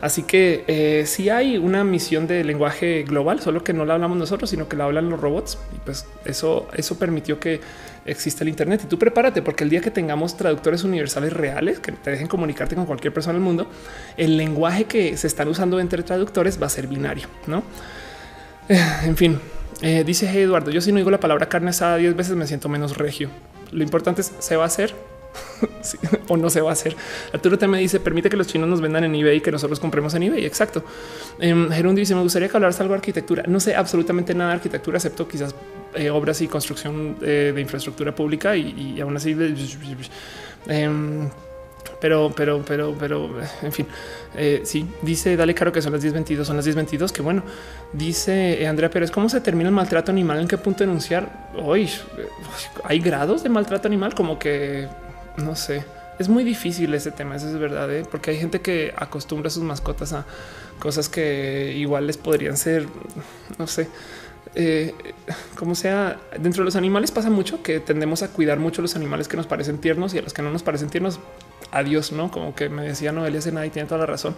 Así 0.00 0.22
que 0.22 0.64
eh, 0.66 1.04
si 1.06 1.28
hay 1.28 1.58
una 1.58 1.82
misión 1.82 2.26
de 2.26 2.44
lenguaje 2.44 3.02
global, 3.02 3.40
solo 3.40 3.64
que 3.64 3.72
no 3.72 3.84
la 3.84 3.94
hablamos 3.94 4.16
nosotros, 4.16 4.48
sino 4.48 4.68
que 4.68 4.76
la 4.76 4.84
hablan 4.84 5.10
los 5.10 5.20
robots. 5.20 5.58
Y 5.74 5.80
pues 5.84 6.06
eso, 6.24 6.68
eso 6.74 6.98
permitió 6.98 7.40
que 7.40 7.60
exista 8.04 8.44
el 8.44 8.48
Internet. 8.48 8.82
Y 8.84 8.86
tú 8.86 8.98
prepárate, 8.98 9.42
porque 9.42 9.64
el 9.64 9.70
día 9.70 9.80
que 9.80 9.90
tengamos 9.90 10.36
traductores 10.36 10.84
universales 10.84 11.32
reales 11.32 11.80
que 11.80 11.92
te 11.92 12.10
dejen 12.10 12.26
comunicarte 12.26 12.74
con 12.74 12.86
cualquier 12.86 13.12
persona 13.12 13.34
del 13.34 13.42
mundo, 13.42 13.66
el 14.16 14.36
lenguaje 14.36 14.84
que 14.84 15.16
se 15.16 15.26
están 15.26 15.48
usando 15.48 15.80
entre 15.80 16.02
traductores 16.02 16.60
va 16.60 16.66
a 16.66 16.70
ser 16.70 16.86
binario, 16.86 17.28
no? 17.46 17.62
Eh, 18.68 18.80
en 19.04 19.16
fin, 19.16 19.40
dice 20.04 20.30
Eduardo, 20.40 20.70
yo 20.70 20.80
si 20.80 20.92
no 20.92 20.98
digo 20.98 21.10
la 21.10 21.20
palabra 21.20 21.48
carne 21.48 21.70
asada 21.70 21.96
10 21.96 22.16
veces 22.16 22.36
me 22.36 22.46
siento 22.46 22.68
menos 22.68 22.96
regio. 22.96 23.30
Lo 23.72 23.82
importante 23.82 24.20
es 24.20 24.32
se 24.38 24.56
va 24.56 24.64
a 24.64 24.66
hacer 24.66 24.94
o 26.28 26.36
no 26.36 26.50
se 26.50 26.60
va 26.60 26.70
a 26.70 26.72
hacer. 26.72 26.96
Arturo 27.32 27.68
me 27.68 27.78
dice 27.78 28.00
permite 28.00 28.28
que 28.28 28.36
los 28.36 28.46
chinos 28.46 28.68
nos 28.68 28.80
vendan 28.80 29.04
en 29.04 29.14
eBay 29.14 29.38
y 29.38 29.40
que 29.40 29.50
nosotros 29.50 29.80
compremos 29.80 30.14
en 30.14 30.24
eBay. 30.24 30.44
Exacto. 30.44 30.84
Eh, 31.38 31.54
dice 31.94 32.14
me 32.14 32.22
gustaría 32.22 32.48
que 32.48 32.56
hablaras 32.56 32.80
algo 32.80 32.92
de 32.92 32.98
arquitectura. 32.98 33.44
No 33.46 33.60
sé 33.60 33.74
absolutamente 33.74 34.34
nada 34.34 34.50
de 34.50 34.56
arquitectura, 34.56 34.98
excepto 34.98 35.26
quizás 35.28 35.54
eh, 35.94 36.10
obras 36.10 36.40
y 36.40 36.48
construcción 36.48 37.16
eh, 37.22 37.52
de 37.54 37.60
infraestructura 37.60 38.14
pública 38.14 38.56
y, 38.56 39.00
aún 39.00 39.16
así. 39.16 39.36
Em, 40.66 41.28
pero, 42.00 42.32
pero, 42.36 42.62
pero, 42.66 42.94
pero, 42.98 43.30
en 43.62 43.72
fin, 43.72 43.86
eh, 44.34 44.62
sí, 44.64 44.86
dice 45.02 45.36
Dale 45.36 45.54
Caro 45.54 45.72
que 45.72 45.80
son 45.80 45.92
las 45.92 46.04
10.22, 46.04 46.44
son 46.44 46.56
las 46.56 46.66
10.22, 46.66 47.10
que 47.10 47.22
bueno, 47.22 47.42
dice 47.92 48.62
eh, 48.62 48.66
Andrea 48.66 48.90
Pérez, 48.90 49.10
¿cómo 49.10 49.28
se 49.28 49.40
termina 49.40 49.68
el 49.68 49.74
maltrato 49.74 50.12
animal? 50.12 50.40
¿En 50.40 50.48
qué 50.48 50.58
punto 50.58 50.84
denunciar? 50.84 51.48
Hoy 51.62 51.88
hay 52.84 52.98
grados 52.98 53.42
de 53.42 53.48
maltrato 53.48 53.88
animal, 53.88 54.14
como 54.14 54.38
que, 54.38 54.88
no 55.38 55.56
sé, 55.56 55.84
es 56.18 56.28
muy 56.28 56.44
difícil 56.44 56.92
ese 56.94 57.10
tema, 57.10 57.36
eso 57.36 57.48
es 57.48 57.58
verdad, 57.58 57.88
porque 58.10 58.32
hay 58.32 58.38
gente 58.38 58.60
que 58.60 58.92
acostumbra 58.96 59.48
a 59.48 59.50
sus 59.50 59.62
mascotas 59.62 60.12
a 60.12 60.26
cosas 60.78 61.08
que 61.08 61.72
igual 61.76 62.06
les 62.06 62.18
podrían 62.18 62.56
ser, 62.56 62.86
no 63.58 63.66
sé, 63.66 63.88
eh, 64.54 64.94
como 65.56 65.74
sea, 65.74 66.20
dentro 66.38 66.62
de 66.62 66.66
los 66.66 66.76
animales 66.76 67.10
pasa 67.10 67.30
mucho 67.30 67.62
que 67.62 67.80
tendemos 67.80 68.22
a 68.22 68.28
cuidar 68.28 68.58
mucho 68.58 68.82
los 68.82 68.94
animales 68.96 69.28
que 69.28 69.36
nos 69.36 69.46
parecen 69.46 69.78
tiernos 69.78 70.14
y 70.14 70.18
a 70.18 70.22
los 70.22 70.32
que 70.32 70.42
no 70.42 70.50
nos 70.50 70.62
parecen 70.62 70.90
tiernos, 70.90 71.18
adiós, 71.72 72.12
no 72.12 72.30
como 72.30 72.54
que 72.54 72.68
me 72.68 72.82
decía 72.82 73.12
Noelia 73.12 73.40
Sena 73.40 73.66
y 73.66 73.70
tiene 73.70 73.88
toda 73.88 74.00
la 74.00 74.06
razón. 74.06 74.36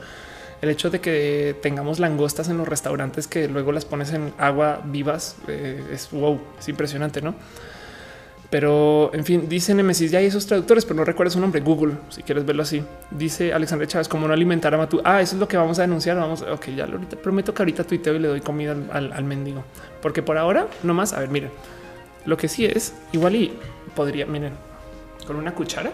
el 0.62 0.70
hecho 0.70 0.88
de 0.88 1.01
que 1.01 1.55
tengamos 1.60 1.98
langostas 1.98 2.48
en 2.48 2.56
los 2.56 2.66
restaurantes 2.66 3.26
que 3.26 3.47
luego 3.47 3.72
las 3.72 3.84
pones 3.84 4.12
en 4.14 4.32
agua 4.38 4.80
vivas 4.86 5.36
eh, 5.48 5.84
es 5.93 6.10
wow, 6.10 6.40
es 6.59 6.68
impresionante, 6.68 7.20
¿no? 7.20 7.34
Pero 8.51 9.10
en 9.12 9.24
fin, 9.24 9.48
dice 9.48 9.74
Nemesis, 9.74 10.12
ya 10.12 10.20
hay 10.20 10.27
esos 10.27 10.47
traductores, 10.47 10.85
pero 10.85 10.97
no 10.97 11.05
recuerdo 11.05 11.32
su 11.32 11.40
nombre. 11.40 11.60
Google, 11.60 11.94
si 12.10 12.23
quieres 12.23 12.47
verlo 12.47 12.62
así. 12.62 12.81
Dice 13.10 13.52
Alexandre 13.52 13.89
Chávez, 13.89 14.06
como 14.09 14.28
no 14.28 14.35
alimentar 14.35 14.73
a 14.74 14.78
Matú. 14.78 15.01
Ah, 15.05 15.20
eso 15.20 15.35
es 15.35 15.40
lo 15.40 15.48
que 15.48 15.56
vamos 15.56 15.81
a 15.81 15.82
denunciar. 15.82 16.16
Vamos, 16.16 16.43
ok, 16.43 16.66
ya 16.77 16.86
lo 16.86 16.94
ahorita 16.97 17.16
prometo 17.16 17.52
que 17.52 17.62
ahorita 17.62 17.82
tuiteo 17.85 18.14
y 18.14 18.20
le 18.20 18.28
doy 18.28 18.40
comida 18.40 18.77
al, 18.93 19.24
mendigo, 19.24 19.64
porque 20.01 20.23
por 20.23 20.39
ahora 20.39 20.68
no 20.85 20.94
más. 20.94 21.12
A 21.12 21.18
ver, 21.20 21.28
miren, 21.28 21.51
lo 22.24 22.36
que 22.36 22.47
sí 22.48 22.64
es 22.64 22.94
igual 23.12 23.35
y 23.35 23.52
podría, 23.97 24.27
miren, 24.27 24.52
con 25.27 25.35
una 25.36 25.52
cuchara. 25.52 25.90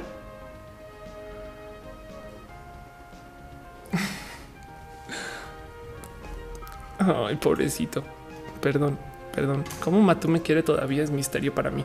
Ay, 6.98 7.36
pobrecito. 7.36 8.04
Perdón, 8.60 8.98
perdón. 9.34 9.64
¿Cómo 9.82 10.02
Matú 10.02 10.28
me 10.28 10.42
quiere 10.42 10.62
todavía? 10.62 11.02
Es 11.02 11.10
misterio 11.10 11.54
para 11.54 11.70
mí. 11.70 11.82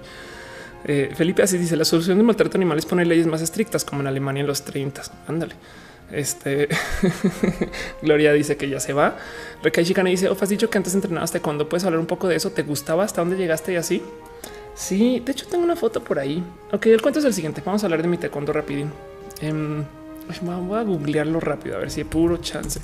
Eh, 0.86 1.12
Felipe 1.16 1.44
así 1.44 1.58
dice 1.58 1.76
la 1.76 1.86
solución 1.86 2.18
de 2.18 2.24
maltrato 2.24 2.58
animal 2.58 2.78
es 2.78 2.86
poner 2.86 3.08
leyes 3.08 3.28
más 3.28 3.42
estrictas 3.42 3.84
como 3.84 4.02
en 4.02 4.08
Alemania 4.08 4.42
en 4.42 4.48
los 4.48 4.64
30. 4.64 5.02
Ándale. 5.28 5.56
Este 6.12 6.70
Gloria 8.02 8.32
dice 8.32 8.56
que 8.56 8.70
ya 8.70 8.80
se 8.80 8.94
va. 8.94 9.18
Recae 9.62 9.84
Chicana 9.84 10.10
dice: 10.10 10.30
Of 10.30 10.42
has 10.42 10.50
dicho 10.50 10.70
que 10.70 10.78
antes 10.78 10.96
entrenaste 10.96 11.42
cuando 11.42 11.68
puedes 11.68 11.84
hablar 11.84 12.00
un 12.00 12.06
poco 12.06 12.28
de 12.28 12.36
eso. 12.36 12.52
¿Te 12.52 12.64
gustaba 12.64 13.04
hasta 13.04 13.22
dónde 13.22 13.36
llegaste 13.36 13.74
y 13.74 13.76
así? 13.76 14.02
Sí, 14.74 15.22
de 15.26 15.32
hecho 15.32 15.48
tengo 15.48 15.64
una 15.64 15.76
foto 15.76 16.04
por 16.04 16.20
ahí. 16.20 16.44
Ok, 16.72 16.86
el 16.88 17.02
cuento 17.02 17.20
es 17.20 17.26
el 17.26 17.34
siguiente. 17.34 17.62
Vamos 17.66 17.84
a 17.84 17.88
hablar 17.88 18.02
de 18.02 18.08
mi 18.08 18.18
taekwondo 18.18 18.54
rapidín. 18.54 18.92
Eh, 19.42 19.84
voy 20.42 20.78
a 20.78 20.84
googlearlo 20.84 21.40
rápido 21.40 21.76
a 21.76 21.80
ver 21.80 21.92
si 21.92 22.02
hay 22.02 22.06
puro 22.06 22.38
chance. 22.38 22.80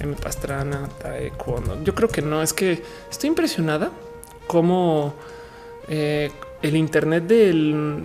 M 0.00 0.14
Pastrana, 0.16 0.88
taekwondo. 1.00 1.82
Yo 1.84 1.94
creo 1.94 2.08
que 2.08 2.20
no, 2.20 2.42
es 2.42 2.52
que 2.52 2.82
estoy 3.10 3.28
impresionada 3.28 3.90
como 4.46 5.14
eh, 5.88 6.30
el 6.62 6.76
Internet 6.76 7.24
del 7.24 8.02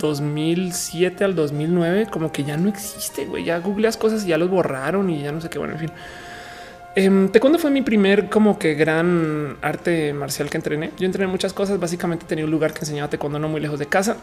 2007 0.00 1.24
al 1.24 1.34
2009 1.34 2.08
como 2.10 2.32
que 2.32 2.44
ya 2.44 2.56
no 2.56 2.68
existe, 2.68 3.26
güey. 3.26 3.44
Ya 3.44 3.58
googleas 3.58 3.96
cosas 3.96 4.24
y 4.24 4.28
ya 4.28 4.38
los 4.38 4.50
borraron 4.50 5.08
y 5.10 5.22
ya 5.22 5.32
no 5.32 5.40
sé 5.40 5.48
qué. 5.48 5.58
Bueno, 5.58 5.74
en 5.74 5.80
fin. 5.80 5.90
Eh, 6.94 7.28
taekwondo 7.32 7.58
fue 7.58 7.70
mi 7.70 7.80
primer 7.80 8.28
como 8.28 8.58
que 8.58 8.74
gran 8.74 9.56
arte 9.62 10.12
marcial 10.12 10.50
que 10.50 10.58
entrené. 10.58 10.90
Yo 10.98 11.06
entrené 11.06 11.30
muchas 11.30 11.52
cosas. 11.52 11.78
Básicamente 11.78 12.26
tenía 12.26 12.44
un 12.44 12.50
lugar 12.50 12.72
que 12.72 12.80
enseñaba 12.80 13.08
taekwondo 13.08 13.38
no 13.38 13.48
muy 13.48 13.60
lejos 13.60 13.78
de 13.78 13.86
casa 13.86 14.16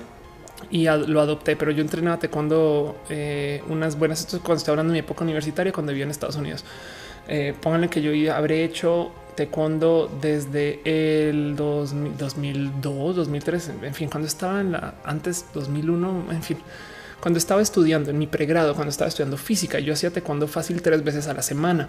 y 0.70 0.86
lo 0.86 1.22
adopté, 1.22 1.56
pero 1.56 1.72
yo 1.72 1.82
entrenaba 1.82 2.20
taekwondo 2.20 2.98
eh, 3.10 3.64
unas 3.70 3.98
buenas. 3.98 4.20
Esto 4.20 4.40
cuando 4.40 4.58
estaba 4.58 4.74
hablando 4.74 4.94
de 4.94 5.00
mi 5.02 5.06
época 5.06 5.24
universitaria, 5.24 5.72
cuando 5.72 5.92
vivía 5.92 6.06
en 6.06 6.12
Estados 6.12 6.36
Unidos. 6.36 6.66
Eh, 7.28 7.54
pónganle 7.62 7.90
que 7.90 8.02
yo 8.02 8.34
habré 8.34 8.64
hecho 8.64 9.12
taekwondo 9.40 10.12
desde 10.22 10.82
el 10.84 11.56
2002, 11.56 13.16
2003, 13.16 13.72
en 13.84 13.94
fin, 13.94 14.10
cuando 14.10 14.28
estaba 14.28 14.60
en 14.60 14.74
la 14.74 14.96
antes 15.06 15.46
2001, 15.54 16.26
en 16.32 16.44
fin, 16.44 16.58
cuando 17.22 17.38
estaba 17.38 17.62
estudiando 17.62 18.10
en 18.10 18.18
mi 18.18 18.28
pregrado, 18.28 18.76
cuando 18.76 18.92
estaba 18.92 19.08
estudiando 19.08 19.38
física, 19.38 19.80
yo 19.80 19.94
hacía 19.94 20.12
taekwondo 20.12 20.46
fácil 20.50 20.82
tres 20.82 21.06
veces 21.06 21.28
a 21.28 21.34
la 21.34 21.42
semana. 21.42 21.88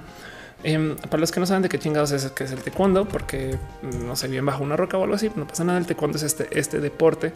Eh, 0.63 0.95
para 1.09 1.19
los 1.19 1.33
que 1.33 1.41
no 1.41 1.47
saben 1.47 1.63
de 1.63 1.69
qué 1.69 1.79
chingados 1.81 2.13
es, 2.13 2.31
que 2.31 2.45
es 2.45 2.53
el 2.53 2.61
taekwondo, 2.61 3.07
porque 3.07 3.59
no 4.07 4.15
sé 4.15 4.29
bien 4.29 4.47
bajo 4.47 4.63
una 4.63 4.77
roca 4.77 4.97
o 4.97 5.03
algo 5.03 5.17
así, 5.17 5.29
no 5.35 5.49
pasa 5.49 5.65
nada. 5.65 5.79
El 5.81 5.87
taekwondo 5.87 6.19
es 6.19 6.23
este, 6.23 6.47
este 6.57 6.79
deporte 6.79 7.33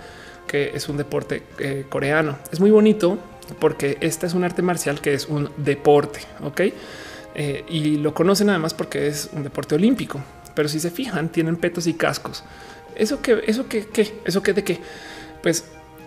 que 0.47 0.71
es 0.75 0.89
un 0.89 0.97
deporte 0.97 1.43
eh, 1.59 1.87
coreano. 1.89 2.39
Es 2.53 2.61
muy 2.61 2.71
bonito 2.71 3.19
porque 3.59 3.99
este 4.01 4.27
es 4.27 4.35
un 4.35 4.45
arte 4.45 4.63
marcial 4.63 5.01
que 5.01 5.15
es 5.15 5.27
un 5.27 5.51
deporte. 5.57 6.21
Ok. 6.45 6.61
Eh, 7.35 7.65
y 7.69 7.97
lo 7.97 8.15
conocen 8.15 8.51
además 8.51 8.75
porque 8.75 9.09
es 9.09 9.31
un 9.33 9.43
deporte 9.43 9.75
olímpico. 9.75 10.21
Pero 10.55 10.69
si 10.69 10.79
se 10.79 10.91
fijan, 10.91 11.31
tienen 11.31 11.57
petos 11.57 11.87
y 11.87 11.95
cascos. 11.95 12.45
Eso 12.95 13.21
que, 13.21 13.43
eso 13.47 13.69
que, 13.69 13.87
qué, 13.87 14.21
eso 14.25 14.43
que 14.43 14.53
de 14.53 14.63
qué, 14.63 14.81
pues 15.43 15.65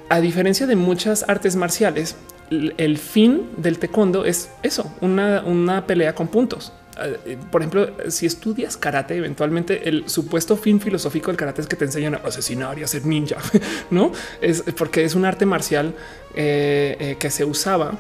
a 0.10 0.22
diferencia 0.22 0.68
de 0.68 0.76
muchas 0.76 1.28
artes 1.28 1.56
marciales, 1.56 2.16
el 2.50 2.98
fin 2.98 3.50
del 3.58 3.78
taekwondo 3.78 4.24
es 4.24 4.50
eso, 4.64 4.94
una, 5.02 5.42
una 5.42 5.86
pelea 5.86 6.16
con 6.16 6.30
puntos. 6.30 6.72
Eh, 7.00 7.38
por 7.52 7.62
ejemplo, 7.62 7.92
si 8.10 8.26
estudias 8.26 8.78
karate, 8.78 9.18
eventualmente 9.18 9.88
el 9.88 10.10
supuesto 10.10 10.56
fin 10.56 10.80
filosófico 10.80 11.30
del 11.30 11.38
karate 11.38 11.62
es 11.62 11.68
que 11.68 11.76
te 11.76 11.86
enseñan 11.86 12.16
a 12.16 12.18
asesinar 12.20 12.80
y 12.80 12.84
a 12.84 12.88
ser 12.88 13.06
ninja, 13.06 13.38
no 13.92 14.14
es 14.42 14.64
porque 14.78 15.04
es 15.04 15.14
un 15.14 15.26
arte 15.26 15.46
marcial 15.46 15.94
eh, 16.36 17.18
que 17.20 17.30
se 17.30 17.44
usaba 17.44 17.98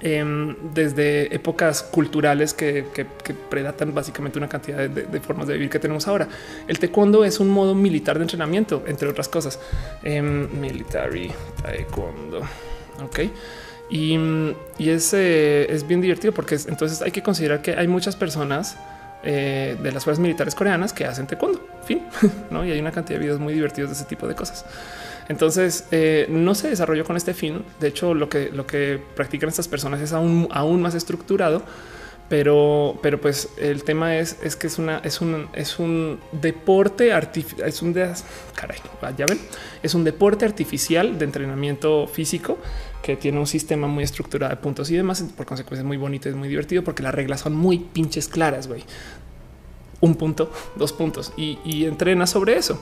Em, 0.00 0.54
desde 0.74 1.34
épocas 1.34 1.82
culturales 1.82 2.54
que, 2.54 2.84
predatan 3.48 3.94
básicamente 3.94 4.38
una 4.38 4.48
cantidad 4.48 4.88
de, 4.88 5.20
formas 5.20 5.48
de 5.48 5.54
vivir 5.54 5.70
que 5.70 5.78
tenemos 5.78 6.06
ahora. 6.06 6.28
El 6.68 6.78
taekwondo 6.78 7.24
es 7.24 7.40
un 7.40 7.48
modo 7.48 7.74
militar 7.74 8.18
de 8.18 8.24
entrenamiento, 8.24 8.84
entre 8.86 9.08
otras 9.08 9.28
cosas. 9.28 9.58
Em, 10.02 10.48
military 10.60 11.32
taekwondo. 11.62 12.42
Ok. 13.02 13.20
Y, 13.90 14.16
es, 14.78 15.14
eh, 15.14 15.66
es, 15.70 15.86
bien 15.86 16.00
divertido 16.00 16.32
porque 16.32 16.58
entonces 16.68 17.00
hay 17.00 17.10
que 17.10 17.22
considerar 17.22 17.62
que 17.62 17.72
hay 17.72 17.88
muchas 17.88 18.14
personas 18.14 18.76
eh, 19.24 19.76
de 19.82 19.92
las 19.92 20.04
fuerzas 20.04 20.20
militares 20.20 20.54
coreanas 20.54 20.92
que 20.92 21.06
hacen 21.06 21.26
taekwondo. 21.26 21.66
Fin, 21.84 22.02
no? 22.50 22.64
Y 22.64 22.70
hay 22.70 22.78
una 22.78 22.92
cantidad 22.92 23.18
de 23.18 23.24
videos 23.24 23.40
muy 23.40 23.54
divertidos 23.54 23.90
de 23.90 23.96
ese 23.96 24.04
tipo 24.04 24.28
de 24.28 24.34
cosas. 24.34 24.64
Entonces 25.28 25.86
eh, 25.90 26.26
no 26.30 26.54
se 26.54 26.68
desarrolló 26.68 27.04
con 27.04 27.16
este 27.16 27.34
fin. 27.34 27.64
De 27.80 27.88
hecho, 27.88 28.14
lo 28.14 28.28
que, 28.28 29.00
practican 29.14 29.48
estas 29.48 29.68
personas 29.68 30.00
es 30.00 30.12
aún, 30.12 30.82
más 30.82 30.94
estructurado. 30.94 31.62
Pero, 32.28 32.98
pero 33.02 33.18
pues 33.18 33.48
el 33.56 33.84
tema 33.84 34.18
es, 34.18 34.34
que 34.34 34.66
es 34.66 34.78
un, 35.80 36.20
deporte 36.30 37.10
artificial, 37.14 37.66
es 37.66 37.80
un 37.80 37.94
de, 37.94 38.12
ya 39.16 39.24
ven, 39.26 39.38
es 39.82 39.94
un 39.94 40.04
deporte 40.04 40.44
artificial 40.44 41.18
de 41.18 41.24
entrenamiento 41.24 42.06
físico 42.06 42.58
que 43.02 43.16
tiene 43.16 43.38
un 43.38 43.46
sistema 43.46 43.86
muy 43.86 44.04
estructurado 44.04 44.50
de 44.54 44.60
puntos 44.60 44.90
y 44.90 44.96
demás. 44.96 45.24
Por 45.38 45.46
consecuencia, 45.46 45.80
es 45.80 45.86
muy 45.86 45.96
bonito, 45.96 46.28
es 46.28 46.34
muy 46.34 46.48
divertido 46.48 46.84
porque 46.84 47.02
las 47.02 47.14
reglas 47.14 47.40
son 47.40 47.54
muy 47.54 47.78
pinches 47.78 48.28
claras. 48.28 48.68
güey 48.68 48.84
un 50.00 50.14
punto, 50.14 50.50
dos 50.76 50.92
puntos 50.92 51.32
y, 51.36 51.58
y 51.64 51.84
entrena 51.84 52.26
sobre 52.26 52.56
eso. 52.56 52.80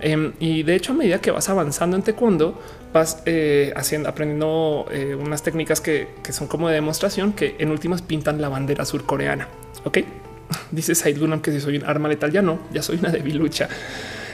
Em, 0.00 0.32
y 0.40 0.62
de 0.62 0.74
hecho, 0.74 0.92
a 0.92 0.94
medida 0.94 1.20
que 1.20 1.30
vas 1.30 1.48
avanzando 1.48 1.96
en 1.96 2.02
taekwondo, 2.02 2.60
vas 2.92 3.22
eh, 3.26 3.72
haciendo, 3.76 4.08
aprendiendo 4.08 4.86
eh, 4.90 5.14
unas 5.14 5.42
técnicas 5.42 5.80
que, 5.80 6.08
son 6.30 6.48
como 6.48 6.68
de 6.68 6.74
demostración 6.74 7.32
que 7.32 7.56
en 7.58 7.70
últimas 7.70 8.02
pintan 8.02 8.40
la 8.40 8.48
bandera 8.48 8.84
surcoreana. 8.84 9.48
Ok, 9.84 9.98
dice 10.70 10.94
Said 10.94 11.16
Lunam 11.16 11.40
que 11.40 11.52
si 11.52 11.60
soy 11.60 11.78
un 11.78 11.84
arma 11.84 12.08
letal, 12.08 12.30
ya 12.30 12.42
no, 12.42 12.58
ya 12.72 12.82
soy 12.82 12.98
una 12.98 13.10
debilucha. 13.10 13.68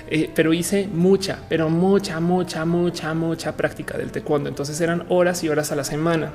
Eh, 0.08 0.30
pero 0.34 0.52
hice 0.52 0.88
mucha, 0.88 1.38
pero 1.48 1.70
mucha, 1.70 2.20
mucha, 2.20 2.64
mucha, 2.64 3.14
mucha 3.14 3.56
práctica 3.56 3.96
del 3.96 4.10
taekwondo. 4.10 4.48
Entonces 4.48 4.80
eran 4.80 5.06
horas 5.08 5.42
y 5.44 5.48
horas 5.48 5.72
a 5.72 5.76
la 5.76 5.84
semana. 5.84 6.32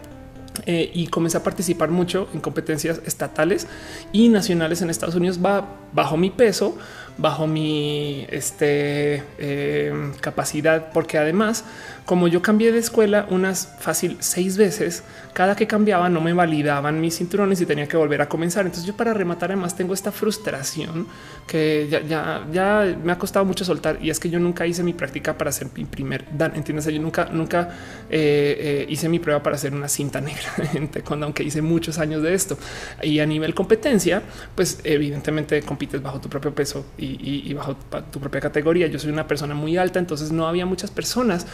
Eh, 0.65 0.91
y 0.93 1.07
comencé 1.07 1.37
a 1.37 1.43
participar 1.43 1.89
mucho 1.89 2.27
en 2.33 2.41
competencias 2.41 3.01
estatales 3.05 3.67
y 4.11 4.29
nacionales 4.29 4.81
en 4.81 4.89
Estados 4.89 5.15
Unidos. 5.15 5.39
Bajo 5.93 6.17
mi 6.17 6.29
peso, 6.29 6.77
bajo 7.17 7.47
mi 7.47 8.25
este, 8.29 9.23
eh, 9.37 10.11
capacidad, 10.21 10.91
porque 10.91 11.17
además, 11.17 11.63
como 12.07 12.29
yo 12.29 12.41
cambié 12.41 12.71
de 12.71 12.79
escuela 12.79 13.27
unas 13.29 13.67
fácil 13.79 14.15
seis 14.21 14.55
veces, 14.55 15.03
cada 15.33 15.57
que 15.57 15.67
cambiaba 15.67 16.07
no 16.07 16.21
me 16.21 16.31
validaban 16.31 17.01
mis 17.01 17.17
cinturones 17.17 17.59
y 17.59 17.65
tenía 17.65 17.85
que 17.85 17.97
volver 17.97 18.21
a 18.21 18.29
comenzar. 18.29 18.65
Entonces 18.65 18.87
yo 18.87 18.95
para 18.95 19.13
rematar 19.13 19.51
además 19.51 19.75
tengo 19.75 19.93
esta 19.93 20.13
frustración 20.13 21.05
que 21.45 21.89
ya, 21.91 22.47
ya, 22.49 22.97
me 23.03 23.11
ha 23.11 23.17
costado 23.17 23.43
mucho 23.43 23.65
soltar 23.65 23.99
y 24.01 24.09
es 24.09 24.21
que 24.21 24.29
yo 24.29 24.39
nunca 24.39 24.65
hice 24.65 24.83
mi 24.83 24.93
práctica 24.93 25.37
para 25.37 25.49
hacer 25.49 25.67
mi 25.75 25.83
primer 25.83 26.23
dan. 26.31 26.55
Entiendes? 26.55 26.85
Yo 26.85 27.01
nunca, 27.01 27.25
nunca 27.25 27.71
eh, 28.09 28.85
hice 28.87 29.09
mi 29.09 29.19
prueba 29.19 29.43
para 29.43 29.57
hacer 29.57 29.73
una 29.73 29.89
cinta 29.89 30.21
negra 30.21 30.49
cuando 31.03 31.25
aunque 31.25 31.43
hice 31.43 31.61
muchos 31.61 31.99
años 31.99 32.23
de 32.23 32.33
esto. 32.33 32.57
Y 33.03 33.19
a 33.19 33.25
nivel 33.25 33.53
competencia, 33.53 34.21
pues 34.55 34.79
evidentemente 34.85 35.61
compites 35.61 36.01
bajo 36.01 36.21
tu 36.21 36.29
propio 36.29 36.55
peso 36.55 36.85
y, 36.97 37.53
bajo 37.53 37.75
tu 38.11 38.21
propia 38.21 38.39
categoría. 38.39 38.87
Yo 38.87 38.97
soy 38.97 39.11
una 39.11 39.27
persona 39.27 39.55
muy 39.55 39.75
alta, 39.75 39.99
entonces 39.99 40.31
no 40.31 40.47
había 40.47 40.65
muchas 40.65 40.89
personas 40.89 41.45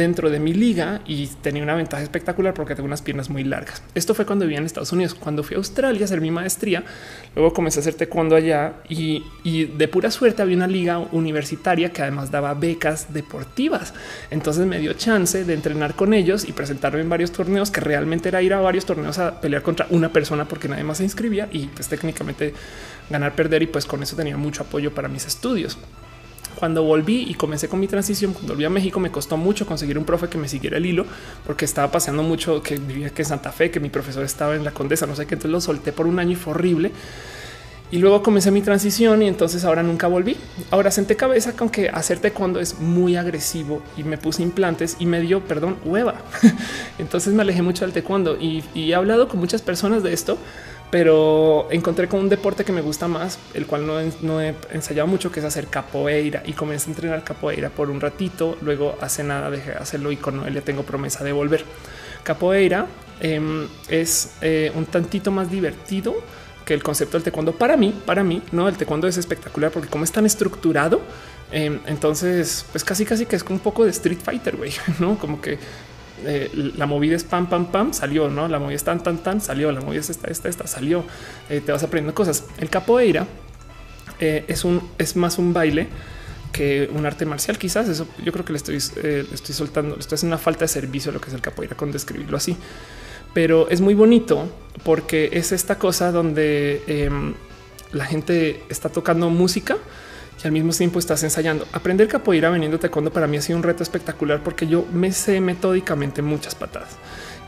dentro 0.00 0.30
de 0.30 0.40
mi 0.40 0.52
liga 0.54 1.02
y 1.06 1.26
tenía 1.26 1.62
una 1.62 1.74
ventaja 1.74 2.02
espectacular 2.02 2.54
porque 2.54 2.74
tengo 2.74 2.86
unas 2.86 3.02
piernas 3.02 3.30
muy 3.30 3.44
largas. 3.44 3.82
Esto 3.94 4.14
fue 4.14 4.26
cuando 4.26 4.44
vivía 4.44 4.58
en 4.58 4.64
Estados 4.64 4.92
Unidos. 4.92 5.14
Cuando 5.14 5.42
fui 5.42 5.54
a 5.54 5.58
Australia 5.58 6.02
a 6.02 6.04
hacer 6.04 6.20
mi 6.20 6.30
maestría, 6.30 6.84
luego 7.34 7.52
comencé 7.52 7.78
a 7.78 7.82
hacer 7.82 7.94
taekwondo 7.94 8.34
allá 8.34 8.74
y, 8.88 9.22
de 9.66 9.88
pura 9.88 10.10
suerte 10.10 10.42
había 10.42 10.56
una 10.56 10.66
liga 10.66 10.98
universitaria 10.98 11.92
que 11.92 12.02
además 12.02 12.30
daba 12.30 12.54
becas 12.54 13.12
deportivas. 13.12 13.92
Entonces 14.30 14.66
me 14.66 14.78
dio 14.78 14.94
chance 14.94 15.44
de 15.44 15.54
entrenar 15.54 15.94
con 15.94 16.14
ellos 16.14 16.48
y 16.48 16.52
presentarme 16.52 17.00
en 17.00 17.08
varios 17.08 17.32
torneos 17.32 17.70
que 17.70 17.80
realmente 17.80 18.28
era 18.28 18.42
ir 18.42 18.54
a 18.54 18.60
varios 18.60 18.86
torneos 18.86 19.18
a 19.18 19.40
pelear 19.40 19.62
contra 19.62 19.86
una 19.90 20.12
persona 20.12 20.46
porque 20.46 20.68
nadie 20.68 20.84
más 20.84 20.98
se 20.98 21.04
inscribía 21.04 21.48
y 21.52 21.66
pues 21.66 21.88
técnicamente 21.88 22.54
ganar, 23.10 23.34
perder 23.34 23.62
y 23.62 23.66
pues 23.66 23.84
con 23.84 24.02
eso 24.02 24.16
tenía 24.16 24.36
mucho 24.36 24.62
apoyo 24.62 24.94
para 24.94 25.08
mis 25.08 25.26
estudios. 25.26 25.78
Cuando 26.54 26.82
volví 26.82 27.26
y 27.28 27.34
comencé 27.34 27.68
con 27.68 27.80
mi 27.80 27.86
transición, 27.86 28.32
cuando 28.32 28.52
volví 28.54 28.64
a 28.64 28.70
México, 28.70 29.00
me 29.00 29.10
costó 29.10 29.36
mucho 29.36 29.66
conseguir 29.66 29.98
un 29.98 30.04
profe 30.04 30.28
que 30.28 30.38
me 30.38 30.48
siguiera 30.48 30.76
el 30.76 30.86
hilo, 30.86 31.06
porque 31.46 31.64
estaba 31.64 31.90
paseando 31.90 32.22
mucho 32.22 32.62
que 32.62 32.76
vivía 32.76 33.10
que 33.10 33.22
en 33.22 33.28
Santa 33.28 33.52
Fe, 33.52 33.70
que 33.70 33.80
mi 33.80 33.88
profesor 33.88 34.24
estaba 34.24 34.54
en 34.56 34.64
la 34.64 34.72
Condesa, 34.72 35.06
no 35.06 35.16
sé 35.16 35.26
qué. 35.26 35.34
Entonces 35.34 35.52
lo 35.52 35.60
solté 35.60 35.92
por 35.92 36.06
un 36.06 36.18
año 36.18 36.32
y 36.32 36.36
fue 36.36 36.52
horrible. 36.52 36.92
Y 37.92 37.98
luego 37.98 38.22
comencé 38.22 38.52
mi 38.52 38.62
transición 38.62 39.20
y 39.22 39.26
entonces 39.26 39.64
ahora 39.64 39.82
nunca 39.82 40.06
volví. 40.06 40.36
Ahora 40.70 40.92
senté 40.92 41.16
cabeza 41.16 41.56
con 41.56 41.70
que 41.70 41.88
hacerte 41.88 42.30
cuando 42.30 42.60
es 42.60 42.78
muy 42.78 43.16
agresivo 43.16 43.82
y 43.96 44.04
me 44.04 44.16
puse 44.16 44.44
implantes 44.44 44.96
y 45.00 45.06
me 45.06 45.20
dio, 45.20 45.40
perdón, 45.40 45.76
hueva. 45.84 46.14
entonces 46.98 47.34
me 47.34 47.42
alejé 47.42 47.62
mucho 47.62 47.84
del 47.84 47.92
taekwondo 47.92 48.36
y, 48.36 48.62
y 48.74 48.92
he 48.92 48.94
hablado 48.94 49.26
con 49.26 49.40
muchas 49.40 49.62
personas 49.62 50.04
de 50.04 50.12
esto 50.12 50.38
pero 50.90 51.68
encontré 51.70 52.08
con 52.08 52.20
un 52.20 52.28
deporte 52.28 52.64
que 52.64 52.72
me 52.72 52.80
gusta 52.80 53.06
más, 53.06 53.38
el 53.54 53.66
cual 53.66 53.86
no, 53.86 54.40
he 54.40 54.54
ensayado 54.72 55.06
mucho, 55.06 55.30
que 55.30 55.38
es 55.38 55.46
hacer 55.46 55.68
capoeira 55.68 56.42
y 56.44 56.52
comencé 56.52 56.90
a 56.90 56.92
entrenar 56.92 57.22
capoeira 57.22 57.70
por 57.70 57.90
un 57.90 58.00
ratito. 58.00 58.58
Luego 58.60 58.96
hace 59.00 59.22
nada 59.22 59.50
dejé 59.50 59.70
de 59.70 59.76
hacerlo 59.76 60.10
y 60.10 60.16
con 60.16 60.44
él 60.46 60.54
le 60.54 60.62
tengo 60.62 60.82
promesa 60.82 61.22
de 61.22 61.32
volver. 61.32 61.64
Capoeira 62.24 62.86
em, 63.20 63.68
es 63.88 64.32
eh, 64.40 64.72
un 64.74 64.86
tantito 64.86 65.30
más 65.30 65.50
divertido 65.50 66.14
que 66.64 66.74
el 66.74 66.82
concepto 66.82 67.16
del 67.16 67.24
taekwondo 67.24 67.52
para 67.52 67.76
mí, 67.76 67.94
para 68.04 68.24
mí, 68.24 68.42
no 68.52 68.68
el 68.68 68.76
taekwondo 68.76 69.06
es 69.06 69.16
espectacular 69.16 69.70
porque 69.70 69.88
como 69.88 70.04
es 70.04 70.12
tan 70.12 70.26
estructurado, 70.26 71.00
em, 71.52 71.80
entonces 71.86 72.66
pues 72.70 72.84
casi 72.84 73.04
casi 73.04 73.26
que 73.26 73.36
es 73.36 73.42
un 73.42 73.60
poco 73.60 73.84
de 73.84 73.90
Street 73.90 74.20
Fighter, 74.22 74.56
güey, 74.56 74.72
no 74.98 75.18
como 75.18 75.40
que 75.40 75.58
eh, 76.24 76.72
la 76.76 76.86
movida 76.86 77.16
es 77.16 77.24
pam, 77.24 77.48
pam, 77.48 77.66
pam, 77.70 77.92
salió, 77.92 78.28
no? 78.28 78.48
La 78.48 78.58
movida 78.58 78.76
es 78.76 78.84
tan, 78.84 79.02
tan, 79.02 79.18
tan, 79.18 79.40
salió, 79.40 79.72
la 79.72 79.80
movida 79.80 80.00
es 80.00 80.10
esta, 80.10 80.28
esta, 80.28 80.48
esta, 80.48 80.66
salió. 80.66 81.04
Eh, 81.48 81.60
te 81.60 81.72
vas 81.72 81.82
aprendiendo 81.82 82.14
cosas. 82.14 82.44
El 82.58 82.70
capoeira 82.70 83.26
eh, 84.18 84.44
es 84.48 84.64
un, 84.64 84.82
es 84.98 85.16
más 85.16 85.38
un 85.38 85.52
baile 85.52 85.88
que 86.52 86.90
un 86.92 87.06
arte 87.06 87.26
marcial. 87.26 87.58
Quizás 87.58 87.88
eso 87.88 88.06
yo 88.24 88.32
creo 88.32 88.44
que 88.44 88.52
le 88.52 88.58
estoy, 88.58 88.76
estoy 88.76 89.54
soltando, 89.54 89.96
esto 89.98 90.14
es 90.14 90.22
una 90.22 90.38
falta 90.38 90.60
de 90.60 90.68
servicio 90.68 91.12
lo 91.12 91.20
que 91.20 91.28
es 91.28 91.34
el 91.34 91.40
capoeira 91.40 91.76
con 91.76 91.92
describirlo 91.92 92.36
así, 92.36 92.56
pero 93.32 93.68
es 93.68 93.80
muy 93.80 93.94
bonito 93.94 94.48
porque 94.84 95.30
es 95.32 95.52
esta 95.52 95.78
cosa 95.78 96.10
donde 96.10 96.82
em, 96.86 97.34
la 97.92 98.04
gente 98.04 98.64
está 98.68 98.88
tocando 98.88 99.30
música 99.30 99.76
y 100.42 100.46
al 100.46 100.52
mismo 100.52 100.72
tiempo 100.72 100.98
estás 100.98 101.22
ensayando. 101.22 101.66
Aprender 101.72 102.08
capoeira 102.08 102.50
veniendo 102.50 102.78
taekwondo 102.78 103.12
para 103.12 103.26
mí 103.26 103.36
ha 103.36 103.42
sido 103.42 103.58
un 103.58 103.62
reto 103.62 103.82
espectacular 103.82 104.42
porque 104.42 104.66
yo 104.66 104.86
me 104.92 105.12
sé 105.12 105.40
metódicamente 105.40 106.22
muchas 106.22 106.54
patadas 106.54 106.96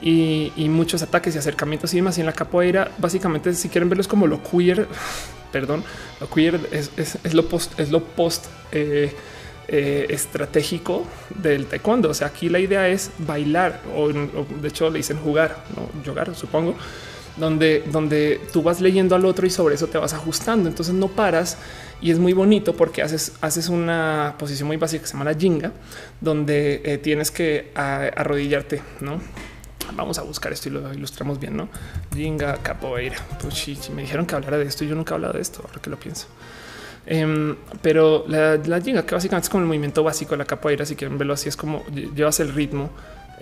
y, 0.00 0.52
muchos 0.68 1.02
ataques 1.02 1.34
y 1.34 1.38
acercamientos 1.38 1.92
y 1.94 1.96
demás. 1.96 2.18
Y 2.18 2.20
en 2.20 2.26
la 2.26 2.32
capoeira, 2.32 2.90
básicamente, 2.98 3.54
si 3.54 3.68
quieren 3.68 3.88
verlo, 3.88 4.02
es 4.02 4.08
como 4.08 4.26
lo 4.26 4.42
queer, 4.42 4.88
perdón, 5.52 5.84
lo 6.20 6.28
queer 6.28 6.60
es, 6.70 6.90
lo 7.32 7.48
post, 7.48 7.78
es 7.78 7.90
lo 7.90 8.04
post 8.04 8.46
eh, 8.72 9.14
eh, 9.68 10.06
estratégico 10.10 11.06
del 11.36 11.66
taekwondo. 11.66 12.10
O 12.10 12.14
sea, 12.14 12.28
aquí 12.28 12.48
la 12.48 12.58
idea 12.58 12.88
es 12.88 13.10
bailar 13.18 13.80
o, 13.96 14.08
de 14.12 14.68
hecho 14.68 14.90
le 14.90 14.98
dicen 14.98 15.18
jugar, 15.18 15.64
no 15.76 15.88
jugar, 16.04 16.34
supongo 16.34 16.74
donde, 17.36 17.84
donde 17.90 18.40
tú 18.52 18.62
vas 18.62 18.80
leyendo 18.80 19.14
al 19.14 19.24
otro 19.24 19.46
y 19.46 19.50
sobre 19.50 19.74
eso 19.74 19.86
te 19.86 19.98
vas 19.98 20.12
ajustando. 20.12 20.68
Entonces 20.68 20.94
no 20.94 21.08
paras 21.08 21.56
y 22.00 22.10
es 22.10 22.18
muy 22.18 22.32
bonito 22.32 22.74
porque 22.74 23.02
haces, 23.02 23.32
haces 23.40 23.68
una 23.68 24.34
posición 24.38 24.66
muy 24.66 24.76
básica 24.76 25.02
que 25.02 25.06
se 25.08 25.14
llama 25.14 25.30
la 25.30 25.34
jinga, 25.34 25.72
donde 26.20 26.82
eh, 26.84 26.98
tienes 26.98 27.30
que 27.30 27.70
arrodillarte, 27.74 28.82
no? 29.00 29.20
Vamos 29.94 30.18
a 30.18 30.22
buscar 30.22 30.52
esto 30.52 30.68
y 30.68 30.72
lo 30.72 30.92
ilustramos 30.92 31.38
bien, 31.38 31.56
no? 31.56 31.68
Jinga 32.14 32.56
capoeira. 32.62 33.16
Sí, 33.52 33.78
me 33.94 34.02
dijeron 34.02 34.26
que 34.26 34.34
hablara 34.34 34.58
de 34.58 34.64
esto 34.64 34.84
y 34.84 34.88
yo 34.88 34.94
nunca 34.94 35.14
he 35.14 35.16
hablado 35.16 35.34
de 35.34 35.42
esto, 35.42 35.62
ahora 35.66 35.80
que 35.80 35.90
lo 35.90 35.98
pienso. 35.98 36.26
Em, 37.04 37.56
pero 37.82 38.24
la, 38.28 38.56
la 38.56 38.80
jinga, 38.80 39.04
que 39.04 39.14
básicamente 39.14 39.46
es 39.46 39.50
como 39.50 39.62
el 39.62 39.68
movimiento 39.68 40.02
básico 40.02 40.32
de 40.32 40.38
la 40.38 40.44
capoeira, 40.44 40.86
si 40.86 40.96
quieren 40.96 41.18
verlo 41.18 41.34
así, 41.34 41.48
es 41.48 41.56
como 41.56 41.84
llevas 41.86 42.40
el 42.40 42.52
ritmo 42.54 42.90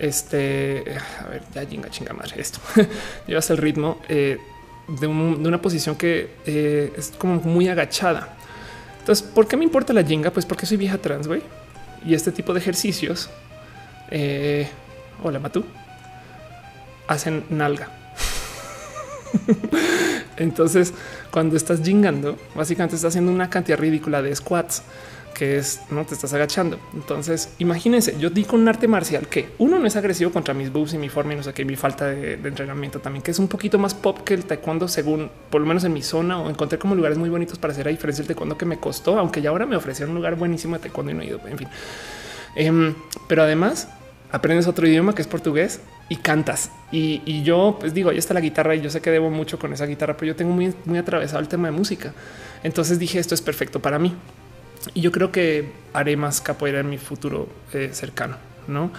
este, 0.01 0.83
a 1.23 1.27
ver, 1.27 1.43
ya 1.53 1.69
chinga, 1.69 1.89
chinga 1.91 2.13
madre 2.13 2.41
esto. 2.41 2.59
Llevas 3.27 3.51
el 3.51 3.57
ritmo 3.57 4.01
eh, 4.09 4.39
de, 4.87 5.05
una 5.05 5.61
posición 5.61 5.95
que 5.95 6.37
eh, 6.47 6.91
es 6.97 7.13
como 7.19 7.35
muy 7.35 7.67
agachada. 7.67 8.29
Entonces, 8.99 9.23
¿por 9.27 9.47
qué 9.47 9.57
me 9.57 9.63
importa 9.63 9.93
la 9.93 10.03
jinga? 10.03 10.31
Pues 10.31 10.47
porque 10.47 10.65
soy 10.65 10.77
vieja 10.77 10.97
trans, 10.97 11.27
güey. 11.27 11.43
Y 12.03 12.15
este 12.15 12.31
tipo 12.31 12.51
de 12.51 12.59
ejercicios, 12.59 13.29
eh, 14.09 14.67
hola 15.23 15.37
Matú, 15.37 15.63
hacen 17.07 17.45
nalga. 17.51 17.89
Entonces, 20.37 20.95
cuando 21.29 21.55
estás 21.55 21.79
jingando, 21.83 22.39
básicamente 22.55 22.95
estás 22.95 23.09
haciendo 23.09 23.31
una 23.31 23.51
cantidad 23.51 23.77
ridícula 23.77 24.23
de 24.23 24.35
squats 24.35 24.81
que 25.41 25.57
es 25.57 25.81
no 25.89 26.05
te 26.05 26.13
estás 26.13 26.31
agachando. 26.33 26.79
Entonces, 26.93 27.55
imagínense, 27.57 28.15
yo 28.19 28.29
di 28.29 28.43
con 28.43 28.61
un 28.61 28.67
arte 28.67 28.87
marcial 28.87 29.27
que 29.27 29.49
uno 29.57 29.79
no 29.79 29.87
es 29.87 29.95
agresivo 29.95 30.29
contra 30.29 30.53
mis 30.53 30.71
boobs 30.71 30.93
y 30.93 30.99
mi 30.99 31.09
forma 31.09 31.33
y 31.33 31.35
no 31.35 31.41
sé 31.41 31.51
qué, 31.51 31.65
mi 31.65 31.75
falta 31.75 32.05
de, 32.09 32.33
entrenamiento 32.33 32.99
también, 32.99 33.23
que 33.23 33.31
es 33.31 33.39
un 33.39 33.47
poquito 33.47 33.79
más 33.79 33.95
pop 33.95 34.19
que 34.19 34.35
el 34.35 34.45
taekwondo, 34.45 34.87
según 34.87 35.31
por 35.49 35.61
lo 35.61 35.65
menos 35.65 35.83
en 35.83 35.93
mi 35.93 36.03
zona, 36.03 36.39
o 36.39 36.47
encontré 36.47 36.77
como 36.77 36.93
lugares 36.93 37.17
muy 37.17 37.27
bonitos 37.27 37.57
para 37.57 37.73
hacer 37.73 37.87
a 37.87 37.89
diferencia 37.89 38.21
del 38.21 38.27
taekwondo 38.27 38.55
que 38.55 38.65
me 38.65 38.77
costó, 38.77 39.17
aunque 39.17 39.41
ya 39.41 39.49
ahora 39.49 39.65
me 39.65 39.75
ofrecieron 39.75 40.11
un 40.11 40.17
lugar 40.17 40.35
buenísimo 40.35 40.75
de 40.75 40.83
taekwondo 40.83 41.11
y 41.11 41.15
no 41.15 41.21
he 41.23 41.25
ido. 41.25 41.39
En 41.47 41.57
fin, 41.57 41.67
em, 42.55 42.93
pero 43.27 43.41
además 43.41 43.87
aprendes 44.31 44.67
otro 44.67 44.87
idioma 44.87 45.15
que 45.15 45.23
es 45.23 45.27
portugués 45.27 45.81
y 46.07 46.17
cantas. 46.17 46.69
Y, 46.91 47.41
yo 47.41 47.77
pues 47.79 47.95
digo, 47.95 48.11
ahí 48.11 48.19
está 48.19 48.35
la 48.35 48.41
guitarra 48.41 48.75
y 48.75 48.81
yo 48.81 48.91
sé 48.91 49.01
que 49.01 49.09
debo 49.09 49.31
mucho 49.31 49.57
con 49.57 49.73
esa 49.73 49.87
guitarra, 49.87 50.15
pero 50.17 50.33
yo 50.33 50.35
tengo 50.35 50.53
muy, 50.53 50.71
muy 50.85 50.99
atravesado 50.99 51.39
el 51.39 51.47
tema 51.47 51.67
de 51.69 51.71
música. 51.71 52.13
Entonces 52.61 52.99
dije, 52.99 53.17
esto 53.17 53.33
es 53.33 53.41
perfecto 53.41 53.79
para 53.79 53.97
mí. 53.97 54.15
Y 54.93 55.01
yo 55.01 55.11
creo 55.11 55.31
que 55.31 55.71
haré 55.93 56.17
más 56.17 56.41
capoeira 56.41 56.79
en 56.79 56.89
mi 56.89 56.97
futuro 56.97 57.47
eh, 57.73 57.89
cercano, 57.93 58.37
¿no? 58.67 58.91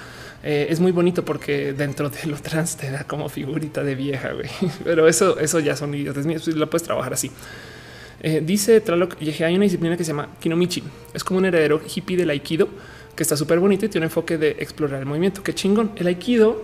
Eh, 0.43 0.67
es 0.71 0.81
muy 0.81 0.93
bonito 0.93 1.25
porque 1.25 1.73
dentro 1.73 2.11
de 2.11 2.27
lo 2.27 2.37
trans 2.37 2.77
te 2.77 2.91
da 2.91 3.05
como 3.05 3.29
figurita 3.29 3.83
de 3.83 3.95
vieja, 3.95 4.33
güey. 4.33 4.49
Pero 4.85 5.09
eso, 5.09 5.39
eso 5.39 5.61
ya 5.61 5.77
son 5.77 5.95
idiotas 5.95 6.27
míos, 6.27 6.47
lo 6.49 6.69
puedes 6.69 6.85
trabajar 6.85 7.13
así. 7.13 7.31
Eh, 8.21 8.41
dice 8.45 8.81
Traloc, 8.81 9.17
hay 9.21 9.55
una 9.55 9.65
disciplina 9.65 9.97
que 9.97 10.05
se 10.05 10.09
llama 10.09 10.29
Kinomichi. 10.41 10.83
Es 11.13 11.25
como 11.25 11.39
un 11.39 11.47
heredero 11.47 11.81
hippie 11.83 12.17
del 12.17 12.31
Aikido 12.31 12.69
que 13.17 13.23
está 13.25 13.37
súper 13.37 13.59
bonito 13.59 13.85
y 13.85 13.89
tiene 13.89 14.07
un 14.07 14.11
enfoque 14.11 14.39
de 14.39 14.51
explorar 14.59 15.01
el 15.01 15.07
movimiento. 15.07 15.43
Qué 15.43 15.55
chingón. 15.55 15.93
El 15.97 16.07
Aikido, 16.07 16.63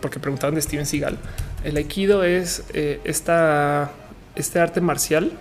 porque 0.00 0.20
preguntaban 0.20 0.54
de 0.54 0.60
Steven 0.60 0.84
Seagal, 0.84 1.16
el 1.64 1.76
Aikido 1.76 2.24
es 2.24 2.64
esta, 2.74 3.92
este 4.34 4.58
arte 4.58 4.80
marcial 4.80 5.32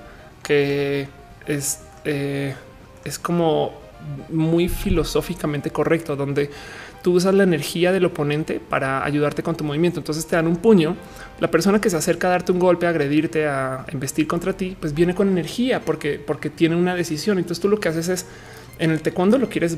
que 0.43 1.09
es 1.47 1.79
eh, 2.07 2.55
es 3.05 3.19
como 3.19 3.73
muy 4.29 4.69
filosóficamente 4.69 5.69
correcto, 5.69 6.15
donde 6.15 6.49
tú 7.01 7.13
usas 7.13 7.33
la 7.33 7.43
energía 7.43 7.91
del 7.91 8.05
oponente 8.05 8.59
para 8.59 9.03
ayudarte 9.03 9.43
con 9.43 9.55
tu 9.55 9.63
movimiento. 9.63 9.99
Entonces 9.99 10.25
te 10.25 10.35
dan 10.35 10.47
un 10.47 10.57
puño. 10.57 10.95
La 11.39 11.49
persona 11.49 11.79
que 11.79 11.89
se 11.89 11.97
acerca 11.97 12.27
a 12.27 12.31
darte 12.31 12.51
un 12.51 12.59
golpe, 12.59 12.85
a 12.85 12.89
agredirte, 12.89 13.47
a 13.47 13.85
investir 13.91 14.27
contra 14.27 14.53
ti, 14.53 14.75
pues 14.79 14.93
viene 14.93 15.15
con 15.15 15.27
energía 15.27 15.81
porque, 15.81 16.19
porque 16.19 16.49
tiene 16.49 16.75
una 16.75 16.95
decisión. 16.95 17.37
Entonces 17.37 17.61
tú 17.61 17.69
lo 17.69 17.79
que 17.79 17.89
haces 17.89 18.09
es 18.09 18.25
en 18.79 18.91
el 18.91 19.01
taekwondo 19.01 19.37
lo 19.37 19.49
quieres 19.49 19.77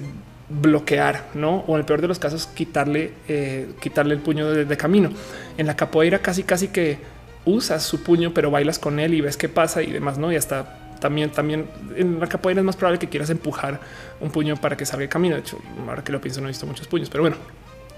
bloquear, 0.50 1.30
no? 1.36 1.64
O 1.68 1.76
en 1.76 1.80
el 1.80 1.86
peor 1.86 2.02
de 2.02 2.08
los 2.08 2.20
casos, 2.20 2.48
quitarle, 2.48 3.14
eh, 3.28 3.70
quitarle 3.80 4.16
el 4.16 4.20
puño 4.20 4.50
de, 4.50 4.78
camino. 4.78 5.12
En 5.58 5.68
la 5.68 5.76
capoeira 5.76 6.20
casi, 6.20 6.44
casi 6.44 6.70
que 6.70 6.98
usas 7.46 7.84
su 7.84 8.02
puño, 8.04 8.34
pero 8.34 8.52
bailas 8.52 8.80
con 8.80 9.00
él 9.00 9.14
y 9.14 9.22
ves 9.22 9.38
qué 9.38 9.48
pasa 9.48 9.82
y 9.84 9.92
demás, 9.92 10.18
no? 10.18 10.32
Y 10.32 10.36
hasta 10.36 10.89
también, 11.00 11.32
también 11.32 11.68
en 11.96 12.20
la 12.20 12.28
capoeira 12.28 12.62
es 12.62 12.66
más 12.66 12.76
probable 12.76 13.00
que 13.00 13.08
quieras 13.08 13.30
empujar 13.30 13.80
un 14.20 14.32
puño 14.32 14.58
para 14.58 14.76
que 14.78 14.86
salga 14.86 15.04
el 15.04 15.10
camino. 15.10 15.36
De 15.36 15.42
hecho, 15.42 15.60
ahora 15.88 16.04
que 16.04 16.12
lo 16.12 16.22
pienso, 16.22 16.42
no 16.42 16.48
he 16.48 16.50
visto 16.50 16.66
muchos 16.66 16.88
puños, 16.88 17.10
pero 17.10 17.24
bueno, 17.24 17.38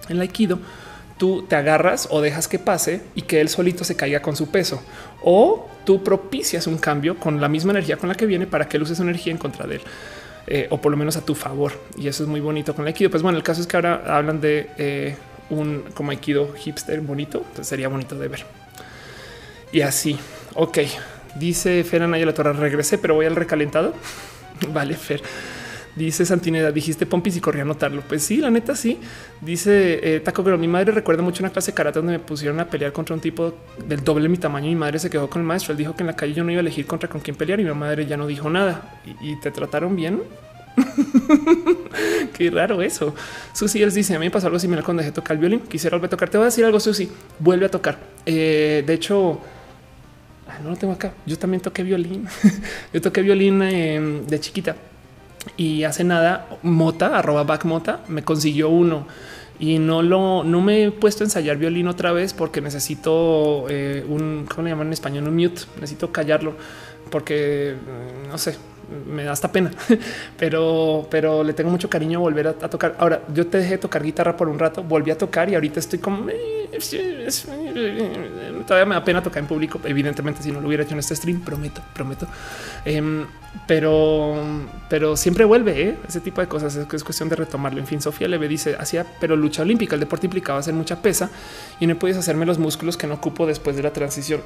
en 0.07 0.15
el 0.15 0.21
aikido 0.21 0.59
tú 1.17 1.43
te 1.43 1.55
agarras 1.55 2.07
o 2.09 2.19
dejas 2.21 2.47
que 2.47 2.57
pase 2.57 3.01
y 3.13 3.21
que 3.21 3.41
él 3.41 3.49
solito 3.49 3.83
se 3.83 3.95
caiga 3.95 4.21
con 4.21 4.35
su 4.35 4.49
peso 4.49 4.81
o 5.23 5.69
tú 5.85 6.03
propicias 6.03 6.65
un 6.65 6.79
cambio 6.79 7.17
con 7.17 7.39
la 7.39 7.47
misma 7.47 7.71
energía 7.73 7.97
con 7.97 8.09
la 8.09 8.15
que 8.15 8.25
viene 8.25 8.47
para 8.47 8.67
que 8.67 8.77
él 8.77 8.83
use 8.83 8.95
su 8.95 9.03
energía 9.03 9.31
en 9.31 9.37
contra 9.37 9.67
de 9.67 9.75
él. 9.75 9.81
Eh, 10.47 10.67
o 10.71 10.81
por 10.81 10.91
lo 10.91 10.97
menos 10.97 11.17
a 11.17 11.21
tu 11.23 11.35
favor. 11.35 11.73
Y 11.97 12.07
eso 12.07 12.23
es 12.23 12.29
muy 12.29 12.39
bonito 12.39 12.73
con 12.73 12.83
el 12.83 12.87
Aikido. 12.87 13.11
Pues 13.11 13.21
bueno, 13.21 13.37
el 13.37 13.43
caso 13.43 13.61
es 13.61 13.67
que 13.67 13.77
ahora 13.77 14.01
hablan 14.07 14.41
de 14.41 14.71
eh, 14.77 15.15
un 15.51 15.83
como 15.93 16.09
Aikido 16.09 16.53
hipster 16.53 16.99
bonito. 17.01 17.37
Entonces 17.37 17.67
sería 17.67 17.87
bonito 17.87 18.17
de 18.17 18.27
ver. 18.27 18.45
Y 19.71 19.81
así, 19.81 20.17
ok. 20.55 20.79
Dice 21.35 21.83
Fer 21.83 22.03
Anaya 22.03 22.25
la 22.25 22.33
Torre, 22.33 22.53
regresé, 22.53 22.97
pero 22.97 23.15
voy 23.15 23.25
al 23.25 23.35
recalentado. 23.35 23.93
vale, 24.73 24.95
Fer. 24.95 25.21
Dice 25.95 26.25
Santineda, 26.25 26.71
dijiste 26.71 27.05
pompis 27.05 27.35
y 27.35 27.41
corrí 27.41 27.59
a 27.59 27.63
anotarlo. 27.63 28.01
Pues 28.01 28.23
sí, 28.23 28.37
la 28.37 28.49
neta 28.49 28.75
sí. 28.75 28.97
Dice 29.41 30.15
eh, 30.15 30.19
Taco, 30.21 30.43
pero 30.43 30.57
mi 30.57 30.67
madre 30.67 30.91
recuerda 30.93 31.21
mucho 31.21 31.43
una 31.43 31.51
clase 31.51 31.71
de 31.71 31.75
karate 31.75 31.99
donde 31.99 32.13
me 32.13 32.19
pusieron 32.19 32.59
a 32.61 32.69
pelear 32.69 32.93
contra 32.93 33.13
un 33.13 33.21
tipo 33.21 33.53
del 33.85 34.03
doble 34.03 34.23
de 34.23 34.29
mi 34.29 34.37
tamaño. 34.37 34.67
Mi 34.67 34.75
madre 34.75 34.99
se 34.99 35.09
quedó 35.09 35.29
con 35.29 35.41
el 35.41 35.47
maestro. 35.47 35.73
Él 35.73 35.77
dijo 35.77 35.95
que 35.95 36.03
en 36.03 36.07
la 36.07 36.15
calle 36.15 36.33
yo 36.33 36.43
no 36.45 36.51
iba 36.51 36.59
a 36.59 36.61
elegir 36.61 36.85
contra 36.85 37.09
con 37.09 37.19
quién 37.19 37.35
pelear 37.35 37.59
y 37.59 37.65
mi 37.65 37.73
madre 37.73 38.05
ya 38.05 38.15
no 38.15 38.25
dijo 38.25 38.49
nada. 38.49 39.01
¿Y, 39.21 39.35
te 39.41 39.51
trataron 39.51 39.95
bien? 39.97 40.23
Qué 42.33 42.49
raro 42.49 42.81
eso. 42.81 43.13
Susi 43.51 43.83
él 43.83 43.93
dice: 43.93 44.15
A 44.15 44.19
mí 44.19 44.27
me 44.27 44.31
pasó 44.31 44.47
algo 44.47 44.59
similar 44.59 44.85
cuando 44.85 45.01
dejé 45.01 45.11
tocar 45.11 45.33
el 45.33 45.39
violín. 45.39 45.59
Quisiera 45.59 45.97
volver 45.97 46.07
a 46.07 46.11
tocar. 46.11 46.29
Te 46.29 46.37
voy 46.37 46.45
a 46.45 46.45
decir 46.45 46.63
algo, 46.63 46.79
Susi. 46.79 47.11
Vuelve 47.37 47.65
a 47.65 47.69
tocar. 47.69 47.99
Eh, 48.25 48.81
de 48.87 48.93
hecho, 48.93 49.41
no 50.63 50.71
lo 50.71 50.75
tengo 50.75 50.93
acá. 50.93 51.13
Yo 51.25 51.37
también 51.37 51.61
toqué 51.61 51.83
violín. 51.83 52.27
Yo 52.93 53.01
toqué 53.01 53.21
violín 53.21 53.61
em, 53.61 54.25
de 54.25 54.39
chiquita 54.39 54.75
Y 55.57 55.83
hace 55.83 56.03
nada, 56.03 56.47
Mota, 56.63 57.17
arroba 57.17 57.43
backmota, 57.43 58.01
me 58.07 58.23
consiguió 58.23 58.69
uno 58.69 59.07
y 59.59 59.77
no 59.77 60.01
lo 60.01 60.43
no 60.43 60.59
me 60.59 60.85
he 60.85 60.91
puesto 60.91 61.23
a 61.23 61.25
ensayar 61.27 61.57
violín 61.57 61.87
otra 61.87 62.11
vez 62.11 62.33
porque 62.33 62.61
necesito 62.61 63.67
eh, 63.69 64.03
un, 64.09 64.47
¿cómo 64.49 64.63
le 64.63 64.71
llaman 64.71 64.87
en 64.87 64.93
español? 64.93 65.27
Un 65.27 65.35
mute. 65.35 65.61
Necesito 65.75 66.11
callarlo 66.11 66.55
porque 67.11 67.75
mm, 67.75 68.29
no 68.29 68.37
sé, 68.39 68.55
me 69.07 69.23
da 69.23 69.31
hasta 69.31 69.51
pena, 69.51 69.71
pero, 70.37 71.07
pero 71.09 71.43
le 71.43 71.53
tengo 71.53 71.69
mucho 71.69 71.89
cariño 71.89 72.19
volver 72.19 72.47
a, 72.47 72.53
tocar. 72.53 72.95
Ahora 72.97 73.21
yo 73.33 73.47
te 73.47 73.59
dejé 73.59 73.77
tocar 73.77 74.03
guitarra 74.03 74.35
por 74.35 74.49
un 74.49 74.57
rato, 74.57 74.83
volví 74.83 75.11
a 75.11 75.17
tocar 75.17 75.49
y 75.49 75.55
ahorita 75.55 75.79
estoy 75.79 75.99
como 75.99 76.25
todavía 78.65 78.85
me 78.85 78.95
da 78.95 79.03
pena 79.03 79.21
tocar 79.23 79.41
en 79.41 79.47
público. 79.47 79.79
Evidentemente, 79.83 80.41
si 80.41 80.51
no 80.51 80.61
lo 80.61 80.67
hubiera 80.67 80.83
hecho 80.83 80.93
en 80.93 80.99
este 80.99 81.15
stream, 81.15 81.41
prometo, 81.41 81.81
prometo. 81.93 82.27
Em, 82.85 83.25
pero, 83.67 84.35
pero 84.89 85.17
siempre 85.17 85.43
vuelve 85.43 85.89
¿eh? 85.89 85.97
ese 86.07 86.21
tipo 86.21 86.41
de 86.41 86.47
cosas. 86.47 86.75
Es, 86.75 86.87
es 86.93 87.03
cuestión 87.03 87.29
de 87.29 87.35
retomarlo. 87.35 87.79
En 87.79 87.87
fin, 87.87 88.01
Sofía 88.01 88.27
Leve 88.27 88.47
dice 88.47 88.75
hacía, 88.79 89.05
pero 89.19 89.35
lucha 89.35 89.61
olímpica. 89.61 89.95
El 89.95 89.99
deporte 89.99 90.27
implicaba 90.27 90.59
hacer 90.59 90.73
mucha 90.73 91.01
pesa 91.01 91.29
y 91.79 91.87
no 91.87 91.97
puedes 91.97 92.17
hacerme 92.17 92.45
los 92.45 92.59
músculos 92.59 92.97
que 92.97 93.07
no 93.07 93.15
ocupo 93.15 93.45
después 93.45 93.75
de 93.75 93.83
la 93.83 93.91
transición. 93.91 94.41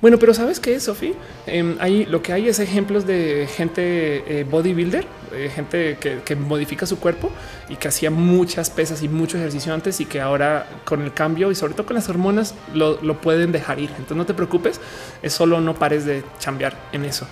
Bueno, 0.00 0.18
pero 0.18 0.34
sabes 0.34 0.60
qué, 0.60 0.78
Sofía? 0.80 1.14
Eh, 1.46 1.76
ahí 1.80 2.04
lo 2.06 2.22
que 2.22 2.32
hay 2.32 2.48
es 2.48 2.58
ejemplos 2.58 3.06
de 3.06 3.48
gente 3.54 4.40
eh, 4.40 4.44
bodybuilder, 4.44 5.06
eh, 5.32 5.50
gente 5.54 5.96
que, 6.00 6.20
que, 6.24 6.36
modifica 6.36 6.86
su 6.86 6.98
cuerpo 6.98 7.30
y 7.68 7.76
que 7.76 7.88
hacía 7.88 8.10
muchas 8.10 8.70
pesas 8.70 9.02
y 9.02 9.08
mucho 9.08 9.36
ejercicio 9.38 9.72
antes 9.72 10.00
y 10.00 10.04
que 10.04 10.20
ahora 10.20 10.66
con 10.84 11.02
el 11.02 11.12
cambio 11.12 11.50
sobre 11.56 11.74
todo 11.74 11.86
con 11.86 11.94
las 11.94 12.08
hormonas 12.08 12.54
lo, 12.74 13.00
lo 13.02 13.20
pueden 13.20 13.52
dejar 13.52 13.78
ir. 13.78 13.90
Entonces 13.90 14.16
no 14.16 14.26
te 14.26 14.34
preocupes, 14.34 14.80
es 15.22 15.32
solo 15.32 15.60
no 15.60 15.74
pares 15.74 16.04
de 16.04 16.22
chambear 16.38 16.76
en 16.92 17.04
eso. 17.04 17.26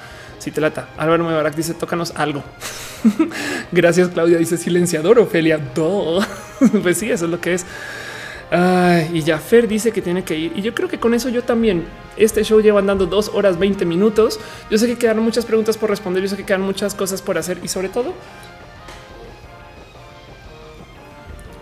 Si 0.45 0.51
te 0.51 0.61
lata. 0.61 0.89
Álvaro 0.99 1.25
Mebarak 1.25 1.55
dice 1.55 1.73
tócanos 1.73 2.13
algo. 2.17 2.43
Gracias, 3.73 4.09
Claudia. 4.09 4.37
Dice 4.37 4.59
silenciador, 4.59 5.19
Ofelia. 5.19 5.59
pues 6.83 6.99
sí, 6.99 7.11
eso 7.11 7.25
es 7.25 7.31
lo 7.31 7.41
que 7.41 7.55
es. 7.55 7.65
y 9.13 9.23
ya 9.23 9.39
Fer 9.39 9.67
dice 9.67 9.91
que 9.91 10.03
tiene 10.03 10.23
que 10.23 10.37
ir. 10.37 10.53
Y 10.55 10.61
yo 10.61 10.75
creo 10.75 10.87
que 10.89 11.01
con 11.01 11.15
eso 11.15 11.31
yo 11.31 11.43
también. 11.45 11.87
Este 12.19 12.45
show 12.45 12.61
lleva 12.61 12.81
andando 12.81 13.07
dos 13.07 13.31
horas 13.33 13.59
20 13.59 13.87
minutos. 13.87 14.39
Yo 14.71 14.77
sé 14.77 14.87
que 14.87 14.99
quedan 14.99 15.19
muchas 15.21 15.47
preguntas 15.47 15.79
por 15.79 15.89
responder. 15.89 16.23
Yo 16.23 16.29
sé 16.29 16.37
que 16.37 16.45
quedan 16.45 16.61
muchas 16.61 16.95
cosas 16.95 17.23
por 17.23 17.39
hacer 17.39 17.61
y 17.63 17.69
sobre 17.69 17.89
todo 17.89 18.13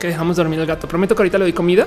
que 0.00 0.08
dejamos 0.08 0.36
dormir 0.36 0.58
al 0.58 0.66
gato. 0.66 0.88
Prometo 0.88 1.14
que 1.14 1.22
ahorita 1.22 1.38
le 1.38 1.44
doy 1.44 1.52
comida 1.52 1.86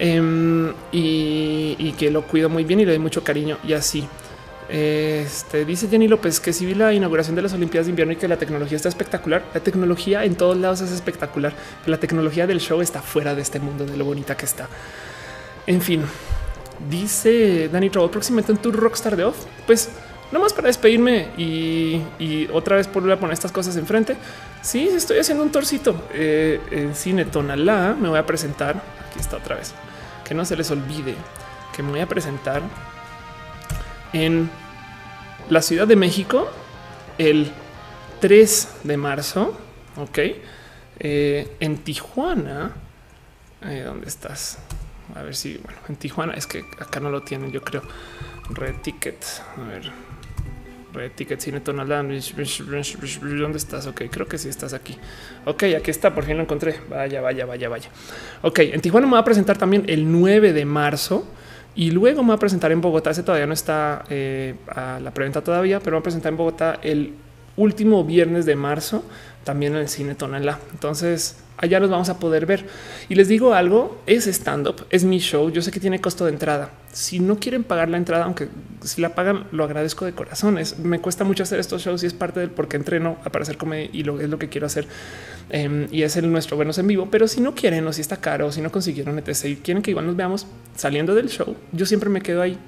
em, 0.00 0.72
y, 0.90 1.92
que 1.98 2.10
lo 2.10 2.22
cuido 2.22 2.48
muy 2.48 2.64
bien 2.64 2.80
y 2.80 2.84
le 2.84 2.92
doy 2.92 2.98
mucho 2.98 3.22
cariño 3.22 3.58
y 3.62 3.74
así. 3.74 4.04
Este 4.68 5.64
dice 5.64 5.88
Jenny 5.88 6.06
López 6.06 6.38
que 6.38 6.52
si 6.52 6.64
vi 6.64 6.74
la 6.74 6.92
inauguración 6.92 7.34
de 7.34 7.42
las 7.42 7.52
Olimpiadas 7.52 7.86
de 7.86 7.90
invierno 7.90 8.12
y 8.12 8.16
que 8.16 8.28
la 8.28 8.36
tecnología 8.36 8.76
está 8.76 8.88
espectacular. 8.88 9.44
La 9.52 9.60
tecnología 9.60 10.24
en 10.24 10.36
todos 10.36 10.56
lados 10.56 10.80
es 10.80 10.90
espectacular. 10.90 11.52
La 11.86 11.98
tecnología 11.98 12.46
del 12.46 12.60
show 12.60 12.80
está 12.80 13.02
fuera 13.02 13.34
de 13.34 13.42
este 13.42 13.60
mundo 13.60 13.84
de 13.84 13.96
lo 13.96 14.04
bonita 14.04 14.36
que 14.36 14.46
está. 14.46 14.68
En 15.66 15.82
fin, 15.82 16.02
dice 16.88 17.68
Danny 17.68 17.90
Trouble 17.90 18.10
próximamente 18.10 18.52
en 18.52 18.58
tu 18.58 18.72
Rockstar 18.72 19.16
de 19.16 19.24
Off. 19.24 19.36
Pues 19.66 19.90
nomás 20.32 20.52
para 20.52 20.68
despedirme 20.68 21.28
y, 21.36 22.48
otra 22.52 22.76
vez 22.76 22.86
a 22.86 22.92
poner 22.92 23.32
estas 23.32 23.52
cosas 23.52 23.76
enfrente. 23.76 24.16
Sí, 24.62 24.88
estoy 24.88 25.18
haciendo 25.18 25.42
un 25.42 25.50
torcito 25.50 26.04
eh, 26.12 26.60
en 26.70 26.94
Cine 26.94 27.24
Tonalá. 27.24 27.96
Me 27.98 28.08
voy 28.08 28.18
a 28.18 28.26
presentar. 28.26 28.76
Aquí 29.10 29.20
está 29.20 29.36
otra 29.36 29.56
vez. 29.56 29.74
Que 30.30 30.36
no 30.36 30.44
se 30.44 30.54
les 30.54 30.70
olvide 30.70 31.16
que 31.74 31.82
me 31.82 31.90
voy 31.90 31.98
a 31.98 32.06
presentar 32.06 32.62
en 34.12 34.48
la 35.48 35.60
Ciudad 35.60 35.88
de 35.88 35.96
México 35.96 36.48
el 37.18 37.50
3 38.20 38.76
de 38.84 38.96
marzo. 38.96 39.58
Ok. 39.96 40.18
Eh, 41.00 41.56
en 41.58 41.78
Tijuana. 41.78 42.76
Eh, 43.62 43.82
¿Dónde 43.84 44.06
estás? 44.06 44.58
A 45.16 45.22
ver 45.24 45.34
si, 45.34 45.58
bueno, 45.64 45.80
en 45.88 45.96
Tijuana 45.96 46.34
es 46.34 46.46
que 46.46 46.64
acá 46.78 47.00
no 47.00 47.10
lo 47.10 47.22
tienen, 47.22 47.50
yo 47.50 47.62
creo. 47.62 47.82
Red 48.50 48.76
Ticket. 48.82 49.24
A 49.56 49.62
ver. 49.62 49.90
Red 50.92 51.12
Ticket 51.12 51.40
Cine 51.40 51.60
Tonalá. 51.60 51.98
¿Dónde 51.98 52.18
estás? 52.18 53.86
Ok, 53.86 54.02
creo 54.10 54.26
que 54.26 54.38
sí 54.38 54.48
estás 54.48 54.72
aquí. 54.72 54.96
Ok, 55.44 55.64
aquí 55.76 55.90
está, 55.90 56.14
por 56.14 56.24
fin 56.24 56.36
lo 56.36 56.42
encontré. 56.42 56.80
Vaya, 56.88 57.20
vaya, 57.20 57.46
vaya, 57.46 57.68
vaya. 57.68 57.90
Ok, 58.42 58.58
en 58.60 58.80
Tijuana 58.80 59.06
me 59.06 59.14
va 59.14 59.20
a 59.20 59.24
presentar 59.24 59.58
también 59.58 59.84
el 59.86 60.10
9 60.10 60.52
de 60.52 60.64
marzo. 60.64 61.26
Y 61.74 61.92
luego 61.92 62.22
me 62.22 62.28
voy 62.28 62.36
a 62.36 62.38
presentar 62.38 62.72
en 62.72 62.80
Bogotá. 62.80 63.10
Ese 63.10 63.22
todavía 63.22 63.46
no 63.46 63.54
está 63.54 64.04
eh, 64.10 64.54
a 64.68 64.98
la 65.00 65.12
preventa 65.12 65.42
todavía, 65.42 65.80
pero 65.80 65.96
voy 65.96 66.00
a 66.00 66.02
presentar 66.02 66.32
en 66.32 66.36
Bogotá 66.36 66.78
el 66.82 67.14
último 67.56 68.04
viernes 68.04 68.46
de 68.46 68.56
marzo, 68.56 69.04
también 69.44 69.74
en 69.74 69.80
el 69.80 69.88
cine 69.88 70.14
Tonalá. 70.14 70.58
Entonces 70.72 71.38
allá 71.60 71.78
los 71.78 71.90
vamos 71.90 72.08
a 72.08 72.18
poder 72.18 72.46
ver. 72.46 72.66
Y 73.08 73.14
les 73.14 73.28
digo 73.28 73.54
algo, 73.54 74.00
es 74.06 74.26
stand 74.26 74.66
up, 74.66 74.86
es 74.90 75.04
mi 75.04 75.18
show. 75.18 75.50
Yo 75.50 75.62
sé 75.62 75.70
que 75.70 75.78
tiene 75.78 76.00
costo 76.00 76.24
de 76.24 76.32
entrada. 76.32 76.70
Si 76.92 77.20
no 77.20 77.38
quieren 77.38 77.62
pagar 77.62 77.88
la 77.88 77.98
entrada, 77.98 78.24
aunque 78.24 78.48
si 78.82 79.00
la 79.00 79.14
pagan, 79.14 79.46
lo 79.52 79.64
agradezco 79.64 80.04
de 80.04 80.12
corazón. 80.12 80.58
me 80.82 81.00
cuesta 81.00 81.22
mucho 81.22 81.42
hacer 81.42 81.60
estos 81.60 81.82
shows 81.82 82.02
y 82.02 82.06
es 82.06 82.14
parte 82.14 82.40
del 82.40 82.50
por 82.50 82.66
qué 82.66 82.76
entreno 82.76 83.18
a 83.24 83.30
parecer 83.30 83.56
comedia 83.58 83.88
y 83.92 84.02
lo 84.02 84.20
es 84.20 84.28
lo 84.28 84.38
que 84.38 84.48
quiero 84.48 84.66
hacer. 84.66 84.86
Em, 85.50 85.86
y 85.90 86.02
es 86.02 86.16
el 86.16 86.30
nuestro 86.32 86.56
buenos 86.56 86.78
en 86.78 86.86
vivo. 86.86 87.08
Pero 87.10 87.28
si 87.28 87.40
no 87.40 87.54
quieren 87.54 87.86
o 87.86 87.92
si 87.92 88.00
está 88.00 88.16
caro 88.16 88.46
o 88.46 88.52
si 88.52 88.60
no 88.60 88.72
consiguieron 88.72 89.18
etc 89.18 89.44
y 89.44 89.56
quieren 89.56 89.82
que 89.82 89.90
igual 89.90 90.06
nos 90.06 90.16
veamos 90.16 90.46
saliendo 90.76 91.14
del 91.14 91.28
show, 91.28 91.54
yo 91.72 91.86
siempre 91.86 92.08
me 92.08 92.22
quedo 92.22 92.42
ahí 92.42 92.58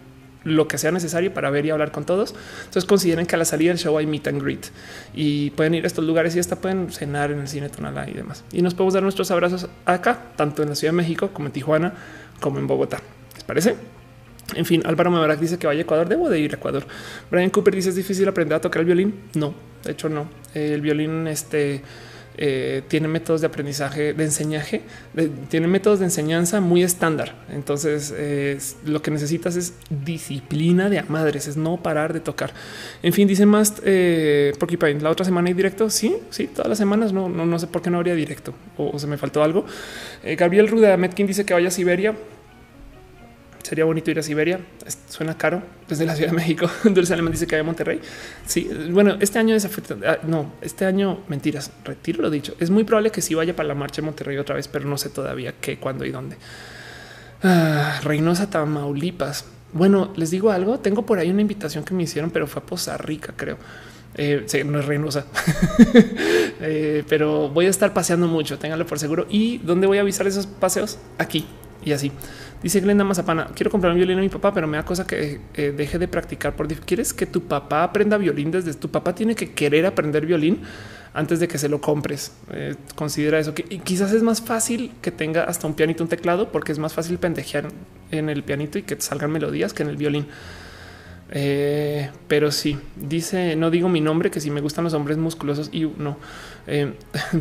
lo 0.44 0.68
que 0.68 0.78
sea 0.78 0.90
necesario 0.90 1.32
para 1.32 1.50
ver 1.50 1.66
y 1.66 1.70
hablar 1.70 1.92
con 1.92 2.04
todos. 2.04 2.34
Entonces 2.60 2.84
consideren 2.84 3.26
que 3.26 3.34
a 3.34 3.38
la 3.38 3.44
salida 3.44 3.70
del 3.70 3.78
show 3.78 3.96
hay 3.98 4.06
meet 4.06 4.26
and 4.28 4.42
greet 4.42 4.66
y 5.14 5.50
pueden 5.50 5.74
ir 5.74 5.84
a 5.84 5.86
estos 5.86 6.04
lugares 6.04 6.34
y 6.36 6.38
hasta 6.38 6.56
pueden 6.56 6.90
cenar 6.90 7.30
en 7.30 7.40
el 7.40 7.48
cine 7.48 7.68
Tonalá 7.68 8.08
y 8.08 8.12
demás. 8.12 8.44
Y 8.52 8.62
nos 8.62 8.74
podemos 8.74 8.94
dar 8.94 9.02
nuestros 9.02 9.30
abrazos 9.30 9.68
acá, 9.84 10.18
tanto 10.36 10.62
en 10.62 10.70
la 10.70 10.74
Ciudad 10.74 10.92
de 10.92 10.96
México 10.96 11.30
como 11.32 11.46
en 11.46 11.52
Tijuana, 11.52 11.94
como 12.40 12.58
en 12.58 12.66
Bogotá. 12.66 13.00
¿Les 13.34 13.44
parece? 13.44 13.76
En 14.54 14.66
fin, 14.66 14.82
Álvaro 14.84 15.10
Mebarak 15.10 15.38
dice 15.38 15.58
que 15.58 15.66
vaya 15.66 15.80
a 15.80 15.82
Ecuador. 15.82 16.08
Debo 16.08 16.28
de 16.28 16.38
ir 16.38 16.52
a 16.52 16.56
Ecuador. 16.56 16.84
Brian 17.30 17.50
Cooper 17.50 17.74
dice 17.74 17.90
es 17.90 17.96
difícil 17.96 18.28
aprender 18.28 18.56
a 18.56 18.60
tocar 18.60 18.80
el 18.80 18.86
violín. 18.86 19.14
No, 19.34 19.54
de 19.84 19.92
hecho 19.92 20.08
no. 20.08 20.28
El 20.54 20.80
violín, 20.80 21.26
este 21.26 21.82
eh, 22.36 22.82
tiene 22.88 23.08
métodos 23.08 23.40
de 23.40 23.46
aprendizaje, 23.46 24.14
de 24.14 24.24
enseñaje, 24.24 24.82
tiene 25.48 25.66
métodos 25.66 25.98
de 25.98 26.06
enseñanza 26.06 26.60
muy 26.60 26.82
estándar. 26.82 27.34
Entonces, 27.50 28.14
lo 28.84 29.02
que 29.02 29.10
necesitas 29.10 29.56
es 29.56 29.74
disciplina 29.90 30.88
de 30.88 30.98
a 30.98 31.04
madres, 31.08 31.48
es 31.48 31.56
no 31.56 31.82
parar 31.82 32.12
de 32.12 32.20
tocar. 32.20 32.52
En 33.02 33.12
fin, 33.12 33.28
dice 33.28 33.46
más 33.46 33.74
eh, 33.84 34.52
Porcupine, 34.58 35.00
la 35.00 35.10
otra 35.10 35.24
semana 35.24 35.48
hay 35.48 35.54
directo. 35.54 35.90
Sí, 35.90 36.16
sí, 36.30 36.46
todas 36.46 36.68
las 36.68 36.78
semanas. 36.78 37.12
No, 37.12 37.28
no, 37.28 37.46
no 37.46 37.58
sé 37.58 37.66
por 37.66 37.82
qué 37.82 37.90
no 37.90 37.98
habría 37.98 38.14
directo 38.14 38.54
o, 38.76 38.98
se 38.98 39.06
me 39.06 39.18
faltó 39.18 39.42
algo. 39.42 39.64
Eh, 40.22 40.36
Gabriel 40.36 40.68
Ruda 40.68 40.96
Metkin 40.96 41.26
dice 41.26 41.44
que 41.44 41.54
vaya 41.54 41.68
a 41.68 41.70
Siberia 41.70 42.14
sería 43.72 43.86
bonito 43.86 44.10
ir 44.10 44.18
a 44.18 44.22
Siberia. 44.22 44.60
Suena 45.08 45.38
caro 45.38 45.62
desde 45.88 46.04
la 46.04 46.14
Ciudad 46.14 46.30
de 46.30 46.36
México. 46.36 46.68
Dulce 46.84 47.14
Alemán 47.14 47.32
dice 47.32 47.46
que 47.46 47.56
hay 47.56 47.62
Monterrey. 47.62 48.02
Sí, 48.44 48.68
bueno, 48.90 49.16
este 49.18 49.38
año 49.38 49.54
es 49.54 49.64
ah, 49.64 50.18
no, 50.24 50.52
este 50.60 50.84
año 50.84 51.20
mentiras. 51.28 51.70
Retiro 51.82 52.20
lo 52.20 52.28
dicho. 52.28 52.54
Es 52.60 52.68
muy 52.68 52.84
probable 52.84 53.10
que 53.10 53.22
sí 53.22 53.34
vaya 53.34 53.56
para 53.56 53.68
la 53.68 53.74
marcha 53.74 54.02
de 54.02 54.04
Monterrey 54.04 54.36
otra 54.36 54.56
vez, 54.56 54.68
pero 54.68 54.84
no 54.84 54.98
sé 54.98 55.08
todavía 55.08 55.54
qué, 55.58 55.78
cuándo 55.78 56.04
y 56.04 56.10
dónde. 56.10 56.36
Ah, 57.42 57.98
Reynosa, 58.04 58.50
Tamaulipas. 58.50 59.46
Bueno, 59.72 60.12
les 60.16 60.30
digo 60.30 60.50
algo. 60.50 60.78
Tengo 60.80 61.06
por 61.06 61.18
ahí 61.18 61.30
una 61.30 61.40
invitación 61.40 61.82
que 61.82 61.94
me 61.94 62.02
hicieron, 62.02 62.30
pero 62.30 62.46
fue 62.46 62.60
a 62.60 62.66
Poza 62.66 62.98
Rica, 62.98 63.32
creo. 63.34 63.56
Eh, 64.16 64.44
no 64.66 64.80
es 64.80 64.84
Reynosa, 64.84 65.24
eh, 66.60 67.04
pero 67.08 67.48
voy 67.48 67.64
a 67.64 67.70
estar 67.70 67.94
paseando 67.94 68.28
mucho. 68.28 68.58
Ténganlo 68.58 68.86
por 68.86 68.98
seguro. 68.98 69.26
Y 69.30 69.56
dónde 69.64 69.86
voy 69.86 69.96
a 69.96 70.02
avisar 70.02 70.26
esos 70.26 70.46
paseos 70.46 70.98
aquí 71.16 71.46
y 71.84 71.92
así. 71.92 72.12
Dice 72.62 72.80
Glenda 72.80 73.02
Mazapana, 73.04 73.48
quiero 73.54 73.70
comprar 73.70 73.92
un 73.92 73.98
violín 73.98 74.18
a 74.18 74.20
mi 74.20 74.28
papá, 74.28 74.54
pero 74.54 74.68
me 74.68 74.76
da 74.76 74.84
cosa 74.84 75.06
que 75.06 75.40
eh, 75.54 75.74
deje 75.76 75.98
de 75.98 76.06
practicar 76.06 76.54
por 76.54 76.68
¿Quieres 76.68 77.12
que 77.12 77.26
tu 77.26 77.42
papá 77.42 77.82
aprenda 77.82 78.16
violín 78.18 78.50
desde 78.50 78.72
tu 78.74 78.88
papá 78.88 79.14
tiene 79.14 79.34
que 79.34 79.52
querer 79.52 79.84
aprender 79.84 80.24
violín 80.26 80.62
antes 81.12 81.40
de 81.40 81.48
que 81.48 81.58
se 81.58 81.68
lo 81.68 81.80
compres? 81.80 82.32
Eh, 82.52 82.76
considera 82.94 83.40
eso 83.40 83.52
que 83.52 83.64
y 83.68 83.78
quizás 83.78 84.12
es 84.12 84.22
más 84.22 84.40
fácil 84.40 84.92
que 85.02 85.10
tenga 85.10 85.44
hasta 85.44 85.66
un 85.66 85.74
pianito, 85.74 86.04
un 86.04 86.08
teclado, 86.08 86.52
porque 86.52 86.70
es 86.70 86.78
más 86.78 86.94
fácil 86.94 87.18
pendejear 87.18 87.68
en 88.12 88.28
el 88.28 88.44
pianito 88.44 88.78
y 88.78 88.82
que 88.82 89.00
salgan 89.00 89.32
melodías 89.32 89.72
que 89.72 89.82
en 89.82 89.88
el 89.88 89.96
violín. 89.96 90.28
Eh, 91.34 92.10
pero 92.28 92.52
sí, 92.52 92.78
dice, 92.94 93.56
no 93.56 93.70
digo 93.70 93.88
mi 93.88 94.02
nombre, 94.02 94.30
que 94.30 94.38
si 94.38 94.50
me 94.50 94.60
gustan 94.60 94.84
los 94.84 94.92
hombres 94.92 95.16
musculosos 95.16 95.70
y 95.72 95.86
no, 95.86 96.18
eh, 96.66 96.94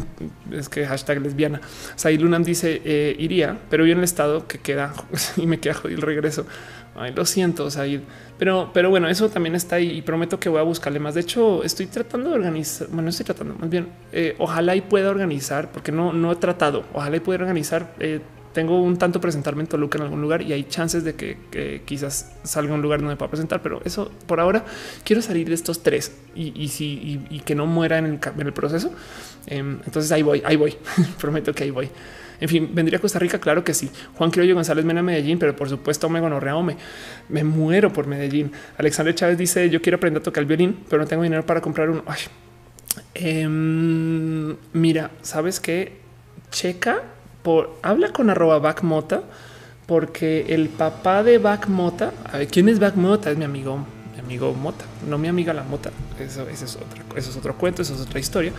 es 0.51 0.69
que 0.69 0.85
hashtag 0.85 1.21
lesbiana. 1.21 1.61
Lunam 2.19 2.43
dice, 2.43 2.81
eh, 2.83 3.15
iría, 3.17 3.57
pero 3.69 3.85
yo 3.85 3.93
en 3.93 3.99
el 3.99 4.03
estado 4.03 4.47
que 4.47 4.59
queda 4.59 4.93
y 5.37 5.47
me 5.47 5.59
queda 5.59 5.73
jodido 5.75 5.99
el 5.99 6.03
regreso. 6.03 6.45
Ay, 6.95 7.13
lo 7.15 7.25
siento, 7.25 7.71
Said. 7.71 8.01
Pero, 8.37 8.71
pero 8.73 8.89
bueno, 8.89 9.07
eso 9.07 9.29
también 9.29 9.55
está 9.55 9.77
ahí 9.77 9.91
y 9.91 10.01
prometo 10.01 10.39
que 10.39 10.49
voy 10.49 10.59
a 10.59 10.63
buscarle 10.63 10.99
más. 10.99 11.13
De 11.13 11.21
hecho, 11.21 11.63
estoy 11.63 11.85
tratando 11.85 12.29
de 12.29 12.35
organizar, 12.35 12.87
bueno, 12.91 13.09
estoy 13.09 13.25
tratando 13.25 13.55
más 13.55 13.69
bien, 13.69 13.87
ojalá 14.39 14.75
y 14.75 14.81
pueda 14.81 15.09
organizar, 15.09 15.71
porque 15.71 15.91
no, 15.91 16.11
no 16.11 16.31
he 16.31 16.35
tratado, 16.35 16.83
ojalá 16.93 17.17
y 17.17 17.19
pueda 17.19 17.39
organizar 17.39 17.93
tengo 18.53 18.81
un 18.81 18.97
tanto 18.97 19.21
presentarme 19.21 19.61
en 19.61 19.67
Toluca 19.67 19.97
en 19.97 20.03
algún 20.03 20.21
lugar 20.21 20.41
y 20.41 20.53
hay 20.53 20.63
chances 20.65 21.03
de 21.03 21.15
que, 21.15 21.81
quizás 21.85 22.33
salga 22.43 22.73
un 22.73 22.81
lugar 22.81 23.01
donde 23.01 23.15
pueda 23.15 23.29
presentar, 23.29 23.61
pero 23.61 23.81
eso 23.85 24.11
por 24.27 24.39
ahora 24.39 24.65
quiero 25.03 25.21
salir 25.21 25.47
de 25.47 25.55
estos 25.55 25.83
tres 25.83 26.15
y, 26.35 26.67
si 26.69 27.21
y, 27.29 27.39
que 27.39 27.55
no 27.55 27.65
muera 27.65 27.97
en 27.97 28.19
el, 28.37 28.53
proceso. 28.53 28.93
Em, 29.47 29.79
entonces 29.85 30.11
ahí 30.11 30.21
voy, 30.21 30.41
ahí 30.45 30.55
voy. 30.55 30.77
Prometo 31.19 31.53
que 31.53 31.63
ahí 31.63 31.71
voy. 31.71 31.89
En 32.39 32.49
fin, 32.49 32.69
vendría 32.73 32.97
a 32.97 33.01
Costa 33.01 33.19
Rica. 33.19 33.39
Claro 33.39 33.63
que 33.63 33.73
sí. 33.73 33.89
Juan 34.15 34.31
Criollo 34.31 34.55
González 34.55 34.83
Mena 34.83 35.03
Medellín, 35.03 35.37
pero 35.37 35.55
por 35.55 35.69
supuesto 35.69 36.09
me 36.09 36.19
gonorrea 36.19 36.59
me, 36.61 36.75
me 37.29 37.43
muero 37.43 37.93
por 37.93 38.07
Medellín. 38.07 38.51
Alexander 38.77 39.13
Chávez 39.13 39.37
dice 39.37 39.69
yo 39.69 39.81
quiero 39.81 39.97
aprender 39.97 40.21
a 40.21 40.23
tocar 40.23 40.41
el 40.41 40.47
violín, 40.47 40.79
pero 40.89 41.03
no 41.03 41.07
tengo 41.07 41.23
dinero 41.23 41.45
para 41.45 41.61
comprar 41.61 41.89
uno. 41.89 42.03
Em, 43.13 44.55
mira, 44.73 45.11
sabes 45.21 45.59
que 45.59 45.99
checa 46.49 47.03
por 47.43 47.71
habla 47.81 48.11
con 48.11 48.29
arroba 48.29 48.59
backmota 48.59 49.23
porque 49.91 50.45
el 50.49 50.69
papá 50.69 51.21
de 51.21 51.37
backmota, 51.37 52.13
a 52.31 52.37
ver 52.37 52.47
quién 52.47 52.69
es 52.69 52.79
backmota, 52.79 53.29
es 53.29 53.37
mi 53.37 53.43
amigo, 53.43 53.85
mi 54.13 54.19
amigo 54.19 54.53
Mota, 54.53 54.85
no 55.09 55.17
mi 55.17 55.27
amiga 55.27 55.53
la 55.53 55.63
Mota. 55.63 55.91
Eso, 56.17 56.47
es 56.47 56.77
otro, 56.77 57.03
eso 57.17 57.29
es 57.29 57.35
otro 57.35 57.57
cuento, 57.57 57.81
eso 57.81 57.95
es 57.95 57.99
otra 57.99 58.19
historia. 58.19 58.53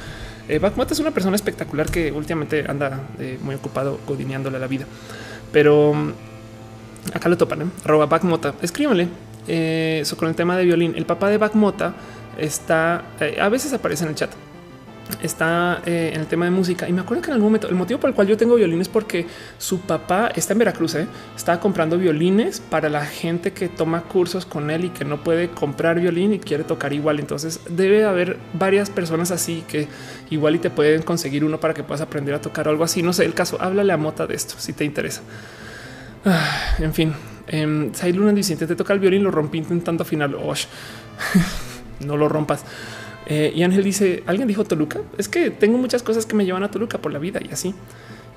Eh, 0.47 0.59
Backmota 0.59 0.93
es 0.93 1.01
una 1.01 1.12
persona 1.12 1.36
espectacular 1.36 1.91
que 1.91 2.12
últimamente 2.12 2.67
anda 2.69 3.01
eh, 3.19 3.39
muy 3.41 3.55
ocupado 3.55 3.99
codineándole 4.05 4.59
la 4.59 4.67
vida, 4.67 4.85
pero 5.52 5.94
mm, 5.94 6.12
acá 7.15 7.31
lo 7.31 7.39
topan. 7.39 7.62
¿eh? 7.62 7.67
Arroba 7.85 8.05
Backmota. 8.05 8.55
Escríbanle 8.61 9.09
eh, 9.49 10.01
eso 10.02 10.19
con 10.19 10.28
el 10.28 10.35
tema 10.35 10.57
de 10.59 10.65
violín. 10.65 10.94
El 10.97 11.07
papá 11.07 11.31
de 11.31 11.39
Backmota 11.39 11.94
está 12.36 13.05
a 13.41 13.49
veces 13.49 13.73
aparece 13.73 14.05
en 14.05 14.11
el 14.11 14.17
chat 14.17 14.31
está 15.23 15.81
eh, 15.86 16.10
en 16.15 16.20
el 16.20 16.26
tema 16.26 16.44
de 16.44 16.51
música 16.51 16.89
y 16.89 16.92
me 16.92 17.01
acuerdo 17.01 17.23
que 17.23 17.31
en 17.31 17.34
algún 17.34 17.49
momento 17.49 17.68
el 17.68 17.75
motivo 17.75 18.01
por 18.01 18.10
el 18.10 18.15
cual 18.15 18.26
yo 18.26 18.36
tengo 18.36 18.57
violines 18.57 18.83
es 18.83 18.89
porque 18.89 19.26
su 19.59 19.81
papá 19.81 20.33
está 20.34 20.52
en 20.52 20.59
Veracruz, 20.59 20.97
¿eh? 20.97 21.07
estaba 21.36 21.60
comprando 21.60 21.97
violines 21.97 22.60
para 22.60 22.89
la 22.89 23.07
gente 23.07 23.52
que 23.52 23.68
toma 23.68 24.02
cursos 24.02 24.44
con 24.44 24.70
él 24.70 24.86
y 24.86 24.89
que 24.91 25.05
no 25.05 25.23
puede 25.23 25.49
comprar 25.51 26.01
violín 26.01 26.33
y 26.34 26.39
quiere 26.39 26.65
tocar 26.65 26.92
igual. 26.92 27.20
Entonces 27.20 27.60
debe 27.68 28.05
haber 28.05 28.36
varias 28.52 28.91
personas 28.91 29.31
así 29.31 29.65
que 29.68 29.89
igual 30.31 30.57
y 30.57 30.59
te 30.59 30.70
pueden 30.70 31.02
conseguir 31.02 31.44
uno 31.44 31.60
para 31.60 31.75
que 31.75 31.83
puedas 31.83 32.01
aprender 32.01 32.34
a 32.34 32.41
tocar 32.41 32.67
o 32.67 32.70
algo 32.70 32.84
así. 32.84 33.02
No 33.02 33.12
sé 33.12 33.25
el 33.25 33.34
caso. 33.34 33.59
Háblale 33.60 33.92
a 33.92 33.97
Mota 33.97 34.26
de 34.26 34.34
esto 34.34 34.55
si 34.59 34.73
te 34.73 34.84
interesa. 34.84 35.23
Ah, 36.25 36.76
en 36.78 36.94
fin, 36.94 37.12
eh, 37.49 37.91
Sai 37.92 38.12
Luna 38.12 38.33
dice: 38.33 38.57
Te 38.57 38.75
toca 38.76 38.92
el 38.92 39.01
violín, 39.01 39.23
lo 39.23 39.31
rompí 39.31 39.59
intentando 39.59 40.02
afinarlo. 40.02 40.41
no 42.01 42.17
lo 42.17 42.28
rompas. 42.28 42.65
Eh, 43.26 43.52
y 43.55 43.62
Ángel 43.62 43.84
dice, 43.84 44.23
¿alguien 44.26 44.49
dijo 44.49 44.65
Toluca? 44.65 45.01
Es 45.18 45.28
que 45.28 45.51
tengo 45.51 45.78
muchas 45.78 46.02
cosas 46.02 46.26
que 46.26 46.34
me 46.34 46.44
llevan 46.44 46.62
a 46.62 46.70
Toluca 46.70 46.99
por 46.99 47.12
la 47.12 47.18
vida 47.18 47.41
y 47.42 47.52
así. 47.52 47.75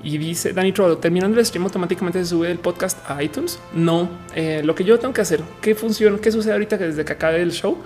Y 0.02 0.18
dice 0.18 0.52
Dani 0.52 0.72
Trodo, 0.72 0.98
terminando 0.98 1.38
el 1.38 1.44
stream 1.44 1.64
automáticamente 1.64 2.20
se 2.20 2.26
sube 2.26 2.50
el 2.50 2.58
podcast 2.58 2.98
a 3.10 3.22
iTunes. 3.22 3.58
No, 3.74 4.08
eh, 4.34 4.62
lo 4.64 4.74
que 4.74 4.84
yo 4.84 4.98
tengo 4.98 5.12
que 5.12 5.20
hacer, 5.20 5.40
qué 5.60 5.74
funciona, 5.74 6.18
qué 6.18 6.30
sucede 6.30 6.52
ahorita 6.52 6.78
que 6.78 6.84
desde 6.84 7.04
que 7.04 7.12
acabe 7.12 7.42
el 7.42 7.50
show, 7.50 7.78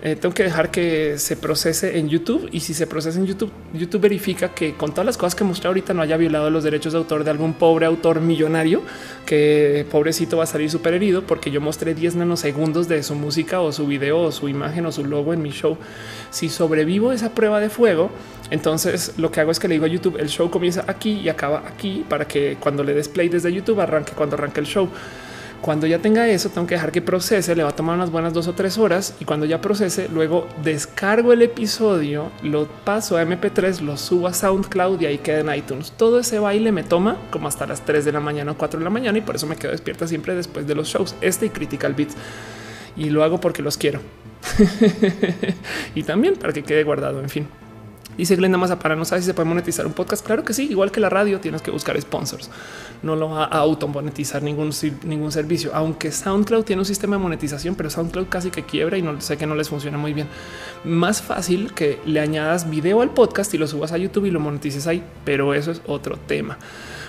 eh, 0.00 0.14
tengo 0.14 0.32
que 0.32 0.44
dejar 0.44 0.70
que 0.70 1.18
se 1.18 1.36
procese 1.36 1.98
en 1.98 2.08
YouTube 2.08 2.48
y 2.52 2.60
si 2.60 2.72
se 2.72 2.86
procesa 2.86 3.18
en 3.18 3.26
YouTube, 3.26 3.50
YouTube 3.74 4.02
verifica 4.02 4.54
que 4.54 4.74
con 4.74 4.92
todas 4.92 5.04
las 5.04 5.16
cosas 5.16 5.34
que 5.34 5.42
mostré 5.42 5.66
ahorita 5.66 5.92
no 5.92 6.02
haya 6.02 6.16
violado 6.16 6.50
los 6.50 6.62
derechos 6.62 6.92
de 6.92 7.00
autor 7.00 7.24
de 7.24 7.30
algún 7.32 7.54
pobre 7.54 7.84
autor 7.84 8.20
millonario 8.20 8.82
que 9.26 9.84
pobrecito 9.90 10.36
va 10.36 10.44
a 10.44 10.46
salir 10.46 10.70
súper 10.70 10.94
herido 10.94 11.22
porque 11.26 11.50
yo 11.50 11.60
mostré 11.60 11.94
10 11.94 12.14
nanosegundos 12.14 12.86
de 12.86 13.02
su 13.02 13.16
música 13.16 13.60
o 13.60 13.72
su 13.72 13.88
video 13.88 14.20
o 14.20 14.30
su 14.30 14.48
imagen 14.48 14.86
o 14.86 14.92
su 14.92 15.04
logo 15.04 15.34
en 15.34 15.42
mi 15.42 15.50
show. 15.50 15.76
Si 16.30 16.48
sobrevivo 16.48 17.10
esa 17.10 17.34
prueba 17.34 17.58
de 17.58 17.68
fuego, 17.68 18.12
entonces 18.50 19.14
lo 19.16 19.32
que 19.32 19.40
hago 19.40 19.50
es 19.50 19.58
que 19.58 19.66
le 19.66 19.74
digo 19.74 19.86
a 19.86 19.88
YouTube 19.88 20.16
el 20.20 20.28
show 20.28 20.48
comienza 20.48 20.84
aquí 20.86 21.14
y 21.24 21.28
acaba 21.28 21.64
aquí 21.66 22.04
para 22.08 22.28
que 22.28 22.56
cuando 22.60 22.84
le 22.84 22.94
des 22.94 23.08
play 23.08 23.28
desde 23.28 23.52
YouTube 23.52 23.80
arranque 23.80 24.12
cuando 24.12 24.36
arranque 24.36 24.60
el 24.60 24.66
show. 24.66 24.88
Cuando 25.60 25.86
ya 25.88 25.98
tenga 25.98 26.28
eso, 26.28 26.50
tengo 26.50 26.66
que 26.66 26.74
dejar 26.76 26.92
que 26.92 27.02
procese, 27.02 27.56
le 27.56 27.64
va 27.64 27.70
a 27.70 27.76
tomar 27.76 27.96
unas 27.96 28.10
buenas 28.10 28.32
dos 28.32 28.46
o 28.46 28.54
tres 28.54 28.78
horas 28.78 29.14
y 29.18 29.24
cuando 29.24 29.44
ya 29.44 29.60
procese, 29.60 30.08
luego 30.08 30.46
descargo 30.62 31.32
el 31.32 31.42
episodio, 31.42 32.30
lo 32.42 32.66
paso 32.84 33.16
a 33.16 33.24
MP3, 33.24 33.80
lo 33.80 33.96
subo 33.96 34.28
a 34.28 34.32
SoundCloud 34.32 35.00
y 35.00 35.06
ahí 35.06 35.18
queda 35.18 35.40
en 35.40 35.54
iTunes. 35.54 35.92
Todo 35.96 36.20
ese 36.20 36.38
baile 36.38 36.70
me 36.70 36.84
toma 36.84 37.16
como 37.30 37.48
hasta 37.48 37.66
las 37.66 37.84
3 37.84 38.04
de 38.04 38.12
la 38.12 38.20
mañana 38.20 38.52
o 38.52 38.56
4 38.56 38.78
de 38.78 38.84
la 38.84 38.90
mañana 38.90 39.18
y 39.18 39.20
por 39.20 39.34
eso 39.34 39.46
me 39.46 39.56
quedo 39.56 39.72
despierta 39.72 40.06
siempre 40.06 40.34
después 40.34 40.66
de 40.66 40.74
los 40.76 40.88
shows, 40.88 41.16
este 41.20 41.46
y 41.46 41.50
Critical 41.50 41.94
Beats. 41.94 42.14
Y 42.96 43.10
lo 43.10 43.24
hago 43.24 43.40
porque 43.40 43.62
los 43.62 43.76
quiero. 43.76 44.00
y 45.94 46.02
también 46.04 46.36
para 46.36 46.52
que 46.52 46.62
quede 46.62 46.84
guardado, 46.84 47.20
en 47.20 47.28
fin. 47.28 47.48
Dice 48.18 48.34
Glenda 48.34 48.58
para 48.76 48.96
no 48.96 49.04
sabe 49.04 49.22
si 49.22 49.26
se 49.26 49.34
puede 49.34 49.48
monetizar 49.48 49.86
un 49.86 49.92
podcast. 49.92 50.26
Claro 50.26 50.44
que 50.44 50.52
sí, 50.52 50.66
igual 50.68 50.90
que 50.90 50.98
la 50.98 51.08
radio, 51.08 51.38
tienes 51.38 51.62
que 51.62 51.70
buscar 51.70 51.98
sponsors. 52.00 52.50
No 53.04 53.14
lo 53.14 53.30
va 53.30 53.44
a 53.44 53.58
auto 53.58 53.86
monetizar 53.86 54.42
ningún, 54.42 54.72
ningún 55.04 55.30
servicio, 55.30 55.70
aunque 55.72 56.10
SoundCloud 56.10 56.64
tiene 56.64 56.82
un 56.82 56.86
sistema 56.86 57.14
de 57.14 57.22
monetización, 57.22 57.76
pero 57.76 57.90
SoundCloud 57.90 58.26
casi 58.28 58.50
que 58.50 58.64
quiebra 58.64 58.98
y 58.98 59.02
no 59.02 59.20
sé 59.20 59.36
que 59.36 59.46
no 59.46 59.54
les 59.54 59.68
funciona 59.68 59.98
muy 59.98 60.14
bien. 60.14 60.26
Más 60.82 61.22
fácil 61.22 61.72
que 61.74 62.00
le 62.06 62.18
añadas 62.18 62.68
video 62.68 63.02
al 63.02 63.10
podcast 63.10 63.54
y 63.54 63.58
lo 63.58 63.68
subas 63.68 63.92
a 63.92 63.98
YouTube 63.98 64.24
y 64.24 64.32
lo 64.32 64.40
monetices 64.40 64.88
ahí, 64.88 65.04
pero 65.24 65.54
eso 65.54 65.70
es 65.70 65.80
otro 65.86 66.16
tema. 66.16 66.58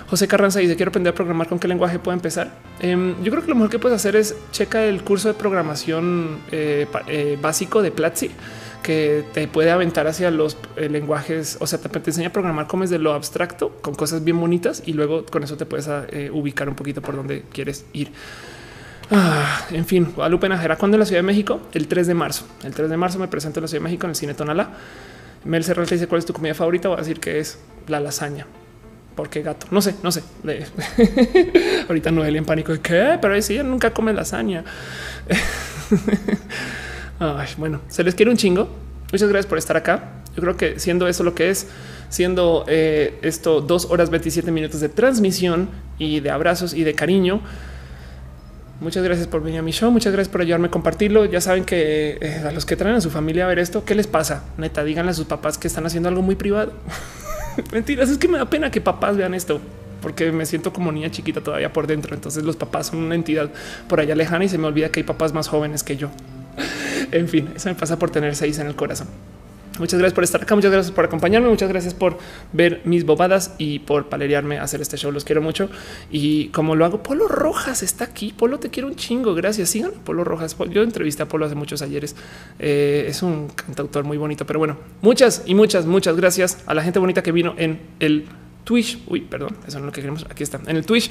José 0.08 0.28
Carranza 0.28 0.60
dice 0.60 0.76
quiero 0.76 0.90
aprender 0.90 1.12
a 1.12 1.14
programar 1.16 1.48
con 1.48 1.58
qué 1.58 1.66
lenguaje 1.66 1.98
puedo 1.98 2.14
empezar. 2.14 2.52
Em, 2.78 3.20
yo 3.24 3.32
creo 3.32 3.42
que 3.42 3.48
lo 3.48 3.56
mejor 3.56 3.70
que 3.70 3.80
puedes 3.80 3.96
hacer 3.96 4.14
es 4.14 4.36
checa 4.52 4.84
el 4.84 5.02
curso 5.02 5.26
de 5.26 5.34
programación 5.34 6.38
eh, 6.52 6.86
eh, 7.08 7.36
básico 7.42 7.82
de 7.82 7.90
Platzi 7.90 8.30
que 8.82 9.24
te 9.32 9.46
puede 9.48 9.70
aventar 9.70 10.06
hacia 10.06 10.30
los 10.30 10.56
eh, 10.76 10.88
lenguajes, 10.88 11.58
o 11.60 11.66
sea, 11.66 11.78
te, 11.78 12.10
enseña 12.10 12.28
a 12.28 12.32
programar 12.32 12.66
como 12.66 12.84
es 12.84 12.90
de 12.90 12.98
lo 12.98 13.12
abstracto 13.12 13.70
con 13.80 13.94
cosas 13.94 14.24
bien 14.24 14.40
bonitas 14.40 14.82
y 14.86 14.92
luego 14.92 15.24
con 15.26 15.42
eso 15.42 15.56
te 15.56 15.66
puedes 15.66 15.88
ah, 15.88 16.06
eh, 16.10 16.30
ubicar 16.32 16.68
un 16.68 16.74
poquito 16.74 17.02
por 17.02 17.16
donde 17.16 17.44
quieres 17.52 17.84
ir. 17.92 18.12
Ah, 19.10 19.66
en 19.70 19.84
fin, 19.86 20.12
Guadalupe 20.14 20.48
Najera, 20.48 20.76
¿cuándo 20.76 20.96
en 20.96 21.00
la 21.00 21.06
Ciudad 21.06 21.18
de 21.18 21.26
México? 21.26 21.60
El 21.72 21.88
3 21.88 22.06
de 22.06 22.14
marzo. 22.14 22.46
El 22.62 22.72
3 22.74 22.88
de 22.88 22.96
marzo 22.96 23.18
me 23.18 23.28
presento 23.28 23.58
en 23.58 23.62
la 23.62 23.68
Ciudad 23.68 23.80
de 23.80 23.84
México 23.84 24.06
en 24.06 24.10
el 24.10 24.16
Cine 24.16 24.34
Tonalá. 24.34 24.70
Mel 25.44 25.64
Serralta 25.64 25.94
dice 25.94 26.06
cuál 26.06 26.20
es 26.20 26.26
tu 26.26 26.32
comida 26.32 26.54
favorita. 26.54 26.88
Voy 26.88 26.96
a 26.96 27.00
decir 27.00 27.18
que 27.18 27.40
es 27.40 27.58
la 27.88 27.98
lasaña. 27.98 28.46
¿Por 29.16 29.28
qué 29.28 29.42
gato? 29.42 29.66
No 29.70 29.82
sé, 29.82 29.96
no 30.02 30.12
sé. 30.12 30.22
Ahorita 31.88 32.10
Noelia 32.10 32.38
en 32.38 32.44
pánico 32.44 32.72
de 32.72 32.80
qué, 32.80 33.18
pero 33.20 33.40
si 33.42 33.54
ella 33.54 33.64
nunca 33.64 33.92
come 33.92 34.12
lasaña. 34.12 34.64
bueno, 37.58 37.80
se 37.88 38.02
les 38.02 38.14
quiere 38.14 38.30
un 38.30 38.36
chingo. 38.36 38.68
Muchas 39.12 39.28
gracias 39.28 39.46
por 39.46 39.58
estar 39.58 39.76
acá. 39.76 40.22
Yo 40.34 40.42
creo 40.42 40.56
que 40.56 40.78
siendo 40.78 41.08
eso 41.08 41.24
lo 41.24 41.34
que 41.34 41.50
es, 41.50 41.66
siendo 42.08 42.64
eh, 42.68 43.18
esto 43.22 43.60
dos 43.60 43.86
horas 43.90 44.10
27 44.10 44.50
minutos 44.52 44.80
de 44.80 44.88
transmisión 44.88 45.68
y 45.98 46.20
de 46.20 46.30
abrazos 46.30 46.72
y 46.72 46.84
de 46.84 46.94
cariño. 46.94 47.40
Muchas 48.80 49.02
gracias 49.02 49.26
por 49.26 49.42
venir 49.42 49.58
a 49.58 49.62
mi 49.62 49.72
show. 49.72 49.90
Muchas 49.90 50.12
gracias 50.12 50.32
por 50.32 50.40
ayudarme 50.40 50.68
a 50.68 50.70
compartirlo. 50.70 51.26
Ya 51.26 51.40
saben 51.40 51.64
que 51.64 52.16
eh, 52.20 52.42
a 52.46 52.52
los 52.52 52.64
que 52.64 52.76
traen 52.76 52.96
a 52.96 53.00
su 53.00 53.10
familia 53.10 53.44
a 53.44 53.48
ver 53.48 53.58
esto, 53.58 53.84
¿qué 53.84 53.94
les 53.94 54.06
pasa? 54.06 54.44
Neta, 54.56 54.82
díganle 54.84 55.10
a 55.10 55.14
sus 55.14 55.26
papás 55.26 55.58
que 55.58 55.68
están 55.68 55.84
haciendo 55.84 56.08
algo 56.08 56.22
muy 56.22 56.36
privado. 56.36 56.72
Mentiras, 57.72 58.08
es 58.08 58.16
que 58.16 58.28
me 58.28 58.38
da 58.38 58.48
pena 58.48 58.70
que 58.70 58.80
papás 58.80 59.16
vean 59.16 59.34
esto 59.34 59.60
porque 60.00 60.32
me 60.32 60.46
siento 60.46 60.72
como 60.72 60.90
niña 60.90 61.10
chiquita 61.10 61.42
todavía 61.42 61.72
por 61.72 61.86
dentro. 61.86 62.14
Entonces 62.14 62.44
los 62.44 62.56
papás 62.56 62.86
son 62.86 63.00
una 63.00 63.14
entidad 63.14 63.50
por 63.88 64.00
allá 64.00 64.14
lejana 64.14 64.44
y 64.44 64.48
se 64.48 64.56
me 64.56 64.66
olvida 64.66 64.88
que 64.90 65.00
hay 65.00 65.04
papás 65.04 65.34
más 65.34 65.48
jóvenes 65.48 65.82
que 65.82 65.98
yo. 65.98 66.08
en 67.12 67.28
fin, 67.28 67.50
eso 67.54 67.68
me 67.68 67.74
pasa 67.74 67.98
por 67.98 68.10
tener 68.10 68.34
seis 68.36 68.58
en 68.58 68.66
el 68.66 68.76
corazón. 68.76 69.08
Muchas 69.80 69.98
gracias 69.98 70.14
por 70.14 70.24
estar 70.24 70.42
acá, 70.42 70.54
muchas 70.54 70.70
gracias 70.70 70.94
por 70.94 71.06
acompañarme, 71.06 71.48
muchas 71.48 71.70
gracias 71.70 71.94
por 71.94 72.18
ver 72.52 72.82
mis 72.84 73.06
bobadas 73.06 73.54
y 73.56 73.78
por 73.78 74.10
palerearme 74.10 74.58
a 74.58 74.64
hacer 74.64 74.82
este 74.82 74.98
show. 74.98 75.10
Los 75.10 75.24
quiero 75.24 75.40
mucho. 75.40 75.70
Y 76.10 76.48
como 76.48 76.76
lo 76.76 76.84
hago, 76.84 77.02
Polo 77.02 77.26
Rojas 77.28 77.82
está 77.82 78.04
aquí. 78.04 78.34
Polo, 78.36 78.58
te 78.58 78.68
quiero 78.68 78.88
un 78.88 78.96
chingo. 78.96 79.34
Gracias. 79.34 79.70
Sigan 79.70 79.92
Polo 80.04 80.22
Rojas. 80.22 80.54
Yo 80.68 80.82
entrevisté 80.82 81.22
a 81.22 81.26
Polo 81.28 81.46
hace 81.46 81.54
muchos 81.54 81.80
ayeres. 81.80 82.14
Eh, 82.58 83.06
es 83.08 83.22
un 83.22 83.48
cantautor 83.48 84.04
muy 84.04 84.18
bonito, 84.18 84.44
pero 84.44 84.58
bueno, 84.58 84.76
muchas 85.00 85.44
y 85.46 85.54
muchas, 85.54 85.86
muchas 85.86 86.14
gracias 86.14 86.58
a 86.66 86.74
la 86.74 86.82
gente 86.82 86.98
bonita 86.98 87.22
que 87.22 87.32
vino 87.32 87.54
en 87.56 87.80
el 88.00 88.26
Twitch. 88.64 88.98
Uy, 89.06 89.22
perdón, 89.22 89.56
eso 89.66 89.78
no 89.78 89.84
es 89.84 89.86
lo 89.86 89.92
que 89.92 90.02
queremos. 90.02 90.26
Aquí 90.28 90.42
está 90.42 90.60
en 90.66 90.76
el 90.76 90.84
Twitch. 90.84 91.10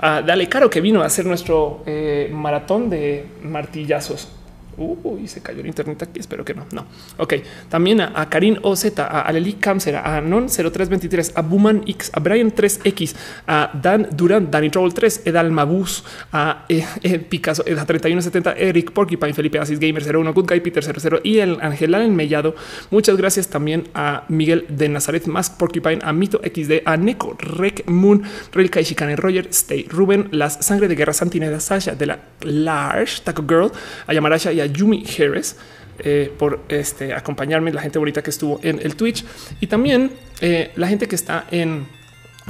Dale 0.00 0.48
Caro 0.48 0.70
que 0.70 0.80
vino 0.80 1.02
a 1.02 1.06
hacer 1.06 1.26
nuestro 1.26 1.82
eh, 1.84 2.30
maratón 2.32 2.90
de 2.90 3.26
martillazos. 3.42 4.28
Uy, 4.76 5.28
se 5.28 5.40
cayó 5.40 5.60
el 5.60 5.66
internet 5.66 6.02
aquí. 6.02 6.20
Espero 6.20 6.44
que 6.44 6.54
no. 6.54 6.66
No. 6.72 6.86
Ok. 7.18 7.34
También 7.68 8.00
a, 8.00 8.28
Karin 8.28 8.58
OZ, 8.62 8.98
a 8.98 9.22
Aleli 9.22 9.54
Camser, 9.54 9.96
a 9.96 10.20
Non 10.20 10.48
0323, 10.48 11.32
a 11.34 11.42
Buman 11.42 11.82
X, 11.86 12.10
a 12.12 12.20
Brian 12.20 12.52
3X, 12.52 13.14
a 13.46 13.70
Dan 13.74 14.08
Duran, 14.12 14.50
Danny 14.50 14.70
Trouble 14.70 14.92
3, 14.92 15.22
Edal 15.26 15.50
Mabus, 15.50 16.04
a 16.32 16.64
eh, 16.68 16.84
Ed 17.02 17.22
Picasso, 17.26 17.64
Eda 17.66 17.84
3170, 17.84 18.52
Eric 18.52 18.92
Porcupine, 18.92 19.34
Felipe 19.34 19.58
Asis 19.58 19.78
Gamer 19.78 20.02
01, 20.02 20.32
Good 20.32 20.48
Guy 20.48 20.60
Peter 20.60 20.82
00 20.82 21.20
y 21.22 21.38
el 21.38 21.58
Ángel 21.60 21.94
el 21.94 22.10
Mellado. 22.12 22.54
Muchas 22.90 23.16
gracias 23.16 23.48
también 23.48 23.88
a 23.94 24.24
Miguel 24.28 24.66
de 24.68 24.88
Nazaret, 24.88 25.26
Mask 25.26 25.56
Porcupine, 25.56 26.00
a 26.02 26.12
Mito 26.12 26.40
XD, 26.42 26.82
a 26.84 26.96
Neko, 26.96 27.36
Rek 27.38 27.88
Moon, 27.88 28.22
Real 28.52 28.70
Shikane, 28.70 29.16
Roger, 29.16 29.48
Stay, 29.50 29.86
Ruben, 29.88 30.28
Las 30.32 30.64
Sangre 30.64 30.88
de 30.88 30.94
Guerra, 30.94 31.12
Santineda, 31.12 31.60
Sasha 31.60 31.94
de 31.94 32.06
la 32.06 32.18
Large, 32.42 33.22
Taco 33.22 33.44
Girl, 33.46 33.70
a 34.06 34.12
Yamarasha 34.14 34.52
y 34.52 34.60
a 34.60 34.63
Yumi 34.66 35.04
Harris. 35.18 35.56
Eh, 36.00 36.32
por 36.36 36.60
este, 36.68 37.14
acompañarme, 37.14 37.72
la 37.72 37.80
gente 37.80 38.00
bonita 38.00 38.20
que 38.20 38.30
estuvo 38.30 38.58
en 38.64 38.80
el 38.80 38.96
Twitch 38.96 39.24
y 39.60 39.68
también 39.68 40.10
eh, 40.40 40.72
la 40.74 40.88
gente 40.88 41.06
que 41.06 41.14
está 41.14 41.46
en 41.52 41.86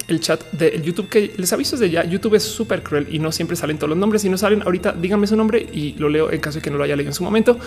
el 0.08 0.20
chat 0.20 0.42
del 0.52 0.82
YouTube 0.82 1.08
que 1.08 1.32
les 1.36 1.52
aviso 1.52 1.76
desde 1.76 1.90
ya. 1.90 2.04
YouTube 2.04 2.34
es 2.34 2.42
súper 2.42 2.82
cruel 2.82 3.06
y 3.10 3.18
no 3.18 3.30
siempre 3.32 3.56
salen 3.56 3.78
todos 3.78 3.90
los 3.90 3.98
nombres. 3.98 4.22
Si 4.22 4.28
no 4.28 4.36
salen 4.36 4.62
ahorita, 4.62 4.92
díganme 4.92 5.26
su 5.26 5.36
nombre 5.36 5.60
y 5.60 5.92
lo 5.94 6.08
leo 6.08 6.30
en 6.30 6.40
caso 6.40 6.58
de 6.58 6.62
que 6.62 6.70
no 6.70 6.76
lo 6.76 6.84
haya 6.84 6.96
leído 6.96 7.10
en 7.10 7.14
su 7.14 7.22
momento. 7.22 7.58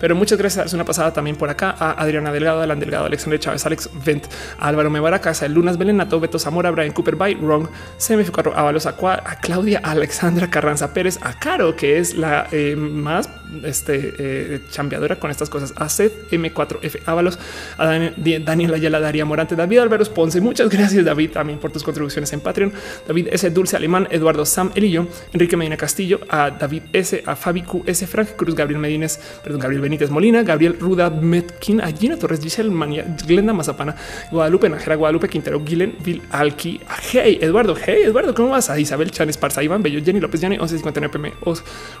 Pero 0.00 0.14
muchas 0.14 0.38
gracias. 0.38 0.72
Una 0.72 0.84
pasada 0.84 1.12
también 1.12 1.36
por 1.36 1.50
acá 1.50 1.74
a 1.78 1.92
Adriana 1.92 2.32
Delgado, 2.32 2.62
Alan 2.62 2.80
Delgado, 2.80 3.06
Alexander 3.06 3.38
Chávez, 3.38 3.64
Alex 3.66 3.90
Vent, 4.04 4.26
Álvaro 4.58 4.90
Mevara, 4.90 5.20
Casa, 5.20 5.46
Lunas 5.48 5.78
Belenato, 5.78 6.18
Beto 6.20 6.38
Zamora, 6.38 6.70
Brian 6.70 6.92
Cooper, 6.92 7.16
By 7.16 7.34
Wrong, 7.34 7.68
CMF4, 7.98 8.52
Avalos, 8.54 8.86
a, 8.86 8.90
a 8.90 9.40
Claudia, 9.40 9.80
Alexandra 9.84 10.50
Carranza 10.50 10.94
Pérez, 10.94 11.18
a 11.22 11.38
Caro, 11.38 11.76
que 11.76 11.98
es 11.98 12.16
la 12.16 12.48
eh, 12.50 12.76
más 12.76 13.28
este, 13.64 14.14
eh, 14.18 14.60
chambeadora 14.70 15.16
con 15.16 15.30
estas 15.30 15.50
cosas, 15.50 15.72
a 15.76 15.88
Seth 15.88 16.30
M4F 16.30 17.00
Ábalos, 17.06 17.38
a 17.78 17.86
Daniel 18.16 18.74
Ayala, 18.74 19.00
Daría 19.00 19.24
Morante, 19.24 19.56
David 19.56 19.78
Álvaros 19.78 20.08
Ponce. 20.08 20.40
Muchas 20.40 20.68
gracias, 20.68 21.04
David, 21.04 21.30
también 21.30 21.58
por 21.58 21.72
tus 21.72 21.82
contribuciones 21.82 22.32
en 22.32 22.40
Patreon. 22.40 22.72
David 23.06 23.28
S. 23.30 23.50
Dulce 23.50 23.76
Alemán, 23.76 24.08
Eduardo 24.10 24.44
Sam 24.44 24.70
Elillo, 24.74 25.06
Enrique 25.32 25.56
Medina 25.56 25.76
Castillo, 25.76 26.20
a 26.28 26.50
David 26.50 26.82
S. 26.92 27.22
a 27.26 27.36
Fabi 27.36 27.62
Q. 27.62 27.84
S. 27.86 28.06
Frank 28.06 28.30
Cruz, 28.36 28.54
Gabriel 28.54 28.80
Medines, 28.80 29.20
perdón, 29.42 29.60
Gabriel 29.60 29.82
Benítez 29.82 30.10
Molina, 30.10 30.42
Gabriel 30.42 30.76
Ruda 30.78 31.10
Metkin, 31.10 31.80
a 31.80 31.92
Gina 31.92 32.16
Torres, 32.16 32.40
Giselle 32.40 32.70
Mania, 32.70 33.04
Glenda 33.26 33.52
Mazapana, 33.52 33.94
Guadalupe 34.30 34.68
Najera, 34.68 34.96
Guadalupe 34.96 35.28
Quintero, 35.28 35.60
Guilen, 35.60 35.96
Vil 36.00 36.22
Alki, 36.30 36.80
Hey, 37.12 37.38
Eduardo, 37.40 37.74
Hey, 37.74 38.02
Eduardo, 38.04 38.34
¿cómo 38.34 38.50
vas? 38.50 38.70
A 38.70 38.78
Isabel 38.78 39.10
Chan 39.10 39.28
Esparza, 39.28 39.62
Iván 39.62 39.82
Bello, 39.82 40.00
Jenny 40.04 40.20
López, 40.20 40.40
Jenny 40.40 40.56
1159 40.56 41.12
PM, 41.12 41.32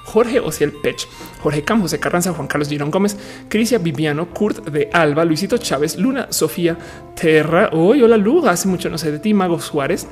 Jorge 0.04 0.40
Ociel 0.40 0.72
Pech, 0.72 1.06
Jorge 1.44 1.62
Cam, 1.62 1.82
José 1.82 2.00
Carranza, 2.00 2.32
Juan 2.32 2.48
Carlos 2.48 2.70
Girón 2.70 2.90
Gómez, 2.90 3.18
Crisia 3.50 3.76
Viviano, 3.76 4.30
Kurt 4.30 4.66
de 4.70 4.88
Alba, 4.90 5.26
Luisito 5.26 5.58
Chávez, 5.58 5.98
Luna, 5.98 6.28
Sofía, 6.30 6.78
Terra, 7.14 7.68
hoy 7.74 8.00
hola 8.00 8.16
Lu, 8.16 8.46
hace 8.46 8.66
mucho 8.66 8.88
no 8.88 8.96
sé 8.96 9.12
de 9.12 9.18
ti, 9.18 9.34
Mago 9.34 9.60
Suárez, 9.60 10.08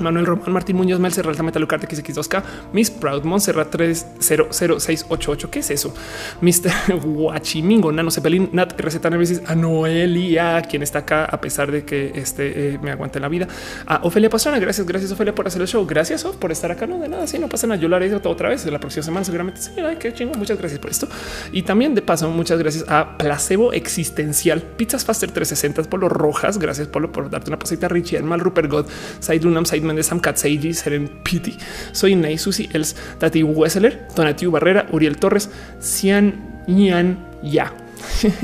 Manuel 0.00 0.26
Román, 0.26 0.52
Martín 0.52 0.76
Muñoz, 0.76 1.00
Mel 1.00 1.12
Serral, 1.12 1.40
Metalucarte, 1.42 1.86
XX2K, 1.88 2.42
Miss 2.72 2.90
Proud, 2.90 3.24
Montserrat 3.24 3.70
300688. 3.70 5.50
¿Qué 5.50 5.60
es 5.60 5.70
eso? 5.70 5.94
Mr. 6.40 7.00
Guachimingo, 7.02 7.92
Nano 7.98 8.10
Cepelín, 8.10 8.50
Nat, 8.52 8.78
Receta 8.78 9.10
Nemesis, 9.10 9.42
a 9.46 10.62
quien 10.62 10.82
está 10.82 11.00
acá 11.00 11.24
a 11.24 11.40
pesar 11.40 11.70
de 11.70 11.84
que 11.84 12.12
este 12.14 12.74
eh, 12.74 12.78
me 12.82 12.90
aguante 12.90 13.20
la 13.20 13.28
vida. 13.28 13.48
A 13.86 14.00
Ofelia 14.02 14.30
Pastrana, 14.30 14.58
gracias, 14.58 14.86
gracias 14.86 15.12
Ofelia 15.12 15.34
por 15.34 15.46
hacer 15.46 15.60
el 15.60 15.68
show. 15.68 15.86
Gracias 15.86 16.24
Of, 16.24 16.36
por 16.36 16.52
estar 16.52 16.70
acá. 16.70 16.86
No 16.86 16.98
de 16.98 17.08
nada, 17.08 17.26
si 17.26 17.38
no 17.38 17.48
pasa 17.48 17.66
nada, 17.66 17.80
yo 17.80 17.88
lo 17.88 17.96
haré 17.96 18.14
otra 18.14 18.48
vez 18.48 18.66
la 18.66 18.80
próxima 18.80 19.02
semana. 19.02 19.24
Seguramente 19.24 19.60
sí, 19.60 19.72
ay, 19.78 19.96
qué 19.96 20.12
chingo. 20.12 20.34
Muchas 20.34 20.58
gracias 20.58 20.80
por 20.80 20.90
esto. 20.90 21.08
Y 21.52 21.62
también 21.62 21.94
de 21.94 22.02
paso, 22.02 22.28
muchas 22.30 22.58
gracias 22.58 22.84
a 22.88 23.16
Placebo 23.18 23.72
Existencial, 23.72 24.62
Pizzas 24.62 25.04
Faster 25.04 25.30
360, 25.30 25.90
Polo 25.90 26.08
Rojas. 26.08 26.58
Gracias 26.58 26.88
por 26.88 27.30
darte 27.30 27.50
una 27.50 27.58
pasita. 27.58 27.88
Richie, 27.88 28.20
Mal, 28.22 28.40
Rupert 28.40 28.70
God, 28.70 28.86
Side 29.20 29.40
Lunam, 29.40 29.64
Side 29.64 29.86
de 29.96 30.02
Sam 30.02 30.20
Katseiji, 30.20 30.74
Seren 30.74 31.22
Piti. 31.22 31.56
Soy 31.92 32.14
Ney 32.14 32.38
Susi 32.38 32.68
Els, 32.72 32.96
Tati 33.18 33.42
Wesseler, 33.42 34.08
Donatiu 34.14 34.50
Barrera, 34.50 34.86
Uriel 34.92 35.16
Torres, 35.16 35.50
Cian 35.80 36.64
Yan 36.66 37.26
Ya. 37.42 37.72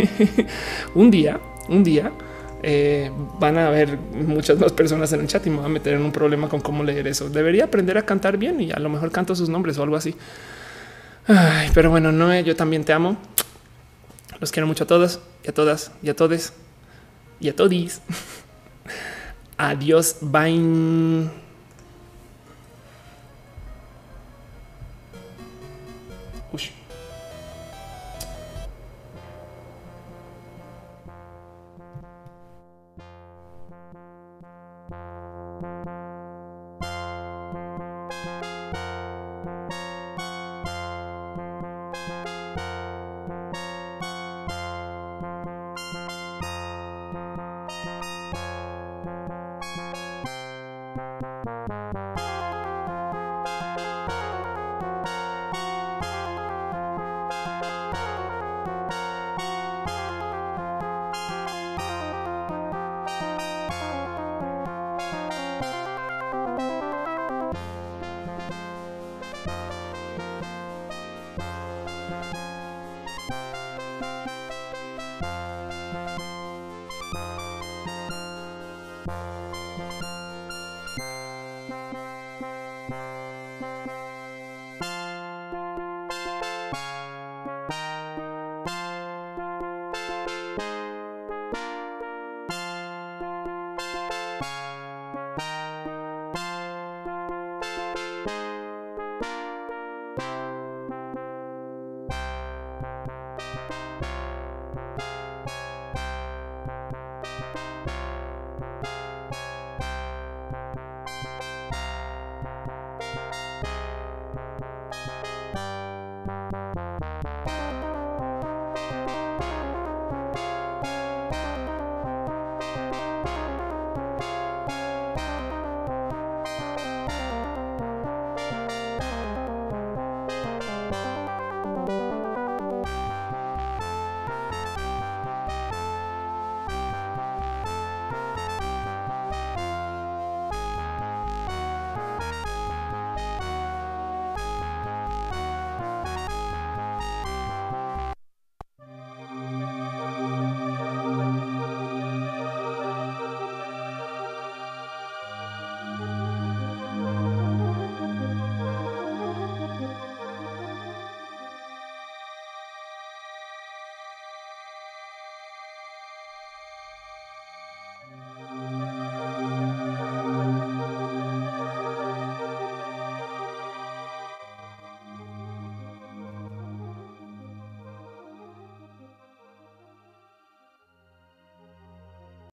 un 0.94 1.10
día, 1.10 1.40
un 1.68 1.84
día 1.84 2.12
eh, 2.62 3.10
van 3.38 3.58
a 3.58 3.68
haber 3.68 3.98
muchas 3.98 4.58
más 4.58 4.72
personas 4.72 5.12
en 5.12 5.20
el 5.20 5.26
chat 5.26 5.46
y 5.46 5.50
me 5.50 5.58
va 5.58 5.66
a 5.66 5.68
meter 5.68 5.94
en 5.94 6.02
un 6.02 6.12
problema 6.12 6.48
con 6.48 6.60
cómo 6.60 6.82
leer 6.82 7.06
eso. 7.06 7.28
Debería 7.28 7.64
aprender 7.64 7.98
a 7.98 8.06
cantar 8.06 8.38
bien 8.38 8.58
y 8.60 8.72
a 8.72 8.78
lo 8.78 8.88
mejor 8.88 9.10
canto 9.10 9.34
sus 9.34 9.50
nombres 9.50 9.76
o 9.76 9.82
algo 9.82 9.96
así. 9.96 10.14
Ay, 11.26 11.70
pero 11.74 11.90
bueno, 11.90 12.10
no, 12.10 12.38
yo 12.40 12.56
también 12.56 12.84
te 12.84 12.94
amo. 12.94 13.18
Los 14.40 14.50
quiero 14.50 14.66
mucho 14.66 14.84
a 14.84 14.86
todas 14.86 15.20
y 15.44 15.50
a 15.50 15.52
todas 15.52 15.92
y 16.02 16.08
a 16.08 16.16
todes 16.16 16.54
y 17.38 17.48
a 17.48 17.56
todis. 17.56 18.00
Adiós, 19.56 20.18
bye. 20.20 21.43